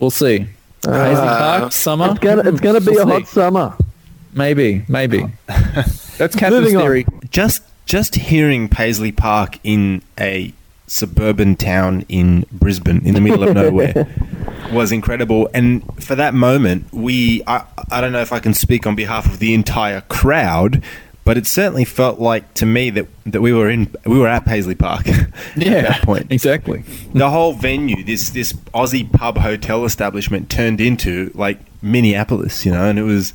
we'll 0.00 0.10
see. 0.10 0.46
Paisley 0.82 1.24
ah. 1.28 1.58
Park, 1.60 1.72
summer. 1.72 2.10
It's 2.10 2.18
gonna, 2.18 2.48
it's 2.48 2.60
gonna 2.60 2.80
be 2.80 2.90
We'll 2.90 3.08
a 3.08 3.12
hot 3.12 3.20
see. 3.28 3.34
summer. 3.34 3.76
Maybe, 4.34 4.84
maybe. 4.88 5.26
That's 5.46 6.34
Catherine's 6.34 6.50
Moving 6.72 6.76
on. 6.76 6.82
theory. 6.82 7.06
just 7.30 7.62
just 7.86 8.14
hearing 8.16 8.68
Paisley 8.68 9.12
Park 9.12 9.58
in 9.64 10.02
a 10.18 10.52
suburban 10.92 11.56
town 11.56 12.04
in 12.10 12.44
Brisbane, 12.52 13.00
in 13.06 13.14
the 13.14 13.20
middle 13.20 13.42
of 13.42 13.54
nowhere, 13.62 14.06
was 14.70 14.92
incredible. 14.92 15.48
And 15.54 15.82
for 16.04 16.14
that 16.16 16.34
moment, 16.34 16.92
we, 16.92 17.42
I, 17.46 17.64
I 17.90 18.02
don't 18.02 18.12
know 18.12 18.20
if 18.20 18.30
I 18.30 18.40
can 18.40 18.52
speak 18.52 18.86
on 18.86 18.94
behalf 18.94 19.24
of 19.24 19.38
the 19.38 19.54
entire 19.54 20.02
crowd, 20.02 20.82
but 21.24 21.38
it 21.38 21.46
certainly 21.46 21.86
felt 21.86 22.18
like 22.18 22.52
to 22.54 22.66
me 22.66 22.90
that, 22.90 23.06
that 23.24 23.40
we 23.40 23.54
were 23.54 23.70
in, 23.70 23.94
we 24.04 24.18
were 24.18 24.28
at 24.28 24.44
Paisley 24.44 24.74
Park 24.74 25.08
at 25.08 25.30
that 25.56 26.02
point. 26.02 26.30
exactly. 26.30 26.84
The 27.14 27.30
whole 27.30 27.54
venue, 27.54 28.04
this, 28.04 28.28
this 28.30 28.52
Aussie 28.74 29.10
pub 29.10 29.38
hotel 29.38 29.86
establishment 29.86 30.50
turned 30.50 30.78
into 30.78 31.30
like 31.34 31.58
Minneapolis, 31.80 32.66
you 32.66 32.72
know, 32.72 32.84
and 32.84 32.98
it 32.98 33.04
was 33.04 33.32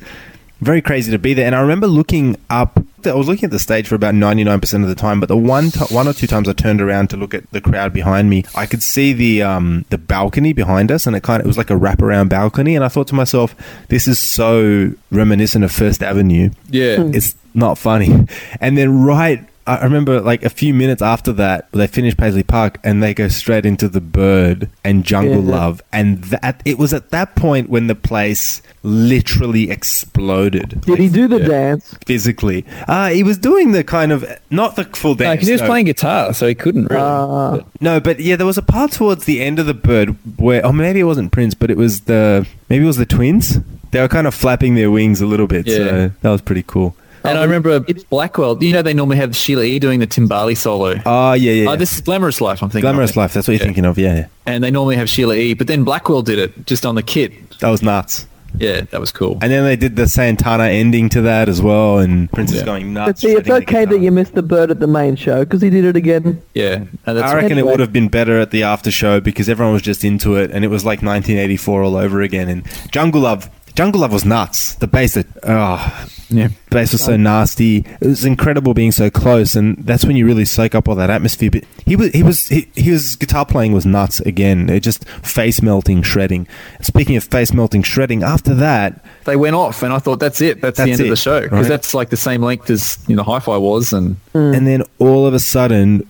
very 0.60 0.82
crazy 0.82 1.10
to 1.12 1.18
be 1.18 1.34
there. 1.34 1.46
And 1.46 1.54
I 1.54 1.60
remember 1.60 1.86
looking 1.86 2.36
up. 2.50 2.82
I 3.04 3.14
was 3.14 3.28
looking 3.28 3.44
at 3.44 3.50
the 3.52 3.58
stage 3.60 3.86
for 3.86 3.94
about 3.94 4.14
ninety 4.14 4.42
nine 4.44 4.60
percent 4.60 4.82
of 4.82 4.88
the 4.88 4.94
time, 4.94 5.20
but 5.20 5.28
the 5.28 5.36
one 5.36 5.70
t- 5.70 5.94
one 5.94 6.08
or 6.08 6.12
two 6.12 6.26
times 6.26 6.48
I 6.48 6.52
turned 6.52 6.80
around 6.80 7.08
to 7.10 7.16
look 7.16 7.32
at 7.32 7.48
the 7.52 7.60
crowd 7.60 7.92
behind 7.92 8.28
me, 8.28 8.44
I 8.54 8.66
could 8.66 8.82
see 8.82 9.12
the 9.12 9.42
um, 9.42 9.84
the 9.90 9.98
balcony 9.98 10.52
behind 10.52 10.90
us, 10.90 11.06
and 11.06 11.14
it 11.14 11.22
kind 11.22 11.40
of 11.40 11.46
it 11.46 11.48
was 11.48 11.58
like 11.58 11.70
a 11.70 11.74
wraparound 11.74 12.28
balcony. 12.28 12.74
And 12.74 12.84
I 12.84 12.88
thought 12.88 13.06
to 13.08 13.14
myself, 13.14 13.54
this 13.88 14.08
is 14.08 14.18
so 14.18 14.92
reminiscent 15.10 15.64
of 15.64 15.70
First 15.72 16.02
Avenue. 16.02 16.50
Yeah. 16.68 17.04
It's 17.12 17.34
not 17.54 17.78
funny. 17.78 18.26
And 18.60 18.76
then 18.76 19.02
right. 19.02 19.44
I 19.74 19.84
remember 19.84 20.20
like 20.20 20.42
a 20.44 20.48
few 20.50 20.72
minutes 20.74 21.02
after 21.02 21.32
that, 21.34 21.70
they 21.72 21.86
finish 21.86 22.16
Paisley 22.16 22.42
Park 22.42 22.78
and 22.82 23.02
they 23.02 23.12
go 23.14 23.28
straight 23.28 23.66
into 23.66 23.88
the 23.88 24.00
Bird 24.00 24.68
and 24.84 25.04
Jungle 25.04 25.42
Yeah. 25.44 25.50
Love, 25.56 25.82
and 25.92 26.24
that 26.24 26.62
it 26.64 26.78
was 26.78 26.92
at 26.94 27.10
that 27.10 27.34
point 27.36 27.68
when 27.68 27.86
the 27.86 27.94
place 27.94 28.62
literally 28.82 29.70
exploded. 29.70 30.80
Did 30.82 30.98
he 30.98 31.08
do 31.08 31.28
the 31.28 31.40
Yeah. 31.40 31.48
dance? 31.48 31.94
physically? 32.06 32.64
Uh, 32.86 33.10
he 33.10 33.22
was 33.22 33.36
doing 33.38 33.72
the 33.72 33.84
kind 33.84 34.12
of 34.12 34.24
not 34.50 34.76
the 34.76 34.84
full 34.84 35.14
dance. 35.14 35.36
because 35.36 35.48
he 35.48 35.52
was 35.52 35.60
no. 35.60 35.66
playing 35.66 35.86
guitar, 35.86 36.32
so 36.32 36.46
he 36.46 36.54
couldn't 36.54 36.86
really. 36.90 37.02
Uh, 37.02 37.58
No, 37.80 38.00
but 38.00 38.20
yeah, 38.20 38.36
there 38.36 38.46
was 38.46 38.58
a 38.58 38.62
part 38.62 38.92
towards 38.92 39.24
the 39.26 39.40
end 39.40 39.58
of 39.58 39.66
the 39.66 39.74
Bird 39.74 40.16
where, 40.38 40.64
oh, 40.64 40.72
maybe 40.72 41.00
it 41.00 41.04
wasn't 41.04 41.30
Prince, 41.32 41.54
but 41.54 41.70
it 41.70 41.76
was 41.76 42.00
the 42.02 42.46
maybe 42.70 42.84
it 42.84 42.86
was 42.86 42.96
the 42.96 43.06
twins. 43.06 43.58
They 43.90 44.00
were 44.00 44.08
kind 44.08 44.26
of 44.26 44.34
flapping 44.34 44.74
their 44.74 44.90
wings 44.90 45.20
a 45.20 45.26
little 45.26 45.46
bit, 45.46 45.66
Yeah. 45.66 45.76
so 45.76 46.10
that 46.22 46.30
was 46.30 46.40
pretty 46.40 46.64
cool. 46.66 46.94
And 47.28 47.38
I 47.38 47.44
remember 47.44 47.80
Blackwell. 48.10 48.62
You 48.62 48.72
know, 48.72 48.82
they 48.82 48.94
normally 48.94 49.16
have 49.18 49.34
Sheila 49.36 49.62
E. 49.64 49.78
doing 49.78 50.00
the 50.00 50.06
timbale 50.06 50.56
solo. 50.56 51.00
Oh 51.06 51.32
yeah, 51.34 51.52
yeah. 51.52 51.70
Oh, 51.70 51.76
this 51.76 51.92
is 51.94 52.00
Glamorous 52.00 52.40
Life. 52.40 52.62
I'm 52.62 52.68
thinking. 52.70 52.86
of. 52.88 52.92
Glamorous 52.94 53.16
Life. 53.16 53.32
That's 53.34 53.46
what 53.48 53.52
you're 53.52 53.60
Yeah. 53.60 53.66
thinking 53.66 53.84
of. 53.84 53.98
Yeah, 53.98 54.14
yeah, 54.14 54.26
And 54.46 54.62
they 54.64 54.70
normally 54.70 54.96
have 54.96 55.08
Sheila 55.08 55.34
E. 55.34 55.54
But 55.54 55.66
then 55.66 55.84
Blackwell 55.84 56.22
did 56.22 56.38
it 56.38 56.66
just 56.66 56.84
on 56.86 56.94
the 56.94 57.02
kit. 57.02 57.32
that 57.60 57.70
was 57.70 57.82
nuts. 57.82 58.26
Yeah, 58.56 58.80
that 58.90 58.98
was 58.98 59.12
cool. 59.12 59.36
And 59.42 59.52
then 59.52 59.62
they 59.64 59.76
did 59.76 59.96
the 59.96 60.08
Santana 60.08 60.64
ending 60.64 61.10
to 61.10 61.20
that 61.20 61.50
as 61.50 61.60
well, 61.60 61.98
and 61.98 62.32
Prince 62.32 62.50
is 62.52 62.62
going 62.62 62.94
nuts. 62.94 63.06
but 63.06 63.18
see, 63.18 63.32
it's 63.36 63.48
okay 63.50 63.84
that 63.84 64.00
you 64.00 64.10
missed 64.10 64.34
the 64.34 64.42
bird 64.42 64.70
at 64.70 64.80
the 64.80 64.86
main 64.86 65.16
show 65.16 65.44
because 65.44 65.60
he 65.60 65.68
did 65.68 65.84
it 65.84 65.96
again. 65.96 66.40
Yeah, 66.54 66.76
and 67.04 67.18
that's 67.18 67.30
I 67.30 67.34
reckon 67.36 67.58
it 67.58 67.66
would 67.66 67.78
have 67.78 67.92
been 67.92 68.08
better 68.08 68.38
at 68.40 68.50
the 68.50 68.62
after 68.62 68.90
show 68.90 69.20
because 69.20 69.50
everyone 69.50 69.74
was 69.74 69.82
just 69.82 70.02
into 70.02 70.36
it, 70.36 70.50
and 70.50 70.64
it 70.64 70.68
was 70.68 70.82
like 70.84 71.02
1984 71.02 71.82
all 71.82 71.96
over 71.96 72.22
again. 72.22 72.48
And 72.48 72.62
Jungle 72.90 73.20
Love, 73.20 73.50
Jungle 73.78 74.00
Love 74.00 74.12
was 74.12 74.24
nuts. 74.24 74.74
The 74.74 74.88
bass, 74.88 75.14
that 75.14 75.28
oh, 75.44 76.08
yeah. 76.30 76.48
bass 76.68 76.90
was 76.90 77.04
so 77.04 77.16
nasty. 77.16 77.86
It 78.00 78.08
was 78.08 78.24
incredible 78.24 78.74
being 78.74 78.90
so 78.90 79.08
close, 79.08 79.54
and 79.54 79.76
that's 79.76 80.04
when 80.04 80.16
you 80.16 80.26
really 80.26 80.46
soak 80.46 80.74
up 80.74 80.88
all 80.88 80.96
that 80.96 81.10
atmosphere. 81.10 81.48
But 81.48 81.62
he 81.86 81.94
was, 81.94 82.10
he 82.10 82.24
was, 82.24 82.48
he, 82.48 82.68
his 82.74 83.14
guitar 83.14 83.46
playing 83.46 83.74
was 83.74 83.86
nuts 83.86 84.18
again. 84.18 84.68
It 84.68 84.80
just 84.80 85.08
face 85.20 85.62
melting, 85.62 86.02
shredding. 86.02 86.48
Speaking 86.82 87.14
of 87.14 87.22
face 87.22 87.52
melting, 87.52 87.84
shredding, 87.84 88.24
after 88.24 88.52
that, 88.54 89.00
They 89.26 89.36
went 89.36 89.54
off, 89.54 89.84
and 89.84 89.92
I 89.92 90.00
thought 90.00 90.18
that's 90.18 90.40
it. 90.40 90.60
That's, 90.60 90.76
the 90.76 90.86
That's 90.86 90.98
end 90.98 91.00
of 91.02 91.10
the 91.10 91.14
show 91.14 91.42
because 91.42 91.52
right? 91.52 91.68
that's 91.68 91.94
like 91.94 92.10
the 92.10 92.16
same 92.16 92.42
length 92.42 92.68
as 92.70 92.98
you 93.06 93.14
know 93.14 93.22
Hi-Fi 93.22 93.58
was, 93.58 93.92
and 93.92 94.16
mm. 94.34 94.56
and 94.56 94.66
then 94.66 94.82
all 94.98 95.24
of 95.24 95.34
a 95.34 95.38
sudden, 95.38 96.02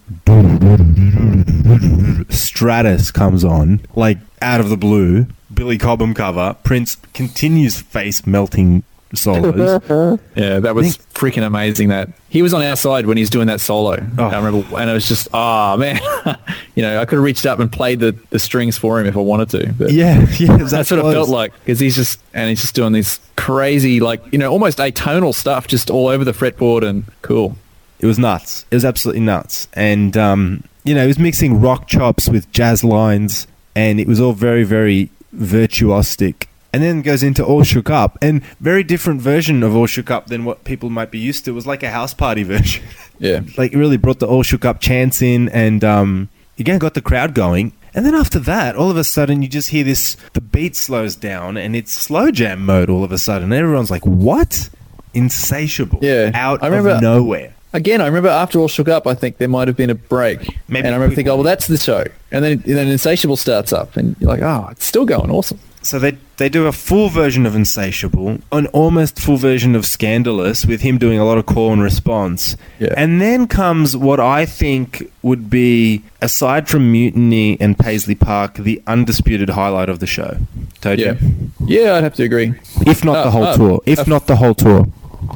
Stratus 2.31 3.11
comes 3.11 3.45
on, 3.45 3.83
like 3.95 4.17
out 4.43 4.61
of 4.61 4.69
the 4.69 4.77
blue. 4.77 5.27
Billy 5.53 5.79
Cobham 5.79 6.15
cover. 6.15 6.57
Prince 6.63 6.97
continues 7.15 7.81
face 7.81 8.27
melting 8.27 8.85
solos. 9.15 9.83
yeah, 10.37 10.61
that 10.61 10.75
was 10.75 10.99
freaking 11.15 11.47
amazing. 11.47 11.89
That 11.89 12.11
he 12.29 12.43
was 12.43 12.53
on 12.53 12.63
our 12.63 12.77
side 12.77 13.07
when 13.07 13.17
he's 13.17 13.31
doing 13.31 13.47
that 13.47 13.61
solo. 13.61 14.07
Oh. 14.19 14.25
I 14.25 14.37
remember, 14.37 14.77
and 14.77 14.91
it 14.91 14.93
was 14.93 15.09
just, 15.09 15.29
oh 15.33 15.77
man, 15.77 15.99
you 16.75 16.83
know, 16.83 17.01
I 17.01 17.05
could 17.07 17.17
have 17.17 17.25
reached 17.25 17.47
up 17.47 17.59
and 17.59 17.73
played 17.73 18.01
the, 18.01 18.13
the 18.31 18.39
strings 18.39 18.77
for 18.77 19.01
him 19.01 19.07
if 19.07 19.17
I 19.17 19.21
wanted 19.21 19.51
to. 19.51 19.73
But 19.73 19.93
yeah, 19.93 20.27
yeah, 20.39 20.59
that's 20.59 20.91
what 20.91 21.01
it 21.01 21.13
felt 21.13 21.29
like 21.29 21.53
because 21.61 21.81
he's 21.81 21.95
just 21.95 22.21
and 22.35 22.49
he's 22.49 22.61
just 22.61 22.75
doing 22.75 22.93
these 22.93 23.21
crazy, 23.37 24.01
like 24.01 24.23
you 24.33 24.39
know, 24.39 24.51
almost 24.53 24.79
atonal 24.79 25.35
stuff, 25.35 25.67
just 25.67 25.91
all 25.91 26.09
over 26.09 26.25
the 26.25 26.33
fretboard 26.33 26.87
and 26.87 27.05
cool. 27.23 27.57
It 28.01 28.07
was 28.07 28.19
nuts. 28.19 28.65
It 28.71 28.77
was 28.77 28.85
absolutely 28.85 29.23
nuts. 29.23 29.67
And, 29.73 30.17
um, 30.17 30.63
you 30.85 30.95
know, 30.95 31.03
he 31.03 31.09
was 31.09 31.19
mixing 31.19 31.61
rock 31.61 31.89
chops 31.89 32.29
with 32.29 32.51
jazz 32.53 32.85
lines, 32.85 33.48
and 33.79 34.01
it 34.01 34.09
was 34.09 34.21
all 34.21 34.33
very, 34.33 34.65
very 34.65 35.09
virtuosic. 35.35 36.47
And 36.73 36.83
then 36.83 37.01
goes 37.01 37.23
into 37.23 37.43
All 37.45 37.63
Shook 37.63 37.89
Up, 37.89 38.19
and 38.21 38.45
very 38.61 38.83
different 38.85 39.23
version 39.23 39.63
of 39.63 39.75
All 39.75 39.87
Shook 39.87 40.11
Up 40.11 40.27
than 40.27 40.45
what 40.45 40.65
people 40.65 40.91
might 40.91 41.11
be 41.11 41.19
used 41.19 41.45
to. 41.47 41.51
It 41.53 41.55
was 41.55 41.67
like 41.67 41.83
a 41.83 41.91
house 41.91 42.13
party 42.13 42.43
version. 42.55 42.85
Yeah, 43.19 43.41
like, 43.57 43.73
it 43.73 43.79
really 43.79 43.97
brought 43.97 44.19
the 44.19 44.27
All 44.27 44.43
Shook 44.43 44.65
Up 44.67 44.79
chants 44.81 45.23
in, 45.23 45.49
and 45.51 45.83
um, 45.83 46.29
again, 46.59 46.79
got 46.79 46.93
the 46.95 47.01
crowd 47.01 47.35
going. 47.35 47.73
And 47.95 48.05
then 48.05 48.15
after 48.15 48.39
that, 48.41 48.77
all 48.77 48.91
of 48.91 48.97
a 48.99 49.05
sudden, 49.05 49.41
you 49.43 49.49
just 49.49 49.71
hear 49.71 49.83
this 49.85 50.17
the 50.35 50.43
beat 50.43 50.77
slows 50.77 51.17
down, 51.17 51.57
and 51.57 51.75
it's 51.75 51.93
slow 51.93 52.31
jam 52.31 52.67
mode 52.67 52.91
all 52.91 53.03
of 53.03 53.13
a 53.13 53.19
sudden. 53.19 53.45
And 53.51 53.55
everyone's 53.55 53.91
like, 53.91 54.05
what? 54.05 54.69
Insatiable. 55.15 56.01
Yeah. 56.03 56.31
Out 56.35 56.63
I 56.63 56.67
remember- 56.67 56.91
of 56.91 57.03
nowhere. 57.03 57.55
Again, 57.73 58.01
I 58.01 58.07
remember 58.07 58.29
after 58.31 58.59
all 58.59 58.69
shook 58.69 58.89
up, 58.89 59.07
I 59.07 59.15
think 59.15 59.37
there 59.39 59.49
might 59.49 59.69
have 59.69 59.77
been 59.77 59.91
a 59.91 59.95
break, 59.95 60.59
Maybe 60.69 60.87
and 60.87 60.95
I 60.95 60.97
remember 60.97 61.11
we- 61.11 61.15
thinking, 61.17 61.31
"Oh, 61.33 61.37
well, 61.37 61.45
that's 61.45 61.67
the 61.67 61.77
show." 61.77 62.05
And 62.33 62.43
then, 62.45 62.53
and 62.53 62.63
then 62.77 62.89
Insatiable 62.89 63.37
starts 63.37 63.73
up, 63.73 63.97
and 63.97 64.17
you're 64.21 64.31
like, 64.31 64.41
"Oh, 64.43 64.69
it's 64.71 64.87
still 64.87 65.05
going, 65.05 65.31
awesome." 65.31 65.59
So 65.83 65.99
they 65.99 66.17
they 66.39 66.49
do 66.49 66.67
a 66.67 66.73
full 66.73 67.09
version 67.09 67.45
of 67.47 67.55
Insatiable, 67.55 68.39
an 68.53 68.67
almost 68.69 69.21
full 69.21 69.37
version 69.37 69.75
of 69.77 69.85
Scandalous, 69.87 70.65
with 70.67 70.81
him 70.81 70.99
doing 70.99 71.19
a 71.19 71.25
lot 71.27 71.37
of 71.39 71.45
call 71.47 71.73
and 71.73 71.83
response. 71.83 72.57
Yeah. 72.79 72.95
And 72.97 73.21
then 73.21 73.47
comes 73.47 73.97
what 73.97 74.19
I 74.19 74.45
think 74.47 75.11
would 75.23 75.49
be, 75.51 76.03
aside 76.23 76.69
from 76.69 76.91
Mutiny 76.91 77.59
and 77.61 77.79
Paisley 77.79 78.15
Park, 78.15 78.55
the 78.55 78.83
undisputed 78.87 79.51
highlight 79.51 79.89
of 79.91 79.99
the 80.01 80.07
show. 80.07 80.39
Told 80.81 80.99
Yeah, 80.99 81.15
you. 81.21 81.51
yeah, 81.67 81.95
I'd 81.97 82.03
have 82.05 82.15
to 82.15 82.23
agree. 82.25 82.55
If 82.87 83.05
not 83.05 83.17
Uh, 83.19 83.25
the 83.25 83.31
whole 83.31 83.45
uh, 83.45 83.57
tour. 83.57 83.81
If 83.87 84.01
uh, 84.01 84.05
not 84.07 84.27
the 84.27 84.37
whole 84.37 84.55
tour. 84.55 84.87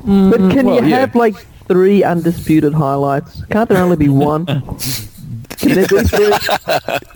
But 0.05 0.39
can 0.51 0.67
well, 0.67 0.83
you 0.83 0.89
yeah. 0.91 1.01
have 1.01 1.15
like 1.15 1.35
three 1.73 2.05
undisputed 2.05 2.75
highlights? 2.75 3.43
Can't 3.47 3.69
there 3.69 3.83
only 3.83 3.97
be 3.97 4.09
one? 4.11 4.45
Can 5.57 5.75
there 5.75 5.87
be 5.87 6.03
three? 6.03 6.33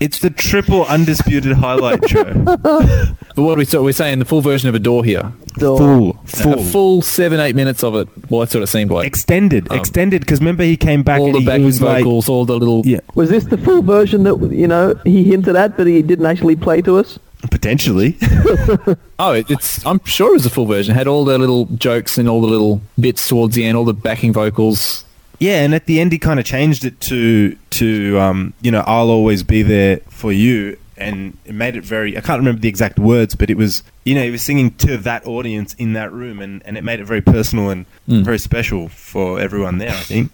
It's 0.00 0.20
the 0.20 0.30
triple 0.30 0.84
undisputed 0.86 1.52
highlight 1.56 2.08
show. 2.08 2.24
But 3.36 3.42
what 3.42 3.52
are 3.52 3.58
we 3.58 3.64
so 3.66 3.82
we're 3.82 3.92
saying 3.92 4.18
the 4.18 4.24
full 4.24 4.40
version 4.40 4.70
of 4.70 4.74
Adore 4.74 5.04
here, 5.04 5.30
Door. 5.58 5.78
Full. 5.78 6.10
a 6.10 6.26
Full. 6.26 6.64
full 6.64 7.02
seven 7.02 7.38
eight 7.38 7.54
minutes 7.54 7.84
of 7.84 7.94
it. 7.94 8.08
Well, 8.30 8.40
that 8.40 8.50
sort 8.50 8.62
of 8.62 8.70
seemed 8.70 8.90
like 8.90 9.06
Extended. 9.06 9.70
Um, 9.70 9.78
extended. 9.78 10.20
Because 10.22 10.38
remember 10.40 10.64
he 10.64 10.78
came 10.78 11.02
back 11.02 11.20
all 11.20 11.26
and 11.26 11.34
the 11.34 11.40
he, 11.40 11.46
backing 11.46 11.66
was 11.66 11.82
like... 11.82 12.02
vocals, 12.02 12.30
all 12.30 12.46
the 12.46 12.58
little 12.58 12.80
Yeah. 12.86 13.00
Was 13.14 13.28
this 13.28 13.44
the 13.44 13.58
full 13.58 13.82
version 13.82 14.22
that 14.22 14.38
you 14.52 14.66
know 14.66 14.94
he 15.04 15.22
hinted 15.24 15.54
at, 15.54 15.76
but 15.76 15.86
he 15.86 16.00
didn't 16.00 16.24
actually 16.24 16.56
play 16.56 16.80
to 16.80 16.96
us? 16.96 17.18
Potentially. 17.50 18.16
Oh, 19.18 19.32
it, 19.32 19.50
it's. 19.50 19.84
I'm 19.86 20.04
sure 20.04 20.28
it 20.28 20.34
was 20.34 20.44
a 20.44 20.50
full 20.50 20.66
version. 20.66 20.94
It 20.94 20.98
had 20.98 21.06
all 21.06 21.24
the 21.24 21.38
little 21.38 21.64
jokes 21.64 22.18
and 22.18 22.28
all 22.28 22.42
the 22.42 22.46
little 22.46 22.82
bits 23.00 23.26
towards 23.28 23.54
the 23.54 23.64
end, 23.64 23.74
all 23.78 23.86
the 23.86 23.94
backing 23.94 24.30
vocals. 24.34 25.06
Yeah, 25.38 25.62
and 25.62 25.74
at 25.74 25.86
the 25.86 26.00
end 26.00 26.12
he 26.12 26.18
kind 26.18 26.38
of 26.38 26.44
changed 26.44 26.84
it 26.84 27.00
to 27.00 27.56
to 27.70 28.18
um, 28.20 28.52
you 28.60 28.70
know 28.70 28.84
I'll 28.86 29.08
always 29.08 29.42
be 29.42 29.62
there 29.62 30.00
for 30.10 30.32
you, 30.32 30.76
and 30.98 31.34
it 31.46 31.54
made 31.54 31.76
it 31.76 31.82
very. 31.82 32.16
I 32.18 32.20
can't 32.20 32.38
remember 32.38 32.60
the 32.60 32.68
exact 32.68 32.98
words, 32.98 33.34
but 33.34 33.48
it 33.48 33.56
was 33.56 33.82
you 34.04 34.14
know 34.14 34.22
he 34.22 34.30
was 34.30 34.42
singing 34.42 34.72
to 34.72 34.98
that 34.98 35.26
audience 35.26 35.72
in 35.78 35.94
that 35.94 36.12
room, 36.12 36.40
and, 36.40 36.62
and 36.66 36.76
it 36.76 36.84
made 36.84 37.00
it 37.00 37.04
very 37.06 37.22
personal 37.22 37.70
and 37.70 37.86
very 38.06 38.38
special 38.38 38.90
for 38.90 39.40
everyone 39.40 39.78
there. 39.78 39.90
I 39.92 40.00
think. 40.00 40.30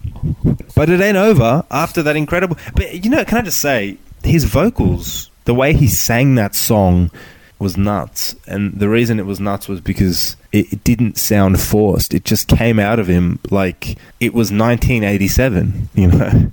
But 0.75 0.89
it 0.89 0.99
ain't 0.99 1.15
over 1.17 1.63
after 1.71 2.03
that 2.03 2.17
incredible. 2.17 2.57
But 2.75 3.05
you 3.05 3.09
know, 3.09 3.23
can 3.23 3.37
I 3.37 3.41
just 3.43 3.59
say 3.61 3.97
his 4.25 4.43
vocals, 4.43 5.29
the 5.45 5.53
way 5.53 5.73
he 5.73 5.87
sang 5.87 6.35
that 6.35 6.55
song. 6.55 7.11
Was 7.59 7.77
nuts, 7.77 8.35
and 8.45 8.73
the 8.73 8.89
reason 8.89 9.19
it 9.19 9.25
was 9.25 9.39
nuts 9.39 9.69
was 9.69 9.79
because 9.79 10.35
it, 10.51 10.73
it 10.73 10.83
didn't 10.83 11.17
sound 11.17 11.61
forced. 11.61 12.13
It 12.13 12.25
just 12.25 12.49
came 12.49 12.77
out 12.77 12.99
of 12.99 13.07
him 13.07 13.39
like 13.51 13.97
it 14.19 14.33
was 14.33 14.51
1987. 14.51 15.87
You 15.95 16.07
know, 16.07 16.51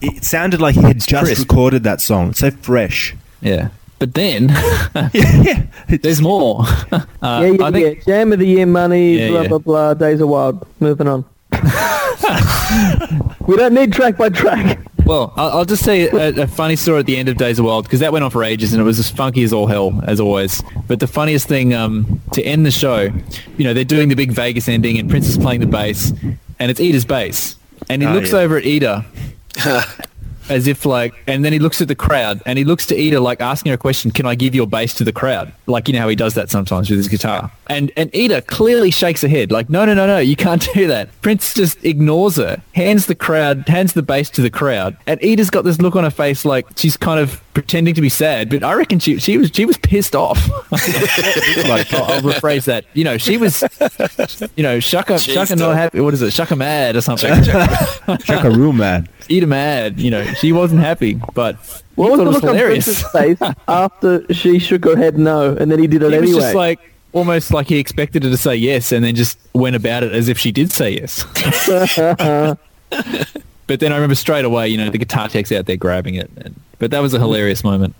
it 0.00 0.22
sounded 0.22 0.60
like 0.60 0.76
he 0.76 0.82
had 0.82 1.00
just 1.00 1.24
crisp. 1.24 1.40
recorded 1.48 1.82
that 1.84 2.00
song. 2.00 2.34
So 2.34 2.52
fresh. 2.52 3.16
Yeah, 3.40 3.70
but 3.98 4.14
then 4.14 4.50
yeah, 5.12 5.66
there's 5.88 6.20
more. 6.22 6.66
uh, 6.92 7.00
yeah, 7.22 7.40
yeah, 7.44 7.64
I 7.64 7.70
think 7.72 7.98
yeah. 7.98 8.04
Jam 8.04 8.32
of 8.32 8.38
the 8.38 8.46
year 8.46 8.66
money, 8.66 9.18
Yeah, 9.18 9.28
blah 9.30 9.40
yeah. 9.42 9.48
blah 9.48 9.58
blah. 9.58 9.94
Days 9.94 10.20
of 10.20 10.28
Wild. 10.28 10.64
Moving 10.78 11.08
on. 11.08 11.24
we 13.46 13.56
don't 13.56 13.74
need 13.74 13.92
track 13.92 14.16
by 14.18 14.28
track. 14.28 14.78
Well, 15.12 15.30
I'll, 15.36 15.58
I'll 15.58 15.64
just 15.66 15.84
tell 15.84 15.94
you 15.94 16.08
a, 16.18 16.42
a 16.42 16.46
funny 16.46 16.74
story 16.74 17.00
at 17.00 17.06
the 17.06 17.18
end 17.18 17.28
of 17.28 17.36
Days 17.36 17.58
of 17.58 17.66
Wild 17.66 17.84
because 17.84 18.00
that 18.00 18.12
went 18.14 18.24
on 18.24 18.30
for 18.30 18.42
ages 18.42 18.72
and 18.72 18.80
it 18.80 18.84
was 18.84 18.98
as 18.98 19.10
funky 19.10 19.42
as 19.42 19.52
all 19.52 19.66
hell 19.66 20.00
as 20.06 20.18
always. 20.20 20.62
But 20.88 21.00
the 21.00 21.06
funniest 21.06 21.46
thing 21.48 21.74
um, 21.74 22.22
to 22.32 22.42
end 22.42 22.64
the 22.64 22.70
show, 22.70 23.10
you 23.58 23.64
know, 23.64 23.74
they're 23.74 23.84
doing 23.84 24.08
the 24.08 24.14
big 24.14 24.32
Vegas 24.32 24.70
ending 24.70 24.98
and 24.98 25.10
Prince 25.10 25.28
is 25.28 25.36
playing 25.36 25.60
the 25.60 25.66
bass 25.66 26.12
and 26.58 26.70
it's 26.70 26.80
Ida's 26.80 27.04
bass, 27.04 27.56
and 27.90 28.00
he 28.00 28.08
Oh, 28.08 28.12
looks 28.14 28.32
yeah. 28.32 28.38
over 28.38 28.56
at 28.56 28.64
Ida, 28.64 29.04
as 30.48 30.66
if 30.66 30.84
like, 30.84 31.14
and 31.26 31.44
then 31.44 31.52
he 31.52 31.58
looks 31.58 31.80
at 31.80 31.88
the 31.88 31.94
crowd 31.94 32.42
and 32.46 32.58
he 32.58 32.64
looks 32.64 32.86
to 32.86 32.96
Ida 32.96 33.20
like 33.20 33.40
asking 33.40 33.70
her 33.70 33.74
a 33.74 33.78
question, 33.78 34.10
can 34.10 34.26
I 34.26 34.34
give 34.34 34.54
your 34.54 34.66
bass 34.66 34.94
to 34.94 35.04
the 35.04 35.12
crowd? 35.12 35.52
Like, 35.66 35.88
you 35.88 35.94
know 35.94 36.00
how 36.00 36.08
he 36.08 36.16
does 36.16 36.34
that 36.34 36.50
sometimes 36.50 36.90
with 36.90 36.98
his 36.98 37.08
guitar. 37.08 37.50
And, 37.68 37.90
and 37.96 38.10
Ida 38.14 38.42
clearly 38.42 38.90
shakes 38.90 39.22
her 39.22 39.28
head 39.28 39.50
like, 39.50 39.70
no, 39.70 39.84
no, 39.84 39.94
no, 39.94 40.06
no, 40.06 40.18
you 40.18 40.36
can't 40.36 40.66
do 40.74 40.86
that. 40.88 41.08
Prince 41.22 41.54
just 41.54 41.84
ignores 41.84 42.36
her, 42.36 42.62
hands 42.74 43.06
the 43.06 43.14
crowd, 43.14 43.68
hands 43.68 43.92
the 43.92 44.02
bass 44.02 44.30
to 44.30 44.42
the 44.42 44.50
crowd. 44.50 44.96
And 45.06 45.20
Ida's 45.24 45.50
got 45.50 45.64
this 45.64 45.80
look 45.80 45.96
on 45.96 46.04
her 46.04 46.10
face 46.10 46.44
like 46.44 46.66
she's 46.76 46.96
kind 46.96 47.20
of 47.20 47.42
pretending 47.54 47.94
to 47.94 48.00
be 48.00 48.08
sad, 48.08 48.48
but 48.48 48.64
I 48.64 48.74
reckon 48.74 48.98
she, 48.98 49.18
she 49.18 49.36
was, 49.36 49.50
she 49.52 49.64
was 49.64 49.76
pissed 49.76 50.16
off. 50.16 50.48
like, 50.72 51.92
I'll, 51.92 52.04
I'll 52.04 52.22
rephrase 52.22 52.64
that. 52.64 52.86
You 52.94 53.04
know, 53.04 53.18
she 53.18 53.36
was, 53.36 53.62
you 54.56 54.62
know, 54.62 54.78
shucka, 54.78 55.22
She's 55.22 55.36
shucka 55.36 55.58
not 55.58 55.76
happy. 55.76 56.00
What 56.00 56.14
is 56.14 56.22
it? 56.22 56.28
Shucka 56.28 56.56
mad 56.56 56.96
or 56.96 57.00
something. 57.00 57.30
Chuck 57.42 58.44
a 58.44 58.50
real 58.50 58.72
mad. 58.72 59.08
Eat 59.28 59.46
mad. 59.46 60.00
You 60.00 60.10
know, 60.10 60.24
she 60.42 60.52
wasn't 60.52 60.80
happy, 60.82 61.14
but 61.34 61.56
What 61.94 62.10
was 62.10 62.18
the 62.20 62.24
was 62.26 62.34
look 62.34 62.44
on 62.44 62.54
hilarious. 62.56 63.02
Prince's 63.10 63.38
face 63.40 63.54
after 63.68 64.34
she 64.34 64.58
shook 64.58 64.84
her 64.84 64.96
head 64.96 65.16
no, 65.18 65.56
and 65.56 65.70
then 65.72 65.78
he 65.78 65.86
did 65.86 66.02
it 66.02 66.12
He 66.12 66.18
was 66.18 66.28
anyway? 66.30 66.40
just 66.40 66.54
like 66.54 66.80
almost 67.14 67.52
like 67.52 67.68
he 67.68 67.78
expected 67.78 68.22
her 68.24 68.30
to 68.30 68.36
say 68.36 68.54
yes, 68.56 68.92
and 68.92 69.04
then 69.04 69.14
just 69.14 69.38
went 69.54 69.76
about 69.76 70.02
it 70.02 70.12
as 70.12 70.28
if 70.28 70.38
she 70.38 70.52
did 70.52 70.70
say 70.70 70.90
yes. 70.92 71.24
but 73.66 73.80
then 73.80 73.92
I 73.92 73.96
remember 73.96 74.14
straight 74.14 74.44
away, 74.44 74.68
you 74.68 74.76
know, 74.78 74.90
the 74.90 74.98
guitar 74.98 75.28
tech's 75.28 75.52
out 75.52 75.66
there 75.66 75.76
grabbing 75.76 76.14
it. 76.16 76.30
And, 76.36 76.60
but 76.78 76.90
that 76.90 77.00
was 77.00 77.14
a 77.14 77.18
hilarious 77.18 77.64
moment. 77.64 77.94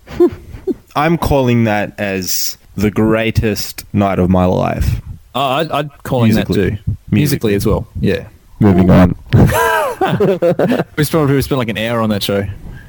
I'm 0.97 1.17
calling 1.17 1.65
that 1.65 1.99
as 1.99 2.59
the 2.77 2.91
greatest 2.91 3.85
night 3.95 4.19
of 4.19 4.29
my 4.31 4.45
life. 4.45 5.01
Oh, 5.35 5.41
I'd, 5.41 5.71
I'd 5.71 6.03
calling 6.03 6.35
that 6.35 6.49
Musically. 6.49 6.77
too. 6.77 6.97
Musically 7.11 7.55
as 7.55 7.67
well. 7.67 7.87
Yeah. 8.01 8.29
Moving 8.63 8.91
on. 8.91 9.17
We 10.97 11.05
spent, 11.05 11.31
we 11.31 11.41
spent 11.43 11.59
like 11.59 11.69
an 11.69 11.79
hour 11.79 12.01
on 12.01 12.11
that 12.11 12.23
show. 12.23 12.45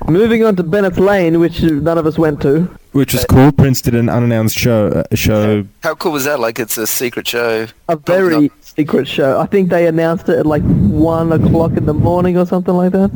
Moving 0.08 0.44
on 0.44 0.56
to 0.58 0.64
Bennett's 0.64 0.98
Lane, 1.00 1.40
which 1.40 1.62
none 1.62 1.98
of 1.98 2.06
us 2.06 2.18
went 2.18 2.41
to. 2.41 2.64
Which 2.91 3.14
was 3.14 3.24
cool. 3.26 3.52
Prince 3.52 3.82
did 3.82 3.95
an 3.95 4.10
unannounced 4.10 4.58
show. 4.58 4.88
uh, 4.90 5.16
show. 5.16 5.66
How 5.84 5.95
cool 5.95 6.12
was 6.12 6.26
that? 6.26 6.40
Like 6.40 6.60
it's 6.60 6.78
a 6.78 6.86
secret 6.88 7.28
show. 7.28 7.68
A 7.88 7.95
very 7.95 8.48
Not, 8.50 8.64
secret 8.64 9.08
show. 9.08 9.40
I 9.40 9.45
think 9.45 9.70
they 9.70 9.88
announced 9.88 10.28
it 10.28 10.40
at 10.40 10.45
like 10.45 10.64
one 10.64 11.32
o'clock 11.32 11.72
in 11.78 11.86
the 11.86 11.94
morning 11.94 12.38
or 12.38 12.45
something 12.45 12.74
like 12.76 12.91
that. 12.91 13.12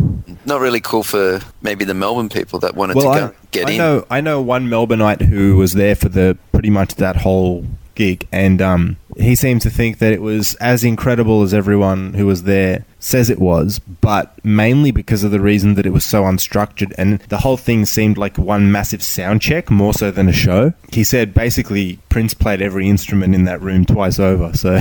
not 0.46 0.62
really 0.62 0.80
cool 0.80 1.04
for 1.04 1.40
maybe 1.62 1.84
the 1.84 1.94
Melbourne 1.94 2.30
people 2.30 2.60
that 2.60 2.76
wanted 2.76 2.96
Well, 2.98 3.06
to 3.06 3.12
I, 3.12 3.20
go 3.30 3.34
get 3.52 3.68
I 3.68 3.72
in. 3.72 3.78
know. 3.78 4.06
I 4.10 4.22
know 4.22 4.42
one 4.42 4.68
Melbourneite 4.68 5.22
who 5.22 5.58
was 5.58 5.74
there 5.74 5.96
for 5.96 6.10
the 6.10 6.38
pretty 6.54 6.70
much 6.70 6.96
that 6.96 7.18
whole 7.18 7.66
gig, 7.98 8.28
and 8.32 8.62
um, 8.62 8.96
he 9.18 9.36
seemed 9.36 9.62
to 9.64 9.70
think 9.70 9.98
that 9.98 10.14
it 10.14 10.22
was 10.22 10.56
as 10.56 10.86
incredible 10.86 11.42
as 11.42 11.54
everyone 11.54 12.14
who 12.14 12.26
was 12.26 12.44
there 12.44 12.86
says 13.00 13.30
it 13.30 13.40
was, 13.40 13.80
but 13.80 14.34
mainly 14.46 14.92
because 14.92 15.24
of 15.24 15.32
the 15.32 15.40
reason 15.40 15.76
that 15.76 15.86
it 15.86 15.92
was 15.92 16.06
so 16.06 16.24
unstructured, 16.24 16.94
and 16.98 17.20
the 17.28 17.40
whole 17.40 17.58
thing 17.58 17.86
seemed 17.86 18.18
like 18.18 18.38
one 18.38 18.72
massive 18.72 19.04
sound 19.04 19.42
check 19.42 19.70
more 19.70 19.94
so 19.94 20.12
than 20.12 20.30
a 20.30 20.34
show. 20.34 20.74
He 20.92 21.04
said 21.04 21.34
basically 21.34 22.00
Prince 22.10 22.34
played 22.34 22.62
every 22.62 22.88
instrument 22.88 23.36
in 23.36 23.46
that 23.46 23.62
room 23.62 23.86
twice 23.86 24.20
over, 24.20 24.56
so 24.56 24.78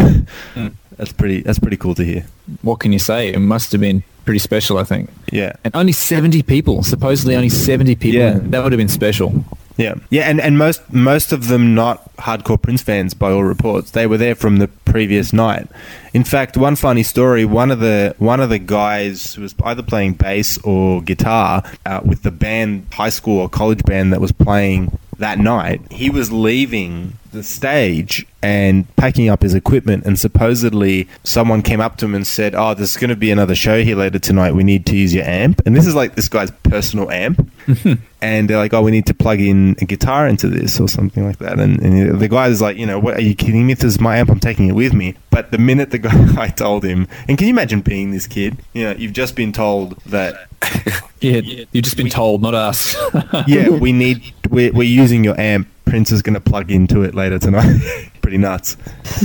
that's 0.97 1.13
pretty. 1.13 1.43
That's 1.43 1.59
pretty 1.59 1.77
cool 1.77 1.95
to 1.95 2.05
hear. 2.05 2.27
What 2.63 2.81
can 2.81 2.93
you 2.93 2.99
say? 2.99 3.33
It 3.33 3.39
must 3.39 3.73
have 3.73 3.81
been 3.81 4.03
pretty 4.27 4.41
special, 4.41 4.77
I 4.77 4.85
think. 4.85 5.09
Yeah. 5.33 5.53
And 5.65 5.75
only 5.75 5.93
70 5.93 6.43
people, 6.43 6.83
supposedly 6.83 7.37
only 7.37 7.49
70 7.49 7.95
people. 7.97 8.21
Yeah. 8.21 8.39
That 8.43 8.63
would 8.63 8.73
have 8.73 8.79
been 8.79 8.89
special. 8.89 9.45
Yeah, 9.77 9.97
yeah, 10.09 10.23
and, 10.23 10.41
and 10.41 10.57
most 10.57 10.93
most 10.93 11.33
of 11.33 11.49
them 11.49 11.75
not 11.75 12.15
hardcore 12.17 12.61
Prince 12.61 12.83
fans 12.83 13.13
by 13.13 13.31
all 13.31 13.45
reports. 13.45 13.91
They 13.91 14.07
were 14.07 14.17
there 14.17 14.35
from 14.35 14.57
the 14.57 14.69
previous 14.69 15.33
night. 15.33 15.69
In 16.15 16.25
fact, 16.25 16.57
one 16.57 16.77
funny 16.77 17.03
story: 17.03 17.45
one 17.45 17.71
of 17.71 17.81
the 17.81 18.15
one 18.19 18.41
of 18.41 18.49
the 18.49 18.59
guys 18.59 19.35
who 19.35 19.43
was 19.43 19.55
either 19.65 19.83
playing 19.83 20.15
bass 20.15 20.57
or 20.65 21.03
guitar 21.03 21.63
uh, 21.85 22.01
with 22.05 22.23
the 22.23 22.31
band, 22.31 22.87
high 22.93 23.11
school 23.11 23.39
or 23.41 23.49
college 23.51 23.83
band 23.85 24.13
that 24.15 24.21
was 24.21 24.33
playing 24.33 24.99
that 25.19 25.39
night. 25.39 25.81
He 25.91 26.11
was 26.11 26.33
leaving 26.33 27.15
the 27.33 27.43
stage 27.43 28.27
and 28.43 28.95
packing 28.97 29.29
up 29.29 29.43
his 29.43 29.55
equipment, 29.55 30.05
and 30.07 30.19
supposedly 30.19 31.09
someone 31.23 31.63
came 31.63 31.81
up 31.81 31.99
to 31.99 32.07
him 32.07 32.15
and 32.15 32.27
said, 32.27 32.55
"Oh, 32.55 32.75
there's 32.75 32.97
going 32.97 33.11
to 33.11 33.17
be 33.17 33.31
another 33.31 33.55
show 33.55 33.83
here 33.83 33.97
later 33.97 34.19
tonight. 34.19 34.53
We 34.53 34.65
need 34.65 34.87
to 34.87 34.97
use 34.97 35.15
your 35.15 35.25
amp." 35.25 35.61
And 35.67 35.77
this 35.77 35.87
is 35.87 35.95
like 35.95 36.15
this 36.15 36.29
guy's 36.29 36.51
personal 36.51 37.11
amp 37.11 37.51
and 38.27 38.51
they're 38.51 38.57
like, 38.59 38.75
"Oh, 38.75 38.83
we 38.83 38.91
need 38.91 39.07
to 39.07 39.15
plug 39.15 39.41
in 39.41 39.77
a 39.81 39.85
guitar 39.85 40.27
into 40.27 40.49
this 40.49 40.81
or 40.81 40.89
something 40.89 41.25
like 41.25 41.39
that." 41.39 41.59
And, 41.61 41.81
and 41.81 42.21
the 42.21 42.29
guy 42.29 42.49
is 42.49 42.61
like, 42.61 42.77
"You 42.77 42.87
know, 42.87 42.99
what 42.99 43.15
are 43.15 43.23
you 43.23 43.35
kidding 43.35 43.67
me? 43.67 43.73
If 43.73 43.79
this 43.79 43.95
is 43.95 44.01
my 44.01 44.17
amp, 44.19 44.31
I'm 44.31 44.41
taking 44.41 44.69
it 44.69 44.73
with 44.73 44.93
me." 44.93 45.15
But 45.31 45.53
the 45.53 45.59
minute 45.59 45.91
the 45.91 45.99
guy 46.09 46.43
I 46.43 46.49
told 46.49 46.85
him, 46.85 47.07
and 47.29 47.39
can 47.39 47.47
you 47.47 47.53
imagine 47.53 47.81
being 47.83 48.11
this 48.11 48.27
kid? 48.27 48.59
You 48.73 48.85
know, 48.85 48.93
you've 48.93 49.13
just 49.13 49.37
been 49.37 49.53
told 49.53 49.99
that, 50.07 50.49
Yeah, 51.21 51.41
you've 51.73 51.85
just 51.85 51.97
been 51.97 52.11
told, 52.11 52.43
not 52.43 52.55
us. 52.55 52.97
yeah, 53.47 53.69
we 53.69 53.93
need, 53.93 54.35
we're, 54.49 54.73
we're 54.73 54.83
using 54.83 55.25
your 55.25 55.39
amp. 55.41 55.69
Prince 55.85 56.11
is 56.11 56.21
going 56.21 56.35
to 56.35 56.41
plug 56.41 56.71
into 56.71 57.03
it 57.03 57.15
later 57.15 57.39
tonight. 57.39 57.81
Pretty 58.23 58.39
nuts, 58.39 58.77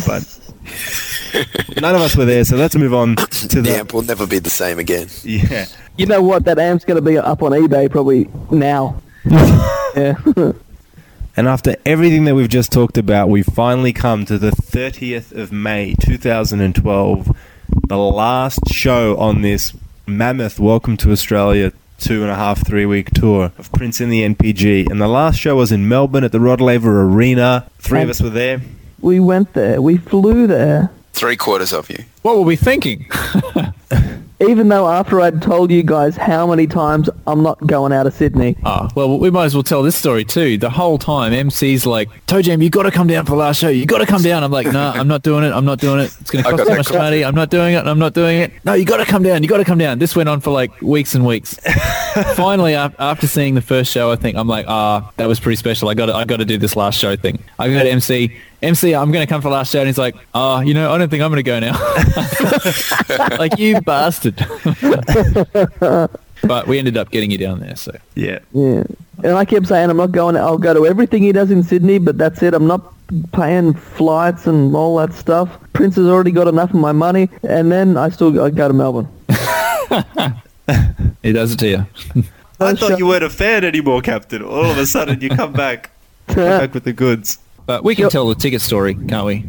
but. 0.06 0.51
None 1.82 1.96
of 1.96 2.02
us 2.02 2.16
were 2.16 2.26
there, 2.26 2.44
so 2.44 2.56
let's 2.56 2.76
move 2.76 2.94
on 2.94 3.16
to 3.16 3.48
the 3.48 3.62
the 3.62 3.78
amp 3.78 3.94
will 3.94 4.02
never 4.02 4.28
be 4.28 4.40
the 4.40 4.50
same 4.50 4.80
again. 4.80 5.08
yeah. 5.24 5.66
You 5.98 6.06
know 6.06 6.22
what? 6.22 6.46
That 6.46 6.60
amp's 6.60 6.86
going 6.86 6.96
to 6.96 7.02
be 7.02 7.18
up 7.18 7.42
on 7.44 7.52
eBay 7.52 7.90
probably 7.90 8.30
now. 8.50 9.02
yeah. 9.26 10.16
And 11.38 11.48
after 11.48 11.78
everything 11.86 12.26
that 12.26 12.36
we've 12.36 12.50
just 12.50 12.74
talked 12.74 12.98
about, 12.98 13.30
we've 13.30 13.46
finally 13.46 13.94
come 13.94 14.26
to 14.26 14.38
the 14.38 14.52
30th 14.52 15.32
of 15.32 15.50
May 15.50 15.96
2012, 16.02 17.38
the 17.88 17.98
last 17.98 18.68
show 18.68 19.16
on 19.18 19.42
this 19.42 19.74
mammoth 20.06 20.60
Welcome 20.60 20.98
to 20.98 21.12
Australia 21.12 21.72
two 22.02 22.24
and 22.24 22.32
a 22.32 22.36
half, 22.36 22.66
three 22.66 22.86
week 22.86 23.12
tour 23.12 23.54
of 23.58 23.72
Prince 23.72 24.02
in 24.02 24.10
the 24.10 24.28
NPG. 24.28 24.90
And 24.90 25.00
the 25.00 25.08
last 25.08 25.40
show 25.40 25.56
was 25.56 25.72
in 25.72 25.88
Melbourne 25.88 26.24
at 26.24 26.32
the 26.32 26.40
Rod 26.40 26.60
Laver 26.60 27.02
Arena. 27.04 27.70
Three 27.78 28.02
of 28.02 28.10
us 28.10 28.22
were 28.22 28.30
there. 28.30 28.62
We 29.02 29.20
went 29.20 29.54
there. 29.54 29.82
We 29.82 29.98
flew 29.98 30.48
there. 30.48 30.90
Three 31.14 31.36
quarters 31.36 31.74
of 31.74 31.90
you. 31.90 32.04
what 32.22 32.36
were 32.38 32.44
we 32.44 32.56
thinking? 32.56 33.06
Even 34.40 34.70
though 34.70 34.88
after 34.88 35.22
I'd 35.22 35.40
told 35.40 35.70
you 35.70 35.84
guys 35.84 36.18
how 36.18 36.48
many 36.48 36.66
times 36.66 37.12
I'm 37.28 37.44
not 37.44 37.64
going 37.68 37.94
out 37.94 38.08
of 38.08 38.14
Sydney. 38.16 38.58
Ah, 38.66 38.90
well, 38.96 39.20
we 39.20 39.30
might 39.30 39.46
as 39.46 39.54
well 39.54 39.62
tell 39.62 39.84
this 39.84 39.96
story 39.96 40.26
too. 40.26 40.58
The 40.58 40.70
whole 40.72 40.98
time, 40.98 41.32
MC's 41.32 41.86
like, 41.86 42.10
Toe 42.26 42.42
Jam, 42.42 42.60
you 42.60 42.72
got 42.72 42.84
to 42.84 42.92
come 42.92 43.06
down 43.06 43.26
for 43.26 43.32
the 43.32 43.36
last 43.38 43.60
show. 43.60 43.70
You 43.70 43.86
got 43.86 44.00
to 44.00 44.08
come 44.08 44.24
down. 44.24 44.44
I'm 44.44 44.50
like, 44.52 44.66
no, 44.66 44.94
I'm 44.96 45.08
not 45.08 45.22
doing 45.22 45.44
it. 45.44 45.52
I'm 45.52 45.66
not 45.66 45.80
doing 45.80 46.00
it. 46.00 46.18
It's 46.22 46.32
going 46.32 46.44
to 46.44 46.50
cost 46.50 46.58
got 46.58 46.68
so 46.68 46.76
much 46.76 46.92
money. 46.92 47.24
I'm 47.24 47.36
not 47.36 47.52
doing 47.52 47.76
it. 47.76 47.86
I'm 47.86 48.00
not 48.00 48.16
doing 48.16 48.40
it. 48.40 48.52
No, 48.66 48.74
you 48.74 48.84
got 48.84 48.98
to 48.98 49.06
come 49.06 49.22
down. 49.22 49.44
You 49.44 49.50
got 49.50 49.58
to 49.58 49.66
come 49.66 49.78
down. 49.78 50.00
This 50.00 50.16
went 50.16 50.28
on 50.28 50.42
for 50.42 50.50
like 50.50 50.82
weeks 50.82 51.14
and 51.14 51.24
weeks. 51.24 51.56
Finally, 52.36 52.74
after 52.74 53.28
seeing 53.28 53.54
the 53.54 53.62
first 53.62 53.92
show, 53.92 54.10
I 54.12 54.16
think 54.16 54.38
I'm 54.38 54.48
like, 54.48 54.66
ah, 54.68 55.12
that 55.18 55.28
was 55.28 55.40
pretty 55.40 55.58
special. 55.58 55.88
I 55.88 55.94
got 55.94 56.08
to, 56.08 56.16
I 56.16 56.26
got 56.26 56.38
to 56.38 56.46
do 56.46 56.58
this 56.58 56.76
last 56.76 56.98
show 56.98 57.16
thing. 57.16 57.44
I 57.60 57.68
go 57.68 57.84
to 57.84 57.90
MC. 57.92 58.36
MC, 58.62 58.94
I'm 58.94 59.12
going 59.12 59.26
to 59.26 59.30
come 59.30 59.42
for 59.42 59.50
the 59.50 59.56
last 59.56 59.72
show. 59.72 59.80
And 59.80 59.88
he's 59.88 59.98
like, 59.98 60.16
oh, 60.34 60.60
you 60.60 60.74
know, 60.74 60.92
I 60.92 60.98
don't 60.98 61.10
think 61.10 61.24
I'm 61.24 61.32
going 61.32 61.44
to 61.44 61.44
go 61.44 61.60
now. 61.60 63.38
like, 63.38 63.58
you 63.58 63.82
bastard. 63.82 64.36
but 66.44 66.68
we 66.68 66.78
ended 66.78 66.98
up 66.98 67.10
getting 67.12 67.32
you 67.32 67.38
down 67.38 67.60
there, 67.60 67.76
so. 67.76 67.98
Yeah. 68.16 68.40
Yeah. 68.54 68.84
And 69.24 69.34
I 69.34 69.46
kept 69.46 69.68
saying 69.68 69.90
I'm 69.90 69.98
not 69.98 70.12
going. 70.12 70.36
I'll 70.38 70.58
go 70.58 70.74
to 70.74 70.86
everything 70.86 71.24
he 71.24 71.32
does 71.32 71.52
in 71.52 71.64
Sydney, 71.64 71.98
but 71.98 72.18
that's 72.18 72.42
it. 72.44 72.54
I'm 72.54 72.68
not 72.68 72.94
paying 73.34 73.74
flights 73.74 74.48
and 74.48 74.76
all 74.76 74.98
that 74.98 75.14
stuff. 75.14 75.50
Prince 75.74 75.96
has 75.96 76.08
already 76.08 76.32
got 76.32 76.48
enough 76.48 76.70
of 76.70 76.80
my 76.80 76.92
money, 76.92 77.30
and 77.44 77.72
then 77.72 77.98
I 77.98 78.10
still 78.10 78.32
go, 78.32 78.50
go 78.50 78.68
to 78.68 78.74
Melbourne. 78.74 79.08
He 81.22 81.34
does 81.34 81.54
it 81.54 81.60
to 81.60 81.68
you. 81.68 81.86
I 82.60 82.74
thought 82.76 82.98
you 83.00 83.08
weren't 83.08 83.24
a 83.24 83.30
fan 83.30 83.64
anymore, 83.64 84.02
Captain. 84.02 84.42
All 84.42 84.66
of 84.66 84.78
a 84.78 84.86
sudden, 84.86 85.22
you 85.22 85.30
come 85.30 85.54
back. 85.54 85.92
come 86.28 86.46
back 86.46 86.74
with 86.74 86.84
the 86.84 86.94
goods. 86.94 87.40
But 87.72 87.86
we 87.86 87.96
can 87.96 88.04
Yep. 88.04 88.12
tell 88.12 88.28
the 88.28 88.36
ticket 88.36 88.60
story, 88.60 88.96
can't 88.96 89.26
we? 89.26 89.46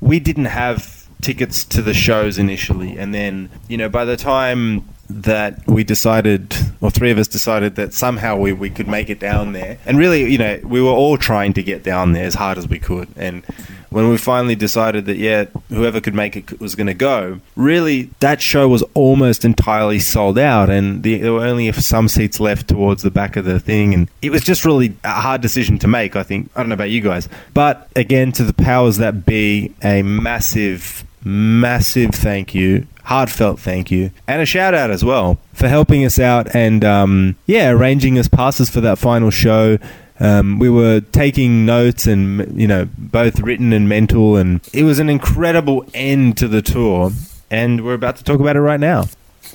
we 0.00 0.20
didn't 0.20 0.44
have 0.46 1.06
tickets 1.22 1.64
to 1.64 1.80
the 1.82 1.94
shows 1.94 2.36
initially 2.38 2.96
and 2.98 3.12
then 3.14 3.48
you 3.68 3.76
know 3.76 3.88
by 3.88 4.04
the 4.04 4.16
time 4.16 4.82
that 5.08 5.64
we 5.68 5.84
decided 5.84 6.52
or 6.80 6.90
three 6.90 7.10
of 7.12 7.18
us 7.18 7.28
decided 7.28 7.76
that 7.76 7.94
somehow 7.94 8.36
we, 8.36 8.52
we 8.52 8.68
could 8.68 8.88
make 8.88 9.08
it 9.08 9.20
down 9.20 9.52
there 9.52 9.78
and 9.86 9.96
really 9.98 10.30
you 10.32 10.38
know 10.38 10.58
we 10.64 10.80
were 10.82 10.90
all 10.90 11.16
trying 11.16 11.52
to 11.52 11.62
get 11.62 11.82
down 11.84 12.12
there 12.12 12.24
as 12.24 12.34
hard 12.34 12.58
as 12.58 12.66
we 12.68 12.78
could 12.80 13.08
and 13.16 13.44
when 13.92 14.08
we 14.08 14.16
finally 14.16 14.54
decided 14.54 15.06
that 15.06 15.16
yeah 15.16 15.44
whoever 15.68 16.00
could 16.00 16.14
make 16.14 16.36
it 16.36 16.60
was 16.60 16.74
going 16.74 16.86
to 16.86 16.94
go 16.94 17.40
really 17.56 18.10
that 18.20 18.40
show 18.40 18.68
was 18.68 18.82
almost 18.94 19.44
entirely 19.44 19.98
sold 19.98 20.38
out 20.38 20.70
and 20.70 21.02
the, 21.02 21.18
there 21.18 21.32
were 21.32 21.44
only 21.44 21.70
some 21.72 22.08
seats 22.08 22.40
left 22.40 22.68
towards 22.68 23.02
the 23.02 23.10
back 23.10 23.36
of 23.36 23.44
the 23.44 23.60
thing 23.60 23.94
and 23.94 24.08
it 24.22 24.30
was 24.30 24.42
just 24.42 24.64
really 24.64 24.96
a 25.04 25.20
hard 25.20 25.40
decision 25.40 25.78
to 25.78 25.86
make 25.86 26.16
i 26.16 26.22
think. 26.22 26.50
I 26.56 26.60
don't 26.60 26.68
know 26.68 26.74
about 26.74 26.90
you 26.90 27.00
guys 27.00 27.28
but 27.54 27.88
again 27.94 28.32
to 28.32 28.44
the 28.44 28.54
powers 28.54 28.96
that 28.98 29.26
be 29.26 29.74
a 29.82 30.02
massive 30.02 31.04
massive 31.24 32.10
thank 32.10 32.54
you 32.54 32.86
heartfelt 33.04 33.58
thank 33.60 33.90
you 33.90 34.10
and 34.28 34.40
a 34.40 34.46
shout 34.46 34.74
out 34.74 34.90
as 34.90 35.04
well 35.04 35.38
for 35.52 35.68
helping 35.68 36.04
us 36.04 36.18
out 36.18 36.54
and 36.54 36.84
um, 36.84 37.36
yeah 37.46 37.70
arranging 37.70 38.18
us 38.18 38.28
passes 38.28 38.70
for 38.70 38.80
that 38.80 38.96
final 38.98 39.30
show 39.30 39.76
um, 40.20 40.58
we 40.58 40.70
were 40.70 41.00
taking 41.00 41.64
notes 41.66 42.06
and 42.06 42.60
you 42.60 42.66
know 42.66 42.88
both 42.98 43.40
written 43.40 43.72
and 43.72 43.88
mental 43.88 44.36
and 44.36 44.60
it 44.72 44.84
was 44.84 44.98
an 44.98 45.08
incredible 45.08 45.84
end 45.94 46.36
to 46.38 46.48
the 46.48 46.62
tour 46.62 47.10
and 47.50 47.84
we're 47.84 47.94
about 47.94 48.16
to 48.16 48.24
talk 48.24 48.40
about 48.40 48.56
it 48.56 48.60
right 48.60 48.80
now. 48.80 49.04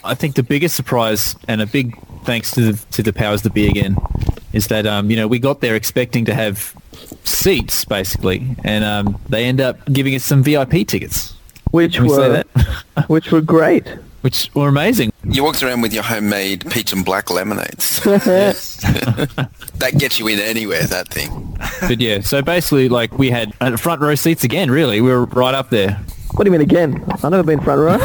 I 0.03 0.13
think 0.13 0.35
the 0.35 0.43
biggest 0.43 0.75
surprise 0.75 1.35
and 1.47 1.61
a 1.61 1.65
big 1.65 1.97
thanks 2.23 2.51
to 2.51 2.73
the, 2.73 2.85
to 2.91 3.01
the 3.01 3.13
powers 3.13 3.41
that 3.41 3.53
be 3.53 3.67
again, 3.67 3.97
is 4.53 4.67
that 4.67 4.85
um, 4.85 5.09
you 5.09 5.17
know 5.17 5.27
we 5.27 5.39
got 5.39 5.61
there 5.61 5.75
expecting 5.75 6.25
to 6.25 6.34
have 6.34 6.75
seats 7.23 7.85
basically, 7.85 8.55
and 8.63 8.84
um, 8.84 9.19
they 9.29 9.45
end 9.45 9.59
up 9.59 9.84
giving 9.91 10.13
us 10.13 10.23
some 10.23 10.43
VIP 10.43 10.88
tickets, 10.88 11.34
which 11.71 11.95
Can 11.95 12.03
we 12.03 12.09
were 12.09 12.43
which 13.07 13.31
were 13.31 13.41
great. 13.41 13.88
Which 14.27 14.53
were 14.53 14.67
amazing. 14.67 15.09
You 15.23 15.41
walked 15.45 15.63
around 15.63 15.79
with 15.79 15.93
your 15.93 16.03
homemade 16.03 16.69
peach 16.69 16.91
and 16.91 17.05
black 17.05 17.29
lemonades. 17.29 18.01
that 18.03 19.93
gets 19.97 20.19
you 20.19 20.27
in 20.27 20.37
anywhere, 20.37 20.83
that 20.83 21.07
thing. 21.07 21.57
But 21.79 22.01
yeah, 22.01 22.19
so 22.19 22.41
basically, 22.41 22.89
like 22.89 23.17
we 23.17 23.29
had 23.29 23.53
uh, 23.61 23.77
front 23.77 24.01
row 24.01 24.15
seats 24.15 24.43
again. 24.43 24.69
Really, 24.69 24.99
we 24.99 25.09
were 25.09 25.23
right 25.27 25.55
up 25.55 25.69
there. 25.69 25.93
What 26.33 26.43
do 26.43 26.49
you 26.49 26.51
mean 26.51 26.59
again? 26.59 27.01
I've 27.09 27.23
never 27.23 27.41
been 27.41 27.61
front 27.61 27.79
row. 27.79 27.97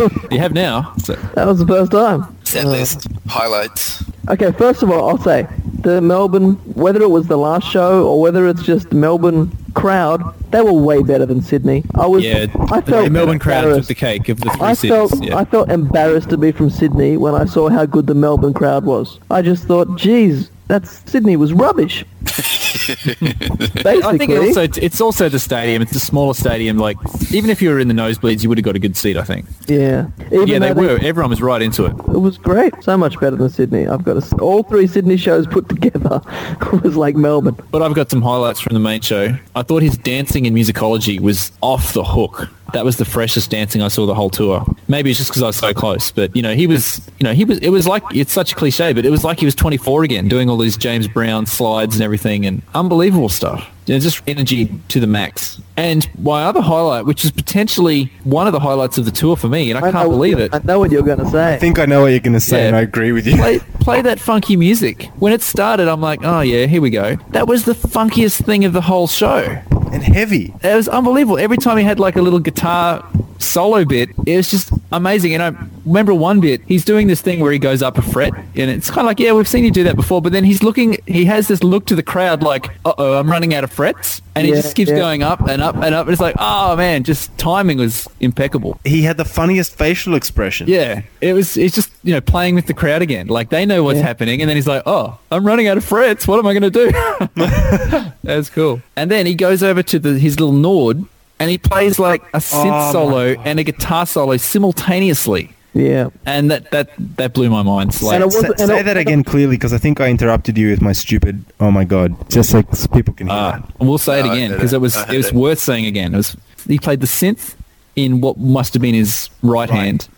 You 0.30 0.38
have 0.38 0.52
now. 0.52 0.94
So, 0.98 1.14
that 1.34 1.46
was 1.46 1.58
the 1.58 1.66
first 1.66 1.90
time. 1.90 2.36
Set 2.50 2.64
uh, 2.64 2.68
list, 2.68 3.06
highlights. 3.28 4.04
Okay, 4.28 4.50
first 4.52 4.82
of 4.82 4.90
all, 4.90 5.08
I'll 5.08 5.18
say 5.18 5.46
the 5.82 6.00
Melbourne, 6.00 6.54
whether 6.74 7.00
it 7.02 7.10
was 7.10 7.26
the 7.26 7.38
last 7.38 7.70
show 7.70 8.06
or 8.06 8.20
whether 8.20 8.46
it's 8.48 8.62
just 8.62 8.90
the 8.90 8.96
Melbourne 8.96 9.50
crowd, 9.74 10.22
they 10.50 10.60
were 10.60 10.72
way 10.72 11.02
better 11.02 11.26
than 11.26 11.42
Sydney. 11.42 11.84
I 11.94 12.06
was, 12.06 12.24
yeah, 12.24 12.46
I 12.70 12.80
the 12.80 12.90
felt 12.90 13.12
Melbourne 13.12 13.38
crowd 13.38 13.62
took 13.62 13.86
the 13.86 13.94
cake 13.94 14.28
of 14.28 14.40
the 14.40 14.50
three 14.50 14.60
I 14.60 14.74
cities. 14.74 14.90
felt 14.90 15.24
yeah. 15.24 15.36
I 15.36 15.44
felt 15.44 15.70
embarrassed 15.70 16.30
to 16.30 16.36
be 16.36 16.52
from 16.52 16.70
Sydney 16.70 17.16
when 17.16 17.34
I 17.34 17.44
saw 17.44 17.68
how 17.68 17.86
good 17.86 18.06
the 18.06 18.14
Melbourne 18.14 18.54
crowd 18.54 18.84
was. 18.84 19.20
I 19.30 19.42
just 19.42 19.64
thought, 19.64 19.96
geez, 19.96 20.50
that's 20.66 21.08
Sydney 21.10 21.36
was 21.36 21.52
rubbish. 21.52 22.04
Basically, 23.20 24.02
I 24.04 24.16
think 24.18 24.30
it 24.30 24.38
also 24.38 24.62
it's 24.62 25.00
also 25.00 25.28
the 25.28 25.38
stadium. 25.38 25.82
It's 25.82 25.94
a 25.94 26.00
smaller 26.00 26.34
stadium. 26.34 26.78
Like 26.78 26.96
even 27.32 27.50
if 27.50 27.60
you 27.62 27.70
were 27.70 27.78
in 27.80 27.88
the 27.88 27.94
nosebleeds, 27.94 28.42
you 28.42 28.48
would 28.48 28.58
have 28.58 28.64
got 28.64 28.76
a 28.76 28.78
good 28.78 28.96
seat. 28.96 29.16
I 29.16 29.24
think. 29.24 29.46
yeah, 29.66 30.06
even 30.26 30.48
yeah, 30.48 30.58
they 30.58 30.72
though 30.72 30.80
were. 30.80 30.98
Everyone 31.02 31.30
was 31.30 31.42
right 31.42 31.62
into 31.62 31.84
it. 31.86 31.92
It 31.92 32.20
was 32.20 32.38
great, 32.38 32.72
so 32.82 32.96
much 32.96 33.18
better 33.20 33.36
than 33.36 33.48
Sydney. 33.50 33.86
I've 33.86 34.04
got 34.04 34.14
to. 34.14 34.18
s- 34.20 34.32
All 34.34 34.62
three 34.62 34.86
Sydney 34.86 35.16
shows 35.16 35.46
put 35.46 35.68
together 35.68 36.20
was 36.82 36.96
like 36.96 37.16
Melbourne. 37.16 37.56
But 37.70 37.82
I've 37.82 37.94
got 37.94 38.10
some 38.10 38.22
highlights 38.22 38.60
from 38.60 38.74
the 38.74 38.80
main 38.80 39.00
show. 39.00 39.36
I 39.54 39.62
thought 39.62 39.82
his 39.82 39.96
dancing 39.98 40.46
in 40.46 40.54
musicology 40.54 41.20
was 41.20 41.52
off 41.62 41.92
the 41.92 42.04
hook. 42.04 42.48
That 42.72 42.84
was 42.84 42.96
the 42.96 43.04
freshest 43.04 43.50
dancing 43.50 43.82
I 43.82 43.88
saw 43.88 44.06
the 44.06 44.14
whole 44.14 44.30
tour. 44.30 44.64
Maybe 44.88 45.10
it's 45.10 45.18
just 45.18 45.30
because 45.30 45.42
I 45.42 45.46
was 45.46 45.56
so 45.56 45.72
close, 45.74 46.10
but 46.10 46.34
you 46.34 46.42
know, 46.42 46.54
he 46.54 46.66
was, 46.66 47.00
you 47.18 47.24
know, 47.24 47.32
he 47.32 47.44
was. 47.44 47.58
It 47.58 47.70
was 47.70 47.86
like 47.86 48.02
it's 48.14 48.32
such 48.32 48.52
a 48.52 48.54
cliche, 48.56 48.92
but 48.92 49.04
it 49.04 49.10
was 49.10 49.24
like 49.24 49.38
he 49.38 49.44
was 49.44 49.54
24 49.54 50.04
again, 50.04 50.28
doing 50.28 50.48
all 50.48 50.56
these 50.56 50.76
James 50.76 51.08
Brown 51.08 51.46
slides 51.46 51.94
and 51.96 52.02
everything, 52.04 52.46
and 52.46 52.62
unbelievable 52.74 53.28
stuff. 53.28 53.68
You 53.86 53.94
know, 53.94 54.00
just 54.00 54.22
energy 54.28 54.70
to 54.88 55.00
the 55.00 55.06
max. 55.08 55.60
And 55.76 56.08
my 56.20 56.44
other 56.44 56.60
highlight, 56.60 57.06
which 57.06 57.24
is 57.24 57.32
potentially 57.32 58.12
one 58.24 58.46
of 58.46 58.52
the 58.52 58.60
highlights 58.60 58.98
of 58.98 59.04
the 59.04 59.10
tour 59.10 59.34
for 59.36 59.48
me, 59.48 59.70
and 59.70 59.84
I, 59.84 59.90
can't 59.90 60.08
believe 60.10 60.38
it. 60.38 60.54
I 60.54 60.60
know 60.62 60.78
what 60.78 60.92
you're 60.92 61.02
going 61.02 61.18
to 61.18 61.28
say. 61.28 61.54
I 61.54 61.58
think 61.58 61.78
I 61.78 61.86
know 61.86 62.02
what 62.02 62.08
you're 62.08 62.20
going 62.20 62.34
to 62.34 62.40
say, 62.40 62.60
Yeah. 62.62 62.66
and 62.68 62.76
I 62.76 62.82
agree 62.82 63.10
with 63.12 63.26
you. 63.26 63.36
play, 63.36 63.58
play 63.80 64.02
that 64.02 64.20
funky 64.20 64.56
music. 64.56 65.06
When 65.18 65.32
it 65.32 65.42
started, 65.42 65.88
I'm 65.88 66.00
like, 66.00 66.20
oh 66.22 66.40
yeah, 66.40 66.66
here 66.66 66.80
we 66.82 66.90
go. 66.90 67.16
That 67.30 67.48
was 67.48 67.64
the 67.64 67.72
funkiest 67.72 68.44
thing 68.44 68.64
of 68.64 68.72
the 68.74 68.82
whole 68.82 69.08
show. 69.08 69.60
And 69.92 70.02
heavy. 70.02 70.54
It 70.62 70.74
was 70.74 70.88
unbelievable. 70.88 71.38
Every 71.38 71.56
time 71.56 71.76
he 71.76 71.84
had 71.84 71.98
like 71.98 72.16
a 72.16 72.22
little 72.22 72.38
guitar 72.38 73.04
solo 73.38 73.84
bit, 73.84 74.10
it 74.26 74.36
was 74.36 74.50
just 74.50 74.72
amazing. 74.92 75.34
And 75.34 75.42
I 75.42 75.50
remember 75.90 76.14
one 76.14 76.40
bit, 76.40 76.62
he's 76.66 76.84
doing 76.84 77.06
this 77.08 77.20
thing 77.20 77.40
where 77.40 77.52
he 77.52 77.58
goes 77.58 77.82
up 77.82 77.98
a 77.98 78.02
fret, 78.02 78.32
and 78.34 78.70
it's 78.70 78.88
kind 78.88 79.00
of 79.00 79.06
like, 79.06 79.20
yeah, 79.20 79.32
we've 79.32 79.48
seen 79.48 79.64
you 79.64 79.70
do 79.70 79.84
that 79.84 79.96
before. 79.96 80.22
But 80.22 80.32
then 80.32 80.44
he's 80.44 80.62
looking, 80.62 80.96
he 81.06 81.24
has 81.26 81.48
this 81.48 81.62
look 81.62 81.86
to 81.86 81.94
the 81.96 82.02
crowd 82.02 82.42
like, 82.42 82.68
uh 82.84 82.92
oh, 82.96 83.18
I'm 83.18 83.30
running 83.30 83.52
out 83.54 83.64
of 83.64 83.72
frets, 83.72 84.22
and 84.34 84.46
he 84.46 84.52
Yeah, 84.52 84.60
just 84.62 84.76
keeps 84.76 84.90
yeah. 84.90 84.96
going 84.98 85.22
up 85.22 85.40
and 85.48 85.60
up 85.60 85.74
and 85.76 85.94
up. 85.94 86.06
And 86.06 86.12
it's 86.12 86.20
like, 86.20 86.36
oh 86.38 86.76
man, 86.76 87.04
just 87.04 87.36
timing 87.38 87.78
was 87.78 88.08
impeccable. 88.20 88.78
He 88.84 89.02
had 89.02 89.16
the 89.16 89.24
funniest 89.24 89.74
facial 89.76 90.14
expression. 90.14 90.68
Yeah, 90.68 91.02
it 91.20 91.32
was. 91.34 91.56
It's 91.56 91.74
just 91.74 91.90
you 92.04 92.12
know 92.14 92.20
playing 92.20 92.54
with 92.54 92.66
the 92.66 92.74
crowd 92.74 93.02
again. 93.02 93.26
Like 93.26 93.50
they 93.50 93.66
know 93.66 93.82
what's 93.84 93.98
Yeah. 93.98 94.06
happening, 94.06 94.40
and 94.40 94.48
then 94.48 94.56
he's 94.56 94.66
like, 94.68 94.82
"Oh, 94.86 95.18
I'm 95.30 95.44
running 95.46 95.66
out 95.68 95.76
of 95.76 95.84
frets. 95.84 96.26
What 96.28 96.38
am 96.38 96.46
I 96.46 96.54
going 96.54 96.70
to 96.70 96.70
do?" 96.70 98.10
That's 98.22 98.50
cool. 98.50 98.80
And 98.96 99.10
then 99.10 99.26
he 99.26 99.34
goes 99.34 99.62
over 99.62 99.82
to 99.82 99.98
the, 99.98 100.18
his 100.18 100.38
little 100.38 100.54
Nord, 100.54 101.04
and 101.38 101.50
he 101.50 101.58
plays 101.58 101.98
like 101.98 102.22
a 102.34 102.38
synth 102.38 102.90
Oh, 102.90 102.92
solo 102.92 103.34
and 103.44 103.58
a 103.58 103.64
guitar 103.64 104.06
solo 104.06 104.36
simultaneously, 104.36 105.54
yeah. 105.74 106.08
and 106.26 106.50
that 106.50 106.70
that 106.70 106.90
that 107.16 107.32
blew 107.34 107.48
my 107.50 107.62
mind. 107.62 107.90
It's 107.90 108.02
Like, 108.02 108.14
And 108.20 108.24
it 108.24 108.32
Say, 108.32 108.46
and 108.46 108.58
say 108.58 108.80
it- 108.80 108.82
that 108.84 108.96
again 108.96 109.22
clearly, 109.24 109.56
because 109.56 109.72
I 109.72 109.78
think 109.78 110.00
I 110.00 110.08
interrupted 110.08 110.56
you 110.58 110.70
with 110.70 110.80
my 110.80 110.92
stupid. 110.92 111.44
Oh 111.60 111.70
my 111.70 111.84
god! 111.84 112.14
Just 112.30 112.50
so 112.50 112.62
people 112.92 113.14
can 113.14 113.28
hear 113.28 113.36
Ah, 113.36 113.52
that. 113.78 113.84
we'll 113.84 113.98
say 113.98 114.20
it 114.20 114.26
No, 114.26 114.32
again 114.32 114.50
because 114.52 114.72
it. 114.72 114.76
it 114.76 114.80
was 114.80 114.96
it 114.96 115.16
was 115.16 115.26
it. 115.28 115.34
worth 115.34 115.58
saying 115.58 115.86
again. 115.86 116.14
It 116.14 116.16
was 116.18 116.36
he 116.68 116.78
played 116.78 117.00
the 117.00 117.06
synth 117.06 117.54
in 117.96 118.20
what 118.20 118.38
must 118.38 118.74
have 118.74 118.82
been 118.82 118.94
his 118.94 119.30
right, 119.42 119.68
Right. 119.68 119.70
hand 119.70 120.08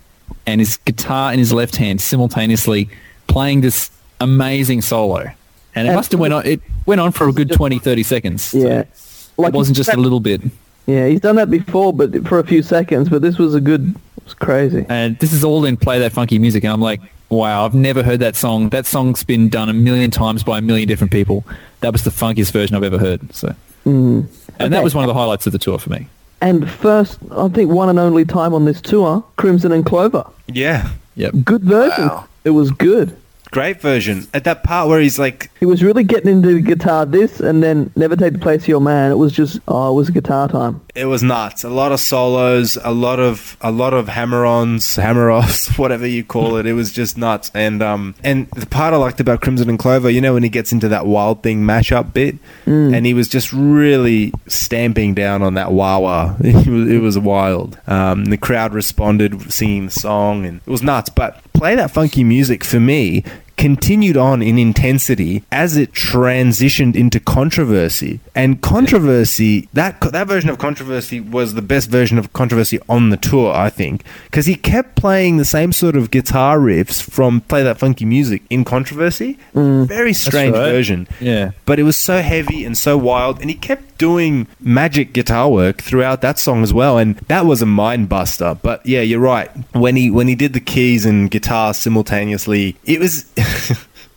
and 0.47 0.61
his 0.61 0.77
guitar 0.79 1.33
in 1.33 1.39
his 1.39 1.53
left 1.53 1.77
hand 1.77 2.01
simultaneously 2.01 2.89
playing 3.29 3.61
this 3.61 3.91
amazing 4.20 4.83
solo. 4.83 5.31
And 5.74 5.87
it 5.87 5.91
And- 5.91 5.97
must 5.97 6.12
have 6.12 6.20
went 6.20 6.35
on 6.35 6.45
it 6.47 6.61
went 6.87 7.01
on 7.01 7.12
for 7.12 7.29
a 7.29 7.33
good 7.33 7.51
20 7.53 7.79
30 7.79 8.03
seconds. 8.03 8.43
So 8.43 8.59
Yeah. 8.59 8.81
it 8.81 9.53
wasn't 9.55 9.77
just 9.77 9.93
a 9.93 9.97
little 9.97 10.20
bit. 10.20 10.43
Yeah, 10.87 11.07
he's 11.07 11.20
done 11.20 11.37
that 11.37 11.49
before, 11.51 11.93
but 11.93 12.27
for 12.27 12.39
a 12.41 12.45
few 12.45 12.61
seconds. 12.62 13.09
But 13.09 13.23
this 13.23 13.39
was 13.39 13.55
a 13.55 13.61
good. 13.61 13.95
It 14.23 14.24
was 14.24 14.35
crazy. 14.35 14.86
And 14.89 15.19
this 15.19 15.32
is 15.32 15.44
all 15.44 15.65
in 15.65 15.77
play 15.77 15.99
that 15.99 16.12
funky 16.12 16.39
music 16.39 16.65
and 16.65 16.73
I'm 16.73 16.81
like, 16.81 17.01
wow, 17.28 17.65
I've 17.65 17.74
never 17.74 18.03
heard 18.03 18.20
that 18.20 18.36
song. 18.36 18.69
That 18.70 18.86
song's 18.86 19.24
been 19.24 19.49
done 19.49 19.69
a 19.69 19.73
million 19.73 20.11
times 20.11 20.43
by 20.43 20.59
a 20.59 20.62
million 20.62 20.89
different 20.89 21.12
people. 21.12 21.44
That 21.81 21.93
was 21.93 22.05
the 22.05 22.11
funkiest 22.11 22.53
version 22.53 22.77
I've 22.77 22.82
ever 22.82 22.99
heard. 22.99 23.35
So 23.35 23.55
mm. 23.85 24.27
and 24.59 24.73
that 24.73 24.82
was 24.82 24.94
one 24.94 25.05
of 25.05 25.09
the 25.09 25.15
highlights 25.15 25.47
of 25.47 25.53
the 25.53 25.59
tour 25.59 25.78
for 25.78 25.90
me. 25.90 26.09
And 26.40 26.69
first, 26.69 27.20
I 27.31 27.49
think 27.49 27.70
one 27.70 27.89
and 27.89 28.01
only 28.01 28.24
time 28.24 28.53
on 28.53 28.65
this 28.65 28.81
tour, 28.81 29.24
Crimson 29.36 29.70
and 29.70 29.86
Clover. 29.86 30.28
Yeah, 30.49 30.90
Yep. 31.16 31.35
Good 31.44 31.62
version. 31.62 32.09
Wow. 32.09 32.28
It 32.44 32.51
was 32.51 32.70
good. 32.70 33.16
Great 33.53 33.81
version. 33.81 34.27
At 34.35 34.45
that 34.45 34.65
part 34.65 34.89
where 34.89 34.99
he's 35.01 35.19
like, 35.19 35.51
He 35.61 35.66
was 35.66 35.83
really 35.83 36.03
getting 36.03 36.33
into 36.33 36.55
the 36.55 36.61
guitar 36.61 37.07
this 37.07 37.39
and 37.39 37.62
then 37.62 37.93
Never 37.95 38.16
Take 38.16 38.33
the 38.33 38.39
Place 38.41 38.62
of 38.62 38.69
Your 38.69 38.81
Man. 38.81 39.12
It 39.12 39.16
was 39.19 39.33
just, 39.33 39.61
oh, 39.69 39.93
it 39.93 39.95
was 39.95 40.11
guitar 40.11 40.49
time. 40.49 40.81
it 40.95 41.05
was 41.05 41.23
nuts. 41.23 41.62
A 41.62 41.69
lot 41.70 41.93
of 41.93 42.01
solos, 42.01 42.77
a 42.83 42.91
lot 42.91 43.20
of 43.20 43.57
a 43.61 43.70
lot 43.70 43.95
of 43.95 44.09
hammer-ons, 44.09 44.97
hammer-offs, 45.07 45.79
whatever 45.79 46.07
you 46.07 46.24
call 46.24 46.57
it. 46.57 46.66
It 46.66 46.73
was 46.73 46.91
just 46.93 47.16
nuts. 47.16 47.51
And 47.55 47.83
um 47.83 48.15
and 48.24 48.49
the 48.51 48.66
part 48.66 48.93
I 48.95 48.97
liked 48.97 49.20
about 49.20 49.41
Crimson 49.41 49.69
and 49.69 49.79
Clover, 49.79 50.11
you 50.11 50.20
know, 50.20 50.35
when 50.35 50.43
he 50.43 50.49
gets 50.49 50.73
into 50.73 50.89
that 50.89 51.07
Wild 51.07 51.43
Thing 51.43 51.62
mashup 51.62 52.12
bit, 52.12 52.37
and 52.66 53.07
he 53.07 53.15
was 53.15 53.29
just 53.29 53.53
really 53.53 54.33
stamping 54.49 55.15
down 55.15 55.43
on 55.43 55.55
that 55.55 55.73
wah 55.73 55.99
wah. 55.99 56.37
It 56.43 56.66
was, 56.66 56.89
it 56.91 56.99
was 56.99 57.19
wild. 57.19 57.79
Um, 57.87 58.27
the 58.27 58.37
crowd 58.39 58.73
responded 58.74 59.53
singing 59.53 59.87
the 59.87 59.91
song, 59.93 60.47
and 60.47 60.61
it 60.66 60.70
was 60.70 60.83
nuts. 60.83 61.11
But 61.11 61.41
play 61.53 61.74
that 61.74 61.91
funky 61.91 62.24
music 62.24 62.65
for 62.65 62.81
me 62.81 63.24
continued 63.62 64.16
on 64.16 64.43
in 64.43 64.59
intensity 64.59 65.44
as 65.52 65.76
it 65.76 65.93
transitioned 65.93 66.97
into 66.97 67.20
controversy. 67.20 68.18
And 68.34 68.60
controversy, 68.60 69.68
that 69.72 70.01
that 70.01 70.26
version 70.26 70.51
of 70.51 70.59
controversy 70.59 71.20
was 71.20 71.55
the 71.55 71.62
best 71.62 71.89
version 71.89 72.18
of 72.18 72.32
controversy 72.32 72.80
on 72.89 73.10
the 73.10 73.16
tour, 73.16 73.55
I 73.55 73.70
think, 73.70 74.02
because 74.24 74.47
he 74.47 74.56
kept 74.56 74.97
playing 74.97 75.36
the 75.36 75.44
same 75.44 75.70
sort 75.70 75.94
of 75.94 76.10
guitar 76.10 76.59
riffs 76.59 77.01
from 77.01 77.40
Play 77.43 77.62
That 77.62 77.78
Funky 77.78 78.05
Music 78.05 78.43
in 78.51 78.64
controversy. 78.64 79.39
Mm. 79.55 79.86
Very 79.86 80.12
strange 80.12 80.56
right. 80.56 80.72
version. 80.72 81.06
Yeah. 81.20 81.52
But 81.64 81.78
it 81.78 81.84
was 81.84 81.97
so 81.97 82.20
heavy 82.20 82.64
and 82.64 82.76
so 82.76 82.98
wild, 82.98 83.40
and 83.40 83.48
he 83.48 83.55
kept 83.55 83.93
doing 83.97 84.48
magic 84.59 85.12
guitar 85.12 85.48
work 85.48 85.80
throughout 85.80 86.20
that 86.22 86.36
song 86.36 86.64
as 86.64 86.74
well, 86.74 86.98
and 86.98 87.14
that 87.28 87.47
was 87.47 87.62
a 87.62 87.66
mind 87.66 88.09
buster. 88.09 88.59
But 88.60 88.84
yeah, 88.84 89.02
you're 89.02 89.20
right. 89.20 89.48
When 89.72 89.94
he 89.94 90.10
when 90.10 90.26
he 90.26 90.34
did 90.34 90.52
the 90.52 90.60
keys 90.60 91.06
and 91.06 91.30
guitar 91.30 91.72
simultaneously, 91.72 92.76
it 92.84 92.98
was 92.98 93.30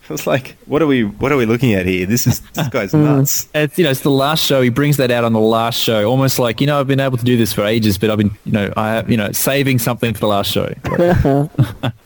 it 0.05 0.09
was 0.09 0.27
like, 0.27 0.55
what 0.65 0.81
are 0.81 0.87
we 0.87 1.03
what 1.03 1.31
are 1.31 1.37
we 1.37 1.45
looking 1.45 1.73
at 1.73 1.85
here? 1.85 2.05
This 2.05 2.27
is 2.27 2.39
this 2.53 2.67
guy's 2.69 2.93
nuts. 2.93 3.47
It's, 3.55 3.77
you 3.77 3.83
know, 3.83 3.89
it's 3.91 4.01
the 4.01 4.11
last 4.11 4.43
show. 4.43 4.61
He 4.61 4.69
brings 4.69 4.97
that 4.97 5.09
out 5.11 5.23
on 5.23 5.33
the 5.33 5.39
last 5.39 5.79
show, 5.79 6.05
almost 6.09 6.37
like 6.39 6.61
you 6.61 6.67
know, 6.67 6.79
I've 6.79 6.87
been 6.87 6.99
able 6.99 7.17
to 7.17 7.25
do 7.25 7.37
this 7.37 7.53
for 7.53 7.63
ages, 7.65 7.97
but 7.97 8.09
I've 8.09 8.17
been, 8.17 8.31
you 8.45 8.51
know, 8.51 8.71
I 8.77 8.89
have, 8.93 9.09
you 9.09 9.17
know, 9.17 9.31
saving 9.31 9.79
something 9.79 10.13
for 10.13 10.19
the 10.19 10.27
last 10.27 10.51
show. 10.51 10.73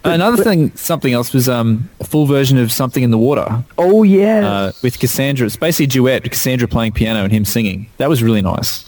Another 0.04 0.44
thing, 0.44 0.72
something 0.76 1.14
else 1.14 1.34
was 1.34 1.50
um, 1.50 1.90
a 2.00 2.04
full 2.06 2.26
version 2.26 2.58
of 2.58 2.72
"Something 2.72 3.04
in 3.04 3.12
the 3.12 3.18
Water" 3.18 3.64
Oh, 3.78 4.04
yeah. 4.04 4.48
uh, 4.50 4.72
with 4.82 5.00
Cassandra. 5.00 5.46
It's 5.46 5.56
basically 5.58 5.86
a 5.86 5.90
duet, 5.90 6.24
Cassandra 6.24 6.68
playing 6.68 6.94
piano 6.94 7.24
and 7.24 7.32
him 7.32 7.46
singing. 7.46 7.90
That 7.98 8.10
was 8.10 8.24
really 8.24 8.42
nice. 8.42 8.86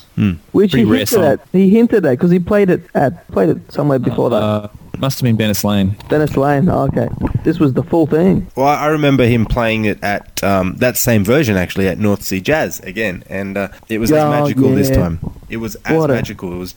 Which 0.52 0.72
he 0.72 0.84
pretty 0.84 0.86
rare 0.86 0.98
hinted 1.00 1.08
song. 1.10 1.24
at. 1.24 1.48
He 1.52 1.70
hinted 1.70 2.06
at 2.06 2.12
because 2.12 2.30
he 2.32 2.38
played 2.40 2.70
it 2.70 2.84
at 2.94 3.28
played 3.32 3.50
it 3.50 3.72
somewhere 3.74 3.98
before 3.98 4.30
that. 4.30 4.70
Must 4.98 5.20
have 5.20 5.24
been 5.24 5.36
Bennett's 5.36 5.64
Lane. 5.64 5.96
Bennett's 6.10 6.38
Lane. 6.38 6.70
Oh, 6.70 6.84
okay. 6.84 7.08
This 7.44 7.60
was 7.60 7.74
the 7.74 7.82
full 7.82 8.06
thing. 8.06 8.46
Well, 8.56 8.68
I 8.68 8.88
remember 8.88 9.26
him 9.26 9.46
playing 9.48 9.86
it 9.86 9.98
at 10.04 10.44
um, 10.44 10.76
that 10.76 10.96
same 10.96 11.24
version 11.26 11.58
actually 11.58 11.88
at 11.88 11.98
North 11.98 12.22
Sea 12.22 12.40
Jazz 12.40 12.80
again, 12.82 13.24
and 13.28 13.58
uh, 13.58 13.70
it 13.90 13.98
was 13.98 14.12
as 14.12 14.24
Oh, 14.24 14.30
magical 14.30 14.70
this 14.76 14.92
time. 14.92 15.20
It 15.50 15.58
was 15.58 15.76
as 15.86 15.98
What 15.98 16.12
a- 16.12 16.14
magical. 16.14 16.54
It 16.54 16.58
was 16.58 16.76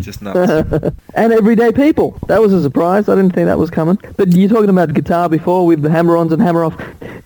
just 0.00 0.22
nuts. 0.22 0.94
And 1.14 1.32
Everyday 1.34 1.70
People. 1.72 2.18
That 2.28 2.40
was 2.40 2.54
a 2.54 2.62
surprise. 2.62 3.08
I 3.10 3.14
didn't 3.14 3.34
think 3.34 3.46
that 3.46 3.58
was 3.58 3.68
coming. 3.70 3.98
But 4.16 4.32
you're 4.32 4.48
talking 4.48 4.70
about 4.70 4.94
guitar 4.94 5.28
before 5.28 5.66
with 5.66 5.82
the 5.82 5.90
hammer-ons 5.90 6.32
and 6.32 6.40
hammer-off. 6.40 6.74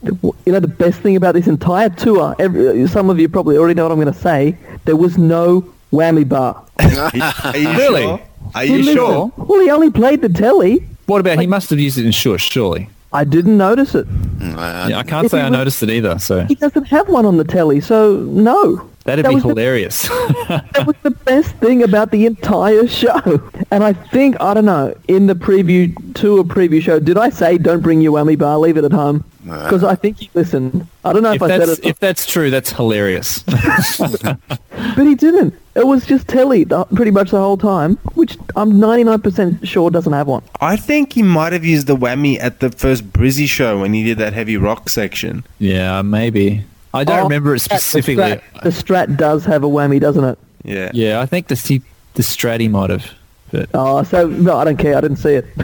You 0.03 0.35
know, 0.53 0.61
the 0.61 0.69
best 0.69 1.01
thing 1.01 1.15
about 1.17 1.35
this 1.35 1.47
entire 1.47 1.91
tour, 1.91 2.35
every, 2.41 2.87
some 2.89 3.09
of 3.09 3.21
you 3.21 3.29
probably 3.29 3.57
already 3.57 3.75
know 3.75 3.85
what 3.85 3.93
I'm 3.93 4.01
going 4.01 4.13
to 4.13 4.19
say, 4.21 4.57
there 4.85 4.97
was 4.97 5.17
no 5.17 5.63
whammy 5.93 6.29
bar. 6.29 6.65
Are 6.81 7.57
you 7.57 7.69
Really? 7.71 8.03
sure? 8.03 8.21
Are 8.55 8.65
you 8.65 8.79
listened- 8.79 8.97
sure? 8.97 9.33
Well, 9.37 9.61
he 9.61 9.71
only 9.71 9.91
played 9.91 10.21
the 10.23 10.29
Tele. 10.29 10.79
What 11.07 11.21
about 11.21 11.39
he 11.41 11.47
must 11.47 11.71
have 11.71 11.79
used 11.81 11.99
it 11.99 12.07
in 12.07 12.13
Shush, 12.13 12.51
surely. 12.51 12.89
I 13.13 13.25
didn't 13.25 13.57
notice 13.57 13.95
it. 13.95 14.07
Mm, 14.39 14.59
I- 14.59 14.89
Yeah, 14.89 14.99
I 14.99 15.03
can't 15.05 15.25
If 15.25 15.31
say 15.31 15.39
he 15.39 15.43
I 15.43 15.51
was- 15.51 15.59
noticed 15.59 15.83
it 15.83 15.91
either. 15.91 16.19
So 16.19 16.45
He 16.45 16.55
doesn't 16.57 16.85
have 16.89 17.09
one 17.09 17.27
on 17.27 17.37
the 17.37 17.45
Tele, 17.45 17.81
so 17.81 18.17
no. 18.31 18.83
That'd 19.05 19.25
That 19.27 19.29
be 19.31 19.35
was 19.35 19.43
the- 19.43 19.49
hilarious. 19.51 20.03
that 20.49 20.85
was 20.87 20.97
the 21.03 21.11
best 21.11 21.55
thing 21.57 21.83
about 21.83 22.11
the 22.11 22.25
entire 22.27 22.87
show. 22.89 23.43
And 23.71 23.85
I 23.85 23.93
think, 23.93 24.41
I 24.41 24.55
don't 24.55 24.65
know, 24.65 24.95
in 25.09 25.27
the 25.27 25.35
preview, 25.35 25.95
to 26.15 26.39
a 26.39 26.45
preview 26.45 26.81
show, 26.83 26.99
did 27.01 27.19
I 27.19 27.29
say 27.29 27.59
don't 27.59 27.83
bring 27.83 28.01
your 28.01 28.13
whammy 28.19 28.39
bar, 28.39 28.59
leave 28.59 28.77
it 28.79 28.85
at 28.85 28.93
home? 28.93 29.25
Because 29.45 29.85
I 29.85 29.95
think 29.95 30.17
he 30.21 30.31
listened. 30.33 30.87
I 31.05 31.13
don't 31.13 31.23
know 31.23 31.33
if, 31.33 31.37
if 31.37 31.43
I 31.43 31.49
said 31.49 31.61
that's 31.61 31.79
it, 31.81 31.85
if 31.85 31.99
that's 31.99 32.25
true, 32.25 32.51
that's 32.51 32.73
hilarious. 32.73 33.41
but 33.99 34.39
he 34.97 35.15
didn't. 35.15 35.55
It 35.75 35.87
was 35.87 36.07
just 36.07 36.29
Tele 36.29 36.65
the, 36.65 36.85
pretty 36.87 37.11
much 37.11 37.31
the 37.31 37.39
whole 37.39 37.59
time, 37.59 37.97
which 38.15 38.39
I'm 38.57 38.73
99% 38.75 39.67
sure 39.67 39.91
doesn't 39.91 40.13
have 40.15 40.29
one. 40.29 40.43
I 40.63 40.77
think 40.77 41.13
he 41.13 41.23
might 41.23 41.53
have 41.53 41.65
used 41.65 41.89
the 41.89 41.97
whammy 41.97 42.39
at 42.41 42.61
the 42.61 42.71
first 42.71 43.13
Brizzy 43.13 43.47
show 43.47 43.81
when 43.81 43.93
he 43.93 44.03
did 44.03 44.17
that 44.19 44.33
heavy 44.33 44.57
rock 44.57 44.89
section. 44.89 45.45
yeah, 45.59 46.01
maybe. 46.01 46.65
I 46.95 47.05
don't 47.05 47.19
Oh, 47.21 47.23
remember 47.25 47.55
it 47.55 47.61
specifically. 47.61 48.15
The 48.17 48.41
Strat, 48.41 48.63
the 48.63 48.71
Strat 48.71 49.17
does 49.19 49.45
have 49.45 49.65
a 49.65 49.69
whammy, 49.69 50.01
doesn't 50.01 50.25
it? 50.25 50.39
Yeah. 50.65 50.91
Yeah, 50.95 51.21
I 51.21 51.27
think 51.27 51.49
the 51.49 51.57
C- 51.57 51.83
the 52.15 52.23
Stratty 52.23 52.71
might 52.71 52.91
have. 52.91 53.11
But 53.51 53.69
Oh, 53.75 54.03
so 54.05 54.29
no, 54.29 54.57
I 54.57 54.65
don't 54.65 54.77
care. 54.79 54.97
I 54.97 55.01
didn't 55.01 55.19
see 55.19 55.35
it. 55.35 55.47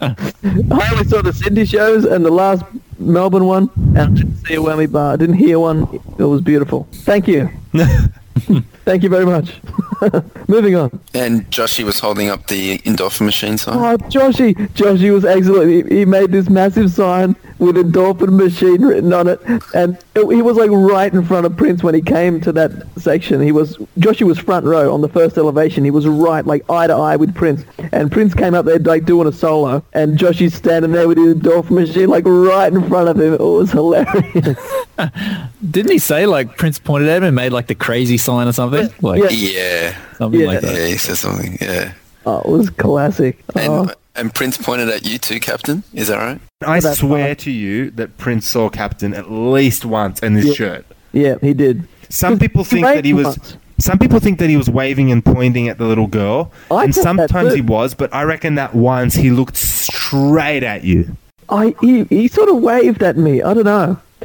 I 0.00 0.88
only 0.92 1.04
saw 1.04 1.22
the 1.22 1.32
Sydney 1.32 1.64
shows 1.64 2.04
and 2.04 2.24
the 2.24 2.30
last 2.30 2.62
Melbourne 2.98 3.46
one, 3.46 3.70
and 3.76 3.98
I 3.98 4.06
didn't 4.06 4.36
see 4.46 4.54
a 4.54 4.58
whammy 4.58 4.90
bar. 4.90 5.14
I 5.14 5.16
didn't 5.16 5.36
hear 5.36 5.58
one. 5.58 5.84
It 6.18 6.24
was 6.24 6.40
beautiful. 6.42 6.86
Thank 6.92 7.26
you. 7.28 7.48
Thank 8.84 9.02
you 9.02 9.08
very 9.08 9.24
much. 9.24 9.54
Moving 10.48 10.74
on. 10.76 11.00
And 11.14 11.48
Joshy 11.50 11.84
was 11.84 11.98
holding 12.00 12.28
up 12.28 12.48
the 12.48 12.78
endorphin 12.80 13.22
machine 13.24 13.56
sign. 13.56 13.78
Oh, 13.78 13.96
Joshy. 14.08 14.54
Joshy 14.74 15.12
was 15.12 15.24
excellent. 15.24 15.70
He, 15.90 15.98
he 16.00 16.04
made 16.04 16.32
this 16.32 16.50
massive 16.50 16.90
sign 16.92 17.34
with 17.64 17.76
endorphin 17.76 18.36
machine 18.36 18.82
written 18.82 19.12
on 19.12 19.28
it. 19.28 19.40
And 19.74 19.98
it, 20.14 20.26
he 20.34 20.42
was 20.42 20.56
like 20.56 20.70
right 20.70 21.12
in 21.12 21.24
front 21.24 21.46
of 21.46 21.56
Prince 21.56 21.82
when 21.82 21.94
he 21.94 22.02
came 22.02 22.40
to 22.42 22.52
that 22.52 22.70
section. 22.98 23.40
He 23.40 23.52
was, 23.52 23.76
Joshy 23.98 24.26
was 24.26 24.38
front 24.38 24.66
row 24.66 24.92
on 24.92 25.00
the 25.00 25.08
first 25.08 25.36
elevation. 25.38 25.84
He 25.84 25.90
was 25.90 26.06
right, 26.06 26.46
like 26.46 26.68
eye 26.70 26.86
to 26.86 26.94
eye 26.94 27.16
with 27.16 27.34
Prince. 27.34 27.64
And 27.92 28.10
Prince 28.12 28.34
came 28.34 28.54
up 28.54 28.64
there 28.66 28.78
like 28.78 29.04
doing 29.04 29.26
a 29.26 29.32
solo. 29.32 29.84
And 29.92 30.18
Joshy's 30.18 30.54
standing 30.54 30.92
there 30.92 31.08
with 31.08 31.18
his 31.18 31.34
endorphin 31.34 31.70
machine 31.72 32.08
like 32.08 32.24
right 32.26 32.72
in 32.72 32.86
front 32.88 33.08
of 33.08 33.18
him. 33.20 33.34
It 33.34 33.40
was 33.40 33.70
hilarious. 33.72 34.58
didn't 35.70 35.90
he 35.92 35.98
say 35.98 36.26
like 36.26 36.56
Prince 36.56 36.78
pointed 36.78 37.08
at 37.08 37.18
him 37.18 37.24
and 37.24 37.36
made 37.36 37.52
like 37.52 37.66
the 37.66 37.74
crazy 37.74 38.16
sign 38.18 38.46
or 38.46 38.52
something? 38.52 38.88
Like 39.00 39.22
Yeah. 39.22 39.28
Yeah. 39.30 39.96
something 40.18 40.40
Yeah. 40.40 40.46
like 40.46 40.60
that. 40.60 40.74
Yeah, 40.74 40.86
he 40.86 40.96
said 40.96 41.16
something. 41.16 41.58
Yeah. 41.60 41.92
oh, 42.26 42.40
it 42.40 42.48
was 42.48 42.70
classic. 42.70 43.38
And, 43.54 43.90
Oh. 43.90 43.94
And 44.16 44.34
Prince 44.34 44.56
pointed 44.58 44.88
at 44.88 45.04
you 45.06 45.18
too, 45.18 45.40
Captain. 45.40 45.82
Is 45.92 46.08
that 46.08 46.18
right? 46.18 46.40
I 46.66 46.80
That's 46.80 47.00
swear 47.00 47.28
fine. 47.28 47.36
to 47.36 47.50
you 47.50 47.90
that 47.92 48.16
Prince 48.18 48.46
saw 48.48 48.68
Captain 48.68 49.14
at 49.14 49.30
least 49.30 49.84
once 49.84 50.20
in 50.20 50.34
this 50.34 50.46
Yeah. 50.46 50.52
shirt. 50.54 50.86
Yeah, 51.12 51.34
he 51.40 51.54
did. 51.54 51.86
Some 52.08 52.38
people 52.38 52.64
think 52.64 52.84
that 52.86 53.04
he 53.04 53.12
was. 53.12 53.26
once. 53.26 53.56
Some 53.80 53.98
people 53.98 54.20
think 54.20 54.38
that 54.38 54.48
he 54.48 54.56
was 54.56 54.70
waving 54.70 55.10
and 55.10 55.24
pointing 55.24 55.68
at 55.68 55.78
the 55.78 55.84
little 55.84 56.06
girl, 56.06 56.52
I 56.70 56.84
and 56.84 56.94
thought 56.94 57.16
that 57.16 57.28
sometimes 57.30 57.54
he 57.54 57.60
was. 57.60 57.92
But 57.94 58.14
I 58.14 58.22
reckon 58.22 58.54
that 58.54 58.74
once 58.74 59.14
he 59.16 59.30
looked 59.30 59.56
straight 59.56 60.62
at 60.62 60.84
you. 60.84 61.16
I, 61.48 61.74
he, 61.80 62.04
he 62.04 62.28
sort 62.28 62.48
of 62.48 62.56
waved 62.62 63.02
at 63.02 63.16
me. 63.16 63.42
I 63.42 63.52
don't 63.52 63.64
know. 63.64 63.98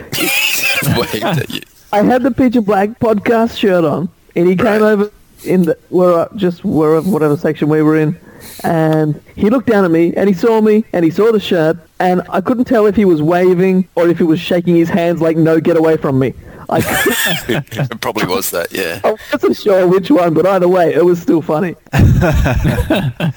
Waved 0.96 1.24
at 1.24 1.50
you. 1.50 1.62
I 1.92 2.04
had 2.04 2.24
the 2.24 2.32
Peach 2.32 2.56
and 2.56 2.66
Black 2.66 3.00
podcast 3.00 3.58
shirt 3.58 3.84
on, 3.84 4.08
and 4.36 4.48
he 4.48 4.56
came 4.56 4.82
over 4.82 5.12
in 5.46 5.64
the 5.64 5.78
where 5.90 6.20
I- 6.20 6.28
just 6.36 6.64
where 6.64 7.00
whatever 7.02 7.38
section 7.38 7.70
we 7.70 7.82
were 7.82 7.96
in, 7.98 8.18
and 8.64 9.20
he 9.36 9.50
looked 9.50 9.68
down 9.68 9.86
at 9.86 9.92
me 9.92 10.14
and 10.16 10.28
he 10.28 10.34
saw 10.36 10.62
me 10.62 10.86
and 10.94 11.04
he 11.06 11.12
saw 11.12 11.32
the 11.32 11.40
shirt, 11.40 11.78
and 12.00 12.22
I 12.30 12.42
couldn't 12.42 12.66
tell 12.66 12.86
if 12.86 12.96
he 12.96 13.06
was 13.06 13.22
waving 13.22 13.88
or 13.96 14.08
if 14.08 14.18
he 14.18 14.24
was 14.24 14.40
shaking 14.40 14.76
his 14.76 14.90
hands 14.90 15.22
like 15.22 15.38
no, 15.38 15.60
get 15.60 15.78
away 15.78 15.98
from 15.98 16.20
me. 16.20 16.34
I, 16.72 16.78
it 17.50 18.00
probably 18.02 18.28
was 18.28 18.52
that, 18.52 18.72
yeah. 18.72 19.00
I 19.04 19.16
wasn't 19.34 19.58
sure 19.58 19.88
which 19.88 20.12
one, 20.12 20.34
but 20.36 20.46
either 20.46 20.68
way, 20.68 20.94
it 20.94 21.04
was 21.04 21.20
still 21.20 21.42
funny. 21.42 21.76
it 21.94 23.34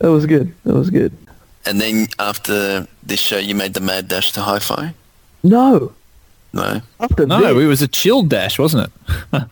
was 0.00 0.26
good. 0.26 0.52
It 0.64 0.72
was 0.72 0.90
good. 0.90 1.16
And 1.64 1.80
then 1.80 2.08
after 2.18 2.88
this 3.04 3.20
show, 3.20 3.38
you 3.38 3.54
made 3.54 3.74
the 3.74 3.80
mad 3.80 4.08
dash 4.08 4.32
to 4.32 4.40
hi-fi? 4.40 4.94
No, 5.44 5.92
No? 6.52 6.80
after 6.98 7.24
No, 7.26 7.54
this, 7.54 7.64
it 7.64 7.66
was 7.68 7.82
a 7.82 7.88
chilled 7.88 8.28
dash, 8.28 8.58
wasn't 8.58 8.88
it? 8.88 9.44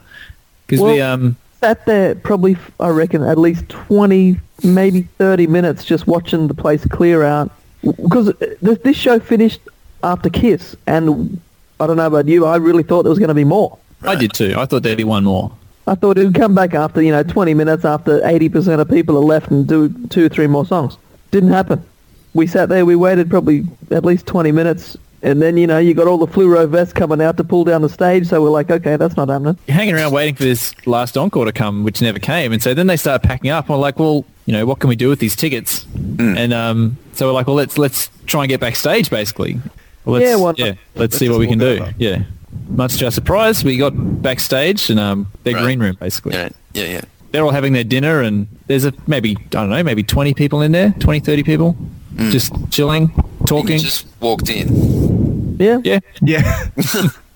Because 0.66 0.80
we 0.82 1.00
um 1.00 1.36
sat 1.60 1.84
there 1.86 2.14
probably, 2.14 2.56
I 2.78 2.88
reckon, 2.88 3.22
at 3.22 3.38
least 3.38 3.68
20, 3.68 4.38
maybe 4.64 5.02
30 5.18 5.46
minutes 5.46 5.84
just 5.84 6.06
watching 6.06 6.48
the 6.48 6.54
place 6.54 6.84
clear 6.86 7.22
out. 7.22 7.50
Because 7.82 8.32
this, 8.60 8.96
show 8.96 9.18
finished 9.20 9.60
after 10.02 10.28
Kiss, 10.28 10.76
and 10.86 11.40
I 11.78 11.86
don't 11.86 11.96
know 11.96 12.06
about 12.06 12.26
you, 12.26 12.44
I 12.46 12.56
really 12.56 12.82
thought 12.82 13.04
there 13.04 13.10
was 13.10 13.18
going 13.18 13.28
to 13.28 13.34
be 13.34 13.44
more. 13.44 13.78
I 14.02 14.14
did 14.14 14.32
too. 14.32 14.54
I 14.56 14.66
thought 14.66 14.82
there'd 14.82 14.98
be 14.98 15.04
one 15.04 15.24
more. 15.24 15.52
I 15.86 15.94
thought 15.94 16.18
it 16.18 16.24
would 16.24 16.34
come 16.34 16.54
back 16.54 16.74
after, 16.74 17.02
you 17.02 17.10
know, 17.10 17.22
20 17.22 17.54
minutes 17.54 17.84
after 17.84 18.20
80% 18.20 18.80
of 18.80 18.88
people 18.88 19.16
are 19.16 19.24
left 19.24 19.50
and 19.50 19.66
do 19.66 19.88
two 20.08 20.26
or 20.26 20.28
three 20.28 20.46
more 20.46 20.64
songs. 20.64 20.96
Didn't 21.30 21.50
happen. 21.50 21.84
We 22.32 22.46
sat 22.46 22.68
there, 22.68 22.86
we 22.86 22.96
waited 22.96 23.28
probably 23.28 23.66
at 23.90 24.04
least 24.04 24.26
20 24.26 24.52
minutes, 24.52 24.96
and 25.22 25.40
then, 25.42 25.56
you 25.56 25.66
know, 25.66 25.78
you 25.78 25.94
got 25.94 26.06
all 26.06 26.18
the 26.18 26.26
fluoro 26.26 26.68
vests 26.68 26.92
coming 26.92 27.20
out 27.20 27.36
to 27.36 27.44
pull 27.44 27.64
down 27.64 27.82
the 27.82 27.88
stage, 27.88 28.26
so 28.26 28.42
we're 28.42 28.50
like, 28.50 28.70
okay, 28.70 28.96
that's 28.96 29.16
not 29.16 29.28
happening. 29.28 29.58
You're 29.66 29.76
hanging 29.76 29.94
around 29.94 30.12
waiting 30.12 30.34
for 30.34 30.44
this 30.44 30.74
last 30.86 31.16
encore 31.16 31.44
to 31.44 31.52
come, 31.52 31.84
which 31.84 32.00
never 32.02 32.18
came. 32.18 32.52
And 32.52 32.62
so 32.62 32.74
then 32.74 32.86
they 32.86 32.96
start 32.96 33.22
packing 33.22 33.50
up. 33.50 33.66
And 33.68 33.76
we're 33.76 33.80
like, 33.82 33.98
well, 33.98 34.24
you 34.46 34.52
know, 34.52 34.66
what 34.66 34.78
can 34.78 34.88
we 34.88 34.96
do 34.96 35.08
with 35.08 35.18
these 35.20 35.36
tickets? 35.36 35.84
And 36.18 36.52
um, 36.52 36.96
so 37.12 37.26
we're 37.26 37.32
like, 37.32 37.46
well, 37.46 37.56
let's 37.56 37.76
let's 37.78 38.08
try 38.26 38.42
and 38.44 38.48
get 38.48 38.60
backstage, 38.60 39.10
basically. 39.10 39.60
Well, 40.04 40.14
let's, 40.18 40.26
Yeah, 40.30 40.36
why 40.36 40.42
not? 40.50 40.58
yeah, 40.58 40.64
let's, 40.66 40.78
Let's 40.96 41.16
see 41.18 41.28
what 41.28 41.38
we 41.38 41.46
can 41.46 41.58
do. 41.58 41.80
over. 41.82 41.94
Yeah. 41.98 42.22
Much 42.68 42.96
to 42.98 43.04
our 43.04 43.10
surprise, 43.10 43.62
we 43.62 43.76
got 43.76 43.92
backstage 44.22 44.90
and 44.90 44.98
um, 44.98 45.26
their 45.44 45.54
Right. 45.54 45.62
green 45.64 45.80
room, 45.80 45.96
basically. 46.00 46.32
Yeah, 46.34 46.48
yeah, 46.72 46.84
yeah. 46.84 47.00
They're 47.32 47.44
all 47.44 47.50
having 47.52 47.72
their 47.74 47.84
dinner 47.84 48.22
and 48.22 48.48
there's 48.66 48.84
a 48.84 48.92
maybe, 49.06 49.36
I 49.38 49.42
don't 49.50 49.70
know, 49.70 49.82
maybe 49.84 50.02
20 50.02 50.34
people 50.34 50.62
in 50.62 50.72
there, 50.72 50.92
20, 50.98 51.20
30 51.20 51.42
people, 51.44 51.76
just 52.16 52.52
chilling, 52.70 53.10
talking. 53.46 53.78
just 53.78 54.06
walked 54.20 54.48
in. 54.50 55.56
Yeah, 55.58 55.80
yeah. 55.84 55.98
Yeah. 56.22 56.68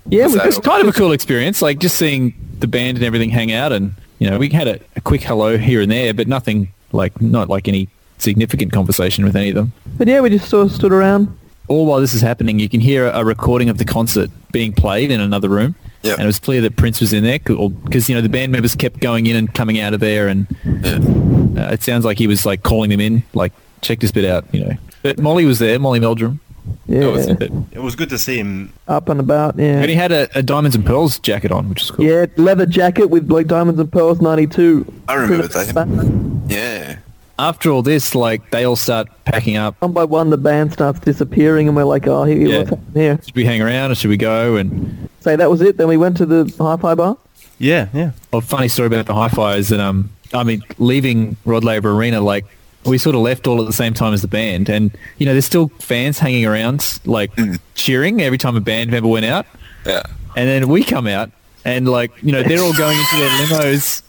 yeah, 0.09 0.27
we 0.27 0.33
So- 0.33 0.43
It's 0.45 0.59
kind 0.59 0.83
of 0.83 0.89
a 0.89 0.93
cool 0.99 1.13
experience, 1.13 1.61
like 1.63 1.79
just 1.79 1.97
seeing 1.97 2.35
the 2.61 2.67
band 2.67 2.97
and 2.99 3.05
everything 3.05 3.31
hang 3.31 3.53
out, 3.53 3.73
and 3.73 3.93
you 4.19 4.31
know, 4.31 4.39
we 4.39 4.49
had 4.49 4.69
a, 4.69 4.81
a 4.97 5.01
quick 5.01 5.23
hello 5.23 5.59
here 5.59 5.81
and 5.81 5.91
there, 5.91 6.15
but 6.15 6.29
nothing 6.29 6.69
like 6.93 7.21
not 7.21 7.49
like 7.49 7.69
any 7.69 7.89
significant 8.19 8.73
conversation 8.73 9.25
with 9.25 9.37
any 9.37 9.49
of 9.51 9.55
them. 9.55 9.73
But 9.99 10.09
yeah, 10.09 10.21
we 10.21 10.31
just 10.31 10.49
sort 10.49 10.67
of 10.67 10.73
stood 10.73 10.93
around. 10.93 11.37
All 11.69 11.87
while 11.87 12.01
this 12.01 12.15
is 12.15 12.21
happening, 12.21 12.59
you 12.59 12.69
can 12.69 12.81
hear 12.81 13.09
a 13.09 13.25
recording 13.25 13.69
of 13.71 13.79
the 13.79 13.85
concert 13.87 14.31
being 14.53 14.73
played 14.73 15.11
in 15.11 15.21
another 15.21 15.49
room, 15.49 15.75
Yeah. 16.03 16.13
and 16.13 16.23
it 16.23 16.27
was 16.27 16.39
clear 16.39 16.61
that 16.61 16.77
Prince 16.77 17.01
was 17.01 17.13
in 17.13 17.25
there 17.25 17.39
because 17.39 18.09
you 18.09 18.15
know 18.15 18.21
the 18.21 18.29
band 18.29 18.53
members 18.53 18.75
kept 18.75 19.01
going 19.01 19.27
in 19.27 19.35
and 19.37 19.53
coming 19.53 19.81
out 19.81 19.93
of 19.95 20.01
there, 20.01 20.29
and 20.29 20.47
Yeah. 20.65 21.65
uh, 21.69 21.73
it 21.73 21.83
sounds 21.83 22.05
like 22.05 22.19
he 22.19 22.27
was 22.27 22.45
like 22.47 22.63
calling 22.63 22.91
them 22.91 23.01
in, 23.01 23.23
like 23.35 23.53
check 23.85 24.01
this 24.01 24.11
bit 24.13 24.25
out, 24.25 24.45
you 24.53 24.65
know. 24.65 24.73
But 25.03 25.19
Molly 25.19 25.45
was 25.45 25.59
there, 25.59 25.79
Molly 25.79 26.01
Meldrum. 26.01 26.41
Yeah, 26.87 27.35
But, 27.39 27.51
It 27.73 27.81
was 27.83 27.95
good 27.95 28.09
to 28.09 28.19
see 28.19 28.39
him. 28.39 28.73
up 28.89 29.09
and 29.11 29.21
about. 29.21 29.57
Yeah, 29.59 29.81
and 29.81 29.91
he 29.91 29.95
had 29.95 30.13
a, 30.13 30.29
a 30.39 30.43
diamonds 30.43 30.75
and 30.75 30.85
pearls 30.85 31.19
jacket 31.19 31.53
on, 31.53 31.69
which 31.69 31.83
was 31.83 31.91
cool. 31.91 32.05
yeah, 32.07 32.25
leather 32.37 32.65
jacket 32.67 33.11
with 33.11 33.31
like 33.31 33.47
diamonds 33.47 33.79
and 33.81 33.91
pearls, 33.93 34.21
ninety 34.23 34.47
two. 34.47 34.91
I 35.09 35.15
remember 35.15 35.47
that. 35.49 36.45
Yeah. 36.49 36.97
After 37.39 37.71
all 37.71 37.83
this, 37.83 38.15
like 38.15 38.51
they 38.51 38.65
all 38.65 38.77
start 38.77 39.09
packing 39.25 39.57
up. 39.57 39.75
One 39.83 39.93
by 39.93 40.05
one, 40.05 40.31
the 40.31 40.39
band 40.39 40.73
starts 40.73 41.01
disappearing, 41.01 41.67
and 41.69 41.77
we're 41.77 41.85
like, 41.85 42.07
"Oh, 42.07 42.25
here, 42.25 42.37
Yeah. 42.49 42.59
what's 42.59 42.71
happening 42.71 42.95
here?" 43.03 43.19
Should 43.25 43.35
we 43.37 43.45
hang 43.45 43.61
around 43.61 43.91
or 43.91 43.95
should 43.97 44.11
we 44.11 44.17
go? 44.17 44.57
And 44.57 45.09
So 45.21 45.37
that 45.37 45.51
was 45.51 45.61
it. 45.61 45.77
Then 45.77 45.89
we 45.89 45.97
went 45.99 46.17
to 46.19 46.27
the 46.27 46.55
hi-fi 46.59 46.95
bar. 46.95 47.17
Yeah, 47.59 47.89
yeah. 47.93 48.13
a 48.33 48.41
funny 48.41 48.69
story 48.69 48.87
about 48.87 49.07
the 49.07 49.15
hi-fi 49.15 49.57
is 49.57 49.69
that 49.69 49.81
um, 49.81 50.11
I 50.33 50.45
mean, 50.45 50.63
leaving 50.79 51.37
Rod 51.45 51.65
Laver 51.65 51.91
Arena, 51.93 52.21
like 52.21 52.45
we 52.87 52.99
sort 52.99 53.15
of 53.15 53.23
left 53.23 53.47
all 53.47 53.61
at 53.61 53.67
the 53.67 53.73
same 53.73 53.95
time 53.95 54.13
as 54.13 54.23
the 54.23 54.29
band, 54.29 54.69
and 54.69 54.91
you 55.19 55.27
know, 55.27 55.33
there's 55.33 55.45
still 55.47 55.69
fans 55.81 56.19
hanging 56.19 56.47
around, 56.47 57.01
like 57.05 57.33
hmm. 57.35 57.55
cheering 57.75 58.21
every 58.21 58.39
time 58.39 58.57
a 58.57 58.61
band 58.61 58.91
member 58.91 59.09
went 59.09 59.25
out, 59.27 59.47
Yeah. 59.85 60.03
and 60.37 60.49
then 60.49 60.69
we 60.69 60.85
come 60.85 61.07
out, 61.07 61.31
and 61.65 61.89
like 61.89 62.11
you 62.23 62.33
know, 62.33 62.43
they're 62.43 62.61
all 62.63 62.75
going 62.75 62.99
into 62.99 63.17
their 63.17 63.31
limos. 63.31 64.03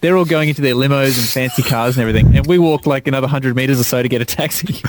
They're 0.00 0.16
all 0.16 0.24
going 0.24 0.48
into 0.48 0.62
their 0.62 0.74
limos 0.74 1.16
and 1.16 1.28
fancy 1.28 1.62
cars 1.62 1.96
and 1.96 2.02
everything, 2.08 2.36
and 2.36 2.46
we 2.46 2.58
walk 2.58 2.86
like 2.86 3.06
another 3.06 3.28
hundred 3.28 3.54
meters 3.54 3.78
or 3.78 3.84
so 3.84 4.02
to 4.02 4.08
get 4.08 4.20
a 4.20 4.24
taxi. 4.24 4.80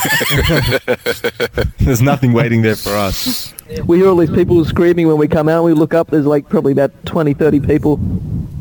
There's 1.79 2.01
nothing 2.01 2.33
waiting 2.33 2.63
there 2.63 2.75
for 2.75 2.95
us. 2.95 3.53
We 3.85 3.97
hear 3.97 4.07
all 4.09 4.17
these 4.17 4.29
people 4.31 4.63
screaming 4.65 5.07
when 5.07 5.17
we 5.17 5.27
come 5.27 5.49
out. 5.49 5.63
We 5.63 5.73
look 5.73 5.93
up. 5.93 6.09
There's 6.09 6.25
like 6.25 6.47
probably 6.49 6.71
about 6.71 6.91
20, 7.05 7.33
30 7.33 7.59
people 7.61 7.99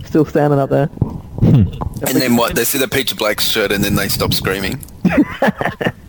still 0.04 0.24
standing 0.24 0.58
up 0.58 0.70
there. 0.70 0.86
Hmm. 0.86 1.64
And 2.06 2.16
then 2.16 2.36
what? 2.36 2.54
They 2.54 2.64
see 2.64 2.78
the 2.78 2.88
Peach 2.88 3.10
and 3.10 3.18
Black 3.18 3.40
shirt 3.40 3.72
and 3.72 3.82
then 3.82 3.94
they 3.94 4.08
stop 4.08 4.32
screaming. 4.32 4.78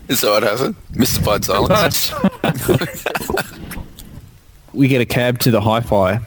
Is 0.07 0.21
that 0.21 0.29
what 0.29 0.43
happened? 0.43 0.75
Mystified 0.91 1.45
silence. 1.45 2.13
we 4.73 4.87
get 4.87 5.01
a 5.01 5.05
cab 5.05 5.39
to 5.39 5.51
the 5.51 5.61
hi-fi, 5.61 6.19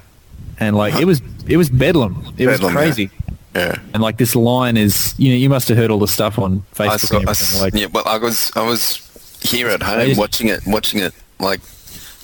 and 0.58 0.76
like 0.76 0.94
it 0.94 1.04
was 1.04 1.20
it 1.46 1.56
was 1.56 1.68
bedlam. 1.68 2.34
It 2.38 2.46
Bedlam, 2.46 2.74
was 2.74 2.82
crazy. 2.82 3.10
Yeah. 3.54 3.78
And 3.94 4.02
like 4.02 4.16
this 4.18 4.34
line 4.34 4.76
is, 4.76 5.14
you 5.18 5.30
know, 5.30 5.36
you 5.36 5.48
must 5.48 5.68
have 5.68 5.76
heard 5.78 5.90
all 5.90 5.98
the 5.98 6.08
stuff 6.08 6.38
on 6.38 6.62
Facebook. 6.74 6.88
I 6.88 6.96
saw, 6.96 7.18
and 7.18 7.28
I 7.28 7.30
everything. 7.30 7.60
like, 7.60 7.74
yeah, 7.74 7.86
well, 7.86 8.04
I 8.06 8.18
was, 8.18 8.52
I 8.54 8.66
was 8.66 9.38
here 9.40 9.68
at 9.68 9.82
home 9.82 9.96
crazy. 9.96 10.18
watching 10.18 10.48
it, 10.48 10.60
watching 10.66 11.00
it 11.00 11.14
like 11.38 11.60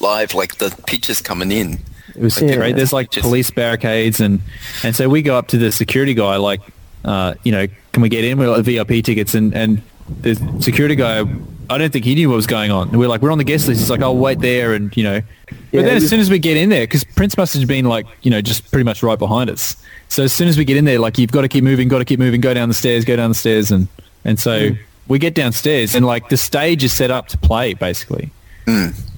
live, 0.03 0.35
like 0.35 0.57
the 0.59 0.71
pictures 0.87 1.21
coming 1.23 1.51
in. 1.53 1.79
It 2.15 2.21
was 2.23 2.41
Yeah. 2.43 2.57
great. 2.57 2.77
There's 2.77 2.93
like 2.93 3.11
Just- 3.11 3.23
police 3.25 3.51
barricades 3.51 4.21
and 4.21 4.41
and 4.83 4.95
so 4.95 5.09
we 5.09 5.23
go 5.23 5.37
up 5.37 5.49
to 5.49 5.59
the 5.59 5.73
security 5.73 6.13
guy 6.15 6.37
like, 6.37 6.61
uh, 7.05 7.35
you 7.45 7.53
know, 7.53 7.67
can 7.93 8.03
we 8.03 8.09
get 8.09 8.25
in? 8.25 8.37
We've 8.39 8.49
got 8.49 8.61
VIP 8.65 9.03
tickets 9.03 9.35
and 9.35 9.55
and 9.55 9.81
the 10.21 10.35
security 10.61 10.95
guy, 10.97 11.25
I 11.71 11.79
don't 11.79 11.91
think 11.93 12.05
he 12.05 12.15
knew 12.15 12.29
what 12.29 12.35
was 12.37 12.47
going 12.47 12.71
on. 12.71 12.89
And 12.91 12.99
we're 12.99 13.09
like, 13.09 13.23
we're 13.23 13.31
on 13.31 13.39
the 13.39 13.45
guest 13.45 13.67
list. 13.69 13.81
He's 13.81 13.89
like, 13.89 14.03
I'll 14.03 14.17
wait 14.17 14.41
there 14.41 14.75
and 14.75 14.95
you 14.97 15.05
know. 15.05 15.23
But 15.47 15.57
Yeah, 15.73 15.83
then 15.83 15.97
as 15.97 16.03
was- 16.03 16.11
soon 16.11 16.21
as 16.21 16.29
we 16.29 16.39
get 16.39 16.57
in 16.59 16.69
there, 16.69 16.83
because 16.83 17.05
Prince 17.05 17.37
must 17.39 17.55
have 17.57 17.67
been 17.67 17.87
like, 17.87 18.05
you 18.23 18.31
know, 18.31 18.43
just 18.43 18.71
pretty 18.71 18.85
much 18.85 19.03
right 19.03 19.19
behind 19.19 19.49
us. 19.49 19.77
So 20.09 20.25
as 20.25 20.33
soon 20.35 20.49
as 20.49 20.59
we 20.59 20.67
get 20.67 20.77
in 20.77 20.85
there, 20.85 20.99
like 20.99 21.17
you've 21.17 21.33
got 21.33 21.43
to 21.43 21.49
keep 21.49 21.65
moving, 21.65 21.89
got 21.89 21.99
to 22.01 22.05
keep 22.05 22.19
moving, 22.19 22.43
go 22.43 22.53
down 22.53 22.69
the 22.69 22.75
stairs, 22.75 23.05
go 23.07 23.17
down 23.17 23.31
the 23.31 23.35
stairs, 23.35 23.71
and 23.71 23.89
and 24.25 24.39
so 24.39 24.71
Mm. 24.73 24.79
we 25.09 25.19
get 25.19 25.35
downstairs 25.35 25.95
and 25.95 26.05
like 26.05 26.29
the 26.29 26.37
stage 26.37 26.85
is 26.85 26.93
set 26.93 27.11
up 27.11 27.29
to 27.29 27.39
play 27.39 27.73
basically 27.73 28.31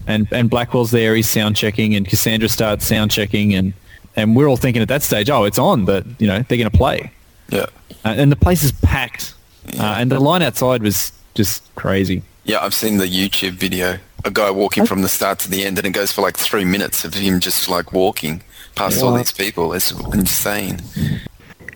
and 0.07 0.29
and 0.33 0.51
Blackwell's 0.51 0.91
there. 0.91 1.15
He's 1.15 1.29
sound 1.29 1.57
checking, 1.57 1.95
and 1.95 2.07
Cassandra 2.07 2.49
starts 2.49 2.87
sound 2.87 3.11
checking, 3.11 3.55
and 3.55 3.73
and 4.17 4.37
we're 4.37 4.47
all 4.49 4.57
thinking 4.57 4.83
at 4.83 4.89
that 4.89 5.03
stage, 5.03 5.31
oh, 5.31 5.45
it's 5.45 5.59
on, 5.59 5.85
but 5.85 6.05
you 6.19 6.27
know 6.27 6.43
they're 6.49 6.59
going 6.59 6.71
to 6.71 6.77
play, 6.77 7.11
Yeah. 7.51 7.67
uh, 8.05 8.15
and 8.17 8.31
the 8.31 8.37
place 8.37 8.63
is 8.63 8.73
packed, 8.73 9.35
uh, 9.79 9.97
and 9.99 10.11
the 10.11 10.21
line 10.21 10.43
outside 10.43 10.83
was 10.83 11.13
just 11.35 11.63
crazy. 11.75 12.23
Yeah, 12.45 12.61
I've 12.61 12.75
seen 12.75 12.99
the 12.99 13.07
YouTube 13.07 13.53
video. 13.55 13.99
A 14.27 14.31
guy 14.31 14.51
walking 14.51 14.87
from 14.87 15.03
the 15.03 15.09
start 15.09 15.39
to 15.41 15.51
the 15.51 15.65
end, 15.65 15.77
and 15.79 15.87
it 15.87 15.91
goes 15.91 16.11
for 16.13 16.23
like 16.23 16.37
three 16.37 16.65
minutes 16.65 17.05
of 17.05 17.13
him 17.15 17.41
just 17.41 17.69
like 17.69 17.93
walking 17.93 18.43
past 18.75 19.03
all 19.03 19.15
these 19.15 19.33
people. 19.33 19.73
It's 19.75 19.91
insane. 19.91 20.81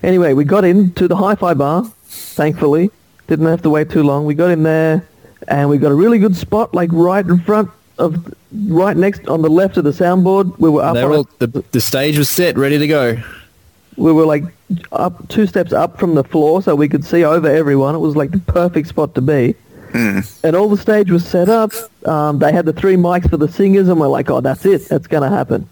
Anyway, 0.01 0.33
we 0.33 0.45
got 0.45 0.63
into 0.65 1.07
the 1.07 1.15
hi-fi 1.15 1.53
bar, 1.53 1.83
thankfully. 2.07 2.89
Didn't 3.27 3.45
have 3.45 3.61
to 3.63 3.69
wait 3.69 3.89
too 3.91 4.01
long. 4.01 4.25
We 4.25 4.33
got 4.33 4.49
in 4.49 4.63
there, 4.63 5.05
and 5.47 5.69
we 5.69 5.77
got 5.77 5.91
a 5.91 5.95
really 5.95 6.17
good 6.17 6.35
spot, 6.35 6.73
like 6.73 6.89
right 6.91 7.25
in 7.25 7.39
front 7.41 7.69
of, 7.99 8.33
right 8.69 8.97
next 8.97 9.27
on 9.27 9.41
the 9.41 9.49
left 9.49 9.77
of 9.77 9.83
the 9.83 9.91
soundboard. 9.91 10.57
We 10.59 10.69
were 10.69 10.81
up. 10.81 10.95
They 10.95 11.03
on 11.03 11.09
were 11.09 11.15
a- 11.15 11.17
all, 11.19 11.29
the 11.39 11.63
the 11.71 11.81
stage 11.81 12.17
was 12.17 12.29
set, 12.29 12.57
ready 12.57 12.77
to 12.79 12.87
go. 12.87 13.17
we 13.97 14.11
were 14.11 14.25
like 14.25 14.43
up 14.91 15.27
two 15.29 15.45
steps 15.47 15.73
up 15.73 15.99
from 15.99 16.15
the 16.15 16.23
floor, 16.23 16.61
so 16.61 16.75
we 16.75 16.87
could 16.89 17.03
see 17.05 17.23
over 17.23 17.47
everyone. 17.47 17.95
It 17.95 17.99
was 17.99 18.15
like 18.15 18.31
the 18.31 18.39
perfect 18.39 18.87
spot 18.87 19.13
to 19.15 19.21
be. 19.21 19.55
And 19.91 20.55
all 20.55 20.69
the 20.69 20.77
stage 20.77 21.09
was 21.09 21.27
set 21.27 21.49
up. 21.49 21.71
Um, 22.05 22.37
they 22.37 22.51
had 22.51 22.65
the 22.65 22.73
three 22.73 22.95
mics 22.95 23.27
for 23.29 23.37
the 23.37 23.47
singers, 23.47 23.87
and 23.89 23.99
we're 23.99 24.07
like, 24.07 24.29
"Oh, 24.29 24.39
that's 24.39 24.63
it. 24.65 24.87
That's 24.87 25.07
gonna 25.07 25.29
happen." 25.29 25.67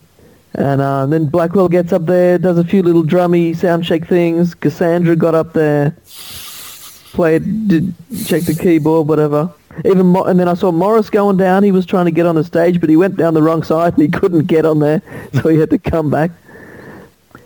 And 0.55 0.81
uh, 0.81 1.05
then 1.05 1.25
Blackwell 1.27 1.69
gets 1.69 1.93
up 1.93 2.07
there, 2.07 2.39
does 2.39 2.57
a 2.57 2.63
few 2.63 2.81
little 2.81 3.03
drummy 3.03 3.55
sound 3.55 3.83
check 3.83 4.07
things. 4.07 4.55
Cassandra 4.55 5.15
got 5.15 5.35
up 5.35 5.53
there, 5.53 5.95
played, 7.13 7.67
did 7.67 7.93
check 8.25 8.41
the 8.43 8.55
keyboard, 8.55 9.07
whatever. 9.07 9.51
Even 9.85 10.07
Mo- 10.07 10.23
and 10.23 10.39
then 10.39 10.47
I 10.47 10.53
saw 10.55 10.71
Morris 10.71 11.09
going 11.09 11.37
down. 11.37 11.63
He 11.63 11.71
was 11.71 11.85
trying 11.85 12.05
to 12.05 12.11
get 12.11 12.25
on 12.25 12.35
the 12.35 12.43
stage, 12.43 12.79
but 12.81 12.89
he 12.89 12.97
went 12.97 13.15
down 13.15 13.33
the 13.33 13.43
wrong 13.43 13.63
side 13.63 13.93
and 13.93 14.01
he 14.01 14.07
couldn't 14.09 14.45
get 14.47 14.65
on 14.65 14.79
there, 14.79 15.01
so 15.33 15.49
he 15.49 15.57
had 15.59 15.69
to 15.69 15.77
come 15.77 16.09
back. 16.09 16.31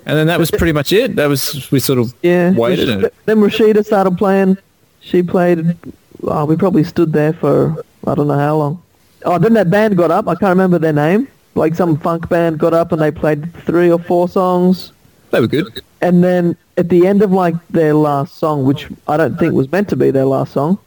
And 0.05 0.17
then 0.17 0.27
that 0.27 0.39
was 0.39 0.49
pretty 0.49 0.73
much 0.73 0.91
it. 0.93 1.15
That 1.15 1.27
was 1.27 1.69
we 1.71 1.79
sort 1.79 1.99
of 1.99 2.13
Yeah. 2.23 2.51
waited. 2.51 3.11
Then 3.25 3.37
Rashida 3.39 3.85
started 3.85 4.17
playing. 4.17 4.57
She 5.01 5.21
played. 5.23 5.75
Oh, 6.23 6.45
we 6.45 6.55
probably 6.55 6.83
stood 6.83 7.13
there 7.13 7.33
for 7.33 7.83
I 8.07 8.15
don't 8.15 8.27
know 8.27 8.37
how 8.37 8.57
long. 8.57 8.81
Oh, 9.25 9.37
then 9.37 9.53
that 9.53 9.69
band 9.69 9.97
got 9.97 10.09
up. 10.09 10.27
I 10.27 10.33
can't 10.35 10.49
remember 10.49 10.79
their 10.79 10.93
name. 10.93 11.27
Like 11.53 11.75
some 11.75 11.97
funk 11.97 12.29
band 12.29 12.57
got 12.59 12.73
up 12.73 12.91
and 12.91 13.01
they 13.01 13.11
played 13.11 13.53
three 13.65 13.91
or 13.91 13.99
four 13.99 14.27
songs. 14.29 14.91
they 15.31 15.39
were 15.39 15.47
good. 15.47 15.81
And 16.01 16.23
then 16.23 16.55
at 16.77 16.89
the 16.89 17.05
end 17.05 17.21
of 17.21 17.31
like 17.31 17.55
their 17.69 17.93
last 17.93 18.37
song, 18.39 18.63
which 18.63 18.87
I 19.07 19.17
don't 19.17 19.37
think 19.37 19.53
was 19.53 19.71
meant 19.71 19.87
to 19.89 19.95
be 19.95 20.09
their 20.11 20.25
last 20.25 20.53
song, 20.53 20.79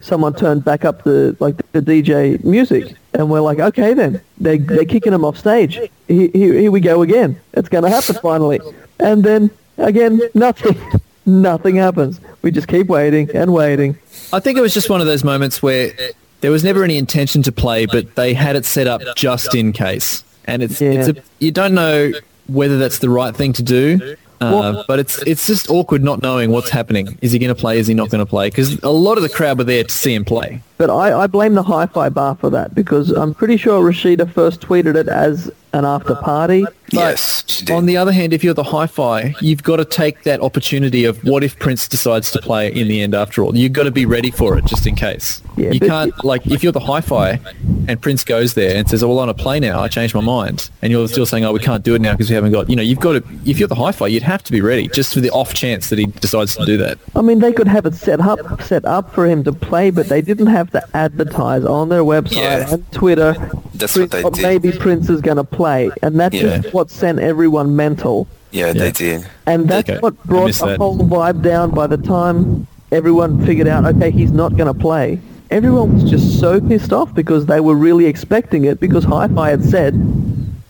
someone 0.00 0.34
turned 0.34 0.64
back 0.64 0.84
up 0.84 1.04
the 1.04 1.36
like 1.40 1.56
the 1.72 1.80
DJ 1.80 2.42
music, 2.44 2.96
and 3.14 3.30
we're 3.30 3.40
like, 3.40 3.58
okay 3.58 3.94
then, 3.94 4.20
they 4.38 4.58
they're 4.58 4.84
kicking 4.84 5.12
them 5.12 5.24
off 5.24 5.38
stage. 5.38 5.74
Here, 6.08 6.28
here, 6.32 6.54
here 6.54 6.70
we 6.70 6.80
go 6.80 7.02
again. 7.02 7.40
It's 7.54 7.68
going 7.68 7.84
to 7.84 7.90
happen 7.90 8.16
finally. 8.16 8.60
And 8.98 9.22
then 9.22 9.50
again, 9.78 10.20
nothing, 10.34 10.78
nothing 11.26 11.76
happens. 11.76 12.20
We 12.42 12.50
just 12.50 12.68
keep 12.68 12.88
waiting 12.88 13.30
and 13.34 13.52
waiting. 13.52 13.98
I 14.32 14.40
think 14.40 14.58
it 14.58 14.62
was 14.62 14.74
just 14.74 14.90
one 14.90 15.00
of 15.00 15.06
those 15.06 15.24
moments 15.24 15.62
where 15.62 15.92
there 16.40 16.50
was 16.50 16.64
never 16.64 16.84
any 16.84 16.96
intention 16.96 17.42
to 17.42 17.52
play, 17.52 17.86
but 17.86 18.14
they 18.14 18.34
had 18.34 18.56
it 18.56 18.64
set 18.64 18.86
up 18.86 19.02
just 19.16 19.54
in 19.54 19.72
case. 19.72 20.24
And 20.44 20.62
it's, 20.62 20.80
it's 20.80 21.08
a, 21.08 21.22
you 21.38 21.52
don't 21.52 21.74
know 21.74 22.12
whether 22.46 22.78
that's 22.78 22.98
the 22.98 23.10
right 23.10 23.34
thing 23.34 23.52
to 23.54 23.62
do, 23.62 24.16
uh, 24.40 24.50
Well- 24.52 24.84
but 24.88 24.98
it's 24.98 25.20
it's 25.22 25.46
just 25.46 25.68
awkward 25.70 26.02
not 26.02 26.22
knowing 26.22 26.50
what's 26.50 26.70
happening. 26.70 27.18
Is 27.20 27.32
he 27.32 27.38
going 27.38 27.54
to 27.54 27.60
play? 27.60 27.78
Is 27.78 27.86
he 27.86 27.94
not 27.94 28.08
going 28.10 28.24
to 28.24 28.30
play? 28.30 28.48
Because 28.48 28.78
a 28.82 28.90
lot 28.90 29.16
of 29.16 29.22
the 29.22 29.28
crowd 29.28 29.58
were 29.58 29.64
there 29.64 29.84
to 29.84 29.90
see 29.92 30.14
him 30.14 30.24
play. 30.24 30.62
But 30.78 30.88
I, 30.90 31.20
I 31.20 31.26
blame 31.26 31.54
the 31.54 31.62
hi-fi 31.62 32.08
bar 32.08 32.36
for 32.36 32.48
that 32.50 32.74
because 32.74 33.10
I'm 33.10 33.34
pretty 33.34 33.56
sure 33.58 33.82
Rashida 33.82 34.32
first 34.32 34.60
tweeted 34.62 34.96
it 34.96 35.08
as 35.08 35.50
an 35.72 35.84
after 35.84 36.14
party. 36.16 36.64
yes, 36.90 37.44
she. 37.46 37.72
On 37.72 37.86
the 37.86 37.96
other 37.96 38.12
hand, 38.12 38.32
if 38.32 38.42
you're 38.42 38.54
the 38.54 38.64
hi-fi, 38.64 39.34
you've 39.40 39.62
got 39.62 39.76
to 39.76 39.84
take 39.84 40.24
that 40.24 40.40
opportunity 40.40 41.04
of 41.04 41.22
what 41.24 41.44
if 41.44 41.58
Prince 41.58 41.86
decides 41.88 42.30
to 42.32 42.40
play 42.40 42.72
in 42.72 42.88
the 42.88 43.00
end 43.00 43.14
after 43.14 43.42
all. 43.44 43.56
You've 43.56 43.72
got 43.72 43.84
to 43.84 43.90
be 43.90 44.06
ready 44.06 44.30
for 44.30 44.58
it 44.58 44.64
just 44.64 44.86
in 44.86 44.96
case. 44.96 45.40
Yeah, 45.56 45.70
you 45.70 45.80
can't, 45.80 46.12
like, 46.24 46.46
if 46.46 46.62
you're 46.62 46.72
the 46.72 46.80
hi-fi 46.80 47.38
and 47.86 48.00
Prince 48.00 48.24
goes 48.24 48.54
there 48.54 48.76
and 48.76 48.88
says, 48.88 49.02
oh, 49.02 49.08
well, 49.08 49.18
I 49.20 49.26
want 49.26 49.36
to 49.36 49.42
play 49.42 49.60
now, 49.60 49.80
I 49.80 49.88
changed 49.88 50.14
my 50.14 50.20
mind. 50.20 50.70
And 50.82 50.90
you're 50.90 51.06
still 51.08 51.26
saying, 51.26 51.44
oh, 51.44 51.52
we 51.52 51.60
can't 51.60 51.84
do 51.84 51.94
it 51.94 52.00
now 52.00 52.12
because 52.12 52.28
we 52.30 52.34
haven't 52.34 52.52
got, 52.52 52.68
you 52.70 52.76
know, 52.76 52.82
you've 52.82 53.00
got 53.00 53.12
to, 53.12 53.24
if 53.44 53.58
you're 53.58 53.68
the 53.68 53.74
hi-fi, 53.74 54.06
you'd 54.08 54.22
have 54.22 54.42
to 54.44 54.52
be 54.52 54.60
ready 54.60 54.88
just 54.88 55.14
for 55.14 55.20
the 55.20 55.30
off 55.30 55.54
chance 55.54 55.90
that 55.90 55.98
he 55.98 56.06
decides 56.06 56.56
to 56.56 56.64
do 56.64 56.76
that. 56.78 56.98
I 57.14 57.22
mean, 57.22 57.38
they 57.40 57.52
could 57.52 57.68
have 57.68 57.86
it 57.86 57.94
set 57.94 58.20
up, 58.20 58.62
set 58.62 58.84
up 58.84 59.12
for 59.14 59.26
him 59.26 59.44
to 59.44 59.52
play, 59.52 59.90
but 59.90 60.08
they 60.08 60.22
didn't 60.22 60.46
have 60.48 60.70
to 60.72 60.96
advertise 60.96 61.64
on 61.64 61.88
their 61.90 62.02
website 62.02 62.36
Yeah. 62.36 62.72
and 62.72 62.92
Twitter. 62.92 63.34
That's 63.74 63.96
what 63.96 64.10
they 64.10 64.22
did. 64.22 64.42
Maybe 64.42 64.72
Prince 64.72 65.08
is 65.10 65.20
going 65.20 65.36
to 65.36 65.44
play, 65.44 65.59
and 65.60 66.18
that's 66.18 66.34
Yeah. 66.34 66.58
just 66.58 66.74
what 66.74 66.90
sent 66.90 67.18
everyone 67.18 67.76
mental. 67.76 68.26
yeah, 68.52 68.66
Yeah. 68.66 68.72
they 68.72 68.90
did. 68.90 69.26
And 69.46 69.68
that's 69.68 69.88
Okay. 69.88 69.98
what 70.00 70.14
brought 70.24 70.52
the 70.52 70.66
that. 70.66 70.78
whole 70.78 70.98
vibe 70.98 71.42
down. 71.42 71.70
By 71.70 71.86
the 71.86 71.96
time 71.96 72.66
everyone 72.90 73.44
figured 73.46 73.68
out, 73.68 73.84
okay, 73.86 74.10
he's 74.10 74.32
not 74.32 74.56
going 74.56 74.66
to 74.66 74.74
play, 74.74 75.20
everyone 75.50 75.94
was 75.94 76.10
just 76.10 76.40
so 76.40 76.60
pissed 76.60 76.92
off 76.92 77.14
because 77.14 77.46
they 77.46 77.60
were 77.60 77.74
really 77.76 78.06
expecting 78.06 78.64
it 78.64 78.80
because 78.80 79.04
Hi-Fi 79.04 79.50
had 79.50 79.64
said, 79.64 79.94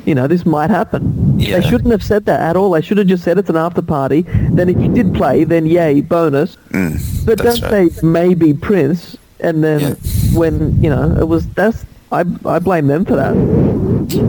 you 0.05 0.15
know, 0.15 0.27
this 0.27 0.45
might 0.45 0.71
happen. 0.71 1.03
Yeah. 1.39 1.61
They 1.61 1.69
shouldn't 1.69 1.91
have 1.93 2.03
said 2.03 2.25
that 2.27 2.41
at 2.41 2.57
all. 2.57 2.71
They 2.73 2.81
should 2.83 2.99
have 2.99 3.07
just 3.07 3.23
said 3.25 3.39
it's 3.39 3.51
an 3.51 3.57
after 3.57 3.83
party. 3.83 4.27
Then 4.51 4.69
if 4.69 4.79
you 4.81 4.89
did 4.89 5.15
play, 5.15 5.45
then 5.45 5.67
yay, 5.67 6.01
bonus. 6.01 6.57
Mm, 6.73 7.25
But 7.27 7.39
don't 7.39 7.62
right. 7.62 7.93
say 7.93 8.07
maybe 8.07 8.53
Prince, 8.55 9.17
and 9.41 9.62
then 9.65 9.81
Yeah. 9.81 9.95
when 10.39 10.77
you 10.83 10.91
know 10.91 11.17
it 11.19 11.29
was 11.29 11.47
that's 11.55 11.85
I 12.12 12.24
I 12.45 12.59
blame 12.59 12.87
them 12.87 13.05
for 13.05 13.16
that. 13.16 13.35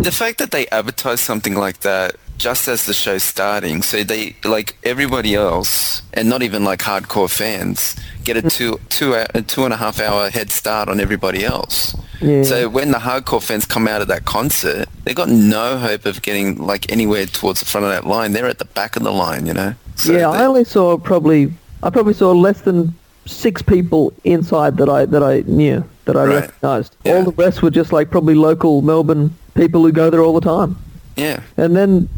The 0.04 0.12
fact 0.12 0.38
that 0.38 0.52
they 0.52 0.68
advertise 0.68 1.22
something 1.22 1.56
like 1.56 1.80
that 1.80 2.16
just 2.38 2.68
as 2.68 2.88
the 2.88 2.94
show's 2.94 3.24
starting, 3.24 3.84
so 3.84 4.04
they 4.04 4.36
like 4.44 4.76
everybody 4.84 5.36
else, 5.36 6.02
and 6.14 6.28
not 6.28 6.42
even 6.42 6.64
like 6.64 6.80
hardcore 6.80 7.30
fans, 7.30 7.96
get 8.24 8.36
a 8.36 8.42
two 8.50 8.80
two 8.90 9.14
uh, 9.14 9.26
a 9.36 9.42
two 9.44 9.64
and 9.64 9.74
a 9.74 9.78
half 9.78 10.00
hour 10.00 10.30
head 10.30 10.50
start 10.50 10.90
on 10.90 11.00
everybody 11.00 11.46
else. 11.46 11.96
Yeah. 12.20 12.44
So 12.44 12.70
when 12.70 12.92
the 12.92 12.98
hardcore 12.98 13.44
fans 13.44 13.66
come 13.66 13.88
out 13.88 14.02
of 14.02 14.08
that 14.08 14.26
concert, 14.26 14.90
they 15.04 15.14
got 15.14 15.30
no 15.30 15.78
hope 15.78 16.06
of 16.06 16.22
getting 16.24 16.58
like 16.58 16.92
anywhere 16.92 17.26
towards 17.28 17.60
the 17.60 17.66
front 17.66 17.86
of 17.86 17.92
that 17.92 18.06
line. 18.06 18.32
They're 18.32 18.48
at 18.48 18.58
the 18.60 18.66
back 18.66 18.96
of 18.96 19.04
the 19.04 19.12
line, 19.12 19.46
you 19.46 19.54
know. 19.54 19.76
So 19.96 20.14
yeah, 20.14 20.30
I 20.30 20.46
only 20.46 20.64
saw 20.64 20.98
probably 20.98 21.54
I 21.84 21.92
probably 21.92 22.14
saw 22.14 22.32
less 22.32 22.62
than 22.62 22.96
six 23.32 23.62
people 23.62 24.14
inside 24.24 24.78
that 24.78 24.90
I 24.90 25.06
that 25.06 25.24
I 25.24 25.44
knew 25.48 25.84
that 26.06 26.16
I 26.16 26.26
Right. 26.26 26.36
recognised. 26.42 26.96
Yeah. 27.06 27.14
All 27.16 27.24
the 27.24 27.32
rest 27.32 27.62
were 27.62 27.72
just 27.72 27.92
like 27.94 28.10
probably 28.12 28.36
local 28.36 28.82
Melbourne 28.82 29.34
people 29.56 29.82
who 29.82 29.92
go 29.92 30.10
there 30.10 30.22
all 30.24 30.34
the 30.34 30.42
time. 30.42 30.76
yeah. 31.18 31.40
And 31.58 31.76
then 31.76 32.10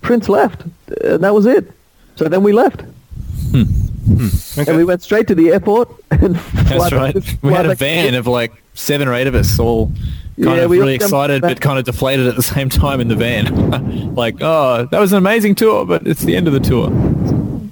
Prince 0.00 0.28
left, 0.28 0.62
and 1.04 1.22
that 1.22 1.34
was 1.34 1.46
it. 1.46 1.70
So 2.16 2.28
then 2.28 2.42
we 2.42 2.52
left, 2.52 2.82
hmm. 3.52 3.62
Hmm. 3.62 4.28
and 4.66 4.76
we 4.76 4.84
went 4.84 5.02
straight 5.02 5.26
to 5.28 5.34
the 5.34 5.50
airport. 5.50 5.88
And 6.10 6.34
That's 6.54 6.88
fly- 6.88 6.88
right. 6.90 7.36
We 7.42 7.52
had 7.52 7.66
a 7.66 7.70
back- 7.70 7.78
van 7.78 8.14
of 8.14 8.26
like 8.26 8.52
seven 8.74 9.06
or 9.08 9.14
eight 9.14 9.26
of 9.26 9.34
us 9.34 9.58
all 9.58 9.86
kind 9.86 10.56
Yeah, 10.56 10.64
of 10.64 10.70
we 10.70 10.78
really 10.78 10.94
excited 10.94 11.42
but 11.42 11.60
kind 11.60 11.78
of 11.78 11.84
deflated 11.84 12.26
at 12.26 12.36
the 12.36 12.42
same 12.42 12.68
time 12.68 13.00
in 13.00 13.08
the 13.08 13.14
van. 13.16 14.14
like, 14.14 14.36
oh, 14.40 14.86
that 14.90 14.98
was 15.00 15.12
an 15.12 15.18
amazing 15.18 15.54
tour, 15.54 15.84
but 15.86 16.06
it's 16.06 16.22
the 16.22 16.34
end 16.36 16.46
of 16.48 16.52
the 16.54 16.60
tour. 16.60 16.90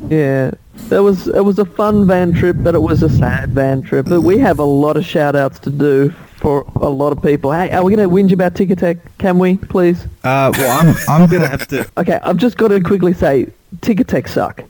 Yeah, 0.09 0.53
that 0.89 1.03
was 1.03 1.29
it 1.29 1.45
was 1.45 1.59
a 1.59 1.65
fun 1.65 2.07
van 2.07 2.33
trip, 2.33 2.57
but 2.61 2.75
it 2.75 2.83
was 2.83 3.03
a 3.03 3.09
sad 3.09 3.51
van 3.51 3.83
trip. 3.83 4.07
But 4.09 4.23
we 4.23 4.39
have 4.39 4.59
a 4.59 4.65
lot 4.65 4.97
of 4.97 5.05
shout 5.05 5.37
outs 5.37 5.59
to 5.61 5.71
do 5.71 6.13
for 6.41 6.63
a 6.77 6.89
lot 6.89 7.13
of 7.13 7.23
people. 7.23 7.53
Hey, 7.53 7.71
are 7.71 7.85
we 7.85 7.95
going 7.95 8.09
to 8.09 8.13
whinge 8.15 8.33
about 8.33 8.55
Ticketek? 8.55 8.99
Can 9.19 9.39
we, 9.39 9.57
please? 9.57 10.05
Uh, 10.25 10.51
well, 10.57 10.81
I'm 10.81 10.97
I'm 11.09 11.29
gonna 11.31 11.49
have 11.49 11.69
to. 11.69 11.89
Okay, 11.99 12.19
I've 12.23 12.39
just 12.39 12.57
got 12.57 12.69
to 12.69 12.81
quickly 12.81 13.13
say, 13.13 13.47
Ticketek 13.81 14.27
suck. 14.27 14.65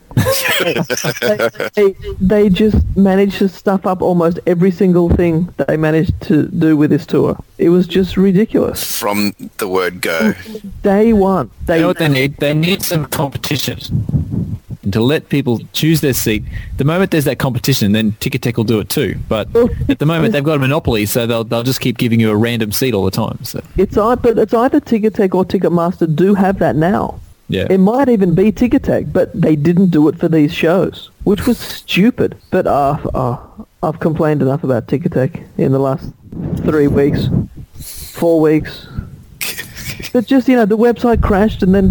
they, 1.76 1.92
they, 1.92 1.94
they 2.20 2.48
just 2.48 2.84
managed 2.96 3.38
to 3.38 3.48
stuff 3.48 3.86
up 3.86 4.02
almost 4.02 4.40
every 4.46 4.70
single 4.72 5.08
thing 5.08 5.48
that 5.56 5.68
they 5.68 5.76
managed 5.76 6.20
to 6.22 6.48
do 6.48 6.76
with 6.76 6.90
this 6.90 7.06
tour. 7.06 7.38
It 7.58 7.68
was 7.68 7.86
just 7.86 8.16
ridiculous. 8.16 8.98
From 8.98 9.32
the 9.58 9.68
word 9.68 10.00
go. 10.00 10.34
Day 10.82 11.12
one, 11.12 11.50
they 11.66 11.76
You 11.76 11.82
know 11.82 11.88
what 11.88 11.98
they 11.98 12.08
need? 12.08 12.36
They 12.38 12.52
need 12.54 12.82
some 12.82 13.06
competition. 13.06 14.58
And 14.90 14.94
to 14.94 15.00
let 15.00 15.28
people 15.28 15.60
choose 15.72 16.00
their 16.00 16.12
seat. 16.12 16.42
The 16.76 16.84
moment 16.84 17.12
there's 17.12 17.24
that 17.26 17.38
competition, 17.38 17.92
then 17.92 18.10
Ticketek 18.12 18.56
will 18.56 18.64
do 18.64 18.80
it 18.80 18.88
too. 18.88 19.20
But 19.28 19.46
at 19.88 20.00
the 20.00 20.06
moment, 20.06 20.32
they've 20.32 20.42
got 20.42 20.56
a 20.56 20.58
monopoly, 20.58 21.06
so 21.06 21.28
they'll 21.28 21.44
they'll 21.44 21.62
just 21.62 21.80
keep 21.80 21.96
giving 21.96 22.18
you 22.18 22.28
a 22.32 22.36
random 22.36 22.72
seat 22.72 22.92
all 22.92 23.04
the 23.04 23.12
time. 23.12 23.38
So 23.44 23.62
It's 23.76 23.94
but 23.94 24.36
it's 24.36 24.52
either 24.52 24.80
Ticketek 24.80 25.32
or 25.32 25.44
Ticketmaster 25.44 26.12
do 26.12 26.34
have 26.34 26.58
that 26.58 26.74
now. 26.74 27.20
yeah, 27.48 27.68
It 27.70 27.78
might 27.78 28.08
even 28.08 28.34
be 28.34 28.50
Ticketek, 28.50 29.12
but 29.12 29.28
they 29.40 29.54
didn't 29.54 29.90
do 29.90 30.08
it 30.08 30.18
for 30.18 30.28
these 30.28 30.52
shows, 30.52 31.10
which 31.22 31.46
was 31.46 31.58
stupid. 31.58 32.36
But 32.50 32.66
uh, 32.66 32.98
uh, 33.14 33.36
I've 33.84 34.00
complained 34.00 34.42
enough 34.42 34.64
about 34.64 34.88
Ticketek 34.88 35.46
in 35.56 35.70
the 35.70 35.78
last 35.78 36.10
three 36.64 36.88
weeks, 36.88 37.28
four 37.78 38.40
weeks. 38.40 38.88
But 40.12 40.26
just 40.26 40.48
you 40.48 40.56
know, 40.56 40.66
the 40.66 40.78
website 40.78 41.22
crashed, 41.22 41.62
and 41.62 41.72
then 41.72 41.86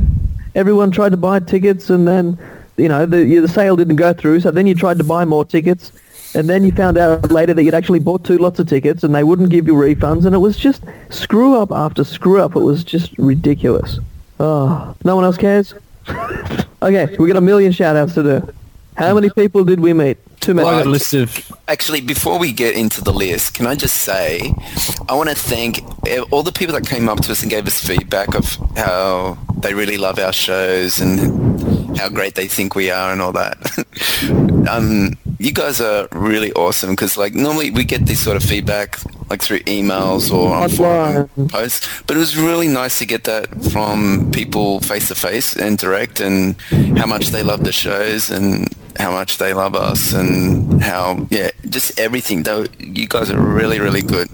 everyone 0.54 0.92
tried 0.92 1.12
to 1.12 1.18
buy 1.18 1.40
tickets, 1.40 1.90
and 1.90 2.06
then 2.06 2.38
you 2.80 2.88
know 2.88 3.06
the 3.06 3.40
the 3.40 3.48
sale 3.48 3.76
didn't 3.76 3.98
go 3.98 4.14
through. 4.14 4.42
So 4.42 4.52
then 4.52 4.68
you 4.68 4.76
tried 4.76 4.98
to 4.98 5.04
buy 5.04 5.26
more 5.26 5.46
tickets, 5.46 5.92
and 6.34 6.50
then 6.50 6.64
you 6.64 6.72
found 6.72 6.98
out 6.98 7.32
later 7.32 7.54
that 7.54 7.64
you'd 7.64 7.74
actually 7.74 8.00
bought 8.00 8.24
two 8.24 8.38
lots 8.38 8.60
of 8.60 8.68
tickets, 8.68 9.04
and 9.04 9.14
they 9.14 9.24
wouldn't 9.24 9.50
give 9.50 9.68
you 9.68 9.74
refunds, 9.74 10.26
and 10.26 10.34
it 10.34 10.40
was 10.40 10.58
just 10.58 10.84
screw 11.10 11.56
up 11.56 11.72
after 11.72 12.04
screw 12.04 12.42
up. 12.42 12.56
It 12.56 12.62
was 12.62 12.84
just 12.84 13.18
ridiculous. 13.18 14.00
Oh, 14.40 14.96
no 15.04 15.16
one 15.16 15.26
else 15.26 15.38
cares. 15.38 15.74
okay, 16.82 17.16
we 17.18 17.28
got 17.28 17.38
a 17.38 17.42
million 17.42 17.72
shout 17.72 17.96
outs 17.96 18.14
to 18.16 18.24
do. 18.24 18.54
How 18.96 19.14
many 19.14 19.30
people 19.30 19.64
did 19.64 19.80
we 19.80 19.94
meet? 19.94 20.18
Too 20.42 20.54
many. 20.54 20.68
I 20.68 20.80
got 20.80 20.86
a 20.86 20.90
list 20.90 21.14
of 21.14 21.52
Actually, 21.70 22.02
before 22.02 22.40
we 22.40 22.52
get 22.52 22.76
into 22.76 23.02
the 23.02 23.14
list, 23.14 23.54
can 23.54 23.68
I 23.68 23.76
just 23.76 23.98
say, 23.98 24.54
I 25.08 25.14
want 25.14 25.30
to 25.30 25.36
thank 25.36 25.82
all 26.32 26.42
the 26.42 26.52
people 26.52 26.74
that 26.74 26.88
came 26.88 27.08
up 27.08 27.20
to 27.22 27.32
us 27.32 27.44
and 27.44 27.52
gave 27.52 27.68
us 27.68 27.80
feedback 27.80 28.34
of 28.34 28.58
how 28.76 29.38
they 29.60 29.76
really 29.76 29.98
love 29.98 30.18
our 30.18 30.34
shows 30.34 31.00
and 31.00 31.69
how 31.98 32.10
great 32.10 32.36
they 32.36 32.48
think 32.48 32.76
we 32.76 32.92
are 32.92 33.12
and 33.12 33.22
all 33.22 33.32
that. 33.34 33.58
um, 34.70 35.18
you 35.40 35.52
guys 35.52 35.80
are 35.82 36.08
really 36.12 36.52
awesome 36.54 36.92
because, 36.92 37.18
like, 37.18 37.34
normally 37.34 37.72
we 37.72 37.84
get 37.84 38.06
this 38.06 38.20
sort 38.24 38.38
of 38.38 38.44
feedback 38.44 39.00
like 39.30 39.42
through 39.42 39.60
emails 39.60 40.34
or 40.34 40.56
on 40.56 40.70
forum 40.70 41.30
Online. 41.38 41.50
posts, 41.50 42.02
but 42.08 42.18
it 42.18 42.20
was 42.20 42.36
really 42.36 42.68
nice 42.68 42.98
to 42.98 43.06
get 43.06 43.26
that 43.26 43.48
from 43.72 44.32
people 44.32 44.80
face 44.80 45.08
to 45.10 45.16
face 45.16 45.56
and 45.56 45.78
direct 45.78 46.20
and 46.20 46.60
how 46.98 47.06
much 47.06 47.28
they 47.28 47.44
love 47.44 47.64
the 47.64 47.72
shows 47.72 48.32
and 48.32 48.68
how 48.98 49.12
much 49.12 49.38
they 49.38 49.54
love 49.54 49.76
us 49.76 50.14
and 50.14 50.82
how 50.82 51.28
yeah 51.30 51.52
just 51.70 51.98
everything 52.00 52.42
though 52.42 52.66
you 52.80 53.08
guys 53.08 53.30
are 53.30 53.40
really 53.40 53.80
really 53.80 54.02
good 54.02 54.28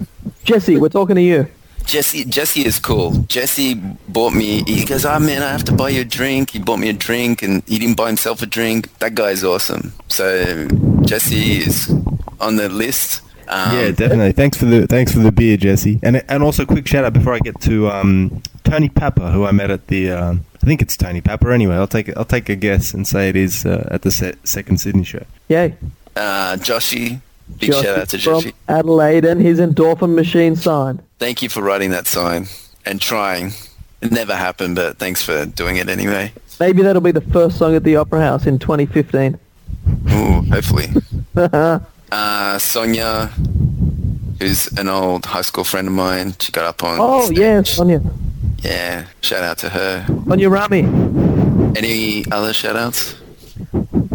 Jesse, 0.46 0.76
we're 0.76 0.88
talking 0.88 1.16
to 1.16 1.22
you. 1.22 1.48
Jesse 1.86 2.24
jesse 2.24 2.66
is 2.66 2.78
cool 2.78 3.12
jesse 3.28 3.74
bought 4.08 4.32
me 4.34 4.62
he 4.64 4.84
goes 4.84 5.04
oh 5.04 5.18
man 5.18 5.42
i 5.42 5.50
have 5.50 5.64
to 5.64 5.72
buy 5.72 5.88
you 5.88 6.00
a 6.00 6.04
drink 6.04 6.50
he 6.50 6.58
bought 6.58 6.78
me 6.78 6.88
a 6.88 6.92
drink 6.92 7.42
and 7.42 7.62
he 7.66 7.78
didn't 7.78 7.96
buy 7.96 8.08
himself 8.08 8.42
a 8.42 8.46
drink 8.46 8.96
that 8.98 9.14
guy's 9.14 9.44
awesome 9.44 9.92
so 10.08 10.66
jesse 11.02 11.58
is 11.58 11.88
on 12.40 12.56
the 12.56 12.68
list 12.68 13.22
um, 13.48 13.76
yeah, 13.78 13.90
definitely. 13.92 14.32
Thanks 14.32 14.58
for 14.58 14.64
the 14.64 14.88
thanks 14.88 15.12
for 15.12 15.20
the 15.20 15.30
beer, 15.30 15.56
Jesse. 15.56 16.00
And 16.02 16.20
and 16.28 16.42
also 16.42 16.66
quick 16.66 16.84
shout 16.88 17.04
out 17.04 17.12
before 17.12 17.32
I 17.32 17.38
get 17.38 17.60
to 17.60 17.88
um, 17.88 18.42
Tony 18.64 18.88
Papa, 18.88 19.30
who 19.30 19.44
I 19.44 19.52
met 19.52 19.70
at 19.70 19.86
the. 19.86 20.10
Um, 20.10 20.44
I 20.62 20.66
think 20.66 20.82
it's 20.82 20.96
Tony 20.96 21.20
Papa. 21.20 21.52
Anyway, 21.52 21.76
I'll 21.76 21.86
take 21.86 22.10
I'll 22.16 22.24
take 22.24 22.48
a 22.48 22.56
guess 22.56 22.92
and 22.92 23.06
say 23.06 23.28
it 23.28 23.36
is 23.36 23.64
uh, 23.64 23.86
at 23.92 24.02
the 24.02 24.10
se- 24.10 24.34
second 24.42 24.78
Sydney 24.78 25.04
show. 25.04 25.24
Yay. 25.48 25.76
uh 26.16 26.56
Joshy, 26.56 27.20
big 27.60 27.70
Josh 27.70 27.84
shout 27.84 27.98
out 28.00 28.08
to 28.08 28.18
from 28.18 28.42
Joshy. 28.42 28.52
Adelaide 28.68 29.24
and 29.24 29.40
his 29.40 29.60
endorphin 29.60 30.16
machine 30.16 30.56
sign. 30.56 31.00
Thank 31.18 31.42
you 31.42 31.48
for 31.48 31.62
writing 31.62 31.90
that 31.90 32.06
sign 32.06 32.46
and 32.84 33.00
trying. 33.00 33.52
It 34.02 34.12
never 34.12 34.34
happened, 34.36 34.76
but 34.76 34.98
thanks 34.98 35.22
for 35.22 35.46
doing 35.46 35.76
it 35.76 35.88
anyway. 35.88 36.32
Maybe 36.60 36.82
that'll 36.82 37.00
be 37.00 37.12
the 37.12 37.22
first 37.22 37.58
song 37.58 37.74
at 37.74 37.84
the 37.84 37.96
Opera 37.96 38.20
House 38.20 38.46
in 38.46 38.58
2015. 38.58 39.38
Ooh, 40.10 40.42
hopefully. 40.50 40.88
uh, 42.12 42.58
Sonia, 42.58 43.26
who's 44.40 44.66
an 44.78 44.88
old 44.88 45.24
high 45.24 45.40
school 45.42 45.64
friend 45.64 45.88
of 45.88 45.94
mine, 45.94 46.34
she 46.38 46.52
got 46.52 46.66
up 46.66 46.82
on. 46.82 46.98
oh, 47.00 47.26
stage. 47.26 47.38
yeah, 47.38 47.62
Sonia. 47.62 48.02
Yeah, 48.58 49.06
shout 49.22 49.42
out 49.42 49.58
to 49.58 49.70
her. 49.70 50.04
Sonia 50.06 50.50
Rami. 50.50 50.80
Any 51.76 52.24
other 52.30 52.52
shout 52.52 52.76
outs? 52.76 53.14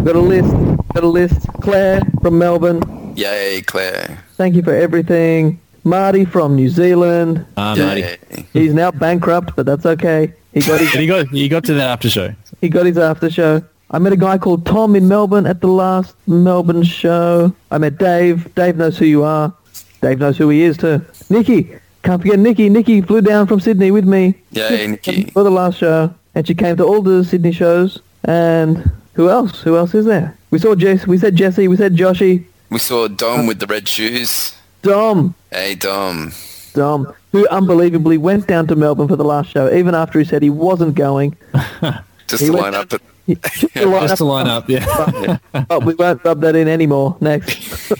Got 0.03 0.15
a 0.15 0.19
list. 0.19 0.51
Got 0.93 1.03
a 1.03 1.07
list. 1.07 1.47
Claire 1.61 2.01
from 2.21 2.37
Melbourne. 2.37 3.13
Yay, 3.15 3.61
Claire. 3.61 4.23
Thank 4.35 4.55
you 4.55 4.63
for 4.63 4.75
everything. 4.75 5.59
Marty 5.83 6.25
from 6.25 6.55
New 6.55 6.69
Zealand. 6.69 7.45
uh, 7.57 7.75
Marty. 7.75 8.05
He's 8.53 8.73
now 8.73 8.91
bankrupt, 8.91 9.55
but 9.55 9.65
that's 9.65 9.85
okay. 9.85 10.33
He 10.53 10.61
got 10.61 10.79
his, 10.79 10.91
he 10.91 11.07
got 11.07 11.27
he 11.29 11.47
got 11.49 11.63
to 11.65 11.73
that 11.75 11.89
after 11.89 12.09
show. 12.09 12.33
he 12.59 12.69
got 12.69 12.85
his 12.85 12.97
after 12.97 13.29
show. 13.29 13.63
I 13.89 13.99
met 13.99 14.13
a 14.13 14.17
guy 14.17 14.37
called 14.37 14.65
Tom 14.65 14.95
in 14.95 15.07
Melbourne 15.07 15.45
at 15.45 15.59
the 15.61 15.67
last 15.67 16.15
Melbourne 16.27 16.83
show. 16.83 17.53
I 17.71 17.77
met 17.77 17.97
Dave. 17.97 18.53
Dave 18.55 18.77
knows 18.77 18.97
who 18.97 19.05
you 19.05 19.23
are. 19.23 19.53
Dave 20.01 20.19
knows 20.19 20.37
who 20.37 20.49
he 20.49 20.61
is 20.61 20.77
too. 20.77 21.01
Nikki. 21.29 21.75
Can't 22.03 22.21
forget 22.21 22.39
Nikki. 22.39 22.67
Nikki 22.69 23.01
flew 23.01 23.21
down 23.21 23.47
from 23.47 23.59
Sydney 23.59 23.91
with 23.91 24.05
me. 24.05 24.33
Yay, 24.51 24.87
Nikki. 24.87 25.25
For 25.25 25.43
the 25.43 25.51
last 25.51 25.77
show. 25.77 26.13
And 26.33 26.47
she 26.47 26.55
came 26.55 26.75
to 26.77 26.83
all 26.83 27.01
the 27.01 27.23
Sydney 27.23 27.51
shows. 27.51 27.99
And 28.23 28.89
who 29.13 29.29
else? 29.29 29.61
Who 29.61 29.77
else 29.77 29.93
is 29.93 30.05
there? 30.05 30.35
We 30.49 30.57
saw 30.59 30.73
Jess. 30.75 31.05
We 31.05 31.17
said 31.17 31.35
Jesse. 31.35 31.67
We 31.67 31.75
said 31.77 31.95
Joshy. 31.95 32.45
We 32.69 32.79
saw 32.79 33.07
Dom 33.07 33.45
with 33.45 33.59
the 33.59 33.67
red 33.67 33.87
shoes. 33.87 34.55
Dom. 34.81 35.35
Hey, 35.51 35.75
Dom. 35.75 36.31
Dom, 36.73 37.13
who 37.31 37.47
unbelievably 37.49 38.17
went 38.17 38.47
down 38.47 38.65
to 38.67 38.75
Melbourne 38.75 39.07
for 39.07 39.15
the 39.17 39.23
last 39.25 39.49
show, 39.49 39.71
even 39.73 39.93
after 39.93 40.19
he 40.19 40.25
said 40.25 40.41
he 40.41 40.49
wasn't 40.49 40.95
going. 40.95 41.35
Just 42.27 42.41
He 42.43 42.47
to 42.47 42.53
went 42.53 42.63
line 42.63 42.71
down- 42.73 42.81
up 42.83 42.93
at. 42.93 43.01
He- 43.27 43.35
just 43.35 43.73
to 43.75 43.85
line 43.85 44.07
Just 44.07 44.17
to 44.17 44.23
up- 44.23 44.29
line 44.29 44.47
up, 44.47 44.69
yeah. 44.69 45.37
but 45.67 45.85
we 45.85 45.93
won't 45.93 46.23
rub 46.25 46.41
that 46.41 46.55
in 46.55 46.67
anymore. 46.67 47.15
Next. 47.21 47.91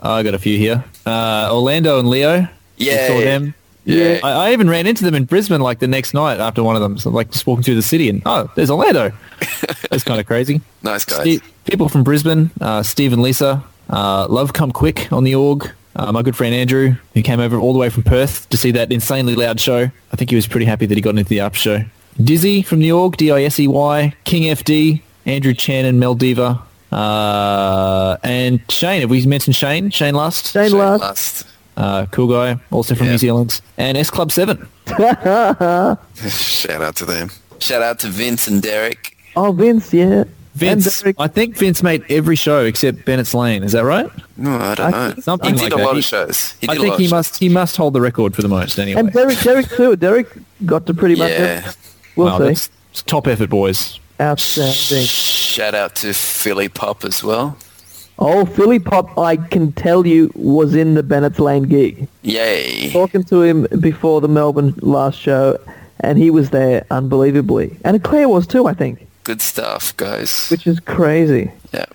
I 0.00 0.22
got 0.22 0.32
a 0.34 0.38
few 0.38 0.56
here. 0.56 0.82
Uh, 1.04 1.50
Orlando 1.52 1.98
and 1.98 2.08
Leo. 2.08 2.40
We 2.78 2.86
Yeah. 2.86 3.06
saw 3.08 3.20
them. 3.20 3.54
Yeah. 3.84 4.20
I, 4.22 4.30
I 4.30 4.52
even 4.52 4.70
ran 4.70 4.86
into 4.86 5.04
them 5.04 5.14
in 5.14 5.24
Brisbane 5.26 5.60
like 5.60 5.80
the 5.80 5.86
next 5.88 6.14
night 6.14 6.40
after 6.40 6.62
one 6.62 6.76
of 6.76 6.82
them. 6.82 6.96
So 6.98 7.10
like 7.10 7.30
just 7.30 7.46
walking 7.46 7.62
through 7.62 7.74
the 7.74 7.82
city 7.82 8.08
and 8.08 8.22
oh, 8.24 8.50
there's 8.54 8.70
Orlando. 8.70 9.12
That's 9.90 10.02
kind 10.04 10.18
of 10.20 10.26
crazy. 10.26 10.60
Nice 10.82 11.04
guys. 11.04 11.20
Steve, 11.20 11.42
people 11.66 11.88
from 11.88 12.02
Brisbane, 12.02 12.50
uh, 12.60 12.82
Steve 12.82 13.12
and 13.12 13.20
Lisa, 13.22 13.62
uh, 13.90 14.26
Love 14.28 14.52
Come 14.54 14.70
Quick 14.72 15.12
on 15.12 15.24
the 15.24 15.34
org. 15.34 15.70
Uh, 16.00 16.10
my 16.12 16.22
good 16.22 16.34
friend 16.34 16.54
Andrew, 16.54 16.94
who 17.12 17.20
came 17.22 17.40
over 17.40 17.58
all 17.58 17.74
the 17.74 17.78
way 17.78 17.90
from 17.90 18.02
Perth 18.04 18.48
to 18.48 18.56
see 18.56 18.70
that 18.70 18.90
insanely 18.90 19.34
loud 19.34 19.60
show. 19.60 19.90
I 20.12 20.16
think 20.16 20.30
he 20.30 20.36
was 20.36 20.46
pretty 20.46 20.64
happy 20.64 20.86
that 20.86 20.94
he 20.96 21.02
got 21.02 21.10
into 21.10 21.24
the 21.28 21.40
up 21.40 21.54
show. 21.54 21.84
Dizzy 22.22 22.62
from 22.62 22.78
the 22.78 22.90
org, 22.90 23.18
D-I-S-E-Y, 23.18 24.14
King 24.24 24.42
FD, 24.44 25.02
Andrew 25.26 25.52
Chan 25.52 25.84
and 25.84 26.00
Mel 26.00 26.14
Diva, 26.14 26.62
uh, 26.90 28.16
and 28.22 28.60
Shane. 28.70 29.02
Have 29.02 29.10
we 29.10 29.26
mentioned 29.26 29.54
Shane? 29.56 29.90
Shane 29.90 30.14
Lust, 30.14 30.52
Shane 30.54 30.70
Shane 30.70 30.78
Last. 30.78 31.00
Last. 31.02 31.46
uh, 31.76 32.06
cool 32.10 32.28
guy, 32.28 32.58
also 32.70 32.94
from 32.94 33.06
Yeah. 33.06 33.12
New 33.12 33.18
Zealand, 33.18 33.60
and 33.76 33.98
S 33.98 34.08
Club 34.10 34.32
7. 34.32 34.56
Shout 34.86 36.82
out 36.82 36.96
to 36.96 37.04
them. 37.04 37.30
Shout 37.58 37.82
out 37.82 37.98
to 38.00 38.08
Vince 38.08 38.48
and 38.48 38.62
Derek. 38.62 39.18
Oh, 39.36 39.52
Vince, 39.52 39.92
yeah. 39.92 40.24
Vince, 40.54 41.00
Derek. 41.00 41.16
I 41.18 41.28
think 41.28 41.56
Vince 41.56 41.82
made 41.82 42.04
every 42.10 42.36
show 42.36 42.64
except 42.64 43.04
Bennett's 43.04 43.34
Lane. 43.34 43.62
Is 43.62 43.72
that 43.72 43.84
right? 43.84 44.10
No, 44.36 44.56
I 44.56 44.74
don't 44.74 44.86
I 44.86 44.90
know. 45.08 45.10
think 45.12 45.24
something 45.24 45.54
he 45.54 45.60
did 45.60 45.62
like 45.64 45.72
a 45.72 45.76
that. 45.76 45.84
lot 45.84 45.92
He- 45.94 45.98
of 46.00 46.04
shows. 46.04 46.52
He 46.60 46.66
did 46.66 46.70
I 46.70 46.74
a 46.74 46.78
think 46.80 46.90
lot 46.90 46.98
he 47.00 47.04
of 47.06 47.10
must 47.12 47.36
he 47.38 47.48
must 47.48 47.76
hold 47.76 47.92
the 47.94 48.00
record 48.00 48.34
for 48.34 48.42
the 48.42 48.48
most 48.48 48.78
anyway. 48.78 49.00
And 49.00 49.12
Derek, 49.12 49.38
Derek 49.40 49.68
too. 49.68 49.96
Derek 49.96 50.26
got 50.66 50.86
to 50.86 50.94
pretty 50.94 51.14
much. 51.16 51.30
Yeah. 51.30 51.36
everything. 51.36 51.72
We'll 52.16 52.38
Wow, 52.38 52.52
see. 52.54 52.70
top 53.06 53.26
effort, 53.28 53.50
boys. 53.50 53.98
Outstanding. 54.20 55.06
Shout 55.06 55.74
out 55.74 55.94
to 55.96 56.12
Philly 56.12 56.68
Pop 56.68 57.04
as 57.04 57.22
well. 57.24 57.56
Oh, 58.18 58.44
Philly 58.44 58.78
Pop, 58.78 59.16
I 59.16 59.36
can 59.36 59.72
tell 59.72 60.06
you, 60.06 60.30
was 60.34 60.74
in 60.74 60.92
the 60.92 61.02
Bennett's 61.02 61.38
Lane 61.38 61.62
gig. 61.62 62.06
Yay. 62.22 62.90
Talking 62.90 63.24
to 63.24 63.40
him 63.42 63.66
before 63.78 64.20
the 64.20 64.28
Melbourne 64.28 64.74
last 64.82 65.18
show, 65.18 65.56
and 66.00 66.18
he 66.18 66.28
was 66.30 66.50
there 66.50 66.84
unbelievably. 66.90 67.78
And 67.82 68.02
Claire 68.04 68.28
was 68.28 68.46
too, 68.46 68.66
I 68.66 68.74
think, 68.74 69.06
Good 69.24 69.40
stuff, 69.40 69.96
guys. 69.96 70.48
which 70.48 70.66
is 70.66 70.80
crazy. 70.80 71.52
Yeah. 71.72 71.86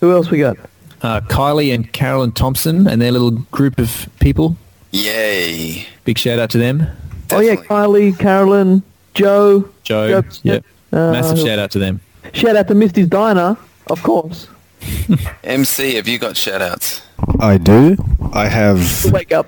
Who 0.00 0.12
else 0.12 0.30
we 0.30 0.38
got? 0.38 0.56
Uh, 1.02 1.20
Kylie 1.22 1.74
and 1.74 1.90
Carolyn 1.92 2.32
Thompson 2.32 2.86
and 2.86 3.00
their 3.00 3.12
little 3.12 3.30
group 3.30 3.78
of 3.78 4.08
people. 4.20 4.56
Yay. 4.90 5.86
Big 6.04 6.18
shout 6.18 6.38
out 6.38 6.50
to 6.50 6.58
them. 6.58 6.86
Oh 7.30 7.40
yeah, 7.40 7.56
Kylie, 7.56 8.18
Carolyn, 8.18 8.82
Joe. 9.14 9.68
Joe, 9.82 10.22
Joe, 10.22 10.28
yep. 10.42 10.64
uh, 10.92 11.12
Massive 11.12 11.38
shout 11.38 11.58
out 11.58 11.70
to 11.72 11.78
them. 11.78 12.00
Shout 12.32 12.56
out 12.56 12.68
to 12.68 12.74
Misty's 12.74 13.06
Diner, 13.06 13.56
of 13.88 14.02
course. 14.02 14.48
MC, 15.44 15.94
have 15.94 16.08
you 16.08 16.18
got 16.18 16.36
shout 16.36 16.62
outs? 16.62 17.02
I 17.40 17.58
do. 17.58 17.96
I 18.32 18.46
have. 18.46 19.12
Wake 19.12 19.32
up. 19.32 19.46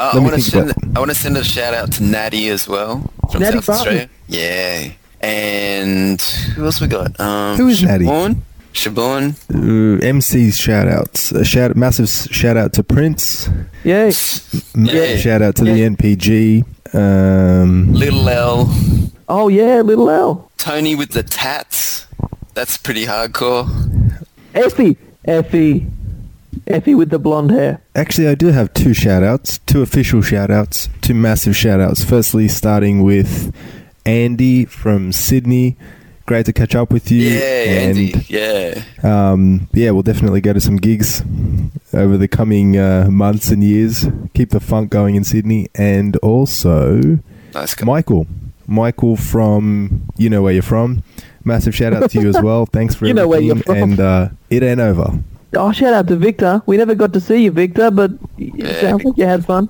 Uh, 0.00 0.10
I 0.14 0.16
me 0.18 0.22
want 0.24 0.42
to 0.42 0.50
think 0.50 0.72
send. 0.72 0.96
I 0.96 1.00
want 1.00 1.10
to 1.10 1.16
send 1.16 1.36
a 1.36 1.44
shout 1.44 1.74
out 1.74 1.92
to 1.92 2.02
Natty 2.04 2.48
as 2.48 2.66
well 2.68 3.00
from 3.30 3.42
Natty 3.42 3.60
South 3.60 3.66
Barton. 3.66 3.94
Australia. 3.94 4.10
Yeah, 4.28 4.92
and 5.20 6.20
who 6.20 6.64
else 6.64 6.80
we 6.80 6.86
got? 6.86 7.18
Um, 7.20 7.56
Who 7.56 7.68
is 7.68 7.82
Natty? 7.82 8.04
Siobhan? 8.04 8.40
Siobhan. 8.74 9.34
Uh, 9.52 10.04
MC's 10.06 10.56
shout 10.56 10.88
outs. 10.88 11.32
A 11.32 11.44
shout, 11.44 11.76
massive 11.76 12.04
s- 12.04 12.28
shout 12.30 12.56
out 12.56 12.72
to 12.74 12.82
Prince. 12.84 13.48
Yay. 13.84 14.12
M- 14.76 14.84
Yeah. 14.84 15.16
Shout 15.16 15.42
out 15.42 15.56
to 15.56 15.64
Yeah. 15.64 15.74
the 15.74 15.82
NPG. 15.84 16.64
Um, 16.94 17.92
Little 17.92 18.28
L. 18.28 18.74
Oh 19.28 19.48
yeah, 19.48 19.80
little 19.82 20.08
L. 20.08 20.50
Tony 20.56 20.94
with 20.94 21.10
the 21.10 21.22
tats. 21.22 22.06
That's 22.54 22.76
pretty 22.78 23.04
hardcore. 23.06 23.68
Effie, 24.54 24.96
Effie, 25.24 25.86
Effie 26.66 26.94
with 26.94 27.10
the 27.10 27.18
blonde 27.18 27.50
hair. 27.50 27.80
Actually, 27.94 28.28
I 28.28 28.34
do 28.34 28.46
have 28.48 28.72
two 28.74 28.94
shout 28.94 29.22
outs, 29.22 29.58
two 29.66 29.82
official 29.82 30.22
shout 30.22 30.50
outs, 30.50 30.88
two 31.02 31.14
massive 31.14 31.54
shout 31.56 31.80
outs. 31.80 32.02
Firstly, 32.04 32.48
starting 32.48 33.02
with 33.02 33.52
Andy 34.08 34.64
from 34.64 35.12
Sydney. 35.12 35.76
Great 36.24 36.46
to 36.46 36.52
catch 36.52 36.74
up 36.74 36.90
with 36.92 37.10
you. 37.10 37.22
Yeah, 37.28 37.40
and, 37.40 37.98
Andy. 37.98 38.14
Yeah. 38.28 38.82
Um, 39.02 39.68
yeah, 39.74 39.90
we'll 39.90 40.02
definitely 40.02 40.40
go 40.40 40.52
to 40.54 40.60
some 40.60 40.76
gigs 40.76 41.22
over 41.92 42.16
the 42.16 42.26
coming 42.28 42.78
uh, 42.78 43.08
months 43.10 43.50
and 43.50 43.62
years. 43.62 44.06
Keep 44.34 44.50
the 44.50 44.60
funk 44.60 44.90
going 44.90 45.14
in 45.14 45.24
Sydney. 45.24 45.68
And 45.74 46.16
also, 46.18 47.18
Nice 47.54 47.74
guy. 47.74 47.84
Michael. 47.86 48.26
Michael 48.66 49.16
from 49.16 50.02
You 50.16 50.28
Know 50.30 50.42
Where 50.42 50.52
You're 50.54 50.62
From. 50.62 51.02
Massive 51.44 51.74
shout 51.74 51.92
out 51.94 52.10
to 52.10 52.20
you 52.20 52.28
as 52.30 52.40
well. 52.42 52.64
Thanks 52.72 52.94
for 52.94 53.06
You 53.06 53.14
know 53.14 53.28
where 53.28 53.38
everything. 53.38 53.56
you're 53.56 53.64
from. 53.64 53.90
And 53.92 54.00
uh, 54.00 54.28
it 54.50 54.62
ain't 54.62 54.80
over. 54.80 55.18
Oh, 55.54 55.72
shout 55.72 55.92
out 55.94 56.08
to 56.08 56.16
Victor. 56.16 56.62
We 56.66 56.76
never 56.78 56.94
got 56.94 57.12
to 57.14 57.20
see 57.20 57.44
you, 57.44 57.50
Victor, 57.50 57.90
but 57.90 58.12
Yeah. 58.38 58.80
sounds 58.82 59.04
like 59.04 59.16
you 59.18 59.24
had 59.24 59.44
fun. 59.46 59.68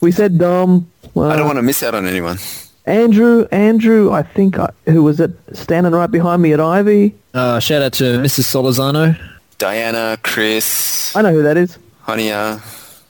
We 0.00 0.10
said 0.12 0.38
Dom. 0.38 0.88
Uh, 1.16 1.28
I 1.28 1.36
don't 1.36 1.46
want 1.46 1.56
to 1.58 1.62
miss 1.62 1.82
out 1.84 1.94
on 1.94 2.06
anyone. 2.06 2.38
Andrew, 2.86 3.46
Andrew, 3.50 4.12
I 4.12 4.22
think, 4.22 4.58
uh, 4.58 4.68
who 4.86 5.02
was 5.02 5.18
it, 5.20 5.30
standing 5.52 5.92
right 5.92 6.10
behind 6.10 6.40
me 6.42 6.52
at 6.52 6.60
Ivy? 6.60 7.14
Uh, 7.34 7.58
shout 7.58 7.82
out 7.82 7.92
to 7.94 8.04
Mrs. 8.18 8.44
Solizano. 8.44 9.18
Diana, 9.58 10.18
Chris, 10.22 11.14
I 11.16 11.22
know 11.22 11.32
who 11.32 11.42
that 11.42 11.56
is. 11.56 11.78
Honia. 12.06 12.60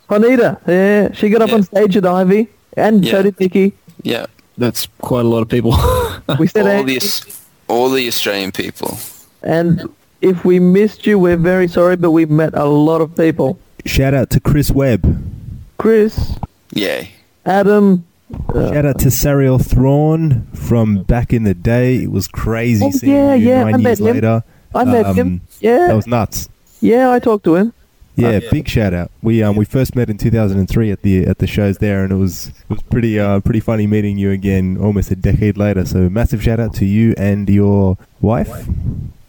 Juanita, 0.08 0.58
yeah, 0.66 1.12
she 1.12 1.28
got 1.28 1.42
up 1.42 1.48
Yeah. 1.50 1.54
on 1.56 1.62
stage 1.64 1.96
at 1.96 2.06
Ivy, 2.06 2.48
and 2.76 3.04
so 3.04 3.16
Yeah. 3.16 3.22
did 3.22 3.40
Nikki. 3.40 3.72
Yeah. 4.02 4.26
That's 4.56 4.88
quite 5.02 5.24
a 5.24 5.28
lot 5.28 5.42
of 5.42 5.48
people. 5.48 5.76
We 6.38 6.46
said 6.46 6.62
All 6.62 6.68
Andy, 6.72 6.98
the, 6.98 7.34
all 7.68 7.90
the 7.90 8.08
Australian 8.08 8.52
people. 8.52 8.98
and 9.42 9.82
if 10.22 10.44
we 10.46 10.58
missed 10.58 11.06
you, 11.06 11.18
we're 11.18 11.36
very 11.36 11.68
sorry, 11.68 11.96
but 11.96 12.12
we 12.12 12.24
met 12.24 12.54
a 12.54 12.64
lot 12.64 13.00
of 13.02 13.14
people. 13.14 13.58
Shout 13.84 14.14
out 14.14 14.30
to 14.30 14.40
Chris 14.40 14.70
Webb. 14.70 15.04
Chris, 15.76 16.32
Yeah. 16.72 17.04
Adam, 17.44 18.05
uh, 18.48 18.72
Shout 18.72 18.84
out 18.86 18.98
to 19.00 19.08
Sariel 19.08 19.64
Thrawn 19.64 20.46
from 20.54 21.02
back 21.04 21.32
in 21.32 21.44
the 21.44 21.54
day. 21.54 22.02
It 22.02 22.10
was 22.10 22.26
crazy 22.28 22.84
Oh, 22.86 22.90
seeing 22.90 23.12
yeah, 23.12 23.34
you 23.34 23.48
yeah, 23.48 23.62
nine 23.64 23.74
I 23.74 23.78
years 23.78 24.00
him. 24.00 24.06
later. 24.06 24.44
I 24.74 24.84
met 24.84 25.14
him. 25.16 25.26
Um, 25.26 25.40
Yeah, 25.60 25.86
That 25.88 25.96
was 25.96 26.06
nuts. 26.06 26.48
yeah, 26.80 27.10
I 27.12 27.18
talked 27.18 27.44
to 27.44 27.54
him. 27.56 27.72
Yeah, 28.18 28.40
big 28.50 28.66
shout 28.66 28.94
out. 28.94 29.10
We 29.22 29.42
um 29.42 29.56
we 29.56 29.66
first 29.66 29.94
met 29.94 30.08
in 30.08 30.16
2003 30.16 30.90
at 30.90 31.02
the 31.02 31.26
at 31.26 31.36
the 31.38 31.46
shows 31.46 31.76
there, 31.78 32.02
and 32.02 32.10
it 32.10 32.16
was 32.16 32.46
it 32.48 32.54
was 32.70 32.80
pretty 32.82 33.20
uh 33.20 33.40
pretty 33.40 33.60
funny 33.60 33.86
meeting 33.86 34.16
you 34.16 34.30
again 34.30 34.78
almost 34.80 35.10
a 35.10 35.16
decade 35.16 35.58
later. 35.58 35.84
So 35.84 36.08
massive 36.08 36.42
shout 36.42 36.58
out 36.58 36.72
to 36.76 36.86
you 36.86 37.14
and 37.18 37.46
your 37.46 37.98
wife, 38.22 38.66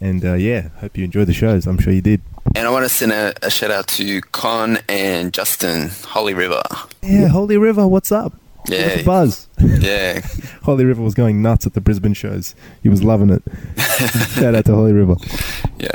and 0.00 0.24
uh, 0.24 0.34
yeah, 0.34 0.68
hope 0.80 0.96
you 0.96 1.04
enjoyed 1.04 1.26
the 1.26 1.34
shows. 1.34 1.66
I'm 1.66 1.78
sure 1.78 1.92
you 1.92 2.00
did. 2.00 2.22
And 2.56 2.66
I 2.66 2.70
want 2.70 2.86
to 2.86 2.88
send 2.88 3.12
a, 3.12 3.34
a 3.42 3.50
shout 3.50 3.70
out 3.70 3.88
to 3.88 4.22
Con 4.32 4.78
and 4.88 5.34
Justin, 5.34 5.90
Holy 6.06 6.32
River. 6.32 6.62
Yeah, 7.02 7.28
Holy 7.28 7.58
River, 7.58 7.86
what's 7.86 8.10
up? 8.10 8.32
Give 8.66 8.80
us 8.80 8.94
a 8.94 8.98
Yeah. 8.98 9.02
buzz. 9.04 9.48
Yeah. 9.60 10.20
Holy 10.62 10.84
River 10.84 11.02
was 11.02 11.14
going 11.14 11.40
nuts 11.42 11.66
at 11.66 11.74
the 11.74 11.80
Brisbane 11.80 12.14
shows. 12.14 12.54
He 12.82 12.88
was 12.88 13.02
loving 13.02 13.30
it. 13.30 13.42
shout 14.34 14.54
out 14.54 14.64
to 14.66 14.74
Holy 14.74 14.92
River. 14.92 15.16
Yeah. 15.78 15.90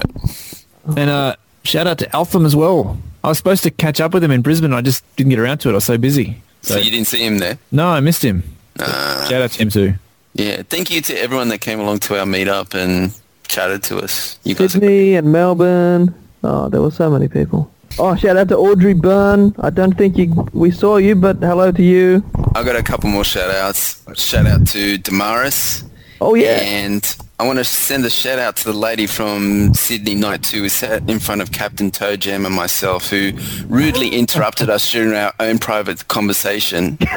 And 0.98 1.10
uh, 1.10 1.35
shout 1.64 1.88
out 1.88 1.98
to 1.99 2.15
Altham 2.15 2.45
as 2.45 2.56
well. 2.56 2.98
I 3.23 3.30
was 3.30 3.38
supposed 3.38 3.64
to 3.64 3.72
catch 3.72 4.02
up 4.02 4.14
with 4.14 4.23
him 4.23 4.31
in 4.31 4.41
Brisbane. 4.41 4.73
I 4.73 4.81
just 4.81 5.03
didn't 5.15 5.30
get 5.30 5.40
around 5.40 5.60
to 5.60 5.69
it. 5.69 5.73
I 5.73 5.76
was 5.76 5.85
so 5.85 5.98
busy. 5.98 6.41
So 6.61 6.77
you 6.77 6.91
didn't 6.91 7.07
see 7.07 7.26
him 7.26 7.38
there? 7.40 7.57
No, 7.72 7.88
I 7.90 7.99
missed 7.99 8.23
him. 8.23 8.44
Uh, 8.80 9.27
Shout 9.30 9.41
out 9.41 9.52
to 9.52 9.61
him 9.61 9.69
too. 9.69 9.94
yeah. 10.34 10.64
Thank 10.64 10.90
you 10.91 10.99
to 11.02 11.22
everyone 11.22 11.49
that 11.49 11.60
came 11.61 11.80
along 11.80 11.99
to 11.99 12.19
our 12.19 12.26
meetup 12.26 12.73
and 12.73 13.14
chatted 13.48 13.84
to 13.84 13.98
us. 13.99 14.40
You 14.44 14.56
guys 14.56 14.76
are 14.76 14.80
Sydney 14.80 15.15
and 15.15 15.31
Melbourne. 15.31 16.14
Oh, 16.44 16.69
there 16.69 16.81
were 16.81 16.91
so 16.91 17.10
many 17.10 17.27
people. 17.27 17.69
Oh, 17.99 18.15
shout 18.15 18.38
out 18.38 18.48
to 18.49 18.57
Audrey 18.57 18.94
Byrne. 18.94 19.53
I 19.60 19.70
don't 19.70 19.94
think 19.98 20.18
you, 20.18 20.48
we 20.53 20.72
saw 20.72 20.98
you, 20.98 21.15
but 21.15 21.38
hello 21.38 21.72
to 21.72 21.84
you. 21.84 22.24
I 22.56 22.64
got 22.64 22.76
a 22.76 22.84
couple 22.84 23.10
more 23.10 23.24
shout 23.24 23.49
outs. 23.52 24.03
Shout 24.15 24.45
out 24.48 24.65
to 24.68 24.98
Damaris. 24.98 25.84
Oh, 26.20 26.34
yeah. 26.36 26.60
And 26.61 27.15
I 27.40 27.45
want 27.45 27.60
to 27.60 27.64
send 27.65 28.06
a 28.06 28.10
shout 28.10 28.40
out 28.40 28.56
to 28.57 28.65
the 28.65 28.74
lady 28.74 29.06
from 29.06 29.74
Sydney 29.74 30.15
Night 30.15 30.41
2 30.44 30.61
who 30.61 30.70
sat 30.70 31.10
in 31.10 31.20
front 31.20 31.41
of 31.41 31.52
Captain 31.52 31.91
Toe 31.91 32.15
Jam 32.15 32.45
and 32.45 32.56
myself 32.56 33.10
who 33.10 33.34
rudely 33.68 34.10
interrupted 34.10 34.70
us 34.70 34.91
during 34.91 35.14
our 35.14 35.34
own 35.40 35.60
private 35.60 36.07
conversation. 36.07 36.98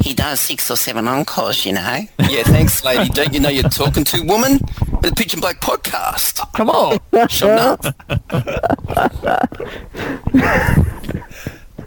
He 0.00 0.12
does 0.12 0.40
six 0.40 0.70
or 0.70 0.76
seven 0.76 1.06
encores, 1.06 1.64
you 1.64 1.72
know. 1.72 2.00
Yeah, 2.28 2.42
thanks, 2.42 2.84
lady. 2.84 3.08
Don't 3.10 3.32
you 3.32 3.40
know 3.40 3.48
you're 3.48 3.62
talking 3.68 4.04
to, 4.04 4.20
a 4.20 4.24
woman? 4.24 4.58
The 5.04 5.12
Peach 5.14 5.34
and 5.34 5.42
Black 5.42 5.60
podcast. 5.60 6.50
Come 6.54 6.70
on. 6.70 6.98
Shut 7.28 7.58
up. 7.58 7.82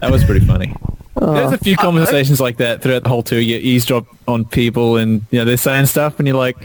That 0.00 0.10
was 0.12 0.22
pretty 0.24 0.46
funny. 0.46 0.72
Oh. 1.16 1.34
There's 1.34 1.52
a 1.52 1.58
few 1.58 1.74
conversations 1.74 2.38
like 2.40 2.58
that 2.58 2.80
throughout 2.80 3.02
the 3.02 3.08
whole 3.08 3.24
tour. 3.24 3.40
You 3.40 3.56
eavesdrop 3.56 4.06
on 4.28 4.44
people 4.44 4.96
and 4.98 5.26
you 5.32 5.40
know 5.40 5.44
they're 5.44 5.56
saying 5.56 5.86
stuff 5.86 6.20
and 6.20 6.28
you're 6.28 6.36
like, 6.36 6.56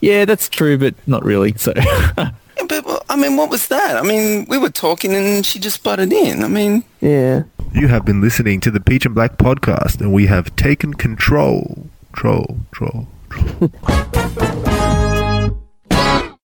yeah, 0.00 0.24
that's 0.24 0.48
true, 0.48 0.76
but 0.78 0.96
not 1.06 1.24
really. 1.24 1.52
So 1.56 1.72
Yeah, 1.76 2.32
But, 2.68 2.84
well, 2.84 3.04
I 3.08 3.14
mean, 3.14 3.36
what 3.36 3.48
was 3.48 3.68
that? 3.68 3.96
I 3.96 4.02
mean, 4.02 4.46
we 4.48 4.58
were 4.58 4.68
talking 4.68 5.14
and 5.14 5.46
she 5.46 5.60
just 5.60 5.84
butted 5.84 6.12
in. 6.12 6.42
I 6.42 6.48
mean, 6.48 6.82
Yeah. 7.00 7.44
You 7.72 7.86
have 7.86 8.04
been 8.04 8.20
listening 8.20 8.58
to 8.62 8.72
the 8.72 8.80
Peach 8.80 9.06
and 9.06 9.14
Black 9.14 9.36
podcast, 9.38 10.00
and 10.00 10.12
we 10.12 10.26
have 10.26 10.56
taken 10.56 10.92
control. 10.92 11.86
Troll, 12.12 12.58
troll, 12.72 13.06
troll. 13.30 13.70